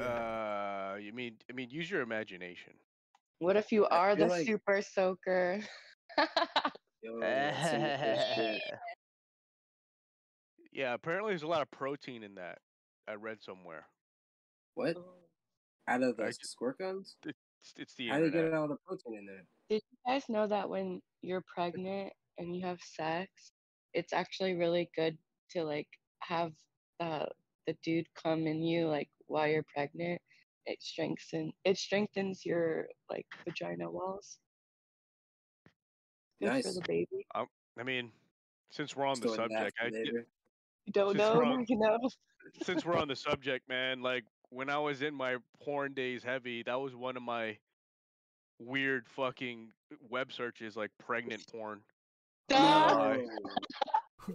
Uh, 0.01 0.95
you 1.01 1.11
mean 1.11 1.33
I 1.49 1.53
mean 1.53 1.69
use 1.69 1.91
your 1.91 1.99
imagination. 1.99 2.71
What 3.39 3.57
if 3.57 3.69
you 3.73 3.85
are 3.87 4.15
the 4.15 4.27
like- 4.27 4.45
super 4.45 4.81
soaker? 4.81 5.59
Yo, 7.03 7.19
that's 7.19 7.69
some 7.69 7.81
good 7.81 8.19
shit. 8.35 8.61
Yeah, 10.71 10.93
apparently 10.93 11.31
there's 11.33 11.43
a 11.43 11.47
lot 11.47 11.61
of 11.61 11.69
protein 11.71 12.23
in 12.23 12.35
that. 12.35 12.59
I 13.09 13.15
read 13.15 13.43
somewhere. 13.43 13.87
What? 14.75 14.95
Out 15.89 16.01
of 16.03 16.15
the 16.15 16.23
I 16.27 16.29
squirt 16.31 16.77
guns? 16.77 17.17
It's, 17.25 17.37
it's 17.75 17.93
the 17.95 18.07
How 18.07 18.15
do 18.15 18.21
you 18.21 18.25
internet. 18.27 18.51
get 18.51 18.57
all 18.57 18.67
the 18.69 18.77
protein 18.87 19.17
in 19.17 19.25
there? 19.25 19.43
Did 19.69 19.81
you 19.91 19.97
guys 20.13 20.23
know 20.29 20.47
that 20.47 20.69
when 20.69 21.01
you're 21.21 21.43
pregnant 21.53 22.13
and 22.37 22.55
you 22.55 22.65
have 22.65 22.79
sex, 22.81 23.29
it's 23.93 24.13
actually 24.13 24.55
really 24.55 24.89
good 24.95 25.17
to 25.51 25.63
like 25.63 25.87
have 26.19 26.51
uh, 26.99 27.25
the 27.67 27.75
dude 27.83 28.07
come 28.21 28.47
in 28.47 28.63
you 28.63 28.87
like 28.87 29.09
while 29.27 29.47
you're 29.47 29.65
pregnant. 29.73 30.21
It 30.65 30.81
strengthens 30.81 31.53
it 31.63 31.77
strengthens 31.77 32.45
your 32.45 32.87
like 33.09 33.25
vagina 33.47 33.89
walls. 33.89 34.39
Good 36.41 36.63
for 36.63 36.71
the 36.71 36.83
baby. 36.87 37.25
Um, 37.35 37.47
I 37.77 37.83
mean, 37.83 38.11
since 38.71 38.95
we're 38.95 39.05
on 39.05 39.19
the 39.19 39.29
subject, 39.29 39.77
I. 39.81 39.89
You 40.85 40.93
don't 40.93 41.17
know, 41.17 41.33
on- 41.43 41.65
you 41.67 41.77
know. 41.77 41.97
since 42.63 42.85
we're 42.85 42.97
on 42.97 43.07
the 43.07 43.15
subject, 43.15 43.67
man, 43.67 44.01
like 44.01 44.23
when 44.49 44.69
I 44.69 44.77
was 44.77 45.01
in 45.01 45.13
my 45.13 45.37
porn 45.63 45.93
days 45.93 46.23
heavy, 46.23 46.63
that 46.63 46.79
was 46.79 46.95
one 46.95 47.17
of 47.17 47.23
my 47.23 47.57
weird 48.59 49.07
fucking 49.09 49.71
web 50.09 50.31
searches, 50.31 50.75
like 50.75 50.91
pregnant 50.97 51.45
porn. 51.51 51.81
I 52.55 52.57
don't 52.57 53.27
know 53.27 53.27
why. 53.27 53.27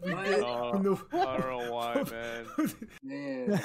Uh, 0.02 0.78
No. 0.78 1.00
I 1.12 1.36
don't 1.36 1.50
know 1.50 1.72
why, 1.72 2.02
man. 2.10 2.46
Man, 3.02 3.50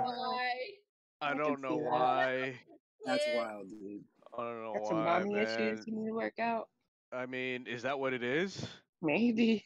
Why? 0.00 0.72
I 1.20 1.30
I 1.30 1.34
don't 1.34 1.54
can 1.54 1.60
know 1.60 1.78
see 1.78 1.82
that. 1.82 1.90
why. 1.90 2.60
that's 3.04 3.24
wild, 3.28 3.68
dude. 3.70 4.04
I 4.36 4.42
don't 4.42 4.62
know 4.62 4.74
Got 4.74 4.86
some 4.86 5.04
why, 5.04 5.04
mommy 5.04 5.34
man. 5.34 5.42
issues 5.46 5.86
you 5.86 5.94
need 5.94 6.06
to 6.08 6.14
work 6.14 6.38
out. 6.38 6.68
I 7.12 7.26
mean, 7.26 7.66
is 7.66 7.82
that 7.82 7.98
what 7.98 8.12
it 8.12 8.22
is? 8.22 8.66
Maybe. 9.02 9.64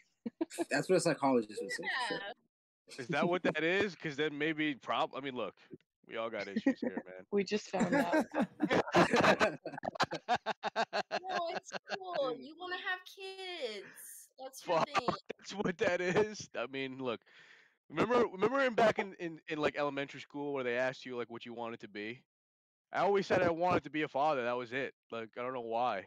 That's 0.70 0.88
what 0.88 0.96
a 0.96 1.00
psychologist 1.00 1.60
would 1.62 1.72
say. 1.72 1.84
for. 2.08 2.20
Is 2.98 3.08
that 3.08 3.28
what 3.28 3.42
that 3.44 3.62
is? 3.64 3.94
Because 3.94 4.16
then 4.16 4.36
maybe, 4.38 4.74
prob. 4.74 5.14
I 5.16 5.20
mean, 5.20 5.34
look, 5.34 5.54
we 6.06 6.16
all 6.16 6.30
got 6.30 6.48
issues 6.48 6.80
here, 6.80 7.02
man. 7.06 7.26
We 7.30 7.44
just 7.44 7.70
found 7.70 7.94
out. 7.94 8.26
Man. 10.92 11.02
No, 11.28 11.38
it's 11.54 11.72
cool. 11.96 12.34
You 12.38 12.54
want 12.58 12.74
to 12.74 12.80
have 12.88 13.00
kids. 13.04 14.28
That's 14.38 14.66
your 14.66 14.78
Fuck, 14.78 14.88
thing. 14.88 15.06
that's 15.38 15.52
what 15.52 15.78
that 15.78 16.00
is. 16.00 16.48
I 16.56 16.66
mean, 16.66 16.98
look. 16.98 17.20
Remember, 17.90 18.26
remember 18.26 18.60
in 18.60 18.74
back 18.74 18.98
in, 18.98 19.14
in, 19.18 19.40
in 19.48 19.58
like 19.58 19.76
elementary 19.78 20.20
school 20.20 20.52
where 20.52 20.62
they 20.62 20.76
asked 20.76 21.06
you 21.06 21.16
like 21.16 21.30
what 21.30 21.46
you 21.46 21.54
wanted 21.54 21.80
to 21.80 21.88
be. 21.88 22.20
I 22.92 23.00
always 23.00 23.26
said 23.26 23.42
I 23.42 23.50
wanted 23.50 23.84
to 23.84 23.90
be 23.90 24.02
a 24.02 24.08
father. 24.08 24.44
That 24.44 24.56
was 24.56 24.72
it. 24.72 24.92
Like 25.10 25.30
I 25.38 25.42
don't 25.42 25.54
know 25.54 25.60
why. 25.60 26.06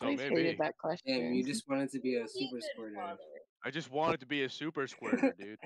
So 0.00 0.08
I 0.08 0.16
maybe 0.16 0.34
hated 0.34 0.58
that 0.58 0.76
question. 0.78 1.20
Damn, 1.20 1.34
you 1.34 1.44
just 1.44 1.68
wanted 1.68 1.90
to 1.92 2.00
be 2.00 2.16
a 2.16 2.22
Be 2.22 2.28
super 2.28 2.56
good 2.56 2.64
squirter. 2.74 3.16
I 3.64 3.70
just 3.70 3.90
wanted 3.90 4.20
to 4.20 4.26
be 4.26 4.42
a 4.42 4.48
super 4.48 4.86
squirter, 4.88 5.32
dude. 5.38 5.58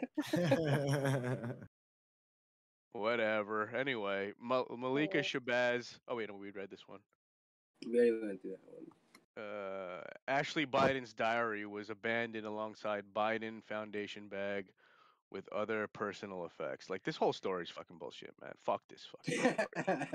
Whatever. 2.93 3.71
Anyway, 3.75 4.33
Ma- 4.41 4.65
Malika 4.77 5.23
Cool. 5.23 5.41
Shabazz. 5.41 5.99
Oh 6.09 6.17
wait, 6.17 6.29
no, 6.29 6.37
we 6.37 6.51
read 6.51 6.71
this 6.71 6.87
one. 6.87 7.01
We 7.87 7.99
already 7.99 8.27
went 8.27 8.43
that 8.43 8.59
one. 9.37 9.45
uh, 9.45 10.01
Ashley 10.29 10.67
Biden's 10.67 11.13
diary 11.13 11.67
was 11.67 11.91
abandoned 11.91 12.47
alongside 12.47 13.05
Biden 13.15 13.63
Foundation 13.63 14.29
bag 14.29 14.67
with 15.31 15.49
other 15.53 15.87
personal 15.89 16.47
effects. 16.47 16.89
Like 16.89 17.03
this 17.05 17.17
whole 17.17 17.33
story's 17.33 17.69
fucking 17.71 17.99
bullshit, 17.99 18.33
man. 18.41 18.53
Fuck 18.65 18.83
this 18.89 19.07
fucking 19.11 19.55
story. 19.85 20.09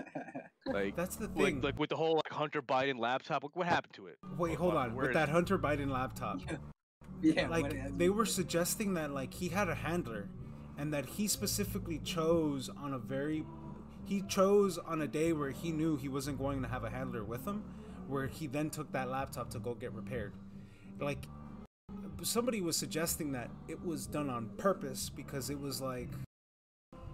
like 0.66 0.96
That's 0.96 1.16
the 1.18 1.28
thing. 1.28 1.44
like 1.44 1.64
like 1.64 1.80
with 1.80 1.90
the 1.90 1.98
whole 1.98 2.16
like 2.16 2.32
Hunter 2.32 2.62
Biden 2.62 2.98
laptop. 3.00 3.44
Like 3.44 3.56
what 3.56 3.68
happened 3.68 3.94
to 3.96 4.08
it? 4.08 4.18
Wait, 4.38 4.52
What 4.52 4.58
hold 4.60 4.76
on. 4.76 4.96
where 4.96 5.06
With 5.08 5.14
that 5.16 5.30
it? 5.30 5.32
Hunter 5.32 5.58
Biden 5.60 5.90
laptop, 5.92 6.40
yeah, 7.22 7.44
what 7.50 7.52
like 7.64 7.98
they 7.98 8.10
were 8.10 8.26
suggesting 8.26 8.94
that 8.96 9.12
like 9.12 9.34
he 9.34 9.50
had 9.50 9.68
a 9.70 9.76
handler, 9.76 10.30
and 10.78 10.94
that 10.94 11.06
he 11.06 11.28
specifically 11.28 12.00
chose 12.00 12.70
on 12.70 12.94
a 12.94 12.98
very, 13.00 13.44
he 14.06 14.22
chose 14.24 14.78
on 14.78 15.02
a 15.02 15.08
day 15.08 15.34
where 15.34 15.52
he 15.52 15.72
knew 15.72 15.96
he 15.98 16.10
wasn't 16.10 16.38
going 16.38 16.62
to 16.62 16.68
have 16.68 16.84
a 16.84 16.90
handler 16.90 17.24
with 17.24 17.46
him, 17.46 17.64
where 18.08 18.28
he 18.28 18.48
then 18.48 18.70
took 18.70 18.92
that 18.92 19.10
laptop 19.10 19.50
to 19.52 19.60
go 19.60 19.74
get 19.74 19.94
repaired. 19.94 20.34
Like 21.00 21.26
somebody 22.24 22.62
was 22.62 22.76
suggesting 22.78 23.32
that 23.34 23.50
it 23.68 23.84
was 23.86 24.06
done 24.08 24.30
on 24.30 24.50
purpose 24.58 25.10
because 25.10 25.50
it 25.50 25.60
was 25.60 25.82
like 25.82 26.10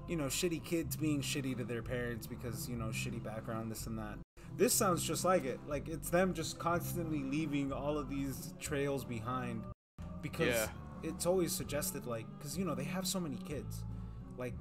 you 0.07 0.15
know 0.15 0.25
shitty 0.25 0.63
kids 0.63 0.95
being 0.95 1.21
shitty 1.21 1.55
to 1.57 1.63
their 1.63 1.81
parents 1.81 2.27
because 2.27 2.67
you 2.69 2.75
know 2.75 2.87
shitty 2.87 3.23
background 3.23 3.71
this 3.71 3.87
and 3.87 3.97
that 3.97 4.17
this 4.57 4.73
sounds 4.73 5.03
just 5.03 5.23
like 5.25 5.45
it 5.45 5.59
like 5.67 5.87
it's 5.87 6.09
them 6.09 6.33
just 6.33 6.59
constantly 6.59 7.23
leaving 7.23 7.71
all 7.71 7.97
of 7.97 8.09
these 8.09 8.53
trails 8.59 9.03
behind 9.05 9.61
because 10.21 10.47
Yeah. 10.55 10.67
it's 11.03 11.25
always 11.25 11.51
suggested 11.53 12.05
like 12.05 12.25
because 12.37 12.57
you 12.57 12.65
know 12.65 12.75
they 12.75 12.83
have 12.85 13.07
so 13.07 13.19
many 13.19 13.37
kids 13.37 13.83
like 14.37 14.53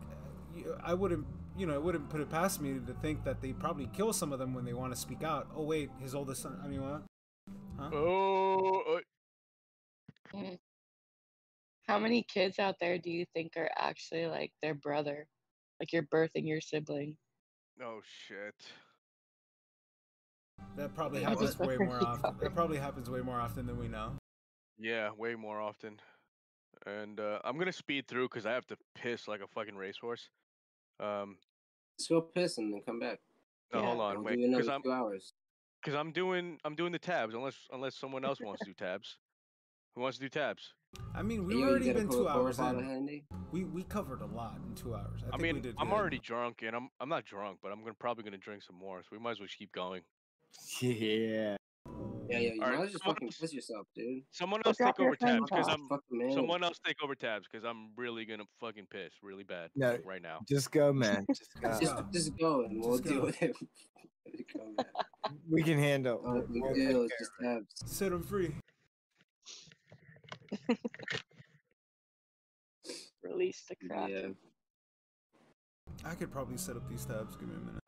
i 0.82 0.94
wouldn't 0.94 1.26
you 1.56 1.66
know 1.66 1.74
it 1.74 1.82
wouldn't 1.82 2.08
put 2.08 2.20
it 2.20 2.30
past 2.30 2.60
me 2.60 2.78
to 2.86 2.92
think 3.00 3.24
that 3.24 3.40
they 3.40 3.52
probably 3.52 3.88
kill 3.92 4.12
some 4.12 4.32
of 4.32 4.38
them 4.38 4.54
when 4.54 4.64
they 4.64 4.74
want 4.74 4.92
to 4.92 4.98
speak 4.98 5.22
out 5.22 5.48
oh 5.56 5.62
wait 5.62 5.90
his 6.00 6.14
oldest 6.14 6.42
son 6.42 6.58
i 6.62 6.66
mean 6.68 6.82
what 6.82 7.02
huh 7.78 7.90
Oh, 7.92 8.82
uh. 10.34 10.40
How 11.86 11.98
many 12.00 12.22
kids 12.24 12.58
out 12.58 12.76
there 12.80 12.98
do 12.98 13.10
you 13.10 13.24
think 13.32 13.52
are 13.56 13.70
actually 13.76 14.26
like 14.26 14.52
their 14.60 14.74
brother? 14.74 15.28
Like 15.78 15.92
you're 15.92 16.02
birthing 16.02 16.46
your 16.46 16.60
sibling? 16.60 17.16
oh 17.82 18.00
shit. 18.26 18.54
that 20.76 20.94
probably 20.94 21.20
Yeah, 21.20 21.28
happens 21.30 21.58
way 21.58 21.76
more 21.78 21.98
often 21.98 22.34
that 22.40 22.54
probably 22.54 22.76
happens 22.78 23.08
way 23.08 23.20
more 23.20 23.40
often 23.40 23.66
than 23.66 23.78
we 23.78 23.88
know 23.88 24.12
Yeah, 24.78 25.10
way 25.16 25.34
more 25.34 25.60
often. 25.60 25.98
And 26.84 27.18
uh, 27.18 27.38
I'm 27.44 27.56
gonna 27.58 27.72
speed 27.72 28.06
through 28.06 28.28
because 28.28 28.44
I 28.46 28.52
have 28.52 28.66
to 28.66 28.76
piss 28.94 29.26
like 29.26 29.40
a 29.40 29.46
fucking 29.48 29.76
racehorse. 29.76 30.28
Um, 31.00 31.36
Let's 31.98 32.08
go 32.08 32.20
piss 32.20 32.58
and 32.58 32.72
then 32.72 32.82
come 32.84 33.00
back. 33.00 33.18
no, 33.72 33.82
hold 33.82 34.00
on, 34.00 34.14
we'll 34.16 34.24
wait, 34.24 34.36
do 34.36 34.50
because 34.50 34.66
another 34.66 34.90
I'm 34.92 35.20
because 35.82 35.94
I'm 35.94 36.12
doing 36.12 36.58
I'm 36.64 36.74
doing 36.74 36.92
the 36.92 36.98
tabs 36.98 37.34
unless 37.34 37.56
unless 37.72 37.94
someone 37.96 38.24
else 38.24 38.40
wants 38.40 38.60
to 38.60 38.66
do 38.66 38.74
tabs. 38.74 39.16
Who 39.94 40.02
wants 40.02 40.18
to 40.18 40.24
do 40.24 40.28
tabs? 40.28 40.74
I 41.14 41.22
mean, 41.22 41.46
we've 41.46 41.58
you 41.58 41.68
already 41.68 41.92
been 41.92 42.08
two 42.08 42.28
hours 42.28 42.58
bottle 42.58 42.80
in. 42.80 43.22
We 43.50 43.64
we 43.64 43.82
covered 43.84 44.20
a 44.20 44.26
lot 44.26 44.58
in 44.68 44.74
two 44.74 44.94
hours. 44.94 45.22
I, 45.24 45.28
I 45.28 45.30
think 45.30 45.42
we 45.42 45.52
mean, 45.52 45.62
did 45.62 45.74
I'm 45.78 45.88
good. 45.88 45.94
already 45.94 46.18
drunk 46.18 46.62
and 46.66 46.76
I'm 46.76 46.90
I'm 47.00 47.08
not 47.08 47.24
drunk, 47.24 47.58
but 47.62 47.72
I'm 47.72 47.80
gonna 47.80 47.94
probably 47.94 48.24
gonna 48.24 48.36
drink 48.36 48.62
some 48.62 48.76
more, 48.76 49.02
so 49.02 49.08
we 49.12 49.18
might 49.18 49.32
as 49.32 49.38
well 49.38 49.46
just 49.46 49.58
keep 49.58 49.72
going. 49.72 50.02
yeah. 50.80 51.56
Yeah, 52.28 52.38
yeah. 52.38 52.52
You 52.54 52.60
Alright, 52.60 52.60
might 52.60 52.72
as 52.72 52.78
well 52.78 52.86
just 52.88 52.98
someone 53.04 53.14
fucking 53.14 53.28
else- 53.28 53.38
piss 53.38 53.52
yourself, 53.54 53.86
dude. 53.94 54.22
Someone 54.32 54.60
else 54.66 54.76
drop 54.78 54.96
take 54.96 55.04
your 55.04 55.08
over 55.08 55.16
tabs 55.16 55.44
because. 55.48 55.68
I'm 55.68 55.88
Fuck 55.88 56.02
the 56.10 56.16
man. 56.18 56.32
someone 56.32 56.64
else 56.64 56.78
take 56.84 56.96
over 57.02 57.14
tabs 57.14 57.46
because 57.50 57.64
I'm 57.64 57.90
really 57.96 58.24
gonna 58.24 58.44
fucking 58.60 58.86
piss 58.90 59.12
really 59.22 59.44
bad 59.44 59.70
No, 59.76 59.96
right 60.04 60.20
now. 60.22 60.40
Just 60.48 60.72
go, 60.72 60.92
man. 60.92 61.24
Just 61.34 61.50
go. 61.60 61.78
Just, 61.80 61.94
just 62.12 62.36
go 62.38 62.64
and 62.64 62.80
we'll 62.82 62.98
Just 62.98 63.04
deal 63.08 63.20
go. 63.20 63.26
with 63.26 63.42
it. 63.42 63.54
when 64.24 64.76
we 65.48 65.54
we 65.54 65.62
can 65.62 65.78
handle. 65.78 66.20
Oh, 66.26 66.32
we'll- 66.32 66.46
we'll 66.48 66.74
deal, 66.74 67.02
it's 67.02 67.14
just 67.18 67.30
tabs. 67.40 67.66
Set 67.86 68.10
him 68.12 68.22
free. 68.24 68.52
Release 73.22 73.64
the 73.68 73.76
crap. 73.88 74.08
Yeah. 74.08 74.28
I 76.04 76.14
could 76.14 76.30
probably 76.30 76.56
set 76.56 76.76
up 76.76 76.88
these 76.88 77.04
tabs. 77.04 77.36
Give 77.36 77.48
me 77.48 77.54
a 77.56 77.58
minute. 77.58 77.82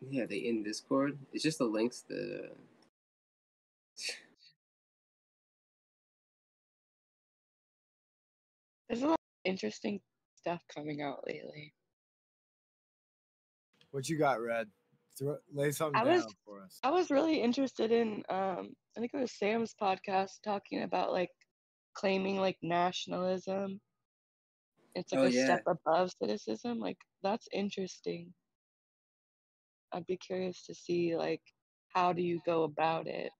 Yeah, 0.00 0.26
they 0.26 0.36
in 0.36 0.62
Discord. 0.62 1.18
It's 1.32 1.42
just 1.42 1.58
the 1.58 1.64
links 1.64 2.02
that. 2.08 2.50
Uh... 2.50 2.54
There's 8.88 9.02
a 9.02 9.06
lot 9.06 9.12
of 9.14 9.50
interesting 9.50 10.00
stuff 10.36 10.62
coming 10.72 11.02
out 11.02 11.24
lately. 11.26 11.72
What 13.90 14.08
you 14.08 14.18
got, 14.18 14.42
Red? 14.42 14.68
Throw, 15.16 15.36
lay 15.52 15.70
something 15.70 16.00
I 16.00 16.04
down 16.04 16.14
was 16.14 16.34
for 16.44 16.62
us. 16.62 16.80
I 16.82 16.90
was 16.90 17.10
really 17.10 17.40
interested 17.40 17.92
in 17.92 18.24
um 18.28 18.74
I 18.96 19.00
think 19.00 19.12
it 19.14 19.20
was 19.20 19.32
Sam's 19.32 19.74
podcast 19.80 20.40
talking 20.44 20.82
about 20.82 21.12
like 21.12 21.30
claiming 21.94 22.38
like 22.40 22.56
nationalism. 22.62 23.80
It's 24.96 25.12
like 25.12 25.20
Oh, 25.20 25.26
a 25.26 25.30
yeah. 25.30 25.44
step 25.44 25.62
above 25.66 26.12
citicism. 26.20 26.78
Like 26.80 26.98
that's 27.22 27.48
interesting. 27.52 28.32
I'd 29.94 30.06
be 30.06 30.16
curious 30.16 30.66
to 30.66 30.74
see 30.74 31.16
like 31.16 31.40
how 31.94 32.12
do 32.12 32.22
you 32.22 32.40
go 32.44 32.64
about 32.64 33.06
it. 33.06 33.30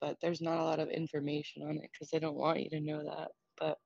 But 0.00 0.16
there's 0.20 0.42
not 0.42 0.58
a 0.58 0.64
lot 0.64 0.80
of 0.80 0.88
information 0.88 1.62
on 1.62 1.76
it 1.76 1.88
because 1.92 2.10
they 2.10 2.18
don't 2.18 2.36
want 2.36 2.60
you 2.60 2.70
to 2.70 2.80
know 2.80 3.04
that. 3.04 3.28
But 3.58 3.78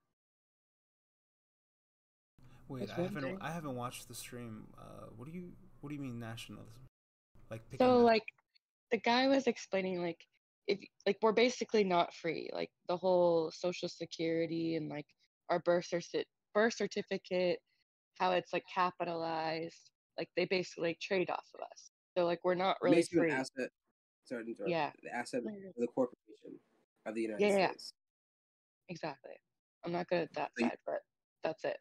Wait, 2.68 2.90
I 2.90 3.02
haven't 3.02 3.22
thing. 3.22 3.38
I 3.40 3.52
haven't 3.52 3.76
watched 3.76 4.08
the 4.08 4.14
stream. 4.14 4.66
Uh, 4.78 5.06
what 5.16 5.26
do 5.26 5.32
you 5.32 5.52
what 5.80 5.90
do 5.90 5.94
you 5.94 6.00
mean 6.00 6.18
nationalism? 6.18 6.82
Like 7.50 7.62
so 7.78 7.98
like 7.98 8.24
the 8.90 8.98
guy 8.98 9.28
was 9.28 9.46
explaining 9.46 10.02
like 10.02 10.20
if 10.66 10.78
like 11.06 11.18
we're 11.22 11.32
basically 11.32 11.84
not 11.84 12.14
free 12.14 12.50
like 12.52 12.70
the 12.88 12.96
whole 12.96 13.50
social 13.50 13.88
security 13.88 14.76
and 14.76 14.88
like 14.88 15.06
our 15.50 15.60
birth 15.60 15.86
certi- 15.92 16.24
birth 16.54 16.74
certificate 16.74 17.58
how 18.18 18.32
it's 18.32 18.52
like 18.52 18.64
capitalized 18.72 19.90
like 20.18 20.28
they 20.36 20.44
basically 20.44 20.90
like, 20.90 21.00
trade 21.00 21.30
off 21.30 21.46
of 21.54 21.60
us 21.60 21.90
so 22.16 22.24
like 22.24 22.40
we're 22.44 22.54
not 22.54 22.76
really 22.82 22.96
makes 22.96 23.12
you 23.12 23.20
free 23.20 23.30
an 23.30 23.36
asset. 23.36 23.70
Sorry. 24.24 24.44
Yeah. 24.66 24.90
The 25.02 25.14
asset 25.14 25.40
of 25.40 25.46
mm. 25.46 25.72
the 25.76 25.86
corporation 25.86 26.58
of 27.06 27.14
the 27.14 27.22
United 27.22 27.42
Yeah, 27.42 27.56
yeah. 27.56 27.68
States. 27.68 27.92
exactly 28.88 29.34
i'm 29.84 29.92
not 29.92 30.08
good 30.08 30.22
at 30.22 30.34
that 30.34 30.50
So 30.58 30.64
you- 30.64 30.70
side 30.70 30.78
but 30.86 31.00
that's 31.44 31.64
it 31.64 31.78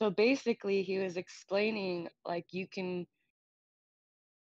so 0.00 0.10
basically 0.10 0.82
he 0.82 0.98
was 0.98 1.16
explaining 1.16 2.08
like 2.26 2.46
you 2.52 2.66
can 2.66 3.06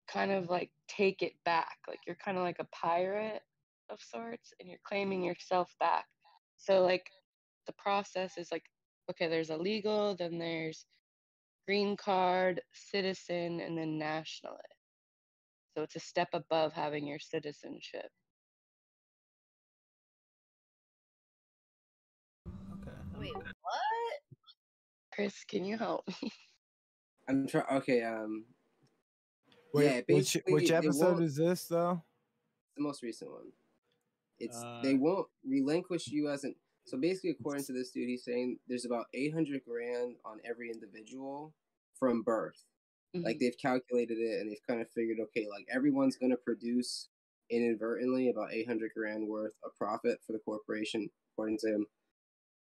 kind 0.08 0.30
of 0.32 0.50
like 0.50 0.70
take 0.88 1.22
it 1.22 1.32
back 1.44 1.78
like 1.88 2.00
you're 2.06 2.16
kind 2.16 2.36
of 2.36 2.42
like 2.42 2.58
a 2.58 2.66
pirate 2.72 3.42
of 3.90 3.98
sorts 4.00 4.52
and 4.60 4.68
you're 4.68 4.78
claiming 4.84 5.22
yourself 5.22 5.72
back 5.80 6.04
so 6.56 6.82
like 6.82 7.06
the 7.66 7.72
process 7.78 8.36
is 8.36 8.48
like 8.52 8.64
okay 9.10 9.28
there's 9.28 9.50
a 9.50 9.56
legal 9.56 10.14
then 10.16 10.38
there's 10.38 10.86
green 11.66 11.96
card 11.96 12.60
citizen 12.72 13.60
and 13.60 13.76
then 13.78 13.98
nationalist 13.98 14.60
so 15.76 15.82
it's 15.82 15.96
a 15.96 16.00
step 16.00 16.28
above 16.32 16.72
having 16.72 17.06
your 17.06 17.18
citizenship 17.18 18.08
Okay. 22.48 22.96
Wait, 23.18 23.34
what? 23.34 23.44
chris 25.14 25.44
can 25.48 25.64
you 25.64 25.76
help 25.78 26.06
me 26.08 26.30
I'm 27.28 27.46
trying. 27.46 27.64
Okay. 27.72 28.02
Um. 28.02 28.44
Wait, 29.72 29.84
yeah. 29.84 29.96
which 29.96 30.06
Basically, 30.08 30.54
which 30.54 30.68
they 30.68 30.74
episode 30.74 31.22
is 31.22 31.36
this 31.36 31.64
though? 31.66 32.02
the 32.76 32.82
most 32.82 33.02
recent 33.02 33.30
one. 33.30 33.52
It's 34.38 34.56
Uh, 34.56 34.80
they 34.82 34.94
won't 34.94 35.28
relinquish 35.46 36.08
you 36.08 36.28
as 36.28 36.44
an. 36.44 36.54
So 36.92 36.98
basically, 36.98 37.30
according 37.30 37.64
to 37.64 37.72
this 37.72 37.90
dude, 37.90 38.10
he's 38.10 38.22
saying 38.22 38.58
there's 38.68 38.84
about 38.84 39.06
800 39.14 39.64
grand 39.64 40.16
on 40.26 40.40
every 40.44 40.70
individual 40.70 41.54
from 41.98 42.20
birth. 42.22 42.66
Like 43.24 43.38
Mhm. 43.38 43.40
they've 43.40 43.56
calculated 43.56 44.18
it 44.18 44.40
and 44.40 44.50
they've 44.50 44.60
kind 44.68 44.82
of 44.82 44.90
figured, 44.90 45.18
okay, 45.20 45.48
like 45.48 45.66
everyone's 45.70 46.18
gonna 46.18 46.36
produce 46.36 47.08
inadvertently 47.48 48.28
about 48.28 48.52
800 48.52 48.92
grand 48.94 49.26
worth 49.26 49.54
of 49.64 49.74
profit 49.74 50.22
for 50.26 50.34
the 50.34 50.38
corporation, 50.40 51.08
according 51.32 51.56
to 51.60 51.68
him, 51.68 51.86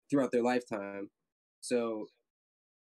throughout 0.09 0.31
their 0.33 0.43
lifetime. 0.43 1.11
So 1.61 2.09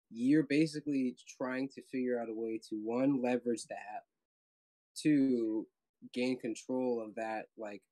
you're 0.09 0.43
basically 0.43 1.15
trying 1.37 1.69
to 1.69 1.83
figure 1.83 2.19
out 2.19 2.29
a 2.29 2.33
way 2.33 2.59
to 2.69 2.75
one 2.75 3.21
leverage 3.21 3.65
that, 3.67 4.05
two 4.95 5.67
gain 6.13 6.39
control 6.39 7.01
of 7.01 7.15
that. 7.15 7.47
Like 7.57 7.83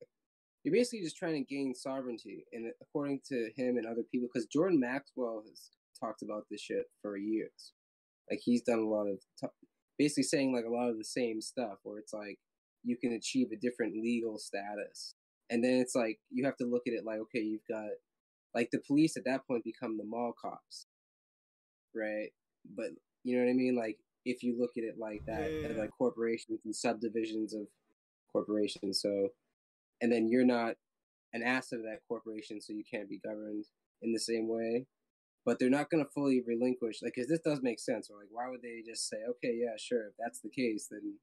you're 0.64 0.74
basically 0.74 1.04
just 1.04 1.18
trying 1.18 1.34
to 1.36 1.56
gain 1.56 1.74
sovereignty, 1.74 2.46
and 2.54 2.72
according 2.82 3.22
to 3.30 3.50
him 3.56 3.78
and 3.78 3.86
other 3.86 4.04
people, 4.12 4.28
because 4.32 4.48
Jordan 4.48 4.80
Maxwell 4.80 5.44
has 5.48 5.70
talked 6.00 6.22
about 6.22 6.46
this 6.50 6.62
shit 6.62 6.86
for 7.02 7.18
years. 7.18 7.74
Like 8.30 8.42
he's 8.44 8.62
done 8.62 8.80
a 8.80 8.88
lot 8.88 9.08
of 9.08 9.20
t- 9.40 9.48
basically 9.98 10.24
saying 10.24 10.54
like 10.54 10.66
a 10.66 10.70
lot 10.74 10.90
of 10.90 10.98
the 10.98 11.04
same 11.06 11.42
stuff, 11.42 11.78
where 11.84 11.98
it's 12.00 12.14
like 12.14 12.38
you 12.84 12.98
can 12.98 13.14
achieve 13.14 13.48
a 13.52 13.58
different 13.58 13.96
legal 14.02 14.38
status, 14.38 15.16
and 15.50 15.64
then 15.64 15.76
it's 15.80 15.96
like 15.96 16.20
you 16.30 16.46
have 16.46 16.58
to 16.58 16.66
look 16.66 16.84
at 16.88 16.94
it 16.94 17.06
like 17.06 17.20
okay, 17.20 17.40
you've 17.42 17.68
got 17.70 17.90
like 18.56 18.70
the 18.72 18.82
police 18.86 19.16
at 19.18 19.26
that 19.26 19.46
point 19.48 19.64
become 19.64 19.98
the 19.98 20.04
mall 20.04 20.34
cops, 20.40 20.88
right? 21.96 22.30
But 22.76 22.88
you 23.24 23.38
know 23.38 23.44
what 23.46 23.52
I 23.52 23.54
mean? 23.54 23.76
Like 23.76 23.98
if 24.26 24.44
you 24.44 24.58
look 24.60 24.72
at 24.78 24.84
it 24.84 24.96
like 25.00 25.26
that, 25.26 25.52
Yeah, 25.52 25.60
yeah, 25.60 25.68
yeah. 25.76 25.82
like 25.82 25.92
corporations 25.98 26.60
and 26.66 26.76
subdivisions 26.76 27.54
of 27.54 27.68
corporations. 28.32 29.02
So, 29.02 29.30
and 30.02 30.12
then 30.12 30.28
you're 30.30 30.46
not 30.46 30.76
an 31.34 31.44
asset 31.44 31.80
of 31.80 31.86
that 31.86 32.00
corporation, 32.08 32.62
so 32.62 32.74
you 32.74 32.84
can't 32.90 33.10
be 33.10 33.20
governed 33.24 33.66
in 34.02 34.14
the 34.14 34.20
same 34.20 34.48
way. 34.48 34.86
But 35.46 35.58
they're 35.58 35.70
not 35.70 35.90
going 35.90 36.04
to 36.04 36.12
fully 36.12 36.42
relinquish, 36.46 37.02
like, 37.02 37.14
because 37.16 37.30
this 37.30 37.40
does 37.40 37.60
make 37.62 37.80
sense. 37.80 38.10
Or 38.10 38.18
like, 38.18 38.28
why 38.30 38.50
would 38.50 38.62
they 38.62 38.84
just 38.86 39.08
say, 39.10 39.18
okay, 39.30 39.58
yeah, 39.62 39.76
sure, 39.78 40.08
if 40.08 40.14
that's 40.20 40.42
the 40.42 40.50
case, 40.50 40.88
then 40.92 41.18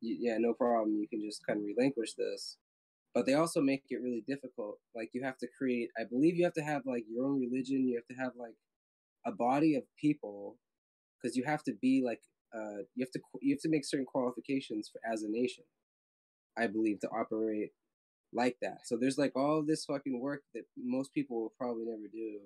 yeah, 0.00 0.36
no 0.38 0.52
problem, 0.52 0.96
you 0.96 1.08
can 1.08 1.22
just 1.24 1.46
kind 1.46 1.58
of 1.58 1.64
relinquish 1.64 2.14
this. 2.14 2.58
But 3.14 3.26
they 3.26 3.34
also 3.34 3.60
make 3.60 3.84
it 3.88 4.02
really 4.02 4.24
difficult. 4.26 4.78
Like, 4.94 5.10
you 5.12 5.22
have 5.24 5.38
to 5.38 5.48
create, 5.56 5.88
I 5.98 6.02
believe, 6.04 6.36
you 6.36 6.44
have 6.44 6.54
to 6.54 6.62
have 6.62 6.82
like 6.84 7.04
your 7.08 7.24
own 7.24 7.40
religion. 7.40 7.86
You 7.88 7.96
have 7.96 8.16
to 8.16 8.22
have 8.22 8.32
like 8.36 8.56
a 9.24 9.32
body 9.32 9.76
of 9.76 9.84
people, 9.98 10.58
because 11.16 11.36
you 11.36 11.44
have 11.46 11.62
to 11.64 11.72
be 11.80 12.02
like, 12.04 12.20
uh, 12.54 12.82
you 12.94 13.04
have 13.04 13.12
to 13.12 13.20
you 13.40 13.54
have 13.54 13.62
to 13.62 13.70
make 13.70 13.84
certain 13.84 14.04
qualifications 14.04 14.90
for 14.92 15.00
as 15.10 15.22
a 15.22 15.28
nation. 15.28 15.64
I 16.58 16.66
believe, 16.66 17.00
to 17.00 17.08
operate 17.08 17.70
like 18.34 18.56
that. 18.62 18.86
So 18.86 18.96
there's 18.96 19.18
like 19.18 19.32
all 19.36 19.62
this 19.62 19.84
fucking 19.84 20.20
work 20.20 20.42
that 20.54 20.64
most 20.76 21.14
people 21.14 21.40
will 21.40 21.52
probably 21.56 21.84
never 21.86 22.08
do. 22.12 22.38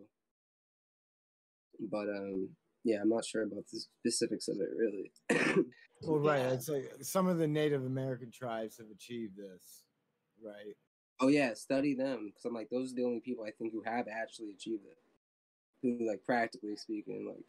But 1.91 2.09
um, 2.09 2.51
yeah, 2.85 3.01
I'm 3.01 3.09
not 3.09 3.25
sure 3.25 3.43
about 3.43 3.65
the 3.73 3.81
specifics 4.01 4.49
of 4.49 4.57
it 4.61 4.69
really. 4.77 5.65
Well, 6.01 6.21
right. 6.21 6.43
It's 6.53 6.69
like 6.69 6.93
some 7.03 7.27
of 7.27 7.39
the 7.39 7.49
Native 7.49 7.85
American 7.85 8.31
tribes 8.31 8.79
have 8.79 8.87
achieved 8.89 9.37
this, 9.37 9.83
right? 10.41 10.77
oh 11.21 11.29
yeah, 11.29 11.55
study 11.55 11.95
them 11.95 12.27
because 12.27 12.45
I'm 12.45 12.55
like 12.55 12.69
those 12.71 12.93
are 12.93 12.97
the 12.97 13.05
only 13.05 13.21
people 13.21 13.45
I 13.45 13.51
think 13.51 13.73
who 13.73 13.83
have 13.85 14.07
actually 14.09 14.51
achieved 14.51 14.85
it, 14.85 14.99
who 15.83 16.07
like 16.09 16.25
practically 16.25 16.77
speaking 16.77 17.27
like 17.29 17.45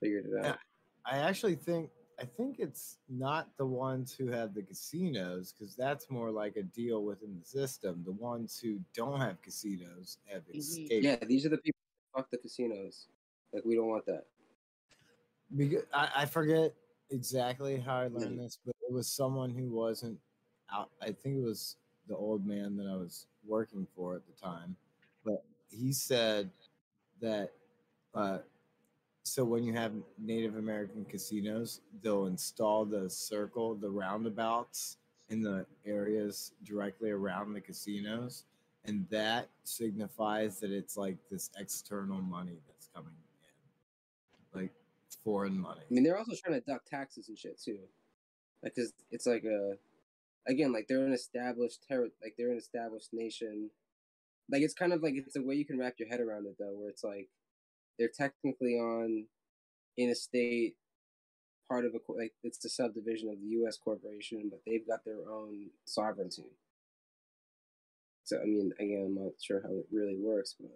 figured 0.00 0.26
it 0.26 0.46
out. 0.46 0.58
I 1.04 1.18
actually 1.18 1.56
think 1.56 1.90
I 2.20 2.24
think 2.24 2.56
it's 2.58 2.96
not 3.08 3.48
the 3.58 3.66
ones 3.66 4.12
who 4.12 4.26
have 4.26 4.52
the 4.52 4.62
casinos 4.62 5.52
because 5.52 5.76
that's 5.76 6.10
more 6.10 6.30
like 6.30 6.56
a 6.56 6.64
deal 6.64 7.04
within 7.04 7.38
the 7.38 7.46
system. 7.46 8.02
The 8.04 8.12
ones 8.12 8.58
who 8.60 8.80
don't 8.92 9.20
have 9.20 9.40
casinos 9.40 10.18
have 10.26 10.42
escaped. 10.52 11.04
Yeah, 11.04 11.16
these 11.24 11.46
are 11.46 11.50
the 11.50 11.58
people. 11.58 11.78
who 12.12 12.20
Fuck 12.20 12.30
the 12.30 12.38
casinos. 12.38 13.06
Like 13.52 13.64
we 13.64 13.76
don't 13.76 13.86
want 13.86 14.04
that. 14.06 14.24
Because 15.56 15.84
I, 15.94 16.08
I 16.16 16.26
forget 16.26 16.74
exactly 17.10 17.78
how 17.78 17.98
I 17.98 18.08
learned 18.08 18.40
this, 18.40 18.58
but 18.66 18.74
it 18.82 18.92
was 18.92 19.08
someone 19.08 19.50
who 19.50 19.68
wasn't 19.70 20.18
out. 20.72 20.90
I 21.00 21.06
think 21.06 21.36
it 21.36 21.44
was 21.44 21.76
the 22.08 22.16
old 22.16 22.44
man 22.44 22.76
that 22.78 22.86
I 22.86 22.96
was 22.96 23.26
working 23.46 23.86
for 23.94 24.16
at 24.16 24.22
the 24.26 24.32
time, 24.32 24.76
but 25.24 25.44
he 25.70 25.92
said 25.92 26.50
that. 27.20 27.52
Uh, 28.14 28.38
so 29.28 29.44
when 29.44 29.62
you 29.62 29.72
have 29.74 29.92
Native 30.18 30.56
American 30.56 31.04
casinos, 31.04 31.80
they'll 32.02 32.26
install 32.26 32.84
the 32.84 33.08
circle, 33.10 33.74
the 33.74 33.90
roundabouts 33.90 34.96
in 35.28 35.42
the 35.42 35.66
areas 35.86 36.52
directly 36.64 37.10
around 37.10 37.52
the 37.52 37.60
casinos, 37.60 38.44
and 38.86 39.06
that 39.10 39.48
signifies 39.64 40.58
that 40.60 40.70
it's 40.70 40.96
like 40.96 41.16
this 41.30 41.50
external 41.58 42.20
money 42.22 42.58
that's 42.66 42.88
coming 42.94 43.12
in, 44.54 44.60
like 44.60 44.72
foreign 45.22 45.58
money. 45.58 45.82
I 45.82 45.94
mean, 45.94 46.04
they're 46.04 46.18
also 46.18 46.34
trying 46.34 46.60
to 46.60 46.66
duck 46.66 46.84
taxes 46.86 47.28
and 47.28 47.38
shit 47.38 47.60
too, 47.60 47.78
like 48.62 48.74
because 48.74 48.92
it's 49.10 49.26
like 49.26 49.44
a, 49.44 49.74
again, 50.50 50.72
like 50.72 50.86
they're 50.88 51.04
an 51.04 51.12
established 51.12 51.84
terror, 51.86 52.08
like 52.22 52.34
they're 52.38 52.52
an 52.52 52.58
established 52.58 53.10
nation. 53.12 53.70
Like 54.50 54.62
it's 54.62 54.74
kind 54.74 54.94
of 54.94 55.02
like 55.02 55.14
it's 55.14 55.36
a 55.36 55.42
way 55.42 55.56
you 55.56 55.66
can 55.66 55.78
wrap 55.78 55.94
your 55.98 56.08
head 56.08 56.20
around 56.20 56.46
it 56.46 56.56
though, 56.58 56.72
where 56.72 56.88
it's 56.88 57.04
like 57.04 57.28
they're 57.98 58.08
technically 58.08 58.74
on 58.74 59.26
in 59.96 60.10
a 60.10 60.14
state 60.14 60.76
part 61.68 61.84
of 61.84 61.92
a 61.94 62.12
like 62.12 62.32
it's 62.42 62.58
the 62.58 62.68
subdivision 62.68 63.28
of 63.28 63.40
the 63.40 63.48
U.S. 63.58 63.76
corporation, 63.76 64.48
but 64.50 64.60
they've 64.66 64.86
got 64.86 65.04
their 65.04 65.28
own 65.30 65.66
sovereignty. 65.84 66.46
So 68.24 68.38
I 68.40 68.44
mean, 68.44 68.72
again, 68.78 69.04
I'm 69.06 69.24
not 69.24 69.32
sure 69.42 69.60
how 69.62 69.70
it 69.70 69.86
really 69.92 70.16
works, 70.18 70.54
but 70.58 70.70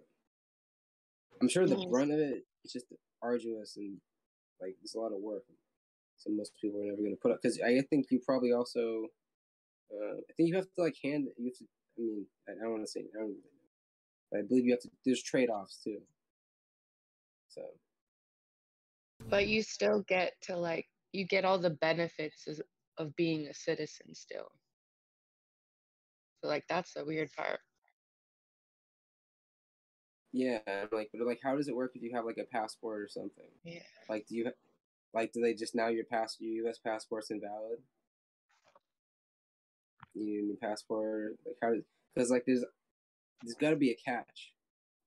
I'm 1.41 1.49
sure 1.49 1.67
the 1.67 1.87
brunt 1.89 2.11
of 2.11 2.19
it 2.19 2.45
is 2.63 2.73
just 2.73 2.85
arduous 3.21 3.77
and 3.77 3.97
like 4.61 4.75
it's 4.83 4.95
a 4.95 4.99
lot 4.99 5.13
of 5.13 5.19
work. 5.19 5.43
So 6.17 6.29
most 6.29 6.53
people 6.61 6.79
are 6.81 6.85
never 6.85 6.97
going 6.97 7.15
to 7.15 7.21
put 7.21 7.31
up 7.31 7.39
because 7.41 7.59
I 7.59 7.81
think 7.89 8.07
you 8.09 8.19
probably 8.25 8.53
also, 8.53 9.07
uh, 9.91 10.15
I 10.17 10.33
think 10.37 10.49
you 10.49 10.55
have 10.55 10.65
to 10.75 10.81
like 10.81 10.95
hand 11.03 11.27
you 11.37 11.45
have 11.45 11.57
to. 11.57 11.65
I 11.97 12.01
mean, 12.01 12.25
I, 12.49 12.63
don't 12.63 12.71
want 12.71 12.83
to 12.83 12.91
say 12.91 13.01
I 13.01 13.19
don't 13.19 13.35
I 14.33 14.41
believe 14.41 14.65
you 14.65 14.71
have 14.71 14.81
to. 14.81 14.89
There's 15.05 15.21
trade 15.21 15.49
offs 15.49 15.79
too. 15.83 15.99
So 17.53 17.61
But 19.29 19.47
you 19.47 19.63
still 19.63 20.03
get 20.07 20.33
to 20.43 20.57
like 20.57 20.87
you 21.11 21.25
get 21.25 21.45
all 21.45 21.59
the 21.59 21.69
benefits 21.69 22.47
of 22.97 23.15
being 23.15 23.47
a 23.47 23.53
citizen 23.53 24.13
still. 24.13 24.49
So 26.41 26.47
like 26.47 26.65
that's 26.67 26.93
the 26.93 27.05
weird 27.05 27.29
part. 27.37 27.59
yeah, 30.33 30.57
like, 30.91 31.11
but 31.13 31.27
like, 31.27 31.39
how 31.43 31.55
does 31.55 31.67
it 31.67 31.75
work 31.75 31.91
if 31.93 32.01
you 32.01 32.11
have 32.15 32.25
like 32.25 32.39
a 32.39 32.51
passport 32.51 33.01
or 33.01 33.07
something? 33.07 33.49
Yeah. 33.63 33.79
Like, 34.09 34.25
do 34.27 34.35
you 34.35 34.51
like 35.13 35.31
do 35.31 35.41
they 35.41 35.53
just 35.53 35.75
now 35.75 35.89
your 35.89 36.05
pass 36.05 36.37
your 36.39 36.65
U.S. 36.65 36.79
passport's 36.79 37.29
invalid? 37.29 37.77
You 40.15 40.25
need 40.25 40.39
a 40.39 40.45
new 40.47 40.57
passport. 40.59 41.37
Like 41.45 41.57
how? 41.61 41.73
Because 42.13 42.31
like 42.31 42.45
there's 42.47 42.65
there's 43.43 43.55
got 43.55 43.69
to 43.69 43.75
be 43.75 43.91
a 43.91 43.95
catch. 43.95 44.53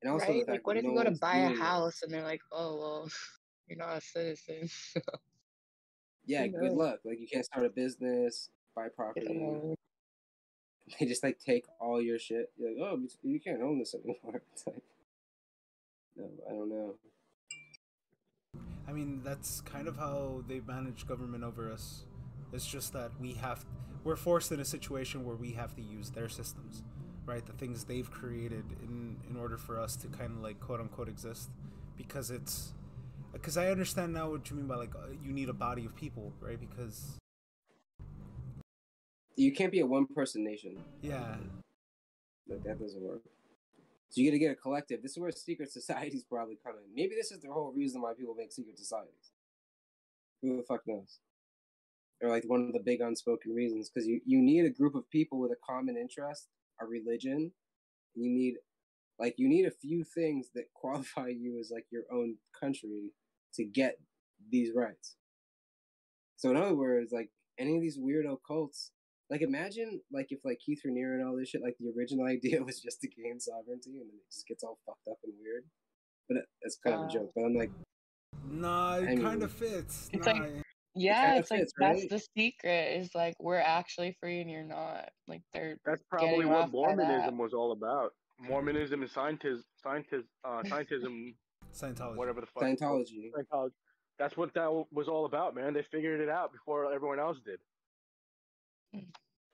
And 0.03 0.13
also, 0.13 0.27
the 0.27 0.33
right? 0.33 0.39
fact 0.41 0.49
Like 0.51 0.67
what 0.67 0.77
if 0.77 0.85
no 0.85 0.91
you 0.91 0.97
go 0.97 1.05
to 1.05 1.11
buy 1.13 1.37
a 1.39 1.49
house 1.49 2.03
and 2.03 2.13
they're 2.13 2.23
like, 2.23 2.43
Oh 2.53 2.77
well, 2.79 3.09
you're 3.69 3.79
not 3.79 3.99
a 3.99 4.01
citizen. 4.01 4.69
Yeah, 6.29 6.47
Who 6.47 6.59
good 6.59 6.73
luck. 6.73 6.99
Like 7.05 7.21
you 7.21 7.29
can't 7.33 7.45
start 7.45 7.65
a 7.67 7.69
business, 7.69 8.49
buy 8.75 8.89
property. 8.89 9.27
Yeah. 9.31 9.75
They 11.01 11.07
just 11.07 11.23
like 11.25 11.39
take 11.39 11.65
all 11.81 12.01
your 12.03 12.19
shit. 12.19 12.51
You're 12.59 12.71
like, 12.71 12.79
oh, 12.81 12.97
you- 12.97 13.33
you 13.33 13.41
can't 13.41 13.61
own 13.63 13.79
this 13.79 13.95
anymore. 13.95 14.43
It's 14.53 14.67
like, 14.67 14.83
no, 16.17 16.25
I 16.49 16.53
don't 16.53 16.69
know. 16.69 16.95
I 18.89 18.93
mean, 18.93 19.21
that's 19.25 19.61
kind 19.63 19.89
of 19.89 19.97
how 19.97 20.43
they 20.49 20.61
manage 20.61 21.07
government 21.07 21.43
over 21.45 21.71
us. 21.73 22.05
It's 22.53 22.67
just 22.67 22.93
that 22.93 23.11
we 23.21 23.33
have, 23.35 23.65
we're 24.05 24.15
forced 24.17 24.53
in 24.53 24.61
a 24.61 24.65
situation 24.65 25.25
where 25.25 25.35
we 25.37 25.53
have 25.53 25.75
to 25.77 25.83
use 25.83 26.11
their 26.11 26.29
systems, 26.29 26.83
right? 27.27 27.45
The 27.45 27.53
things 27.53 27.85
they've 27.85 28.11
created 28.11 28.65
in 28.83 29.17
in 29.29 29.37
order 29.37 29.59
for 29.59 29.79
us 29.79 29.97
to 29.97 30.09
kind 30.09 30.33
of 30.33 30.43
like 30.43 30.61
quote 30.61 30.81
unquote 30.81 31.09
exist, 31.09 31.51
because 31.97 32.31
it's, 32.31 32.73
because 33.33 33.57
I 33.59 33.71
understand 33.71 34.13
now 34.15 34.31
what 34.31 34.49
you 34.49 34.57
mean 34.57 34.67
by 34.67 34.77
like 34.77 34.95
uh, 34.95 35.09
you 35.23 35.33
need 35.33 35.49
a 35.49 35.53
body 35.53 35.85
of 35.85 35.95
people, 35.97 36.33
right? 36.41 36.59
Because 36.59 37.19
You 39.37 39.53
can't 39.53 39.73
be 39.73 39.81
a 39.81 39.87
one 39.87 40.07
person 40.07 40.43
nation. 40.45 40.79
yeah, 41.03 41.37
Like 42.49 42.63
that 42.65 42.81
doesn't 42.81 43.03
work. 43.03 43.21
So 44.09 44.21
you 44.23 44.31
got 44.31 44.35
to 44.35 44.39
get 44.39 44.53
a 44.53 44.55
collective. 44.55 45.03
This 45.03 45.13
is 45.13 45.19
where 45.19 45.31
secret 45.33 45.71
societies 45.71 46.25
probably 46.25 46.57
come 46.65 46.75
in. 46.77 46.95
Maybe 46.95 47.15
this 47.17 47.33
is 47.33 47.41
the 47.43 47.51
whole 47.53 47.73
reason 47.77 48.01
why 48.01 48.13
people 48.17 48.35
make 48.35 48.53
secret 48.53 48.79
societies. 48.79 49.33
Who 50.41 50.57
the 50.57 50.63
fuck 50.63 50.83
knows? 50.87 51.19
Or 52.23 52.31
like 52.31 52.45
one 52.47 52.63
of 52.67 52.73
the 52.73 52.81
big 52.81 53.01
unspoken 53.03 53.53
reasons, 53.53 53.91
because 53.91 54.07
you 54.07 54.21
you 54.25 54.41
need 54.41 54.65
a 54.65 54.71
group 54.71 54.95
of 54.95 55.11
people 55.11 55.39
with 55.39 55.51
a 55.53 55.57
common 55.69 55.97
interest, 55.99 56.49
a 56.81 56.87
religion. 56.87 57.53
You 58.15 58.31
need, 58.31 58.55
like, 59.19 59.35
you 59.39 59.49
need 59.49 59.67
a 59.67 59.71
few 59.71 60.05
things 60.05 60.51
that 60.55 60.65
qualify 60.75 61.29
you 61.29 61.59
as 61.61 61.71
like 61.73 61.87
your 61.91 62.05
own 62.13 62.37
country 62.59 63.11
to 63.55 63.65
get 63.65 63.99
these 64.51 64.71
rights. 64.75 65.17
So 66.37 66.51
in 66.51 66.57
other 66.57 66.75
words, 66.75 67.13
like 67.13 67.31
any 67.59 67.77
of 67.77 67.83
these 67.83 67.99
weirdo 67.99 68.37
cults, 68.47 68.93
like 69.31 69.41
imagine 69.43 70.01
like 70.13 70.27
if 70.31 70.41
like 70.45 70.59
Keith 70.65 70.83
Raniere 70.87 71.15
and 71.19 71.27
all 71.27 71.37
this 71.37 71.49
shit, 71.49 71.63
like 71.63 71.77
the 71.81 71.91
original 71.99 72.27
idea 72.37 72.63
was 72.63 72.81
just 72.81 73.01
to 73.01 73.09
gain 73.09 73.41
sovereignty, 73.41 73.91
and 74.01 74.11
then 74.11 74.17
it 74.21 74.31
just 74.31 74.47
gets 74.47 74.63
all 74.63 74.79
fucked 74.87 75.09
up 75.11 75.17
and 75.25 75.33
weird. 75.41 75.65
But 76.29 76.39
it- 76.39 76.49
it's 76.63 76.77
kind 76.85 76.97
of 76.97 77.03
a 77.03 77.05
Uh, 77.05 77.09
joke. 77.11 77.33
But 77.35 77.45
I'm 77.45 77.55
like, 77.55 77.71
nah, 78.51 78.97
it 78.99 79.03
I 79.05 79.17
kind 79.17 79.23
mean, 79.37 79.43
of 79.43 79.53
fits. 79.53 80.11
It's 80.13 80.27
nah, 80.27 80.33
like 80.33 80.43
it- 80.51 80.63
yeah, 80.97 81.27
kinda 81.27 81.39
it's 81.41 81.51
like 81.51 81.61
fits, 81.61 81.73
that's 81.79 82.01
right? 82.01 82.11
the 82.11 82.19
secret 82.37 82.97
is 83.01 83.15
like 83.15 83.35
we're 83.41 83.59
actually 83.61 84.17
free 84.21 84.41
and 84.41 84.51
you're 84.51 84.65
not. 84.65 85.11
Like 85.29 85.43
they're 85.53 85.77
That's 85.85 86.03
probably 86.11 86.45
what 86.47 86.57
off 86.57 86.73
by 86.73 86.95
that. 86.95 86.97
Mormonism 86.97 87.39
was 87.39 87.53
all 87.53 87.73
about. 87.73 88.13
Mormonism 88.41 89.03
and 89.03 89.11
scientism, 89.11 89.63
scientism, 89.85 90.25
uh, 90.45 90.63
scientism, 90.65 91.35
Scientology. 91.75 92.17
whatever 92.17 92.41
the 92.41 92.47
fuck. 92.47 92.63
Scientology. 92.65 93.31
Scientology. 93.33 93.71
That's 94.19 94.37
what 94.37 94.55
that 94.55 94.71
was 94.93 95.09
all 95.09 95.27
about, 95.27 95.55
man. 95.55 95.75
They 95.75 95.83
figured 95.83 96.21
it 96.21 96.29
out 96.29 96.53
before 96.53 96.93
everyone 96.93 97.19
else 97.19 97.39
did. 97.45 97.61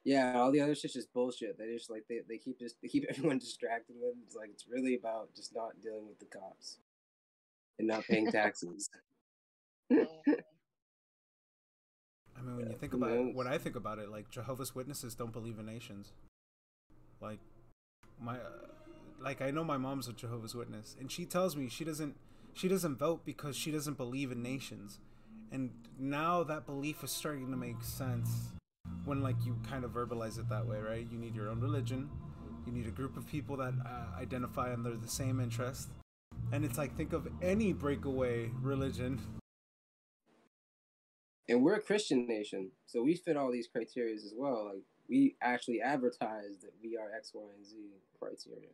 yeah, 0.04 0.38
all 0.38 0.52
the 0.52 0.60
other 0.60 0.74
shit's 0.74 0.94
just 0.94 1.12
bullshit. 1.12 1.58
They 1.58 1.72
just 1.74 1.90
like 1.90 2.04
they, 2.08 2.20
they 2.28 2.38
keep 2.38 2.58
just 2.58 2.76
they 2.82 2.88
keep 2.88 3.04
everyone 3.10 3.38
distracted 3.38 3.96
with. 4.00 4.14
It's 4.26 4.36
like 4.36 4.50
it's 4.52 4.66
really 4.68 4.94
about 4.94 5.34
just 5.34 5.54
not 5.54 5.80
dealing 5.82 6.06
with 6.06 6.18
the 6.18 6.26
cops 6.26 6.78
and 7.78 7.88
not 7.88 8.04
paying 8.04 8.30
taxes. 8.32 8.88
I 12.42 12.46
mean, 12.46 12.56
when 12.56 12.70
you 12.70 12.76
think 12.76 12.94
about 12.94 13.10
it, 13.10 13.34
when 13.34 13.46
I 13.46 13.58
think 13.58 13.76
about 13.76 13.98
it, 13.98 14.10
like 14.10 14.30
Jehovah's 14.30 14.74
Witnesses 14.74 15.14
don't 15.14 15.32
believe 15.32 15.58
in 15.58 15.66
nations. 15.66 16.12
Like 17.20 17.38
my, 18.20 18.34
uh, 18.36 18.66
like 19.20 19.40
I 19.40 19.50
know 19.50 19.64
my 19.64 19.76
mom's 19.76 20.08
a 20.08 20.12
Jehovah's 20.12 20.54
Witness, 20.54 20.96
and 20.98 21.10
she 21.10 21.24
tells 21.24 21.56
me 21.56 21.68
she 21.68 21.84
doesn't, 21.84 22.16
she 22.52 22.68
doesn't 22.68 22.98
vote 22.98 23.24
because 23.24 23.56
she 23.56 23.70
doesn't 23.70 23.96
believe 23.96 24.32
in 24.32 24.42
nations, 24.42 24.98
and 25.50 25.70
now 25.98 26.42
that 26.42 26.66
belief 26.66 27.04
is 27.04 27.12
starting 27.12 27.50
to 27.50 27.56
make 27.56 27.82
sense 27.82 28.48
when 29.04 29.22
like 29.22 29.36
you 29.44 29.56
kind 29.68 29.84
of 29.84 29.92
verbalize 29.92 30.38
it 30.38 30.48
that 30.48 30.66
way, 30.66 30.78
right? 30.78 31.06
You 31.10 31.18
need 31.18 31.36
your 31.36 31.48
own 31.48 31.60
religion, 31.60 32.10
you 32.66 32.72
need 32.72 32.86
a 32.86 32.90
group 32.90 33.16
of 33.16 33.26
people 33.26 33.56
that 33.58 33.74
uh, 33.86 34.20
identify 34.20 34.72
under 34.72 34.96
the 34.96 35.08
same 35.08 35.40
interest, 35.40 35.90
and 36.50 36.64
it's 36.64 36.78
like 36.78 36.96
think 36.96 37.12
of 37.12 37.28
any 37.40 37.72
breakaway 37.72 38.50
religion 38.60 39.20
and 41.48 41.62
we're 41.62 41.74
a 41.74 41.80
Christian 41.82 42.26
nation, 42.26 42.70
so 42.86 43.02
we 43.02 43.14
fit 43.14 43.36
all 43.36 43.50
these 43.52 43.68
criteria 43.68 44.14
as 44.14 44.32
well. 44.36 44.66
Like 44.66 44.82
we 45.08 45.36
actually 45.42 45.80
advertise 45.82 46.58
that 46.62 46.72
we 46.82 46.96
are 46.96 47.10
X, 47.16 47.32
Y, 47.34 47.42
and 47.56 47.66
Z 47.66 47.76
criteria. 48.18 48.68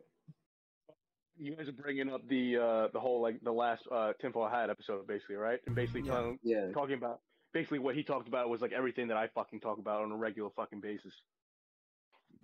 You 1.41 1.55
guys 1.55 1.69
are 1.69 1.73
bringing 1.73 2.11
up 2.13 2.27
the 2.29 2.57
uh, 2.57 2.89
the 2.93 2.99
whole 3.01 3.23
like 3.23 3.41
the 3.43 3.53
last 3.53 3.85
uh, 3.93 4.13
tinfoil 4.21 4.49
hat 4.49 4.71
episode, 4.71 5.07
basically, 5.07 5.37
right? 5.37 5.61
And 5.67 5.75
basically 5.75 6.03
Yeah. 6.03 6.13
telling, 6.13 6.39
Yeah. 6.43 6.71
talking 6.73 6.97
about 6.97 7.21
basically 7.55 7.79
what 7.79 7.95
he 7.95 8.03
talked 8.03 8.27
about 8.29 8.49
was 8.49 8.61
like 8.61 8.73
everything 8.73 9.09
that 9.09 9.17
I 9.17 9.29
fucking 9.29 9.61
talk 9.61 9.79
about 9.79 10.03
on 10.03 10.11
a 10.13 10.17
regular 10.17 10.51
fucking 10.57 10.81
basis. 10.81 11.15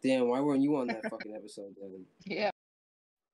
Damn, 0.02 0.28
why 0.28 0.40
weren't 0.40 0.62
you 0.62 0.76
on 0.76 0.86
that 0.88 1.02
fucking 1.10 1.34
episode 1.34 1.74
then? 1.80 2.04
Yeah. 2.24 2.50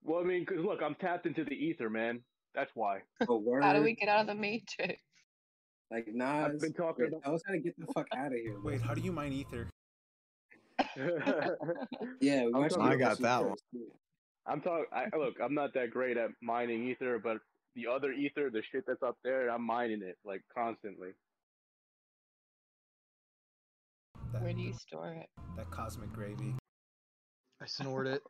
Well, 0.03 0.21
I 0.21 0.25
mean, 0.25 0.47
'cause 0.47 0.59
look, 0.59 0.81
I'm 0.83 0.95
tapped 0.95 1.27
into 1.27 1.45
the 1.45 1.53
ether, 1.55 1.91
man. 1.91 2.23
That's 2.55 2.71
why. 2.75 3.01
Oh. 3.29 3.45
How 3.61 3.75
do 3.75 3.83
we 3.83 3.95
get 3.95 4.09
out 4.09 4.23
of 4.23 4.27
the 4.29 4.35
matrix? 4.35 5.01
Like 5.91 6.07
Nas, 6.13 6.53
I've 6.55 6.61
been 6.61 6.73
talking 6.73 7.05
yeah, 7.07 7.09
about- 7.09 7.23
tell 7.25 7.35
us 7.35 7.43
how 7.47 7.53
to 7.53 7.59
get 7.59 7.75
the 7.79 7.87
fuck 7.93 8.07
out 8.17 8.27
of 8.29 8.39
here. 8.39 8.61
Wait, 8.63 8.81
how 8.81 8.95
do 8.95 9.01
you 9.01 9.13
mine 9.13 9.33
ether? 9.33 9.67
Yeah, 12.21 12.45
we 12.47 12.53
I'm 12.55 12.69
talking- 12.69 12.77
got 12.79 12.93
I 12.93 12.97
got 12.97 13.19
that 13.21 13.41
one. 13.43 13.51
first, 13.51 13.65
too. 13.73 13.87
I'm 14.47 14.61
talking. 14.61 14.87
I 14.93 15.05
look. 15.17 15.35
I'm 15.43 15.55
not 15.55 15.75
that 15.75 15.91
great 15.91 16.17
at 16.17 16.31
mining 16.43 16.89
ether, 16.89 17.19
but 17.23 17.39
the 17.75 17.87
other 17.87 18.13
ether, 18.13 18.51
the 18.51 18.63
shit 18.63 18.85
that's 18.87 19.03
up 19.03 19.17
there, 19.23 19.49
I'm 19.51 19.63
mining 19.63 20.03
it 20.03 20.17
like 20.25 20.43
constantly. 20.57 21.11
That, 24.33 24.43
Where 24.43 24.53
do 24.53 24.61
you 24.61 24.73
store 24.75 25.13
it? 25.13 25.29
that 25.57 25.71
cosmic 25.71 26.13
gravy. 26.13 26.55
I 27.61 27.67
snort 27.67 28.07
it. 28.07 28.23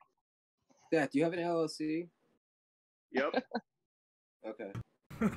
Dad, 0.92 1.10
do 1.12 1.18
you 1.18 1.24
have 1.24 1.32
an 1.34 1.38
LLC? 1.40 2.08
Yep. 3.12 3.44
Okay. 4.48 4.72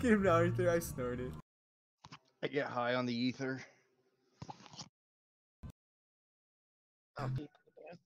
Give 0.01 0.21
me 0.21 0.29
Arthur, 0.29 0.69
I 0.69 0.79
snorted. 0.79 1.31
I 2.43 2.47
get 2.47 2.65
high 2.65 2.95
on 2.95 3.05
the 3.05 3.15
ether. 3.15 3.61
Oh, 7.17 7.27
people 7.29 7.45
do. 7.45 7.97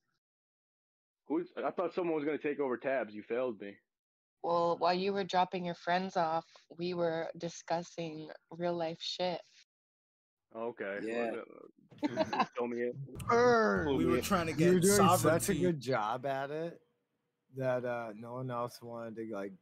Who's? 1.27 1.47
I 1.65 1.72
thought 1.72 1.93
someone 1.93 2.15
was 2.15 2.23
gonna 2.23 2.38
take 2.38 2.59
over 2.59 2.77
tabs. 2.77 3.15
You 3.15 3.23
failed 3.23 3.59
me. 3.59 3.76
Well, 4.43 4.77
while 4.77 4.93
you 4.93 5.11
were 5.11 5.23
dropping 5.23 5.65
your 5.65 5.76
friends 5.76 6.15
off, 6.15 6.45
we 6.77 6.93
were 6.93 7.30
discussing 7.38 8.30
real 8.51 8.76
life 8.77 8.99
shit. 9.01 9.41
Okay. 10.55 10.99
Yeah. 11.03 11.31
Well, 11.31 11.41
uh, 12.30 12.45
Fill 12.55 12.68
me 12.68 12.84
in. 12.84 13.97
We 13.97 14.05
were 14.05 14.22
trying 14.22 14.45
to 14.45 14.53
get 14.53 14.65
You're 14.65 14.73
get 14.76 14.84
doing 14.84 14.97
sovereignty. 14.97 15.45
such 15.45 15.55
a 15.55 15.59
good 15.59 15.80
job 15.80 16.27
at 16.27 16.51
it 16.51 16.80
that 17.57 17.84
uh, 17.85 18.09
no 18.15 18.34
one 18.34 18.51
else 18.51 18.80
wanted 18.84 19.15
to 19.15 19.35
like 19.35 19.53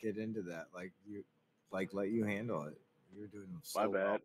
get 0.00 0.16
into 0.16 0.40
that. 0.42 0.68
Like 0.74 0.92
you, 1.06 1.24
like 1.70 1.92
let 1.92 2.08
you 2.08 2.24
handle 2.24 2.62
it. 2.62 2.80
You're 3.16 3.28
doing 3.28 3.46
so 3.62 3.80
My 3.80 3.86
well. 3.86 4.12
bad. 4.12 4.20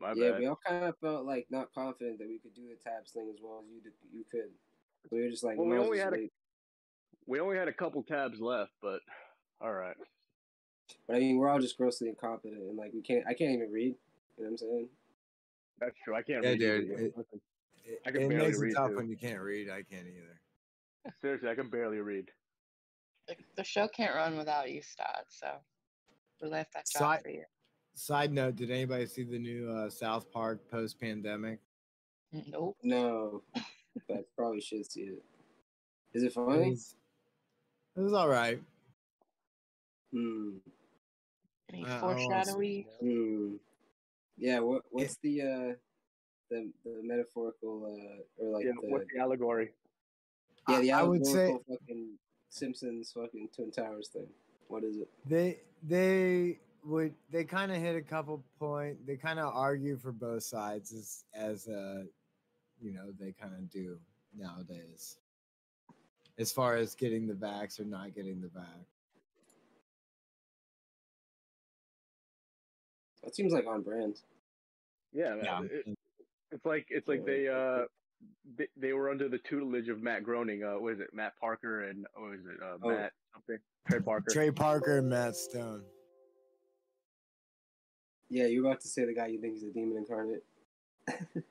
My 0.00 0.08
bad. 0.10 0.16
yeah, 0.18 0.30
bad. 0.32 0.40
we 0.40 0.46
all 0.46 0.58
kind 0.66 0.84
of 0.84 0.94
felt 0.98 1.24
like 1.26 1.46
not 1.50 1.72
confident 1.74 2.18
that 2.18 2.28
we 2.28 2.38
could 2.38 2.54
do 2.54 2.62
the 2.68 2.76
tabs 2.88 3.10
thing 3.12 3.30
as 3.34 3.40
well 3.42 3.60
as 3.64 3.70
you 3.70 3.80
did, 3.82 3.92
you 4.12 4.24
could. 4.30 4.50
We 5.10 5.22
were 5.22 5.30
just 5.30 5.44
like, 5.44 5.56
Well, 5.56 5.66
we 5.66 5.78
only 5.78 5.98
well 5.98 6.10
had 6.10 6.14
a- 6.20 6.30
We 7.26 7.40
only 7.40 7.56
had 7.56 7.68
a 7.68 7.72
couple 7.72 8.02
tabs 8.02 8.40
left, 8.40 8.72
but 8.82 9.00
all 9.60 9.72
right. 9.72 9.96
But 11.06 11.16
I 11.16 11.18
mean, 11.18 11.36
we're 11.38 11.48
all 11.48 11.58
just 11.58 11.76
grossly 11.76 12.08
incompetent, 12.08 12.60
and 12.62 12.76
like 12.76 12.92
we 12.94 13.02
can't. 13.02 13.24
I 13.26 13.34
can't 13.34 13.50
even 13.52 13.70
read. 13.70 13.94
You 14.36 14.44
know 14.44 14.44
what 14.44 14.48
I'm 14.50 14.56
saying? 14.58 14.88
That's 15.80 15.96
true. 16.04 16.14
I 16.14 16.22
can't 16.22 16.42
Yeah, 16.44 16.50
read. 16.50 16.58
dude. 16.60 16.90
It, 16.90 17.14
it, 17.84 18.00
I 18.06 18.10
can 18.10 18.22
it 18.22 18.28
barely 18.28 18.46
makes 18.46 18.58
it 18.58 18.62
read, 18.62 18.74
tough 18.74 18.90
too. 18.90 18.96
when 18.96 19.08
you 19.08 19.16
can't 19.16 19.40
read. 19.40 19.68
I 19.70 19.82
can't 19.82 20.06
either. 20.06 20.40
Seriously, 21.20 21.48
I 21.50 21.54
can 21.54 21.68
barely 21.70 21.98
read. 22.00 22.30
The 23.56 23.64
show 23.64 23.88
can't 23.88 24.14
run 24.14 24.36
without 24.38 24.70
you, 24.70 24.80
Stott. 24.82 25.24
So 25.28 25.48
we 26.42 26.48
left 26.48 26.72
that 26.74 26.86
job 26.90 26.98
Side, 27.00 27.22
for 27.22 27.28
you. 27.30 27.44
Side 27.98 28.32
note: 28.32 28.56
Did 28.56 28.70
anybody 28.70 29.06
see 29.06 29.24
the 29.24 29.38
new 29.38 29.70
uh, 29.70 29.90
South 29.90 30.30
Park 30.32 30.60
post 30.70 31.00
pandemic? 31.00 31.58
Nope. 32.32 32.76
No, 32.82 33.42
but 34.06 34.16
I 34.18 34.20
probably 34.36 34.60
should 34.60 34.90
see 34.90 35.02
it. 35.02 35.22
Is 36.14 36.22
it 36.22 36.26
It 36.26 36.32
funny? 36.34 36.70
was, 36.70 36.94
it 37.96 38.00
was 38.00 38.12
all 38.12 38.28
right. 38.28 38.60
Hmm. 40.12 40.56
Any 41.72 41.84
I- 41.84 41.98
I 41.98 42.02
wanna 42.02 42.18
see 42.18 42.24
foreshadowy? 42.28 42.86
Hmm. 43.00 43.54
Yeah. 44.36 44.60
What 44.60 44.82
What's 44.90 45.16
the 45.22 45.42
uh 45.42 45.72
the 46.50 46.70
the 46.84 47.00
metaphorical 47.02 47.84
uh 47.84 48.42
or 48.44 48.52
like 48.54 48.64
yeah, 48.64 48.72
the 48.80 48.88
what's 48.88 49.04
the 49.12 49.20
allegory? 49.20 49.72
yeah 50.68 50.80
the 50.80 50.92
I- 50.92 51.00
I 51.00 51.02
would 51.02 51.26
say- 51.26 51.56
fucking 51.68 52.18
Simpsons 52.50 53.12
fucking 53.12 53.48
Twin 53.54 53.70
Towers 53.70 54.08
thing? 54.08 54.28
What 54.68 54.84
is 54.84 54.96
it? 54.96 55.08
They 55.26 55.60
they 55.82 56.60
would 56.84 57.14
they 57.30 57.44
kind 57.44 57.70
of 57.72 57.78
hit 57.78 57.96
a 57.96 58.02
couple 58.02 58.42
point. 58.58 59.06
They 59.06 59.16
kind 59.16 59.38
of 59.38 59.54
argue 59.54 59.96
for 59.96 60.12
both 60.12 60.42
sides 60.42 60.92
as 60.92 61.24
as 61.34 61.68
uh 61.68 62.04
you 62.80 62.92
know 62.92 63.12
they 63.18 63.32
kind 63.32 63.54
of 63.54 63.68
do 63.70 63.98
nowadays. 64.36 65.16
As 66.38 66.52
far 66.52 66.76
as 66.76 66.94
getting 66.94 67.26
the 67.26 67.34
vax 67.34 67.80
or 67.80 67.84
not 67.84 68.14
getting 68.14 68.40
the 68.40 68.48
vax. 68.48 68.86
That 73.24 73.34
seems 73.34 73.52
like 73.52 73.66
on 73.66 73.82
brand. 73.82 74.20
Yeah, 75.12 75.30
man. 75.30 75.44
Yeah. 75.44 75.60
It, 75.62 75.98
it's 76.52 76.64
like 76.64 76.86
it's 76.88 77.08
like 77.08 77.26
they 77.26 77.48
uh 77.48 77.84
they, 78.56 78.68
they 78.76 78.92
were 78.92 79.10
under 79.10 79.28
the 79.28 79.38
tutelage 79.38 79.88
of 79.88 80.02
Matt 80.02 80.24
Groening. 80.24 80.64
Uh, 80.64 80.78
what 80.80 80.94
is 80.94 81.00
it? 81.00 81.08
Matt 81.12 81.34
Parker 81.40 81.84
and 81.84 82.06
what 82.16 82.34
is 82.34 82.46
it? 82.46 82.62
Uh, 82.62 82.76
Oh. 82.82 82.88
Matt 82.88 83.12
something. 83.32 83.58
Trey 83.88 84.00
Parker. 84.00 84.30
Trey 84.30 84.50
Parker 84.50 84.98
and 84.98 85.08
Matt 85.08 85.36
Stone. 85.36 85.82
Yeah, 88.30 88.46
you're 88.46 88.66
about 88.66 88.80
to 88.82 88.88
say 88.88 89.04
the 89.04 89.14
guy 89.14 89.26
you 89.28 89.40
think 89.40 89.56
is 89.56 89.62
a 89.62 89.70
demon 89.72 89.96
incarnate. 89.98 90.44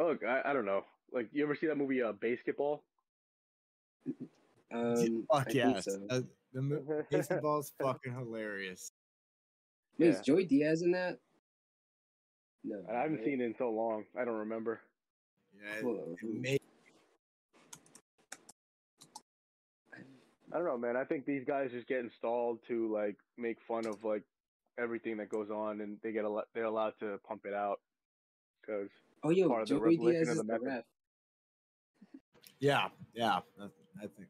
Oh, 0.00 0.16
I, 0.28 0.50
I 0.50 0.52
don't 0.52 0.64
know. 0.64 0.84
Like, 1.12 1.26
you 1.32 1.42
ever 1.42 1.56
see 1.56 1.66
that 1.66 1.76
movie, 1.76 2.00
uh, 2.00 2.12
BASEketball? 2.12 2.78
Um, 4.72 5.26
Fuck 5.28 5.52
yes. 5.52 5.86
so. 5.86 5.98
Uh, 6.08 6.20
the 6.52 6.62
mo- 6.62 7.02
BASEketball's 7.12 7.72
fucking 7.82 8.14
hilarious. 8.14 8.92
Wait, 9.98 10.06
Yeah. 10.06 10.12
is 10.12 10.20
Joey 10.20 10.44
Diaz 10.44 10.82
in 10.82 10.92
that? 10.92 11.18
No, 12.62 12.80
I 12.88 13.00
haven't 13.00 13.16
right? 13.16 13.24
seen 13.24 13.40
it 13.40 13.46
in 13.46 13.54
so 13.58 13.70
long. 13.70 14.04
I 14.16 14.24
don't 14.24 14.36
remember. 14.36 14.80
Yeah, 15.60 15.82
Hold 15.82 15.98
on. 15.98 16.16
it 16.44 16.62
I 20.52 20.56
don't 20.56 20.64
know, 20.64 20.78
man. 20.78 20.96
I 20.96 21.02
think 21.02 21.26
these 21.26 21.44
guys 21.44 21.72
just 21.72 21.88
get 21.88 22.00
installed 22.00 22.60
to 22.68 22.92
like 22.92 23.16
make 23.36 23.58
fun 23.66 23.84
of 23.84 24.04
like 24.04 24.22
everything 24.78 25.16
that 25.18 25.28
goes 25.28 25.50
on, 25.50 25.80
and 25.80 25.98
they 26.02 26.12
get 26.12 26.24
a 26.24 26.28
lot. 26.28 26.44
they're 26.54 26.64
allowed 26.64 26.94
to 27.00 27.18
pump 27.26 27.44
it 27.46 27.54
out 27.54 27.80
because 28.60 28.88
Oh, 29.24 29.30
yo, 29.30 29.48
part 29.48 29.62
of 29.62 29.68
the 29.68 29.74
Joey 29.74 29.96
revelation 29.96 30.12
Diaz 30.24 30.28
of 30.28 30.32
is 30.32 30.36
the 30.38 30.42
the 30.44 30.52
method. 30.52 30.66
ref. 30.66 30.84
Yeah, 32.60 32.88
yeah, 33.14 33.40
I 33.60 33.64
I 34.02 34.06
think. 34.06 34.28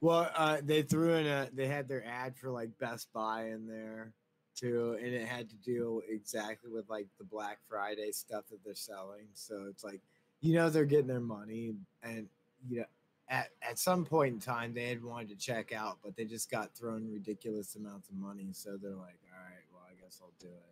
Well, 0.00 0.30
uh, 0.34 0.58
they 0.62 0.82
threw 0.82 1.14
in 1.14 1.26
a. 1.26 1.48
They 1.52 1.66
had 1.66 1.88
their 1.88 2.04
ad 2.04 2.36
for 2.36 2.50
like 2.50 2.76
Best 2.78 3.12
Buy 3.12 3.48
in 3.48 3.66
there 3.66 4.12
too, 4.54 4.96
and 4.98 5.12
it 5.14 5.26
had 5.26 5.48
to 5.50 5.56
do 5.56 6.02
exactly 6.08 6.70
with 6.70 6.88
like 6.88 7.06
the 7.18 7.24
Black 7.24 7.58
Friday 7.68 8.12
stuff 8.12 8.44
that 8.50 8.62
they're 8.64 8.74
selling. 8.74 9.26
So 9.32 9.66
it's 9.68 9.82
like, 9.84 10.00
you 10.40 10.54
know, 10.54 10.70
they're 10.70 10.84
getting 10.84 11.06
their 11.06 11.20
money, 11.20 11.74
and 12.02 12.28
you 12.68 12.80
know, 12.80 12.86
at 13.28 13.50
at 13.62 13.78
some 13.78 14.04
point 14.04 14.34
in 14.34 14.40
time 14.40 14.74
they 14.74 14.88
had 14.88 15.02
wanted 15.02 15.28
to 15.30 15.36
check 15.36 15.72
out, 15.72 15.98
but 16.02 16.16
they 16.16 16.24
just 16.24 16.50
got 16.50 16.74
thrown 16.76 17.10
ridiculous 17.10 17.74
amounts 17.76 18.08
of 18.08 18.16
money. 18.16 18.48
So 18.52 18.76
they're 18.76 18.90
like, 18.90 19.18
all 19.32 19.40
right, 19.44 19.64
well, 19.72 19.82
I 19.88 19.94
guess 20.14 20.22
I'll 20.22 20.32
do 20.40 20.48
it. 20.48 20.62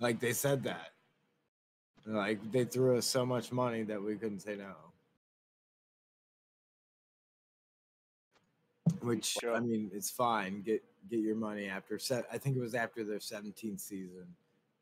Like 0.00 0.20
they 0.20 0.32
said 0.32 0.64
that. 0.64 0.90
Like 2.06 2.52
they 2.52 2.64
threw 2.64 2.96
us 2.96 3.06
so 3.06 3.26
much 3.26 3.52
money 3.52 3.82
that 3.84 4.02
we 4.02 4.16
couldn't 4.16 4.40
say 4.40 4.56
no. 4.56 4.72
Which 9.00 9.36
I 9.46 9.60
mean, 9.60 9.90
it's 9.92 10.10
fine. 10.10 10.62
Get 10.62 10.82
get 11.10 11.20
your 11.20 11.36
money 11.36 11.68
after 11.68 11.98
set. 11.98 12.26
I 12.32 12.38
think 12.38 12.56
it 12.56 12.60
was 12.60 12.74
after 12.74 13.04
their 13.04 13.18
17th 13.18 13.80
season 13.80 14.26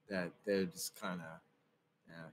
that 0.09 0.31
they're 0.45 0.67
just 0.67 0.99
kind 1.01 1.21
of 1.21 1.41
yeah. 2.09 2.31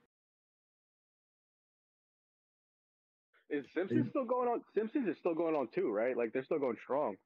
is 3.58 3.66
Simpsons 3.74 4.10
still 4.10 4.26
going 4.26 4.48
on? 4.48 4.62
Simpsons 4.76 5.08
is 5.08 5.18
still 5.18 5.34
going 5.34 5.56
on 5.56 5.68
too, 5.74 5.92
right? 5.92 6.16
Like 6.16 6.34
they're 6.34 6.46
still 6.46 6.60
going 6.60 6.78
strong. 6.84 7.18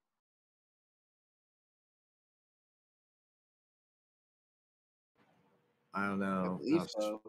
I 5.98 6.06
don't 6.08 6.20
know. 6.20 6.60
believe 6.62 6.88
so. 6.90 7.22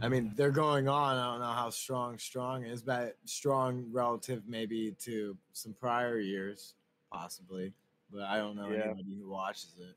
I 0.00 0.08
mean, 0.10 0.32
they're 0.36 0.50
going 0.50 0.88
on. 0.88 1.16
I 1.16 1.24
don't 1.32 1.40
know 1.40 1.52
how 1.54 1.70
strong 1.70 2.18
strong 2.18 2.64
is, 2.64 2.82
but 2.82 3.16
strong 3.24 3.86
relative 3.90 4.42
maybe 4.46 4.94
to 5.00 5.34
some 5.54 5.72
prior 5.80 6.18
years, 6.18 6.74
possibly. 7.10 7.72
But 8.12 8.22
I 8.24 8.36
don't 8.36 8.56
know 8.56 8.70
Yeah. 8.70 8.84
anybody 8.84 9.14
who 9.18 9.28
watches 9.30 9.74
it. 9.80 9.96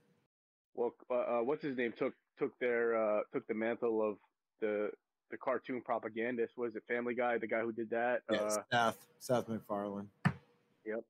Well, 0.73 0.95
uh, 1.11 1.15
uh, 1.15 1.41
what's 1.43 1.63
his 1.63 1.75
name 1.75 1.91
took 1.97 2.13
took 2.37 2.57
their 2.59 2.95
uh, 2.95 3.23
took 3.33 3.45
the 3.47 3.53
mantle 3.53 4.01
of 4.01 4.17
the 4.61 4.91
the 5.31 5.37
cartoon 5.37 5.81
propagandist. 5.81 6.57
Was 6.57 6.75
it 6.77 6.83
Family 6.87 7.13
Guy? 7.13 7.37
The 7.37 7.47
guy 7.47 7.59
who 7.59 7.73
did 7.73 7.89
that? 7.89 8.21
Yeah, 8.31 8.37
Uh, 8.39 8.61
Seth 8.71 9.05
Seth 9.19 9.49
MacFarlane. 9.49 10.09
yep. 10.85 11.03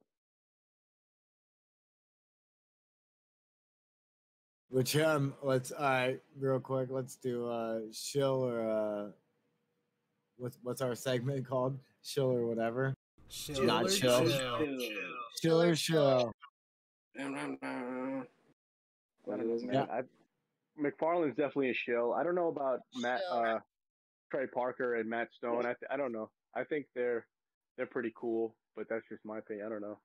Which 4.69 4.95
um, 4.98 5.33
let's 5.41 5.72
all 5.72 5.83
right, 5.83 6.19
real 6.39 6.59
quick. 6.59 6.89
Let's 6.91 7.15
do 7.15 7.49
uh, 7.49 7.80
shill 7.91 8.43
or 8.43 8.69
uh, 8.69 9.11
what's 10.38 10.59
what's 10.61 10.81
our 10.81 10.95
segment 10.95 11.48
called? 11.49 11.80
Shill 12.03 12.31
or 12.31 12.45
whatever. 12.45 12.95
Shill 13.30 13.64
Not 13.64 13.85
or 13.85 13.89
chill. 13.89 14.30
chill? 14.30 14.77
Shill 15.41 15.61
or 15.61 15.75
shill. 15.75 16.31
I 17.17 17.23
don't 17.23 17.33
man. 17.61 18.25
Yeah. 19.72 19.85
I, 19.91 20.01
MacFarlane's 20.80 21.35
definitely 21.35 21.72
a 21.72 21.73
shill. 21.73 22.14
I 22.14 22.23
don't 22.23 22.35
know 22.35 22.48
about 22.48 22.80
Matt, 22.95 23.22
uh, 23.31 23.59
Trey 24.31 24.48
Parker 24.48 24.95
and 24.95 25.09
Matt 25.09 25.30
Stone. 25.38 25.65
I 25.65 25.73
th- 25.73 25.89
I 25.91 25.98
don't 25.98 26.11
know. 26.11 26.30
I 26.56 26.64
think 26.64 26.85
they're 26.95 27.25
they're 27.77 27.85
pretty 27.85 28.14
cool, 28.15 28.56
but 28.75 28.88
that's 28.89 29.07
just 29.09 29.23
my 29.25 29.39
opinion. 29.39 29.65
I 29.65 29.69
don't 29.69 29.81
know. 29.81 29.99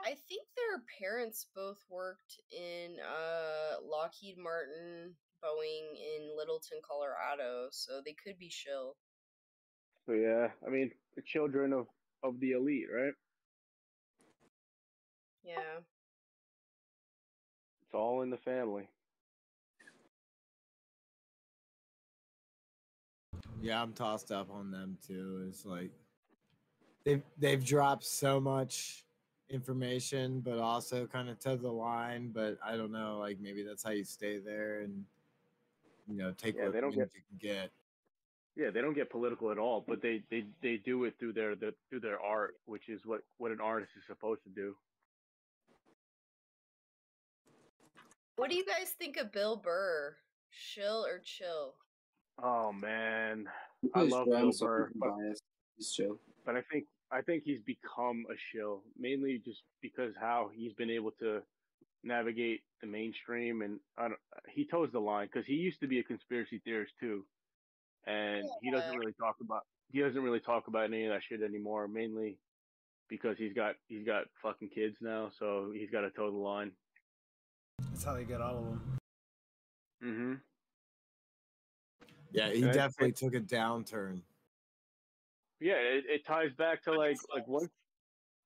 I 0.00 0.14
think 0.28 0.46
their 0.56 0.82
parents 1.00 1.46
both 1.54 1.78
worked 1.90 2.40
in 2.52 2.96
uh, 3.00 3.80
Lockheed 3.84 4.36
Martin, 4.38 5.14
Boeing 5.42 5.96
in 5.96 6.36
Littleton, 6.36 6.78
Colorado, 6.86 7.68
so 7.70 8.00
they 8.04 8.14
could 8.22 8.38
be 8.38 8.50
shill. 8.50 8.96
So 10.06 10.12
yeah, 10.12 10.48
I 10.66 10.70
mean, 10.70 10.90
the 11.16 11.22
children 11.22 11.72
of 11.72 11.86
of 12.22 12.38
the 12.40 12.52
elite, 12.52 12.86
right? 12.94 13.12
Yeah. 15.42 15.80
It's 17.84 17.94
all 17.94 18.22
in 18.22 18.30
the 18.30 18.36
family. 18.36 18.88
Yeah, 23.62 23.80
I'm 23.80 23.92
tossed 23.92 24.30
up 24.30 24.50
on 24.52 24.70
them 24.70 24.98
too. 25.06 25.46
It's 25.48 25.64
like 25.64 25.90
they've 27.04 27.22
they've 27.38 27.64
dropped 27.64 28.04
so 28.04 28.38
much 28.38 29.05
information, 29.50 30.40
but 30.40 30.58
also 30.58 31.06
kind 31.06 31.28
of 31.28 31.38
to 31.40 31.56
the 31.56 31.70
line. 31.70 32.30
But 32.34 32.58
I 32.64 32.76
don't 32.76 32.92
know, 32.92 33.18
like 33.18 33.38
maybe 33.40 33.62
that's 33.62 33.82
how 33.82 33.90
you 33.90 34.04
stay 34.04 34.38
there 34.38 34.80
and 34.80 35.04
you 36.08 36.16
know 36.16 36.32
take 36.36 36.56
Yeah, 36.56 36.64
what 36.64 36.72
they 36.72 36.80
don't 36.80 36.90
get- 36.90 37.10
you 37.14 37.22
can 37.28 37.38
get. 37.38 37.70
Yeah, 38.56 38.70
they 38.70 38.80
don't 38.80 38.94
get 38.94 39.10
political 39.10 39.50
at 39.50 39.58
all, 39.58 39.84
but 39.86 40.00
they 40.00 40.22
they 40.30 40.46
they 40.62 40.78
do 40.78 41.04
it 41.04 41.18
through 41.18 41.34
their 41.34 41.54
the, 41.54 41.74
through 41.90 42.00
their 42.00 42.18
art, 42.18 42.56
which 42.64 42.88
is 42.88 43.04
what 43.04 43.22
what 43.36 43.52
an 43.52 43.60
artist 43.60 43.92
is 43.98 44.04
supposed 44.06 44.42
to 44.44 44.48
do. 44.48 44.74
What 48.36 48.50
do 48.50 48.56
you 48.56 48.64
guys 48.64 48.90
think 48.98 49.16
of 49.16 49.32
Bill 49.32 49.56
Burr? 49.56 50.16
Shill 50.50 51.04
or 51.04 51.18
chill? 51.22 51.74
Oh 52.42 52.72
man, 52.72 53.46
I 53.94 53.98
plays 54.00 54.12
love 54.12 54.24
Bill 54.26 54.40
drums, 54.40 54.58
so 54.58 54.66
Burr, 54.66 54.90
but. 54.96 55.10
He's 55.76 55.92
chill. 55.92 56.18
but 56.46 56.56
I 56.56 56.62
think 56.72 56.86
I 57.10 57.20
think 57.22 57.44
he's 57.44 57.60
become 57.60 58.26
a 58.30 58.34
shill 58.50 58.82
mainly 58.98 59.40
just 59.44 59.62
because 59.80 60.12
how 60.20 60.50
he's 60.54 60.72
been 60.74 60.90
able 60.90 61.12
to 61.20 61.40
navigate 62.02 62.60
the 62.80 62.86
mainstream 62.86 63.62
and 63.62 63.78
I 63.96 64.08
don't, 64.08 64.20
he 64.48 64.66
toes 64.66 64.90
the 64.92 64.98
line 64.98 65.28
because 65.32 65.46
he 65.46 65.54
used 65.54 65.80
to 65.80 65.86
be 65.86 65.98
a 66.00 66.02
conspiracy 66.02 66.60
theorist 66.64 66.92
too, 67.00 67.24
and 68.06 68.44
he 68.62 68.70
doesn't 68.70 68.96
really 68.96 69.14
talk 69.14 69.36
about 69.40 69.62
he 69.92 70.00
doesn't 70.00 70.20
really 70.20 70.40
talk 70.40 70.66
about 70.66 70.84
any 70.84 71.04
of 71.06 71.12
that 71.12 71.22
shit 71.28 71.42
anymore. 71.42 71.86
Mainly 71.86 72.38
because 73.08 73.36
he's 73.38 73.52
got 73.52 73.74
he's 73.88 74.04
got 74.04 74.24
fucking 74.42 74.68
kids 74.68 74.96
now, 75.00 75.30
so 75.38 75.70
he's 75.72 75.90
got 75.90 76.00
to 76.00 76.10
toe 76.10 76.30
the 76.30 76.36
line. 76.36 76.72
That's 77.90 78.04
how 78.04 78.14
they 78.14 78.24
get 78.24 78.40
all 78.40 78.58
of 78.58 78.64
them. 78.64 78.98
Mm-hmm. 80.04 80.34
Yeah, 82.32 82.50
he 82.50 82.64
Okay. 82.64 82.72
definitely 82.72 83.12
took 83.12 83.34
a 83.34 83.40
downturn. 83.40 84.22
Yeah, 85.60 85.74
it, 85.74 86.04
it 86.08 86.26
ties 86.26 86.52
back 86.58 86.82
to 86.84 86.92
like 86.92 87.16
like 87.34 87.46
once 87.48 87.70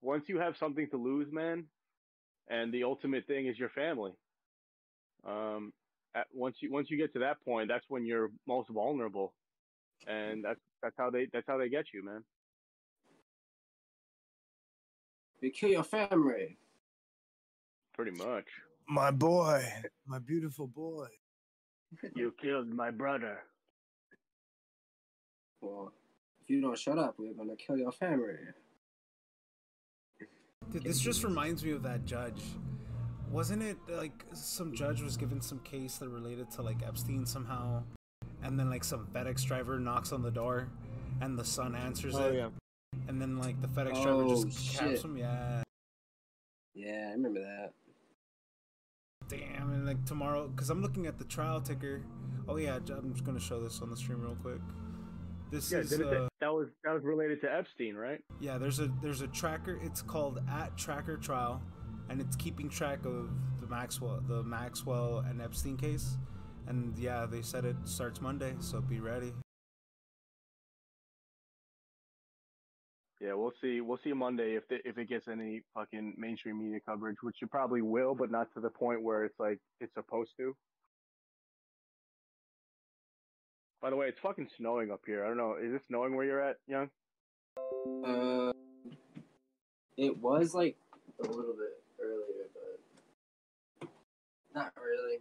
once 0.03 0.29
you 0.29 0.39
have 0.39 0.57
something 0.57 0.89
to 0.91 0.97
lose, 0.97 1.33
man, 1.33 1.65
and 2.49 2.73
the 2.73 2.85
ultimate 2.85 3.27
thing 3.27 3.47
is 3.47 3.59
your 3.59 3.69
family. 3.71 4.13
Um, 5.27 5.73
at, 6.15 6.27
once 6.33 6.59
you 6.61 6.71
once 6.71 6.91
you 6.91 6.97
get 6.97 7.13
to 7.15 7.19
that 7.21 7.43
point, 7.45 7.69
that's 7.69 7.85
when 7.89 8.07
you're 8.07 8.31
most 8.47 8.69
vulnerable, 8.71 9.35
and 10.07 10.45
that's 10.45 10.61
that's 10.83 10.97
how 10.97 11.11
they 11.11 11.27
that's 11.33 11.47
how 11.47 11.59
they 11.59 11.69
get 11.69 11.87
you, 11.93 12.05
man. 12.05 12.23
They 15.43 15.51
kill 15.51 15.71
your 15.71 15.85
family. 15.85 16.59
Pretty 17.95 18.13
much. 18.13 18.47
My 18.89 19.11
boy, 19.11 19.65
my 20.07 20.19
beautiful 20.19 20.67
boy. 20.67 21.07
You 22.15 22.33
killed 22.41 22.73
my 22.73 22.93
brother. 22.93 23.41
Well, 25.61 25.93
if 25.93 26.10
you 26.51 26.61
don't 26.61 26.79
shut 26.79 26.99
up, 26.99 27.15
we're 27.19 27.33
gonna 27.33 27.57
kill 27.57 27.79
your 27.79 27.93
family. 27.93 28.35
Dude, 30.73 30.85
this 30.85 31.01
just 31.01 31.25
reminds 31.25 31.65
me 31.65 31.73
of 31.73 31.83
that 31.83 32.05
judge. 32.05 32.43
Wasn't 33.31 33.63
it 33.63 33.77
like 33.89 34.25
some 34.33 34.75
judge 34.75 35.03
was 35.03 35.17
given 35.17 35.41
some 35.41 35.61
case 35.61 35.99
that 35.99 36.09
related 36.09 36.51
to 36.53 36.63
like 36.63 36.83
Epstein 36.87 37.25
somehow, 37.27 37.83
and 38.43 38.59
then 38.59 38.69
like 38.69 38.85
some 38.85 39.07
FedEx 39.13 39.45
driver 39.45 39.79
knocks 39.79 40.13
on 40.13 40.23
the 40.23 40.31
door, 40.31 40.69
and 41.21 41.39
the 41.39 41.45
son 41.45 41.75
answers 41.75 42.15
it. 42.15 42.21
Oh, 42.21 42.29
it, 42.29 42.35
yeah. 42.35 42.49
and 43.09 43.21
then 43.21 43.39
like 43.39 43.61
the 43.61 43.69
FedEx 43.69 44.03
driver 44.03 44.25
Oh, 44.25 44.45
just 44.45 44.77
caps 44.79 45.03
him. 45.05 45.17
Yeah, 45.17 45.63
Yeah, 46.75 47.09
I 47.09 47.13
remember 47.13 47.41
that. 47.41 47.73
damn. 49.29 49.73
And 49.73 49.87
like 49.87 50.05
tomorrow, 50.05 50.49
because 50.49 50.71
I'm 50.71 50.83
looking 50.83 51.07
at 51.07 51.19
the 51.19 51.25
trial 51.25 51.61
ticker. 51.61 52.03
Oh 52.49 52.57
yeah, 52.57 52.79
I'm 52.97 53.13
just 53.13 53.25
gonna 53.25 53.41
show 53.41 53.63
this 53.63 53.81
on 53.81 53.91
the 53.91 53.97
stream 53.97 54.21
real 54.23 54.37
quick. 54.43 54.61
This 55.51 55.73
Yeah, 55.73 55.79
is 55.79 55.93
uh, 55.93 56.29
that 56.41 56.53
was 56.53 56.69
that 56.85 56.93
was 56.93 57.03
related 57.03 57.41
to 57.41 57.53
Epstein, 57.53 57.97
right? 57.97 58.21
Yeah, 58.41 58.59
there's 58.59 58.79
a 58.79 58.89
there's 59.03 59.21
a 59.21 59.27
tracker. 59.29 59.81
It's 59.83 60.01
called 60.01 60.41
at 60.49 60.77
Tracker 60.79 61.17
Trial, 61.17 61.61
and 62.09 62.21
it's 62.21 62.37
keeping 62.37 62.69
track 62.69 63.05
of 63.05 63.31
the 63.61 63.67
Maxwell 63.67 64.23
the 64.29 64.45
Maxwell 64.45 65.25
and 65.29 65.43
Epstein 65.43 65.77
case. 65.77 66.19
And 66.69 66.97
yeah, 66.97 67.27
they 67.27 67.43
said 67.43 67.65
it 67.65 67.77
starts 67.85 68.21
Monday, 68.21 68.55
so 68.61 68.81
be 68.81 69.01
ready. 69.01 69.33
Yeah, 73.21 73.35
we'll 73.35 73.53
see. 73.61 73.81
We'll 73.81 73.99
see 74.03 74.13
Monday 74.13 74.55
if 74.55 74.65
it, 74.71 74.83
if 74.85 74.97
it 74.97 75.09
gets 75.09 75.27
any 75.29 75.63
fucking 75.75 76.15
mainstream 76.17 76.59
media 76.59 76.79
coverage, 76.87 77.17
which 77.23 77.37
it 77.43 77.51
probably 77.51 77.83
will, 77.83 78.15
but 78.15 78.31
not 78.31 78.47
to 78.55 78.61
the 78.61 78.71
point 78.71 79.03
where 79.03 79.25
it's 79.25 79.39
like 79.39 79.59
it's 79.81 79.93
supposed 79.95 80.31
to. 80.39 80.55
By 83.81 83.91
the 83.91 83.97
way, 83.97 84.09
it's 84.09 84.21
fucking 84.21 84.49
snowing 84.59 84.91
up 84.91 85.01
here. 85.07 85.25
I 85.25 85.29
don't 85.29 85.39
know. 85.39 85.57
Is 85.61 85.73
it 85.73 85.83
snowing 85.89 86.15
where 86.15 86.27
you're 86.27 86.43
at, 86.43 86.57
Young? 86.69 86.91
Uh, 88.05 88.53
it 89.97 90.17
was 90.19 90.55
like 90.55 90.77
a 91.19 91.27
little 91.27 91.55
bit 91.55 91.83
earlier, 92.03 92.49
but 93.81 93.89
not 94.55 94.73
really. 94.77 95.19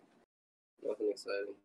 Nothing 0.83 1.09
exciting. 1.11 1.55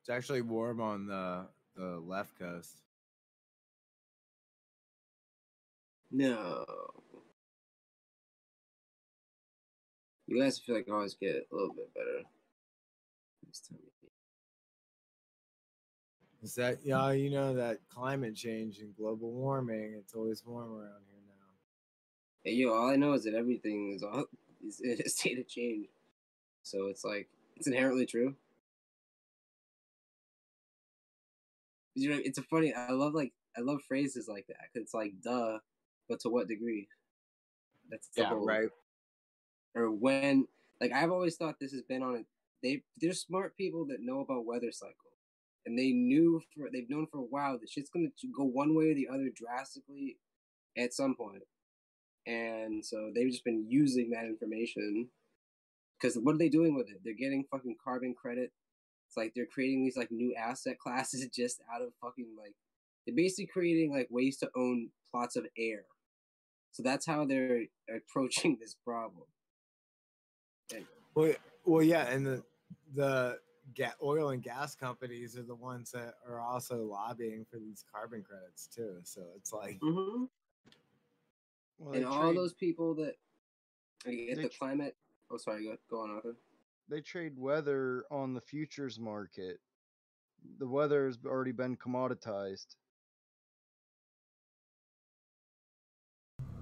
It's 0.00 0.10
actually 0.10 0.42
warm 0.42 0.80
on 0.80 1.06
the 1.06 1.46
the 1.76 2.02
left 2.06 2.38
coast. 2.38 2.76
No. 6.10 6.64
You 10.28 10.42
guys 10.42 10.58
feel 10.58 10.74
like 10.76 10.88
I 10.90 10.92
always 10.92 11.14
get 11.14 11.48
a 11.50 11.54
little 11.54 11.72
bit 11.74 11.92
better. 11.94 12.22
This 13.46 13.60
time 13.60 13.78
of 13.78 13.84
year. 14.02 14.10
Is 16.42 16.54
that 16.56 16.80
yeah? 16.84 17.12
You 17.12 17.30
know 17.30 17.54
that 17.54 17.78
climate 17.88 18.36
change 18.36 18.78
and 18.80 18.94
global 18.94 19.30
warming. 19.32 19.94
It's 19.98 20.14
always 20.14 20.44
warm 20.44 20.70
around 20.70 21.02
here 21.10 21.22
now. 21.26 21.46
Hey, 22.44 22.52
yo, 22.52 22.74
all 22.74 22.90
I 22.90 22.96
know 22.96 23.14
is 23.14 23.24
that 23.24 23.34
everything 23.34 23.92
is 23.96 24.02
all 24.02 24.26
is 24.66 24.80
in 24.80 24.98
a 25.04 25.08
state 25.08 25.38
of 25.38 25.48
change. 25.48 25.88
So 26.62 26.88
it's 26.88 27.04
like 27.04 27.28
it's 27.56 27.66
inherently 27.66 28.04
true. 28.04 28.36
You 31.94 32.10
know, 32.10 32.20
it's 32.22 32.38
a 32.38 32.42
funny. 32.42 32.74
I 32.74 32.92
love 32.92 33.14
like 33.14 33.32
I 33.56 33.62
love 33.62 33.80
phrases 33.88 34.28
like 34.28 34.46
that. 34.48 34.58
'cause 34.74 34.82
it's 34.82 34.94
like 34.94 35.14
duh, 35.22 35.58
but 36.06 36.20
to 36.20 36.28
what 36.28 36.48
degree? 36.48 36.86
That's 37.90 38.08
the 38.08 38.22
Yeah, 38.22 38.28
whole, 38.28 38.46
right. 38.46 38.68
Or 39.74 39.90
when 39.90 40.46
like 40.80 40.92
I've 40.92 41.10
always 41.10 41.36
thought 41.36 41.56
this 41.60 41.72
has 41.72 41.82
been 41.82 42.02
on 42.02 42.16
a 42.16 42.20
they 42.62 42.82
they're 43.00 43.12
smart 43.12 43.56
people 43.56 43.86
that 43.86 44.00
know 44.00 44.20
about 44.20 44.46
weather 44.46 44.72
cycle, 44.72 44.94
and 45.66 45.78
they 45.78 45.90
knew 45.92 46.40
for 46.54 46.68
they've 46.72 46.90
known 46.90 47.06
for 47.10 47.18
a 47.18 47.22
while 47.22 47.58
that 47.58 47.68
shit's 47.68 47.90
gonna 47.90 48.08
go 48.36 48.44
one 48.44 48.74
way 48.74 48.90
or 48.90 48.94
the 48.94 49.08
other 49.12 49.30
drastically 49.34 50.16
at 50.76 50.92
some 50.92 51.14
point. 51.14 51.42
And 52.26 52.84
so 52.84 53.10
they've 53.14 53.30
just 53.30 53.44
been 53.44 53.64
using 53.68 54.10
that 54.10 54.26
information 54.26 55.08
because 55.98 56.16
what 56.16 56.34
are 56.34 56.38
they 56.38 56.50
doing 56.50 56.74
with 56.74 56.88
it? 56.90 57.00
They're 57.02 57.14
getting 57.14 57.44
fucking 57.50 57.76
carbon 57.82 58.14
credit. 58.14 58.52
It's 59.08 59.16
like 59.16 59.32
they're 59.34 59.46
creating 59.46 59.84
these 59.84 59.96
like 59.96 60.10
new 60.10 60.34
asset 60.34 60.78
classes 60.82 61.26
just 61.34 61.60
out 61.74 61.82
of 61.82 61.88
fucking 62.02 62.28
like 62.36 62.54
they're 63.06 63.16
basically 63.16 63.46
creating 63.46 63.92
like 63.92 64.08
ways 64.10 64.36
to 64.38 64.50
own 64.56 64.90
plots 65.10 65.36
of 65.36 65.46
air. 65.56 65.84
So 66.72 66.82
that's 66.82 67.06
how 67.06 67.24
they're 67.24 67.64
approaching 67.88 68.58
this 68.60 68.76
problem 68.84 69.24
And- 70.74 70.86
Well, 71.14 71.34
well, 71.64 71.82
yeah, 71.82 72.08
and 72.08 72.26
the 72.26 72.44
the 72.94 73.38
ga- 73.74 73.92
oil 74.02 74.30
and 74.30 74.42
gas 74.42 74.74
companies 74.74 75.36
are 75.36 75.42
the 75.42 75.54
ones 75.54 75.90
that 75.90 76.14
are 76.26 76.40
also 76.40 76.84
lobbying 76.84 77.44
for 77.50 77.58
these 77.58 77.84
carbon 77.92 78.22
credits 78.22 78.66
too. 78.66 78.98
So 79.02 79.22
it's 79.36 79.52
like, 79.52 79.78
mm-hmm. 79.80 80.24
Well, 81.78 81.94
and 81.94 82.04
all 82.06 82.22
trade- 82.22 82.36
those 82.36 82.54
people 82.54 82.94
that 82.96 83.16
get 84.04 84.36
the 84.36 84.48
tr- 84.48 84.58
climate 84.58 84.96
oh 85.30 85.36
sorry 85.36 85.64
go, 85.64 85.76
go 85.90 86.00
on 86.02 86.10
Arthur. 86.10 86.36
they 86.88 87.00
trade 87.00 87.38
weather 87.38 88.04
on 88.10 88.32
the 88.34 88.40
futures 88.40 88.98
market. 88.98 89.60
The 90.58 90.66
weather 90.66 91.06
has 91.06 91.18
already 91.26 91.52
been 91.52 91.76
commoditized. 91.76 92.76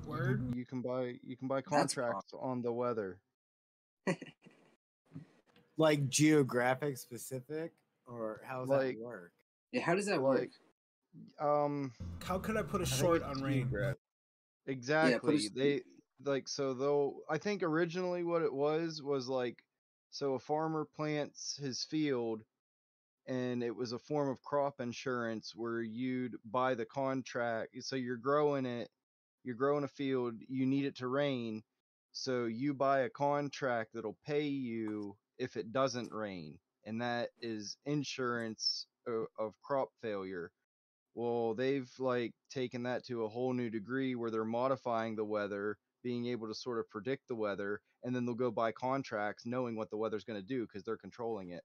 Word. 0.07 0.55
You 0.55 0.65
can 0.65 0.83
buy 0.83 1.19
you 1.23 1.37
can 1.37 1.49
buy 1.49 1.61
contracts 1.63 2.33
on 2.39 2.63
the 2.63 2.73
weather. 2.73 3.19
like 5.77 6.09
geographic 6.09 6.97
specific, 6.99 7.73
or 8.07 8.41
how 8.45 8.61
does 8.61 8.69
Like- 8.69 8.97
that 8.97 9.05
work? 9.05 9.33
yeah 9.73 9.83
how 9.83 9.95
does 9.95 10.07
that 10.07 10.23
work 10.23 10.39
Like, 10.39 11.45
um, 11.47 11.93
How 12.23 12.39
could 12.39 12.57
I 12.57 12.63
put 12.63 12.81
a 12.81 12.85
I 12.85 12.87
short 12.87 13.23
it's 13.23 13.25
on 13.39 13.43
rain? 13.43 13.69
geogra- 13.69 13.95
Yeah, 14.67 14.73
Exactly. 14.73 15.19
put 15.19 15.35
a 15.35 15.45
s- 15.45 15.51
they 15.55 15.83
like 16.25 16.49
so 16.49 16.73
though 16.73 17.21
I 17.29 17.37
think 17.39 17.63
originally 17.63 18.23
what 18.25 18.43
it 18.43 18.53
was 18.53 19.03
was 19.03 19.29
like 19.29 19.63
so 20.11 20.35
a 20.35 20.39
farmer 20.39 20.85
plants 20.85 21.57
his 21.61 21.85
field 21.85 22.43
and 23.27 23.63
it 23.63 23.75
was 23.75 23.93
a 23.93 23.99
form 23.99 24.29
of 24.31 24.41
crop 24.43 24.81
insurance 24.81 25.53
where 25.55 25.83
you'd 25.83 26.37
buy 26.45 26.75
the 26.75 26.87
contract 26.87 27.77
so 27.83 27.97
you're 27.97 28.17
growing 28.17 28.65
it 28.65 28.89
you're 29.45 29.57
growing 29.57 29.85
a 29.85 29.89
field 29.89 30.35
you 30.49 30.65
need 30.65 30.85
it 30.87 30.97
to 30.97 31.09
rain 31.09 31.63
so 32.19 32.45
you 32.47 32.73
buy 32.73 33.01
a 33.01 33.11
contract 33.11 33.91
that'll 33.93 34.17
pay 34.27 34.45
you 34.47 35.17
if 35.39 35.57
it 35.57 35.73
doesn't 35.73 36.13
rain 36.13 36.59
and 36.85 37.01
that 37.03 37.29
is 37.43 37.77
insurance 37.85 38.87
of, 39.07 39.27
of 39.39 39.53
crop 39.63 39.89
failure 40.01 40.51
well, 41.17 41.55
they've 41.55 41.91
like 41.99 42.35
taken 42.51 42.83
that 42.83 43.07
to 43.07 43.25
a 43.25 43.29
whole 43.29 43.55
new 43.55 43.71
degree 43.71 44.15
where 44.15 44.31
they're 44.31 44.45
modifying 44.45 45.17
the 45.17 45.25
weather, 45.25 45.79
being 46.05 46.27
able 46.27 46.47
to 46.47 46.55
sort 46.55 46.79
of 46.79 46.91
predict 46.91 47.27
the 47.27 47.35
weather, 47.35 47.81
and 48.05 48.15
then 48.15 48.27
they'll 48.27 48.35
go 48.35 48.51
buy 48.51 48.71
contracts 48.71 49.47
knowing 49.47 49.77
what 49.77 49.89
the 49.89 49.97
weather's 49.97 50.25
going 50.25 50.39
to 50.39 50.47
do 50.47 50.67
because 50.67 50.85
they're 50.85 50.99
controlling 50.99 51.53
it. 51.53 51.63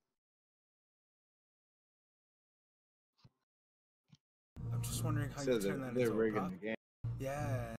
I'm 4.74 4.82
just 4.82 5.04
wondering 5.04 5.30
how 5.36 5.42
So 5.42 5.52
you 5.52 5.60
they're, 5.60 5.72
turn 5.74 5.82
that 5.82 5.96
they're 5.96 6.04
into 6.06 6.14
a 6.16 6.18
rigging 6.18 6.40
profit. 6.40 6.62
the 6.62 6.66
game. 6.68 6.76
Yeah. 7.20 7.76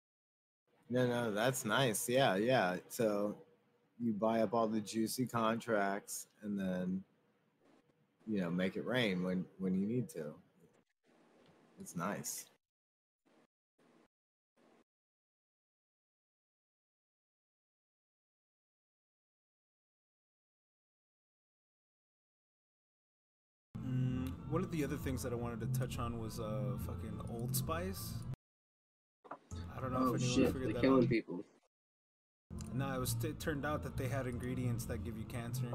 No, 0.92 1.06
no, 1.06 1.32
that's 1.32 1.64
nice. 1.64 2.06
Yeah, 2.06 2.36
yeah. 2.36 2.76
So 2.90 3.34
you 3.98 4.12
buy 4.12 4.42
up 4.42 4.52
all 4.52 4.68
the 4.68 4.80
juicy 4.80 5.24
contracts 5.24 6.26
and 6.42 6.58
then 6.60 7.02
you 8.26 8.42
know 8.42 8.50
make 8.50 8.76
it 8.76 8.84
rain 8.84 9.22
when 9.22 9.46
when 9.58 9.74
you 9.74 9.86
need 9.86 10.10
to. 10.10 10.34
It's 11.80 11.96
nice. 11.96 12.44
Mm, 23.78 24.30
one 24.50 24.62
of 24.62 24.70
the 24.70 24.84
other 24.84 24.98
things 24.98 25.22
that 25.22 25.32
I 25.32 25.36
wanted 25.36 25.60
to 25.72 25.80
touch 25.80 25.98
on 25.98 26.18
was 26.18 26.38
uh 26.38 26.76
fucking 26.86 27.18
Old 27.30 27.56
Spice. 27.56 28.12
I 29.76 29.80
don't 29.80 29.92
know 29.92 29.98
oh 30.00 30.14
if 30.14 30.20
anyone 30.22 30.36
shit 30.38 30.46
figured 30.52 30.62
they're 30.68 30.72
that 30.74 30.80
killing 30.82 31.02
out. 31.04 31.08
people 31.08 31.44
No, 32.74 32.94
it 32.94 32.98
was. 33.00 33.16
It 33.24 33.40
turned 33.40 33.64
out 33.66 33.82
that 33.82 33.96
they 33.96 34.08
had 34.08 34.26
ingredients 34.26 34.84
that 34.86 35.04
give 35.04 35.16
you 35.16 35.24
cancer. 35.24 35.66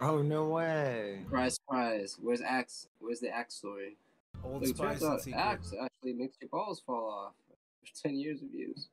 Oh 0.00 0.22
no 0.22 0.48
way! 0.48 1.20
Surprise, 1.24 1.54
surprise. 1.54 2.16
Where's 2.20 2.40
Axe? 2.40 2.88
Where's 3.00 3.20
the 3.20 3.30
Axe 3.34 3.54
story? 3.56 3.96
Old 4.44 4.62
Look, 4.66 4.76
Spice 4.76 5.00
and 5.02 5.20
Secret. 5.20 5.40
Axe 5.40 5.72
actually 5.82 6.12
makes 6.14 6.36
your 6.40 6.48
balls 6.50 6.82
fall 6.84 7.08
off 7.08 7.34
after 7.82 8.02
10 8.08 8.16
years 8.18 8.42
of 8.42 8.52
use. 8.52 8.88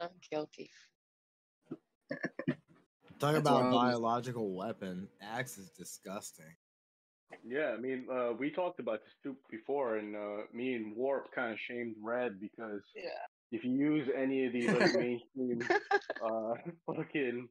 I'm 0.00 0.08
guilty. 0.30 0.70
Talk 3.18 3.32
That's 3.32 3.38
about 3.38 3.54
why 3.54 3.60
I 3.62 3.64
was- 3.68 3.74
biological 3.94 4.54
weapon. 4.54 5.08
Axe 5.22 5.56
is 5.58 5.70
disgusting. 5.70 6.44
Yeah, 7.44 7.74
I 7.76 7.80
mean, 7.80 8.06
uh, 8.12 8.32
we 8.38 8.50
talked 8.50 8.80
about 8.80 9.00
this 9.04 9.14
too 9.22 9.36
before, 9.50 9.96
and 9.96 10.14
uh, 10.16 10.42
me 10.52 10.74
and 10.74 10.94
Warp 10.96 11.32
kind 11.34 11.52
of 11.52 11.58
shamed 11.60 11.96
Red 12.02 12.40
because 12.40 12.82
if 13.52 13.64
you 13.64 13.72
use 13.72 14.08
any 14.16 14.46
of 14.46 14.52
these 14.52 14.68
like 14.72 14.92
mainstream 14.94 15.60
uh, 16.24 16.54
fucking 16.86 17.48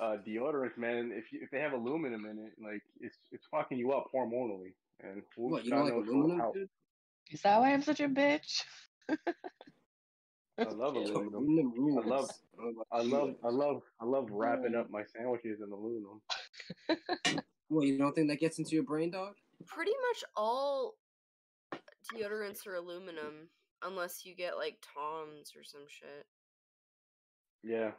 uh, 0.00 0.16
deodorants, 0.26 0.76
man, 0.76 1.12
if 1.14 1.30
you, 1.32 1.40
if 1.42 1.50
they 1.50 1.60
have 1.60 1.72
aluminum 1.72 2.24
in 2.26 2.38
it, 2.38 2.52
like 2.62 2.82
it's 3.00 3.16
it's 3.30 3.44
fucking 3.50 3.78
you 3.78 3.92
up 3.92 4.06
hormonally. 4.14 4.72
And 5.00 5.22
who- 5.36 5.50
What, 5.50 5.64
you 5.64 5.70
God 5.70 5.76
don't 5.88 5.96
like 5.98 6.06
aluminum, 6.08 6.50
dude? 6.54 6.68
Is 7.30 7.42
that 7.42 7.58
why 7.60 7.72
I'm 7.72 7.82
such 7.82 8.00
a 8.00 8.08
bitch? 8.08 8.62
I 9.08 10.64
love 10.70 10.94
aluminum. 10.96 11.34
Aluminum 11.34 11.98
I 11.98 12.08
love, 12.08 12.30
I 12.58 12.62
don't 12.62 12.74
know 12.76 12.84
I 12.92 12.96
about 13.00 13.06
love. 13.08 13.34
I 13.44 13.48
love, 13.48 13.82
I 14.00 14.04
love 14.04 14.28
wrapping 14.30 14.74
up 14.74 14.90
my 14.90 15.02
sandwiches 15.04 15.60
in 15.64 15.72
aluminum. 15.72 16.20
What, 17.72 17.86
you 17.86 17.96
don't 17.96 18.14
think 18.14 18.28
that 18.28 18.38
gets 18.38 18.58
into 18.58 18.74
your 18.74 18.84
brain, 18.84 19.10
dog? 19.10 19.34
Pretty 19.66 19.92
much 20.10 20.24
all 20.36 20.96
deodorants 22.14 22.66
are 22.66 22.74
aluminum, 22.74 23.48
unless 23.82 24.26
you 24.26 24.34
get 24.34 24.58
like 24.58 24.76
Tom's 24.94 25.54
or 25.56 25.64
some 25.64 25.86
shit. 25.88 26.26
Yeah. 27.62 27.92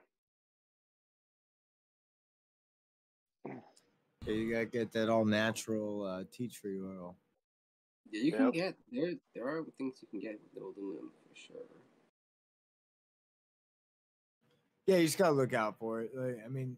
Yeah, 4.28 4.34
you 4.34 4.54
gotta 4.54 4.66
get 4.66 4.92
that 4.92 5.10
all 5.10 5.26
natural 5.26 6.04
uh, 6.04 6.24
tea 6.32 6.50
tree 6.50 6.80
oil. 6.80 7.16
Yeah, 8.12 8.22
you 8.22 8.32
can 8.32 8.52
get 8.52 8.76
there. 8.92 9.14
There 9.34 9.48
are 9.48 9.64
things 9.80 9.96
you 10.02 10.08
can 10.08 10.20
get 10.20 10.40
with 10.54 10.78
aluminum 10.78 11.10
for 11.28 11.36
sure. 11.36 11.58
Yeah, 14.86 14.98
you 14.98 15.08
just 15.08 15.18
gotta 15.18 15.34
look 15.34 15.56
out 15.56 15.80
for 15.80 16.02
it. 16.02 16.12
Like, 16.14 16.38
I 16.46 16.48
mean, 16.48 16.78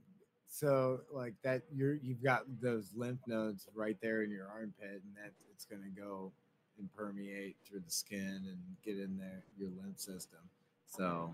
so 0.55 1.01
like 1.11 1.33
that, 1.43 1.63
you're 1.75 1.95
you've 1.95 2.23
got 2.23 2.43
those 2.61 2.91
lymph 2.95 3.19
nodes 3.27 3.67
right 3.75 3.97
there 4.01 4.23
in 4.23 4.31
your 4.31 4.47
armpit, 4.47 5.01
and 5.03 5.15
that 5.15 5.33
it's 5.51 5.65
gonna 5.65 5.89
go 5.93 6.31
and 6.79 6.89
permeate 6.95 7.57
through 7.67 7.81
the 7.81 7.91
skin 7.91 8.41
and 8.47 8.57
get 8.85 8.97
in 8.97 9.17
there 9.17 9.43
your 9.57 9.69
lymph 9.81 9.99
system. 9.99 10.39
So, 10.87 11.33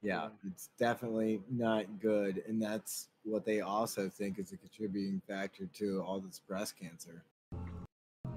yeah, 0.00 0.28
it's 0.46 0.68
definitely 0.78 1.40
not 1.50 2.00
good, 2.00 2.44
and 2.46 2.62
that's 2.62 3.08
what 3.24 3.44
they 3.44 3.62
also 3.62 4.08
think 4.08 4.38
is 4.38 4.52
a 4.52 4.56
contributing 4.56 5.20
factor 5.26 5.66
to 5.78 6.02
all 6.02 6.20
this 6.20 6.38
breast 6.38 6.78
cancer. 6.78 7.24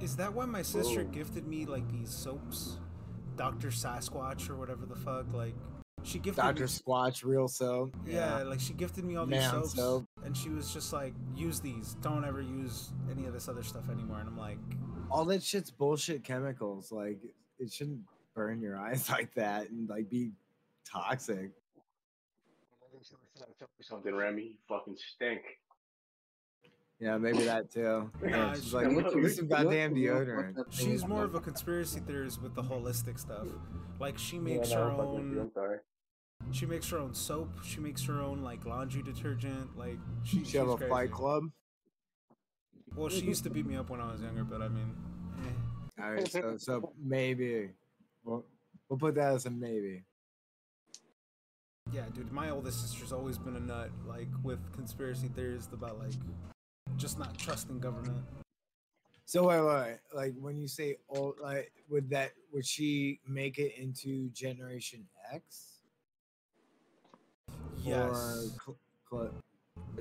Is 0.01 0.15
that 0.15 0.33
why 0.33 0.45
my 0.45 0.63
sister 0.63 1.01
Oh. 1.01 1.11
gifted 1.11 1.45
me 1.45 1.65
like 1.67 1.88
these 1.91 2.09
soaps, 2.09 2.79
Doctor 3.35 3.67
Sasquatch 3.67 4.49
or 4.49 4.55
whatever 4.55 4.88
the 4.88 4.95
fuck? 4.95 5.31
Like, 5.33 5.55
she 6.03 6.19
gifted 6.19 6.41
Doctor 6.43 6.63
me. 6.63 6.69
Squatch, 6.69 7.23
real 7.23 7.47
soap. 7.47 7.95
Yeah, 8.05 8.43
like 8.43 8.59
she 8.59 8.73
gifted 8.73 9.03
me 9.03 9.15
all 9.15 9.25
these 9.25 9.39
Man 9.39 9.51
soaps, 9.51 9.75
soap. 9.75 10.05
and 10.23 10.35
she 10.35 10.49
was 10.49 10.73
just 10.73 10.93
like, 10.93 11.13
"Use 11.35 11.59
these. 11.59 11.95
Don't 12.01 12.23
ever 12.25 12.41
use 12.41 12.91
any 13.11 13.25
of 13.25 13.33
this 13.33 13.47
other 13.47 13.63
stuff 13.63 13.89
anymore." 13.89 14.19
And 14.19 14.27
I'm 14.29 14.37
like, 14.37 14.57
all 15.11 15.25
that 15.25 15.43
shit's 15.43 15.71
bullshit 15.71 16.23
chemicals. 16.23 16.91
Like 16.91 17.19
it 17.59 17.71
shouldn't 17.71 17.99
burn 18.35 18.61
your 18.61 18.77
eyes 18.79 19.09
like 19.09 19.33
that 19.35 19.69
and 19.69 19.89
like 19.89 20.09
be 20.09 20.31
toxic. 20.85 21.51
Something, 23.81 24.15
Remy, 24.15 24.41
you 24.43 24.53
fucking 24.67 24.97
stink. 25.15 25.41
Yeah, 26.99 27.17
maybe 27.17 27.43
that 27.43 27.71
too. 27.71 28.11
Nah, 28.21 28.27
Yeah, 28.29 28.53
she's 28.55 28.65
she- 28.69 28.75
like, 28.75 28.91
use 29.15 29.35
some 29.37 29.47
goddamn 29.47 29.95
deodorant. 29.95 30.65
She's 30.69 31.07
more 31.07 31.23
of 31.23 31.33
a 31.35 31.39
conspiracy 31.39 32.01
theorist 32.01 32.41
with 32.41 32.55
the 32.55 32.63
holistic 32.63 33.17
stuff. 33.19 33.47
Like 33.99 34.17
she 34.17 34.37
makes 34.37 34.69
Yeah, 34.71 34.79
no, 34.79 34.83
her 34.89 34.97
fuck 34.97 35.13
with 35.13 35.23
you, 35.23 35.29
own. 35.39 35.45
I'm 35.45 35.51
sorry. 35.53 35.77
She 36.51 36.65
makes 36.65 36.89
her 36.89 36.97
own 36.97 37.13
soap. 37.13 37.49
She 37.63 37.79
makes 37.79 38.03
her 38.05 38.19
own 38.21 38.41
like 38.43 38.65
laundry 38.65 39.01
detergent. 39.01 39.77
Like 39.77 39.97
she, 40.23 40.43
She 40.43 40.57
have 40.57 40.67
a 40.69 40.75
crazy. 40.77 40.89
fight 40.89 41.11
club. 41.11 41.43
Well, 42.95 43.09
she 43.09 43.21
used 43.21 43.43
to 43.45 43.49
beat 43.49 43.65
me 43.65 43.75
up 43.75 43.89
when 43.89 44.01
I 44.01 44.11
was 44.11 44.21
younger, 44.21 44.43
but 44.43 44.61
I 44.61 44.67
mean, 44.67 44.95
eh. 45.45 46.03
All 46.03 46.11
right, 46.11 46.27
so 46.27 46.57
so 46.57 46.91
maybe 47.01 47.69
we'll, 48.23 48.43
we'll 48.89 48.97
put 48.99 49.15
that 49.15 49.33
as 49.33 49.45
a 49.45 49.49
maybe. 49.51 50.03
yeah, 51.93 52.03
dude. 52.13 52.31
My 52.31 52.49
oldest 52.49 52.81
sister's 52.81 53.11
always 53.13 53.37
been 53.37 53.55
a 53.55 53.59
nut, 53.59 53.89
like 54.07 54.27
with 54.43 54.59
conspiracy 54.73 55.27
theories 55.29 55.67
about 55.71 55.99
like 55.99 56.13
just 56.98 57.19
not 57.19 57.38
trusting 57.38 57.80
government. 57.80 58.24
So 59.26 59.48
wait, 59.48 59.61
wait, 59.61 59.76
wait, 59.76 59.98
like 60.14 60.34
when 60.40 60.58
you 60.58 60.68
say 60.68 60.98
old, 61.08 61.35
like 61.40 61.72
would 61.90 62.09
that 62.09 62.32
would 62.51 62.66
she 62.66 63.19
make 63.27 63.59
it 63.59 63.74
into 63.80 64.30
Generation 64.30 65.06
X? 65.32 65.80
Yes. 67.77 68.09
Or 68.11 68.43
cl- 68.66 68.77
cl- 69.09 69.32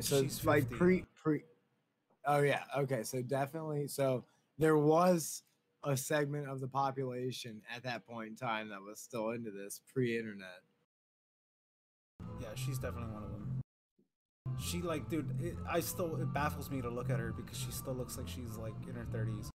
so 0.01 0.23
She's 0.23 0.45
like 0.45 0.65
50. 0.65 0.75
pre 0.77 1.05
pre. 1.23 1.43
Oh 2.27 2.41
yeah. 2.41 2.63
Okay. 2.77 3.03
So 3.03 3.23
definitely. 3.23 3.87
So 3.89 4.25
there 4.59 4.79
was 4.79 5.43
a 5.85 5.97
segment 5.97 6.49
of 6.49 6.61
the 6.61 6.69
population 6.69 7.63
at 7.75 7.83
that 7.85 8.07
point 8.07 8.31
in 8.31 8.37
time 8.37 8.69
that 8.71 8.81
was 8.83 8.99
still 8.99 9.31
into 9.31 9.51
this 9.51 9.81
pre-internet. 9.93 10.63
Yeah, 12.41 12.49
she's 12.57 12.79
definitely 12.79 13.13
one 13.15 13.23
of 13.23 13.31
them. 13.31 13.58
She 14.59 14.83
like, 14.83 15.09
dude, 15.09 15.41
it, 15.41 15.57
I 15.69 15.81
still 15.81 16.17
it 16.17 16.33
baffles 16.33 16.71
me 16.71 16.81
to 16.83 16.91
look 16.91 17.11
at 17.11 17.19
her 17.19 17.33
because 17.33 17.59
she 17.59 17.71
still 17.71 17.95
looks 17.95 18.17
like 18.17 18.29
she's 18.29 18.57
like 18.57 18.75
in 18.89 18.95
her 18.95 19.07
thirties. 19.11 19.51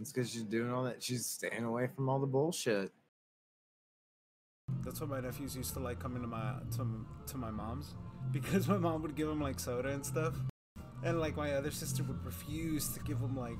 It's 0.00 0.12
because 0.12 0.30
she's 0.30 0.44
doing 0.44 0.72
all 0.72 0.84
that. 0.84 1.02
She's 1.02 1.26
staying 1.26 1.64
away 1.64 1.88
from 1.94 2.08
all 2.08 2.18
the 2.18 2.26
bullshit. 2.26 2.92
That's 4.84 5.00
why 5.00 5.06
my 5.06 5.20
nephews 5.20 5.54
used 5.56 5.74
to 5.74 5.80
like 5.80 5.98
coming 5.98 6.22
to 6.22 6.28
my 6.28 6.54
to, 6.76 7.06
to 7.26 7.36
my 7.36 7.50
mom's 7.50 7.94
because 8.32 8.68
my 8.68 8.78
mom 8.78 9.02
would 9.02 9.14
give 9.14 9.28
them 9.28 9.40
like 9.40 9.60
soda 9.60 9.90
and 9.90 10.04
stuff, 10.04 10.34
and 11.04 11.20
like 11.20 11.36
my 11.36 11.52
other 11.52 11.70
sister 11.70 12.02
would 12.04 12.24
refuse 12.24 12.88
to 12.88 13.00
give 13.00 13.20
them 13.20 13.36
like 13.36 13.58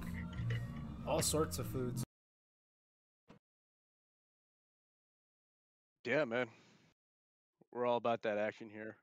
all 1.06 1.20
sorts 1.20 1.58
of 1.58 1.66
foods. 1.66 2.02
Yeah, 6.04 6.24
man. 6.24 6.46
We're 7.72 7.86
all 7.86 7.96
about 7.96 8.22
that 8.22 8.38
action 8.38 8.68
here. 8.72 8.96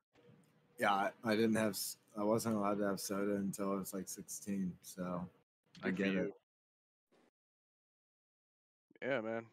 Yeah, 0.80 1.10
I, 1.26 1.36
didn't 1.36 1.56
have. 1.56 1.78
I 2.18 2.24
wasn't 2.24 2.56
allowed 2.56 2.78
to 2.80 2.86
have 2.86 3.00
soda 3.00 3.36
until 3.36 3.74
I 3.74 3.76
was 3.76 3.94
like 3.94 4.08
16. 4.08 4.72
So 4.82 5.28
I 5.84 5.92
get 5.92 6.08
it. 6.08 6.34
Yeah, 9.02 9.22
man. 9.22 9.46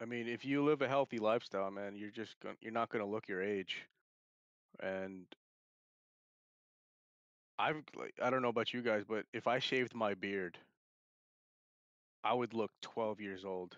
I 0.00 0.04
mean, 0.06 0.28
if 0.28 0.44
you 0.44 0.64
live 0.64 0.80
a 0.80 0.88
healthy 0.88 1.18
lifestyle, 1.18 1.70
man, 1.70 1.94
you're 1.96 2.10
just 2.10 2.38
going 2.40 2.56
you're 2.60 2.72
not 2.72 2.88
gonna 2.88 3.06
look 3.06 3.28
your 3.28 3.42
age. 3.42 3.82
And 4.80 5.26
I've 7.58 7.82
like 7.96 8.14
I 8.22 8.30
don't 8.30 8.42
know 8.42 8.48
about 8.48 8.72
you 8.72 8.80
guys, 8.80 9.04
but 9.06 9.26
if 9.32 9.46
I 9.46 9.58
shaved 9.58 9.94
my 9.94 10.14
beard, 10.14 10.56
I 12.24 12.32
would 12.32 12.54
look 12.54 12.70
12 12.80 13.20
years 13.20 13.44
old. 13.44 13.76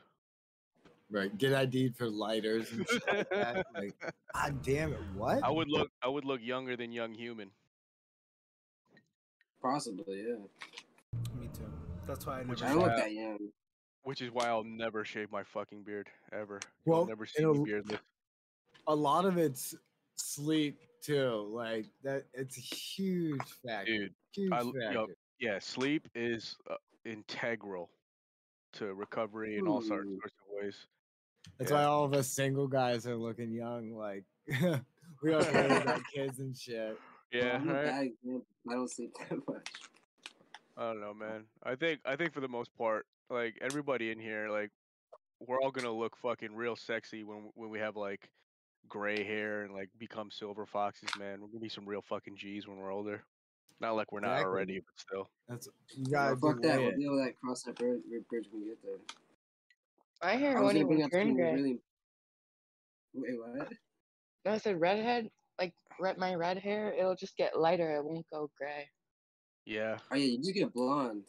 Right. 1.13 1.37
Get 1.37 1.53
ID'd 1.53 1.95
for 1.97 2.09
lighters 2.09 2.73
and 2.73 2.89
shit 2.89 3.03
like 3.07 3.31
that. 3.31 3.67
Like, 3.75 3.95
God 4.35 4.63
damn 4.63 4.93
it. 4.95 4.99
What? 5.15 5.45
I 5.45 5.51
would 5.51 5.69
look 5.69 5.91
I 6.03 6.09
would 6.09 6.25
look 6.25 6.41
younger 6.43 6.75
than 6.77 6.91
young 6.91 7.13
human. 7.13 7.51
Possibly, 9.61 10.25
yeah. 10.27 10.37
Me 11.39 11.49
too. 11.53 11.63
That's 12.07 12.27
why 12.27 12.41
I 12.41 12.45
never. 12.45 12.65
I 12.65 12.73
look 12.75 12.97
that 12.97 13.13
young. 13.13 13.39
Which 14.05 14.21
is 14.23 14.31
why 14.33 14.49
I'll 14.49 14.65
never 14.65 15.05
shave 15.05 15.31
my 15.31 15.45
fucking 15.45 15.83
beard 15.85 16.09
ever. 16.33 16.59
Well, 16.85 17.01
You'll 17.01 17.07
never 17.09 17.27
see 17.27 17.45
me 17.45 17.51
it'll- 17.51 17.65
beardless. 17.65 18.01
a 18.89 18.95
lot 18.95 19.25
of 19.25 19.37
it's 19.39 19.75
sleep 20.17 20.79
too. 21.03 21.47
Like 21.53 21.87
that. 22.03 22.25
It's 22.33 22.57
a 22.59 22.61
huge 22.61 23.41
factor. 23.65 23.93
Dude, 23.93 24.15
huge 24.35 24.53
I, 24.53 24.59
factor. 24.63 24.93
yo, 24.93 25.07
yeah, 25.39 25.59
sleep 25.61 26.09
is 26.15 26.57
uh, 26.71 26.75
integral 27.05 27.91
to 28.75 28.95
recovery 28.95 29.59
in 29.59 29.69
all 29.69 29.83
sorts, 29.83 30.09
sorts 30.09 30.35
of 30.49 30.63
ways. 30.65 30.87
That's 31.63 31.71
Yeah. 31.71 31.79
why 31.79 31.85
all 31.85 32.05
of 32.05 32.13
us 32.15 32.29
single 32.29 32.67
guys 32.67 33.07
are 33.07 33.15
looking 33.17 33.53
young. 33.53 33.93
Like 33.97 34.25
we 35.23 35.31
don't 35.31 35.53
worry 35.53 36.03
kids 36.15 36.41
and 36.41 36.57
shit. 36.57 36.99
Yeah, 37.33 37.57
I'm 37.57 37.69
right? 37.69 38.11
I 38.69 38.73
don't 38.75 38.91
sleep 38.91 39.13
that 39.31 39.39
much. 39.49 39.69
I 40.77 40.89
don't 40.89 41.01
know, 41.01 41.15
man. 41.15 41.45
I 41.63 41.77
think 41.77 42.01
I 42.05 42.17
think 42.17 42.33
for 42.33 42.41
the 42.41 42.49
most 42.49 42.77
part, 42.77 43.07
like 43.31 43.57
everybody 43.61 44.11
in 44.11 44.19
here, 44.19 44.49
like 44.51 44.71
we're 45.39 45.61
all 45.61 45.71
gonna 45.71 45.93
look 45.93 46.17
fucking 46.17 46.55
real 46.55 46.75
sexy 46.77 47.23
when 47.23 47.51
when 47.55 47.71
we 47.71 47.79
have 47.79 47.97
like 47.97 48.29
gray 48.89 49.23
hair 49.23 49.63
and 49.63 49.73
like 49.73 49.89
become 49.99 50.31
silver 50.31 50.67
foxes, 50.67 51.11
man. 51.19 51.41
We're 51.41 51.47
gonna 51.49 51.61
be 51.61 51.69
some 51.69 51.87
real 51.89 52.03
fucking 52.03 52.37
G's 52.37 52.67
when 52.67 52.79
we're 52.79 52.93
older. 52.93 53.23
Not 53.81 53.97
like 53.97 54.11
we're 54.13 54.21
not 54.21 54.33
Exactly. 54.35 54.51
already, 54.53 54.81
but 54.81 55.01
still. 55.01 55.31
That's 55.49 55.69
you 55.97 56.05
No, 56.05 56.11
gotta 56.11 56.37
fuck 56.37 56.61
that. 56.63 56.81
We'll 56.81 56.93
deal 56.97 57.13
with 57.15 57.25
that. 57.27 57.37
Cross 57.41 57.63
that 57.65 57.77
bridge, 57.77 58.01
bridge 58.29 58.47
when 58.51 58.63
we 58.63 58.69
get 58.69 58.83
there. 58.83 58.99
My 60.23 60.36
hair 60.36 60.57
I 60.59 60.60
was 60.60 60.75
won't 60.75 60.75
gonna 60.75 60.86
bring 60.86 60.99
even 61.01 61.10
turn 61.10 61.34
gray. 61.34 61.55
really. 61.55 61.78
Wait, 63.15 63.34
what? 63.39 63.68
No, 64.44 64.52
I 64.52 64.59
said 64.59 64.81
redhead. 64.81 65.28
Like 65.59 65.75
red, 66.01 66.17
my 66.18 66.34
red 66.34 66.59
hair, 66.59 66.92
it'll 66.92 67.17
just 67.17 67.36
get 67.36 67.59
lighter. 67.59 67.97
It 67.97 68.05
won't 68.05 68.26
go 68.33 68.49
gray. 68.57 68.89
Yeah. 69.67 69.99
Oh 70.10 70.17
yeah, 70.17 70.25
you 70.25 70.39
just 70.39 70.55
get 70.55 70.73
blonde. 70.73 71.25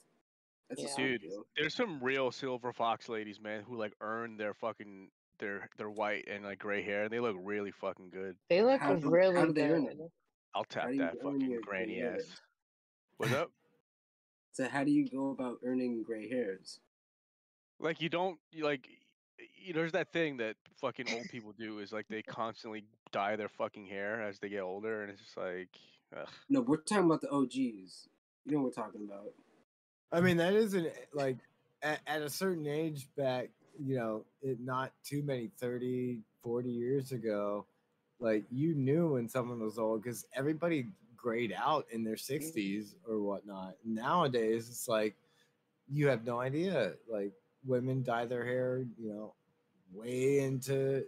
That's 0.69 0.81
a 0.83 1.01
Yeah. 1.01 1.07
Dude, 1.17 1.21
there's 1.57 1.75
some 1.75 2.01
real 2.03 2.31
silver 2.31 2.71
fox 2.71 3.09
ladies, 3.09 3.39
man, 3.41 3.63
who 3.63 3.77
like 3.77 3.93
earn 4.01 4.37
their 4.37 4.53
fucking 4.53 5.09
their 5.39 5.67
their 5.77 5.89
white 5.89 6.27
and 6.27 6.43
like 6.43 6.59
gray 6.59 6.83
hair, 6.83 7.03
and 7.03 7.11
they 7.11 7.19
look 7.19 7.35
really 7.39 7.71
fucking 7.71 8.09
good. 8.11 8.35
They 8.49 8.61
look 8.61 8.79
How 8.79 8.95
do- 8.95 9.09
really 9.09 9.35
how 9.35 9.45
do 9.45 9.53
they 9.53 9.69
earn 9.69 9.85
good. 9.85 9.99
it? 9.99 10.11
I'll 10.55 10.63
tap 10.65 10.89
that 10.97 11.15
fucking 11.21 11.59
granny 11.63 12.01
ass. 12.03 12.21
What's 13.17 13.33
up? 13.33 13.49
So 14.55 14.69
how 14.69 14.83
do 14.83 14.91
you 14.91 15.09
go 15.09 15.31
about 15.31 15.57
earning 15.65 16.03
gray 16.03 16.29
hairs? 16.29 16.79
Like 17.83 18.01
you 18.01 18.07
don't 18.09 18.39
you 18.51 18.63
like 18.63 18.87
you, 19.61 19.73
know, 19.73 19.81
there's 19.81 19.91
that 19.91 20.11
thing 20.13 20.37
that 20.37 20.55
fucking 20.79 21.05
old 21.13 21.25
people 21.29 21.53
do 21.57 21.79
is 21.79 21.91
like 21.91 22.07
they 22.07 22.21
constantly 22.27 22.85
dye 23.11 23.35
their 23.35 23.49
fucking 23.49 23.85
hair 23.85 24.21
as 24.21 24.39
they 24.39 24.49
get 24.49 24.61
older, 24.61 25.03
and 25.03 25.11
it's 25.11 25.21
just 25.21 25.37
like, 25.37 25.69
ugh. 26.17 26.27
No, 26.49 26.61
we're 26.61 26.77
talking 26.77 27.05
about 27.05 27.21
the 27.21 27.29
OGs. 27.29 28.07
You 28.45 28.53
know 28.53 28.59
what 28.59 28.65
we're 28.65 28.83
talking 28.83 29.07
about. 29.07 29.33
I 30.11 30.21
mean, 30.21 30.37
that 30.37 30.53
isn't 30.53 30.87
like 31.13 31.37
at, 31.81 31.99
at 32.07 32.21
a 32.21 32.29
certain 32.29 32.67
age 32.67 33.07
back, 33.17 33.49
you 33.77 33.97
know, 33.97 34.25
it 34.41 34.59
not 34.61 34.93
too 35.03 35.21
many 35.21 35.49
30, 35.59 36.21
40 36.41 36.69
years 36.69 37.11
ago, 37.11 37.65
like 38.19 38.45
you 38.49 38.75
knew 38.75 39.13
when 39.13 39.27
someone 39.27 39.59
was 39.59 39.77
old 39.77 40.03
because 40.03 40.25
everybody 40.35 40.87
grayed 41.17 41.53
out 41.57 41.85
in 41.91 42.03
their 42.03 42.15
mm-hmm. 42.15 42.59
60s 42.59 42.95
or 43.07 43.19
whatnot. 43.21 43.75
Nowadays, 43.83 44.69
it's 44.69 44.87
like 44.87 45.15
you 45.89 46.07
have 46.07 46.25
no 46.25 46.39
idea. 46.39 46.93
Like 47.11 47.33
women 47.65 48.03
dye 48.03 48.25
their 48.25 48.45
hair, 48.45 48.85
you 48.97 49.09
know, 49.09 49.33
way 49.93 50.39
into 50.39 51.05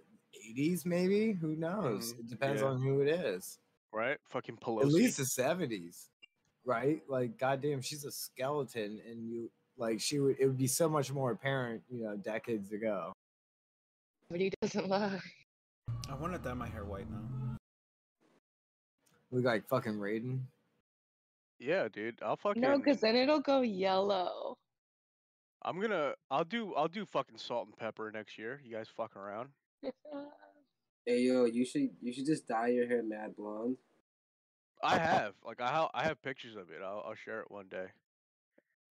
80s, 0.51 0.85
maybe. 0.85 1.33
Who 1.33 1.55
knows? 1.55 2.13
Mhm, 2.13 2.19
It 2.19 2.27
depends 2.29 2.61
yeah. 2.61 2.67
on 2.67 2.81
who 2.81 3.01
it 3.01 3.07
is. 3.09 3.59
right? 3.91 4.17
Fucking 4.29 4.57
Pelosi. 4.57 4.81
At 4.81 4.87
least 4.87 5.17
the 5.17 5.23
70s, 5.23 6.09
right? 6.65 7.01
Like, 7.07 7.37
goddamn, 7.37 7.81
she's 7.81 8.03
a 8.03 8.11
skeleton, 8.11 8.99
and 9.09 9.29
you 9.29 9.49
like 9.77 10.01
she 10.01 10.19
would. 10.19 10.35
It 10.39 10.45
would 10.47 10.57
be 10.57 10.67
so 10.67 10.89
much 10.89 11.11
more 11.13 11.31
apparent, 11.31 11.81
you 11.89 12.03
know, 12.03 12.17
decades 12.17 12.71
ago. 12.73 13.13
But 14.29 14.41
he 14.41 14.51
doesn't 14.61 14.87
lie. 14.89 15.19
I 16.09 16.15
want 16.15 16.33
to 16.33 16.39
dye 16.39 16.53
my 16.53 16.67
hair 16.67 16.83
white 16.83 17.09
now. 17.09 17.57
Look 19.31 19.45
like 19.45 19.67
fucking 19.67 19.93
Raiden. 19.93 20.41
Yeah, 21.59 21.87
dude. 21.87 22.19
I'll 22.21 22.35
fucking. 22.35 22.61
No, 22.61 22.77
because 22.77 22.99
then 23.01 23.15
it'll 23.15 23.39
go 23.39 23.61
yellow. 23.61 24.55
I'm 25.65 25.81
gonna. 25.81 26.13
I'll 26.29 26.43
do. 26.43 26.73
I'll 26.75 26.87
do 26.87 27.05
fucking 27.05 27.37
salt 27.37 27.65
and 27.67 27.75
pepper 27.75 28.11
next 28.13 28.37
year. 28.37 28.61
You 28.63 28.71
guys 28.75 28.87
fucking 28.95 29.21
around? 29.21 29.49
Hey 31.07 31.19
yo, 31.19 31.45
you 31.45 31.65
should 31.67 31.89
you 32.01 32.11
should 32.11 32.25
just 32.25 32.47
dye 32.47 32.69
your 32.69 32.87
hair 32.87 33.03
mad 33.03 33.35
blonde. 33.35 33.77
I 34.81 34.97
have. 34.97 35.33
Like 35.45 35.61
I. 35.61 35.67
ha- 35.67 35.91
I 35.93 36.03
have 36.03 36.19
pictures 36.23 36.55
of 36.55 36.71
it. 36.71 36.81
I'll. 36.83 37.03
I'll 37.07 37.13
share 37.13 37.41
it 37.41 37.51
one 37.51 37.67
day. 37.69 37.85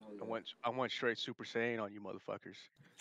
Oh, 0.00 0.12
I 0.22 0.24
went. 0.24 0.44
I 0.62 0.70
went 0.70 0.92
straight 0.92 1.18
Super 1.18 1.42
Saiyan 1.42 1.82
on 1.82 1.92
you 1.92 2.00
motherfuckers. 2.00 2.54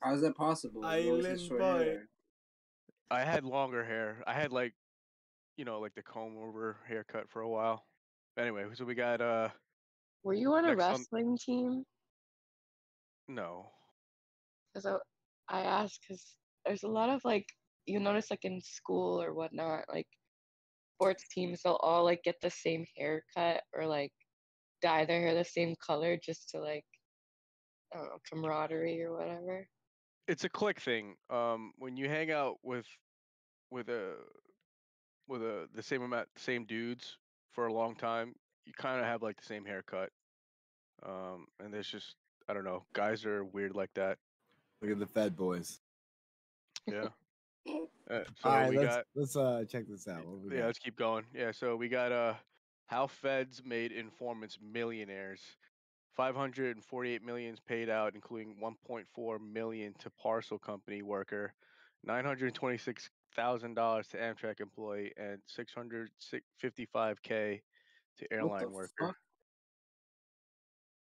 How 0.00 0.12
is 0.12 0.22
that 0.22 0.34
possible? 0.36 0.80
You 0.82 0.88
Island 1.18 1.48
boy. 1.50 1.96
I 3.12 3.20
had 3.22 3.44
longer 3.44 3.84
hair. 3.84 4.24
I 4.26 4.32
had 4.32 4.50
like, 4.50 4.74
you 5.56 5.64
know, 5.64 5.78
like 5.78 5.94
the 5.94 6.02
comb 6.02 6.36
over 6.36 6.78
haircut 6.88 7.28
for 7.30 7.42
a 7.42 7.48
while. 7.48 7.84
Anyway, 8.36 8.64
so 8.74 8.84
we 8.84 8.96
got 8.96 9.20
uh 9.20 9.50
Were 10.24 10.34
you 10.34 10.52
on 10.54 10.64
a 10.64 10.74
Next 10.74 10.82
on- 10.82 10.90
wrestling 10.90 11.38
team? 11.38 11.84
No. 13.28 13.70
So 14.76 14.98
I, 15.48 15.60
asked 15.60 16.00
because 16.06 16.36
there's 16.64 16.82
a 16.82 16.88
lot 16.88 17.10
of 17.10 17.20
like 17.24 17.46
you 17.86 17.98
notice 18.00 18.30
like 18.30 18.44
in 18.44 18.60
school 18.60 19.20
or 19.20 19.34
whatnot 19.34 19.84
like 19.88 20.06
sports 20.94 21.24
teams 21.32 21.60
they'll 21.62 21.80
all 21.82 22.04
like 22.04 22.22
get 22.22 22.36
the 22.42 22.50
same 22.50 22.84
haircut 22.96 23.62
or 23.72 23.86
like 23.86 24.12
dye 24.82 25.04
their 25.04 25.20
hair 25.20 25.34
the 25.34 25.44
same 25.44 25.74
color 25.84 26.18
just 26.22 26.50
to 26.50 26.60
like 26.60 26.84
I 27.92 27.98
don't 27.98 28.06
know 28.06 28.18
camaraderie 28.30 29.02
or 29.02 29.16
whatever. 29.16 29.66
It's 30.26 30.44
a 30.44 30.48
click 30.48 30.80
thing. 30.80 31.14
Um, 31.30 31.72
when 31.78 31.96
you 31.96 32.08
hang 32.08 32.30
out 32.30 32.56
with 32.62 32.86
with 33.70 33.88
a 33.88 34.14
with 35.26 35.42
a 35.42 35.68
the 35.74 35.82
same 35.82 36.02
amount 36.02 36.28
same 36.36 36.64
dudes 36.64 37.16
for 37.52 37.66
a 37.66 37.72
long 37.72 37.94
time, 37.94 38.34
you 38.66 38.72
kind 38.76 39.00
of 39.00 39.06
have 39.06 39.22
like 39.22 39.36
the 39.36 39.46
same 39.46 39.64
haircut. 39.64 40.10
Um, 41.06 41.46
and 41.60 41.72
there's 41.72 41.88
just 41.88 42.16
I 42.48 42.54
don't 42.54 42.64
know, 42.64 42.84
guys 42.92 43.24
are 43.24 43.44
weird 43.44 43.74
like 43.74 43.90
that. 43.94 44.18
Look 44.80 44.90
at 44.90 44.98
the 44.98 45.06
Fed 45.06 45.36
boys. 45.36 45.80
Yeah. 46.86 47.08
Uh, 48.10 48.20
so 48.40 48.48
All 48.48 48.52
right, 48.52 48.70
we 48.70 48.78
let's 48.78 48.96
got 48.96 49.04
let's 49.14 49.36
uh 49.36 49.62
check 49.68 49.84
this 49.86 50.08
out. 50.08 50.22
Yeah, 50.50 50.60
got? 50.60 50.66
let's 50.68 50.78
keep 50.78 50.96
going. 50.96 51.24
Yeah, 51.34 51.52
so 51.52 51.76
we 51.76 51.90
got 51.90 52.10
uh 52.10 52.32
how 52.86 53.06
feds 53.06 53.60
made 53.66 53.92
informants 53.92 54.56
millionaires. 54.62 55.42
548 56.16 57.22
millions 57.22 57.60
paid 57.60 57.90
out, 57.90 58.14
including 58.14 58.56
1.4 58.62 59.52
million 59.52 59.92
to 59.98 60.08
parcel 60.18 60.58
company 60.58 61.02
worker, 61.02 61.52
926 62.04 63.10
thousand 63.36 63.74
dollars 63.74 64.08
to 64.08 64.16
Amtrak 64.16 64.60
employee, 64.60 65.12
and 65.16 65.38
655k 65.48 67.60
to 68.18 68.32
airline 68.32 68.72
worker. 68.72 68.90
fuck? 68.98 69.16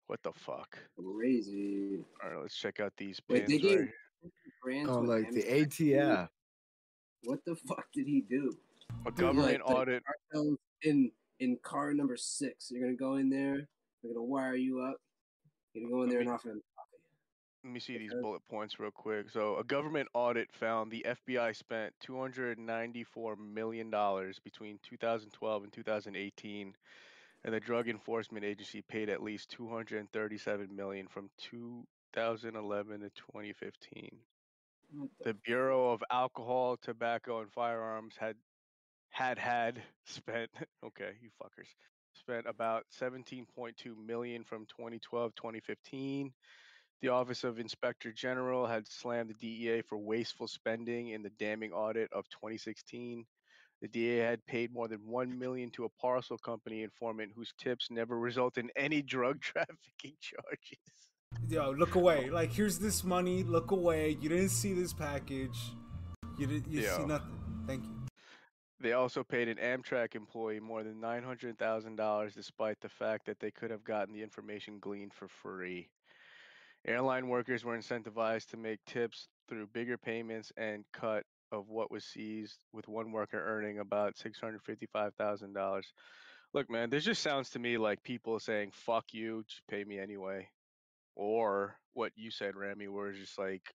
What 0.08 0.24
the 0.24 0.32
fuck? 0.32 0.78
Crazy. 0.96 2.00
All 2.24 2.30
right, 2.32 2.42
let's 2.42 2.56
check 2.56 2.80
out 2.80 2.94
these 2.98 3.22
Wait, 3.30 3.46
pins 3.46 3.50
they 3.52 3.58
gave 3.58 3.80
right 3.80 3.90
brands 4.64 4.90
Oh, 4.90 5.00
like 5.02 5.32
the 5.32 5.44
ATF. 5.44 6.30
What 7.24 7.40
the 7.46 7.56
fuck 7.56 7.86
did 7.94 8.08
he 8.08 8.22
do? 8.22 8.56
A 9.06 9.12
Dude, 9.12 9.18
government 9.18 9.62
like, 9.66 9.76
audit. 9.78 10.04
in 10.84 11.12
in 11.40 11.58
car 11.62 11.94
number 11.94 12.16
six. 12.16 12.72
You're 12.72 12.82
gonna 12.82 12.96
go 12.96 13.16
in 13.16 13.30
there. 13.30 13.68
They're 14.02 14.14
gonna 14.14 14.24
wire 14.24 14.56
you 14.56 14.80
up. 14.82 14.96
You're 15.74 15.84
gonna 15.84 15.94
go 15.96 16.04
in 16.04 16.10
there 16.10 16.22
and 16.22 16.30
offer 16.30 16.50
them. 16.50 16.62
Let 17.64 17.74
me 17.74 17.80
see 17.82 17.98
these 17.98 18.14
bullet 18.22 18.42
points 18.50 18.80
real 18.80 18.92
quick. 18.92 19.30
So, 19.30 19.58
a 19.58 19.64
government 19.64 20.08
audit 20.14 20.48
found 20.54 20.90
the 20.90 21.06
FBI 21.28 21.54
spent 21.54 21.94
294 22.00 23.36
million 23.36 23.90
dollars 23.90 24.40
between 24.40 24.80
2012 24.84 25.64
and 25.64 25.74
2018, 25.74 26.74
and 27.48 27.56
the 27.56 27.62
Drug 27.62 27.88
Enforcement 27.88 28.44
Agency 28.44 28.82
paid 28.82 29.08
at 29.08 29.24
least 29.24 29.52
237 29.52 30.76
million 30.76 31.08
from 31.08 31.30
2011 31.50 33.00
to 33.00 33.10
2015. 33.10 34.10
The 35.24 35.34
Bureau 35.34 35.92
of 35.92 36.04
Alcohol, 36.12 36.76
Tobacco, 36.76 37.40
and 37.40 37.50
Firearms 37.54 38.16
had 38.20 38.36
had 39.12 39.40
had 39.40 39.82
spent 40.06 40.52
okay, 40.86 41.12
you 41.22 41.30
fuckers 41.42 41.70
spent 42.16 42.48
about 42.48 42.84
17.2 43.00 43.46
million 44.06 44.44
from 44.44 44.66
2012 44.66 45.34
2015. 45.34 46.34
The 47.02 47.08
Office 47.08 47.46
of 47.46 47.60
Inspector 47.60 48.12
General 48.12 48.68
had 48.68 48.90
slammed 48.90 49.30
the 49.30 49.36
DEA 49.36 49.84
for 49.84 49.98
wasteful 49.98 50.50
spending 50.50 51.10
in 51.10 51.24
the 51.24 51.30
damning 51.30 51.72
audit 51.72 52.12
of 52.12 52.28
2016. 52.28 53.26
The 53.82 53.88
DA 53.88 54.18
had 54.18 54.46
paid 54.46 54.74
more 54.74 54.88
than 54.88 55.00
1 55.06 55.38
million 55.38 55.70
to 55.72 55.86
a 55.86 55.90
parcel 55.90 56.38
company 56.38 56.84
informant 56.84 57.32
whose 57.36 57.54
tips 57.58 57.90
never 57.92 58.18
result 58.18 58.58
in 58.58 58.72
any 58.76 59.02
drug 59.02 59.40
trafficking 59.42 60.14
charges. 60.20 60.80
Yo, 61.48 61.72
look 61.72 61.96
away. 61.96 62.30
Like, 62.30 62.52
here's 62.52 62.80
this 62.80 63.04
money. 63.04 63.44
Look 63.44 63.72
away. 63.72 64.18
You 64.20 64.30
didn't 64.30 64.50
see 64.50 64.74
this 64.74 64.94
package. 64.94 65.58
You 66.38 66.48
didn't. 66.48 66.72
You 66.72 66.82
see 66.84 67.06
nothing. 67.06 67.38
Thank 67.68 67.86
you. 67.86 67.92
They 68.80 68.94
also 68.94 69.24
paid 69.24 69.48
an 69.48 69.58
Amtrak 69.58 70.16
employee 70.16 70.60
more 70.60 70.84
than 70.84 71.02
$900,000 71.02 72.34
despite 72.34 72.80
the 72.80 72.90
fact 72.90 73.26
that 73.26 73.40
they 73.40 73.50
could 73.50 73.72
have 73.72 73.84
gotten 73.84 74.14
the 74.14 74.22
information 74.22 74.78
gleaned 74.80 75.14
for 75.14 75.28
free. 75.28 75.90
Airline 76.86 77.28
workers 77.28 77.66
were 77.66 77.78
incentivized 77.78 78.50
to 78.52 78.58
make 78.58 78.80
tips 78.86 79.30
through 79.50 79.68
bigger 79.68 79.98
payments 79.98 80.52
and 80.58 80.86
cut 80.94 81.24
of 81.52 81.70
what 81.70 81.92
was 81.92 82.06
seized, 82.06 82.60
with 82.74 82.88
one 82.88 83.12
worker 83.12 83.42
earning 83.42 83.80
about 83.80 84.16
$655,000. 84.16 85.82
Look, 86.54 86.70
man, 86.70 86.90
this 86.90 87.04
just 87.04 87.22
sounds 87.22 87.50
to 87.52 87.60
me 87.60 87.78
like 87.78 88.02
people 88.04 88.40
saying, 88.40 88.72
fuck 88.74 89.06
you, 89.12 89.44
just 89.48 89.62
pay 89.68 89.84
me 89.84 90.00
anyway. 90.00 90.48
Or 91.16 91.78
what 91.94 92.12
you 92.16 92.32
said, 92.32 92.56
Rami, 92.56 92.88
where 92.88 93.10
it's 93.10 93.20
just 93.20 93.38
like 93.38 93.74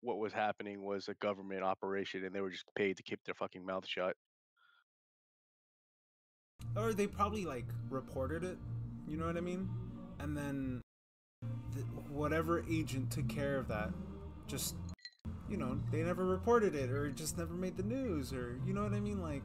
what 0.00 0.18
was 0.18 0.32
happening 0.32 0.84
was 0.84 1.08
a 1.08 1.14
government 1.14 1.62
operation 1.62 2.24
and 2.24 2.34
they 2.34 2.40
were 2.40 2.50
just 2.50 2.64
paid 2.76 2.96
to 2.96 3.02
keep 3.02 3.22
their 3.24 3.34
fucking 3.34 3.64
mouth 3.64 3.86
shut. 3.86 4.16
Or 6.76 6.92
they 6.92 7.06
probably 7.06 7.44
like 7.44 7.66
reported 7.90 8.44
it. 8.44 8.58
You 9.06 9.16
know 9.16 9.26
what 9.26 9.36
I 9.36 9.40
mean? 9.40 9.68
And 10.20 10.36
then 10.36 10.82
the, 11.74 11.80
whatever 12.10 12.64
agent 12.70 13.10
took 13.10 13.28
care 13.28 13.56
of 13.56 13.68
that, 13.68 13.90
just 14.46 14.74
you 15.48 15.56
know, 15.56 15.78
they 15.90 16.02
never 16.02 16.24
reported 16.24 16.74
it 16.74 16.90
or 16.90 17.06
it 17.06 17.16
just 17.16 17.38
never 17.38 17.54
made 17.54 17.76
the 17.76 17.82
news 17.82 18.32
or 18.32 18.58
you 18.66 18.72
know 18.74 18.82
what 18.82 18.94
I 18.94 19.00
mean? 19.00 19.20
Like, 19.22 19.42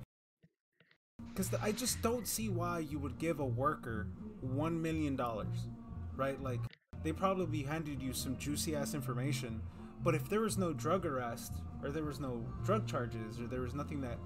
because 1.30 1.53
I 1.61 1.71
just 1.71 2.01
don't 2.01 2.27
see 2.27 2.49
why 2.49 2.80
you 2.80 2.99
would 2.99 3.17
give 3.17 3.39
a 3.39 3.45
worker 3.45 4.07
one 4.41 4.81
million 4.81 5.15
dollars, 5.15 5.67
right? 6.15 6.41
Like, 6.41 6.59
they 7.03 7.11
probably 7.13 7.63
handed 7.63 8.01
you 8.01 8.13
some 8.13 8.38
juicy 8.38 8.75
ass 8.75 8.93
information, 8.93 9.61
But 10.03 10.15
if 10.15 10.27
there 10.30 10.41
was 10.41 10.57
no 10.57 10.73
drug 10.73 11.05
arrest, 11.05 11.53
or 11.83 11.89
there 11.91 12.03
was 12.03 12.19
no 12.19 12.45
drug 12.63 12.88
charges, 12.88 13.39
or 13.39 13.47
there 13.47 13.61
was 13.61 13.75
nothing 13.75 14.01
that, 14.01 14.17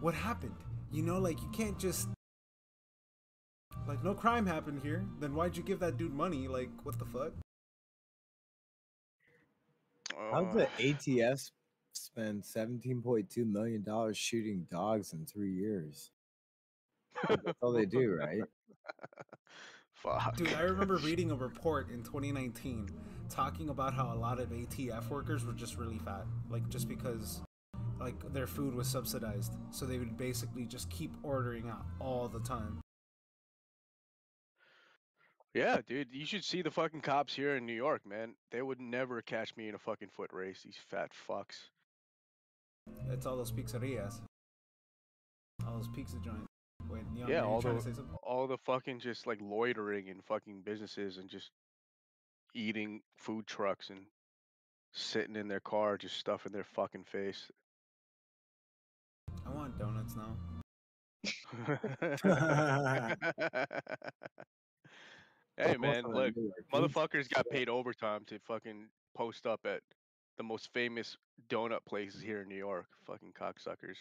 what 0.00 0.14
happened? 0.14 0.54
You 0.92 1.02
know, 1.02 1.18
like 1.18 1.40
you 1.42 1.48
can't 1.52 1.78
just, 1.78 2.08
like 3.86 4.02
no 4.02 4.14
crime 4.14 4.46
happened 4.46 4.80
here. 4.82 5.04
Then 5.20 5.34
why'd 5.34 5.56
you 5.56 5.62
give 5.62 5.80
that 5.80 5.96
dude 5.96 6.12
money? 6.14 6.48
Like 6.48 6.70
what 6.84 6.98
the 6.98 7.04
fuck? 7.04 7.32
How'd 10.30 10.48
oh. 10.54 10.58
the 10.58 10.68
ATF 10.78 11.50
spend 11.92 12.44
seventeen 12.44 13.02
point 13.02 13.30
two 13.30 13.44
million 13.44 13.82
dollars 13.82 14.16
shooting 14.16 14.66
dogs 14.70 15.12
in 15.12 15.26
three 15.26 15.52
years? 15.52 16.10
That's 17.28 17.58
all 17.60 17.72
they 17.72 17.86
do, 17.86 18.14
right? 18.14 18.42
Fuck. 19.92 20.36
Dude, 20.36 20.52
I 20.54 20.62
remember 20.62 20.96
reading 20.96 21.30
a 21.30 21.34
report 21.36 21.90
in 21.90 22.02
2019 22.02 22.90
talking 23.28 23.68
about 23.68 23.94
how 23.94 24.12
a 24.12 24.16
lot 24.16 24.40
of 24.40 24.48
ATF 24.48 25.08
workers 25.10 25.44
were 25.44 25.52
just 25.52 25.76
really 25.76 25.98
fat, 25.98 26.24
like 26.50 26.68
just 26.68 26.88
because 26.88 27.40
like 28.00 28.32
their 28.32 28.48
food 28.48 28.74
was 28.74 28.88
subsidized, 28.88 29.54
so 29.70 29.86
they 29.86 29.98
would 29.98 30.16
basically 30.16 30.64
just 30.64 30.90
keep 30.90 31.14
ordering 31.22 31.68
out 31.68 31.84
all 32.00 32.28
the 32.28 32.40
time. 32.40 32.80
Yeah, 35.54 35.78
dude, 35.86 36.08
you 36.12 36.24
should 36.24 36.44
see 36.44 36.62
the 36.62 36.70
fucking 36.70 37.02
cops 37.02 37.34
here 37.34 37.56
in 37.56 37.66
New 37.66 37.74
York, 37.74 38.06
man. 38.06 38.34
They 38.50 38.62
would 38.62 38.80
never 38.80 39.20
catch 39.20 39.54
me 39.54 39.68
in 39.68 39.74
a 39.74 39.78
fucking 39.78 40.08
foot 40.08 40.30
race. 40.32 40.62
These 40.64 40.78
fat 40.88 41.10
fucks. 41.28 41.68
It's 43.10 43.26
all 43.26 43.36
those 43.36 43.52
pizzerias, 43.52 44.20
all 45.66 45.76
those 45.76 45.88
pizza 45.88 46.16
joints. 46.24 46.46
Wait, 46.88 47.02
Neon, 47.14 47.28
yeah, 47.28 47.44
all 47.44 47.60
the 47.60 47.74
to 47.74 47.80
say 47.80 47.92
something? 47.92 48.16
all 48.22 48.46
the 48.46 48.56
fucking 48.58 48.98
just 48.98 49.26
like 49.26 49.38
loitering 49.42 50.08
in 50.08 50.20
fucking 50.22 50.62
businesses 50.64 51.18
and 51.18 51.28
just 51.28 51.50
eating 52.54 53.02
food 53.16 53.46
trucks 53.46 53.90
and 53.90 54.00
sitting 54.92 55.36
in 55.36 55.48
their 55.48 55.60
car 55.60 55.96
just 55.96 56.16
stuffing 56.16 56.52
their 56.52 56.64
fucking 56.64 57.04
face. 57.04 57.50
I 59.46 59.50
want 59.50 59.78
donuts 59.78 60.16
now. 60.16 60.36
hey 65.56 65.76
man, 65.76 66.04
look, 66.04 66.34
motherfuckers 66.72 67.28
got 67.28 67.48
paid 67.50 67.68
overtime 67.68 68.24
to 68.26 68.38
fucking 68.40 68.86
post 69.14 69.46
up 69.46 69.60
at 69.64 69.80
the 70.38 70.42
most 70.42 70.70
famous 70.72 71.16
donut 71.48 71.84
places 71.86 72.20
here 72.20 72.42
in 72.42 72.48
New 72.48 72.56
York. 72.56 72.86
Fucking 73.06 73.32
cocksuckers. 73.38 73.96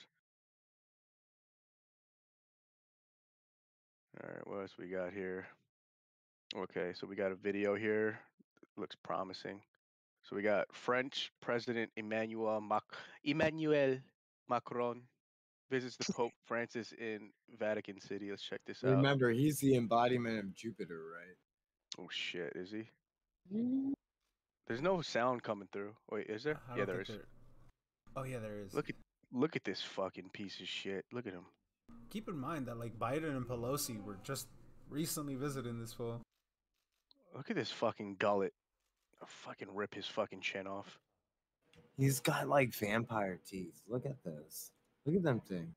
All 4.23 4.30
right, 4.30 4.47
what 4.47 4.61
else 4.61 4.71
we 4.77 4.88
got 4.88 5.13
here? 5.13 5.47
Okay, 6.55 6.91
so 6.93 7.07
we 7.07 7.15
got 7.15 7.31
a 7.31 7.35
video 7.35 7.75
here. 7.75 8.19
Looks 8.77 8.95
promising. 9.03 9.61
So 10.23 10.35
we 10.35 10.41
got 10.41 10.67
French 10.73 11.31
President 11.41 11.91
Emmanuel 11.97 12.61
Mac 12.61 12.83
Emmanuel 13.23 13.97
Macron 14.49 15.01
visits 15.72 15.95
the 15.95 16.14
Pope 16.14 16.33
Francis 16.45 16.93
in 17.00 17.32
Vatican 17.58 18.00
City. 18.00 18.30
Let's 18.30 18.43
check 18.43 18.59
this 18.67 18.83
out. 18.83 18.91
Remember, 18.91 19.32
he's 19.32 19.58
the 19.59 19.75
embodiment 19.75 20.38
of 20.38 20.53
Jupiter, 20.53 21.00
right? 21.16 21.35
Oh 22.00 22.09
shit, 22.11 22.51
is 22.56 22.72
he? 22.72 22.83
Mm. 23.56 23.93
There's 24.67 24.82
no 24.82 25.01
sound 25.01 25.41
coming 25.41 25.67
through. 25.72 25.93
Wait, 26.11 26.27
is 26.27 26.43
there? 26.43 26.59
I 26.69 26.77
Yeah, 26.77 26.85
there 26.85 27.01
is. 27.01 27.08
think 27.08 27.22
Oh 28.16 28.24
yeah, 28.24 28.40
there 28.40 28.59
is. 28.59 28.74
Look 28.74 28.90
at 28.90 28.95
look 29.32 29.56
at 29.56 29.64
this 29.64 29.82
fucking 29.82 30.30
piece 30.33 30.59
of 30.59 30.67
shit. 30.67 31.06
Look 31.14 31.25
at 31.25 31.33
him. 31.33 31.45
Keep 32.09 32.27
in 32.27 32.38
mind 32.38 32.67
that 32.67 32.77
like 32.77 32.98
Biden 33.00 33.35
and 33.35 33.45
Pelosi 33.45 34.03
were 34.03 34.17
just 34.24 34.48
recently 34.90 35.35
visiting 35.35 35.80
this 35.80 35.93
fool. 35.93 36.22
Look 37.35 37.50
at 37.50 37.56
this 37.56 37.72
fucking 37.72 38.17
gullet. 38.19 38.53
I'll 39.22 39.27
fucking 39.27 39.69
rip 39.74 39.95
his 39.95 40.08
fucking 40.08 40.41
chin 40.41 40.67
off. 40.67 41.00
He's 41.98 42.19
got 42.19 42.50
like 42.50 42.74
vampire 42.74 43.40
teeth. 43.48 43.82
Look 43.88 44.06
at 44.06 44.22
this. 44.24 44.72
Look 45.05 45.15
at 45.15 45.23
them 45.23 45.39
thing. 45.39 45.73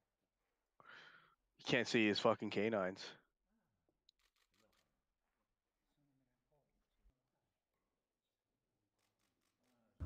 You 1.58 1.64
can't 1.66 1.88
see 1.88 2.06
his 2.06 2.18
fucking 2.18 2.50
canines. 2.50 3.04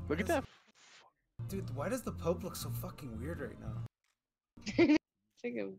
Look 0.09 0.21
at 0.21 0.27
that. 0.29 0.45
Dude, 1.49 1.75
why 1.75 1.89
does 1.89 2.03
the 2.03 2.13
Pope 2.13 2.43
look 2.43 2.57
so 2.57 2.71
fucking 2.71 3.19
weird 3.19 3.41
right 3.41 3.61
now? 3.61 3.85
like 5.45 5.55
a 5.57 5.71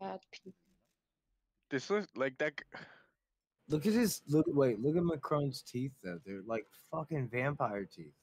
bad 0.00 0.20
people. 0.30 0.52
This 1.70 1.90
looks 1.90 2.06
like 2.16 2.38
that. 2.38 2.52
Look 3.68 3.86
at 3.86 3.92
his 3.92 4.22
look. 4.28 4.46
Wait, 4.48 4.80
look 4.80 4.96
at 4.96 5.02
Macron's 5.02 5.62
teeth 5.62 5.92
though. 6.02 6.18
They're 6.24 6.42
like 6.46 6.64
fucking 6.90 7.28
vampire 7.32 7.86
teeth. 7.90 8.14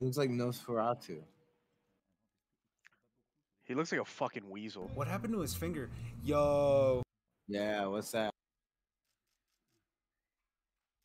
Looks 0.00 0.16
like 0.16 0.30
Nosferatu. 0.30 1.20
He 3.68 3.74
looks 3.74 3.92
like 3.92 4.00
a 4.00 4.04
fucking 4.04 4.48
weasel. 4.48 4.90
What 4.94 5.06
happened 5.06 5.34
to 5.34 5.40
his 5.40 5.54
finger? 5.54 5.90
Yo. 6.24 7.02
Yeah, 7.46 7.86
what's 7.86 8.10
that? 8.12 8.30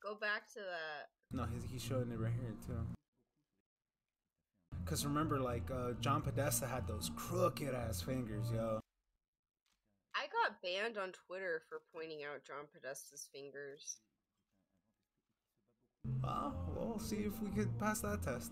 Go 0.01 0.16
back 0.16 0.48
to 0.53 0.59
that. 0.59 1.09
No, 1.32 1.45
he's, 1.53 1.64
he's 1.69 1.83
showing 1.83 2.09
it 2.09 2.17
right 2.17 2.32
here 2.32 2.56
too. 2.66 2.80
Cause 4.85 5.06
remember, 5.06 5.40
like 5.40 5.69
uh, 5.72 5.92
John 6.00 6.22
Podesta 6.22 6.66
had 6.66 6.88
those 6.88 7.11
crooked 7.16 7.74
ass 7.74 8.01
fingers, 8.01 8.45
yo. 8.53 8.80
I 10.16 10.25
got 10.27 10.61
banned 10.61 10.98
on 10.98 11.11
Twitter 11.27 11.64
for 11.67 11.82
pointing 11.93 12.19
out 12.24 12.45
John 12.45 12.66
Podesta's 12.74 13.27
fingers. 13.33 13.98
Well, 16.22 16.56
we'll 16.75 17.00
see 17.00 17.17
if 17.17 17.42
we 17.42 17.50
could 17.50 17.77
pass 17.80 18.01
that 18.01 18.22
test. 18.22 18.51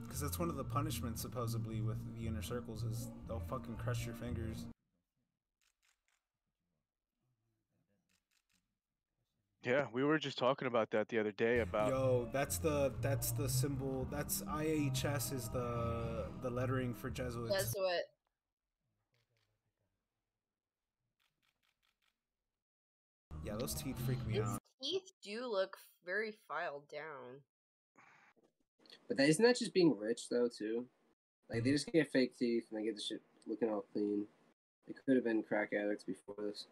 Because 0.00 0.20
that's 0.20 0.38
one 0.38 0.48
of 0.48 0.56
the 0.56 0.64
punishments 0.64 1.20
supposedly 1.20 1.80
with 1.80 1.98
the 2.18 2.26
inner 2.26 2.42
circles 2.42 2.82
is 2.82 3.10
they'll 3.28 3.42
fucking 3.48 3.76
crush 3.76 4.04
your 4.06 4.14
fingers. 4.14 4.64
Yeah, 9.64 9.86
we 9.92 10.02
were 10.02 10.18
just 10.18 10.38
talking 10.38 10.66
about 10.66 10.90
that 10.90 11.08
the 11.08 11.20
other 11.20 11.30
day 11.30 11.60
about 11.60 11.88
Yo, 11.88 12.28
that's 12.32 12.58
the 12.58 12.92
that's 13.00 13.30
the 13.30 13.48
symbol. 13.48 14.08
That's 14.10 14.42
IHS 14.42 15.32
is 15.32 15.48
the 15.50 16.24
the 16.42 16.50
lettering 16.50 16.94
for 16.94 17.10
Jesuits. 17.10 17.54
Jesuit. 17.54 18.02
Yeah, 23.44 23.54
those 23.58 23.74
teeth 23.74 23.98
freak 24.04 24.24
me 24.26 24.34
His 24.34 24.44
out. 24.48 24.58
teeth 24.82 25.12
do 25.22 25.46
look 25.46 25.76
very 26.04 26.32
filed 26.48 26.88
down. 26.90 27.42
But 29.08 29.16
that, 29.18 29.28
isn't 29.28 29.44
that 29.44 29.58
just 29.58 29.74
being 29.74 29.96
rich 29.98 30.28
though 30.30 30.48
too? 30.48 30.86
Like 31.50 31.64
they 31.64 31.72
just 31.72 31.86
get 31.86 32.10
fake 32.12 32.36
teeth 32.38 32.64
and 32.70 32.80
they 32.80 32.84
get 32.84 32.96
the 32.96 33.02
shit 33.02 33.20
looking 33.46 33.68
all 33.68 33.84
clean. 33.92 34.26
They 34.86 34.94
could 34.94 35.16
have 35.16 35.24
been 35.24 35.42
crack 35.42 35.72
addicts 35.72 36.04
before 36.04 36.36
this. 36.38 36.66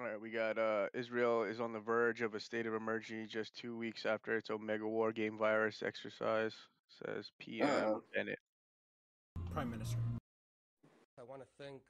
All 0.00 0.06
right, 0.06 0.18
we 0.18 0.30
got 0.30 0.56
uh, 0.58 0.86
Israel 0.94 1.42
is 1.42 1.60
on 1.60 1.74
the 1.74 1.78
verge 1.78 2.22
of 2.22 2.34
a 2.34 2.40
state 2.40 2.66
of 2.66 2.72
emergency 2.72 3.26
just 3.26 3.54
two 3.54 3.76
weeks 3.76 4.06
after 4.06 4.34
its 4.36 4.48
Omega 4.48 4.88
War 4.88 5.12
game 5.12 5.36
virus 5.36 5.82
exercise, 5.84 6.54
says 7.04 7.30
PM 7.38 7.68
Uh-oh. 7.68 8.02
Bennett. 8.14 8.38
Prime 9.52 9.70
Minister. 9.70 9.98
I 11.20 11.22
want 11.22 11.42
to 11.42 11.46
thank 11.62 11.82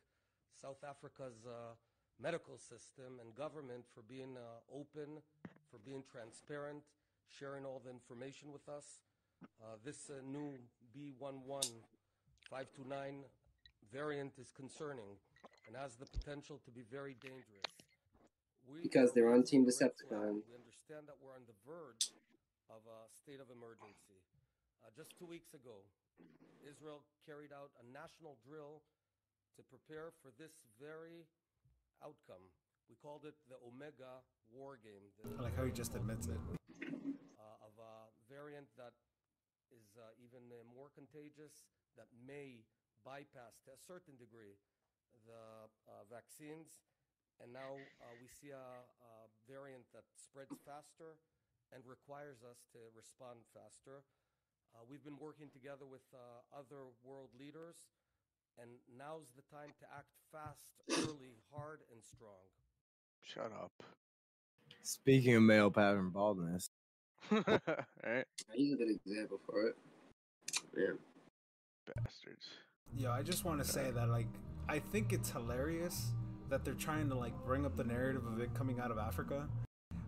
South 0.61 0.83
Africa's 0.83 1.47
uh, 1.47 1.75
medical 2.23 2.55
system 2.55 3.19
and 3.19 3.35
government 3.35 3.83
for 3.91 4.07
being 4.07 4.39
uh, 4.39 4.63
open, 4.71 5.19
for 5.67 5.83
being 5.83 6.07
transparent, 6.07 6.87
sharing 7.27 7.67
all 7.67 7.83
the 7.83 7.91
information 7.91 8.55
with 8.55 8.63
us. 8.71 9.03
Uh, 9.59 9.75
this 9.83 10.07
uh, 10.07 10.23
new 10.23 10.55
B11529 10.95 13.27
variant 13.91 14.39
is 14.39 14.55
concerning 14.55 15.19
and 15.67 15.75
has 15.75 15.99
the 15.99 16.07
potential 16.07 16.63
to 16.63 16.71
be 16.71 16.87
very 16.87 17.19
dangerous. 17.19 17.67
We 18.71 18.87
Because 18.87 19.11
they're 19.11 19.35
on 19.35 19.43
Team 19.43 19.67
Decepticon. 19.67 20.47
We 20.47 20.55
understand 20.55 21.11
that 21.11 21.19
we're 21.19 21.35
on 21.35 21.43
the 21.51 21.59
verge 21.67 22.15
of 22.71 22.87
a 22.87 23.11
state 23.11 23.43
of 23.43 23.51
emergency. 23.51 24.23
Uh, 24.79 24.95
just 24.95 25.11
two 25.19 25.27
weeks 25.27 25.59
ago, 25.59 25.83
Israel 26.63 27.03
carried 27.27 27.51
out 27.51 27.75
a 27.83 27.85
national 27.91 28.39
drill 28.47 28.87
to 29.59 29.67
prepare 29.67 30.15
for 30.23 30.31
this 30.39 30.63
very 30.79 31.27
outcome. 32.03 32.43
We 32.91 32.99
called 32.99 33.25
it 33.25 33.39
the 33.49 33.57
Omega 33.63 34.21
War 34.51 34.77
Game. 34.83 35.09
The 35.23 35.39
I 35.39 35.49
like 35.49 35.57
how 35.57 35.65
he 35.65 35.73
just 35.73 35.95
admits 35.95 36.27
it. 36.29 36.37
uh, 36.37 37.67
of 37.67 37.73
a 37.79 37.95
variant 38.29 38.69
that 38.77 38.93
is 39.73 39.97
uh, 39.97 40.13
even 40.21 40.45
uh, 40.53 40.61
more 40.69 40.93
contagious, 40.93 41.65
that 41.97 42.11
may 42.13 42.67
bypass 43.07 43.63
to 43.65 43.73
a 43.73 43.81
certain 43.81 44.19
degree 44.21 44.59
the 45.25 45.71
uh, 45.89 46.05
vaccines. 46.11 46.85
And 47.41 47.51
now 47.55 47.75
uh, 48.03 48.15
we 48.21 48.29
see 48.29 48.53
a, 48.53 48.69
a 48.85 49.13
variant 49.49 49.89
that 49.97 50.05
spreads 50.15 50.55
faster 50.63 51.19
and 51.73 51.81
requires 51.89 52.45
us 52.45 52.69
to 52.77 52.93
respond 52.93 53.43
faster. 53.57 54.05
Uh, 54.77 54.85
we've 54.85 55.03
been 55.03 55.19
working 55.19 55.49
together 55.49 55.89
with 55.89 56.05
uh, 56.13 56.45
other 56.53 56.93
world 57.01 57.33
leaders 57.37 57.81
And 58.61 58.71
now's 58.99 59.27
the 59.37 59.43
time 59.55 59.71
to 59.81 59.87
act 59.97 60.09
fast, 60.31 60.71
early, 60.91 61.37
hard, 61.53 61.81
and 61.93 62.01
strong. 62.03 62.31
Shut 63.23 63.53
up. 63.53 63.73
Speaking 64.83 65.37
of 65.37 65.43
male 65.43 65.71
pattern 65.71 66.11
baldness, 66.11 66.69
Alright. 67.33 68.27
He's 68.53 68.73
a 68.73 68.77
good 68.77 68.91
example 68.91 69.41
for 69.47 69.69
it. 69.69 69.77
Yeah. 70.77 70.95
Bastards. 71.97 72.47
Yo, 72.97 73.11
I 73.11 73.23
just 73.23 73.45
want 73.45 73.63
to 73.63 73.69
say 73.69 73.91
that 73.91 74.09
like 74.09 74.27
I 74.69 74.79
think 74.79 75.13
it's 75.13 75.31
hilarious 75.31 76.11
that 76.51 76.65
they're 76.65 76.75
trying 76.75 77.09
to 77.09 77.15
like 77.15 77.33
bring 77.47 77.65
up 77.65 77.77
the 77.77 77.85
narrative 77.85 78.27
of 78.27 78.41
it 78.41 78.53
coming 78.55 78.81
out 78.81 78.91
of 78.91 78.99
Africa. 78.99 79.49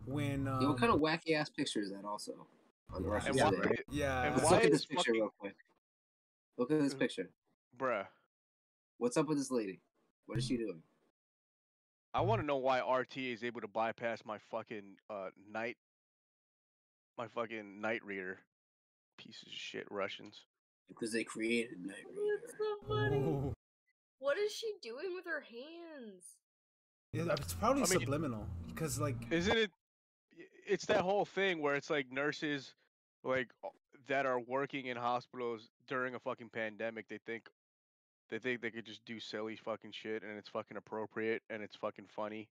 When 0.06 0.46
um, 0.48 0.60
Yo, 0.60 0.68
what 0.70 0.78
kind 0.78 0.92
of 0.92 1.00
wacky 1.00 1.34
ass 1.34 1.48
picture 1.48 1.80
is 1.80 1.90
that 1.90 2.04
also? 2.04 2.46
On 2.92 3.02
the 3.02 3.08
Russian 3.08 3.36
yeah, 3.36 3.50
yeah, 3.90 4.22
and 4.24 4.36
Let's 4.36 4.44
why 4.44 4.56
look 4.56 4.64
at 4.64 4.72
this 4.72 4.84
picture 4.84 5.10
fucking- 5.12 5.20
real 5.20 5.34
quick. 5.38 5.56
Look 6.58 6.70
at 6.70 6.80
this 6.80 6.94
picture. 6.94 7.30
Bruh. 7.76 8.06
What's 8.98 9.16
up 9.16 9.26
with 9.26 9.38
this 9.38 9.50
lady? 9.50 9.80
What 10.26 10.38
is 10.38 10.46
she 10.46 10.56
doing? 10.56 10.82
I 12.12 12.20
want 12.20 12.40
to 12.40 12.46
know 12.46 12.56
why 12.56 12.78
RT 12.80 13.16
is 13.16 13.42
able 13.42 13.60
to 13.60 13.68
bypass 13.68 14.22
my 14.24 14.38
fucking 14.50 14.96
uh 15.10 15.30
night 15.52 15.76
my 17.18 17.26
fucking 17.28 17.80
night 17.80 18.04
reader. 18.04 18.38
Pieces 19.18 19.44
of 19.46 19.52
shit 19.52 19.86
Russians. 19.90 20.44
Because 20.88 21.12
they 21.12 21.24
created 21.24 21.78
Night 21.80 22.04
Reader. 22.08 22.42
That's 22.42 22.58
so 22.58 22.88
funny. 22.88 23.16
Ooh. 23.16 23.52
What 24.18 24.38
is 24.38 24.52
she 24.52 24.72
doing 24.82 25.14
with 25.14 25.24
her 25.24 25.40
hands? 25.40 26.24
Yeah, 27.12 27.32
it's 27.32 27.54
probably 27.54 27.82
I 27.82 27.86
mean, 27.86 28.00
subliminal 28.00 28.46
because 28.66 28.98
like 28.98 29.16
Isn't 29.30 29.56
it? 29.56 29.70
It's 30.66 30.86
that 30.86 31.02
whole 31.02 31.24
thing 31.24 31.60
where 31.60 31.74
it's 31.74 31.90
like 31.90 32.10
nurses, 32.10 32.74
like 33.22 33.48
that 34.08 34.26
are 34.26 34.40
working 34.40 34.86
in 34.86 34.96
hospitals 34.96 35.68
during 35.86 36.14
a 36.14 36.18
fucking 36.18 36.48
pandemic. 36.48 37.08
They 37.08 37.18
think, 37.24 37.48
they 38.30 38.38
think 38.38 38.60
they 38.62 38.70
could 38.70 38.86
just 38.86 39.04
do 39.04 39.20
silly 39.20 39.56
fucking 39.56 39.92
shit 39.92 40.22
and 40.22 40.36
it's 40.38 40.48
fucking 40.48 40.76
appropriate 40.76 41.42
and 41.50 41.62
it's 41.62 41.76
fucking 41.76 42.06
funny. 42.08 42.48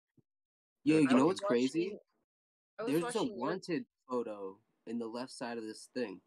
Yo, 0.84 1.00
you 1.00 1.08
I 1.10 1.14
know 1.14 1.26
what's 1.28 1.40
crazy? 1.40 1.94
watching- 1.94 2.00
I 2.80 2.84
There's 2.92 3.02
a 3.02 3.06
watching 3.06 3.30
Nerd- 3.34 3.38
wanted 3.38 3.86
photo 4.10 4.58
in 4.88 5.00
the 5.00 5.08
left 5.08 5.32
side 5.32 5.58
of 5.58 5.64
this 5.64 5.90
thing. 5.94 6.20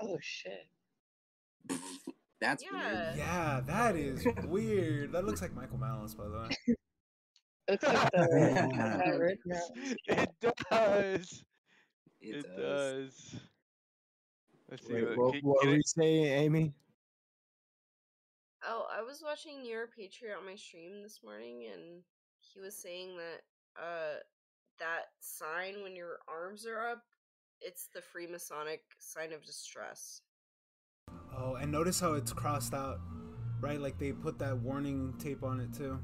Oh 0.00 0.18
shit. 0.20 0.66
That's 2.40 2.64
Yeah. 2.64 2.72
weird. 3.04 3.16
yeah, 3.18 3.60
that 3.66 3.96
is 3.96 4.26
weird. 4.46 5.12
That 5.12 5.24
looks 5.24 5.40
like 5.40 5.54
Michael 5.54 5.78
Malice, 5.78 6.14
by 6.14 6.24
the 6.28 6.36
way. 6.38 6.48
Looks 7.68 7.84
like 7.84 8.10
the, 8.10 8.72
that 8.74 9.18
red. 9.20 9.38
It 10.08 10.28
does. 10.68 11.44
It, 12.20 12.36
It 12.36 12.56
does. 12.56 12.56
does. 12.56 13.40
Let's 14.68 14.86
see. 14.86 14.92
wait, 14.94 15.16
what, 15.16 15.32
can- 15.34 15.40
what 15.42 15.64
were 15.66 15.74
you 15.74 15.82
saying, 15.84 16.24
Amy? 16.26 16.74
Oh, 18.66 18.86
I 18.96 19.02
was 19.02 19.22
watching 19.24 19.64
your 19.64 19.88
Patriot 19.88 20.36
on 20.38 20.46
my 20.46 20.54
stream 20.54 21.02
this 21.02 21.20
morning, 21.24 21.66
and 21.72 22.02
he 22.40 22.60
was 22.60 22.76
saying 22.76 23.16
that 23.16 23.42
uh 23.82 24.18
that 24.78 25.06
sign 25.20 25.82
when 25.82 25.94
your 25.96 26.18
arms 26.28 26.66
are 26.66 26.90
up, 26.90 27.02
it's 27.60 27.88
the 27.94 28.00
Freemasonic 28.00 28.80
sign 28.98 29.32
of 29.32 29.44
distress. 29.44 30.20
Oh, 31.36 31.54
and 31.54 31.70
notice 31.72 32.00
how 32.00 32.14
it's 32.14 32.32
crossed 32.32 32.74
out, 32.74 33.00
right? 33.60 33.80
Like 33.80 33.98
they 33.98 34.12
put 34.12 34.38
that 34.40 34.58
warning 34.58 35.14
tape 35.18 35.42
on 35.42 35.60
it 35.60 35.72
too. 35.72 35.98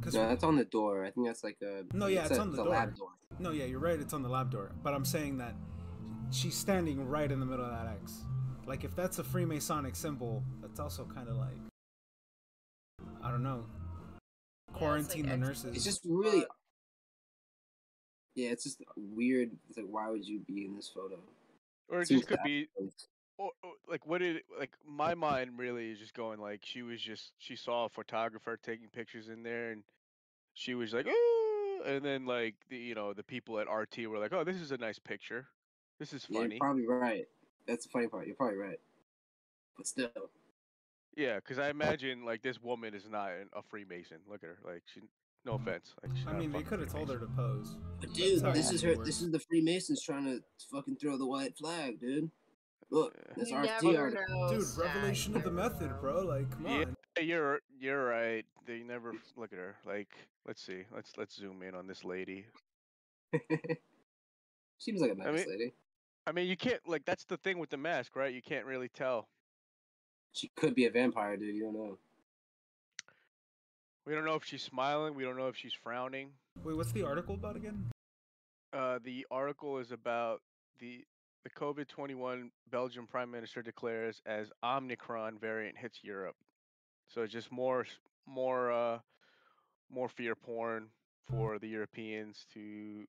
Cause 0.00 0.14
No, 0.14 0.28
that's 0.28 0.44
on 0.44 0.56
the 0.56 0.64
door. 0.64 1.04
I 1.04 1.10
think 1.10 1.26
that's 1.26 1.44
like 1.44 1.58
a. 1.62 1.84
no, 1.94 2.06
yeah, 2.06 2.26
it's 2.26 2.36
a, 2.36 2.40
on 2.40 2.52
the 2.52 2.60
a 2.60 2.64
door. 2.64 2.72
lab 2.72 2.96
door. 2.96 3.08
No, 3.38 3.50
yeah, 3.50 3.64
you're 3.64 3.80
right. 3.80 3.98
It's 4.00 4.12
on 4.14 4.22
the 4.22 4.28
lab 4.28 4.50
door. 4.50 4.72
But 4.82 4.94
I'm 4.94 5.04
saying 5.04 5.38
that 5.38 5.54
she's 6.30 6.54
standing 6.56 7.06
right 7.06 7.30
in 7.30 7.40
the 7.40 7.46
middle 7.46 7.64
of 7.64 7.70
that 7.70 7.86
X. 8.02 8.24
Like 8.70 8.84
if 8.84 8.94
that's 8.94 9.18
a 9.18 9.24
Freemasonic 9.24 9.96
symbol, 9.96 10.44
that's 10.62 10.78
also 10.78 11.04
kind 11.12 11.28
of 11.28 11.34
like 11.34 11.58
I 13.20 13.32
don't 13.32 13.42
know. 13.42 13.64
Quarantine 14.72 15.26
the 15.26 15.32
X- 15.32 15.40
nurses. 15.40 15.74
It's 15.74 15.84
just 15.84 16.02
really. 16.04 16.44
Yeah, 18.36 18.50
it's 18.50 18.62
just 18.62 18.80
weird. 18.96 19.50
It's 19.68 19.76
like, 19.76 19.88
why 19.88 20.08
would 20.08 20.24
you 20.24 20.38
be 20.46 20.66
in 20.66 20.76
this 20.76 20.88
photo? 20.88 21.18
or 21.88 22.02
it 22.02 22.06
Seems 22.06 22.20
just 22.20 22.28
could 22.28 22.38
be 22.44 22.68
or, 23.38 23.50
or 23.64 23.72
like 23.88 24.06
what 24.06 24.18
did 24.18 24.42
like 24.56 24.70
my 24.86 25.16
mind 25.16 25.58
really 25.58 25.90
is 25.90 25.98
just 25.98 26.14
going 26.14 26.38
like 26.38 26.60
she 26.62 26.82
was 26.82 27.00
just 27.00 27.32
she 27.38 27.56
saw 27.56 27.86
a 27.86 27.88
photographer 27.88 28.56
taking 28.62 28.86
pictures 28.86 29.26
in 29.28 29.42
there 29.42 29.72
and 29.72 29.82
she 30.54 30.76
was 30.76 30.94
like 30.94 31.08
Ooh! 31.08 31.82
and 31.84 32.04
then 32.04 32.24
like 32.24 32.54
the 32.68 32.76
you 32.76 32.94
know 32.94 33.12
the 33.12 33.24
people 33.24 33.58
at 33.58 33.66
RT 33.68 34.06
were 34.06 34.20
like 34.20 34.32
oh 34.32 34.44
this 34.44 34.58
is 34.58 34.70
a 34.70 34.76
nice 34.76 35.00
picture 35.00 35.48
this 35.98 36.12
is 36.12 36.24
Yeah, 36.28 36.42
funny 36.42 36.50
you're 36.54 36.60
probably 36.60 36.86
right. 36.86 37.26
That's 37.70 37.86
the 37.86 37.90
funny 37.90 38.08
part. 38.08 38.26
You're 38.26 38.36
probably 38.36 38.58
right. 38.58 38.80
But 39.76 39.86
still, 39.86 40.10
yeah 41.16 41.36
because 41.36 41.58
I 41.58 41.70
imagine 41.70 42.24
like 42.24 42.42
this 42.42 42.60
woman 42.62 42.94
is 42.94 43.08
not 43.10 43.30
an- 43.30 43.48
a 43.54 43.62
Freemason 43.62 44.18
look 44.28 44.42
at 44.42 44.48
her 44.50 44.58
like 44.64 44.82
she 44.92 45.00
no 45.44 45.52
mm-hmm. 45.52 45.68
offense 45.68 45.94
like 46.02 46.16
she's 46.16 46.26
I 46.26 46.32
mean, 46.34 46.52
they 46.52 46.62
could 46.62 46.80
have 46.80 46.92
told 46.92 47.08
her 47.08 47.18
to 47.18 47.26
pose. 47.26 47.76
but 48.00 48.12
dude, 48.12 48.42
how 48.42 48.52
this 48.52 48.70
is 48.70 48.82
her. 48.82 48.94
works. 48.94 49.06
This 49.06 49.22
is 49.22 49.30
the 49.30 49.38
Freemasons 49.40 50.02
trying 50.02 50.24
to 50.26 50.42
fucking 50.70 50.96
throw 50.96 51.16
the 51.16 51.26
white 51.26 51.56
flag, 51.56 52.00
dude. 52.00 52.30
Look, 52.90 53.14
that's 53.36 53.50
You 53.50 53.58
RT 53.58 53.96
article. 53.96 54.48
Dude, 54.50 54.66
revelation 54.76 55.36
of 55.36 55.44
the 55.44 55.50
method, 55.50 55.92
bro. 56.00 56.22
Like, 56.22 56.50
come 56.50 56.66
Yeah, 56.66 56.84
on. 56.84 56.96
you're 57.22 57.60
you're 57.78 58.04
right. 58.04 58.44
They 58.66 58.80
never 58.80 59.14
look 59.36 59.52
at 59.52 59.58
her. 59.58 59.76
Like, 59.86 60.08
let's 60.46 60.60
see. 60.64 60.82
Let's 60.94 61.12
let's 61.16 61.36
zoom 61.36 61.62
in 61.62 61.74
on 61.74 61.86
this 61.86 62.04
lady. 62.04 62.46
Seems 64.78 65.00
like 65.00 65.12
a 65.12 65.14
nice 65.14 65.26
I 65.28 65.30
mean- 65.30 65.48
lady. 65.48 65.72
I 66.26 66.32
mean, 66.32 66.48
you 66.48 66.56
can't 66.56 66.80
like 66.86 67.04
that's 67.04 67.24
the 67.24 67.36
thing 67.38 67.58
with 67.58 67.70
the 67.70 67.76
mask, 67.76 68.14
right? 68.16 68.32
You 68.32 68.42
can't 68.42 68.66
really 68.66 68.88
tell. 68.88 69.28
She 70.32 70.50
could 70.56 70.74
be 70.74 70.86
a 70.86 70.90
vampire, 70.90 71.36
dude. 71.36 71.54
You 71.54 71.64
don't 71.64 71.74
know. 71.74 71.98
We 74.06 74.14
don't 74.14 74.24
know 74.24 74.34
if 74.34 74.44
she's 74.44 74.62
smiling. 74.62 75.14
We 75.14 75.24
don't 75.24 75.36
know 75.36 75.48
if 75.48 75.56
she's 75.56 75.72
frowning. 75.72 76.30
Wait, 76.64 76.76
what's 76.76 76.92
the 76.92 77.02
article 77.02 77.34
about 77.34 77.56
again? 77.56 77.90
Uh, 78.72 78.98
the 79.04 79.26
article 79.30 79.78
is 79.78 79.90
about 79.92 80.40
the 80.78 81.04
the 81.44 81.50
COVID 81.50 81.88
twenty 81.88 82.14
one 82.14 82.50
Belgian 82.70 83.06
Prime 83.06 83.30
Minister 83.30 83.62
declares 83.62 84.20
as 84.26 84.52
Omicron 84.62 85.38
variant 85.38 85.76
hits 85.78 86.00
Europe. 86.02 86.36
So 87.08 87.22
it's 87.22 87.32
just 87.32 87.50
more 87.50 87.86
more 88.26 88.70
uh 88.70 88.98
more 89.90 90.08
fear 90.08 90.34
porn 90.34 90.86
for 91.28 91.58
the 91.58 91.66
Europeans 91.66 92.46
to 92.54 93.04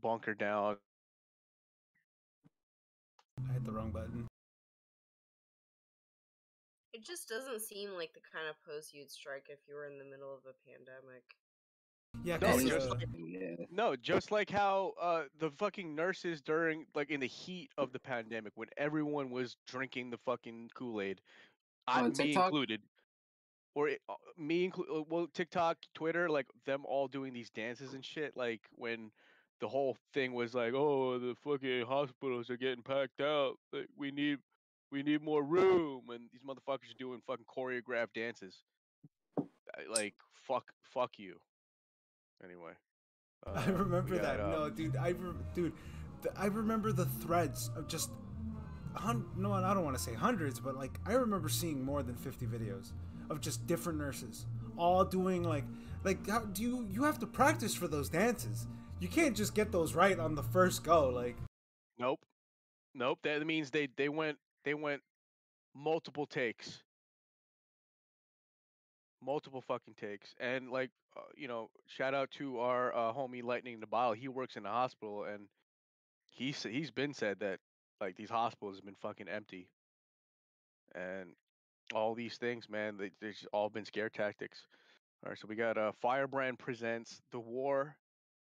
bunker 0.00 0.34
down. 0.34 0.76
I 3.38 3.52
hit 3.52 3.64
the 3.64 3.72
wrong 3.72 3.90
button. 3.90 4.26
It 6.92 7.04
just 7.04 7.28
doesn't 7.28 7.60
seem 7.60 7.90
like 7.92 8.14
the 8.14 8.20
kind 8.20 8.48
of 8.48 8.56
pose 8.64 8.90
you'd 8.92 9.10
strike 9.10 9.46
if 9.50 9.58
you 9.68 9.74
were 9.74 9.86
in 9.86 9.98
the 9.98 10.04
middle 10.04 10.32
of 10.32 10.40
a 10.48 10.54
pandemic. 10.66 11.22
Yeah, 12.24 12.38
No, 12.38 12.52
'cause, 12.52 12.64
just 12.64 12.90
uh, 12.90 12.94
like 12.94 13.08
Yeah. 13.14 13.66
No, 13.70 13.94
just 13.94 14.30
like 14.30 14.48
how 14.48 14.94
uh, 14.98 15.24
the 15.38 15.50
fucking 15.50 15.94
nurses 15.94 16.40
during, 16.40 16.86
like, 16.94 17.10
in 17.10 17.20
the 17.20 17.26
heat 17.26 17.70
of 17.76 17.92
the 17.92 17.98
pandemic, 17.98 18.52
when 18.56 18.68
everyone 18.78 19.28
was 19.30 19.56
drinking 19.66 20.08
the 20.08 20.16
fucking 20.18 20.70
Kool 20.74 21.02
Aid, 21.02 21.20
I, 21.86 22.00
On 22.04 22.12
me 22.16 22.32
included, 22.32 22.80
or 23.74 23.88
it, 23.90 24.00
uh, 24.08 24.14
me 24.38 24.64
included, 24.64 25.04
well, 25.10 25.26
TikTok, 25.34 25.76
Twitter, 25.94 26.30
like 26.30 26.46
them 26.64 26.86
all 26.86 27.06
doing 27.06 27.34
these 27.34 27.50
dances 27.50 27.92
and 27.92 28.02
shit. 28.02 28.34
Like 28.36 28.62
when 28.74 29.10
the 29.60 29.68
whole 29.68 29.96
thing 30.12 30.34
was 30.34 30.54
like, 30.54 30.74
oh, 30.74 31.18
the 31.18 31.34
fucking 31.44 31.86
hospitals 31.86 32.50
are 32.50 32.56
getting 32.56 32.82
packed 32.82 33.20
out. 33.20 33.54
Like 33.72 33.88
we 33.96 34.10
need, 34.10 34.38
we 34.92 35.02
need 35.02 35.22
more 35.22 35.42
room, 35.42 36.02
and 36.10 36.28
these 36.32 36.42
motherfuckers 36.42 36.90
are 36.90 36.98
doing 36.98 37.20
fucking 37.26 37.46
choreographed 37.46 38.14
dances. 38.14 38.62
Like 39.90 40.14
fuck, 40.46 40.72
fuck 40.82 41.18
you. 41.18 41.36
Anyway. 42.44 42.72
I 43.46 43.50
uh, 43.50 43.66
we 43.66 43.72
remember 43.72 44.14
got, 44.16 44.22
that. 44.22 44.40
um, 44.40 44.50
no, 44.50 44.70
dude, 44.70 44.96
I 44.96 45.10
re- 45.10 45.32
dude, 45.54 45.72
th- 46.22 46.34
I 46.36 46.46
remember 46.46 46.92
the 46.92 47.04
threads 47.04 47.70
of 47.76 47.86
just 47.86 48.10
hun- 48.94 49.26
no, 49.36 49.52
I 49.52 49.74
don't 49.74 49.84
want 49.84 49.96
to 49.96 50.02
say 50.02 50.14
hundreds, 50.14 50.58
but 50.58 50.76
like 50.76 50.98
I 51.06 51.12
remember 51.12 51.48
seeing 51.48 51.82
more 51.82 52.02
than 52.02 52.16
50 52.16 52.46
videos 52.46 52.92
of 53.30 53.40
just 53.40 53.66
different 53.66 53.98
nurses 53.98 54.46
all 54.78 55.04
doing 55.04 55.42
like 55.42 55.64
like 56.04 56.28
how 56.28 56.40
do 56.40 56.62
you 56.62 56.86
you 56.90 57.04
have 57.04 57.18
to 57.20 57.26
practice 57.26 57.74
for 57.74 57.88
those 57.88 58.08
dances. 58.08 58.66
You 58.98 59.08
can't 59.08 59.36
just 59.36 59.54
get 59.54 59.72
those 59.72 59.94
right 59.94 60.18
on 60.18 60.34
the 60.34 60.42
first 60.42 60.82
go 60.82 61.08
like 61.10 61.36
Nope. 61.98 62.20
Nope. 62.94 63.18
That 63.22 63.46
means 63.46 63.70
they 63.70 63.88
they 63.96 64.08
went 64.08 64.38
they 64.64 64.74
went 64.74 65.02
multiple 65.74 66.26
takes. 66.26 66.82
Multiple 69.22 69.60
fucking 69.60 69.94
takes. 69.94 70.34
And 70.40 70.70
like 70.70 70.90
uh, 71.16 71.20
you 71.36 71.48
know, 71.48 71.70
shout 71.86 72.14
out 72.14 72.30
to 72.32 72.58
our 72.60 72.94
uh, 72.94 73.12
homie 73.12 73.42
Lightning 73.42 73.80
the 73.80 73.86
Nabal. 73.86 74.12
He 74.12 74.28
works 74.28 74.56
in 74.56 74.62
the 74.62 74.70
hospital 74.70 75.24
and 75.24 75.48
he's 76.30 76.62
he's 76.62 76.90
been 76.90 77.12
said 77.12 77.40
that 77.40 77.58
like 78.00 78.16
these 78.16 78.30
hospitals 78.30 78.76
have 78.76 78.84
been 78.84 78.94
fucking 78.94 79.28
empty. 79.28 79.68
And 80.94 81.30
all 81.94 82.14
these 82.14 82.38
things, 82.38 82.68
man, 82.70 82.96
they 82.96 83.10
they've 83.20 83.36
all 83.52 83.68
been 83.68 83.84
scare 83.84 84.08
tactics. 84.08 84.66
All 85.24 85.30
right, 85.30 85.38
so 85.38 85.46
we 85.48 85.54
got 85.54 85.76
uh 85.76 85.92
Firebrand 86.00 86.58
presents 86.58 87.20
The 87.30 87.40
War. 87.40 87.96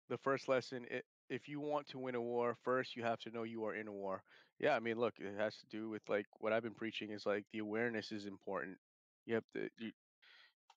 The 0.09 0.17
first 0.17 0.47
lesson 0.47 0.85
it 0.89 1.05
if 1.29 1.47
you 1.47 1.59
want 1.59 1.87
to 1.89 1.99
win 1.99 2.15
a 2.15 2.21
war, 2.21 2.57
first 2.63 2.95
you 2.95 3.03
have 3.03 3.19
to 3.19 3.29
know 3.29 3.43
you 3.43 3.63
are 3.65 3.75
in 3.75 3.87
a 3.87 3.91
war. 3.91 4.23
Yeah, 4.59 4.75
I 4.75 4.79
mean, 4.79 4.97
look, 4.97 5.13
it 5.19 5.37
has 5.37 5.55
to 5.57 5.67
do 5.67 5.89
with 5.89 6.01
like 6.09 6.25
what 6.39 6.51
I've 6.51 6.63
been 6.63 6.73
preaching 6.73 7.11
is 7.11 7.25
like 7.25 7.45
the 7.53 7.59
awareness 7.59 8.11
is 8.11 8.25
important. 8.25 8.77
You 9.25 9.35
have 9.35 9.43
to, 9.53 9.69
you, 9.77 9.91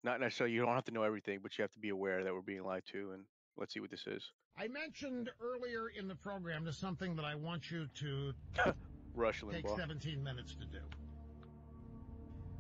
not 0.04 0.20
necessarily 0.20 0.54
you 0.54 0.60
don't 0.60 0.74
have 0.74 0.84
to 0.84 0.92
know 0.92 1.02
everything, 1.04 1.40
but 1.42 1.56
you 1.56 1.62
have 1.62 1.72
to 1.72 1.78
be 1.80 1.88
aware 1.88 2.22
that 2.22 2.32
we're 2.34 2.42
being 2.42 2.64
lied 2.64 2.82
to. 2.92 3.12
And 3.12 3.24
let's 3.56 3.72
see 3.72 3.80
what 3.80 3.90
this 3.90 4.06
is. 4.06 4.22
I 4.58 4.68
mentioned 4.68 5.30
earlier 5.40 5.88
in 5.98 6.06
the 6.06 6.14
program 6.16 6.66
to 6.66 6.72
something 6.72 7.16
that 7.16 7.24
I 7.24 7.34
want 7.34 7.70
you 7.70 7.86
to 8.00 8.32
Rush 9.14 9.40
take 9.50 9.64
Limbaugh. 9.64 9.76
17 9.78 10.22
minutes 10.22 10.54
to 10.56 10.66
do. 10.66 10.80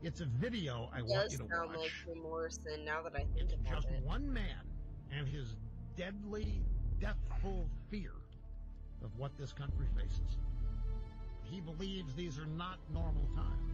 It's 0.02 0.20
a 0.22 0.26
video 0.26 0.88
I 0.92 0.98
It 1.00 1.06
want 1.06 1.24
does 1.24 1.32
you 1.32 1.38
to 1.40 1.48
sound 1.54 1.68
watch. 1.70 1.78
like 1.78 1.90
Jim 2.06 2.22
Morrison 2.22 2.84
now 2.84 3.02
that 3.02 3.14
I 3.14 3.26
think 3.36 3.52
about 3.52 3.74
Just 3.74 3.88
it. 3.88 4.02
one 4.02 4.32
man 4.32 4.66
and 5.12 5.28
his 5.28 5.56
deadly, 5.96 6.62
deathful 7.00 7.68
fear 7.90 8.12
of 9.04 9.10
what 9.18 9.36
this 9.38 9.52
country 9.52 9.86
faces. 9.96 10.38
He 11.44 11.60
believes 11.60 12.14
these 12.14 12.38
are 12.38 12.46
not 12.46 12.78
normal 12.92 13.28
times. 13.34 13.72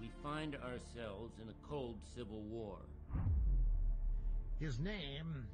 We 0.00 0.10
find 0.22 0.56
ourselves 0.56 1.34
in 1.42 1.48
a 1.48 1.68
cold 1.68 1.96
civil 2.16 2.40
war. 2.50 2.78
His 4.60 4.78
name 4.78 5.46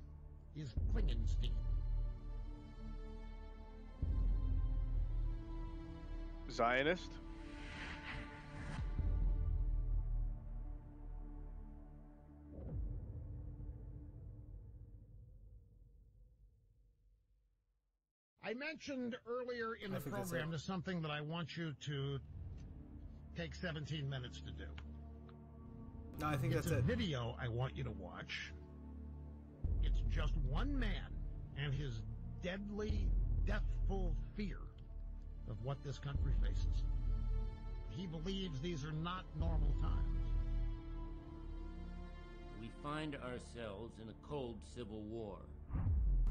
is 0.57 0.75
Klingenstein. 0.93 1.51
Zionist. 6.51 7.11
I 18.47 18.53
mentioned 18.53 19.17
earlier 19.27 19.75
in 19.83 19.93
the 19.93 20.01
program 20.01 20.51
it. 20.51 20.53
to 20.53 20.59
something 20.59 21.01
that 21.01 21.11
I 21.11 21.23
want 21.23 21.57
you 21.57 21.73
to 21.87 22.19
take 23.35 23.55
17 23.55 24.09
minutes 24.09 24.41
to 24.43 24.53
do. 24.53 24.69
No, 26.21 26.27
I 26.27 26.37
think 26.37 26.53
it's 26.55 26.67
that's 26.67 26.77
a 26.77 26.79
it. 26.79 26.85
video 26.85 27.37
I 27.41 27.49
want 27.49 27.75
you 27.75 27.85
to 27.85 27.91
watch. 27.91 28.53
It's 29.83 30.03
just 30.11 30.35
one 30.51 30.79
man 30.79 31.11
and 31.57 31.73
his 31.73 32.03
deadly, 32.43 33.09
deathful 33.47 34.15
fear 34.37 34.59
of 35.49 35.57
what 35.63 35.83
this 35.83 35.99
country 35.99 36.33
faces. 36.43 36.85
He 37.89 38.07
believes 38.07 38.61
these 38.61 38.85
are 38.85 38.93
not 38.93 39.25
normal 39.39 39.73
times. 39.81 40.21
We 42.61 42.71
find 42.83 43.17
ourselves 43.17 43.95
in 44.03 44.09
a 44.11 44.29
cold 44.29 44.59
civil 44.75 45.01
war. 45.03 45.39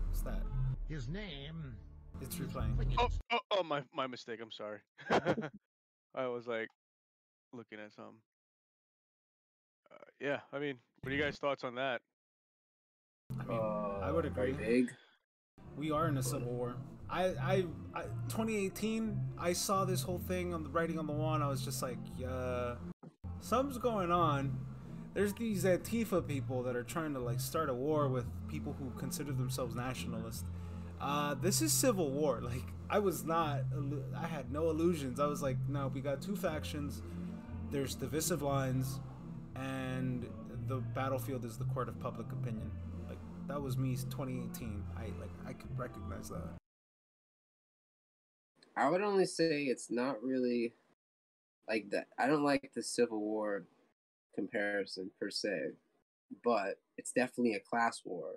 What's 0.07 0.21
that? 0.21 0.41
His 0.87 1.07
name 1.07 1.75
It's 2.21 2.35
replaying. 2.35 2.75
Oh, 2.97 3.09
oh, 3.31 3.39
oh, 3.51 3.63
my 3.63 3.81
my 3.93 4.07
mistake. 4.07 4.39
I'm 4.41 4.51
sorry. 4.51 4.79
I 6.15 6.27
was 6.27 6.47
like 6.47 6.69
looking 7.53 7.79
at 7.79 7.93
something. 7.93 8.15
Uh, 9.91 10.05
yeah, 10.19 10.39
I 10.51 10.59
mean, 10.59 10.75
what 11.01 11.11
are 11.11 11.15
you 11.15 11.21
guys' 11.21 11.37
thoughts 11.37 11.63
on 11.63 11.75
that? 11.75 12.01
I 13.39 13.43
mean, 13.45 13.59
I 13.59 14.11
would 14.11 14.25
agree. 14.25 14.53
big. 14.53 14.91
We 15.77 15.91
are 15.91 16.07
in 16.07 16.17
a 16.17 16.23
civil 16.23 16.51
war. 16.51 16.75
I, 17.09 17.25
I, 17.25 17.65
I, 17.93 18.03
2018, 18.29 19.19
I 19.37 19.53
saw 19.53 19.85
this 19.85 20.01
whole 20.01 20.19
thing 20.27 20.53
on 20.53 20.63
the 20.63 20.69
writing 20.69 20.97
on 20.97 21.07
the 21.07 21.13
wall, 21.13 21.35
and 21.35 21.43
I 21.43 21.47
was 21.47 21.63
just 21.63 21.81
like, 21.81 21.97
yeah, 22.17 22.75
something's 23.39 23.77
going 23.77 24.11
on. 24.11 24.57
There's 25.13 25.33
these 25.33 25.63
Antifa 25.63 26.27
people 26.27 26.63
that 26.63 26.75
are 26.75 26.83
trying 26.83 27.13
to 27.13 27.19
like 27.19 27.39
start 27.39 27.69
a 27.69 27.73
war 27.73 28.07
with 28.07 28.25
people 28.47 28.75
who 28.79 28.89
consider 28.99 29.31
themselves 29.31 29.75
nationalists. 29.75 30.45
Uh, 31.03 31.33
this 31.33 31.61
is 31.61 31.73
civil 31.73 32.09
war. 32.09 32.39
Like, 32.41 32.63
I 32.89 32.97
was 32.99 33.25
not, 33.25 33.63
I 34.15 34.25
had 34.25 34.53
no 34.53 34.69
illusions. 34.69 35.19
I 35.19 35.25
was 35.25 35.41
like, 35.41 35.57
no, 35.67 35.91
we 35.93 35.99
got 35.99 36.21
two 36.21 36.35
factions. 36.35 37.01
There's 37.71 37.93
divisive 37.93 38.41
lines, 38.41 39.01
and 39.57 40.25
the 40.69 40.77
battlefield 40.77 41.43
is 41.43 41.57
the 41.57 41.65
court 41.65 41.89
of 41.89 41.99
public 41.99 42.31
opinion. 42.31 42.71
Like, 43.09 43.17
that 43.49 43.61
was 43.61 43.77
me 43.77 43.95
2018. 43.95 44.81
I 44.95 45.01
like, 45.19 45.29
I 45.45 45.51
could 45.51 45.77
recognize 45.77 46.29
that. 46.29 46.53
I 48.77 48.89
would 48.89 49.01
only 49.01 49.25
say 49.25 49.63
it's 49.63 49.91
not 49.91 50.23
really 50.23 50.73
like 51.67 51.89
that. 51.89 52.07
I 52.17 52.27
don't 52.27 52.45
like 52.45 52.71
the 52.73 52.81
Civil 52.81 53.19
War 53.19 53.65
comparison 54.35 55.11
per 55.19 55.29
se, 55.29 55.71
but 56.45 56.79
it's 56.97 57.11
definitely 57.11 57.55
a 57.55 57.59
class 57.59 58.03
war. 58.05 58.35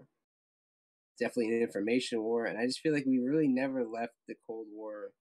Definitely 1.18 1.56
an 1.56 1.62
information 1.62 2.22
war, 2.22 2.44
and 2.46 2.58
I 2.58 2.66
just 2.66 2.80
feel 2.80 2.92
like 2.92 3.06
we 3.06 3.18
really 3.18 3.48
never 3.48 3.84
left 3.84 4.14
the 4.28 4.34
Cold 4.46 4.66
War 4.70 5.12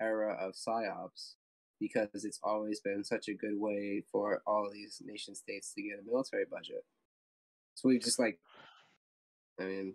era 0.00 0.34
of 0.34 0.54
psyops 0.54 1.34
because 1.80 2.24
it's 2.24 2.40
always 2.42 2.80
been 2.80 3.04
such 3.04 3.28
a 3.28 3.34
good 3.34 3.58
way 3.58 4.04
for 4.12 4.42
all 4.46 4.70
these 4.72 5.02
nation 5.04 5.34
states 5.34 5.72
to 5.74 5.82
get 5.82 5.98
a 6.00 6.02
military 6.10 6.44
budget. 6.50 6.84
So 7.74 7.88
we 7.88 7.98
just 7.98 8.18
like, 8.18 8.40
I 9.58 9.64
mean, 9.64 9.94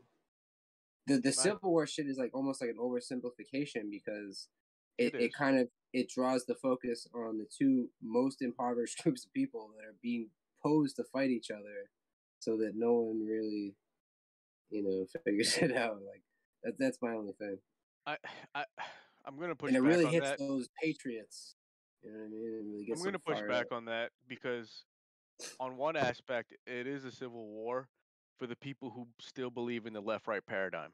the 1.07 1.17
the 1.17 1.29
Right. 1.29 1.33
Civil 1.33 1.71
War 1.71 1.87
shit 1.87 2.07
is 2.07 2.17
like 2.17 2.31
almost 2.33 2.61
like 2.61 2.69
an 2.71 2.77
oversimplification 2.77 3.89
because 3.89 4.47
it, 4.97 5.13
It 5.13 5.19
it, 5.19 5.33
kind 5.33 5.59
of 5.59 5.69
it 5.93 6.09
draws 6.09 6.45
the 6.45 6.55
focus 6.55 7.07
on 7.13 7.37
the 7.37 7.45
two 7.57 7.89
most 8.01 8.41
impoverished 8.41 8.99
groups 9.03 9.25
of 9.25 9.33
people 9.33 9.71
that 9.77 9.85
are 9.85 9.95
being 10.01 10.29
posed 10.63 10.95
to 10.97 11.03
fight 11.03 11.29
each 11.29 11.51
other 11.51 11.89
so 12.39 12.57
that 12.57 12.73
no 12.75 12.93
one 12.93 13.25
really 13.25 13.75
you 14.75 14.83
know 14.83 15.05
figures 15.25 15.57
it 15.57 15.75
out 15.75 15.97
like 16.05 16.21
that, 16.63 16.73
that's 16.77 16.99
my 17.01 17.13
only 17.13 17.33
thing. 17.33 17.57
I 18.05 18.17
I 18.55 18.65
I'm 19.25 19.39
gonna 19.39 19.55
push 19.55 19.69
and 19.69 19.77
it 19.77 19.81
back 19.81 19.89
really 19.89 20.05
on 20.05 20.11
hits 20.11 20.29
that. 20.29 20.39
those 20.39 20.69
patriots 20.81 21.55
you 22.05 22.11
know 22.11 22.19
what 22.19 22.25
i 22.25 22.29
mean? 22.29 22.71
Really 22.71 22.91
I'm 22.91 23.03
gonna 23.03 23.19
push 23.19 23.41
back 23.49 23.71
on 23.71 23.85
that 23.85 24.11
because, 24.27 24.83
on 25.59 25.75
one 25.75 25.95
aspect, 25.95 26.53
it 26.67 26.87
is 26.87 27.03
a 27.03 27.11
civil 27.11 27.47
war 27.47 27.87
for 28.37 28.47
the 28.47 28.55
people 28.55 28.91
who 28.91 29.07
still 29.19 29.49
believe 29.49 29.85
in 29.85 29.93
the 29.93 30.01
left-right 30.01 30.45
paradigm, 30.45 30.91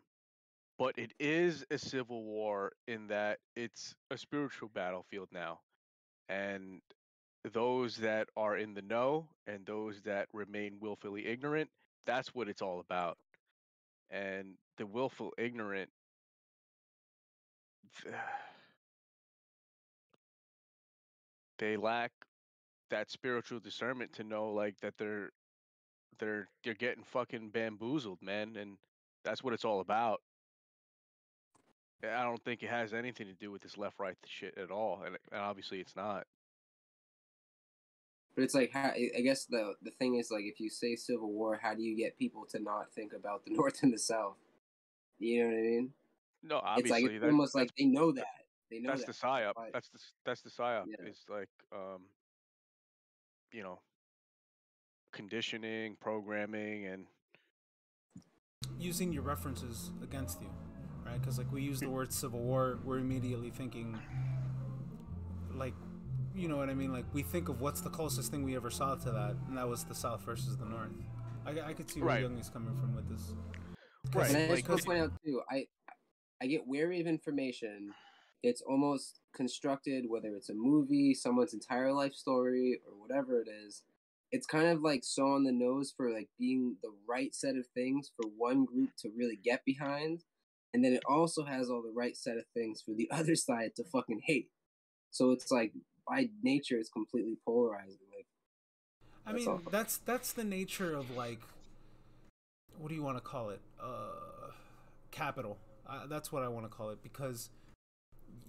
but 0.78 0.98
it 0.98 1.12
is 1.20 1.66
a 1.70 1.78
civil 1.78 2.24
war 2.24 2.72
in 2.88 3.08
that 3.08 3.40
it's 3.56 3.94
a 4.10 4.18
spiritual 4.18 4.70
battlefield 4.74 5.28
now, 5.34 5.60
and 6.30 6.82
those 7.52 7.98
that 7.98 8.28
are 8.38 8.56
in 8.56 8.74
the 8.74 8.84
know 8.84 9.28
and 9.48 9.66
those 9.66 10.02
that 10.04 10.28
remain 10.32 10.78
willfully 10.80 11.26
ignorant, 11.28 11.70
that's 12.06 12.34
what 12.34 12.48
it's 12.48 12.62
all 12.62 12.80
about. 12.80 13.18
And 14.12 14.56
the 14.78 14.86
willful 14.86 15.34
ignorant 15.38 15.90
they 21.60 21.78
lack 21.78 22.12
that 22.90 23.10
spiritual 23.10 23.60
discernment 23.60 24.14
to 24.14 24.24
know 24.24 24.52
like 24.52 24.80
that 24.82 24.98
they're 24.98 25.32
they're 26.20 26.48
they're 26.64 26.74
getting 26.74 27.04
fucking 27.04 27.50
bamboozled, 27.50 28.22
man, 28.22 28.56
and 28.58 28.78
that's 29.24 29.44
what 29.44 29.54
it's 29.54 29.66
all 29.66 29.80
about. 29.80 30.22
I 32.04 32.24
don't 32.24 32.44
think 32.44 32.64
it 32.64 32.70
has 32.70 32.94
anything 32.94 33.28
to 33.28 33.34
do 33.34 33.52
with 33.52 33.62
this 33.62 33.78
left 33.78 34.00
right 34.00 34.18
shit 34.26 34.58
at 34.58 34.72
all, 34.72 35.04
and, 35.06 35.18
and 35.32 35.42
obviously 35.42 35.80
it's 35.80 35.96
not. 35.96 36.26
But 38.36 38.44
it's 38.44 38.54
like 38.56 38.72
how, 38.72 38.90
i 38.90 39.10
I 39.18 39.22
guess 39.22 39.46
the 39.46 39.74
the 39.82 39.92
thing 39.92 40.16
is 40.16 40.32
like 40.32 40.44
if 40.46 40.60
you 40.60 40.70
say 40.70 40.96
civil 40.96 41.32
war 41.32 41.60
how 41.62 41.74
do 41.74 41.82
you 41.84 41.96
get 41.96 42.18
people 42.18 42.46
to 42.52 42.60
not 42.60 42.92
think 42.94 43.14
about 43.14 43.44
the 43.46 43.52
north 43.60 43.82
and 43.84 43.94
the 43.94 44.00
south 44.00 44.38
you 45.20 45.44
know 45.44 45.50
what 45.50 45.58
i 45.58 45.62
mean 45.62 45.94
No, 46.44 46.58
it's 46.58 46.66
obviously 46.66 47.02
like 47.04 47.12
it's 47.12 47.22
that- 47.22 47.30
almost 47.30 47.56
like 47.56 47.72
they 47.78 47.86
know 47.86 48.12
that 48.14 48.26
they 48.72 48.80
know 48.80 48.90
that's 48.92 49.06
that 49.06 49.14
the 49.20 49.28
psyop. 49.28 49.54
Right. 49.58 49.74
That's 49.74 49.90
the 49.90 49.98
s- 50.00 50.14
that's 50.26 50.42
the 50.42 50.50
psyop. 50.50 50.86
Yeah. 50.88 51.06
It's 51.10 51.26
like 51.30 51.50
um, 51.74 52.04
you 53.52 53.64
know, 53.64 53.80
conditioning, 55.12 55.98
programming, 56.00 56.86
and 56.88 57.06
using 58.80 59.12
your 59.12 59.24
references 59.24 59.92
against 60.02 60.42
you, 60.42 60.50
right? 61.06 61.20
Because 61.20 61.38
like 61.38 61.52
we 61.52 61.62
use 61.62 61.82
the 61.82 61.90
word 61.90 62.14
civil 62.14 62.40
war, 62.40 62.80
we're 62.86 63.00
immediately 63.00 63.50
thinking, 63.50 64.00
like, 65.54 65.74
you 66.36 66.48
know 66.48 66.58
what 66.58 66.70
I 66.70 66.74
mean? 66.74 66.92
Like 66.92 67.06
we 67.14 67.24
think 67.24 67.50
of 67.50 67.62
what's 67.62 67.82
the 67.82 67.90
closest 67.90 68.32
thing 68.32 68.44
we 68.44 68.56
ever 68.56 68.70
saw 68.70 68.96
to 68.96 69.12
that, 69.12 69.36
and 69.48 69.58
that 69.58 69.68
was 69.68 69.84
the 69.84 69.96
South 69.96 70.22
versus 70.22 70.58
the 70.58 70.66
North. 70.66 70.92
I, 71.46 71.70
I 71.70 71.74
could 71.74 71.90
see 71.90 72.00
where 72.00 72.10
Right. 72.10 72.22
Young 72.22 72.38
is 72.38 72.50
coming 72.50 72.76
from 72.80 72.96
with 72.96 73.10
this. 73.10 73.34
Right. 74.14 74.30
And 74.30 74.38
I 74.52 74.56
just 74.56 74.68
Like, 74.68 74.70
want 74.70 74.82
to 74.82 74.86
point 74.86 75.00
out 75.00 75.12
too, 75.26 75.42
I 75.50 75.68
I 76.42 76.48
get 76.48 76.68
wary 76.68 77.00
of 77.00 77.08
information. 77.08 77.94
It's 78.44 78.62
almost 78.62 79.20
constructed, 79.36 80.06
whether 80.08 80.36
it's 80.36 80.50
a 80.50 80.56
movie, 80.56 81.14
someone's 81.14 81.54
entire 81.54 81.94
life 81.94 82.14
story, 82.14 82.80
or 82.88 82.94
whatever 83.00 83.42
it 83.42 83.48
is. 83.66 83.84
It's 84.32 84.48
kind 84.48 84.68
of 84.68 84.82
like 84.82 85.04
so 85.04 85.28
on 85.28 85.44
the 85.44 85.52
nose 85.52 85.94
for 85.96 86.10
like 86.12 86.30
being 86.40 86.78
the 86.82 86.92
right 87.08 87.36
set 87.36 87.56
of 87.56 87.68
things 87.76 88.12
for 88.16 88.28
one 88.38 88.66
group 88.66 88.90
to 89.00 89.10
really 89.16 89.36
get 89.36 89.64
behind, 89.66 90.24
and 90.74 90.84
then 90.84 90.94
it 90.94 91.04
also 91.08 91.44
has 91.44 91.70
all 91.70 91.82
the 91.84 91.92
right 91.94 92.16
set 92.18 92.38
of 92.38 92.46
things 92.54 92.82
for 92.82 92.94
the 92.96 93.10
other 93.12 93.36
side 93.36 93.76
to 93.76 93.84
fucking 93.84 94.22
hate. 94.26 94.50
So 95.12 95.32
it's 95.32 95.52
like 95.52 95.74
by 96.08 96.30
nature, 96.44 96.78
it's 96.78 96.90
completely 96.90 97.38
polarizing. 97.46 97.98
Like 98.16 98.28
I 99.26 99.34
mean, 99.34 99.48
all. 99.48 99.62
that's 99.72 99.98
that's 99.98 100.34
the 100.34 100.44
nature 100.44 100.94
of 100.94 101.16
like, 101.16 101.40
what 102.78 102.90
do 102.90 102.96
you 102.96 103.04
want 103.04 103.18
to 103.18 103.22
call 103.22 103.50
it? 103.50 103.62
Uh, 103.82 104.52
capital. 105.12 105.58
Uh, 105.88 106.08
that's 106.08 106.32
what 106.32 106.44
I 106.44 106.48
want 106.48 106.66
to 106.66 106.70
call 106.70 106.90
it 106.90 107.04
because 107.04 107.50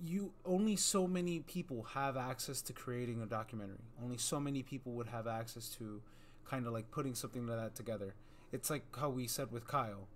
you 0.05 0.33
only 0.45 0.77
so 0.77 1.07
many 1.07 1.41
people 1.41 1.85
have 1.95 2.17
access 2.17 2.63
to 2.63 2.73
creating 2.73 3.23
a 3.23 3.27
documentary. 3.27 3.85
Only 4.03 4.19
so 4.19 4.41
many 4.41 4.63
people 4.63 4.93
would 4.93 5.09
have 5.09 5.27
access 5.27 5.69
to 5.79 6.03
kind 6.45 6.67
of 6.67 6.73
like 6.73 6.91
putting 6.91 7.15
something 7.15 7.47
like 7.47 7.59
that 7.59 7.75
together. 7.75 8.15
It's 8.53 8.71
like 8.71 8.85
how 8.97 9.11
we 9.11 9.27
said 9.27 9.53
with 9.53 9.67
Kyle. 9.67 10.09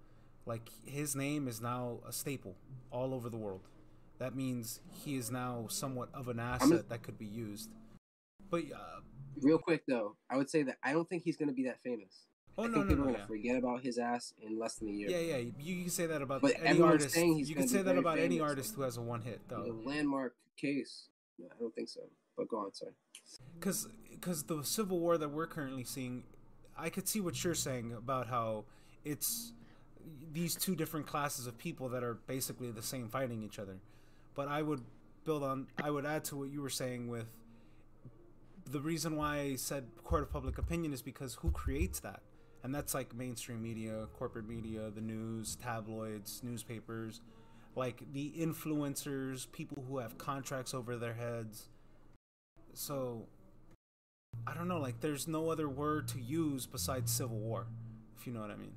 Like 0.45 0.71
his 0.85 1.17
name 1.17 1.49
is 1.49 1.61
now 1.61 1.99
a 2.07 2.13
staple 2.13 2.57
all 2.91 3.15
over 3.15 3.29
the 3.29 3.37
world. 3.37 3.63
That 4.19 4.35
means 4.35 4.81
he 5.05 5.17
is 5.17 5.31
now 5.31 5.67
somewhat 5.69 6.09
of 6.15 6.29
an 6.29 6.41
asset 6.41 6.89
that 6.89 7.03
could 7.03 7.19
be 7.19 7.27
used. 7.27 7.71
But 8.51 8.63
uh, 8.75 9.01
Real 9.43 9.59
quick 9.59 9.83
though, 9.87 10.17
I 10.31 10.37
would 10.37 10.49
say 10.49 10.63
that 10.63 10.79
I 10.83 10.93
don't 10.93 11.09
think 11.09 11.23
he's 11.23 11.37
gonna 11.37 11.53
be 11.53 11.65
that 11.65 11.83
famous. 11.83 12.25
Oh, 12.59 12.65
I 12.65 12.69
no, 12.69 12.73
think 12.73 12.85
no, 12.87 12.89
people 12.91 13.05
no, 13.05 13.11
are 13.11 13.13
gonna 13.13 13.19
yeah. 13.19 13.27
forget 13.27 13.57
about 13.57 13.83
his 13.83 13.99
ass 13.99 14.33
in 14.43 14.59
less 14.59 14.77
than 14.77 14.89
a 14.89 14.93
year. 14.93 15.11
yeah, 15.11 15.37
yeah, 15.37 15.45
you, 15.59 15.83
can 15.83 15.91
say 15.91 16.07
that 16.07 16.23
about 16.23 16.41
But 16.41 16.55
any 16.63 16.81
artist. 16.81 17.11
saying 17.15 17.37
he's 17.37 17.51
You 17.51 17.55
can 17.55 17.65
gonna 17.65 17.73
say 17.77 17.83
that 17.83 17.99
about 17.99 18.19
any 18.19 18.41
artist 18.41 18.75
who 18.75 18.83
has 18.83 18.97
a 18.97 19.03
one 19.03 19.21
hit 19.21 19.41
though. 19.49 19.79
landmark 19.85 20.35
case. 20.57 21.09
No, 21.39 21.47
I 21.55 21.61
don't 21.61 21.75
think 21.75 21.91
so. 21.91 22.01
But 22.37 22.49
go 22.49 22.59
on, 22.59 22.73
sorry. 22.73 22.93
because 23.59 23.89
because 24.11 24.45
the 24.45 24.63
civil 24.63 24.99
war 24.99 25.19
that 25.19 25.29
we're 25.29 25.47
currently 25.47 25.85
seeing 25.85 26.23
i 26.79 26.89
could 26.89 27.07
see 27.09 27.21
what 27.21 27.43
you're 27.45 27.55
saying 27.55 27.93
about 27.93 28.29
how 28.29 28.65
it's 29.05 29.53
these 30.33 30.55
two 30.55 30.75
different 30.77 31.07
classes 31.07 31.47
of 31.47 31.57
people 31.59 31.89
that 31.89 32.03
are 32.03 32.15
basically 32.15 32.71
the 32.71 32.83
same 32.83 33.09
fighting 33.09 33.43
each 33.43 33.59
other 33.59 33.79
but 34.37 34.49
i 34.49 34.63
would 34.63 34.83
build 35.25 35.43
on 35.43 35.67
i 35.83 35.91
would 35.91 36.07
add 36.07 36.25
to 36.25 36.37
what 36.37 36.51
you 36.51 36.63
were 36.63 36.71
saying 36.71 37.09
with 37.09 37.27
the 38.71 38.81
reason 38.81 39.17
why 39.17 39.39
i 39.39 39.55
said 39.57 39.85
court 40.05 40.23
of 40.23 40.31
public 40.31 40.59
opinion 40.59 40.93
is 40.93 41.03
because 41.03 41.35
who 41.35 41.51
creates 41.51 41.99
that 42.01 42.21
and 42.63 42.75
that's 42.75 42.95
like 42.95 43.15
mainstream 43.15 43.61
media 43.63 44.07
corporate 44.19 44.49
media 44.49 44.91
the 44.95 45.01
news 45.01 45.57
tabloids 45.57 46.41
newspapers 46.45 47.21
like 47.75 48.03
the 48.13 48.33
influencers 48.39 49.51
people 49.51 49.83
who 49.89 49.99
have 49.99 50.17
contracts 50.19 50.73
over 50.73 50.97
their 50.97 51.15
heads 51.15 51.69
so 52.73 53.27
I 54.47 54.55
don't 54.55 54.69
know, 54.69 54.79
like 54.79 55.01
there's 55.01 55.27
no 55.27 55.51
other 55.51 55.69
word 55.69 56.09
to 56.09 56.21
use 56.21 56.67
besides 56.67 57.13
civil 57.13 57.39
war, 57.39 57.67
if 58.19 58.27
you 58.27 58.33
know 58.33 58.41
what 58.41 58.51
I 58.51 58.57
mean. 58.57 58.75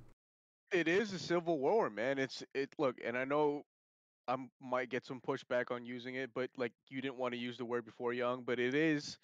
It 0.71 0.87
is 0.87 1.13
a 1.13 1.19
civil 1.19 1.59
war, 1.59 1.89
man. 1.89 2.19
It's 2.19 2.43
it. 2.53 2.69
Look, 2.77 2.97
and 3.05 3.17
I 3.17 3.25
know 3.25 3.63
I 4.29 4.35
might 4.61 4.89
get 4.89 5.05
some 5.05 5.19
pushback 5.19 5.71
on 5.71 5.85
using 5.85 6.15
it, 6.15 6.29
but 6.35 6.51
like 6.55 6.71
you 6.87 7.01
didn't 7.01 7.17
want 7.17 7.33
to 7.33 7.39
use 7.39 7.57
the 7.57 7.65
word 7.65 7.83
before, 7.83 8.13
young. 8.13 8.43
But 8.43 8.59
it 8.59 8.75
is 8.75 9.17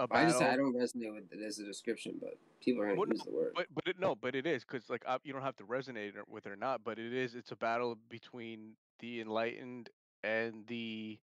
a 0.00 0.02
I 0.02 0.06
battle. 0.06 0.30
just 0.30 0.42
I 0.42 0.56
don't 0.56 0.74
resonate 0.74 1.14
with 1.14 1.32
it 1.32 1.46
as 1.46 1.60
a 1.60 1.64
description, 1.64 2.16
but 2.20 2.36
people 2.60 2.82
are 2.82 2.86
gonna 2.88 2.98
Well, 2.98 3.08
use 3.08 3.22
the 3.22 3.30
word. 3.30 3.52
But 3.54 3.66
but 3.72 3.86
it, 3.86 4.00
no, 4.00 4.16
but 4.16 4.34
it 4.34 4.44
is 4.44 4.64
because 4.64 4.90
like 4.90 5.04
I, 5.06 5.18
you 5.22 5.32
don't 5.32 5.42
have 5.42 5.56
to 5.58 5.64
resonate 5.64 6.12
with 6.28 6.46
it 6.46 6.52
or 6.52 6.56
not. 6.56 6.82
But 6.82 6.98
it 6.98 7.12
is. 7.14 7.36
It's 7.36 7.52
a 7.52 7.56
battle 7.56 7.96
between 8.08 8.72
the 8.98 9.20
enlightened 9.20 9.90
and 10.24 10.66
the 10.66 11.18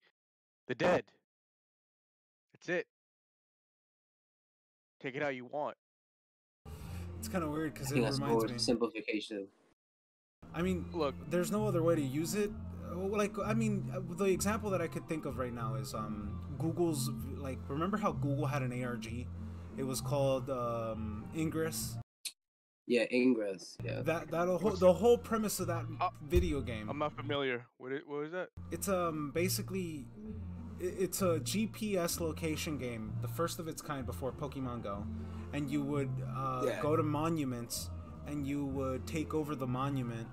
the 0.68 0.76
dead. 0.76 1.04
That's 2.54 2.70
it. 2.70 2.88
Take 5.02 5.16
it 5.16 5.22
how 5.22 5.28
you 5.28 5.46
want. 5.46 5.76
It's 7.20 7.28
kind 7.28 7.44
of 7.44 7.50
weird 7.52 7.74
because 7.74 7.92
it 7.92 7.96
think 7.96 8.06
that's 8.06 8.20
reminds 8.20 8.46
me. 8.46 8.52
oversimplification. 8.52 9.48
I 10.54 10.62
mean, 10.62 10.86
look, 10.94 11.16
there's 11.30 11.52
no 11.52 11.68
other 11.68 11.82
way 11.84 11.96
to 11.96 12.02
use 12.02 12.36
it. 12.36 12.52
Uh, 12.92 12.96
Like, 12.96 13.34
I 13.44 13.54
mean, 13.54 13.90
uh, 13.96 14.02
the 14.18 14.26
example 14.26 14.70
that 14.72 14.82
I 14.82 14.88
could 14.88 15.08
think 15.08 15.26
of 15.26 15.38
right 15.38 15.54
now 15.54 15.76
is 15.76 15.94
um, 15.94 16.40
Google's. 16.60 17.10
Like, 17.38 17.60
remember 17.68 17.98
how 17.98 18.12
Google 18.12 18.46
had 18.46 18.62
an 18.62 18.72
ARG? 18.84 19.08
It 19.78 19.84
was 19.84 20.00
called 20.02 20.50
um, 20.50 21.26
Ingress. 21.36 21.98
Yeah, 22.86 23.06
Ingress. 23.12 23.78
Yeah. 23.84 24.02
That 24.02 24.30
that 24.32 24.48
whole 24.48 24.72
the 24.72 24.94
whole 24.94 25.18
premise 25.18 25.60
of 25.60 25.68
that 25.68 25.86
video 26.22 26.62
game. 26.62 26.90
I'm 26.90 27.00
not 27.00 27.16
familiar. 27.16 27.66
What 27.78 27.92
it, 27.94 28.04
what 28.08 28.20
was 28.24 28.32
that? 28.34 28.50
It's 28.72 28.90
um 28.90 29.32
basically 29.34 30.06
it's 30.80 31.22
a 31.22 31.40
GPS 31.40 32.20
location 32.20 32.78
game, 32.78 33.14
the 33.22 33.28
first 33.30 33.58
of 33.60 33.68
its 33.70 33.82
kind 33.82 34.06
before 34.06 34.34
Pokemon 34.34 34.84
Go, 34.84 35.06
and 35.54 35.70
you 35.72 35.82
would 35.82 36.12
uh, 36.36 36.64
Yeah. 36.68 36.82
go 36.82 36.96
to 36.98 37.04
monuments 37.04 37.90
and 38.28 38.46
you 38.46 38.66
would 38.66 39.08
take 39.08 39.34
over 39.34 39.56
the 39.56 39.68
monument 39.68 40.28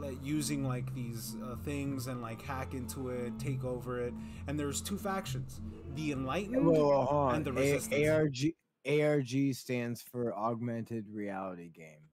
like, 0.00 0.16
using 0.22 0.64
like 0.64 0.92
these 0.94 1.36
uh, 1.44 1.56
things 1.64 2.06
and 2.06 2.20
like 2.22 2.42
hack 2.42 2.74
into 2.74 3.10
it, 3.10 3.38
take 3.38 3.64
over 3.64 4.00
it, 4.00 4.14
and 4.46 4.58
there's 4.58 4.80
two 4.80 4.96
factions: 4.98 5.60
the 5.94 6.12
enlightened 6.12 6.64
Whoa, 6.64 6.72
whoa, 6.72 7.04
hold 7.04 7.34
and 7.34 7.44
the 7.44 7.50
A- 7.50 7.54
resistance. 7.54 8.08
ARG 8.08 8.54
ARG 9.00 9.54
stands 9.54 10.02
for 10.02 10.34
Augmented 10.34 11.06
Reality 11.10 11.68
Game. 11.70 12.08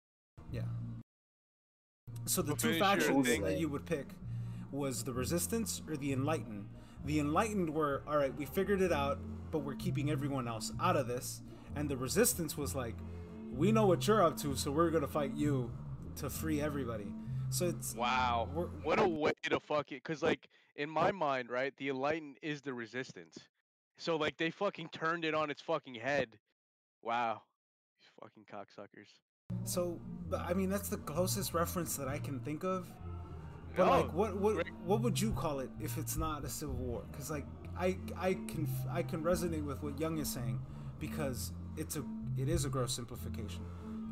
Yeah. 0.51 0.61
So 2.25 2.41
the 2.41 2.49
Well, 2.53 2.57
two 2.57 2.79
factions 2.79 3.27
thing. 3.27 3.41
that 3.43 3.59
you 3.59 3.67
would 3.69 3.85
pick 3.85 4.07
was 4.71 5.03
the 5.03 5.13
resistance 5.13 5.81
or 5.87 5.97
the 5.97 6.13
enlightened. 6.13 6.67
The 7.05 7.19
enlightened 7.19 7.69
were 7.73 8.01
all 8.07 8.17
right. 8.17 8.35
We 8.35 8.45
figured 8.45 8.81
it 8.81 8.91
out, 8.93 9.19
but 9.51 9.59
we're 9.59 9.75
keeping 9.75 10.09
everyone 10.09 10.47
else 10.47 10.71
out 10.81 10.95
of 10.95 11.07
this. 11.07 11.41
And 11.75 11.89
the 11.89 11.97
resistance 11.97 12.55
was 12.55 12.75
like, 12.75 12.95
we 13.51 13.71
know 13.71 13.85
what 13.85 14.07
you're 14.07 14.23
up 14.23 14.37
to, 14.37 14.55
so 14.55 14.71
we're 14.71 14.89
gonna 14.89 15.07
fight 15.07 15.33
you 15.33 15.69
to 16.17 16.29
free 16.29 16.61
everybody. 16.61 17.07
So 17.53 17.67
it's 17.67 17.93
Wow. 17.95 18.49
What 18.81 18.99
a 18.99 19.07
way 19.07 19.31
to 19.43 19.59
fuck 19.59 19.91
it. 19.91 20.03
Cause 20.03 20.23
like 20.23 20.49
in 20.75 20.89
my 20.89 21.11
mind, 21.11 21.51
right, 21.51 21.71
the 21.77 21.89
enlightened 21.89 22.37
is 22.41 22.61
the 22.61 22.73
resistance. 22.73 23.37
So 23.99 24.15
like 24.15 24.37
they 24.37 24.49
fucking 24.49 24.89
turned 24.89 25.23
it 25.23 25.35
on 25.35 25.51
its 25.51 25.61
fucking 25.61 25.93
head. 25.95 26.39
Wow. 27.03 27.43
These 27.99 28.09
fucking 28.19 28.45
cocksuckers. 28.51 29.07
so. 29.65 29.99
I 30.35 30.55
mean, 30.55 30.69
that's 30.71 30.89
the 30.89 30.97
closest 30.97 31.53
reference 31.53 31.95
that 31.97 32.07
I 32.07 32.17
can 32.17 32.39
think 32.39 32.63
of. 32.63 32.91
But 33.77 33.85
No, 33.85 33.91
like, 33.91 34.13
what 34.13 34.35
what 34.37 34.65
what 34.83 35.01
would 35.01 35.21
you 35.21 35.31
call 35.31 35.59
it 35.59 35.69
if 35.79 35.99
it's 35.99 36.17
not 36.17 36.43
a 36.43 36.49
civil 36.49 36.75
war? 36.75 37.03
Because 37.11 37.29
like, 37.29 37.45
I 37.77 37.97
I 38.17 38.33
can 38.33 38.67
I 38.91 39.03
can 39.03 39.21
resonate 39.21 39.63
with 39.63 39.83
what 39.83 39.99
Young 39.99 40.17
is 40.17 40.27
saying 40.27 40.59
because 40.99 41.51
it's 41.77 41.97
a 41.97 42.03
it 42.35 42.49
is 42.49 42.65
a 42.65 42.69
gross 42.69 42.93
simplification. 42.95 43.63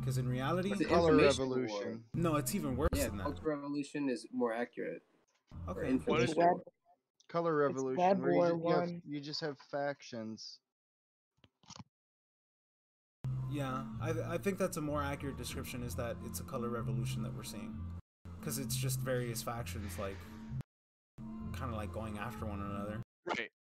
Because 0.01 0.17
in 0.17 0.27
reality, 0.27 0.71
It's 0.71 0.83
Color 0.87 1.11
information 1.13 1.47
war. 1.47 1.57
revolution. 1.59 2.03
No, 2.15 2.35
it's 2.35 2.53
even 2.55 2.75
worse 2.75 2.89
Yeah, 2.95 3.07
than 3.09 3.17
that. 3.17 3.23
Culture 3.23 3.43
Revolution 3.49 4.09
is 4.09 4.25
more 4.33 4.51
accurate. 4.53 5.03
Okay. 5.69 5.87
information 5.89 6.35
Web- 6.37 6.47
war. 6.47 6.63
Color 7.29 7.55
revolution. 7.55 7.97
Web 8.03 8.19
where 8.19 8.31
you, 8.31 8.37
War 8.37 8.47
you, 8.47 8.69
have, 8.79 8.79
one. 8.89 9.01
you 9.05 9.21
just 9.21 9.39
have 9.41 9.57
factions. 9.69 10.57
Yeah, 13.51 13.83
I 14.01 14.09
I 14.33 14.37
think 14.37 14.57
that's 14.57 14.77
a 14.77 14.81
more 14.81 15.03
accurate 15.03 15.37
description. 15.37 15.83
Is 15.83 15.93
that 15.95 16.15
it's 16.25 16.39
a 16.39 16.43
color 16.43 16.69
revolution 16.69 17.21
that 17.23 17.33
we're 17.35 17.43
seeing, 17.43 17.77
because 18.39 18.57
it's 18.57 18.75
just 18.75 18.99
various 18.99 19.41
factions 19.43 19.97
like, 19.99 20.17
kind 21.53 21.69
of 21.71 21.77
like 21.77 21.91
going 21.93 22.17
after 22.17 22.45
one 22.45 22.59
another. 22.61 23.01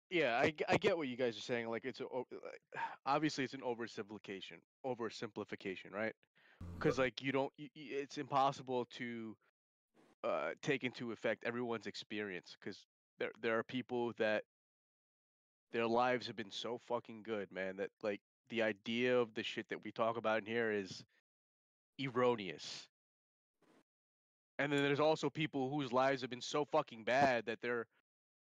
Yeah, 0.09 0.39
I 0.69 0.77
get 0.77 0.97
what 0.97 1.07
you 1.07 1.17
guys 1.17 1.37
are 1.37 1.41
saying. 1.41 1.69
Like 1.69 1.85
it's 1.85 1.99
a, 1.99 2.03
like, 2.03 2.61
obviously 3.05 3.43
it's 3.43 3.53
an 3.53 3.61
oversimplification, 3.61 4.59
oversimplification, 4.85 5.91
right? 5.91 6.13
Because 6.79 6.97
like 6.97 7.21
you 7.21 7.31
don't, 7.31 7.51
y 7.59 7.69
y- 7.75 7.81
it's 7.91 8.17
impossible 8.17 8.85
to 8.97 9.35
uh, 10.23 10.51
take 10.61 10.83
into 10.83 11.11
effect 11.11 11.43
everyone's 11.45 11.87
experience. 11.87 12.55
Because 12.59 12.77
there 13.19 13.31
there 13.41 13.57
are 13.57 13.63
people 13.63 14.13
that 14.17 14.43
their 15.71 15.87
lives 15.87 16.27
have 16.27 16.35
been 16.35 16.51
so 16.51 16.79
fucking 16.87 17.23
good, 17.23 17.51
man, 17.51 17.77
that 17.77 17.89
like 18.01 18.21
the 18.49 18.61
idea 18.61 19.17
of 19.17 19.33
the 19.33 19.43
shit 19.43 19.67
that 19.69 19.83
we 19.83 19.91
talk 19.91 20.17
about 20.17 20.39
in 20.39 20.45
here 20.45 20.71
is 20.71 21.03
erroneous. 22.01 22.87
And 24.59 24.71
then 24.71 24.81
there's 24.83 24.99
also 24.99 25.29
people 25.29 25.69
whose 25.69 25.91
lives 25.93 26.21
have 26.21 26.29
been 26.29 26.41
so 26.41 26.65
fucking 26.65 27.03
bad 27.03 27.45
that 27.45 27.59
they're 27.61 27.85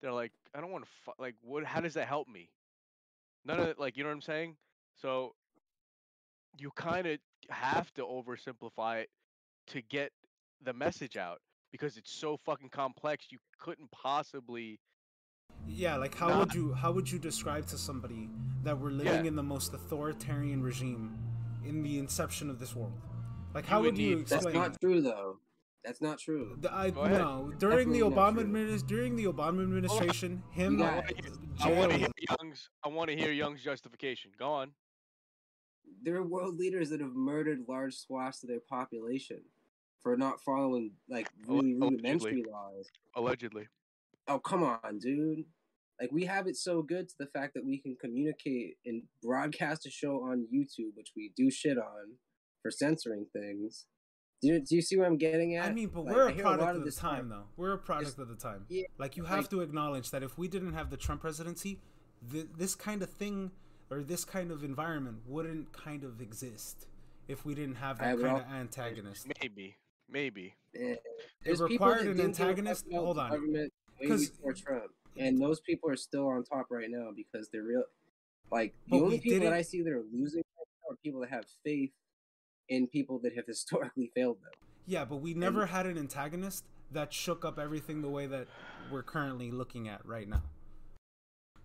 they're 0.02 0.14
like, 0.14 0.32
I 0.56 0.62
don't 0.62 0.72
want 0.72 0.86
to 0.86 0.90
fu- 1.06 1.22
like 1.24 1.36
what 1.42 1.64
how 1.66 1.80
does 1.82 1.94
that 1.96 2.08
help 2.08 2.28
me? 2.28 2.50
None 3.46 3.60
of 3.60 3.68
it 3.68 3.80
like 3.80 3.98
you 3.98 4.04
know 4.04 4.10
what 4.10 4.16
I'm 4.16 4.22
saying? 4.22 4.56
So 5.02 5.34
you 6.58 6.72
kind 6.76 7.08
of 7.08 7.20
have 7.50 7.94
to 7.96 8.02
oversimplify 8.04 9.02
it 9.02 9.10
to 9.68 9.82
get 9.82 10.12
the 10.64 10.74
message 10.74 11.16
out 11.16 11.40
because 11.72 11.96
it's 11.98 12.12
so 12.12 12.38
fucking 12.46 12.70
complex 12.70 13.28
you 13.30 13.38
couldn't 13.60 13.90
possibly 13.92 14.80
Yeah, 15.68 15.96
like 15.96 16.16
how 16.16 16.28
Nah. 16.30 16.40
would 16.40 16.54
you 16.54 16.74
how 16.74 16.92
would 16.92 17.10
you 17.10 17.20
describe 17.20 17.66
to 17.68 17.78
somebody 17.78 18.30
that 18.64 18.78
we're 18.78 18.90
living 18.92 19.24
Yeah. 19.26 19.30
in 19.30 19.36
the 19.36 19.44
most 19.44 19.74
authoritarian 19.74 20.62
regime 20.62 21.18
in 21.64 21.84
the 21.84 22.00
inception 22.00 22.50
of 22.50 22.60
this 22.60 22.76
world? 22.76 23.00
Like 23.54 23.66
You 23.66 23.70
how 23.70 23.80
would 23.82 23.94
would 23.94 23.98
you 23.98 24.16
need- 24.18 24.28
That's 24.28 24.46
explain? 24.46 24.56
not 24.56 24.80
true 24.82 25.02
though. 25.02 25.40
That's 25.86 26.02
not 26.02 26.20
true. 26.20 26.58
The- 26.60 26.74
I 26.74 26.90
Go 26.90 27.06
no 27.08 27.52
during 27.58 27.92
the 27.92 28.00
Definitely 28.00 28.00
not 28.02 28.12
Obama 28.12 28.36
true. 28.36 28.44
adminis- 28.46 28.88
during 28.88 29.16
the 29.16 29.26
Obama 29.26 29.62
administration, 29.64 30.44
him 30.52 30.82
I 30.82 30.92
want 30.96 31.08
to 31.08 31.16
hear, 31.16 31.76
wanna 31.76 31.98
hear 31.98 32.08
Young's 32.40 32.70
I 32.84 32.90
want 32.90 33.10
to 33.10 33.16
hear 33.16 33.32
Young's 33.32 33.64
justification. 33.64 34.32
Go 34.38 34.50
on. 34.52 34.72
There 36.04 36.16
are 36.16 36.24
world 36.24 36.58
leaders 36.58 36.90
that 36.90 37.00
have 37.02 37.14
murdered 37.16 37.60
large 37.68 37.96
swaths 37.96 38.44
of 38.44 38.50
their 38.50 38.60
population 38.70 39.42
for 40.04 40.16
not 40.16 40.42
following 40.42 40.92
like 41.10 41.30
really 41.48 41.74
Allegedly. 41.74 41.90
rudimentary 41.90 42.44
laws. 42.52 42.88
Allegedly. 43.16 43.68
Oh 44.28 44.40
come 44.40 44.64
on, 44.64 45.00
dude. 45.00 45.46
Like 46.00 46.12
we 46.12 46.26
have 46.26 46.48
it 46.48 46.56
so 46.56 46.82
good 46.82 47.10
to 47.10 47.16
the 47.20 47.26
fact 47.28 47.54
that 47.56 47.66
we 47.66 47.78
can 47.80 47.96
communicate 48.00 48.76
and 48.86 49.04
broadcast 49.24 49.86
a 49.86 49.90
show 49.90 50.18
on 50.24 50.48
YouTube, 50.54 50.96
which 50.96 51.12
we 51.16 51.32
do 51.36 51.50
shit 51.52 51.78
on 51.78 52.16
for 52.62 52.70
censoring 52.72 53.26
things, 53.34 53.86
Do 54.42 54.48
you, 54.48 54.60
do 54.62 54.76
you 54.76 54.82
see 54.82 54.98
what 54.98 55.06
I'm 55.06 55.18
getting 55.18 55.56
at? 55.56 55.66
I 55.66 55.74
mean, 55.74 55.90
but 55.94 56.06
Like, 56.06 56.16
we're 56.16 56.30
a 56.30 56.34
product 56.34 56.62
lot 56.62 56.76
of 56.76 56.80
the 56.82 56.86
this 56.86 56.96
time, 56.96 57.30
talk. 57.30 57.40
though. 57.40 57.44
We're 57.58 57.74
a 57.74 57.78
product 57.78 58.18
of 58.20 58.28
the 58.30 58.36
time. 58.36 58.66
yeah, 58.70 58.84
like 58.98 59.18
you 59.18 59.26
have 59.26 59.40
like- 59.40 59.50
to 59.50 59.62
acknowledge 59.62 60.12
that 60.12 60.24
if 60.24 60.38
we 60.38 60.48
didn't 60.48 60.74
have 60.74 60.90
the 60.90 60.98
Trump 60.98 61.22
presidency, 61.22 61.80
th- 62.32 62.48
this 62.58 62.74
kind 62.76 63.02
of 63.04 63.10
thing 63.10 63.52
or 63.92 64.02
this 64.02 64.24
kind 64.24 64.52
of 64.52 64.64
environment 64.64 65.18
wouldn't 65.28 65.74
kind 65.74 66.04
of 66.04 66.22
exist 66.22 66.88
if 67.28 67.44
we 67.46 67.54
didn't 67.54 67.76
have 67.76 68.00
that 68.00 68.16
would 68.18 68.26
kind 68.26 68.38
of 68.42 68.52
antagonist. 68.52 69.28
Maybe, 69.42 69.76
maybe. 70.10 70.54
Eh, 70.76 70.80
It 70.94 71.04
There's 71.44 71.60
people 71.62 71.88
required 71.88 72.08
an 72.08 72.18
didn't 72.18 72.18
give 72.18 72.26
a 72.26 72.34
fuck 72.34 72.40
antagonist. 72.48 72.86
Hold 72.94 73.18
on, 73.20 73.30
government 73.32 73.74
way 74.00 74.08
'Cause- 74.08 74.30
before 74.30 74.54
Trump, 74.54 74.92
and 75.18 75.42
those 75.42 75.60
people 75.60 75.90
are 75.90 75.96
still 75.98 76.28
on 76.28 76.44
top 76.46 76.68
right 76.70 76.90
now 76.90 77.12
because 77.14 77.50
they're 77.50 77.64
real. 77.64 77.84
Like 78.52 78.74
the 78.88 78.96
only 79.02 79.20
people 79.20 79.42
that 79.42 79.54
I 79.54 79.64
see 79.64 79.82
that 79.82 79.92
are 79.92 80.04
losing 80.14 80.44
right 80.58 80.68
now 80.84 80.94
are 80.94 80.98
people 81.04 81.20
that 81.22 81.30
have 81.30 81.46
faith 81.66 81.92
in 82.70 82.88
people 82.88 83.20
that 83.20 83.36
have 83.36 83.46
historically 83.48 84.12
failed 84.16 84.38
them. 84.42 84.52
Yeah, 84.86 85.06
but 85.06 85.18
we 85.18 85.34
never 85.34 85.68
had 85.68 85.86
an 85.86 85.98
antagonist 85.98 86.64
that 86.92 87.14
shook 87.14 87.46
up 87.46 87.60
everything 87.60 88.02
the 88.02 88.10
way 88.10 88.26
that 88.26 88.48
we're 88.92 89.04
currently 89.04 89.52
looking 89.52 89.88
at 89.88 90.04
right 90.06 90.28
now. 90.28 90.42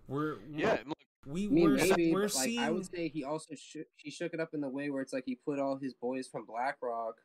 We're 0.07 0.37
Yeah, 0.53 0.77
we 1.25 1.45
I 1.45 1.49
mean, 1.49 1.63
we're, 1.63 1.75
maybe, 1.77 2.13
we're 2.13 2.21
like 2.23 2.31
seeing 2.31 2.59
I 2.59 2.69
would 2.69 2.85
say 2.85 3.07
he 3.07 3.23
also 3.23 3.55
shook 3.55 3.87
he 3.95 4.11
shook 4.11 4.33
it 4.33 4.39
up 4.39 4.49
in 4.53 4.61
the 4.61 4.69
way 4.69 4.91
where 4.91 5.01
it's 5.01 5.13
like 5.13 5.23
he 5.25 5.39
put 5.43 5.59
all 5.59 5.77
his 5.77 5.95
boys 5.95 6.27
from 6.27 6.45
BlackRock 6.45 7.15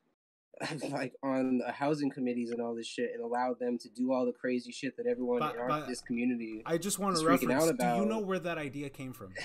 like 0.91 1.12
on 1.23 1.59
the 1.59 1.73
housing 1.73 2.10
committees 2.10 2.50
and 2.50 2.60
all 2.60 2.75
this 2.75 2.86
shit 2.86 3.10
and 3.15 3.23
allowed 3.23 3.59
them 3.60 3.78
to 3.78 3.89
do 3.91 4.12
all 4.12 4.25
the 4.25 4.33
crazy 4.33 4.73
shit 4.73 4.97
that 4.97 5.07
everyone 5.07 5.41
But- 5.41 5.57
in 5.57 5.60
our, 5.60 5.86
this 5.86 6.00
community 6.00 6.62
I 6.65 6.78
just 6.78 6.99
want 6.99 7.17
to 7.17 7.23
freaking 7.23 7.49
reference. 7.49 7.81
out 7.83 7.97
Do 7.97 8.02
you 8.02 8.09
know 8.09 8.20
where 8.20 8.39
that 8.39 8.57
idea 8.57 8.89
came 8.89 9.12
from? 9.12 9.34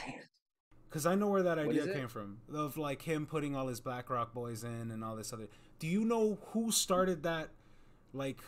Because 0.95 1.05
I 1.05 1.15
know 1.15 1.27
where 1.27 1.43
that 1.43 1.59
idea 1.59 1.93
came 1.93 2.07
from. 2.07 2.37
Of 2.53 2.77
like 2.77 3.01
him 3.01 3.25
putting 3.25 3.53
all 3.53 3.67
his 3.67 3.81
BlackRock 3.81 4.33
boys 4.33 4.63
in 4.63 4.91
and 4.91 5.03
all 5.03 5.17
this 5.17 5.33
other. 5.33 5.49
Do 5.77 5.87
you 5.87 6.05
know 6.05 6.37
who 6.53 6.71
started 6.71 7.23
that, 7.23 7.49
like, 8.13 8.39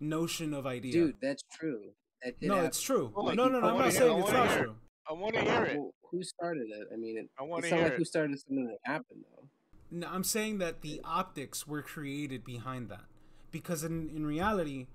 notion 0.00 0.54
of 0.54 0.66
idea? 0.66 0.92
Dude, 0.92 1.16
that's 1.20 1.42
true. 1.52 1.90
That 2.22 2.36
no, 2.40 2.54
happen. 2.54 2.68
it's 2.68 2.80
true. 2.80 3.12
Like, 3.14 3.36
no, 3.36 3.48
no, 3.48 3.60
no. 3.60 3.68
I'm 3.68 3.78
not 3.78 3.92
saying 3.92 4.18
it's 4.18 4.32
not 4.32 4.56
true. 4.56 4.76
I 5.06 5.12
want 5.12 5.34
to 5.34 5.42
hear 5.42 5.64
it. 5.64 5.76
Well, 5.76 5.90
who 6.10 6.22
started 6.22 6.68
it? 6.70 6.88
I 6.90 6.96
mean, 6.96 7.18
it, 7.18 7.28
I 7.38 7.42
wanna 7.42 7.58
it's 7.58 7.70
not 7.70 7.76
hear 7.76 7.84
like 7.84 7.92
it. 7.92 7.98
who 7.98 8.04
started 8.06 8.40
something 8.40 8.64
that 8.64 8.78
happened 8.90 9.24
though. 9.36 9.48
No, 9.90 10.08
I'm 10.10 10.24
saying 10.24 10.56
that 10.60 10.80
the 10.80 11.02
optics 11.04 11.66
were 11.66 11.82
created 11.82 12.44
behind 12.44 12.88
that, 12.88 13.04
because 13.50 13.84
in 13.84 14.08
in 14.08 14.24
reality, 14.24 14.86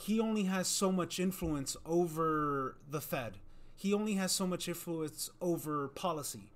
he 0.00 0.20
only 0.20 0.44
has 0.44 0.68
so 0.68 0.92
much 0.92 1.18
influence 1.18 1.76
over 1.84 2.76
the 2.88 3.00
Fed. 3.00 3.38
He 3.82 3.92
only 3.92 4.14
has 4.14 4.30
so 4.30 4.46
much 4.46 4.68
influence 4.68 5.28
over 5.40 5.88
policy. 5.88 6.52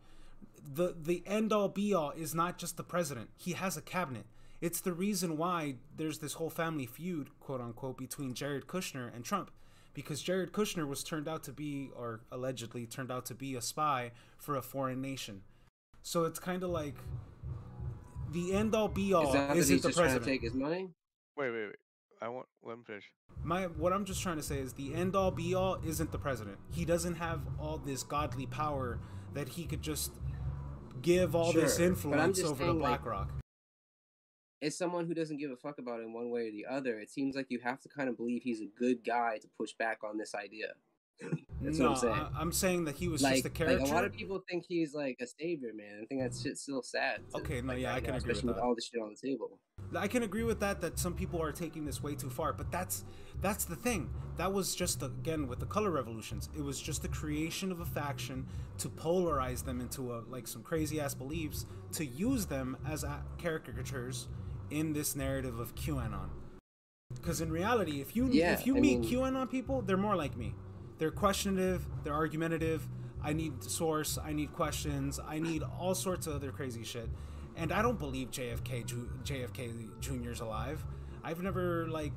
The 0.75 0.95
the 0.97 1.25
end 1.27 1.53
all 1.53 1.69
be 1.69 1.93
all 1.93 2.13
is 2.13 2.37
not 2.37 2.57
just 2.57 2.77
the 2.77 2.85
president. 2.85 3.31
He 3.37 3.55
has 3.55 3.77
a 3.77 3.83
cabinet. 3.83 4.27
It's 4.61 4.81
the 4.81 4.93
reason 4.93 5.37
why 5.37 5.75
there's 5.97 6.21
this 6.21 6.35
whole 6.35 6.51
family 6.51 6.87
feud, 6.87 7.31
quote 7.41 7.61
unquote, 7.61 7.99
between 7.99 8.33
Jared 8.35 8.69
Kushner 8.69 9.13
and 9.13 9.25
Trump. 9.25 9.51
Because 9.93 10.23
Jared 10.23 10.53
Kushner 10.53 10.87
was 10.87 11.03
turned 11.03 11.27
out 11.27 11.43
to 11.45 11.53
be, 11.53 11.91
or 11.97 12.21
allegedly 12.31 12.87
turned 12.87 13.11
out 13.11 13.27
to 13.27 13.35
be, 13.35 13.57
a 13.57 13.61
spy 13.61 14.13
for 14.39 14.55
a 14.55 14.63
foreign 14.63 15.03
nation. 15.03 15.43
So 16.05 16.27
it's 16.27 16.39
kind 16.39 16.63
of 16.63 16.71
like 16.71 16.95
the 18.31 18.55
end 18.55 18.73
all 18.77 18.87
be 18.87 19.13
all 19.13 19.27
Is 19.27 19.33
that 19.33 19.49
that 19.49 19.57
isn't 19.57 19.75
he's 19.75 19.83
the 19.83 19.89
just 19.89 19.99
trying 19.99 20.15
to 20.15 20.21
president. 20.21 20.43
take 20.43 20.43
his 20.43 20.55
money? 20.55 20.91
Wait, 21.37 21.51
wait, 21.51 21.67
wait. 21.67 21.77
I 22.21 22.29
want 22.29 22.47
let 22.63 22.75
him 22.75 22.85
finish. 22.85 23.11
My 23.43 23.65
what 23.65 23.93
I'm 23.93 24.05
just 24.05 24.23
trying 24.23 24.37
to 24.37 24.43
say 24.43 24.59
is 24.59 24.73
the 24.73 24.95
end 24.95 25.15
all 25.15 25.31
be 25.31 25.55
all 25.55 25.79
isn't 25.87 26.13
the 26.13 26.19
president. 26.19 26.59
He 26.73 26.85
doesn't 26.85 27.17
have 27.17 27.41
all 27.59 27.79
this 27.79 28.03
godly 28.03 28.47
power 28.47 28.99
that 29.35 29.49
he 29.51 29.65
could 29.65 29.83
just 29.83 30.13
give 31.03 31.35
all 31.35 31.53
this 31.53 31.77
Sure, 31.77 31.89
but 31.89 32.19
I'm 32.19 32.31
influence 32.31 32.43
over 32.43 32.57
saying, 32.57 32.73
to 32.73 32.79
like, 32.79 33.03
BlackRock. 33.03 33.31
As 34.63 34.77
someone 34.77 35.07
who 35.07 35.15
doesn't 35.15 35.37
give 35.37 35.51
a 35.51 35.57
fuck 35.57 35.79
about 35.79 36.01
it 36.01 36.05
in 36.05 36.15
one 36.15 36.31
way 36.31 36.49
or 36.49 36.51
the 36.51 36.67
other, 36.67 36.99
it 36.99 37.11
seems 37.11 37.37
like 37.37 37.47
you 37.51 37.61
have 37.61 37.81
to 37.83 37.89
kind 37.89 38.09
of 38.09 38.17
believe 38.17 38.43
he's 38.43 38.63
a 38.63 38.67
good 38.79 39.05
guy 39.05 39.39
to 39.39 39.49
push 39.59 39.75
back 39.79 39.99
on 40.03 40.17
this 40.17 40.35
idea. 40.35 40.69
That's 41.63 41.79
no, 41.79 41.91
what 41.91 41.93
I'm 41.93 42.01
saying. 42.01 42.27
I, 42.37 42.41
am 42.43 42.53
saying 42.53 42.85
that 42.85 42.97
he 42.97 43.09
was 43.09 43.23
like, 43.23 43.35
just 43.35 43.47
a 43.47 43.51
character. 43.51 43.81
like 43.81 43.91
a 43.91 43.95
lot 43.95 44.05
of 44.05 44.13
people 44.13 44.43
think 44.49 44.65
he's 44.69 44.95
like 44.95 45.17
a 45.21 45.27
savior, 45.27 45.71
man. 45.75 46.01
I 46.03 46.05
think 46.05 46.21
that 46.21 46.39
shit's 46.39 46.61
still 46.63 46.83
sad. 46.83 47.21
to- 47.31 47.39
Okay, 47.39 47.61
no, 47.63 47.69
like, 47.73 47.83
yeah, 47.83 47.95
I 47.95 48.01
can 48.01 48.11
now, 48.11 48.19
agree 48.19 48.35
with 48.35 48.43
that. 48.57 48.59
all 48.59 48.75
the 48.75 48.83
shit 48.83 49.01
on 49.01 49.15
the 49.21 49.29
table. 49.29 49.59
I 49.97 50.07
can 50.09 50.23
agree 50.23 50.43
with 50.45 50.61
that. 50.61 50.81
That 50.81 50.99
some 50.99 51.15
people 51.15 51.41
are 51.43 51.53
taking 51.53 51.85
this 51.87 52.03
way 52.03 52.15
too 52.15 52.29
far, 52.29 52.53
but 52.53 52.71
that's 52.71 53.05
that's 53.41 53.65
the 53.65 53.77
thing. 53.77 54.11
That 54.37 54.53
was 54.53 54.75
just 54.75 55.03
again 55.03 55.49
with 55.49 55.61
the 55.61 55.67
color 55.67 55.91
revolutions. 55.91 56.51
It 56.57 56.63
was 56.63 56.81
just 56.81 57.03
the 57.03 57.09
creation 57.09 57.73
of 57.73 57.81
a 57.81 57.87
faction 57.87 58.47
to 58.79 58.89
polarize 58.89 59.65
them 59.65 59.81
into 59.81 60.13
a, 60.13 60.23
like 60.29 60.47
some 60.47 60.63
crazy 60.63 61.01
ass 61.01 61.15
beliefs 61.15 61.65
to 61.93 62.05
use 62.05 62.47
them 62.47 62.77
as 62.87 63.05
a- 63.05 63.23
caricatures 63.39 64.29
in 64.71 64.93
this 64.93 65.17
narrative 65.17 65.59
of 65.59 65.75
QAnon. 65.75 66.29
Because 67.15 67.41
in 67.41 67.51
reality, 67.51 68.01
if 68.01 68.15
you 68.17 68.29
Yeah, 68.31 68.53
if 68.53 68.67
you 68.67 68.77
I 68.77 68.81
meet 68.81 69.01
mean- 69.01 69.11
QAnon 69.11 69.49
people, 69.51 69.81
they're 69.83 69.97
more 69.97 70.17
like 70.17 70.37
me. 70.37 70.55
They're 70.99 71.11
questionative. 71.11 71.87
They're 72.05 72.15
argumentative. 72.15 72.87
I 73.23 73.33
need 73.33 73.63
source. 73.63 74.19
I 74.23 74.33
need 74.33 74.53
questions. 74.53 75.19
I 75.27 75.39
need 75.39 75.63
all 75.79 75.95
sorts 75.95 76.27
of 76.27 76.35
other 76.35 76.51
crazy 76.53 76.85
shit. 76.85 77.09
And 77.57 77.73
I 77.73 77.83
don't 77.83 77.99
believe 77.99 78.31
JFK 78.31 78.85
Ju- 78.87 79.11
JFK 79.25 80.01
Jr.'s 80.01 80.41
alive. 80.41 80.85
I've 81.25 81.43
never 81.43 81.89
like 81.89 82.13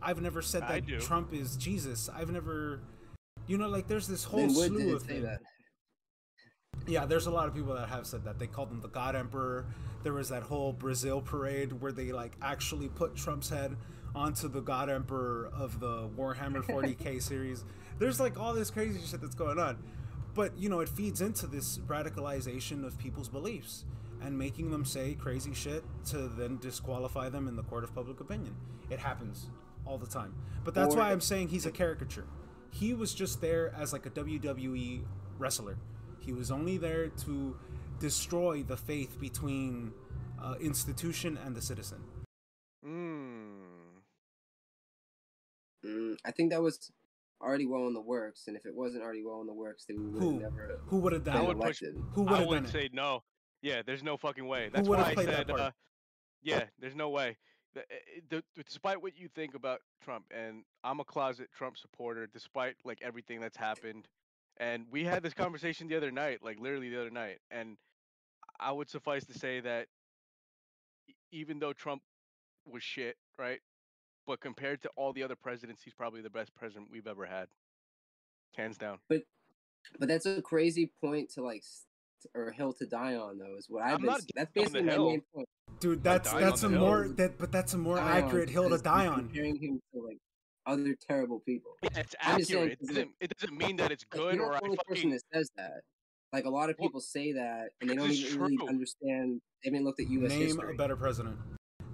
I've 0.00 0.20
never 0.22 0.40
said 0.42 0.62
that. 0.62 0.86
Trump 1.00 1.34
is 1.34 1.56
Jesus. 1.56 2.08
I've 2.08 2.30
never 2.30 2.80
you 3.46 3.58
know 3.58 3.68
like 3.68 3.88
there's 3.88 4.06
this 4.06 4.24
whole 4.24 4.40
Lin 4.46 4.54
Wood 4.54 4.72
slew 4.72 4.96
of 4.96 5.02
say 5.02 5.20
that. 5.20 5.40
Yeah, 6.86 7.04
there's 7.04 7.26
a 7.26 7.30
lot 7.30 7.48
of 7.48 7.54
people 7.54 7.74
that 7.74 7.88
have 7.88 8.06
said 8.06 8.24
that. 8.24 8.38
They 8.38 8.46
called 8.46 8.70
him 8.70 8.80
the 8.80 8.88
God 8.88 9.14
Emperor. 9.16 9.66
There 10.04 10.12
was 10.12 10.28
that 10.28 10.44
whole 10.44 10.72
Brazil 10.72 11.20
parade 11.20 11.72
where 11.72 11.92
they 11.92 12.12
like 12.12 12.36
actually 12.40 12.88
put 12.88 13.16
Trump's 13.16 13.50
head 13.50 13.76
onto 14.14 14.48
the 14.48 14.60
God 14.60 14.88
Emperor 14.88 15.50
of 15.52 15.80
the 15.80 16.08
Warhammer 16.16 16.62
40k 16.64 17.20
series. 17.22 17.64
There's 17.98 18.20
like 18.20 18.38
all 18.38 18.52
this 18.54 18.70
crazy 18.70 19.00
shit 19.06 19.20
that's 19.20 19.34
going 19.34 19.58
on. 19.58 19.78
But, 20.34 20.56
you 20.56 20.68
know, 20.68 20.80
it 20.80 20.88
feeds 20.88 21.20
into 21.20 21.46
this 21.46 21.78
radicalization 21.78 22.84
of 22.86 22.96
people's 22.98 23.28
beliefs 23.28 23.84
and 24.22 24.38
making 24.38 24.70
them 24.70 24.84
say 24.84 25.14
crazy 25.14 25.52
shit 25.54 25.84
to 26.06 26.28
then 26.28 26.58
disqualify 26.58 27.28
them 27.28 27.48
in 27.48 27.56
the 27.56 27.62
court 27.64 27.82
of 27.84 27.94
public 27.94 28.20
opinion. 28.20 28.54
It 28.90 28.98
happens 29.00 29.50
all 29.84 29.98
the 29.98 30.06
time. 30.06 30.34
But 30.64 30.74
that's 30.74 30.94
Or- 30.94 30.98
why 30.98 31.12
I'm 31.12 31.20
saying 31.20 31.48
he's 31.48 31.66
a 31.66 31.70
caricature. 31.72 32.26
He 32.70 32.94
was 32.94 33.14
just 33.14 33.40
there 33.40 33.74
as 33.74 33.92
like 33.92 34.06
a 34.06 34.10
WWE 34.10 35.04
wrestler. 35.38 35.78
He 36.20 36.32
was 36.32 36.50
only 36.50 36.76
there 36.76 37.08
to 37.08 37.56
destroy 37.98 38.62
the 38.62 38.76
faith 38.76 39.18
between 39.18 39.92
uh, 40.40 40.54
institution 40.60 41.36
and 41.44 41.56
the 41.56 41.62
citizen. 41.62 41.98
Mm. 42.86 44.02
Mm, 45.84 46.16
I 46.24 46.30
think 46.32 46.50
that 46.50 46.62
was 46.62 46.92
already 47.40 47.66
well 47.66 47.86
in 47.86 47.94
the 47.94 48.00
works, 48.00 48.44
and 48.48 48.56
if 48.56 48.66
it 48.66 48.74
wasn't 48.74 49.02
already 49.02 49.22
well 49.24 49.40
in 49.40 49.46
the 49.46 49.52
works, 49.54 49.84
then 49.86 49.98
we 49.98 50.06
would 50.10 50.22
Who? 50.22 50.40
never. 50.40 50.80
Who 50.86 50.98
would 50.98 51.12
have 51.12 51.24
done 51.24 51.36
I 51.36 51.42
would 51.42 51.58
push. 51.60 51.82
elected. 51.82 52.02
Who 52.12 52.22
would 52.22 52.38
have 52.38 52.46
would 52.48 52.54
done 52.56 52.64
it? 52.66 52.70
say 52.72 52.90
no. 52.92 53.22
Yeah, 53.62 53.82
there's 53.84 54.02
no 54.02 54.16
fucking 54.16 54.46
way. 54.46 54.70
That's 54.72 54.88
would've 54.88 55.04
why 55.04 55.12
I 55.12 55.24
said. 55.24 55.50
Uh, 55.50 55.70
yeah, 56.42 56.64
there's 56.78 56.94
no 56.94 57.10
way. 57.10 57.36
The- 57.74 57.80
eh, 57.92 58.20
the- 58.28 58.44
despite 58.64 59.02
what 59.02 59.16
you 59.16 59.28
think 59.28 59.54
about 59.54 59.80
Trump, 60.02 60.26
and 60.30 60.64
I'm 60.84 61.00
a 61.00 61.04
closet 61.04 61.50
Trump 61.52 61.76
supporter, 61.76 62.26
despite 62.26 62.76
like 62.84 63.02
everything 63.02 63.40
that's 63.40 63.56
happened, 63.56 64.08
and 64.58 64.86
we 64.90 65.04
had 65.04 65.22
this 65.22 65.34
conversation 65.34 65.88
the 65.88 65.96
other 65.96 66.10
night, 66.10 66.42
like 66.42 66.58
literally 66.60 66.88
the 66.88 67.00
other 67.00 67.10
night, 67.10 67.38
and 67.50 67.76
I 68.60 68.72
would 68.72 68.88
suffice 68.88 69.24
to 69.26 69.34
say 69.38 69.60
that 69.60 69.86
e- 71.08 71.14
even 71.32 71.58
though 71.58 71.72
Trump 71.72 72.02
was 72.64 72.82
shit, 72.82 73.16
right? 73.38 73.60
But 74.28 74.40
compared 74.40 74.82
to 74.82 74.90
all 74.94 75.12
the 75.14 75.22
other 75.22 75.34
presidents, 75.36 75.82
he's 75.82 75.94
probably 75.94 76.20
the 76.20 76.28
best 76.30 76.54
president 76.54 76.88
we've 76.92 77.06
ever 77.06 77.24
had, 77.24 77.48
hands 78.54 78.76
down. 78.76 78.98
But 79.08 79.22
but 79.98 80.06
that's 80.08 80.26
a 80.26 80.42
crazy 80.42 80.92
point 81.02 81.30
to 81.30 81.42
like, 81.42 81.64
or 82.34 82.50
hill 82.52 82.74
to 82.74 82.84
die 82.86 83.14
on 83.14 83.38
though. 83.38 83.56
Is 83.56 83.66
what 83.70 83.82
I've 83.84 83.94
I'm 83.94 84.00
been. 84.02 84.06
not 84.10 84.20
That's 84.34 84.50
dying 84.54 84.66
on 84.66 84.72
the 84.72 84.80
basically 84.80 84.82
my 84.82 84.92
hill. 84.92 85.08
main 85.10 85.22
point. 85.34 85.48
Dude, 85.80 86.02
that's 86.04 86.30
that's 86.30 86.62
a 86.62 86.66
on 86.66 86.72
hill. 86.72 86.80
more 86.80 87.08
that 87.16 87.38
but 87.38 87.50
that's 87.50 87.72
a 87.72 87.78
more 87.78 87.96
Die 87.96 88.02
on, 88.02 88.24
accurate 88.24 88.50
hill 88.50 88.68
to 88.68 88.76
die 88.78 89.06
on. 89.06 89.20
Comparing 89.28 89.56
him 89.56 89.80
to 89.94 90.00
like 90.02 90.18
other 90.66 90.94
terrible 91.08 91.40
people. 91.40 91.72
Yeah, 91.82 91.88
it's 91.96 92.14
I'm 92.20 92.36
just 92.38 92.50
saying, 92.50 92.72
accurate. 92.72 92.72
It 92.72 92.78
'cause, 92.80 92.88
doesn't. 92.96 93.10
It 93.20 93.38
doesn't 93.38 93.56
mean 93.56 93.76
that 93.76 93.90
it's 93.90 94.04
Like, 94.12 94.20
good 94.20 94.34
you're 94.34 94.44
or 94.44 94.52
not 94.52 94.60
the 94.60 94.64
only 94.66 94.76
person 94.86 94.94
fucking. 94.96 95.10
that 95.10 95.22
says 95.32 95.50
that. 95.56 95.80
Like 96.34 96.44
a 96.44 96.50
lot 96.50 96.68
of 96.68 96.76
Well, 96.78 96.88
people 96.90 97.00
say 97.00 97.32
that, 97.32 97.70
and 97.80 97.88
they 97.88 97.94
don't 97.94 98.10
it's 98.10 98.18
even 98.20 98.40
really 98.42 98.58
understand. 98.68 99.40
They 99.64 99.70
haven't 99.70 99.84
looked 99.86 100.00
at 100.00 100.10
U.S. 100.10 100.30
Name 100.32 100.40
history. 100.42 100.74
a 100.74 100.76
better 100.76 100.96
president. 100.96 101.38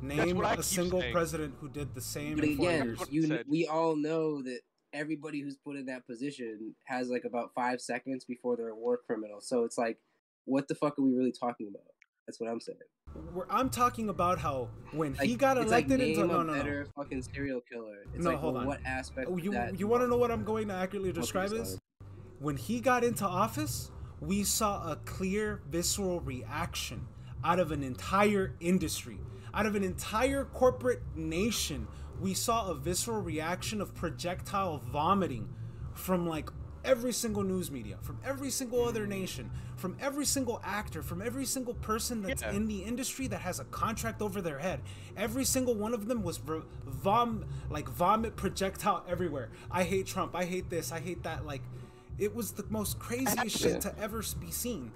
Name 0.05 0.37
what 0.37 0.47
I 0.47 0.53
a 0.53 0.57
keep 0.57 0.65
single 0.65 1.01
saying. 1.01 1.13
president 1.13 1.55
who 1.61 1.69
did 1.69 1.95
the 1.95 2.01
same 2.01 2.37
But 2.37 2.45
again, 2.45 2.85
years. 2.87 2.99
what 2.99 3.09
I 3.09 3.13
you 3.13 3.27
said. 3.27 3.45
we 3.49 3.67
all 3.67 3.97
know 3.97 4.43
that 4.43 4.61
everybody 4.93 5.41
who's 5.41 5.57
put 5.57 5.77
in 5.77 5.87
that 5.87 6.07
position 6.07 6.75
has 6.85 7.09
like 7.09 7.25
about 7.25 7.51
five 7.55 7.81
seconds 7.81 8.25
before 8.25 8.57
they're 8.57 8.69
a 8.69 8.77
war 8.77 9.01
criminal. 9.07 9.41
So 9.41 9.65
it's 9.65 9.79
like, 9.79 9.99
what 10.45 10.69
the 10.69 10.75
fuck 10.75 10.99
are 10.99 11.03
we 11.03 11.15
really 11.15 11.33
talking 11.33 11.69
about? 11.69 11.83
That's 12.27 12.39
what 12.41 12.49
I'm 12.51 12.61
saying. 12.61 12.79
Where 13.33 13.47
I'm 13.51 13.71
talking 13.71 14.09
about 14.09 14.39
how 14.39 14.69
when 14.93 15.15
he 15.15 15.37
got 15.37 15.57
it's 15.57 15.71
like 15.71 15.85
elected 15.87 16.01
name 16.01 16.09
into 16.21 16.27
no 16.27 16.41
a 16.41 16.45
no 16.45 16.53
no. 16.53 16.59
better 16.59 16.87
fucking 16.97 17.23
serial 17.23 17.61
killer. 17.71 18.05
It's 18.15 18.25
No, 18.25 18.31
like, 18.31 18.39
hold 18.41 18.55
well, 18.55 18.63
on. 18.63 18.67
what 18.69 18.81
aspect? 18.85 19.29
Oh, 19.31 19.37
you 19.37 19.53
that 19.53 19.79
you 19.79 19.87
want 19.87 20.03
to 20.03 20.09
know 20.09 20.17
what 20.17 20.31
I'm 20.31 20.45
going 20.45 20.69
to 20.69 20.75
accurately 20.75 21.13
describe 21.13 21.51
sorry. 21.51 21.63
is 21.63 21.79
when 22.41 22.57
he 22.57 22.81
got 22.81 23.05
into 23.05 23.25
office, 23.27 23.91
we 24.21 24.43
saw 24.43 24.91
a 24.91 24.97
clear 24.97 25.63
visceral 25.71 26.21
reaction 26.21 27.07
out 27.45 27.59
of 27.61 27.71
an 27.73 27.83
entire 27.85 28.55
industry, 28.61 29.19
Out 29.55 29.67
of 29.67 29.77
an 29.77 29.85
entire 29.85 30.45
corporate 30.47 31.03
nation, 31.15 31.87
we 32.21 32.35
saw 32.35 32.69
a 32.71 32.75
visceral 32.75 33.21
reaction 33.21 33.81
of 33.81 33.95
projectile 33.95 34.79
vomiting 34.79 35.49
from 35.95 36.27
like 36.27 36.51
every 36.85 37.13
single 37.13 37.45
news 37.45 37.71
media, 37.71 37.97
from 38.03 38.19
every 38.25 38.51
single 38.51 38.85
other 38.85 39.07
nation, 39.07 39.51
from 39.77 39.97
every 40.01 40.27
single 40.27 40.61
actor, 40.65 41.03
from 41.03 41.23
every 41.23 41.45
single 41.47 41.75
person 41.75 42.21
that's 42.21 42.43
Yeah. 42.43 42.51
in 42.53 42.67
the 42.67 42.83
industry 42.83 43.27
that 43.29 43.41
has 43.41 43.59
a 43.61 43.65
contract 43.67 44.21
over 44.21 44.43
their 44.43 44.59
head. 44.59 44.81
Every 45.17 45.45
single 45.45 45.75
one 45.75 45.95
of 45.95 46.09
them 46.09 46.23
was 46.23 46.39
vom 46.39 47.47
like 47.71 47.89
vomit 47.89 48.37
projectile 48.37 49.05
everywhere. 49.09 49.51
I 49.71 49.85
hate 49.85 50.07
Trump. 50.07 50.35
I 50.35 50.45
hate 50.45 50.69
this. 50.69 50.93
I 50.93 51.01
hate 51.01 51.23
that. 51.23 51.47
Like, 51.47 51.63
it 52.19 52.35
was 52.35 52.53
the 52.53 52.65
most 52.69 52.99
craziest 52.99 53.57
shit 53.59 53.81
to 53.83 53.99
ever 53.99 54.23
be 54.41 54.51
seen. 54.51 54.93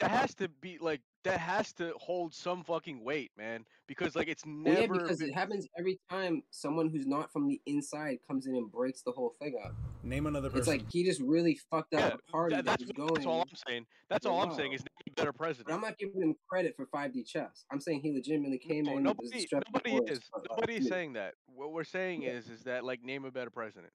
That 0.00 0.10
has 0.10 0.34
to 0.36 0.48
be 0.48 0.78
like 0.78 1.02
that 1.24 1.38
has 1.38 1.72
to 1.74 1.92
hold 1.98 2.34
some 2.34 2.64
fucking 2.64 3.02
weight, 3.04 3.30
man. 3.36 3.64
Because 3.86 4.16
like 4.16 4.28
it's 4.28 4.44
Well, 4.46 4.74
yeah, 4.74 4.80
never 4.80 4.94
because 4.94 5.18
been- 5.18 5.28
it 5.28 5.34
happens 5.34 5.66
every 5.78 6.00
time 6.10 6.42
someone 6.50 6.88
who's 6.88 7.06
not 7.06 7.32
from 7.32 7.46
the 7.46 7.60
inside 7.66 8.18
comes 8.26 8.46
in 8.46 8.56
and 8.56 8.70
breaks 8.70 9.02
the 9.02 9.12
whole 9.12 9.34
thing 9.40 9.54
up. 9.64 9.72
Name 10.02 10.26
another 10.26 10.48
person. 10.48 10.58
It's 10.60 10.68
like 10.68 10.90
he 10.90 11.04
just 11.04 11.20
really 11.20 11.58
fucked 11.70 11.94
up 11.94 12.00
Yeah, 12.00 12.16
a 12.28 12.32
party 12.32 12.56
that- 12.56 12.64
that, 12.64 12.70
that's, 12.78 12.82
was 12.82 12.88
what- 12.88 12.96
going. 12.96 13.14
that's 13.14 13.26
all 13.26 13.40
I'm 13.42 13.56
saying. 13.68 13.86
That's 14.08 14.26
all 14.26 14.40
I'm 14.40 14.54
saying 14.54 14.72
is 14.72 14.80
name 14.80 14.88
a 15.08 15.10
better 15.12 15.32
president. 15.32 15.68
But 15.68 15.74
I'm 15.74 15.80
not 15.80 15.98
giving 15.98 16.20
him 16.22 16.34
credit 16.48 16.74
for 16.76 16.86
5D 16.86 17.24
chess. 17.26 17.64
I'm 17.70 17.80
saying 17.80 18.00
he 18.00 18.12
legitimately 18.12 18.58
came 18.58 18.84
No, 18.84 18.92
in. 18.92 18.96
was 18.98 19.04
nobody, 19.04 19.28
disruptive 19.30 19.74
nobody 19.74 19.90
force, 19.98 20.10
is. 20.10 20.20
but, 20.32 20.38
uh, 20.38 20.40
like, 20.42 20.50
Nobody 20.60 20.74
is 20.76 20.88
saying 20.88 21.12
that. 21.14 21.34
What 21.46 21.72
we're 21.72 21.84
saying 21.84 22.22
is, 22.22 22.48
is 22.48 22.62
that 22.64 22.84
like 22.84 23.02
name 23.02 23.24
a 23.24 23.30
better 23.30 23.50
president. 23.50 23.92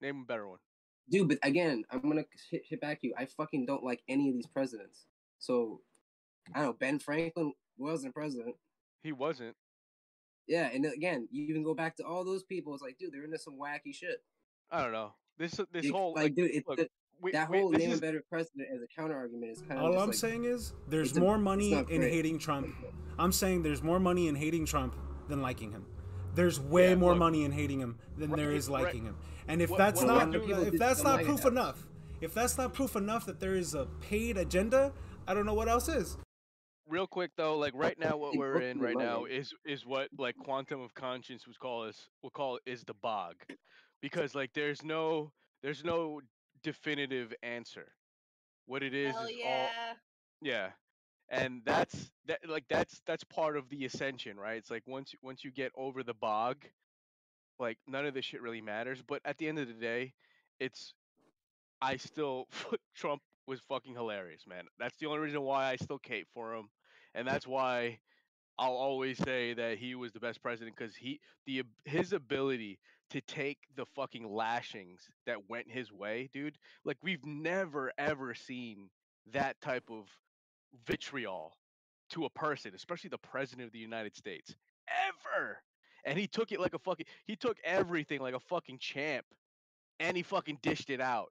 Name 0.00 0.22
a 0.22 0.24
better 0.24 0.48
one. 0.48 0.58
Dude, 1.10 1.28
but 1.28 1.38
again, 1.42 1.84
I'm 1.90 2.00
gonna 2.00 2.24
hit, 2.50 2.62
hit 2.68 2.80
back 2.80 3.00
you. 3.02 3.12
I 3.18 3.26
fucking 3.26 3.66
don't 3.66 3.84
like 3.84 4.02
any 4.08 4.28
of 4.28 4.34
these 4.34 4.46
presidents. 4.46 5.04
So 5.38 5.82
I 6.52 6.58
don't 6.58 6.66
know. 6.68 6.72
Ben 6.74 6.98
Franklin 6.98 7.52
wasn't 7.78 8.14
president. 8.14 8.56
He 9.02 9.12
wasn't. 9.12 9.56
Yeah, 10.46 10.68
and 10.72 10.84
again, 10.84 11.26
you 11.30 11.44
even 11.46 11.62
go 11.62 11.74
back 11.74 11.96
to 11.96 12.04
all 12.04 12.24
those 12.24 12.42
people. 12.44 12.74
It's 12.74 12.82
like, 12.82 12.98
dude, 12.98 13.12
they're 13.12 13.24
into 13.24 13.38
some 13.38 13.54
wacky 13.58 13.94
shit. 13.94 14.22
I 14.70 14.82
don't 14.82 14.92
know. 14.92 15.14
This 15.38 15.52
this 15.72 15.86
It- 15.86 15.90
whole 15.92 16.12
like, 16.14 16.24
like, 16.24 16.34
dude, 16.34 16.50
it's 16.50 16.68
look, 16.68 16.76
the- 16.78 16.90
we- 17.20 17.32
that 17.32 17.48
whole 17.48 17.70
this 17.70 17.78
name 17.80 17.90
is- 17.92 17.98
a 17.98 18.02
better 18.02 18.22
president 18.28 18.68
as 18.74 18.82
a 18.82 18.86
counter 18.88 19.16
argument 19.16 19.52
is 19.52 19.60
kind 19.62 19.72
of. 19.72 19.78
All 19.86 19.92
just 19.92 20.02
I'm 20.02 20.08
like, 20.08 20.16
saying 20.18 20.44
is 20.44 20.74
there's 20.88 21.08
it's 21.10 21.16
a- 21.18 21.20
more 21.20 21.38
money 21.38 21.72
in 21.72 21.84
great. 21.84 22.00
hating 22.12 22.38
Trump. 22.38 22.68
I'm 23.18 23.32
saying 23.32 23.62
there's 23.62 23.82
more 23.82 23.98
money 23.98 24.28
in 24.28 24.34
hating 24.34 24.66
Trump 24.66 24.94
than 25.28 25.40
liking 25.40 25.70
him. 25.72 25.86
There's 26.34 26.60
way 26.60 26.90
Yeah, 26.90 26.94
more 26.96 27.10
look. 27.12 27.20
money 27.20 27.44
in 27.44 27.52
hating 27.52 27.80
him 27.80 27.98
than 28.18 28.30
there 28.32 28.48
Right, 28.48 28.56
is 28.56 28.68
right. 28.68 28.82
liking 28.84 29.04
him. 29.04 29.16
And 29.48 29.62
if 29.62 29.70
What- 29.70 29.78
that's 29.78 30.00
what- 30.02 30.06
not 30.08 30.34
if 30.34 30.78
that's 30.78 31.02
not 31.02 31.22
proof 31.22 31.40
House. 31.40 31.50
enough, 31.50 31.86
if 32.20 32.34
that's 32.34 32.58
not 32.58 32.74
proof 32.74 32.96
enough 32.96 33.24
that 33.26 33.40
there 33.40 33.54
is 33.54 33.74
a 33.74 33.86
paid 34.00 34.36
agenda, 34.36 34.92
I 35.26 35.32
don't 35.34 35.46
know 35.46 35.54
what 35.54 35.68
else 35.68 35.88
is. 35.88 36.18
Real 36.88 37.06
quick 37.06 37.30
though, 37.36 37.56
like 37.58 37.72
right 37.74 37.98
now, 37.98 38.16
what 38.16 38.34
we're 38.36 38.60
in 38.60 38.80
right 38.80 38.96
now 38.96 39.24
is 39.24 39.52
is 39.64 39.84
what 39.86 40.08
like 40.18 40.36
quantum 40.36 40.80
of 40.80 40.94
conscience 40.94 41.46
would 41.46 41.58
call 41.58 41.84
is 41.84 42.08
will 42.22 42.30
call 42.30 42.58
is 42.66 42.84
the 42.84 42.94
bog, 42.94 43.36
because 44.00 44.34
like 44.34 44.52
there's 44.54 44.82
no 44.84 45.32
there's 45.62 45.84
no 45.84 46.20
definitive 46.62 47.32
answer. 47.42 47.92
What 48.66 48.82
it 48.82 48.94
is 48.94 49.14
Hell 49.14 49.24
is 49.24 49.32
all 49.44 49.74
yeah. 49.76 49.94
yeah, 50.40 50.70
and 51.30 51.62
that's 51.64 52.10
that 52.26 52.40
like 52.48 52.64
that's 52.68 53.00
that's 53.06 53.24
part 53.24 53.56
of 53.56 53.68
the 53.68 53.84
ascension, 53.84 54.36
right? 54.38 54.56
It's 54.58 54.70
like 54.70 54.82
once 54.86 55.12
you- 55.12 55.18
once 55.22 55.44
you 55.44 55.50
get 55.52 55.72
over 55.76 56.02
the 56.02 56.14
bog, 56.14 56.64
like 57.58 57.78
none 57.86 58.06
of 58.06 58.14
this 58.14 58.24
shit 58.24 58.42
really 58.42 58.60
matters. 58.60 59.02
But 59.06 59.20
at 59.24 59.38
the 59.38 59.48
end 59.48 59.58
of 59.58 59.68
the 59.68 59.74
day, 59.74 60.14
it's 60.60 60.94
I 61.80 61.96
still 61.96 62.46
Trump 62.94 63.22
was 63.46 63.60
fucking 63.60 63.94
hilarious, 63.94 64.46
man. 64.46 64.64
That's 64.78 64.96
the 64.98 65.06
only 65.06 65.18
reason 65.20 65.42
why 65.42 65.66
I 65.70 65.76
still 65.76 65.98
cape 65.98 66.28
for 66.34 66.54
him, 66.54 66.68
and 67.14 67.26
that's 67.26 67.46
why 67.46 67.98
I'll 68.58 68.72
always 68.72 69.18
say 69.18 69.54
that 69.54 69.78
he 69.78 69.94
was 69.94 70.12
the 70.12 70.20
best 70.20 70.42
president 70.42 70.76
because 70.76 70.94
he 70.96 71.20
the 71.46 71.62
his 71.84 72.12
ability 72.12 72.78
to 73.10 73.20
take 73.20 73.58
the 73.76 73.84
fucking 73.94 74.26
lashings 74.32 75.08
that 75.26 75.48
went 75.48 75.70
his 75.70 75.92
way, 75.92 76.30
dude. 76.32 76.56
Like 76.84 76.98
we've 77.02 77.24
never 77.24 77.92
ever 77.98 78.34
seen 78.34 78.90
that 79.32 79.60
type 79.60 79.90
of 79.90 80.06
vitriol 80.86 81.56
to 82.10 82.24
a 82.24 82.30
person, 82.30 82.72
especially 82.74 83.10
the 83.10 83.18
president 83.18 83.66
of 83.66 83.72
the 83.72 83.78
United 83.78 84.16
States, 84.16 84.54
ever. 84.88 85.58
And 86.04 86.18
he 86.18 86.26
took 86.26 86.52
it 86.52 86.60
like 86.60 86.74
a 86.74 86.78
fucking 86.78 87.06
he 87.26 87.36
took 87.36 87.56
everything 87.64 88.20
like 88.20 88.34
a 88.34 88.40
fucking 88.40 88.78
champ, 88.78 89.26
and 90.00 90.16
he 90.16 90.22
fucking 90.22 90.58
dished 90.62 90.90
it 90.90 91.00
out 91.00 91.30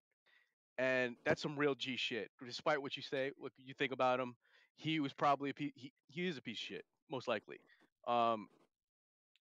and 0.77 1.15
that's 1.25 1.41
some 1.41 1.55
real 1.57 1.75
G 1.75 1.97
shit. 1.97 2.29
Despite 2.45 2.81
what 2.81 2.97
you 2.97 3.03
say, 3.03 3.31
what 3.37 3.51
you 3.57 3.73
think 3.73 3.91
about 3.91 4.19
him, 4.19 4.35
he 4.75 4.99
was 4.99 5.13
probably 5.13 5.49
a 5.49 5.53
piece. 5.53 5.71
He, 5.75 5.91
he 6.07 6.27
is 6.27 6.37
a 6.37 6.41
piece 6.41 6.57
of 6.57 6.63
shit, 6.63 6.85
most 7.09 7.27
likely. 7.27 7.57
Um, 8.07 8.47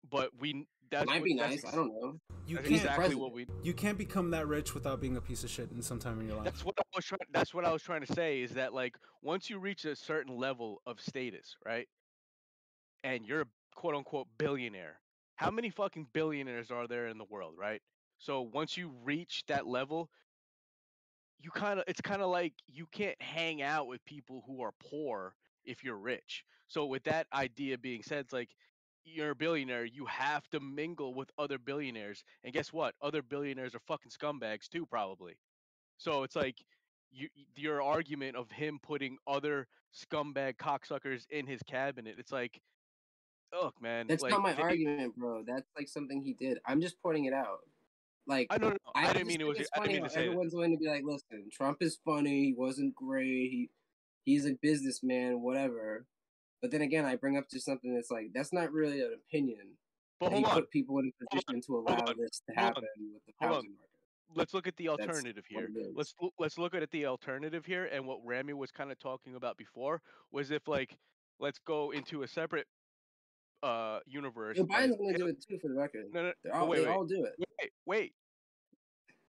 but 0.09 0.29
we 0.39 0.67
that's 0.91 1.07
might 1.07 1.21
what, 1.21 1.23
be 1.23 1.35
that's 1.37 1.63
nice. 1.63 1.73
I 1.73 1.75
don't 1.75 1.89
know. 1.89 2.19
You 2.45 2.57
can't 2.57 2.71
exactly 2.71 3.15
what 3.15 3.33
we. 3.33 3.47
you 3.63 3.73
can't 3.73 3.97
become 3.97 4.31
that 4.31 4.47
rich 4.47 4.73
without 4.73 4.99
being 4.99 5.17
a 5.17 5.21
piece 5.21 5.43
of 5.43 5.49
shit 5.49 5.71
in 5.71 5.81
some 5.81 5.99
time 5.99 6.19
in 6.19 6.27
your 6.27 6.35
life. 6.35 6.45
That's 6.45 6.65
what 6.65 6.75
I 6.77 6.83
was 6.95 7.05
trying. 7.05 7.19
That's 7.31 7.53
what 7.53 7.65
I 7.65 7.71
was 7.71 7.81
trying 7.81 8.01
to 8.01 8.13
say 8.13 8.41
is 8.41 8.51
that 8.51 8.73
like 8.73 8.97
once 9.21 9.49
you 9.49 9.59
reach 9.59 9.85
a 9.85 9.95
certain 9.95 10.37
level 10.37 10.81
of 10.85 10.99
status, 10.99 11.55
right, 11.65 11.87
and 13.03 13.25
you're 13.25 13.41
a 13.41 13.47
quote 13.75 13.95
unquote 13.95 14.27
billionaire, 14.37 14.99
how 15.35 15.49
many 15.49 15.69
fucking 15.69 16.07
billionaires 16.13 16.69
are 16.69 16.87
there 16.87 17.07
in 17.07 17.17
the 17.17 17.25
world, 17.25 17.55
right? 17.57 17.81
So 18.17 18.41
once 18.41 18.77
you 18.77 18.91
reach 19.03 19.43
that 19.47 19.65
level, 19.65 20.09
you 21.43 21.51
kind 21.51 21.77
of 21.77 21.85
it's 21.87 22.01
kind 22.01 22.21
of 22.21 22.29
like 22.29 22.53
you 22.67 22.87
can't 22.91 23.21
hang 23.21 23.61
out 23.61 23.87
with 23.87 24.03
people 24.05 24.43
who 24.47 24.61
are 24.61 24.71
poor 24.79 25.35
if 25.65 25.83
you're 25.83 25.97
rich. 25.97 26.45
So 26.67 26.85
with 26.85 27.03
that 27.03 27.27
idea 27.33 27.77
being 27.77 28.01
said, 28.01 28.19
it's 28.19 28.33
like 28.33 28.49
you're 29.03 29.31
a 29.31 29.35
billionaire, 29.35 29.83
you 29.83 30.05
have 30.05 30.49
to 30.51 30.61
mingle 30.61 31.13
with 31.13 31.29
other 31.37 31.57
billionaires. 31.57 32.23
And 32.45 32.53
guess 32.53 32.71
what? 32.71 32.95
Other 33.01 33.21
billionaires 33.21 33.75
are 33.75 33.81
fucking 33.85 34.11
scumbags 34.11 34.69
too, 34.69 34.85
probably. 34.85 35.33
So 35.97 36.23
it's 36.23 36.37
like 36.37 36.55
you, 37.11 37.27
your 37.55 37.81
argument 37.81 38.37
of 38.37 38.49
him 38.49 38.79
putting 38.81 39.17
other 39.27 39.67
scumbag 39.93 40.55
cocksuckers 40.55 41.23
in 41.29 41.45
his 41.45 41.61
cabinet. 41.63 42.15
It's 42.17 42.31
like, 42.31 42.61
look, 43.51 43.79
man. 43.81 44.07
That's 44.07 44.23
like, 44.23 44.31
not 44.31 44.41
my 44.41 44.53
they- 44.53 44.61
argument, 44.61 45.17
bro. 45.17 45.43
That's 45.45 45.69
like 45.77 45.89
something 45.89 46.21
he 46.21 46.33
did. 46.33 46.59
I'm 46.65 46.79
just 46.79 47.01
pointing 47.01 47.25
it 47.25 47.33
out. 47.33 47.59
Like 48.25 48.47
I 48.49 48.57
don't 48.57 48.71
know, 48.71 48.77
no, 48.85 48.91
I 48.95 49.03
just 49.03 49.15
didn't 49.15 49.27
mean 49.27 49.41
it 49.41 49.43
was- 49.43 49.57
I 49.57 49.59
didn't 49.59 49.73
funny 49.75 49.93
mean 49.93 50.03
to 50.03 50.09
say 50.09 50.25
everyone's 50.25 50.53
going 50.53 50.71
to 50.71 50.77
be 50.77 50.87
like, 50.87 51.03
"Listen, 51.03 51.49
Trump 51.51 51.81
is 51.81 51.99
funny. 52.05 52.45
He 52.45 52.53
wasn't 52.53 52.95
great. 52.95 53.49
He 53.51 53.69
he's 54.23 54.45
a 54.45 54.53
businessman, 54.61 55.41
whatever." 55.41 56.05
But 56.61 56.71
then 56.71 56.81
again, 56.81 57.03
I 57.03 57.17
bring 57.17 57.37
up 57.37 57.49
just 57.49 57.65
something 57.65 57.93
that's 57.93 58.09
like 58.09 58.31
that's 58.33 58.53
not 58.53 58.71
really 58.71 59.01
an 59.01 59.13
opinion. 59.13 59.77
But 60.19 60.31
hold 60.31 60.45
on. 60.45 60.51
put 60.53 60.69
people 60.71 60.99
in 60.99 61.11
a 61.21 61.25
position 61.25 61.61
to 61.63 61.77
allow 61.79 62.05
this 62.17 62.41
to 62.47 62.55
happen 62.55 62.83
with 63.13 63.25
the 63.25 63.33
housing 63.45 63.71
market. 63.71 63.89
Let's 64.35 64.53
look 64.53 64.67
at 64.67 64.77
the 64.77 64.87
alternative 64.87 65.43
what 65.51 65.69
here. 65.69 65.69
Let's 65.93 66.15
let's 66.39 66.57
look 66.57 66.73
at 66.73 66.89
the 66.91 67.05
alternative 67.05 67.65
here, 67.65 67.85
and 67.85 68.07
what 68.07 68.19
Rami 68.23 68.53
was 68.53 68.71
kind 68.71 68.91
of 68.91 68.97
talking 68.99 69.35
about 69.35 69.57
before 69.57 70.01
was 70.31 70.49
if 70.51 70.67
like 70.67 70.97
let's 71.39 71.59
go 71.59 71.91
into 71.91 72.23
a 72.23 72.27
separate 72.27 72.67
uh 73.63 73.99
universe. 74.05 74.57
And 74.59 74.69
Biden's 74.69 74.97
going 74.97 75.13
to 75.13 75.17
Hil- 75.17 75.27
do 75.27 75.31
it 75.33 75.43
too, 75.47 75.57
for 75.59 75.69
the 75.69 75.75
record. 75.75 76.05
No, 76.13 76.23
no, 76.23 76.33
They're 76.43 76.51
but 76.53 76.59
all, 76.59 76.67
wait, 76.67 76.79
they 76.79 76.85
wait, 76.85 76.91
all 76.91 77.05
do 77.05 77.23
it. 77.25 77.33
Wait, 77.61 77.71
wait. 77.85 78.13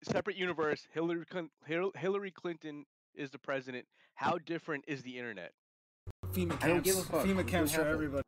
Separate 0.03 0.37
universe. 0.37 0.87
Hillary 0.93 1.25
Clinton, 1.25 1.51
Hillary 1.95 2.31
Clinton 2.31 2.85
is 3.13 3.29
the 3.29 3.37
president. 3.37 3.85
How 4.15 4.37
different 4.39 4.85
is 4.87 5.03
the 5.03 5.17
internet? 5.17 5.51
FEMA 6.33 6.49
camps. 6.49 6.63
I 6.63 6.67
don't 6.69 6.83
give 6.83 6.95
a 6.95 6.97
camps, 7.03 7.09
fuck. 7.11 7.25
FEMA 7.25 7.47
camps 7.47 7.71
for 7.73 7.81
everybody. 7.87 8.23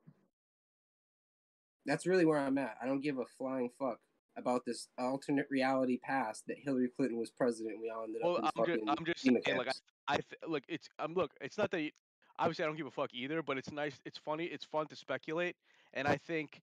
That's 1.85 2.05
really 2.05 2.25
where 2.25 2.37
I'm 2.39 2.57
at. 2.57 2.75
I 2.81 2.85
don't 2.85 3.01
give 3.01 3.17
a 3.17 3.25
flying 3.37 3.69
fuck 3.79 3.97
about 4.37 4.61
this 4.65 4.87
alternate 4.97 5.45
reality 5.49 5.99
past 6.03 6.43
that 6.47 6.57
Hillary 6.63 6.89
Clinton 6.95 7.17
was 7.17 7.29
president. 7.31 7.73
and 7.75 7.81
We 7.81 7.89
all 7.89 8.03
ended 8.03 8.21
Well, 8.23 8.37
up 8.37 8.39
in 8.39 8.45
I'm 8.45 8.65
just, 8.65 8.79
fucking 8.79 8.89
I'm 8.89 9.05
just 9.05 9.25
FEMA 9.25 9.45
saying, 9.45 9.57
like, 9.57 9.65
camps. 9.67 9.81
I, 10.07 10.13
I 10.13 10.15
th- 10.17 10.25
look, 10.47 10.63
it's, 10.67 10.89
I'm 10.99 11.13
look, 11.13 11.31
it's 11.41 11.57
not 11.57 11.71
that, 11.71 11.81
you, 11.81 11.91
obviously, 12.39 12.63
I 12.63 12.67
don't 12.67 12.77
give 12.77 12.87
a 12.87 12.91
fuck 12.91 13.09
either, 13.13 13.41
but 13.41 13.57
it's 13.57 13.71
nice, 13.71 13.99
it's 14.05 14.17
funny, 14.17 14.45
it's 14.45 14.65
fun 14.65 14.87
to 14.87 14.95
speculate, 14.95 15.55
and 15.93 16.07
I 16.07 16.17
think, 16.17 16.61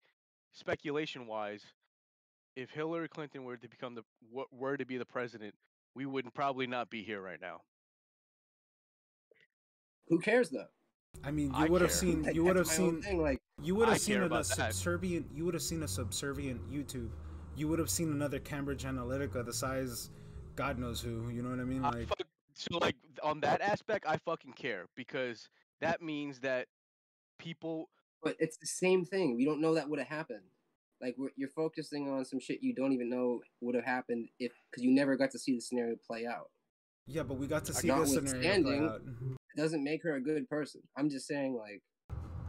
speculation 0.53 1.27
wise, 1.27 1.63
if 2.57 2.71
Hillary 2.71 3.09
Clinton 3.09 3.45
were 3.45 3.57
to 3.57 3.69
become 3.69 3.95
the, 3.95 4.03
were 4.51 4.77
to 4.77 4.85
be 4.85 4.99
the 4.99 5.05
president, 5.05 5.55
we 5.95 6.07
would 6.07 6.33
probably 6.35 6.67
not 6.67 6.91
be 6.91 7.03
here 7.03 7.21
right 7.21 7.41
now. 7.41 7.61
Who 10.09 10.19
cares 10.19 10.51
though? 10.51 10.67
I 11.25 11.31
mean, 11.31 11.49
you 11.49 11.65
I 11.65 11.67
would 11.67 11.83
have 11.83 11.93
seen, 11.93 12.23
Like, 12.23 12.35
you 12.35 12.45
would 12.45 12.57
have 12.57 12.67
that's 12.67 12.79
my 12.79 12.85
whole 12.85 12.93
seen, 12.95 13.03
thing, 13.03 13.23
like, 13.23 13.39
you 13.63 13.75
would 13.75 13.89
I 13.89 13.93
have 13.93 14.01
seen 14.01 14.23
a, 14.23 14.27
about 14.27 14.47
that. 14.47 14.75
subservient, 14.75 15.27
you 15.35 15.45
would 15.45 15.55
have 15.55 15.63
seen 15.63 15.83
a 15.83 15.89
subservient 15.89 16.71
YouTube. 16.71 17.11
You 17.57 17.69
would 17.69 17.79
have 17.79 17.91
seen 17.91 18.11
another 18.11 18.39
Cambridge 18.39 18.85
Analytica, 18.85 19.45
the 19.45 19.53
size, 19.53 20.11
God 20.57 20.79
knows 20.79 21.01
who. 21.01 21.29
You 21.31 21.43
know 21.43 21.51
what 21.51 21.61
I 21.61 21.65
mean? 21.65 21.85
I 21.85 21.91
Like, 21.91 22.09
fuck- 22.09 22.27
so 22.55 22.79
like 22.79 22.97
on 23.23 23.41
that 23.41 23.61
aspect, 23.61 24.05
I 24.09 24.17
fucking 24.19 24.53
care 24.53 24.87
because 24.97 25.49
that 25.81 26.01
means 26.03 26.41
that 26.41 26.67
people 27.39 27.89
But 28.23 28.37
it's 28.39 28.59
the 28.59 28.67
same 28.67 29.05
thing. 29.05 29.37
We 29.37 29.45
don't 29.45 29.61
know 29.61 29.75
that 29.75 29.89
would 29.89 29.99
have 29.99 30.09
happened. 30.09 30.45
Like 31.01 31.15
we're, 31.17 31.31
you're 31.37 31.49
focusing 31.49 32.11
on 32.11 32.25
some 32.25 32.41
shit 32.41 32.63
you 32.63 32.75
don't 32.75 32.93
even 32.93 33.09
know 33.09 33.41
would 33.61 33.75
have 33.75 33.85
happened 33.85 34.29
if 34.39 34.53
because 34.71 34.85
you 34.85 34.93
never 34.93 35.17
got 35.17 35.31
to 35.31 35.39
see 35.39 35.55
the 35.55 35.61
scenario 35.61 35.97
play 36.07 36.27
out. 36.27 36.51
yeah, 37.07 37.23
but 37.23 37.39
we 37.39 37.47
got 37.47 37.65
to 37.67 37.73
see 37.75 37.89
this 37.89 38.13
scenario 38.13 38.63
play 38.63 38.79
out. 38.79 39.01
it 39.57 39.61
doesn't 39.61 39.83
make 39.83 40.03
her 40.03 40.17
a 40.17 40.21
good 40.21 40.49
person. 40.49 40.83
I'm 40.97 41.09
just 41.09 41.27
saying, 41.27 41.55
like, 41.55 41.83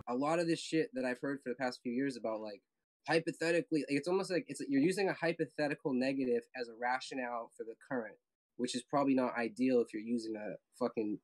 a 0.07 0.15
lot 0.15 0.39
of 0.39 0.47
this 0.47 0.59
shit 0.59 0.89
that 0.93 1.05
I've 1.05 1.21
heard 1.21 1.39
for 1.41 1.49
the 1.49 1.55
past 1.55 1.79
few 1.81 1.93
years 1.93 2.17
about 2.17 2.41
like 2.41 2.61
hypothetically, 3.07 3.79
like, 3.89 3.97
it's 3.97 4.07
almost 4.07 4.31
like 4.31 4.45
it's 4.47 4.61
you're 4.67 4.81
using 4.81 5.07
a 5.07 5.13
hypothetical 5.13 5.93
negative 5.93 6.43
as 6.59 6.67
a 6.67 6.73
rationale 6.79 7.51
for 7.55 7.63
the 7.63 7.75
current, 7.89 8.15
which 8.57 8.75
is 8.75 8.83
probably 8.83 9.15
not 9.15 9.37
ideal 9.37 9.81
if 9.81 9.93
you're 9.93 10.03
using 10.03 10.35
a 10.35 10.55
fucking 10.77 11.19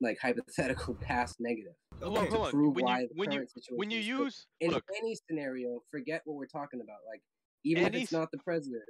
like 0.00 0.18
hypothetical 0.20 0.94
past 1.00 1.36
negative. 1.40 1.74
Hold 2.02 2.18
on, 2.18 2.24
to 2.26 2.30
hold 2.30 2.44
on. 2.46 2.50
prove 2.50 2.74
When 2.76 2.86
you- 2.86 3.08
the 3.08 3.14
when 3.14 3.30
you- 3.32 3.38
current 3.38 3.50
when 3.70 3.90
you 3.90 3.98
situation 4.02 4.14
is 4.14 4.18
good. 4.18 4.24
use- 4.24 4.46
in 4.60 4.70
look. 4.72 4.84
any 4.98 5.14
scenario, 5.28 5.80
forget 5.90 6.22
what 6.24 6.36
we're 6.36 6.46
talking 6.46 6.80
about. 6.80 6.98
Like 7.08 7.22
even 7.64 7.84
if 7.86 7.94
it's 7.94 8.12
not 8.12 8.30
the 8.30 8.38
president. 8.38 8.82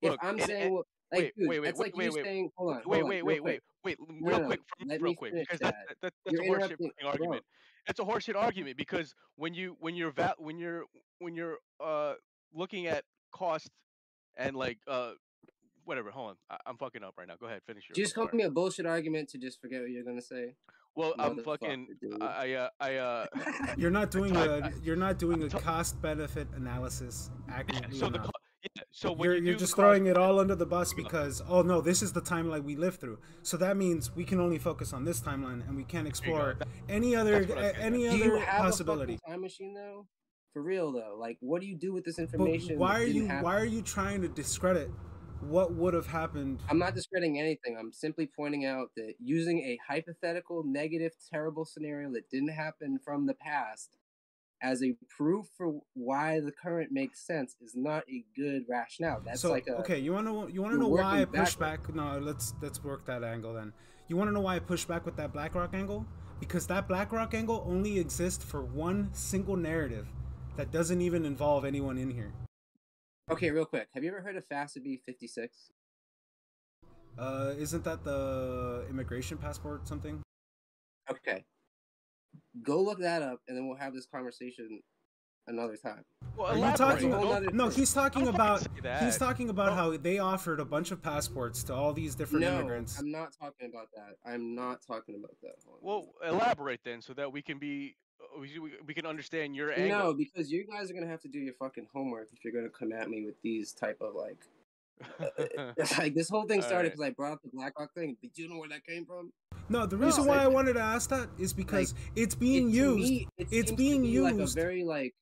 If 0.00 0.16
I'm 0.20 0.36
and- 0.38 0.42
saying, 0.42 0.62
and- 0.64 0.74
well, 0.74 0.84
like, 1.12 1.20
wait, 1.20 1.32
dude, 1.36 1.48
wait, 1.48 1.60
wait, 1.60 1.66
that's 1.66 1.78
wait, 1.78 1.86
like 1.86 1.96
wait, 1.96 2.12
wait, 2.12 2.24
saying, 2.24 2.50
hold 2.56 2.70
on, 2.70 2.76
wait, 2.76 2.84
hold 2.84 2.96
on, 3.04 3.08
wait, 3.08 3.16
real 3.16 3.26
wait, 3.26 3.42
wait, 3.44 3.60
wait, 3.84 3.98
No, 4.08 4.28
real 4.30 4.40
no, 4.40 4.46
quick, 4.46 4.60
let 4.86 5.02
real 5.02 5.14
quick, 5.14 5.34
because 5.34 5.58
that. 5.60 5.74
that's 5.88 6.00
that, 6.00 6.12
that's 6.24 6.40
You're 6.40 6.56
a 6.56 6.60
horseshit 6.60 6.78
argument. 7.04 7.44
It's 7.88 8.00
a 8.00 8.04
horseshit 8.04 8.36
argument 8.36 8.76
because 8.76 9.14
when 9.36 9.54
you 9.54 9.76
when 9.80 9.94
you're 9.94 10.12
va- 10.12 10.34
when 10.38 10.58
you're 10.58 10.84
when 11.18 11.34
you're 11.34 11.58
uh 11.80 12.14
looking 12.54 12.86
at 12.86 13.04
cost 13.32 13.68
and 14.36 14.56
like 14.56 14.78
uh 14.88 15.12
whatever. 15.84 16.10
Hold 16.10 16.30
on, 16.30 16.36
I, 16.50 16.56
I'm 16.66 16.76
fucking 16.76 17.02
up 17.02 17.14
right 17.18 17.26
now. 17.28 17.34
Go 17.40 17.46
ahead, 17.46 17.60
finish 17.66 17.84
your. 17.88 17.94
Just 17.94 18.14
call 18.14 18.28
me 18.32 18.42
a 18.44 18.50
bullshit 18.50 18.86
argument 18.86 19.28
to 19.30 19.38
just 19.38 19.60
forget 19.60 19.80
what 19.82 19.90
you're 19.90 20.04
gonna 20.04 20.20
say. 20.22 20.54
Well, 20.94 21.14
I'm 21.18 21.42
fucking. 21.42 21.86
Motherfucker, 22.02 22.10
dude. 22.18 22.22
I 22.22 22.52
uh, 22.54 22.68
I 22.80 22.96
uh. 22.96 23.26
You're 23.78 23.90
not 23.90 24.10
doing 24.10 24.36
I- 24.36 24.58
a 24.58 24.70
you're 24.82 24.96
not 24.96 25.18
doing 25.18 25.42
a 25.42 25.48
cost 25.48 26.00
benefit 26.02 26.48
analysis 26.54 27.30
accurately 27.48 27.98
so 27.98 28.08
the 28.08 28.16
enough. 28.16 28.26
co- 28.26 28.30
yeah, 28.76 28.82
so 28.92 29.12
when 29.12 29.24
you're 29.24 29.36
you 29.38 29.42
you're 29.46 29.54
do 29.54 29.58
just 29.60 29.74
throwing 29.74 30.06
it 30.06 30.16
all 30.16 30.38
under 30.38 30.54
the 30.54 30.66
bus 30.66 30.92
because 30.92 31.42
oh 31.48 31.62
no, 31.62 31.80
this 31.80 32.02
is 32.02 32.12
the 32.12 32.20
timeline 32.20 32.62
we 32.64 32.76
live 32.76 32.96
through. 32.96 33.18
So 33.42 33.56
that 33.56 33.76
means 33.76 34.14
we 34.14 34.24
can 34.24 34.38
only 34.38 34.58
focus 34.58 34.92
on 34.92 35.04
this 35.04 35.20
timeline 35.20 35.66
and 35.66 35.76
we 35.76 35.82
can't 35.84 36.06
explore 36.06 36.58
any 36.88 37.16
other 37.16 37.40
That's 37.44 37.48
what 37.48 37.58
I 37.58 37.62
was 37.62 37.70
a- 37.70 37.72
getting 37.72 37.86
any 37.94 38.06
at. 38.06 38.12
Do 38.12 38.18
you 38.18 38.24
other 38.36 38.44
have 38.44 38.60
possibility. 38.62 39.18
a 39.26 39.30
time 39.30 39.40
machine 39.40 39.74
though? 39.74 40.06
For 40.52 40.60
real 40.62 40.92
though, 40.92 41.16
like, 41.18 41.38
what 41.40 41.62
do 41.62 41.66
you 41.66 41.74
do 41.74 41.94
with 41.94 42.04
this 42.04 42.18
information 42.18 42.44
But 42.44 42.74
information? 42.74 42.78
why 42.78 43.00
are 43.00 43.06
didn't 43.06 43.22
you 43.30 43.36
why 43.42 43.56
are 43.56 43.64
you 43.64 43.80
trying 43.80 44.20
to 44.20 44.28
discredit 44.28 44.90
what 45.48 45.74
would 45.74 45.94
have 45.94 46.06
happened? 46.06 46.60
I'm 46.68 46.78
not 46.78 46.94
discrediting 46.94 47.38
anything. 47.38 47.76
I'm 47.78 47.92
simply 47.92 48.28
pointing 48.34 48.64
out 48.64 48.90
that 48.96 49.14
using 49.18 49.58
a 49.60 49.78
hypothetical, 49.86 50.62
negative, 50.64 51.12
terrible 51.30 51.64
scenario 51.64 52.12
that 52.12 52.30
didn't 52.30 52.50
happen 52.50 52.98
from 53.04 53.26
the 53.26 53.34
past 53.34 53.96
as 54.62 54.82
a 54.82 54.94
proof 55.08 55.46
for 55.56 55.80
why 55.94 56.38
the 56.40 56.52
current 56.52 56.92
makes 56.92 57.26
sense 57.26 57.56
is 57.60 57.72
not 57.74 58.04
a 58.08 58.24
good 58.36 58.62
rationale. 58.68 59.20
That's 59.24 59.40
so 59.40 59.50
like 59.50 59.66
a 59.66 59.72
okay, 59.78 59.98
you 59.98 60.12
want 60.12 60.26
to 60.26 60.52
you 60.52 60.62
want 60.62 60.74
to 60.74 60.78
know 60.78 60.88
why 60.88 61.22
I 61.22 61.24
push 61.24 61.56
back? 61.56 61.92
No, 61.94 62.18
let's 62.18 62.54
let's 62.62 62.82
work 62.82 63.04
that 63.06 63.24
angle 63.24 63.52
then. 63.52 63.72
You 64.08 64.16
want 64.16 64.28
to 64.28 64.32
know 64.32 64.40
why 64.40 64.56
I 64.56 64.58
push 64.60 64.84
back 64.84 65.04
with 65.04 65.16
that 65.16 65.32
BlackRock 65.32 65.74
angle? 65.74 66.06
Because 66.38 66.66
that 66.68 66.88
BlackRock 66.88 67.34
angle 67.34 67.64
only 67.68 67.98
exists 67.98 68.44
for 68.44 68.62
one 68.62 69.10
single 69.12 69.56
narrative 69.56 70.06
that 70.56 70.70
doesn't 70.70 71.00
even 71.00 71.24
involve 71.24 71.64
anyone 71.64 71.98
in 71.98 72.10
here. 72.10 72.32
Okay, 73.30 73.50
real 73.50 73.64
quick. 73.64 73.88
Have 73.94 74.02
you 74.02 74.10
ever 74.10 74.20
heard 74.20 74.36
of 74.36 74.48
FASB 74.48 75.00
56? 75.06 75.70
Uh, 77.18 77.52
isn't 77.56 77.84
that 77.84 78.04
the 78.04 78.84
immigration 78.90 79.38
passport 79.38 79.86
something? 79.86 80.20
Okay. 81.10 81.44
Go 82.62 82.80
look 82.80 82.98
that 83.00 83.22
up, 83.22 83.40
and 83.48 83.56
then 83.56 83.68
we'll 83.68 83.76
have 83.76 83.94
this 83.94 84.06
conversation 84.06 84.80
another 85.46 85.76
time. 85.76 86.04
Well, 86.36 86.48
Are 86.48 86.56
you 86.56 86.76
talking? 86.76 87.10
That's 87.10 87.14
a 87.14 87.18
whole 87.18 87.32
nother 87.32 87.50
No, 87.52 87.68
he's 87.68 87.92
talking 87.92 88.28
about 88.28 88.66
he's 89.00 89.18
talking 89.18 89.50
about 89.50 89.74
how 89.74 89.96
they 89.96 90.18
offered 90.18 90.60
a 90.60 90.64
bunch 90.64 90.90
of 90.90 91.02
passports 91.02 91.62
to 91.64 91.74
all 91.74 91.92
these 91.92 92.14
different 92.14 92.44
no, 92.44 92.54
immigrants. 92.58 92.98
I'm 92.98 93.10
not 93.10 93.34
talking 93.38 93.70
about 93.70 93.88
that. 93.94 94.16
I'm 94.24 94.54
not 94.54 94.80
talking 94.86 95.16
about 95.16 95.36
that. 95.42 95.56
Well, 95.80 96.08
elaborate 96.26 96.80
then, 96.84 97.02
so 97.02 97.12
that 97.14 97.32
we 97.32 97.42
can 97.42 97.58
be 97.58 97.96
Uh, 98.22 98.40
we, 98.40 98.58
we- 98.58 98.72
we 98.86 98.94
can 98.94 99.06
understand 99.06 99.54
your 99.56 99.72
angle. 99.72 99.98
No, 99.98 100.14
because 100.14 100.50
you 100.50 100.64
guys 100.66 100.90
are 100.90 100.94
gonna 100.94 101.06
have 101.06 101.20
to 101.22 101.28
do 101.28 101.38
your 101.38 101.54
fucking 101.54 101.88
homework 101.92 102.28
if 102.32 102.44
you're 102.44 102.52
gonna 102.52 102.68
come 102.68 102.92
at 102.92 103.08
me 103.10 103.24
with 103.24 103.40
these 103.42 103.72
type 103.72 104.00
of 104.00 104.14
like, 104.14 104.38
uh, 105.20 105.26
uh, 105.58 105.72
like 105.98 106.14
this 106.14 106.28
whole 106.28 106.44
thing 106.44 106.60
started 106.62 106.76
Alright. 106.76 106.92
because 106.92 107.06
I 107.06 107.10
brought 107.10 107.32
up 107.32 107.42
the 107.42 107.50
BlackRock 107.52 107.92
thing. 107.94 108.16
But 108.20 108.36
you 108.38 108.48
know 108.48 108.58
where 108.58 108.68
that 108.68 108.84
came 108.86 109.04
from? 109.06 109.32
No, 109.68 109.86
the 109.86 109.96
No, 109.96 110.06
reason 110.06 110.24
why 110.26 110.36
like- 110.36 110.44
I 110.44 110.48
wanted 110.48 110.74
to 110.74 110.80
ask 110.80 111.10
that 111.10 111.28
is 111.38 111.52
because 111.52 111.94
it's 112.16 112.34
being 112.34 112.68
It- 112.70 112.74
used. 112.74 113.10
me, 113.10 113.28
it 113.38 113.42
it's 113.42 113.50
seems 113.50 113.70
to 113.70 113.76
being 113.76 114.02
be 114.02 114.08
used. 114.08 114.36
like 114.38 114.48
a 114.48 114.50
very 114.52 114.84
like. 114.84 115.14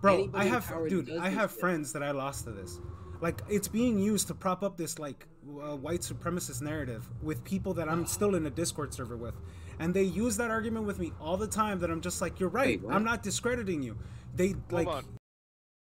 Bro, 0.00 0.30
I 0.34 0.46
have, 0.46 0.68
dude, 0.88 1.10
I 1.10 1.28
this 1.30 1.34
have 1.38 1.50
shit. 1.52 1.60
friends 1.60 1.92
that 1.92 2.02
I 2.02 2.10
lost 2.10 2.44
to 2.46 2.50
this. 2.50 2.80
Like, 3.20 3.40
it's 3.48 3.68
being 3.68 4.00
used 4.00 4.26
to 4.28 4.34
prop 4.34 4.64
up 4.64 4.76
this 4.76 4.98
like 4.98 5.28
uh, 5.46 5.76
white 5.76 6.00
supremacist 6.00 6.60
narrative 6.60 7.08
with 7.22 7.44
people 7.44 7.72
that 7.74 7.88
I'm 7.88 8.04
still 8.16 8.34
in 8.34 8.44
a 8.46 8.50
Discord 8.50 8.92
server 8.92 9.16
with, 9.16 9.34
and 9.82 9.92
they 9.92 10.04
use 10.04 10.36
that 10.36 10.50
argument 10.50 10.86
with 10.86 10.98
me 10.98 11.12
all 11.20 11.36
the 11.36 11.46
time. 11.46 11.80
That 11.80 11.90
I'm 11.90 12.00
just 12.00 12.20
like, 12.20 12.38
you're 12.38 12.48
right. 12.48 12.80
what? 12.82 12.94
I'm 12.94 13.04
not 13.04 13.22
discrediting 13.22 13.82
you. 13.82 13.98
They 14.34 14.48
Hold 14.48 14.72
like, 14.72 14.86
on, 14.86 15.04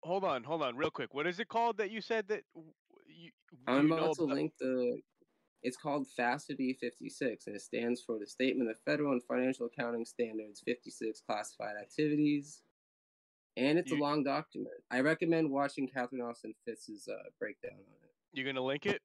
hold 0.03 0.24
on, 0.24 0.43
hold 0.43 0.61
on, 0.61 0.77
real 0.77 0.92
quick. 0.92 1.14
What 1.14 1.27
is 1.27 1.40
it 1.40 1.48
called 1.48 1.77
that 1.77 1.92
you 1.92 2.00
said 2.01 2.27
that 2.27 2.43
you? 3.08 3.32
I'm 3.67 3.84
you 3.84 3.90
know 3.90 3.98
about 3.98 4.16
to 4.17 4.24
about- 4.24 4.35
link 4.35 4.53
the. 4.59 5.00
It's 5.64 5.76
called 5.76 6.06
FASB 6.17 6.77
56, 6.77 7.48
and 7.48 7.56
it 7.56 7.61
stands 7.61 8.03
for 8.03 8.19
the 8.19 8.27
Statement 8.27 8.69
of 8.69 8.77
Federal 8.85 9.11
and 9.14 9.24
Financial 9.24 9.66
Accounting 9.66 10.06
Standards 10.06 10.61
56 10.64 11.22
Classified 11.27 11.74
Activities. 11.82 12.61
And 13.58 13.80
it's 13.80 13.92
a 13.92 13.95
long 13.95 14.24
document. 14.24 14.76
I 14.92 15.00
recommend 15.00 15.50
watching 15.50 15.88
Catherine 15.88 16.22
Austin 16.22 16.53
Fitts's 16.64 17.08
uh, 17.11 17.16
breakdown 17.40 17.72
on 17.74 17.80
it. 18.03 18.11
You're 18.34 18.45
gonna 18.45 18.64
link 18.64 18.85
it? 18.85 19.01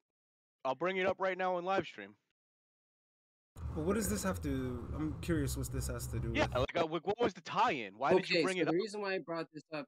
I'll 0.62 0.74
bring 0.74 0.98
it 0.98 1.06
up 1.06 1.16
right 1.18 1.38
now 1.38 1.56
in 1.56 1.64
live 1.64 1.86
stream. 1.86 2.14
Well, 3.74 3.86
what 3.86 3.94
does 3.94 4.08
this 4.08 4.22
have 4.22 4.40
to? 4.42 4.86
I'm 4.94 5.14
curious. 5.22 5.56
What 5.56 5.72
this 5.72 5.86
has 5.86 6.06
to 6.08 6.18
do? 6.18 6.32
Yeah, 6.34 6.46
with... 6.54 6.68
like 6.74 6.84
uh, 6.84 6.86
what 6.86 7.18
was 7.18 7.32
the 7.32 7.40
tie-in? 7.40 7.94
Why 7.96 8.12
did 8.14 8.28
you 8.28 8.36
okay, 8.36 8.42
bring 8.42 8.56
so 8.56 8.62
it 8.62 8.64
the 8.66 8.70
up? 8.70 8.74
reason 8.74 9.00
why 9.00 9.14
I 9.14 9.18
brought 9.18 9.46
this 9.52 9.64
up 9.74 9.86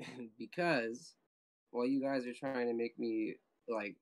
because 0.38 1.14
while 1.70 1.86
you 1.86 2.02
guys 2.02 2.26
are 2.26 2.34
trying 2.34 2.66
to 2.66 2.74
make 2.74 2.98
me 2.98 3.36
like 3.68 3.96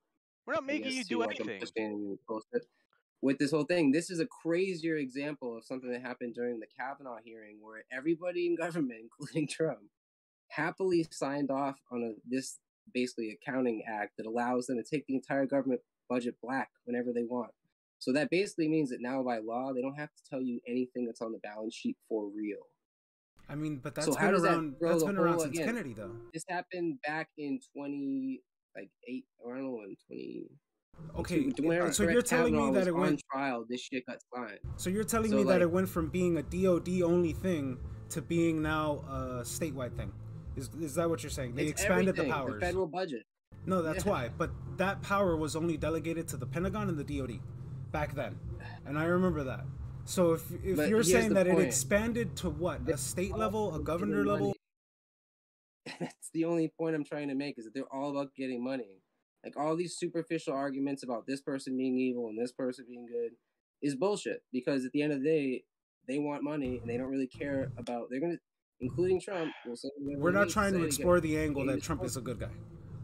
We're 0.47 0.55
not 0.55 0.67
making 0.67 0.85
guess, 0.85 0.95
you 0.95 1.05
do 1.05 1.21
like 1.21 1.41
I'm 1.41 1.49
anything. 1.49 1.61
pushing 1.61 2.19
bullshit. 2.27 2.67
With 3.21 3.39
this 3.39 3.51
whole 3.51 3.65
thing, 3.65 3.93
this 3.93 4.11
is 4.11 4.21
a 4.21 4.27
crazier 4.27 4.97
example 4.97 5.57
of 5.57 5.65
something 5.65 5.91
that 5.91 6.03
happened 6.03 6.35
during 6.35 6.61
the 6.61 6.67
Kavanaugh 6.79 7.19
hearing, 7.25 7.59
where 7.61 7.85
everybody 7.93 8.47
in 8.47 8.57
government, 8.61 9.01
including 9.03 9.49
Trump, 9.49 9.79
happily 10.49 11.07
signed 11.11 11.51
off 11.51 11.77
on 11.93 12.03
a, 12.03 12.13
this 12.29 12.59
basically 12.93 13.31
accounting 13.31 13.83
act 13.87 14.13
that 14.17 14.27
allows 14.27 14.67
them 14.67 14.77
to 14.77 14.83
take 14.83 15.07
the 15.07 15.15
entire 15.15 15.47
government 15.47 15.81
budget 16.09 16.37
black 16.43 16.71
whenever 16.85 17.13
they 17.13 17.25
want. 17.25 17.51
So 17.99 18.13
that 18.13 18.31
basically 18.31 18.69
means 18.69 18.91
that 18.91 19.01
now 19.01 19.23
by 19.23 19.39
law, 19.39 19.73
they 19.75 19.83
don't 19.83 19.95
have 19.99 20.11
to 20.11 20.23
tell 20.31 20.41
you 20.41 20.61
anything 20.69 21.05
that's 21.07 21.21
on 21.21 21.33
the 21.33 21.39
balance 21.39 21.75
sheet 21.75 21.97
for 22.09 22.29
real. 22.35 22.59
I 23.49 23.55
mean, 23.55 23.81
but 23.83 23.95
that's 23.95 24.07
so 24.07 24.15
how 24.15 24.31
been 24.31 24.41
around. 24.45 24.75
that 24.81 24.99
the 25.01 25.07
been 25.07 25.17
around 25.17 25.41
since 25.41 25.55
again, 25.57 25.67
Kennedy, 25.69 25.95
though. 25.95 26.11
This 26.35 26.45
happened 26.49 26.99
back 27.07 27.29
in 27.39 27.59
twenty 27.75 28.43
like 28.77 28.91
eight 29.09 29.25
or 29.39 29.55
I 29.55 29.59
don't 29.59 29.67
know 29.73 29.83
in 29.83 29.97
twenty. 30.07 30.45
Okay, 31.17 31.49
uh, 31.81 31.91
so 31.93 32.03
you're 32.09 32.23
telling 32.23 32.57
me 32.57 32.73
that 32.73 32.89
it 32.89 32.93
on 32.95 33.01
went- 33.01 33.23
trial. 33.33 33.65
This 33.69 33.81
shit 33.81 34.05
got 34.07 34.19
signed. 34.35 34.59
So 34.77 34.91
you're 34.91 35.05
telling 35.05 35.31
So, 35.31 35.37
me 35.37 35.45
that 35.45 35.63
it 35.63 35.71
went 35.71 35.89
from 35.89 36.09
being 36.09 36.37
a 36.39 36.43
DoD 36.43 37.03
only 37.03 37.33
thing 37.33 37.79
to 38.11 38.21
being 38.21 38.61
now 38.63 39.05
a 39.09 39.43
statewide 39.45 39.97
thing? 39.97 40.13
Is 40.57 40.71
is 40.81 40.95
that 40.97 41.09
what 41.09 41.23
you're 41.23 41.31
saying? 41.31 41.55
They 41.55 41.67
expanded 41.67 42.17
the 42.17 42.25
powers. 42.25 42.61
federal 42.61 42.87
budget. 42.87 43.23
No, 43.65 43.81
that's 43.83 44.05
Yeah. 44.05 44.11
why. 44.11 44.29
But 44.37 44.51
that 44.77 45.01
power 45.03 45.37
was 45.37 45.55
only 45.57 45.77
delegated 45.77 46.27
to 46.29 46.37
the 46.37 46.47
Pentagon 46.47 46.89
and 46.89 46.99
the 46.99 47.05
DoD 47.05 47.41
back 47.93 48.15
then, 48.15 48.39
and 48.87 48.99
I 48.99 49.05
remember 49.05 49.45
that. 49.45 49.65
So 50.05 50.33
if 50.33 50.51
if 50.65 50.77
But 50.77 50.89
you're 50.89 51.03
saying 51.03 51.35
that 51.35 51.47
it 51.47 51.59
expanded 51.59 52.35
to 52.37 52.51
what 52.51 52.89
a 52.89 52.97
state 52.97 53.37
level, 53.37 53.75
a 53.75 53.81
governor 53.81 54.25
level. 54.25 54.55
That's 56.01 56.31
the 56.33 56.45
only 56.45 56.69
point 56.69 56.95
I'm 56.95 57.05
trying 57.05 57.29
to 57.29 57.35
make 57.35 57.59
is 57.59 57.65
that 57.65 57.75
they're 57.75 57.93
all 57.93 58.11
about 58.11 58.35
getting 58.35 58.63
money. 58.63 59.03
Like 59.45 59.57
all 59.57 59.77
these 59.77 59.97
superficial 59.97 60.55
arguments 60.55 61.03
about 61.03 61.27
this 61.27 61.41
person 61.41 61.77
being 61.77 61.99
evil 61.99 62.29
and 62.29 62.39
this 62.39 62.53
person 62.53 62.87
being 62.89 63.07
good 63.07 63.33
is 63.83 63.95
bullshit. 63.95 64.43
Because 64.53 64.85
at 64.85 64.93
the 64.93 65.03
end 65.03 65.13
of 65.13 65.23
the 65.23 65.29
day, 65.29 65.65
they 66.07 66.19
want 66.19 66.43
money 66.43 66.79
and 66.79 66.89
they 66.89 66.97
don't 66.97 67.11
really 67.11 67.27
care 67.27 67.71
about. 67.77 68.09
They're 68.11 68.21
gonna, 68.21 68.39
including 68.81 69.21
Trump. 69.21 69.53
Will 69.67 69.77
say 69.77 69.91
we're 69.99 70.33
not 70.33 70.49
trying 70.49 70.73
to 70.73 70.83
explore 70.85 71.21
the 71.21 71.39
angle 71.39 71.67
that 71.67 71.83
Trump 71.83 72.03
is 72.05 72.17
a 72.17 72.21
good 72.21 72.41
guy. 72.41 72.51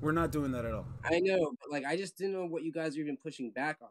We're 0.00 0.12
not 0.12 0.32
doing 0.32 0.52
that 0.52 0.64
at 0.64 0.72
all. 0.72 0.86
I 1.04 1.20
know, 1.20 1.52
but 1.60 1.70
like 1.70 1.84
I 1.84 1.96
just 1.96 2.16
didn't 2.16 2.32
know 2.32 2.46
what 2.46 2.62
you 2.62 2.72
guys 2.72 2.96
are 2.96 3.00
even 3.00 3.16
pushing 3.16 3.50
back 3.50 3.78
on, 3.80 3.88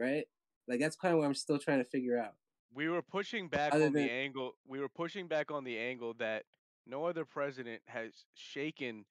right? 0.00 0.24
Like 0.66 0.80
that's 0.80 0.96
kind 0.96 1.12
of 1.12 1.18
what 1.20 1.26
I'm 1.26 1.34
still 1.34 1.58
trying 1.58 1.78
to 1.78 1.84
figure 1.84 2.18
out. 2.18 2.32
We 2.72 2.88
were 2.88 3.02
pushing 3.02 3.48
back 3.48 3.74
Other 3.74 3.86
on 3.86 3.92
than- 3.92 4.04
the 4.06 4.10
angle. 4.10 4.52
We 4.66 4.80
were 4.80 4.88
pushing 4.88 5.26
back 5.28 5.50
on 5.50 5.64
the 5.64 5.76
angle 5.78 6.14
that 6.18 6.44
no 6.86 7.04
other 7.04 7.24
president 7.24 7.82
has 7.86 8.12
shaken 8.34 9.04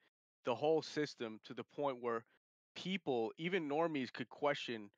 the 0.45 0.55
whole 0.55 0.81
system 0.81 1.39
to 1.45 1.53
the 1.53 1.63
point 1.75 1.97
where 2.01 2.23
people, 2.75 3.31
even 3.37 3.69
normies, 3.69 4.11
could 4.11 4.29
question 4.29 4.89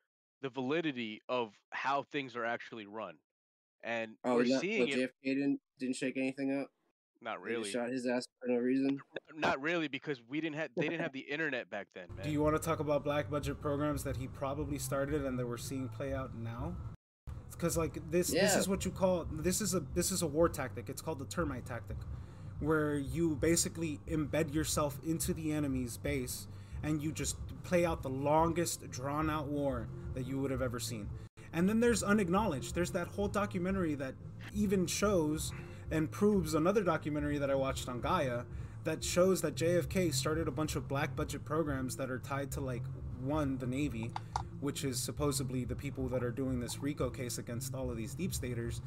the 0.42 0.50
validity 0.50 1.22
of 1.28 1.54
how 1.72 2.04
things 2.04 2.36
are 2.36 2.46
actually 2.46 2.86
run. 2.86 3.16
And 3.84 4.12
Oh, 4.24 4.36
we're 4.36 4.46
not, 4.46 4.62
seeing 4.62 4.92
so 4.92 5.00
it. 5.00 5.10
JFK 5.24 5.36
didn't 5.36 5.60
didn't 5.80 5.96
shake 5.96 6.18
anything 6.18 6.60
up. 6.62 6.70
Not 7.22 7.38
They 7.44 7.52
really. 7.52 7.70
shot 7.70 7.90
his 7.90 8.08
ass 8.08 8.26
for 8.42 8.48
no 8.52 8.58
reason. 8.58 9.00
Not 9.36 9.62
really, 9.62 9.88
because 9.88 10.22
we 10.28 10.42
didn't 10.42 10.56
have. 10.56 10.70
They 10.76 10.88
didn't 10.90 11.02
have 11.02 11.14
the 11.14 11.20
internet 11.20 11.70
back 11.70 11.88
then, 11.94 12.08
man. 12.16 12.26
Do 12.26 12.32
you 12.32 12.42
want 12.42 12.56
to 12.56 12.62
talk 12.62 12.80
about 12.80 13.04
black 13.04 13.30
budget 13.30 13.62
programs 13.62 14.04
that 14.04 14.18
he 14.18 14.28
probably 14.28 14.80
started 14.80 15.24
and 15.26 15.38
that 15.38 15.48
we're 15.48 15.58
seeing 15.58 15.88
play 15.88 16.14
out 16.14 16.36
now? 16.36 16.76
Because 17.52 17.78
like 17.78 18.00
this 18.10 18.32
this 18.32 18.56
is 18.56 18.68
what 18.68 18.86
you 18.86 18.92
call 18.92 19.28
this 19.32 19.62
is 19.62 19.76
a 19.76 19.82
this 19.94 20.12
is 20.12 20.24
a 20.24 20.28
war 20.28 20.50
tactic. 20.50 20.90
It's 20.90 21.02
called 21.02 21.20
the 21.20 21.26
termite 21.26 21.66
tactic, 21.66 21.98
where 22.60 22.96
you 22.96 23.36
basically 23.36 24.00
embed 24.08 24.54
yourself 24.54 24.98
into 25.06 25.34
the 25.34 25.52
enemy's 25.52 25.98
base 25.98 26.48
and 26.84 27.02
you 27.04 27.12
just 27.12 27.38
play 27.64 27.86
out 27.86 28.02
the 28.02 28.10
longest 28.10 28.90
drawn 28.90 29.30
out 29.30 29.46
war 29.48 29.88
that 30.16 30.26
you 30.26 30.40
would 30.40 30.50
have 30.50 30.64
ever 30.64 30.80
seen. 30.80 31.08
And 31.54 31.70
then 31.70 31.80
there's 31.80 32.02
unacknowledged. 32.02 32.74
There's 32.74 32.92
that 32.92 33.08
whole 33.08 33.28
documentary 33.28 33.94
that 33.96 34.16
even 34.56 34.88
shows 34.88 35.52
and 35.92 36.10
proves 36.10 36.54
another 36.54 36.84
documentary 36.84 37.38
that 37.38 37.52
I 37.52 37.56
watched 37.56 37.88
on 37.90 38.02
Gaia 38.02 38.44
that 38.84 39.04
shows 39.04 39.42
that 39.42 39.56
JFK 39.56 40.14
started 40.14 40.48
a 40.48 40.52
bunch 40.52 40.76
of 40.76 40.88
black 40.88 41.16
budget 41.16 41.46
programs 41.46 41.96
that 41.98 42.10
are 42.10 42.20
tied 42.20 42.52
to 42.52 42.62
like 42.62 42.84
one 43.22 43.58
the 43.58 43.68
Navy, 43.68 44.12
which 44.60 44.84
is 44.84 45.00
supposedly 45.00 45.66
the 45.66 45.76
people 45.76 46.08
that 46.08 46.24
are 46.24 46.32
doing 46.32 46.60
this 46.60 46.80
RICO 46.80 47.10
case 47.10 47.38
against 47.38 47.76
all 47.76 47.92
of 47.92 47.98
these 47.98 48.16
deep 48.16 48.34
staters. 48.34 48.82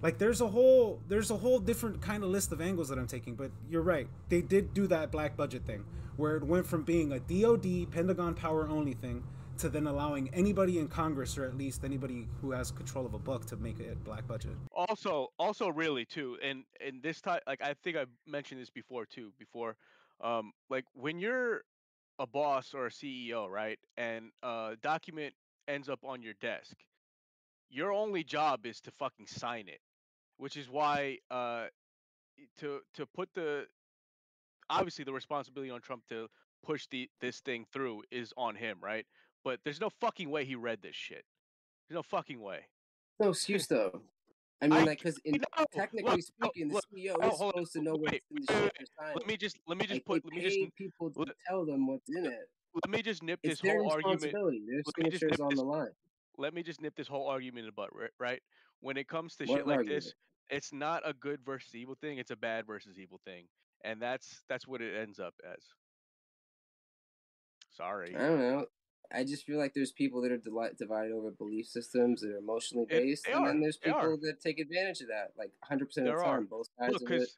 Like 0.00 0.18
there's 0.18 0.40
a 0.40 0.46
whole 0.46 1.00
there's 1.08 1.30
a 1.30 1.36
whole 1.36 1.58
different 1.58 2.00
kind 2.00 2.22
of 2.22 2.30
list 2.30 2.52
of 2.52 2.60
angles 2.60 2.88
that 2.88 2.98
I'm 2.98 3.06
taking, 3.06 3.34
but 3.34 3.50
you're 3.68 3.82
right. 3.82 4.08
They 4.28 4.40
did 4.40 4.72
do 4.72 4.86
that 4.86 5.10
black 5.10 5.36
budget 5.36 5.66
thing 5.66 5.84
where 6.16 6.36
it 6.36 6.44
went 6.44 6.66
from 6.66 6.82
being 6.82 7.12
a 7.12 7.20
DoD 7.20 7.90
Pentagon 7.90 8.34
power 8.34 8.68
only 8.68 8.94
thing 8.94 9.24
to 9.58 9.68
then 9.68 9.86
allowing 9.86 10.32
anybody 10.34 10.78
in 10.78 10.88
Congress 10.88 11.38
or 11.38 11.44
at 11.44 11.56
least 11.56 11.84
anybody 11.84 12.26
who 12.40 12.50
has 12.50 12.70
control 12.70 13.06
of 13.06 13.14
a 13.14 13.18
book 13.18 13.46
to 13.46 13.56
make 13.56 13.78
it 13.80 14.02
black 14.04 14.26
budget. 14.26 14.52
also 14.72 15.28
also 15.38 15.68
really 15.68 16.04
too 16.04 16.36
and 16.42 16.64
and 16.84 17.02
this 17.02 17.20
time 17.20 17.40
like 17.46 17.60
i 17.62 17.74
think 17.82 17.96
i 17.96 18.04
mentioned 18.26 18.60
this 18.60 18.70
before 18.70 19.06
too 19.06 19.32
before 19.38 19.76
um 20.22 20.52
like 20.70 20.84
when 20.94 21.18
you're 21.18 21.62
a 22.18 22.26
boss 22.26 22.74
or 22.74 22.86
a 22.86 22.90
ceo 22.90 23.48
right 23.48 23.78
and 23.96 24.30
a 24.42 24.76
document 24.82 25.34
ends 25.68 25.88
up 25.88 26.00
on 26.04 26.22
your 26.22 26.34
desk 26.40 26.76
your 27.70 27.92
only 27.92 28.22
job 28.24 28.66
is 28.66 28.80
to 28.80 28.90
fucking 28.92 29.26
sign 29.26 29.68
it 29.68 29.80
which 30.38 30.56
is 30.56 30.68
why 30.68 31.16
uh 31.30 31.64
to 32.58 32.80
to 32.94 33.06
put 33.06 33.28
the 33.34 33.64
obviously 34.70 35.04
the 35.04 35.12
responsibility 35.12 35.70
on 35.70 35.80
trump 35.80 36.02
to 36.08 36.26
push 36.64 36.86
the 36.90 37.08
this 37.20 37.40
thing 37.40 37.64
through 37.72 38.02
is 38.10 38.32
on 38.36 38.54
him 38.54 38.78
right 38.82 39.06
but 39.44 39.60
there's 39.64 39.80
no 39.80 39.90
fucking 40.00 40.30
way 40.30 40.44
he 40.44 40.54
read 40.56 40.80
this 40.82 40.96
shit 40.96 41.24
there's 41.88 41.96
no 41.96 42.02
fucking 42.02 42.40
way 42.40 42.60
No 43.20 43.28
excuse 43.30 43.66
though. 43.66 44.02
I 44.62 44.68
mean, 44.68 44.78
I- 44.78 44.84
like, 44.84 44.98
because 44.98 45.20
technically 45.72 46.22
Look, 46.40 46.54
speaking, 46.54 46.68
the 46.68 46.80
CEO 46.92 47.28
is 47.32 47.38
supposed 47.38 47.72
to 47.74 47.80
know 47.82 47.94
Wait, 47.96 48.22
what's 48.30 48.30
in 48.30 48.36
the 48.40 48.52
shit 48.52 48.62
wait, 48.62 48.72
they're 48.78 48.86
signing. 48.98 49.14
let 49.16 49.26
me 49.26 49.36
just 49.36 49.58
let 49.66 49.78
me 49.78 49.86
just 49.86 49.98
Like, 50.08 50.22
put 50.22 50.24
let 50.24 50.34
me 50.34 50.40
just 50.42 50.58
people 50.78 51.10
to 51.10 51.18
let- 51.20 51.36
tell 51.46 51.66
them 51.66 51.86
what's 51.86 52.08
in 52.08 52.24
it. 52.26 52.48
let 52.74 52.88
me 52.90 53.02
just 53.02 53.22
nip 53.22 53.38
It's 53.42 53.60
this 53.60 53.70
whole 53.70 53.90
argument. 53.90 54.32
Their 54.32 54.42
let 54.42 54.98
me 54.98 55.10
just 55.10 55.20
signature's 55.20 55.30
nip 55.38 55.40
on 55.40 55.48
this, 55.50 55.58
the 55.58 55.64
line. 55.64 55.90
let 56.38 56.54
me 56.54 56.62
just 56.62 56.80
nip 56.80 56.94
this 56.96 57.06
whole 57.08 57.28
argument 57.28 57.60
in 57.60 57.66
the 57.66 57.72
butt 57.72 57.90
right 58.18 58.40
when 58.80 58.96
it 58.96 59.06
comes 59.06 59.36
to 59.36 59.44
What 59.44 59.58
shit 59.58 59.66
like 59.66 59.86
this 59.86 60.14
it's 60.50 60.72
not 60.72 61.02
a 61.06 61.12
good 61.12 61.40
versus 61.44 61.74
evil 61.74 61.94
thing 62.00 62.18
it's 62.18 62.30
a 62.30 62.36
bad 62.36 62.66
versus 62.66 62.98
evil 62.98 63.20
thing 63.24 63.46
and 63.84 64.00
that's 64.00 64.42
that's 64.48 64.66
what 64.66 64.80
it 64.82 64.94
ends 64.96 65.18
up 65.20 65.34
as 65.44 65.62
sorry 67.70 68.14
I 68.16 68.18
don't 68.18 68.38
know. 68.40 68.66
I 69.14 69.24
just 69.24 69.44
feel 69.44 69.58
like 69.58 69.74
there's 69.74 69.92
people 69.92 70.20
that 70.22 70.32
are 70.32 70.38
deli- 70.38 70.70
divided 70.78 71.12
over 71.12 71.30
belief 71.30 71.66
systems 71.66 72.20
that 72.22 72.30
are 72.32 72.38
emotionally 72.38 72.86
based, 72.88 73.26
they 73.26 73.32
and 73.32 73.44
are, 73.44 73.48
then 73.48 73.60
there's 73.60 73.76
people 73.76 74.18
that 74.22 74.40
take 74.40 74.58
advantage 74.58 75.00
of 75.00 75.08
that, 75.08 75.32
like 75.36 75.52
100 75.60 75.86
percent 75.86 76.08
of 76.08 76.14
there 76.14 76.20
the 76.20 76.24
are 76.28 76.36
time, 76.36 76.46
both 76.46 76.68
sides 76.78 76.92
look 76.94 77.02
of 77.02 77.08
it. 77.10 77.12
because 77.12 77.36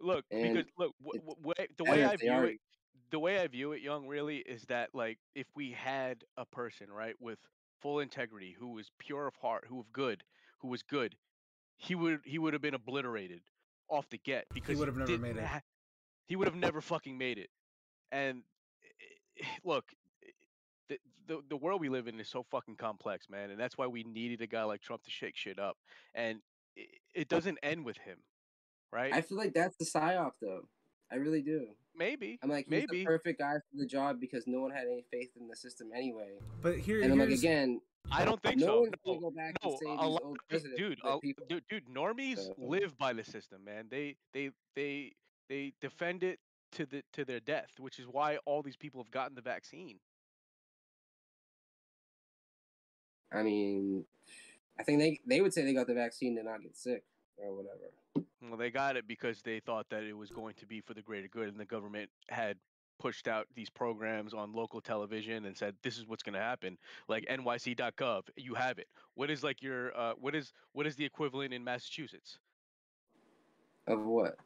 look 0.00 0.24
And 0.30 0.42
because 0.42 0.66
look 0.78 0.94
w- 1.02 1.20
it's 1.20 1.26
w- 1.36 1.54
way, 1.58 1.66
the 1.76 1.84
way 1.84 2.04
i 2.04 2.16
view 2.16 2.32
argue. 2.32 2.54
it 2.54 2.60
the 3.10 3.18
way 3.18 3.38
i 3.40 3.46
view 3.46 3.72
it 3.72 3.82
young 3.82 4.06
really 4.06 4.38
is 4.38 4.62
that 4.64 4.90
like 4.94 5.18
if 5.34 5.46
we 5.54 5.72
had 5.72 6.22
a 6.36 6.44
person 6.44 6.90
right 6.90 7.14
with 7.20 7.38
full 7.80 8.00
integrity 8.00 8.54
who 8.58 8.68
was 8.72 8.90
pure 8.98 9.26
of 9.26 9.34
heart 9.36 9.64
who 9.68 9.76
was 9.76 9.86
good 9.92 10.22
who 10.60 10.68
was 10.68 10.82
good 10.82 11.16
he 11.78 11.94
would 11.94 12.20
he 12.24 12.38
would 12.38 12.52
have 12.52 12.62
been 12.62 12.74
obliterated 12.74 13.40
off 13.88 14.08
the 14.10 14.18
get 14.18 14.46
because 14.52 14.74
he 14.74 14.76
would 14.76 14.88
have 14.88 14.96
never 14.96 15.18
made 15.18 15.36
it. 15.36 15.44
ha- 15.44 15.60
he 16.26 16.36
would 16.36 16.46
have 16.48 16.56
never 16.56 16.80
fucking 16.80 17.16
made 17.16 17.38
it 17.38 17.50
and 18.12 18.42
eh, 19.40 19.46
look 19.64 19.84
the, 20.88 20.98
the 21.26 21.40
the 21.50 21.56
world 21.56 21.80
we 21.80 21.88
live 21.88 22.06
in 22.08 22.18
is 22.20 22.28
so 22.28 22.42
fucking 22.50 22.76
complex 22.76 23.28
man 23.28 23.50
and 23.50 23.58
that's 23.58 23.76
why 23.76 23.86
we 23.86 24.02
needed 24.04 24.40
a 24.42 24.46
guy 24.46 24.62
like 24.64 24.80
trump 24.80 25.02
to 25.02 25.10
shake 25.10 25.36
shit 25.36 25.58
up 25.58 25.76
and 26.14 26.38
it, 26.76 26.88
it 27.14 27.28
doesn't 27.28 27.58
end 27.62 27.84
with 27.84 27.96
him 27.98 28.18
right 28.92 29.12
I 29.12 29.20
feel 29.22 29.38
like 29.38 29.52
that's 29.54 29.76
the 29.76 29.84
psyop, 29.84 30.32
though. 30.40 30.68
I 31.10 31.16
really 31.16 31.40
do. 31.42 31.68
maybe 31.96 32.38
I'm 32.42 32.50
like, 32.50 32.64
he's 32.64 32.70
maybe 32.70 33.00
the 33.00 33.04
perfect 33.04 33.38
guy 33.38 33.54
for 33.54 33.78
the 33.78 33.86
job 33.86 34.20
because 34.20 34.44
no 34.46 34.60
one 34.60 34.70
had 34.72 34.84
any 34.90 35.04
faith 35.12 35.30
in 35.40 35.46
the 35.48 35.54
system 35.54 35.90
anyway. 35.94 36.38
But 36.62 36.78
here, 36.78 37.00
and 37.02 37.12
I'm 37.12 37.18
like, 37.18 37.28
again, 37.30 37.80
I 38.10 38.24
don't 38.24 38.42
think 38.42 38.58
no 38.58 38.66
so. 38.66 38.80
one's 38.80 38.92
No, 39.04 39.12
gonna 39.12 39.20
go 39.20 39.30
back 39.30 39.54
no, 39.64 39.78
and 39.82 40.00
a 40.00 40.06
lot, 40.06 40.22
old 40.24 40.38
dude, 40.50 40.62
dude, 40.76 40.98
a- 41.04 41.18
dude, 41.48 41.62
dude, 41.68 41.86
normies 41.86 42.38
So- 42.38 42.54
live 42.58 42.96
by 42.98 43.12
the 43.12 43.22
system, 43.24 43.64
man. 43.64 43.86
They, 43.90 44.16
they, 44.32 44.50
they, 44.74 45.12
they 45.48 45.72
defend 45.80 46.22
it 46.24 46.40
to 46.72 46.86
the 46.86 47.02
to 47.12 47.24
their 47.24 47.40
death, 47.40 47.70
which 47.78 47.98
is 48.00 48.06
why 48.06 48.38
all 48.46 48.62
these 48.62 48.76
people 48.76 49.00
have 49.02 49.10
gotten 49.12 49.34
the 49.36 49.42
vaccine. 49.42 49.98
I 53.32 53.42
mean, 53.42 54.04
I 54.78 54.82
think 54.82 54.98
they 54.98 55.20
they 55.26 55.40
would 55.40 55.52
say 55.52 55.64
they 55.64 55.74
got 55.74 55.86
the 55.86 55.94
vaccine 55.94 56.36
to 56.36 56.42
not 56.42 56.62
get 56.62 56.76
sick 56.76 57.04
or 57.36 57.54
whatever. 57.54 58.26
Well, 58.42 58.56
they 58.56 58.70
got 58.70 58.96
it 58.96 59.08
because 59.08 59.42
they 59.42 59.60
thought 59.60 59.86
that 59.90 60.04
it 60.04 60.12
was 60.12 60.30
going 60.30 60.54
to 60.58 60.66
be 60.66 60.80
for 60.80 60.94
the 60.94 61.02
greater 61.02 61.28
good, 61.28 61.48
and 61.48 61.58
the 61.58 61.64
government 61.64 62.10
had 62.28 62.56
pushed 62.98 63.28
out 63.28 63.46
these 63.54 63.68
programs 63.68 64.32
on 64.32 64.52
local 64.54 64.80
television 64.80 65.44
and 65.44 65.56
said 65.56 65.74
this 65.82 65.98
is 65.98 66.06
what's 66.06 66.22
going 66.22 66.34
to 66.34 66.40
happen. 66.40 66.78
Like 67.08 67.26
nyc.gov 67.30 68.22
you 68.36 68.54
have 68.54 68.78
it. 68.78 68.88
What 69.14 69.30
is 69.30 69.42
like 69.42 69.62
your 69.62 69.96
uh 69.96 70.14
what 70.18 70.34
is 70.34 70.52
what 70.72 70.86
is 70.86 70.96
the 70.96 71.04
equivalent 71.04 71.52
in 71.52 71.62
massachusetts? 71.62 72.38
Of 73.86 74.02
what? 74.04 74.36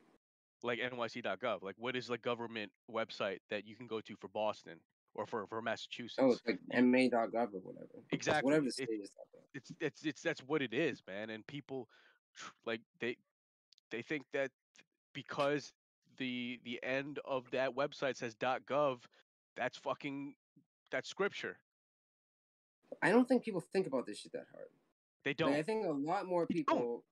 like 0.63 0.79
nyc.gov 0.79 1.63
like 1.63 1.75
what 1.79 1.97
is 1.97 2.07
the 2.07 2.19
government 2.19 2.71
website 2.91 3.39
that 3.51 3.67
you 3.67 3.75
can 3.77 3.87
go 3.87 4.01
to 4.01 4.15
for 4.17 4.29
boston 4.29 4.79
or 5.15 5.27
for 5.27 5.47
for 5.47 5.59
oh, 5.59 5.63
massachusetts 5.63 6.19
Oh, 6.19 6.33
it's 6.33 6.43
like 6.47 6.59
ma.gov 6.73 7.55
or 7.55 7.61
whatever. 7.61 8.03
exactly 8.11 8.45
Whatever 8.47 8.65
the 8.65 8.69
It- 8.69 8.73
state 8.75 8.89
is. 9.03 9.11
it's 9.55 9.73
it's 9.81 10.05
it's 10.05 10.23
that's 10.23 10.41
what 10.41 10.63
it 10.63 10.73
is 10.73 11.03
man 11.07 11.31
and 11.31 11.47
people 11.47 11.89
like 12.65 12.81
they 13.01 13.17
they 13.91 14.03
think 14.03 14.25
that 14.33 14.51
because 15.13 15.73
the 16.19 16.61
the 16.65 16.79
end 16.83 17.19
of 17.25 17.51
that 17.51 17.75
website 17.75 18.17
says 18.17 18.35
gov 18.37 18.99
that's 19.57 19.79
fucking 19.79 20.35
that's 20.91 21.09
scripture 21.09 21.57
I 23.03 23.11
don't 23.11 23.27
think 23.29 23.45
people 23.45 23.61
think 23.61 23.87
about 23.87 24.07
this 24.07 24.19
shit 24.19 24.33
that 24.33 24.47
hard. 24.53 24.69
they 25.25 25.33
don't 25.35 25.53
I 25.53 25.63
think 25.63 25.87
a 25.87 25.91
lot 25.91 26.27
more 26.27 26.45
people, 26.47 27.05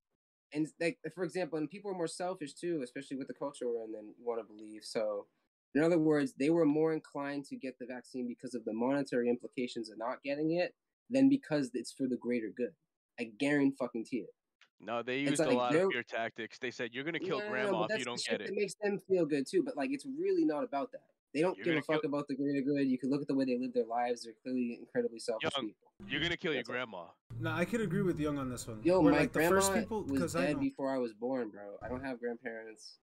and 0.53 0.67
like 0.79 0.99
for 1.15 1.23
example, 1.23 1.57
and 1.57 1.69
people 1.69 1.89
are 1.91 1.95
more 1.95 2.07
selfish 2.07 2.53
too, 2.53 2.81
especially 2.83 3.15
with 3.17 3.27
the 3.27 3.33
culture 3.33 3.65
we're 3.67 3.83
in 3.85 3.93
than 3.93 4.07
you 4.17 4.25
want 4.25 4.41
to 4.41 4.43
believe. 4.53 4.83
So, 4.83 5.27
in 5.75 5.83
other 5.83 5.99
words, 5.99 6.33
they 6.39 6.49
were 6.49 6.65
more 6.65 6.93
inclined 6.93 7.45
to 7.45 7.55
get 7.55 7.77
the 7.79 7.85
vaccine 7.85 8.27
because 8.27 8.55
of 8.55 8.65
the 8.65 8.73
monetary 8.73 9.29
implications 9.29 9.89
of 9.89 9.97
not 9.97 10.23
getting 10.23 10.51
it 10.51 10.73
than 11.09 11.29
because 11.29 11.71
it's 11.73 11.91
for 11.91 12.07
the 12.07 12.17
greater 12.17 12.49
good. 12.55 12.73
I 13.19 13.25
guarantee 13.37 13.75
fucking 13.79 14.05
it. 14.11 14.29
no 14.79 15.03
they 15.03 15.19
It's 15.21 15.31
used 15.31 15.41
a 15.41 15.51
lot 15.51 15.75
of 15.75 15.91
your 15.91 16.03
tactics 16.03 16.57
they 16.57 16.71
said 16.71 16.91
you're 16.93 17.03
gonna 17.03 17.19
kill 17.19 17.39
No, 17.39 17.43
no, 17.43 17.43
no, 17.45 17.51
grandma 17.51 17.87
if 17.89 17.99
you 17.99 18.05
don't 18.05 18.23
get 18.23 18.41
it 18.41 18.47
That 18.47 18.55
makes 18.55 18.75
them 18.81 18.97
feel 19.09 19.25
good 19.25 19.45
too, 19.45 19.61
but 19.63 19.75
like 19.75 19.89
it's 19.91 20.05
really 20.17 20.45
not 20.45 20.63
about 20.63 20.91
that. 20.93 21.03
They 21.33 21.41
don't 21.41 21.55
You're 21.57 21.65
give 21.65 21.73
a 21.73 21.81
gonna 21.81 21.97
fuck 21.99 22.05
about 22.05 22.27
the 22.27 22.35
greater 22.35 22.61
good. 22.61 22.87
You 22.87 22.97
can 22.97 23.09
look 23.09 23.21
at 23.21 23.27
the 23.27 23.35
way 23.35 23.45
they 23.45 23.57
live 23.57 23.73
their 23.73 23.85
lives; 23.85 24.23
they're 24.23 24.33
clearly 24.41 24.77
incredibly 24.79 25.19
selfish 25.19 25.51
Young, 25.55 25.67
people. 25.67 25.91
you're 26.07 26.21
gonna 26.21 26.37
kill 26.37 26.53
your 26.53 26.63
grandma 26.63 27.03
No, 27.39 27.51
I 27.51 27.65
could 27.65 27.81
agree 27.81 28.01
with 28.01 28.19
Young 28.19 28.39
on 28.39 28.49
this 28.49 28.67
one. 28.67 28.79
Yo, 28.83 28.99
Where, 28.99 29.11
my 29.11 29.19
like 29.19 29.33
the 29.33 29.39
grandma 29.39 29.55
first 29.57 29.73
people, 29.73 30.03
was 30.03 30.11
because 30.11 30.35
I 30.35 30.47
dead 30.47 30.59
before 30.59 30.93
I 30.95 30.97
was 30.97 31.13
born, 31.13 31.49
bro. 31.49 31.77
I 31.83 31.89
don't 31.89 32.03
have 32.03 32.19
grandparents, 32.19 32.97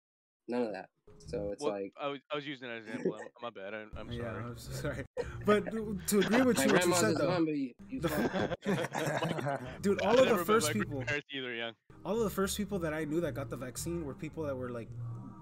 none 0.49 0.63
of 0.63 0.73
that. 0.73 0.89
So 1.27 1.51
it's 1.53 1.63
well, 1.63 1.73
like 1.75 1.93
I, 2.01 2.09
was, 2.09 2.21
I 2.31 2.37
was 2.37 2.47
using 2.47 2.69
that 2.69 2.79
as 2.79 2.87
an 2.87 2.93
example 2.93 3.17
I'm, 3.21 3.29
my 3.43 3.51
bad 3.51 3.75
I, 3.75 3.85
i'm 3.99 4.11
yeah, 4.13 4.23
sorry 4.23 4.45
I'm 4.45 4.59
so 4.59 4.73
sorry. 4.73 5.05
But 5.47 5.67
to 6.09 6.21
agree 6.21 6.43
with 6.43 6.65
you, 6.65 6.73
what 6.73 6.87
you 6.87 6.95
said 6.95 7.17
though, 7.17 7.35
zombie. 7.35 7.75
You 7.89 8.01
dude, 9.83 10.03
I 10.03 10.07
all 10.07 10.19
of 10.19 10.29
the 10.29 10.45
first 10.45 10.73
people, 10.73 11.05
either, 11.35 11.55
young. 11.55 11.73
all 12.05 12.17
of 12.17 12.25
the 12.25 12.31
first 12.31 12.57
people 12.57 12.79
that 12.81 12.95
I 12.95 13.05
knew 13.05 13.21
that 13.21 13.35
got 13.35 13.51
the 13.51 13.57
vaccine 13.57 14.05
were 14.05 14.15
people 14.15 14.45
that 14.45 14.57
were 14.57 14.71
like 14.71 14.89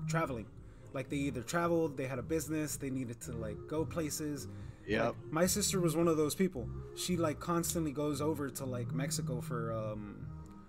traveling. 0.08 0.46
Like 0.92 1.08
they 1.08 1.16
either 1.16 1.42
traveled, 1.42 1.96
they 1.96 2.06
had 2.06 2.18
a 2.18 2.22
business, 2.22 2.76
they 2.76 2.90
needed 2.90 3.20
to 3.22 3.32
like 3.32 3.56
go 3.68 3.84
places. 3.84 4.48
Yeah. 4.86 5.08
Like, 5.08 5.16
my 5.30 5.46
sister 5.46 5.80
was 5.80 5.96
one 5.96 6.08
of 6.08 6.16
those 6.16 6.34
people. 6.34 6.68
She 6.96 7.16
like 7.16 7.38
constantly 7.40 7.92
goes 7.92 8.20
over 8.20 8.48
to 8.50 8.64
like 8.64 8.92
Mexico 8.92 9.40
for 9.40 9.72
um 9.72 10.26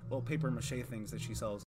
little 0.09 0.21
paper 0.21 0.51
mache 0.51 0.83
things 0.89 1.11
that 1.11 1.21
she 1.21 1.33
sells. 1.33 1.63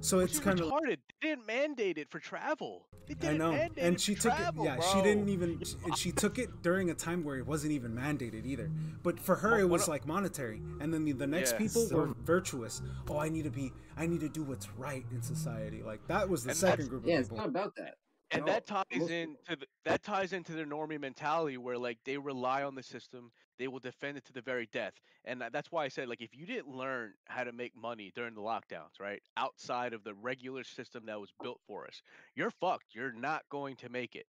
So 0.00 0.18
Which 0.18 0.26
it's 0.26 0.34
is 0.34 0.40
kind 0.40 0.60
of 0.60 0.66
retarded. 0.68 0.98
They 1.22 1.28
didn't 1.30 1.46
mandate 1.46 1.98
it 1.98 2.10
for 2.10 2.18
travel. 2.20 2.86
They 3.06 3.14
I 3.14 3.18
didn't 3.18 3.38
know, 3.38 3.52
mandate 3.52 3.84
and 3.84 3.94
it 3.94 4.00
she 4.00 4.14
for 4.14 4.22
took 4.22 4.36
travel, 4.36 4.62
it. 4.64 4.66
Yeah, 4.66 4.76
bro. 4.76 4.86
she 4.92 5.02
didn't 5.02 5.28
even. 5.28 5.62
And 5.84 5.96
she 5.96 6.12
took 6.12 6.38
it 6.38 6.62
during 6.62 6.90
a 6.90 6.94
time 6.94 7.24
where 7.24 7.36
it 7.38 7.46
wasn't 7.46 7.72
even 7.72 7.92
mandated 7.92 8.44
either. 8.46 8.70
But 9.02 9.18
for 9.20 9.36
her, 9.36 9.52
Well, 9.52 9.60
it 9.60 9.68
was 9.68 9.88
like 9.88 10.06
monetary. 10.06 10.60
And 10.80 10.92
then 10.92 11.04
the, 11.04 11.12
the 11.12 11.26
next 11.26 11.52
Yeah. 11.52 11.58
people 11.58 11.86
So- 11.86 11.96
were 11.96 12.14
virtuous. 12.24 12.82
Oh, 13.08 13.18
I 13.18 13.28
need 13.28 13.44
to 13.44 13.50
be. 13.50 13.72
I 13.96 14.06
need 14.06 14.20
to 14.20 14.28
do 14.28 14.42
what's 14.42 14.68
right 14.72 15.04
in 15.10 15.22
society. 15.22 15.82
Like 15.82 16.06
that 16.08 16.28
was 16.28 16.44
the 16.44 16.50
And 16.50 16.58
second 16.58 16.88
group 16.88 17.04
of 17.04 17.08
yeah, 17.08 17.18
it's 17.20 17.30
not 17.30 17.46
about 17.48 17.74
that. 17.76 17.94
and 18.32 18.44
No, 18.44 18.52
that 18.52 18.66
ties 18.66 18.84
most 18.94 19.10
into 19.10 19.36
the, 19.50 19.66
that 19.84 20.02
ties 20.02 20.32
into 20.32 20.52
their 20.52 20.66
normie 20.66 21.00
mentality 21.00 21.56
where 21.56 21.78
like 21.78 21.98
they 22.04 22.18
rely 22.18 22.62
on 22.64 22.74
the 22.74 22.82
system 22.82 23.30
they 23.58 23.68
will 23.68 23.80
defend 23.80 24.16
it 24.16 24.24
to 24.24 24.32
the 24.32 24.42
very 24.42 24.66
death 24.66 24.94
and 25.24 25.40
that's 25.52 25.70
why 25.72 25.84
i 25.84 25.88
said 25.88 26.08
like 26.08 26.20
if 26.22 26.34
you 26.34 26.46
didn't 26.46 26.68
learn 26.74 27.14
how 27.26 27.44
to 27.44 27.52
make 27.52 27.74
money 27.76 28.10
during 28.14 28.34
the 28.34 28.40
lockdowns 28.40 29.00
right 29.00 29.22
outside 29.36 29.92
of 29.92 30.04
the 30.04 30.14
regular 30.14 30.64
system 30.64 31.06
that 31.06 31.20
was 31.20 31.32
built 31.42 31.60
for 31.66 31.86
us 31.86 32.02
you're 32.34 32.50
fucked 32.50 32.94
you're 32.94 33.12
not 33.12 33.42
going 33.50 33.76
to 33.76 33.88
make 33.88 34.14
it 34.14 34.26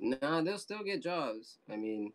Nah, 0.00 0.40
they'll 0.42 0.58
still 0.58 0.82
get 0.82 1.02
jobs. 1.02 1.58
I 1.68 1.76
mean, 1.76 2.12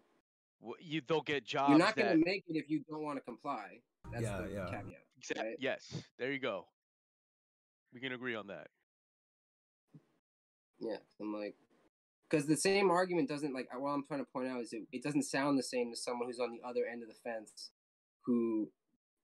W- 0.60 0.76
you 0.80 1.02
they'll 1.02 1.22
get 1.22 1.46
jobs 1.46 1.70
you're 1.70 1.78
not 1.80 1.96
that 1.96 2.08
gonna 2.08 2.24
make 2.26 2.44
it 2.48 2.58
if 2.58 2.70
you 2.70 2.84
don't 2.90 3.04
want 3.04 3.18
to 3.18 3.24
comply. 3.24 3.84
That's 4.12 4.24
Yeah, 4.24 4.42
the 4.42 4.50
yeah. 4.50 4.66
caveat. 4.72 5.02
Exa- 5.22 5.42
right? 5.44 5.58
yes 5.60 6.10
there 6.18 6.32
you 6.32 6.40
go 6.40 6.68
we 7.94 8.00
can 8.00 8.12
agree 8.14 8.36
on 8.36 8.48
that 8.48 8.68
Yeah, 10.80 10.98
I'm 11.20 11.34
like, 11.34 11.56
because 12.30 12.48
the 12.48 12.58
same 12.58 12.90
argument 12.90 13.30
doesn't 13.30 13.54
like. 13.54 13.68
What 13.78 13.92
I'm 13.92 14.06
trying 14.06 14.22
to 14.22 14.32
point 14.32 14.48
out 14.48 14.62
is 14.62 14.74
it, 14.74 14.84
it 14.92 15.04
doesn't 15.04 15.24
sound 15.24 15.58
the 15.58 15.64
same 15.64 15.92
to 15.92 15.98
someone 15.98 16.28
who's 16.28 16.40
on 16.40 16.52
the 16.52 16.68
other 16.68 16.86
end 16.92 17.04
of 17.04 17.10
the 17.10 17.16
fence, 17.24 17.72
who 18.26 18.70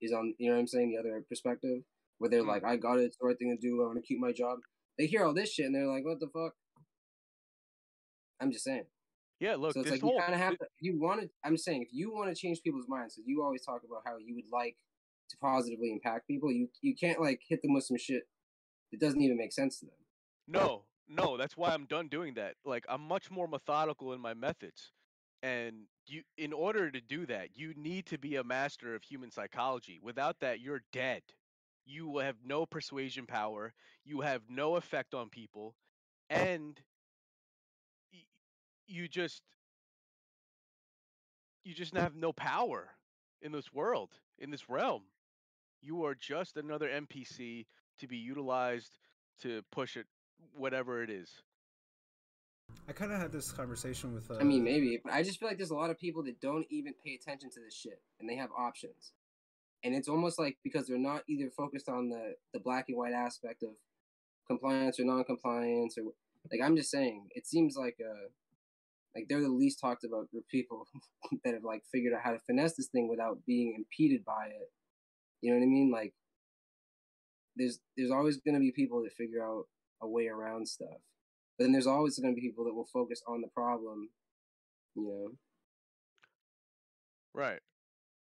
is 0.01 0.11
on 0.11 0.33
you 0.37 0.49
know 0.49 0.55
what 0.55 0.61
I'm 0.61 0.67
saying 0.67 0.91
the 0.91 0.99
other 0.99 1.23
perspective 1.27 1.83
where 2.21 2.29
they're 2.29 2.43
mm. 2.43 2.47
like, 2.47 2.63
I 2.63 2.77
got 2.77 2.99
it, 2.99 3.05
it's 3.05 3.17
the 3.17 3.25
right 3.25 3.37
thing 3.37 3.49
to 3.49 3.59
do. 3.59 3.81
I 3.81 3.87
want 3.87 3.97
to 3.97 4.07
keep 4.07 4.19
my 4.19 4.31
job. 4.31 4.59
They 4.97 5.07
hear 5.07 5.25
all 5.25 5.33
this 5.33 5.51
shit 5.51 5.65
and 5.65 5.73
they're 5.73 5.87
like, 5.87 6.05
what 6.05 6.19
the 6.19 6.27
fuck? 6.27 6.53
I'm 8.39 8.51
just 8.51 8.63
saying. 8.63 8.85
yeah 9.39 9.55
look 9.55 9.73
so 9.73 9.79
it's 9.79 9.89
this 9.89 10.01
like 10.01 10.01
you 10.03 10.09
whole 10.09 10.19
kind 10.19 10.33
of 10.35 10.39
have 10.39 10.57
to. 10.59 10.65
If 10.65 10.81
you 10.81 10.99
want 10.99 11.21
to, 11.21 11.29
I'm 11.43 11.57
saying 11.57 11.81
if 11.81 11.89
you 11.91 12.13
want 12.13 12.29
to 12.29 12.39
change 12.39 12.61
people's 12.61 12.87
minds, 12.87 13.15
because 13.15 13.27
you 13.27 13.41
always 13.43 13.65
talk 13.65 13.81
about 13.83 14.03
how 14.05 14.17
you 14.17 14.35
would 14.35 14.51
like 14.51 14.77
to 15.31 15.37
positively 15.37 15.91
impact 15.91 16.27
people, 16.27 16.51
you 16.51 16.69
you 16.81 16.95
can't 16.95 17.19
like 17.19 17.41
hit 17.47 17.63
them 17.63 17.73
with 17.73 17.85
some 17.85 17.97
shit 17.97 18.23
that 18.91 18.99
doesn't 18.99 19.21
even 19.21 19.37
make 19.37 19.51
sense 19.51 19.79
to 19.79 19.85
them. 19.87 19.95
No, 20.47 20.83
no, 21.07 21.37
that's 21.37 21.57
why 21.57 21.69
I'm 21.73 21.85
done 21.85 22.07
doing 22.07 22.35
that. 22.35 22.55
Like 22.65 22.85
I'm 22.89 23.01
much 23.07 23.29
more 23.31 23.47
methodical 23.47 24.13
in 24.13 24.21
my 24.21 24.33
methods. 24.33 24.91
And 25.43 25.87
you 26.07 26.23
in 26.37 26.53
order 26.53 26.91
to 26.91 27.01
do 27.01 27.25
that, 27.27 27.49
you 27.55 27.73
need 27.75 28.05
to 28.07 28.17
be 28.17 28.35
a 28.35 28.43
master 28.43 28.95
of 28.95 29.03
human 29.03 29.31
psychology. 29.31 29.99
Without 30.01 30.39
that, 30.41 30.59
you're 30.59 30.83
dead. 30.93 31.23
You 31.85 32.07
will 32.07 32.21
have 32.21 32.37
no 32.45 32.65
persuasion 32.65 33.25
power, 33.25 33.73
you 34.05 34.21
have 34.21 34.43
no 34.49 34.75
effect 34.75 35.13
on 35.15 35.29
people, 35.29 35.75
and 36.29 36.79
you 38.87 39.07
just 39.07 39.41
you 41.63 41.73
just 41.73 41.95
have 41.95 42.15
no 42.15 42.33
power 42.33 42.89
in 43.41 43.51
this 43.51 43.73
world, 43.73 44.09
in 44.39 44.51
this 44.51 44.69
realm. 44.69 45.03
You 45.81 46.05
are 46.05 46.15
just 46.15 46.57
another 46.57 46.89
NPC 46.89 47.67
to 47.99 48.07
be 48.07 48.17
utilized 48.17 48.97
to 49.41 49.61
push 49.71 49.97
it 49.97 50.07
whatever 50.55 51.03
it 51.03 51.09
is. 51.09 51.41
I 52.87 52.93
kind 52.93 53.11
of 53.11 53.19
had 53.19 53.31
this 53.31 53.51
conversation 53.51 54.13
with. 54.13 54.29
Uh, 54.31 54.37
I 54.39 54.43
mean, 54.43 54.63
maybe, 54.63 54.99
but 55.03 55.13
I 55.13 55.23
just 55.23 55.39
feel 55.39 55.47
like 55.47 55.57
there's 55.57 55.71
a 55.71 55.75
lot 55.75 55.89
of 55.89 55.99
people 55.99 56.23
that 56.23 56.39
don't 56.41 56.65
even 56.69 56.93
pay 57.03 57.15
attention 57.21 57.49
to 57.51 57.59
this 57.63 57.75
shit, 57.75 58.01
and 58.19 58.29
they 58.29 58.35
have 58.35 58.49
options, 58.57 59.13
and 59.83 59.93
it's 59.93 60.07
almost 60.07 60.39
like 60.39 60.57
because 60.63 60.87
they're 60.87 60.97
not 60.97 61.23
either 61.27 61.49
focused 61.55 61.89
on 61.89 62.09
the 62.09 62.35
the 62.53 62.59
black 62.59 62.85
and 62.87 62.97
white 62.97 63.13
aspect 63.13 63.63
of 63.63 63.69
compliance 64.47 64.99
or 64.99 65.05
non-compliance, 65.05 65.97
or 65.97 66.11
like 66.51 66.61
I'm 66.63 66.75
just 66.75 66.91
saying, 66.91 67.27
it 67.31 67.45
seems 67.45 67.75
like 67.77 67.97
uh 68.01 68.29
like 69.15 69.25
they're 69.27 69.41
the 69.41 69.49
least 69.49 69.79
talked 69.79 70.03
about 70.03 70.29
group 70.31 70.45
people 70.49 70.87
that 71.43 71.53
have 71.53 71.63
like 71.63 71.83
figured 71.91 72.13
out 72.13 72.21
how 72.23 72.31
to 72.31 72.39
finesse 72.39 72.75
this 72.75 72.87
thing 72.87 73.09
without 73.09 73.39
being 73.45 73.75
impeded 73.77 74.23
by 74.25 74.47
it. 74.47 74.71
You 75.41 75.51
know 75.51 75.57
what 75.57 75.65
I 75.65 75.67
mean? 75.67 75.91
Like, 75.91 76.13
there's 77.55 77.79
there's 77.97 78.11
always 78.11 78.37
gonna 78.37 78.59
be 78.59 78.71
people 78.71 79.03
that 79.03 79.13
figure 79.13 79.43
out 79.43 79.65
a 80.01 80.07
way 80.07 80.27
around 80.27 80.67
stuff. 80.67 80.99
But 81.57 81.65
then 81.65 81.71
there's 81.71 81.87
always 81.87 82.17
going 82.19 82.33
to 82.33 82.39
be 82.39 82.47
people 82.47 82.65
that 82.65 82.73
will 82.73 82.87
focus 82.91 83.21
on 83.27 83.41
the 83.41 83.47
problem, 83.47 84.09
you 84.95 85.03
know. 85.03 85.31
Right. 87.33 87.59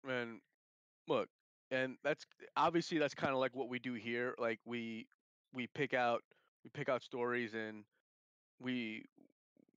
And 0.08 0.40
look, 1.08 1.28
and 1.70 1.96
that's 2.04 2.24
obviously 2.56 2.98
that's 2.98 3.14
kind 3.14 3.32
of 3.32 3.38
like 3.38 3.54
what 3.54 3.68
we 3.68 3.78
do 3.78 3.94
here. 3.94 4.34
Like 4.38 4.60
we 4.64 5.06
we 5.52 5.66
pick 5.68 5.94
out 5.94 6.22
we 6.62 6.70
pick 6.72 6.88
out 6.88 7.02
stories 7.02 7.54
and 7.54 7.84
we 8.60 9.04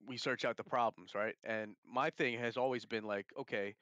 we 0.06 0.18
search 0.18 0.46
out 0.46 0.58
the 0.58 0.64
problems, 0.64 1.14
right? 1.16 1.36
And 1.44 1.76
my 1.86 2.10
thing 2.10 2.40
has 2.40 2.56
always 2.56 2.86
been 2.86 3.04
like, 3.04 3.26
okay, 3.38 3.76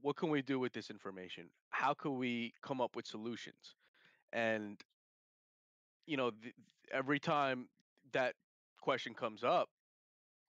what 0.00 0.16
can 0.16 0.30
we 0.30 0.42
do 0.42 0.58
with 0.58 0.72
this 0.72 0.90
information? 0.90 1.44
How 1.70 1.94
can 1.94 2.18
we 2.18 2.52
come 2.62 2.80
up 2.80 2.96
with 2.96 3.06
solutions? 3.06 3.76
And 4.32 4.80
you 6.06 6.16
know, 6.16 6.30
th- 6.30 6.54
every 6.94 7.18
time 7.18 7.68
that 8.12 8.34
question 8.80 9.14
comes 9.14 9.44
up, 9.44 9.68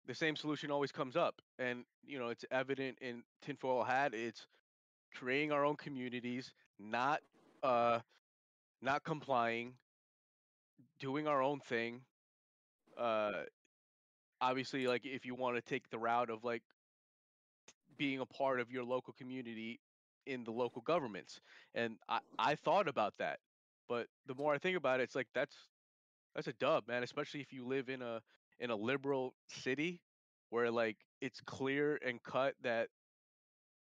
the 0.06 0.15
same 0.15 0.35
solution 0.35 0.72
always 0.72 0.91
comes 0.91 1.17
up. 1.17 1.41
And, 1.59 1.85
you 2.06 2.19
know, 2.19 2.30
it's 2.30 2.45
evident 2.51 2.99
in 3.01 3.24
Tinfoil 3.41 3.83
Hat. 3.83 4.14
It's 4.14 4.48
creating 5.14 5.51
our 5.51 5.65
own 5.65 5.75
communities, 5.77 6.53
not 6.80 7.22
uh 7.64 7.99
not 8.82 9.03
complying, 9.03 9.74
doing 10.99 11.27
our 11.27 11.41
own 11.41 11.59
thing. 11.59 12.01
Uh 12.98 13.43
obviously 14.41 14.88
like 14.88 15.06
if 15.06 15.25
you 15.25 15.33
want 15.35 15.56
to 15.56 15.61
take 15.61 15.90
the 15.90 15.98
route 15.98 16.30
of 16.30 16.43
like 16.43 16.64
being 17.98 18.19
a 18.19 18.25
part 18.25 18.59
of 18.59 18.72
your 18.72 18.83
local 18.83 19.14
community 19.14 19.80
in 20.25 20.43
the 20.43 20.51
local 20.51 20.82
governments. 20.82 21.41
And 21.74 21.98
I, 22.09 22.19
I 22.38 22.56
thought 22.56 22.88
about 22.88 23.14
that. 23.19 23.40
But 23.88 24.07
the 24.25 24.35
more 24.35 24.53
I 24.53 24.57
think 24.57 24.77
about 24.77 24.99
it, 24.99 25.03
it's 25.03 25.15
like 25.15 25.27
that's 25.33 25.56
that's 26.36 26.48
a 26.48 26.54
dub, 26.54 26.88
man, 26.88 27.04
especially 27.04 27.42
if 27.42 27.54
you 27.54 27.66
live 27.66 27.90
in 27.90 28.02
a 28.02 28.22
in 28.60 28.70
a 28.70 28.76
liberal 28.76 29.34
city 29.48 30.02
where 30.50 30.72
like 30.72 30.98
it's 31.22 31.42
clear 31.42 32.00
and 32.06 32.22
cut 32.24 32.56
that 32.64 32.90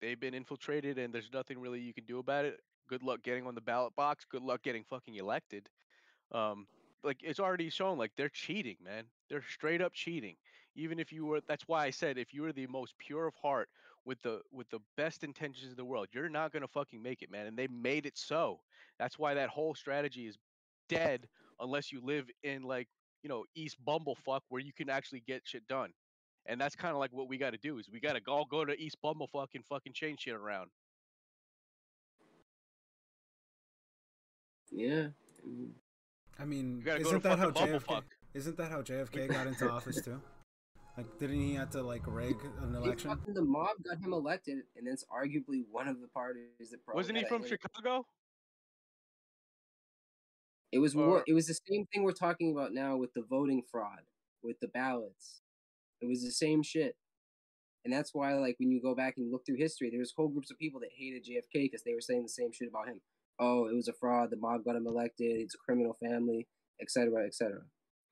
they've 0.02 0.20
been 0.20 0.34
infiltrated 0.34 0.98
and 0.98 1.14
there's 1.14 1.30
nothing 1.34 1.60
really 1.60 1.80
you 1.80 1.94
can 1.94 2.06
do 2.06 2.20
about 2.20 2.46
it. 2.46 2.60
Good 2.88 3.04
luck 3.04 3.22
getting 3.24 3.46
on 3.48 3.56
the 3.56 3.62
ballot 3.62 3.96
box. 3.96 4.26
Good 4.30 4.42
luck 4.44 4.64
getting 4.64 4.84
fucking 4.84 5.16
elected. 5.16 5.70
Um 6.32 6.68
like 7.04 7.18
it's 7.24 7.40
already 7.40 7.70
shown 7.70 7.98
like 7.98 8.12
they're 8.18 8.30
cheating, 8.30 8.78
man. 8.84 9.06
They're 9.30 9.44
straight 9.50 9.82
up 9.82 9.94
cheating. 9.94 10.36
Even 10.76 11.00
if 11.00 11.12
you 11.12 11.26
were 11.26 11.42
that's 11.48 11.68
why 11.68 11.86
I 11.86 11.90
said 11.92 12.18
if 12.18 12.34
you 12.34 12.42
were 12.42 12.54
the 12.54 12.68
most 12.68 12.98
pure 12.98 13.28
of 13.28 13.36
heart 13.36 13.70
with 14.06 14.22
the 14.22 14.42
with 14.52 14.70
the 14.70 14.80
best 14.98 15.24
intentions 15.24 15.72
in 15.72 15.78
the 15.78 15.86
world, 15.86 16.08
you're 16.14 16.30
not 16.30 16.52
going 16.52 16.62
to 16.62 16.68
fucking 16.68 17.02
make 17.02 17.22
it, 17.22 17.32
man. 17.32 17.48
And 17.48 17.58
they 17.58 17.68
made 17.68 18.06
it 18.06 18.18
so. 18.18 18.60
That's 18.98 19.20
why 19.20 19.34
that 19.36 19.50
whole 19.50 19.76
strategy 19.76 20.28
is 20.28 20.38
dead 20.88 21.28
unless 21.60 21.92
you 21.92 22.02
live 22.04 22.26
in 22.44 22.64
like 22.64 22.88
you 23.24 23.30
know 23.30 23.44
East 23.56 23.78
Bumblefuck 23.86 24.42
where 24.50 24.62
you 24.62 24.72
can 24.74 24.90
actually 24.90 25.22
get 25.28 25.42
shit 25.46 25.68
done. 25.68 25.92
And 26.46 26.60
that's 26.60 26.76
kind 26.76 26.94
of 26.94 27.00
like 27.00 27.12
what 27.12 27.28
we 27.30 27.38
got 27.38 27.52
to 27.52 27.58
do 27.58 27.78
is 27.78 27.90
we 27.92 28.00
got 28.00 28.14
to 28.14 28.22
all 28.28 28.46
go 28.46 28.66
to 28.66 28.74
East 28.80 28.98
Bumblefuck 29.04 29.48
and 29.54 29.64
fucking 29.70 29.94
change 29.94 30.22
shit 30.22 30.34
around. 30.34 30.70
Yeah. 34.72 35.08
I 36.40 36.46
mean, 36.46 36.84
isn't 36.86 37.24
that 37.24 37.40
how 37.40 37.52
JFK? 37.52 37.82
Bumblefuck. 37.82 38.04
Isn't 38.34 38.58
that 38.58 38.72
how 38.72 38.82
JFK 38.82 39.30
got 39.30 39.48
into 39.48 39.70
office 39.72 40.02
too? 40.02 40.22
Like, 40.98 41.18
didn't 41.20 41.40
he 41.40 41.54
have 41.56 41.70
to 41.72 41.82
like 41.82 42.02
rig 42.08 42.36
an 42.62 42.76
election? 42.76 43.18
the 43.28 43.42
mob 43.42 43.70
got 43.88 44.04
him 44.04 44.14
elected, 44.14 44.60
and 44.78 44.88
it's 44.88 45.06
arguably 45.06 45.64
one 45.72 45.88
of 45.88 46.02
the 46.02 46.08
parties 46.08 46.72
that 46.72 46.80
Wasn't 46.94 47.18
he 47.18 47.24
from 47.26 47.42
hand- 47.42 47.50
Chicago? 47.50 48.06
It 50.72 50.80
was 50.80 50.96
more, 50.96 51.20
Or- 51.20 51.24
it 51.28 51.34
was 51.34 51.48
the 51.48 51.58
same 51.68 51.86
thing 51.88 52.04
we're 52.04 52.12
talking 52.12 52.52
about 52.52 52.74
now 52.74 52.98
with 52.98 53.14
the 53.14 53.24
voting 53.24 53.64
fraud, 53.72 54.06
with 54.44 54.60
the 54.60 54.68
ballots. 54.68 55.42
It 56.02 56.06
was 56.06 56.24
the 56.24 56.32
same 56.32 56.64
shit. 56.64 56.96
And 57.86 57.94
that's 57.94 58.14
why, 58.14 58.34
like, 58.36 58.60
when 58.60 58.72
you 58.72 58.82
go 58.82 58.94
back 58.94 59.16
and 59.18 59.32
look 59.32 59.46
through 59.46 59.56
history, 59.56 59.90
there's 59.90 60.14
whole 60.16 60.28
groups 60.28 60.52
of 60.52 60.58
people 60.58 60.80
that 60.82 60.92
hated 60.96 61.24
JFK 61.24 61.64
because 61.64 61.84
they 61.84 61.94
were 61.94 62.02
saying 62.02 62.24
the 62.24 62.30
same 62.30 62.52
shit 62.52 62.68
about 62.68 62.88
him. 62.88 63.02
Oh, 63.40 63.68
it 63.68 63.74
was 63.74 63.88
a 63.88 63.94
fraud. 63.94 64.30
The 64.32 64.38
mob 64.38 64.66
got 64.66 64.76
him 64.76 64.86
elected. 64.86 65.40
It's 65.40 65.56
a 65.56 65.58
criminal 65.58 65.94
family, 65.94 66.48
etc., 66.82 67.26
etc. 67.26 67.62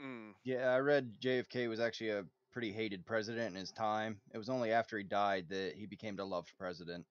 Mm. 0.02 0.34
Yeah, 0.44 0.70
I 0.70 0.80
read 0.80 1.20
JFK 1.20 1.68
was 1.68 1.80
actually 1.82 2.12
a 2.12 2.26
pretty 2.52 2.72
hated 2.72 3.06
president 3.06 3.54
in 3.54 3.60
his 3.60 3.72
time. 3.72 4.22
It 4.34 4.38
was 4.38 4.50
only 4.50 4.72
after 4.72 4.98
he 4.98 5.04
died 5.04 5.50
that 5.50 5.76
he 5.76 5.86
became 5.86 6.16
the 6.16 6.26
loved 6.26 6.54
president. 6.58 7.06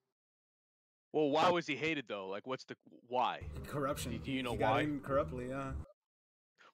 Well, 1.17 1.31
why 1.31 1.49
was 1.49 1.67
he 1.67 1.77
hated 1.77 2.05
though? 2.09 2.29
Like, 2.29 2.47
what's 2.47 2.65
the 2.65 2.77
why? 3.09 3.41
Corruption. 3.67 4.13
Do, 4.13 4.19
do 4.19 4.31
you 4.33 4.43
know 4.43 4.53
he 4.53 4.59
got 4.59 4.73
why? 4.73 4.81
in 4.83 5.01
corruptly, 5.01 5.49
yeah. 5.49 5.71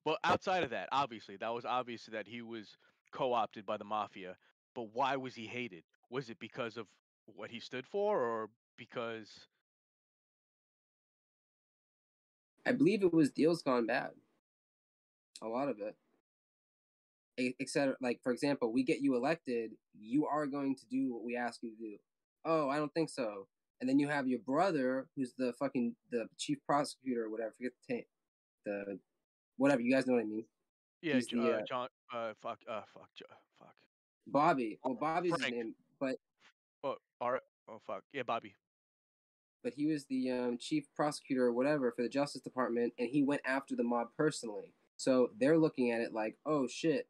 Well, 0.05 0.19
outside 0.25 0.65
of 0.65 0.71
that, 0.71 0.89
obviously, 0.91 1.37
that 1.37 1.55
was 1.55 1.65
obvious 1.65 2.07
that 2.07 2.27
he 2.27 2.43
was 2.43 2.77
co-opted 3.13 3.65
by 3.65 3.77
the 3.77 3.85
mafia. 3.85 4.37
But 4.75 4.89
why 4.95 5.15
was 5.15 5.37
he 5.37 5.47
hated? 5.47 5.85
Was 6.11 6.29
it 6.29 6.41
because 6.41 6.77
of 6.77 6.89
what 7.27 7.51
he 7.51 7.61
stood 7.61 7.87
for, 7.87 8.19
or 8.19 8.51
because? 8.77 9.29
I 12.67 12.73
believe 12.73 13.05
it 13.05 13.15
was 13.15 13.31
deals 13.31 13.63
gone 13.63 13.87
bad. 13.87 14.11
A 15.41 15.47
lot 15.47 15.69
of 15.69 15.77
it. 15.79 15.95
E- 17.39 17.55
Etc. 17.61 17.95
Like, 18.01 18.19
for 18.25 18.33
example, 18.33 18.73
we 18.73 18.83
get 18.83 19.01
you 19.01 19.15
elected, 19.15 19.71
you 19.97 20.27
are 20.27 20.47
going 20.47 20.75
to 20.75 20.87
do 20.87 21.15
what 21.15 21.23
we 21.23 21.37
ask 21.37 21.63
you 21.63 21.71
to 21.71 21.77
do. 21.77 21.97
Oh, 22.45 22.69
I 22.69 22.79
don't 22.79 22.93
think 22.93 23.09
so. 23.09 23.47
And 23.83 23.89
then 23.89 23.99
you 23.99 24.07
have 24.07 24.29
your 24.29 24.39
brother, 24.39 25.09
who's 25.17 25.33
the 25.37 25.53
fucking 25.59 25.97
the 26.13 26.29
chief 26.39 26.59
prosecutor 26.65 27.25
or 27.25 27.31
whatever. 27.31 27.51
Forget 27.51 27.73
the 27.89 27.95
ta- 27.97 28.07
the 28.65 28.99
whatever. 29.57 29.81
You 29.83 29.93
guys 29.93 30.07
know 30.07 30.13
what 30.15 30.23
I 30.23 30.27
mean. 30.27 30.45
Yeah, 31.03 31.15
He's 31.15 31.27
J- 31.27 31.37
the, 31.37 31.43
uh, 31.43 31.57
uh, 31.57 31.63
John. 31.69 31.89
Uh, 32.15 32.33
fuck. 32.41 32.61
Uh, 32.71 32.83
fuck. 32.95 33.09
Fuck. 33.59 33.75
Bobby. 34.29 34.79
Well, 34.85 34.95
Bobby's 34.95 35.33
his 35.33 35.51
name, 35.51 35.75
but 35.99 36.15
Oh, 36.85 36.95
all 37.21 37.33
right. 37.33 37.41
Oh, 37.69 37.81
fuck. 37.85 38.05
Yeah, 38.13 38.23
Bobby. 38.23 38.55
but 39.65 39.73
he 39.75 39.87
was 39.87 40.05
the 40.05 40.31
um, 40.31 40.59
chief 40.59 40.85
prosecutor 40.95 41.47
or 41.47 41.53
whatever 41.53 41.91
for 41.91 42.03
the 42.03 42.09
Justice 42.09 42.43
Department, 42.43 42.93
and 43.01 43.09
he 43.09 43.25
went 43.25 43.41
after 43.45 43.75
the 43.75 43.83
mob 43.85 44.09
personally. 44.17 44.73
So 44.97 45.31
they're 45.41 45.59
looking 45.59 45.91
at 45.91 46.01
it 46.01 46.13
like, 46.13 46.37
oh 46.47 46.69
shit, 46.69 47.09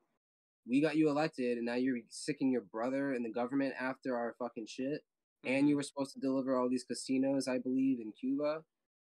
we 0.67 0.81
got 0.81 0.97
you 0.97 1.11
elected, 1.11 1.59
and 1.59 1.67
now 1.67 1.75
you're 1.75 1.99
sicking 2.09 2.51
your 2.51 2.63
brother 2.63 3.13
and 3.13 3.23
the 3.23 3.31
government 3.31 3.75
after 3.79 4.17
our 4.17 4.35
fucking 4.39 4.67
shit. 4.67 5.05
And 5.45 5.69
you 5.69 5.77
were 5.77 5.83
supposed 5.83 6.13
to 6.15 6.21
deliver 6.21 6.57
all 6.57 6.69
these 6.69 6.85
casinos, 6.85 7.49
I 7.49 7.59
believe, 7.59 7.99
in 8.01 8.13
Cuba 8.13 8.63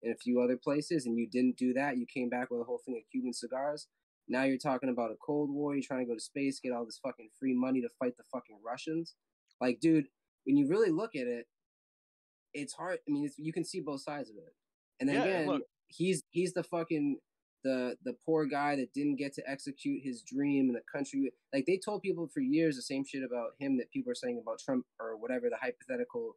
and 0.03 0.15
a 0.15 0.17
few 0.19 0.41
other 0.41 0.57
places, 0.63 1.07
and 1.07 1.17
you 1.17 1.27
didn't 1.29 1.57
do 1.57 1.73
that. 1.73 1.97
You 1.97 2.07
came 2.07 2.29
back 2.29 2.51
with 2.51 2.61
a 2.61 2.65
whole 2.65 2.81
thing 2.85 2.97
of 2.97 3.03
Cuban 3.11 3.33
cigars. 3.33 3.89
Now 4.29 4.45
you're 4.45 4.59
talking 4.59 4.91
about 4.91 5.11
a 5.11 5.17
Cold 5.25 5.51
War. 5.51 5.75
You're 5.75 5.83
trying 5.87 6.01
to 6.01 6.07
go 6.07 6.15
to 6.15 6.21
space, 6.21 6.61
get 6.61 6.73
all 6.73 6.85
this 6.85 7.01
fucking 7.03 7.31
free 7.41 7.55
money 7.55 7.81
to 7.81 7.89
fight 7.99 8.17
the 8.19 8.25
fucking 8.31 8.59
Russians. 8.65 9.15
Like, 9.61 9.81
dude, 9.81 10.07
when 10.45 10.57
you 10.57 10.69
really 10.69 10.91
look 10.91 11.17
at 11.17 11.27
it, 11.27 11.47
it's 12.53 12.75
hard. 12.75 12.99
I 13.09 13.11
mean, 13.11 13.25
it's, 13.25 13.39
you 13.39 13.53
can 13.53 13.65
see 13.65 13.81
both 13.81 14.03
sides 14.03 14.29
of 14.31 14.37
it. 14.37 14.55
And 15.01 15.09
then 15.09 15.17
Yeah, 15.17 15.23
again, 15.25 15.47
look- 15.47 15.63
he's 15.89 16.23
he's 16.31 16.53
the 16.53 16.63
fucking 16.63 17.17
the 17.65 17.97
the 18.05 18.15
poor 18.25 18.47
guy 18.47 18.77
that 18.77 18.93
didn't 18.95 19.17
get 19.17 19.35
to 19.35 19.43
execute 19.49 20.03
his 20.03 20.23
dream 20.23 20.69
in 20.69 20.75
the 20.75 20.83
country. 20.93 21.33
Like 21.53 21.67
they 21.67 21.79
told 21.83 22.03
people 22.03 22.29
for 22.33 22.41
years 22.41 22.77
the 22.77 22.83
same 22.83 23.05
shit 23.05 23.23
about 23.23 23.51
him 23.59 23.77
that 23.79 23.91
people 23.91 24.13
are 24.13 24.17
saying 24.17 24.41
about 24.43 24.61
Trump 24.61 24.87
or 25.01 25.17
whatever 25.17 25.49
the 25.49 25.57
hypothetical 25.61 26.37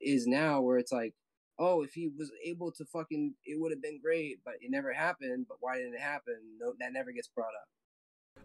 is 0.00 0.26
now, 0.26 0.60
where 0.60 0.78
it's 0.78 0.92
like, 0.92 1.14
oh, 1.58 1.82
if 1.82 1.92
he 1.92 2.10
was 2.16 2.30
able 2.44 2.72
to 2.72 2.84
fucking, 2.86 3.34
it 3.44 3.60
would 3.60 3.72
have 3.72 3.82
been 3.82 4.00
great, 4.02 4.38
but 4.44 4.54
it 4.60 4.70
never 4.70 4.92
happened. 4.92 5.46
But 5.48 5.58
why 5.60 5.76
didn't 5.76 5.94
it 5.94 6.00
happen? 6.00 6.36
No, 6.58 6.74
that 6.80 6.92
never 6.92 7.12
gets 7.12 7.28
brought 7.28 7.48
up. 7.48 7.68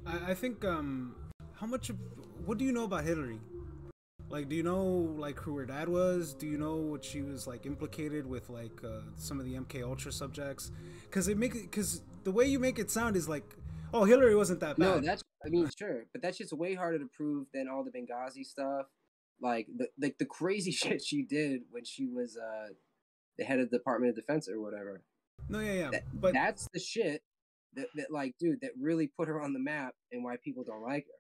I, 0.06 0.32
I 0.32 0.34
think 0.34 0.64
um 0.66 1.16
how 1.54 1.68
much 1.68 1.90
of 1.90 1.98
what 2.46 2.58
do 2.58 2.66
you 2.66 2.72
know 2.72 2.86
about 2.86 3.04
Hillary? 3.04 3.40
Like 4.30 4.48
do 4.48 4.56
you 4.56 4.64
know 4.64 4.84
like 5.18 5.40
who 5.40 5.58
her 5.58 5.66
dad 5.66 5.90
was? 5.90 6.34
Do 6.34 6.46
you 6.46 6.58
know 6.58 6.76
what 6.76 7.04
she 7.04 7.22
was 7.22 7.48
like 7.48 7.66
implicated 7.66 8.28
with 8.28 8.50
like 8.50 8.84
uh, 8.84 9.02
some 9.16 9.40
of 9.40 9.46
the 9.46 9.56
MK 9.56 9.84
Ultra 9.84 10.12
subjects? 10.12 10.72
Cuz 11.10 11.28
it 11.28 11.38
make 11.38 11.72
cuz 11.72 12.02
the 12.24 12.32
way 12.32 12.46
you 12.46 12.60
make 12.60 12.78
it 12.78 12.92
sound 12.92 13.16
is 13.16 13.28
like 13.28 13.56
oh 13.94 14.04
Hillary 14.04 14.36
wasn't 14.36 14.60
that 14.60 14.78
bad. 14.78 14.86
No, 14.86 15.00
that's 15.00 15.24
I 15.46 15.50
mean 15.50 15.68
sure, 15.76 16.06
but 16.12 16.22
that's 16.22 16.38
just 16.38 16.54
way 16.54 16.76
harder 16.76 17.00
to 17.00 17.08
prove 17.08 17.48
than 17.54 17.68
all 17.68 17.84
the 17.84 17.92
Benghazi 17.92 18.46
stuff. 18.46 18.86
Like 19.42 19.68
the 19.76 19.88
like 20.00 20.18
the 20.20 20.26
crazy 20.26 20.72
shit 20.82 21.02
she 21.02 21.24
did 21.24 21.62
when 21.72 21.84
she 21.84 22.08
was 22.08 22.38
uh 22.38 22.74
the 23.40 23.46
head 23.46 23.60
of 23.60 23.72
the 23.72 23.78
Department 23.78 24.12
of 24.12 24.16
Defense 24.16 24.48
or 24.48 24.62
whatever. 24.62 25.02
No, 25.48 25.60
yeah, 25.60 25.74
yeah. 25.74 25.90
That, 25.92 26.04
but 26.14 26.34
that's 26.34 26.68
the 26.74 26.80
shit 26.80 27.24
that, 27.76 27.88
that 27.96 28.12
like 28.12 28.36
dude 28.40 28.62
that 28.62 28.72
really 28.80 29.08
put 29.08 29.28
her 29.28 29.42
on 29.42 29.54
the 29.54 29.60
map 29.60 29.96
and 30.12 30.24
why 30.24 30.36
people 30.44 30.64
don't 30.64 30.84
like 30.84 31.06
her. 31.06 31.19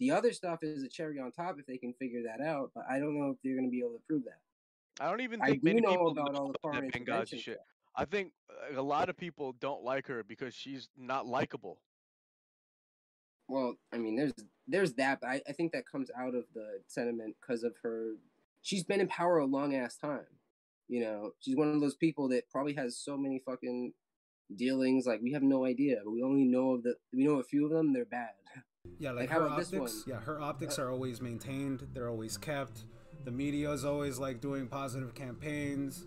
The 0.00 0.10
other 0.10 0.32
stuff 0.32 0.62
is 0.62 0.82
a 0.82 0.88
cherry 0.88 1.20
on 1.20 1.30
top 1.30 1.56
if 1.58 1.66
they 1.66 1.76
can 1.76 1.92
figure 1.92 2.22
that 2.24 2.44
out, 2.44 2.70
but 2.74 2.84
I 2.90 2.98
don't 2.98 3.18
know 3.18 3.30
if 3.30 3.36
they're 3.44 3.54
going 3.54 3.66
to 3.66 3.70
be 3.70 3.80
able 3.80 3.92
to 3.92 4.02
prove 4.08 4.24
that. 4.24 4.40
I 4.98 5.08
don't 5.08 5.20
even 5.20 5.40
I 5.42 5.50
think 5.50 5.62
do 5.62 5.68
many 5.68 5.80
know 5.82 5.90
people 5.90 6.08
about 6.08 6.34
all 6.34 6.48
the 6.48 6.58
foreign 6.60 6.90
Benghazi 6.90 7.38
shit. 7.38 7.58
I 7.94 8.04
think 8.06 8.32
a 8.74 8.82
lot 8.82 9.08
of 9.08 9.16
people 9.16 9.52
don't 9.60 9.84
like 9.84 10.06
her 10.06 10.24
because 10.24 10.54
she's 10.54 10.88
not 10.96 11.26
likable. 11.26 11.80
Well, 13.48 13.74
I 13.92 13.98
mean, 13.98 14.16
there's 14.16 14.32
there's 14.68 14.92
that, 14.94 15.20
but 15.20 15.28
I, 15.28 15.42
I 15.48 15.52
think 15.52 15.72
that 15.72 15.84
comes 15.90 16.10
out 16.16 16.34
of 16.34 16.44
the 16.54 16.80
sentiment 16.86 17.36
because 17.40 17.62
of 17.62 17.74
her. 17.82 18.12
She's 18.62 18.84
been 18.84 19.00
in 19.00 19.08
power 19.08 19.38
a 19.38 19.46
long 19.46 19.74
ass 19.74 19.96
time. 19.96 20.26
You 20.88 21.02
know, 21.02 21.32
she's 21.40 21.56
one 21.56 21.72
of 21.72 21.80
those 21.80 21.96
people 21.96 22.28
that 22.28 22.48
probably 22.50 22.74
has 22.74 22.96
so 22.96 23.16
many 23.16 23.40
fucking 23.44 23.92
dealings. 24.54 25.06
Like 25.06 25.20
we 25.22 25.32
have 25.32 25.42
no 25.42 25.64
idea, 25.64 25.96
but 26.04 26.12
we 26.12 26.22
only 26.22 26.44
know 26.44 26.72
of 26.72 26.84
the 26.84 26.94
we 27.12 27.24
know 27.24 27.40
a 27.40 27.44
few 27.44 27.64
of 27.64 27.72
them. 27.72 27.92
They're 27.92 28.04
bad. 28.04 28.30
Yeah, 28.98 29.10
like, 29.12 29.20
Like, 29.20 29.28
how 29.30 29.40
her 29.40 29.46
about 29.46 29.58
this 29.58 29.72
optics. 29.74 30.06
one? 30.06 30.14
Yeah, 30.14 30.20
her 30.20 30.40
optics 30.40 30.78
Uh, 30.78 30.82
are 30.82 30.90
always 30.90 31.20
maintained. 31.20 31.88
They're 31.92 32.08
always 32.08 32.36
kept. 32.38 32.84
The 33.24 33.30
media 33.30 33.70
is 33.72 33.84
always 33.84 34.18
like 34.18 34.40
doing 34.40 34.68
positive 34.68 35.14
campaigns. 35.14 36.06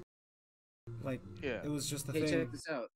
Like, 1.01 1.21
Yeah. 1.41 1.63
it 1.63 1.69
was 1.69 1.87
just 1.89 2.09
a 2.09 2.11
Hey, 2.11 2.21
thing. 2.21 2.29
check 2.29 2.51
this 2.51 2.67
out. 2.67 2.89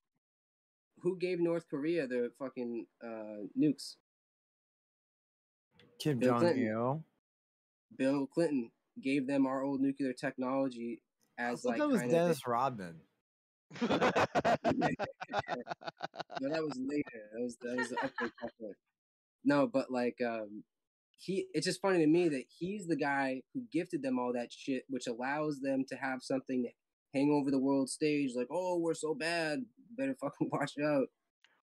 Who 1.01 1.17
gave 1.17 1.39
North 1.39 1.67
Korea 1.69 2.07
the 2.07 2.31
fucking 2.39 2.87
uh, 3.01 3.45
nukes? 3.57 3.97
Kim 5.99 6.19
Bill 6.19 6.31
Jong 6.31 6.39
Clinton. 6.41 6.63
Il. 6.67 7.03
Bill 7.95 8.27
Clinton 8.27 8.71
gave 9.01 9.27
them 9.27 9.45
our 9.45 9.61
old 9.63 9.79
nuclear 9.81 10.13
technology 10.13 11.01
as 11.37 11.61
thought 11.61 11.69
like 11.69 11.77
that 11.79 11.87
was 11.87 11.99
kind 12.01 12.11
of 12.11 12.17
Dennis 12.17 12.47
Rodman. 12.47 13.01
no, 13.81 13.87
that 16.49 16.63
was 16.63 16.77
later. 16.77 17.29
That 17.33 17.41
was 17.41 17.57
that 17.61 17.77
was 17.77 17.89
the 17.89 18.03
upgrade 18.03 18.31
software. 18.39 18.77
No, 19.45 19.67
but 19.67 19.91
like 19.91 20.17
um 20.25 20.63
he 21.19 21.47
it's 21.53 21.65
just 21.65 21.81
funny 21.81 21.99
to 21.99 22.07
me 22.07 22.29
that 22.29 22.43
he's 22.59 22.87
the 22.87 22.95
guy 22.95 23.41
who 23.53 23.63
gifted 23.71 24.03
them 24.03 24.19
all 24.19 24.33
that 24.33 24.51
shit, 24.51 24.83
which 24.89 25.07
allows 25.07 25.59
them 25.59 25.83
to 25.89 25.95
have 25.95 26.19
something 26.21 26.63
to 26.63 26.69
hang 27.17 27.31
over 27.31 27.49
the 27.49 27.57
world 27.59 27.89
stage, 27.89 28.31
like, 28.35 28.47
oh, 28.51 28.77
we're 28.77 28.93
so 28.93 29.15
bad, 29.15 29.59
better 29.97 30.15
fucking 30.21 30.49
watch 30.51 30.73
out. 30.83 31.07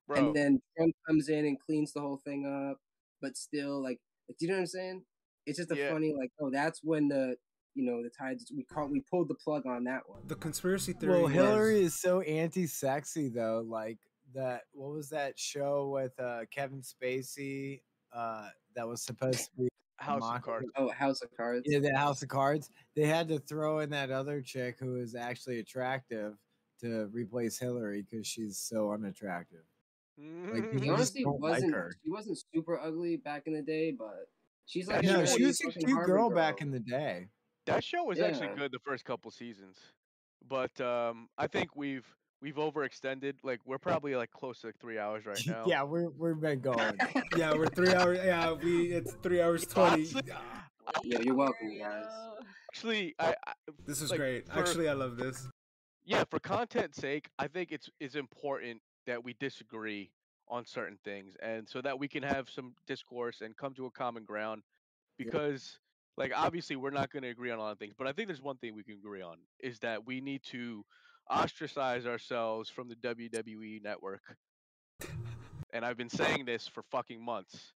Bro. 0.09 0.17
And 0.19 0.37
then 0.37 0.61
Trump 0.77 0.95
comes 1.07 1.29
in 1.29 1.45
and 1.47 1.59
cleans 1.61 1.93
the 1.93 2.01
whole 2.01 2.21
thing 2.25 2.45
up, 2.71 2.79
but 3.23 3.37
still 3.37 3.83
like 3.83 3.99
do 4.29 4.35
you 4.41 4.49
know 4.49 4.55
what 4.55 4.61
I'm 4.61 4.67
saying? 4.67 5.03
It's 5.47 5.59
just 5.59 5.71
a 5.71 5.77
Yeah. 5.77 5.93
funny 5.93 6.15
like, 6.19 6.31
oh, 6.41 6.51
that's 6.51 6.81
when 6.83 7.09
the 7.09 7.37
you 7.75 7.85
know 7.85 8.03
the 8.03 8.11
tides 8.11 8.51
we 8.57 8.65
caught 8.65 8.91
we 8.91 9.03
pulled 9.11 9.29
the 9.29 9.35
plug 9.35 9.67
on 9.67 9.85
that 9.85 10.03
one. 10.09 10.23
The 10.27 10.37
conspiracy 10.37 10.93
theory. 10.95 11.13
Well, 11.15 11.23
was- 11.25 11.33
Hillary 11.33 11.83
is 11.83 12.01
so 12.01 12.21
anti-sexy 12.23 13.29
though. 13.29 13.65
Like 13.67 13.99
that. 14.35 14.63
What 14.73 14.93
was 14.93 15.09
that 15.11 15.39
show 15.39 15.89
with 15.89 16.19
uh, 16.21 16.41
Kevin 16.51 16.83
Spacey? 16.83 17.81
Uh, 18.13 18.49
that 18.77 18.87
was 18.87 19.03
supposed 19.03 19.47
to 19.47 19.51
be 19.57 19.69
a 20.01 20.05
House 20.05 20.23
of 20.23 20.43
Cards. 20.43 20.67
Oh, 20.77 20.91
House 20.91 21.23
of 21.23 21.31
Cards. 21.37 21.63
Yeah, 21.67 21.81
the 21.81 21.97
House 21.97 22.23
of 22.23 22.29
Cards. 22.29 22.71
They 22.95 23.07
had 23.07 23.29
to 23.29 23.39
throw 23.39 23.81
in 23.81 23.91
that 23.91 24.11
other 24.11 24.41
chick 24.41 24.77
who 24.79 24.97
is 24.97 25.15
actually 25.15 25.59
attractive 25.59 26.35
to 26.81 27.07
replace 27.13 27.59
Hillary 27.59 28.03
because 28.09 28.27
she's 28.27 28.59
so 28.59 28.93
unattractive. 28.93 29.65
Like 30.17 30.65
She 30.65 30.79
people 30.79 30.79
just 30.79 30.89
honestly 30.91 31.25
don't 31.25 31.41
like 31.41 31.53
wasn't 31.55 31.75
her. 31.75 31.93
she 32.05 32.11
wasn't 32.11 32.39
super 32.55 32.79
ugly 32.79 33.17
back 33.17 33.47
in 33.47 33.53
the 33.53 33.63
day, 33.63 33.91
but 33.91 34.29
she's 34.67 34.87
like 34.87 35.03
no, 35.03 35.25
she 35.25 35.45
was 35.45 35.61
a 35.61 35.73
cute 35.73 35.91
Harvard 35.91 36.07
girl 36.07 36.31
back 36.31 36.61
in 36.61 36.71
the 36.71 36.79
day. 36.79 37.29
That 37.67 37.83
show 37.83 38.05
was 38.05 38.21
actually 38.21 38.51
good 38.57 38.71
the 38.71 38.79
first 38.85 39.05
couple 39.05 39.31
seasons, 39.31 39.77
but 40.47 40.79
um, 40.81 41.29
I 41.37 41.47
think 41.49 41.75
we've 41.75 42.07
we've 42.45 42.57
overextended. 42.57 43.35
Like 43.43 43.61
we're 43.65 43.79
probably 43.79 44.15
like 44.15 44.31
close 44.31 44.61
to 44.61 44.69
like 44.69 44.79
three 44.79 44.99
hours 44.99 45.25
right 45.25 45.41
now. 45.47 45.65
yeah, 45.67 45.83
we're 45.83 46.11
we've 46.11 46.39
been 46.39 46.61
going. 46.61 46.97
yeah, 47.37 47.55
we're 47.55 47.67
three 47.69 47.95
hours. 47.95 48.19
Yeah, 48.23 48.53
we 48.53 48.93
it's 48.93 49.15
three 49.23 49.41
hours 49.41 49.67
twenty. 49.67 50.07
Ah. 50.33 50.67
Yeah, 51.03 51.21
you're 51.21 51.35
welcome, 51.35 51.79
guys. 51.79 52.05
Actually, 52.71 53.15
I, 53.19 53.35
I 53.47 53.53
This 53.87 54.03
is 54.03 54.11
like, 54.11 54.21
great. 54.21 54.47
for- 54.53 54.59
Actually, 54.59 54.89
I 54.91 54.93
love 54.93 55.17
this. 55.17 55.49
yeah, 56.05 56.25
for 56.31 56.39
content's 56.39 56.99
sake, 56.99 57.31
I 57.39 57.49
think 57.49 57.73
it's 57.73 57.89
it's 57.99 58.15
important 58.15 58.83
that 59.07 59.25
we 59.25 59.35
disagree 59.41 60.11
on 60.49 60.67
certain 60.67 60.99
things, 61.03 61.35
and 61.43 61.67
so 61.67 61.81
that 61.81 61.99
we 61.99 62.07
can 62.07 62.23
have 62.23 62.51
some 62.51 62.75
discourse 62.87 63.41
and 63.41 63.57
come 63.57 63.73
to 63.75 63.87
a 63.87 63.91
common 63.91 64.25
ground. 64.25 64.63
Because, 65.17 65.79
like, 66.17 66.33
obviously, 66.35 66.75
we're 66.75 66.91
not 66.91 67.11
going 67.13 67.23
to 67.23 67.29
agree 67.29 67.53
on 67.53 67.59
a 67.61 67.63
lot 67.63 67.71
of 67.71 67.79
things, 67.79 67.95
but 67.97 68.09
I 68.09 68.13
think 68.13 68.27
there's 68.27 68.43
one 68.43 68.57
thing 68.57 68.75
we 68.75 68.83
can 68.83 68.95
agree 68.95 69.23
on 69.23 69.37
is 69.61 69.79
that 69.79 70.05
we 70.05 70.21
need 70.21 70.43
to 70.51 70.85
ostracize 71.31 72.07
ourselves 72.07 72.69
from 72.71 72.89
the 72.89 72.97
WWE 72.97 73.83
network. 73.83 74.23
and 75.73 75.85
I've 75.85 75.97
been 75.97 76.11
saying 76.11 76.45
this 76.45 76.69
for 76.69 76.83
fucking 76.91 77.25
months. 77.25 77.73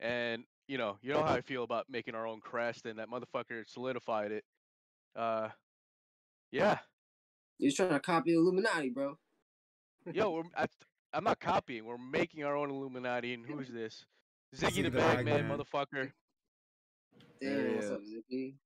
And 0.00 0.44
you 0.68 0.78
know, 0.78 0.98
you 1.00 1.12
know 1.12 1.22
how 1.22 1.34
I 1.34 1.40
feel 1.40 1.62
about 1.62 1.86
making 1.88 2.14
our 2.14 2.26
own 2.26 2.40
crest, 2.40 2.86
and 2.86 2.98
that 2.98 3.08
motherfucker 3.08 3.62
solidified 3.66 4.32
it. 4.32 4.44
Uh, 5.14 5.48
yeah. 6.50 6.78
You're 7.58 7.72
trying 7.72 7.90
to 7.90 8.00
copy 8.00 8.32
the 8.32 8.38
Illuminati, 8.38 8.90
bro. 8.90 9.16
Yo, 10.12 10.30
we're, 10.30 10.42
I, 10.56 10.66
I'm 11.12 11.24
not 11.24 11.40
copying. 11.40 11.84
We're 11.84 11.96
making 11.98 12.44
our 12.44 12.56
own 12.56 12.70
Illuminati. 12.70 13.32
And 13.34 13.46
who's 13.46 13.68
this? 13.68 14.04
Ziggy, 14.54 14.70
Ziggy 14.70 14.82
the 14.84 14.90
the 14.90 14.98
Bagman, 14.98 15.48
Bagman. 15.48 15.58
motherfucker. 15.58 16.10
Damn, 17.40 17.74
what's 17.76 17.90
up, 17.90 18.00
Zippy? 18.04 18.56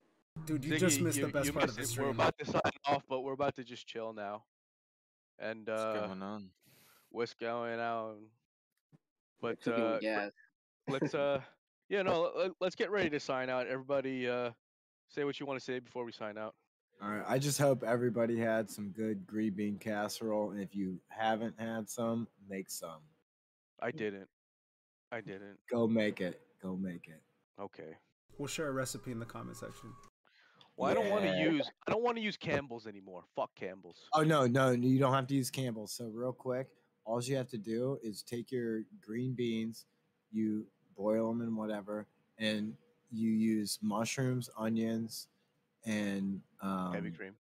Dude, 0.47 0.65
you 0.65 0.73
Ziggy, 0.75 0.78
just 0.78 1.01
missed 1.01 1.19
you- 1.19 1.27
the 1.27 1.33
best 1.33 1.47
you 1.47 1.52
part 1.52 1.69
of 1.69 1.77
missed 1.77 1.94
the 1.97 2.02
it. 2.02 2.05
We're 2.05 2.10
about 2.10 2.39
to 2.39 2.44
sign 2.44 2.60
off, 2.86 3.02
but 3.09 3.20
we're 3.20 3.33
about 3.33 3.57
to 3.57 3.65
just 3.65 3.86
chill 3.86 4.12
now. 4.12 4.44
And 5.39 5.69
uh, 5.69 5.93
What's 5.93 6.07
going 6.07 6.23
on? 6.23 6.51
what's 7.10 7.35
going 7.35 7.81
on? 7.81 8.17
But 9.41 9.67
uh, 9.67 9.93
with 9.93 10.01
gas. 10.02 10.31
let's 10.89 11.15
uh, 11.15 11.41
yeah, 11.89 12.02
no, 12.02 12.31
let, 12.36 12.51
let's 12.60 12.75
get 12.77 12.91
ready 12.91 13.10
to 13.10 13.20
sign 13.20 13.49
out. 13.49 13.67
Everybody, 13.67 14.28
uh, 14.28 14.51
say 15.09 15.25
what 15.25 15.41
you 15.41 15.47
want 15.47 15.59
to 15.59 15.65
say 15.65 15.78
before 15.78 16.05
we 16.05 16.12
sign 16.12 16.36
out. 16.36 16.55
All 17.02 17.09
right. 17.09 17.25
I 17.27 17.39
just 17.39 17.59
hope 17.59 17.83
everybody 17.83 18.39
had 18.39 18.69
some 18.70 18.91
good 18.91 19.27
green 19.27 19.55
bean 19.55 19.78
casserole, 19.78 20.51
and 20.51 20.60
if 20.60 20.75
you 20.75 21.01
haven't 21.09 21.59
had 21.59 21.89
some, 21.89 22.28
make 22.49 22.69
some. 22.70 23.01
I 23.81 23.91
didn't. 23.91 24.28
I 25.10 25.23
didn't. 25.23 25.59
Go 25.70 25.86
make 25.86 26.20
it. 26.20 26.41
Go 26.62 26.77
make 26.77 27.09
it. 27.09 27.23
Okay. 27.59 27.97
We'll 28.36 28.49
share 28.49 28.69
a 28.69 28.73
recipe 28.73 29.10
in 29.10 29.19
the 29.19 29.25
comment 29.27 29.57
section. 29.57 29.91
Well, 30.81 30.91
I 30.91 30.94
don't 30.94 31.10
want 31.10 31.25
to 31.25 31.36
use. 31.39 31.70
I 31.86 31.91
don't 31.91 32.02
want 32.02 32.17
to 32.17 32.23
use 32.23 32.36
Campbell's 32.36 32.86
anymore. 32.86 33.25
Fuck 33.36 33.55
Campbell's. 33.55 33.99
Oh 34.15 34.23
no, 34.23 34.47
no, 34.47 34.70
you 34.70 34.99
don't 34.99 35.12
have 35.12 35.26
to 35.26 35.34
use 35.34 35.50
Campbell's. 35.50 35.92
So 35.92 36.07
real 36.07 36.33
quick, 36.33 36.68
all 37.05 37.23
you 37.23 37.36
have 37.36 37.49
to 37.50 37.59
do 37.59 37.99
is 38.02 38.23
take 38.23 38.50
your 38.50 38.83
green 39.00 39.34
beans, 39.34 39.84
you 40.33 40.67
boil 40.97 41.28
them 41.28 41.42
in 41.42 41.55
whatever, 41.55 42.07
and 42.39 42.75
you 43.12 43.31
use 43.31 43.78
mushrooms, 43.83 44.49
onions, 44.57 45.28
and 45.84 46.41
um, 46.62 46.92
Heavy 46.94 47.10
cream. 47.10 47.34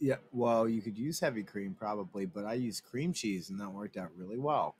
Yeah, 0.00 0.16
well, 0.32 0.68
you 0.68 0.80
could 0.80 0.96
use 0.96 1.18
heavy 1.18 1.42
cream 1.42 1.74
probably, 1.78 2.24
but 2.24 2.44
I 2.44 2.54
use 2.54 2.80
cream 2.80 3.12
cheese, 3.12 3.50
and 3.50 3.60
that 3.60 3.68
worked 3.68 3.96
out 3.96 4.08
really 4.16 4.38
well. 4.38 4.76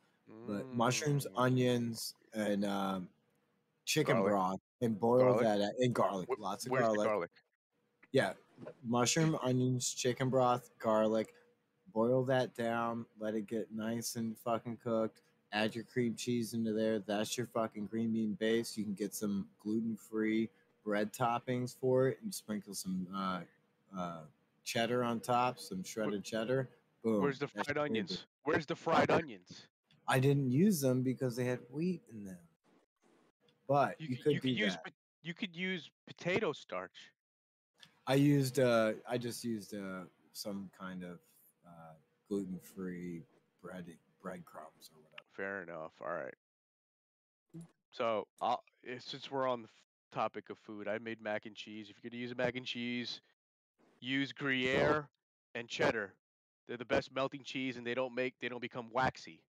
But 0.46 0.72
mushrooms, 0.74 1.26
Mm. 1.26 1.42
onions, 1.42 2.14
and 2.34 2.64
um, 2.64 3.08
chicken 3.84 4.16
Garlic. 4.16 4.30
broth, 4.30 4.60
and 4.80 4.98
boil 5.00 5.18
Garlic? 5.18 5.42
that 5.42 5.60
at, 5.60 5.72
and 5.80 5.94
garlic, 5.94 6.28
Wh- 6.30 6.40
lots 6.40 6.66
of 6.66 6.72
garlic. 6.72 7.00
garlic? 7.06 7.30
Yeah, 8.12 8.32
mushroom, 8.86 9.38
onions, 9.42 9.92
chicken 9.92 10.28
broth, 10.28 10.70
garlic. 10.78 11.34
Boil 11.92 12.24
that 12.24 12.54
down. 12.54 13.06
Let 13.18 13.34
it 13.34 13.46
get 13.46 13.72
nice 13.72 14.16
and 14.16 14.36
fucking 14.38 14.78
cooked. 14.82 15.20
Add 15.52 15.74
your 15.74 15.84
cream 15.84 16.14
cheese 16.14 16.52
into 16.52 16.72
there. 16.72 16.98
That's 16.98 17.36
your 17.36 17.46
fucking 17.46 17.86
green 17.86 18.12
bean 18.12 18.34
base. 18.38 18.76
You 18.76 18.84
can 18.84 18.94
get 18.94 19.14
some 19.14 19.46
gluten 19.62 19.96
free 19.96 20.50
bread 20.84 21.12
toppings 21.12 21.74
for 21.78 22.08
it 22.08 22.18
and 22.22 22.32
sprinkle 22.32 22.74
some 22.74 23.06
uh, 23.14 23.40
uh, 23.98 24.20
cheddar 24.64 25.02
on 25.02 25.20
top, 25.20 25.58
some 25.58 25.82
shredded 25.82 26.22
cheddar. 26.24 26.68
Boom. 27.02 27.22
Where's 27.22 27.38
the 27.38 27.48
fried 27.48 27.66
green 27.66 27.78
onions? 27.78 28.26
Where's 28.44 28.66
the 28.66 28.76
fried 28.76 29.10
onions? 29.10 29.66
I 30.06 30.18
didn't 30.18 30.50
use 30.50 30.80
them 30.80 31.02
because 31.02 31.36
they 31.36 31.44
had 31.44 31.60
wheat 31.70 32.02
in 32.12 32.24
them. 32.24 32.38
But 33.66 34.00
you, 34.00 34.08
You, 34.10 34.16
could 34.16 34.32
you 34.32 34.40
could 34.40 34.50
use 34.50 34.74
that. 34.74 34.92
you 35.22 35.34
could 35.34 35.54
use 35.54 35.90
potato 36.06 36.52
starch. 36.52 37.12
I 38.08 38.14
used 38.14 38.58
uh 38.58 38.92
I 39.08 39.18
just 39.18 39.44
used 39.44 39.74
uh 39.74 40.04
some 40.32 40.70
kind 40.78 41.04
of 41.04 41.18
uh 41.66 41.94
gluten 42.28 42.58
free 42.58 43.22
bread 43.62 43.84
breadcrumbs 44.22 44.90
or 44.94 45.02
whatever. 45.02 45.28
Fair 45.36 45.62
enough. 45.62 45.92
All 46.00 46.14
right. 46.14 46.34
So, 47.90 48.26
I'll, 48.40 48.62
eh, 48.86 48.98
since 49.00 49.30
we're 49.30 49.48
on 49.48 49.62
the 49.62 49.68
topic 50.12 50.50
of 50.50 50.58
food, 50.58 50.88
I 50.88 50.98
made 50.98 51.22
mac 51.22 51.46
and 51.46 51.54
cheese. 51.54 51.88
If 51.90 51.96
you're 52.02 52.10
gonna 52.10 52.20
use 52.20 52.36
mac 52.36 52.56
and 52.56 52.66
cheese, 52.66 53.20
use 54.00 54.32
Gruyere 54.32 55.08
and 55.54 55.68
cheddar. 55.68 56.12
They're 56.66 56.76
the 56.76 56.84
best 56.84 57.12
melting 57.14 57.42
cheese, 57.44 57.76
and 57.76 57.86
they 57.86 57.94
don't 57.94 58.14
make 58.14 58.34
they 58.40 58.48
don't 58.48 58.60
become 58.60 58.88
waxy. 58.92 59.42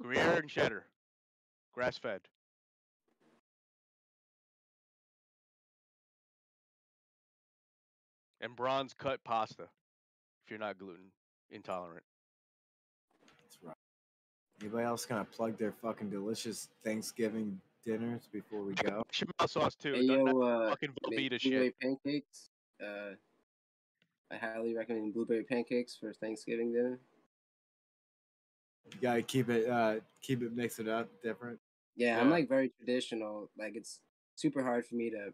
Gruyere 0.00 0.38
and 0.40 0.48
cheddar, 0.48 0.86
grass 1.74 1.98
fed. 1.98 2.20
And 8.42 8.56
bronze 8.56 8.92
cut 8.92 9.22
pasta, 9.24 9.62
if 9.62 10.50
you're 10.50 10.58
not 10.58 10.76
gluten 10.76 11.12
intolerant. 11.52 12.02
That's 13.40 13.56
right. 13.62 13.76
Anybody 14.60 14.84
else 14.84 15.06
gonna 15.06 15.24
plug 15.24 15.56
their 15.56 15.72
fucking 15.72 16.10
delicious 16.10 16.68
Thanksgiving 16.84 17.60
dinners 17.86 18.28
before 18.32 18.62
we 18.62 18.74
go? 18.74 19.04
Bechamel 19.08 19.48
sauce 19.48 19.76
too. 19.76 19.92
Hey, 19.94 20.06
None 20.06 20.26
yo, 20.26 20.42
uh, 20.42 20.70
fucking 20.70 20.90
make 21.08 21.30
Velveeta 21.30 21.42
blueberry 21.42 21.66
shit. 21.68 21.80
pancakes. 21.80 22.50
Uh, 22.82 23.14
I 24.32 24.36
highly 24.36 24.74
recommend 24.74 25.14
blueberry 25.14 25.44
pancakes 25.44 25.96
for 25.96 26.12
Thanksgiving 26.12 26.72
dinner. 26.72 26.98
You 28.92 28.98
gotta 29.00 29.22
keep 29.22 29.48
it 29.48 29.68
uh 29.68 29.96
keep 30.20 30.42
it 30.42 30.54
mix 30.54 30.80
it 30.80 30.88
up 30.88 31.08
different. 31.22 31.58
Yeah, 31.94 32.20
I'm 32.20 32.30
like 32.30 32.48
very 32.48 32.70
traditional. 32.70 33.50
Like 33.56 33.76
it's 33.76 34.00
super 34.34 34.64
hard 34.64 34.84
for 34.84 34.96
me 34.96 35.10
to 35.10 35.32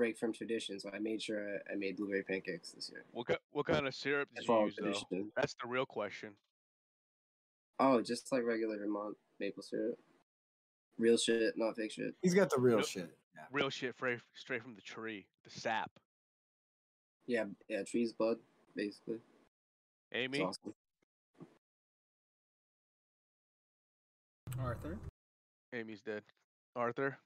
break 0.00 0.16
from 0.16 0.32
tradition, 0.32 0.80
so 0.80 0.88
I 0.94 0.98
made 0.98 1.20
sure 1.20 1.56
I, 1.68 1.72
I 1.72 1.76
made 1.76 1.98
blueberry 1.98 2.22
pancakes 2.22 2.70
this 2.70 2.88
year. 2.90 3.04
What 3.12 3.38
what 3.52 3.66
kind 3.66 3.86
of 3.86 3.94
syrup 3.94 4.30
I 4.34 4.36
did 4.40 4.44
you 4.44 4.46
follow 4.46 4.64
use 4.64 5.04
though? 5.10 5.26
That's 5.36 5.54
the 5.62 5.68
real 5.68 5.84
question. 5.84 6.30
Oh, 7.78 8.00
just 8.00 8.32
like 8.32 8.42
regular 8.44 8.78
Vermont 8.78 9.14
maple 9.40 9.62
syrup. 9.62 9.98
Real 10.98 11.18
shit, 11.18 11.52
not 11.58 11.76
fake 11.76 11.92
shit. 11.92 12.14
He's 12.22 12.32
got 12.32 12.48
the 12.48 12.58
real 12.58 12.78
Nope. 12.78 12.86
shit. 12.86 13.10
Yeah. 13.34 13.42
Real 13.52 13.68
shit, 13.68 13.94
fra- 13.94 14.20
straight 14.34 14.62
from 14.62 14.74
the 14.74 14.80
tree, 14.80 15.26
the 15.44 15.50
sap. 15.50 15.90
Yeah, 17.26 17.44
yeah, 17.68 17.82
trees 17.82 18.14
bud, 18.14 18.38
basically. 18.74 19.18
Amy, 20.14 20.38
It's 20.38 20.58
awesome. 20.64 20.74
Arthur. 24.58 24.96
Amy's 25.74 26.00
dead. 26.00 26.22
Arthur, 26.74 27.18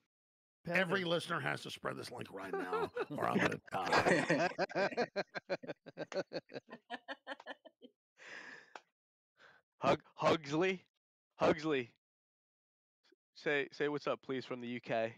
Every 0.70 1.05
listener 1.05 1.41
has 1.41 1.60
to 1.62 1.70
spread 1.70 1.97
this 1.97 2.10
link 2.10 2.28
right 2.33 2.52
now, 2.52 2.91
or 3.17 3.28
I'm 3.28 3.39
gonna 3.39 3.60
die. 3.70 4.49
Hug 9.78 10.01
Hugsley, 10.20 10.81
Hugsley. 11.41 11.91
Say 13.34 13.68
say 13.73 13.89
what's 13.89 14.07
up, 14.07 14.20
please, 14.25 14.47
from 14.47 14.62
the 14.62 14.76
UK. 14.76 15.10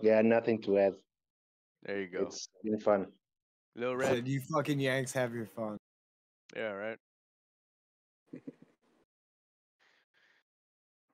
Yeah, 0.00 0.20
nothing 0.22 0.60
to 0.62 0.78
add. 0.78 0.94
There 1.84 2.00
you 2.00 2.08
go. 2.08 2.22
It's 2.22 2.48
been 2.64 2.80
fun. 2.80 3.06
Lil 3.76 3.98
Said 4.00 4.10
Red. 4.10 4.28
you 4.28 4.40
fucking 4.52 4.80
Yanks 4.80 5.12
have 5.12 5.32
your 5.32 5.46
fun. 5.46 5.78
Yeah, 6.56 6.72
right. 6.72 6.98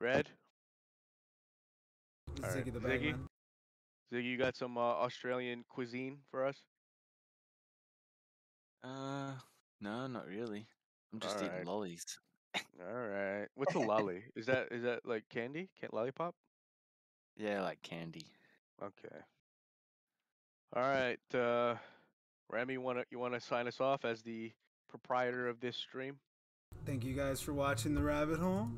Red. 0.01 0.31
All 2.43 2.51
right. 2.51 2.65
Ziggy 2.65 2.73
the 2.73 2.81
Ziggy. 2.81 2.83
Bagman. 3.13 3.29
Ziggy, 4.13 4.25
you 4.25 4.37
got 4.39 4.57
some 4.57 4.79
uh, 4.79 4.81
Australian 4.81 5.65
cuisine 5.69 6.19
for 6.31 6.47
us? 6.47 6.57
Uh, 8.83 9.33
no, 9.81 10.07
not 10.07 10.27
really. 10.27 10.67
I'm 11.13 11.21
just 11.21 11.37
eating 11.39 11.51
Alright. 11.51 11.67
lollies. 11.67 12.05
All 12.81 12.95
right. 13.09 13.47
What's 13.55 13.75
a 13.75 13.79
lolly? 13.81 14.23
is 14.37 14.47
that 14.47 14.69
is 14.71 14.83
that 14.83 15.01
like 15.05 15.25
candy? 15.31 15.69
Can't 15.81 15.93
lollipop? 15.93 16.35
Yeah, 17.37 17.63
like 17.63 17.83
candy. 17.83 18.27
Okay. 18.83 19.17
All 20.75 20.83
right. 20.83 21.19
Uh, 21.35 21.77
Remy, 22.51 22.79
wanna 22.79 23.05
you 23.11 23.19
wanna 23.19 23.41
sign 23.41 23.67
us 23.67 23.81
off 23.81 24.05
as 24.05 24.23
the 24.23 24.53
proprietor 24.89 25.49
of 25.49 25.61
this 25.61 25.77
stream? 25.77 26.19
Thank 26.87 27.05
you 27.05 27.15
guys 27.15 27.41
for 27.41 27.53
watching 27.53 27.95
the 27.95 28.03
rabbit 28.03 28.39
hole. 28.39 28.69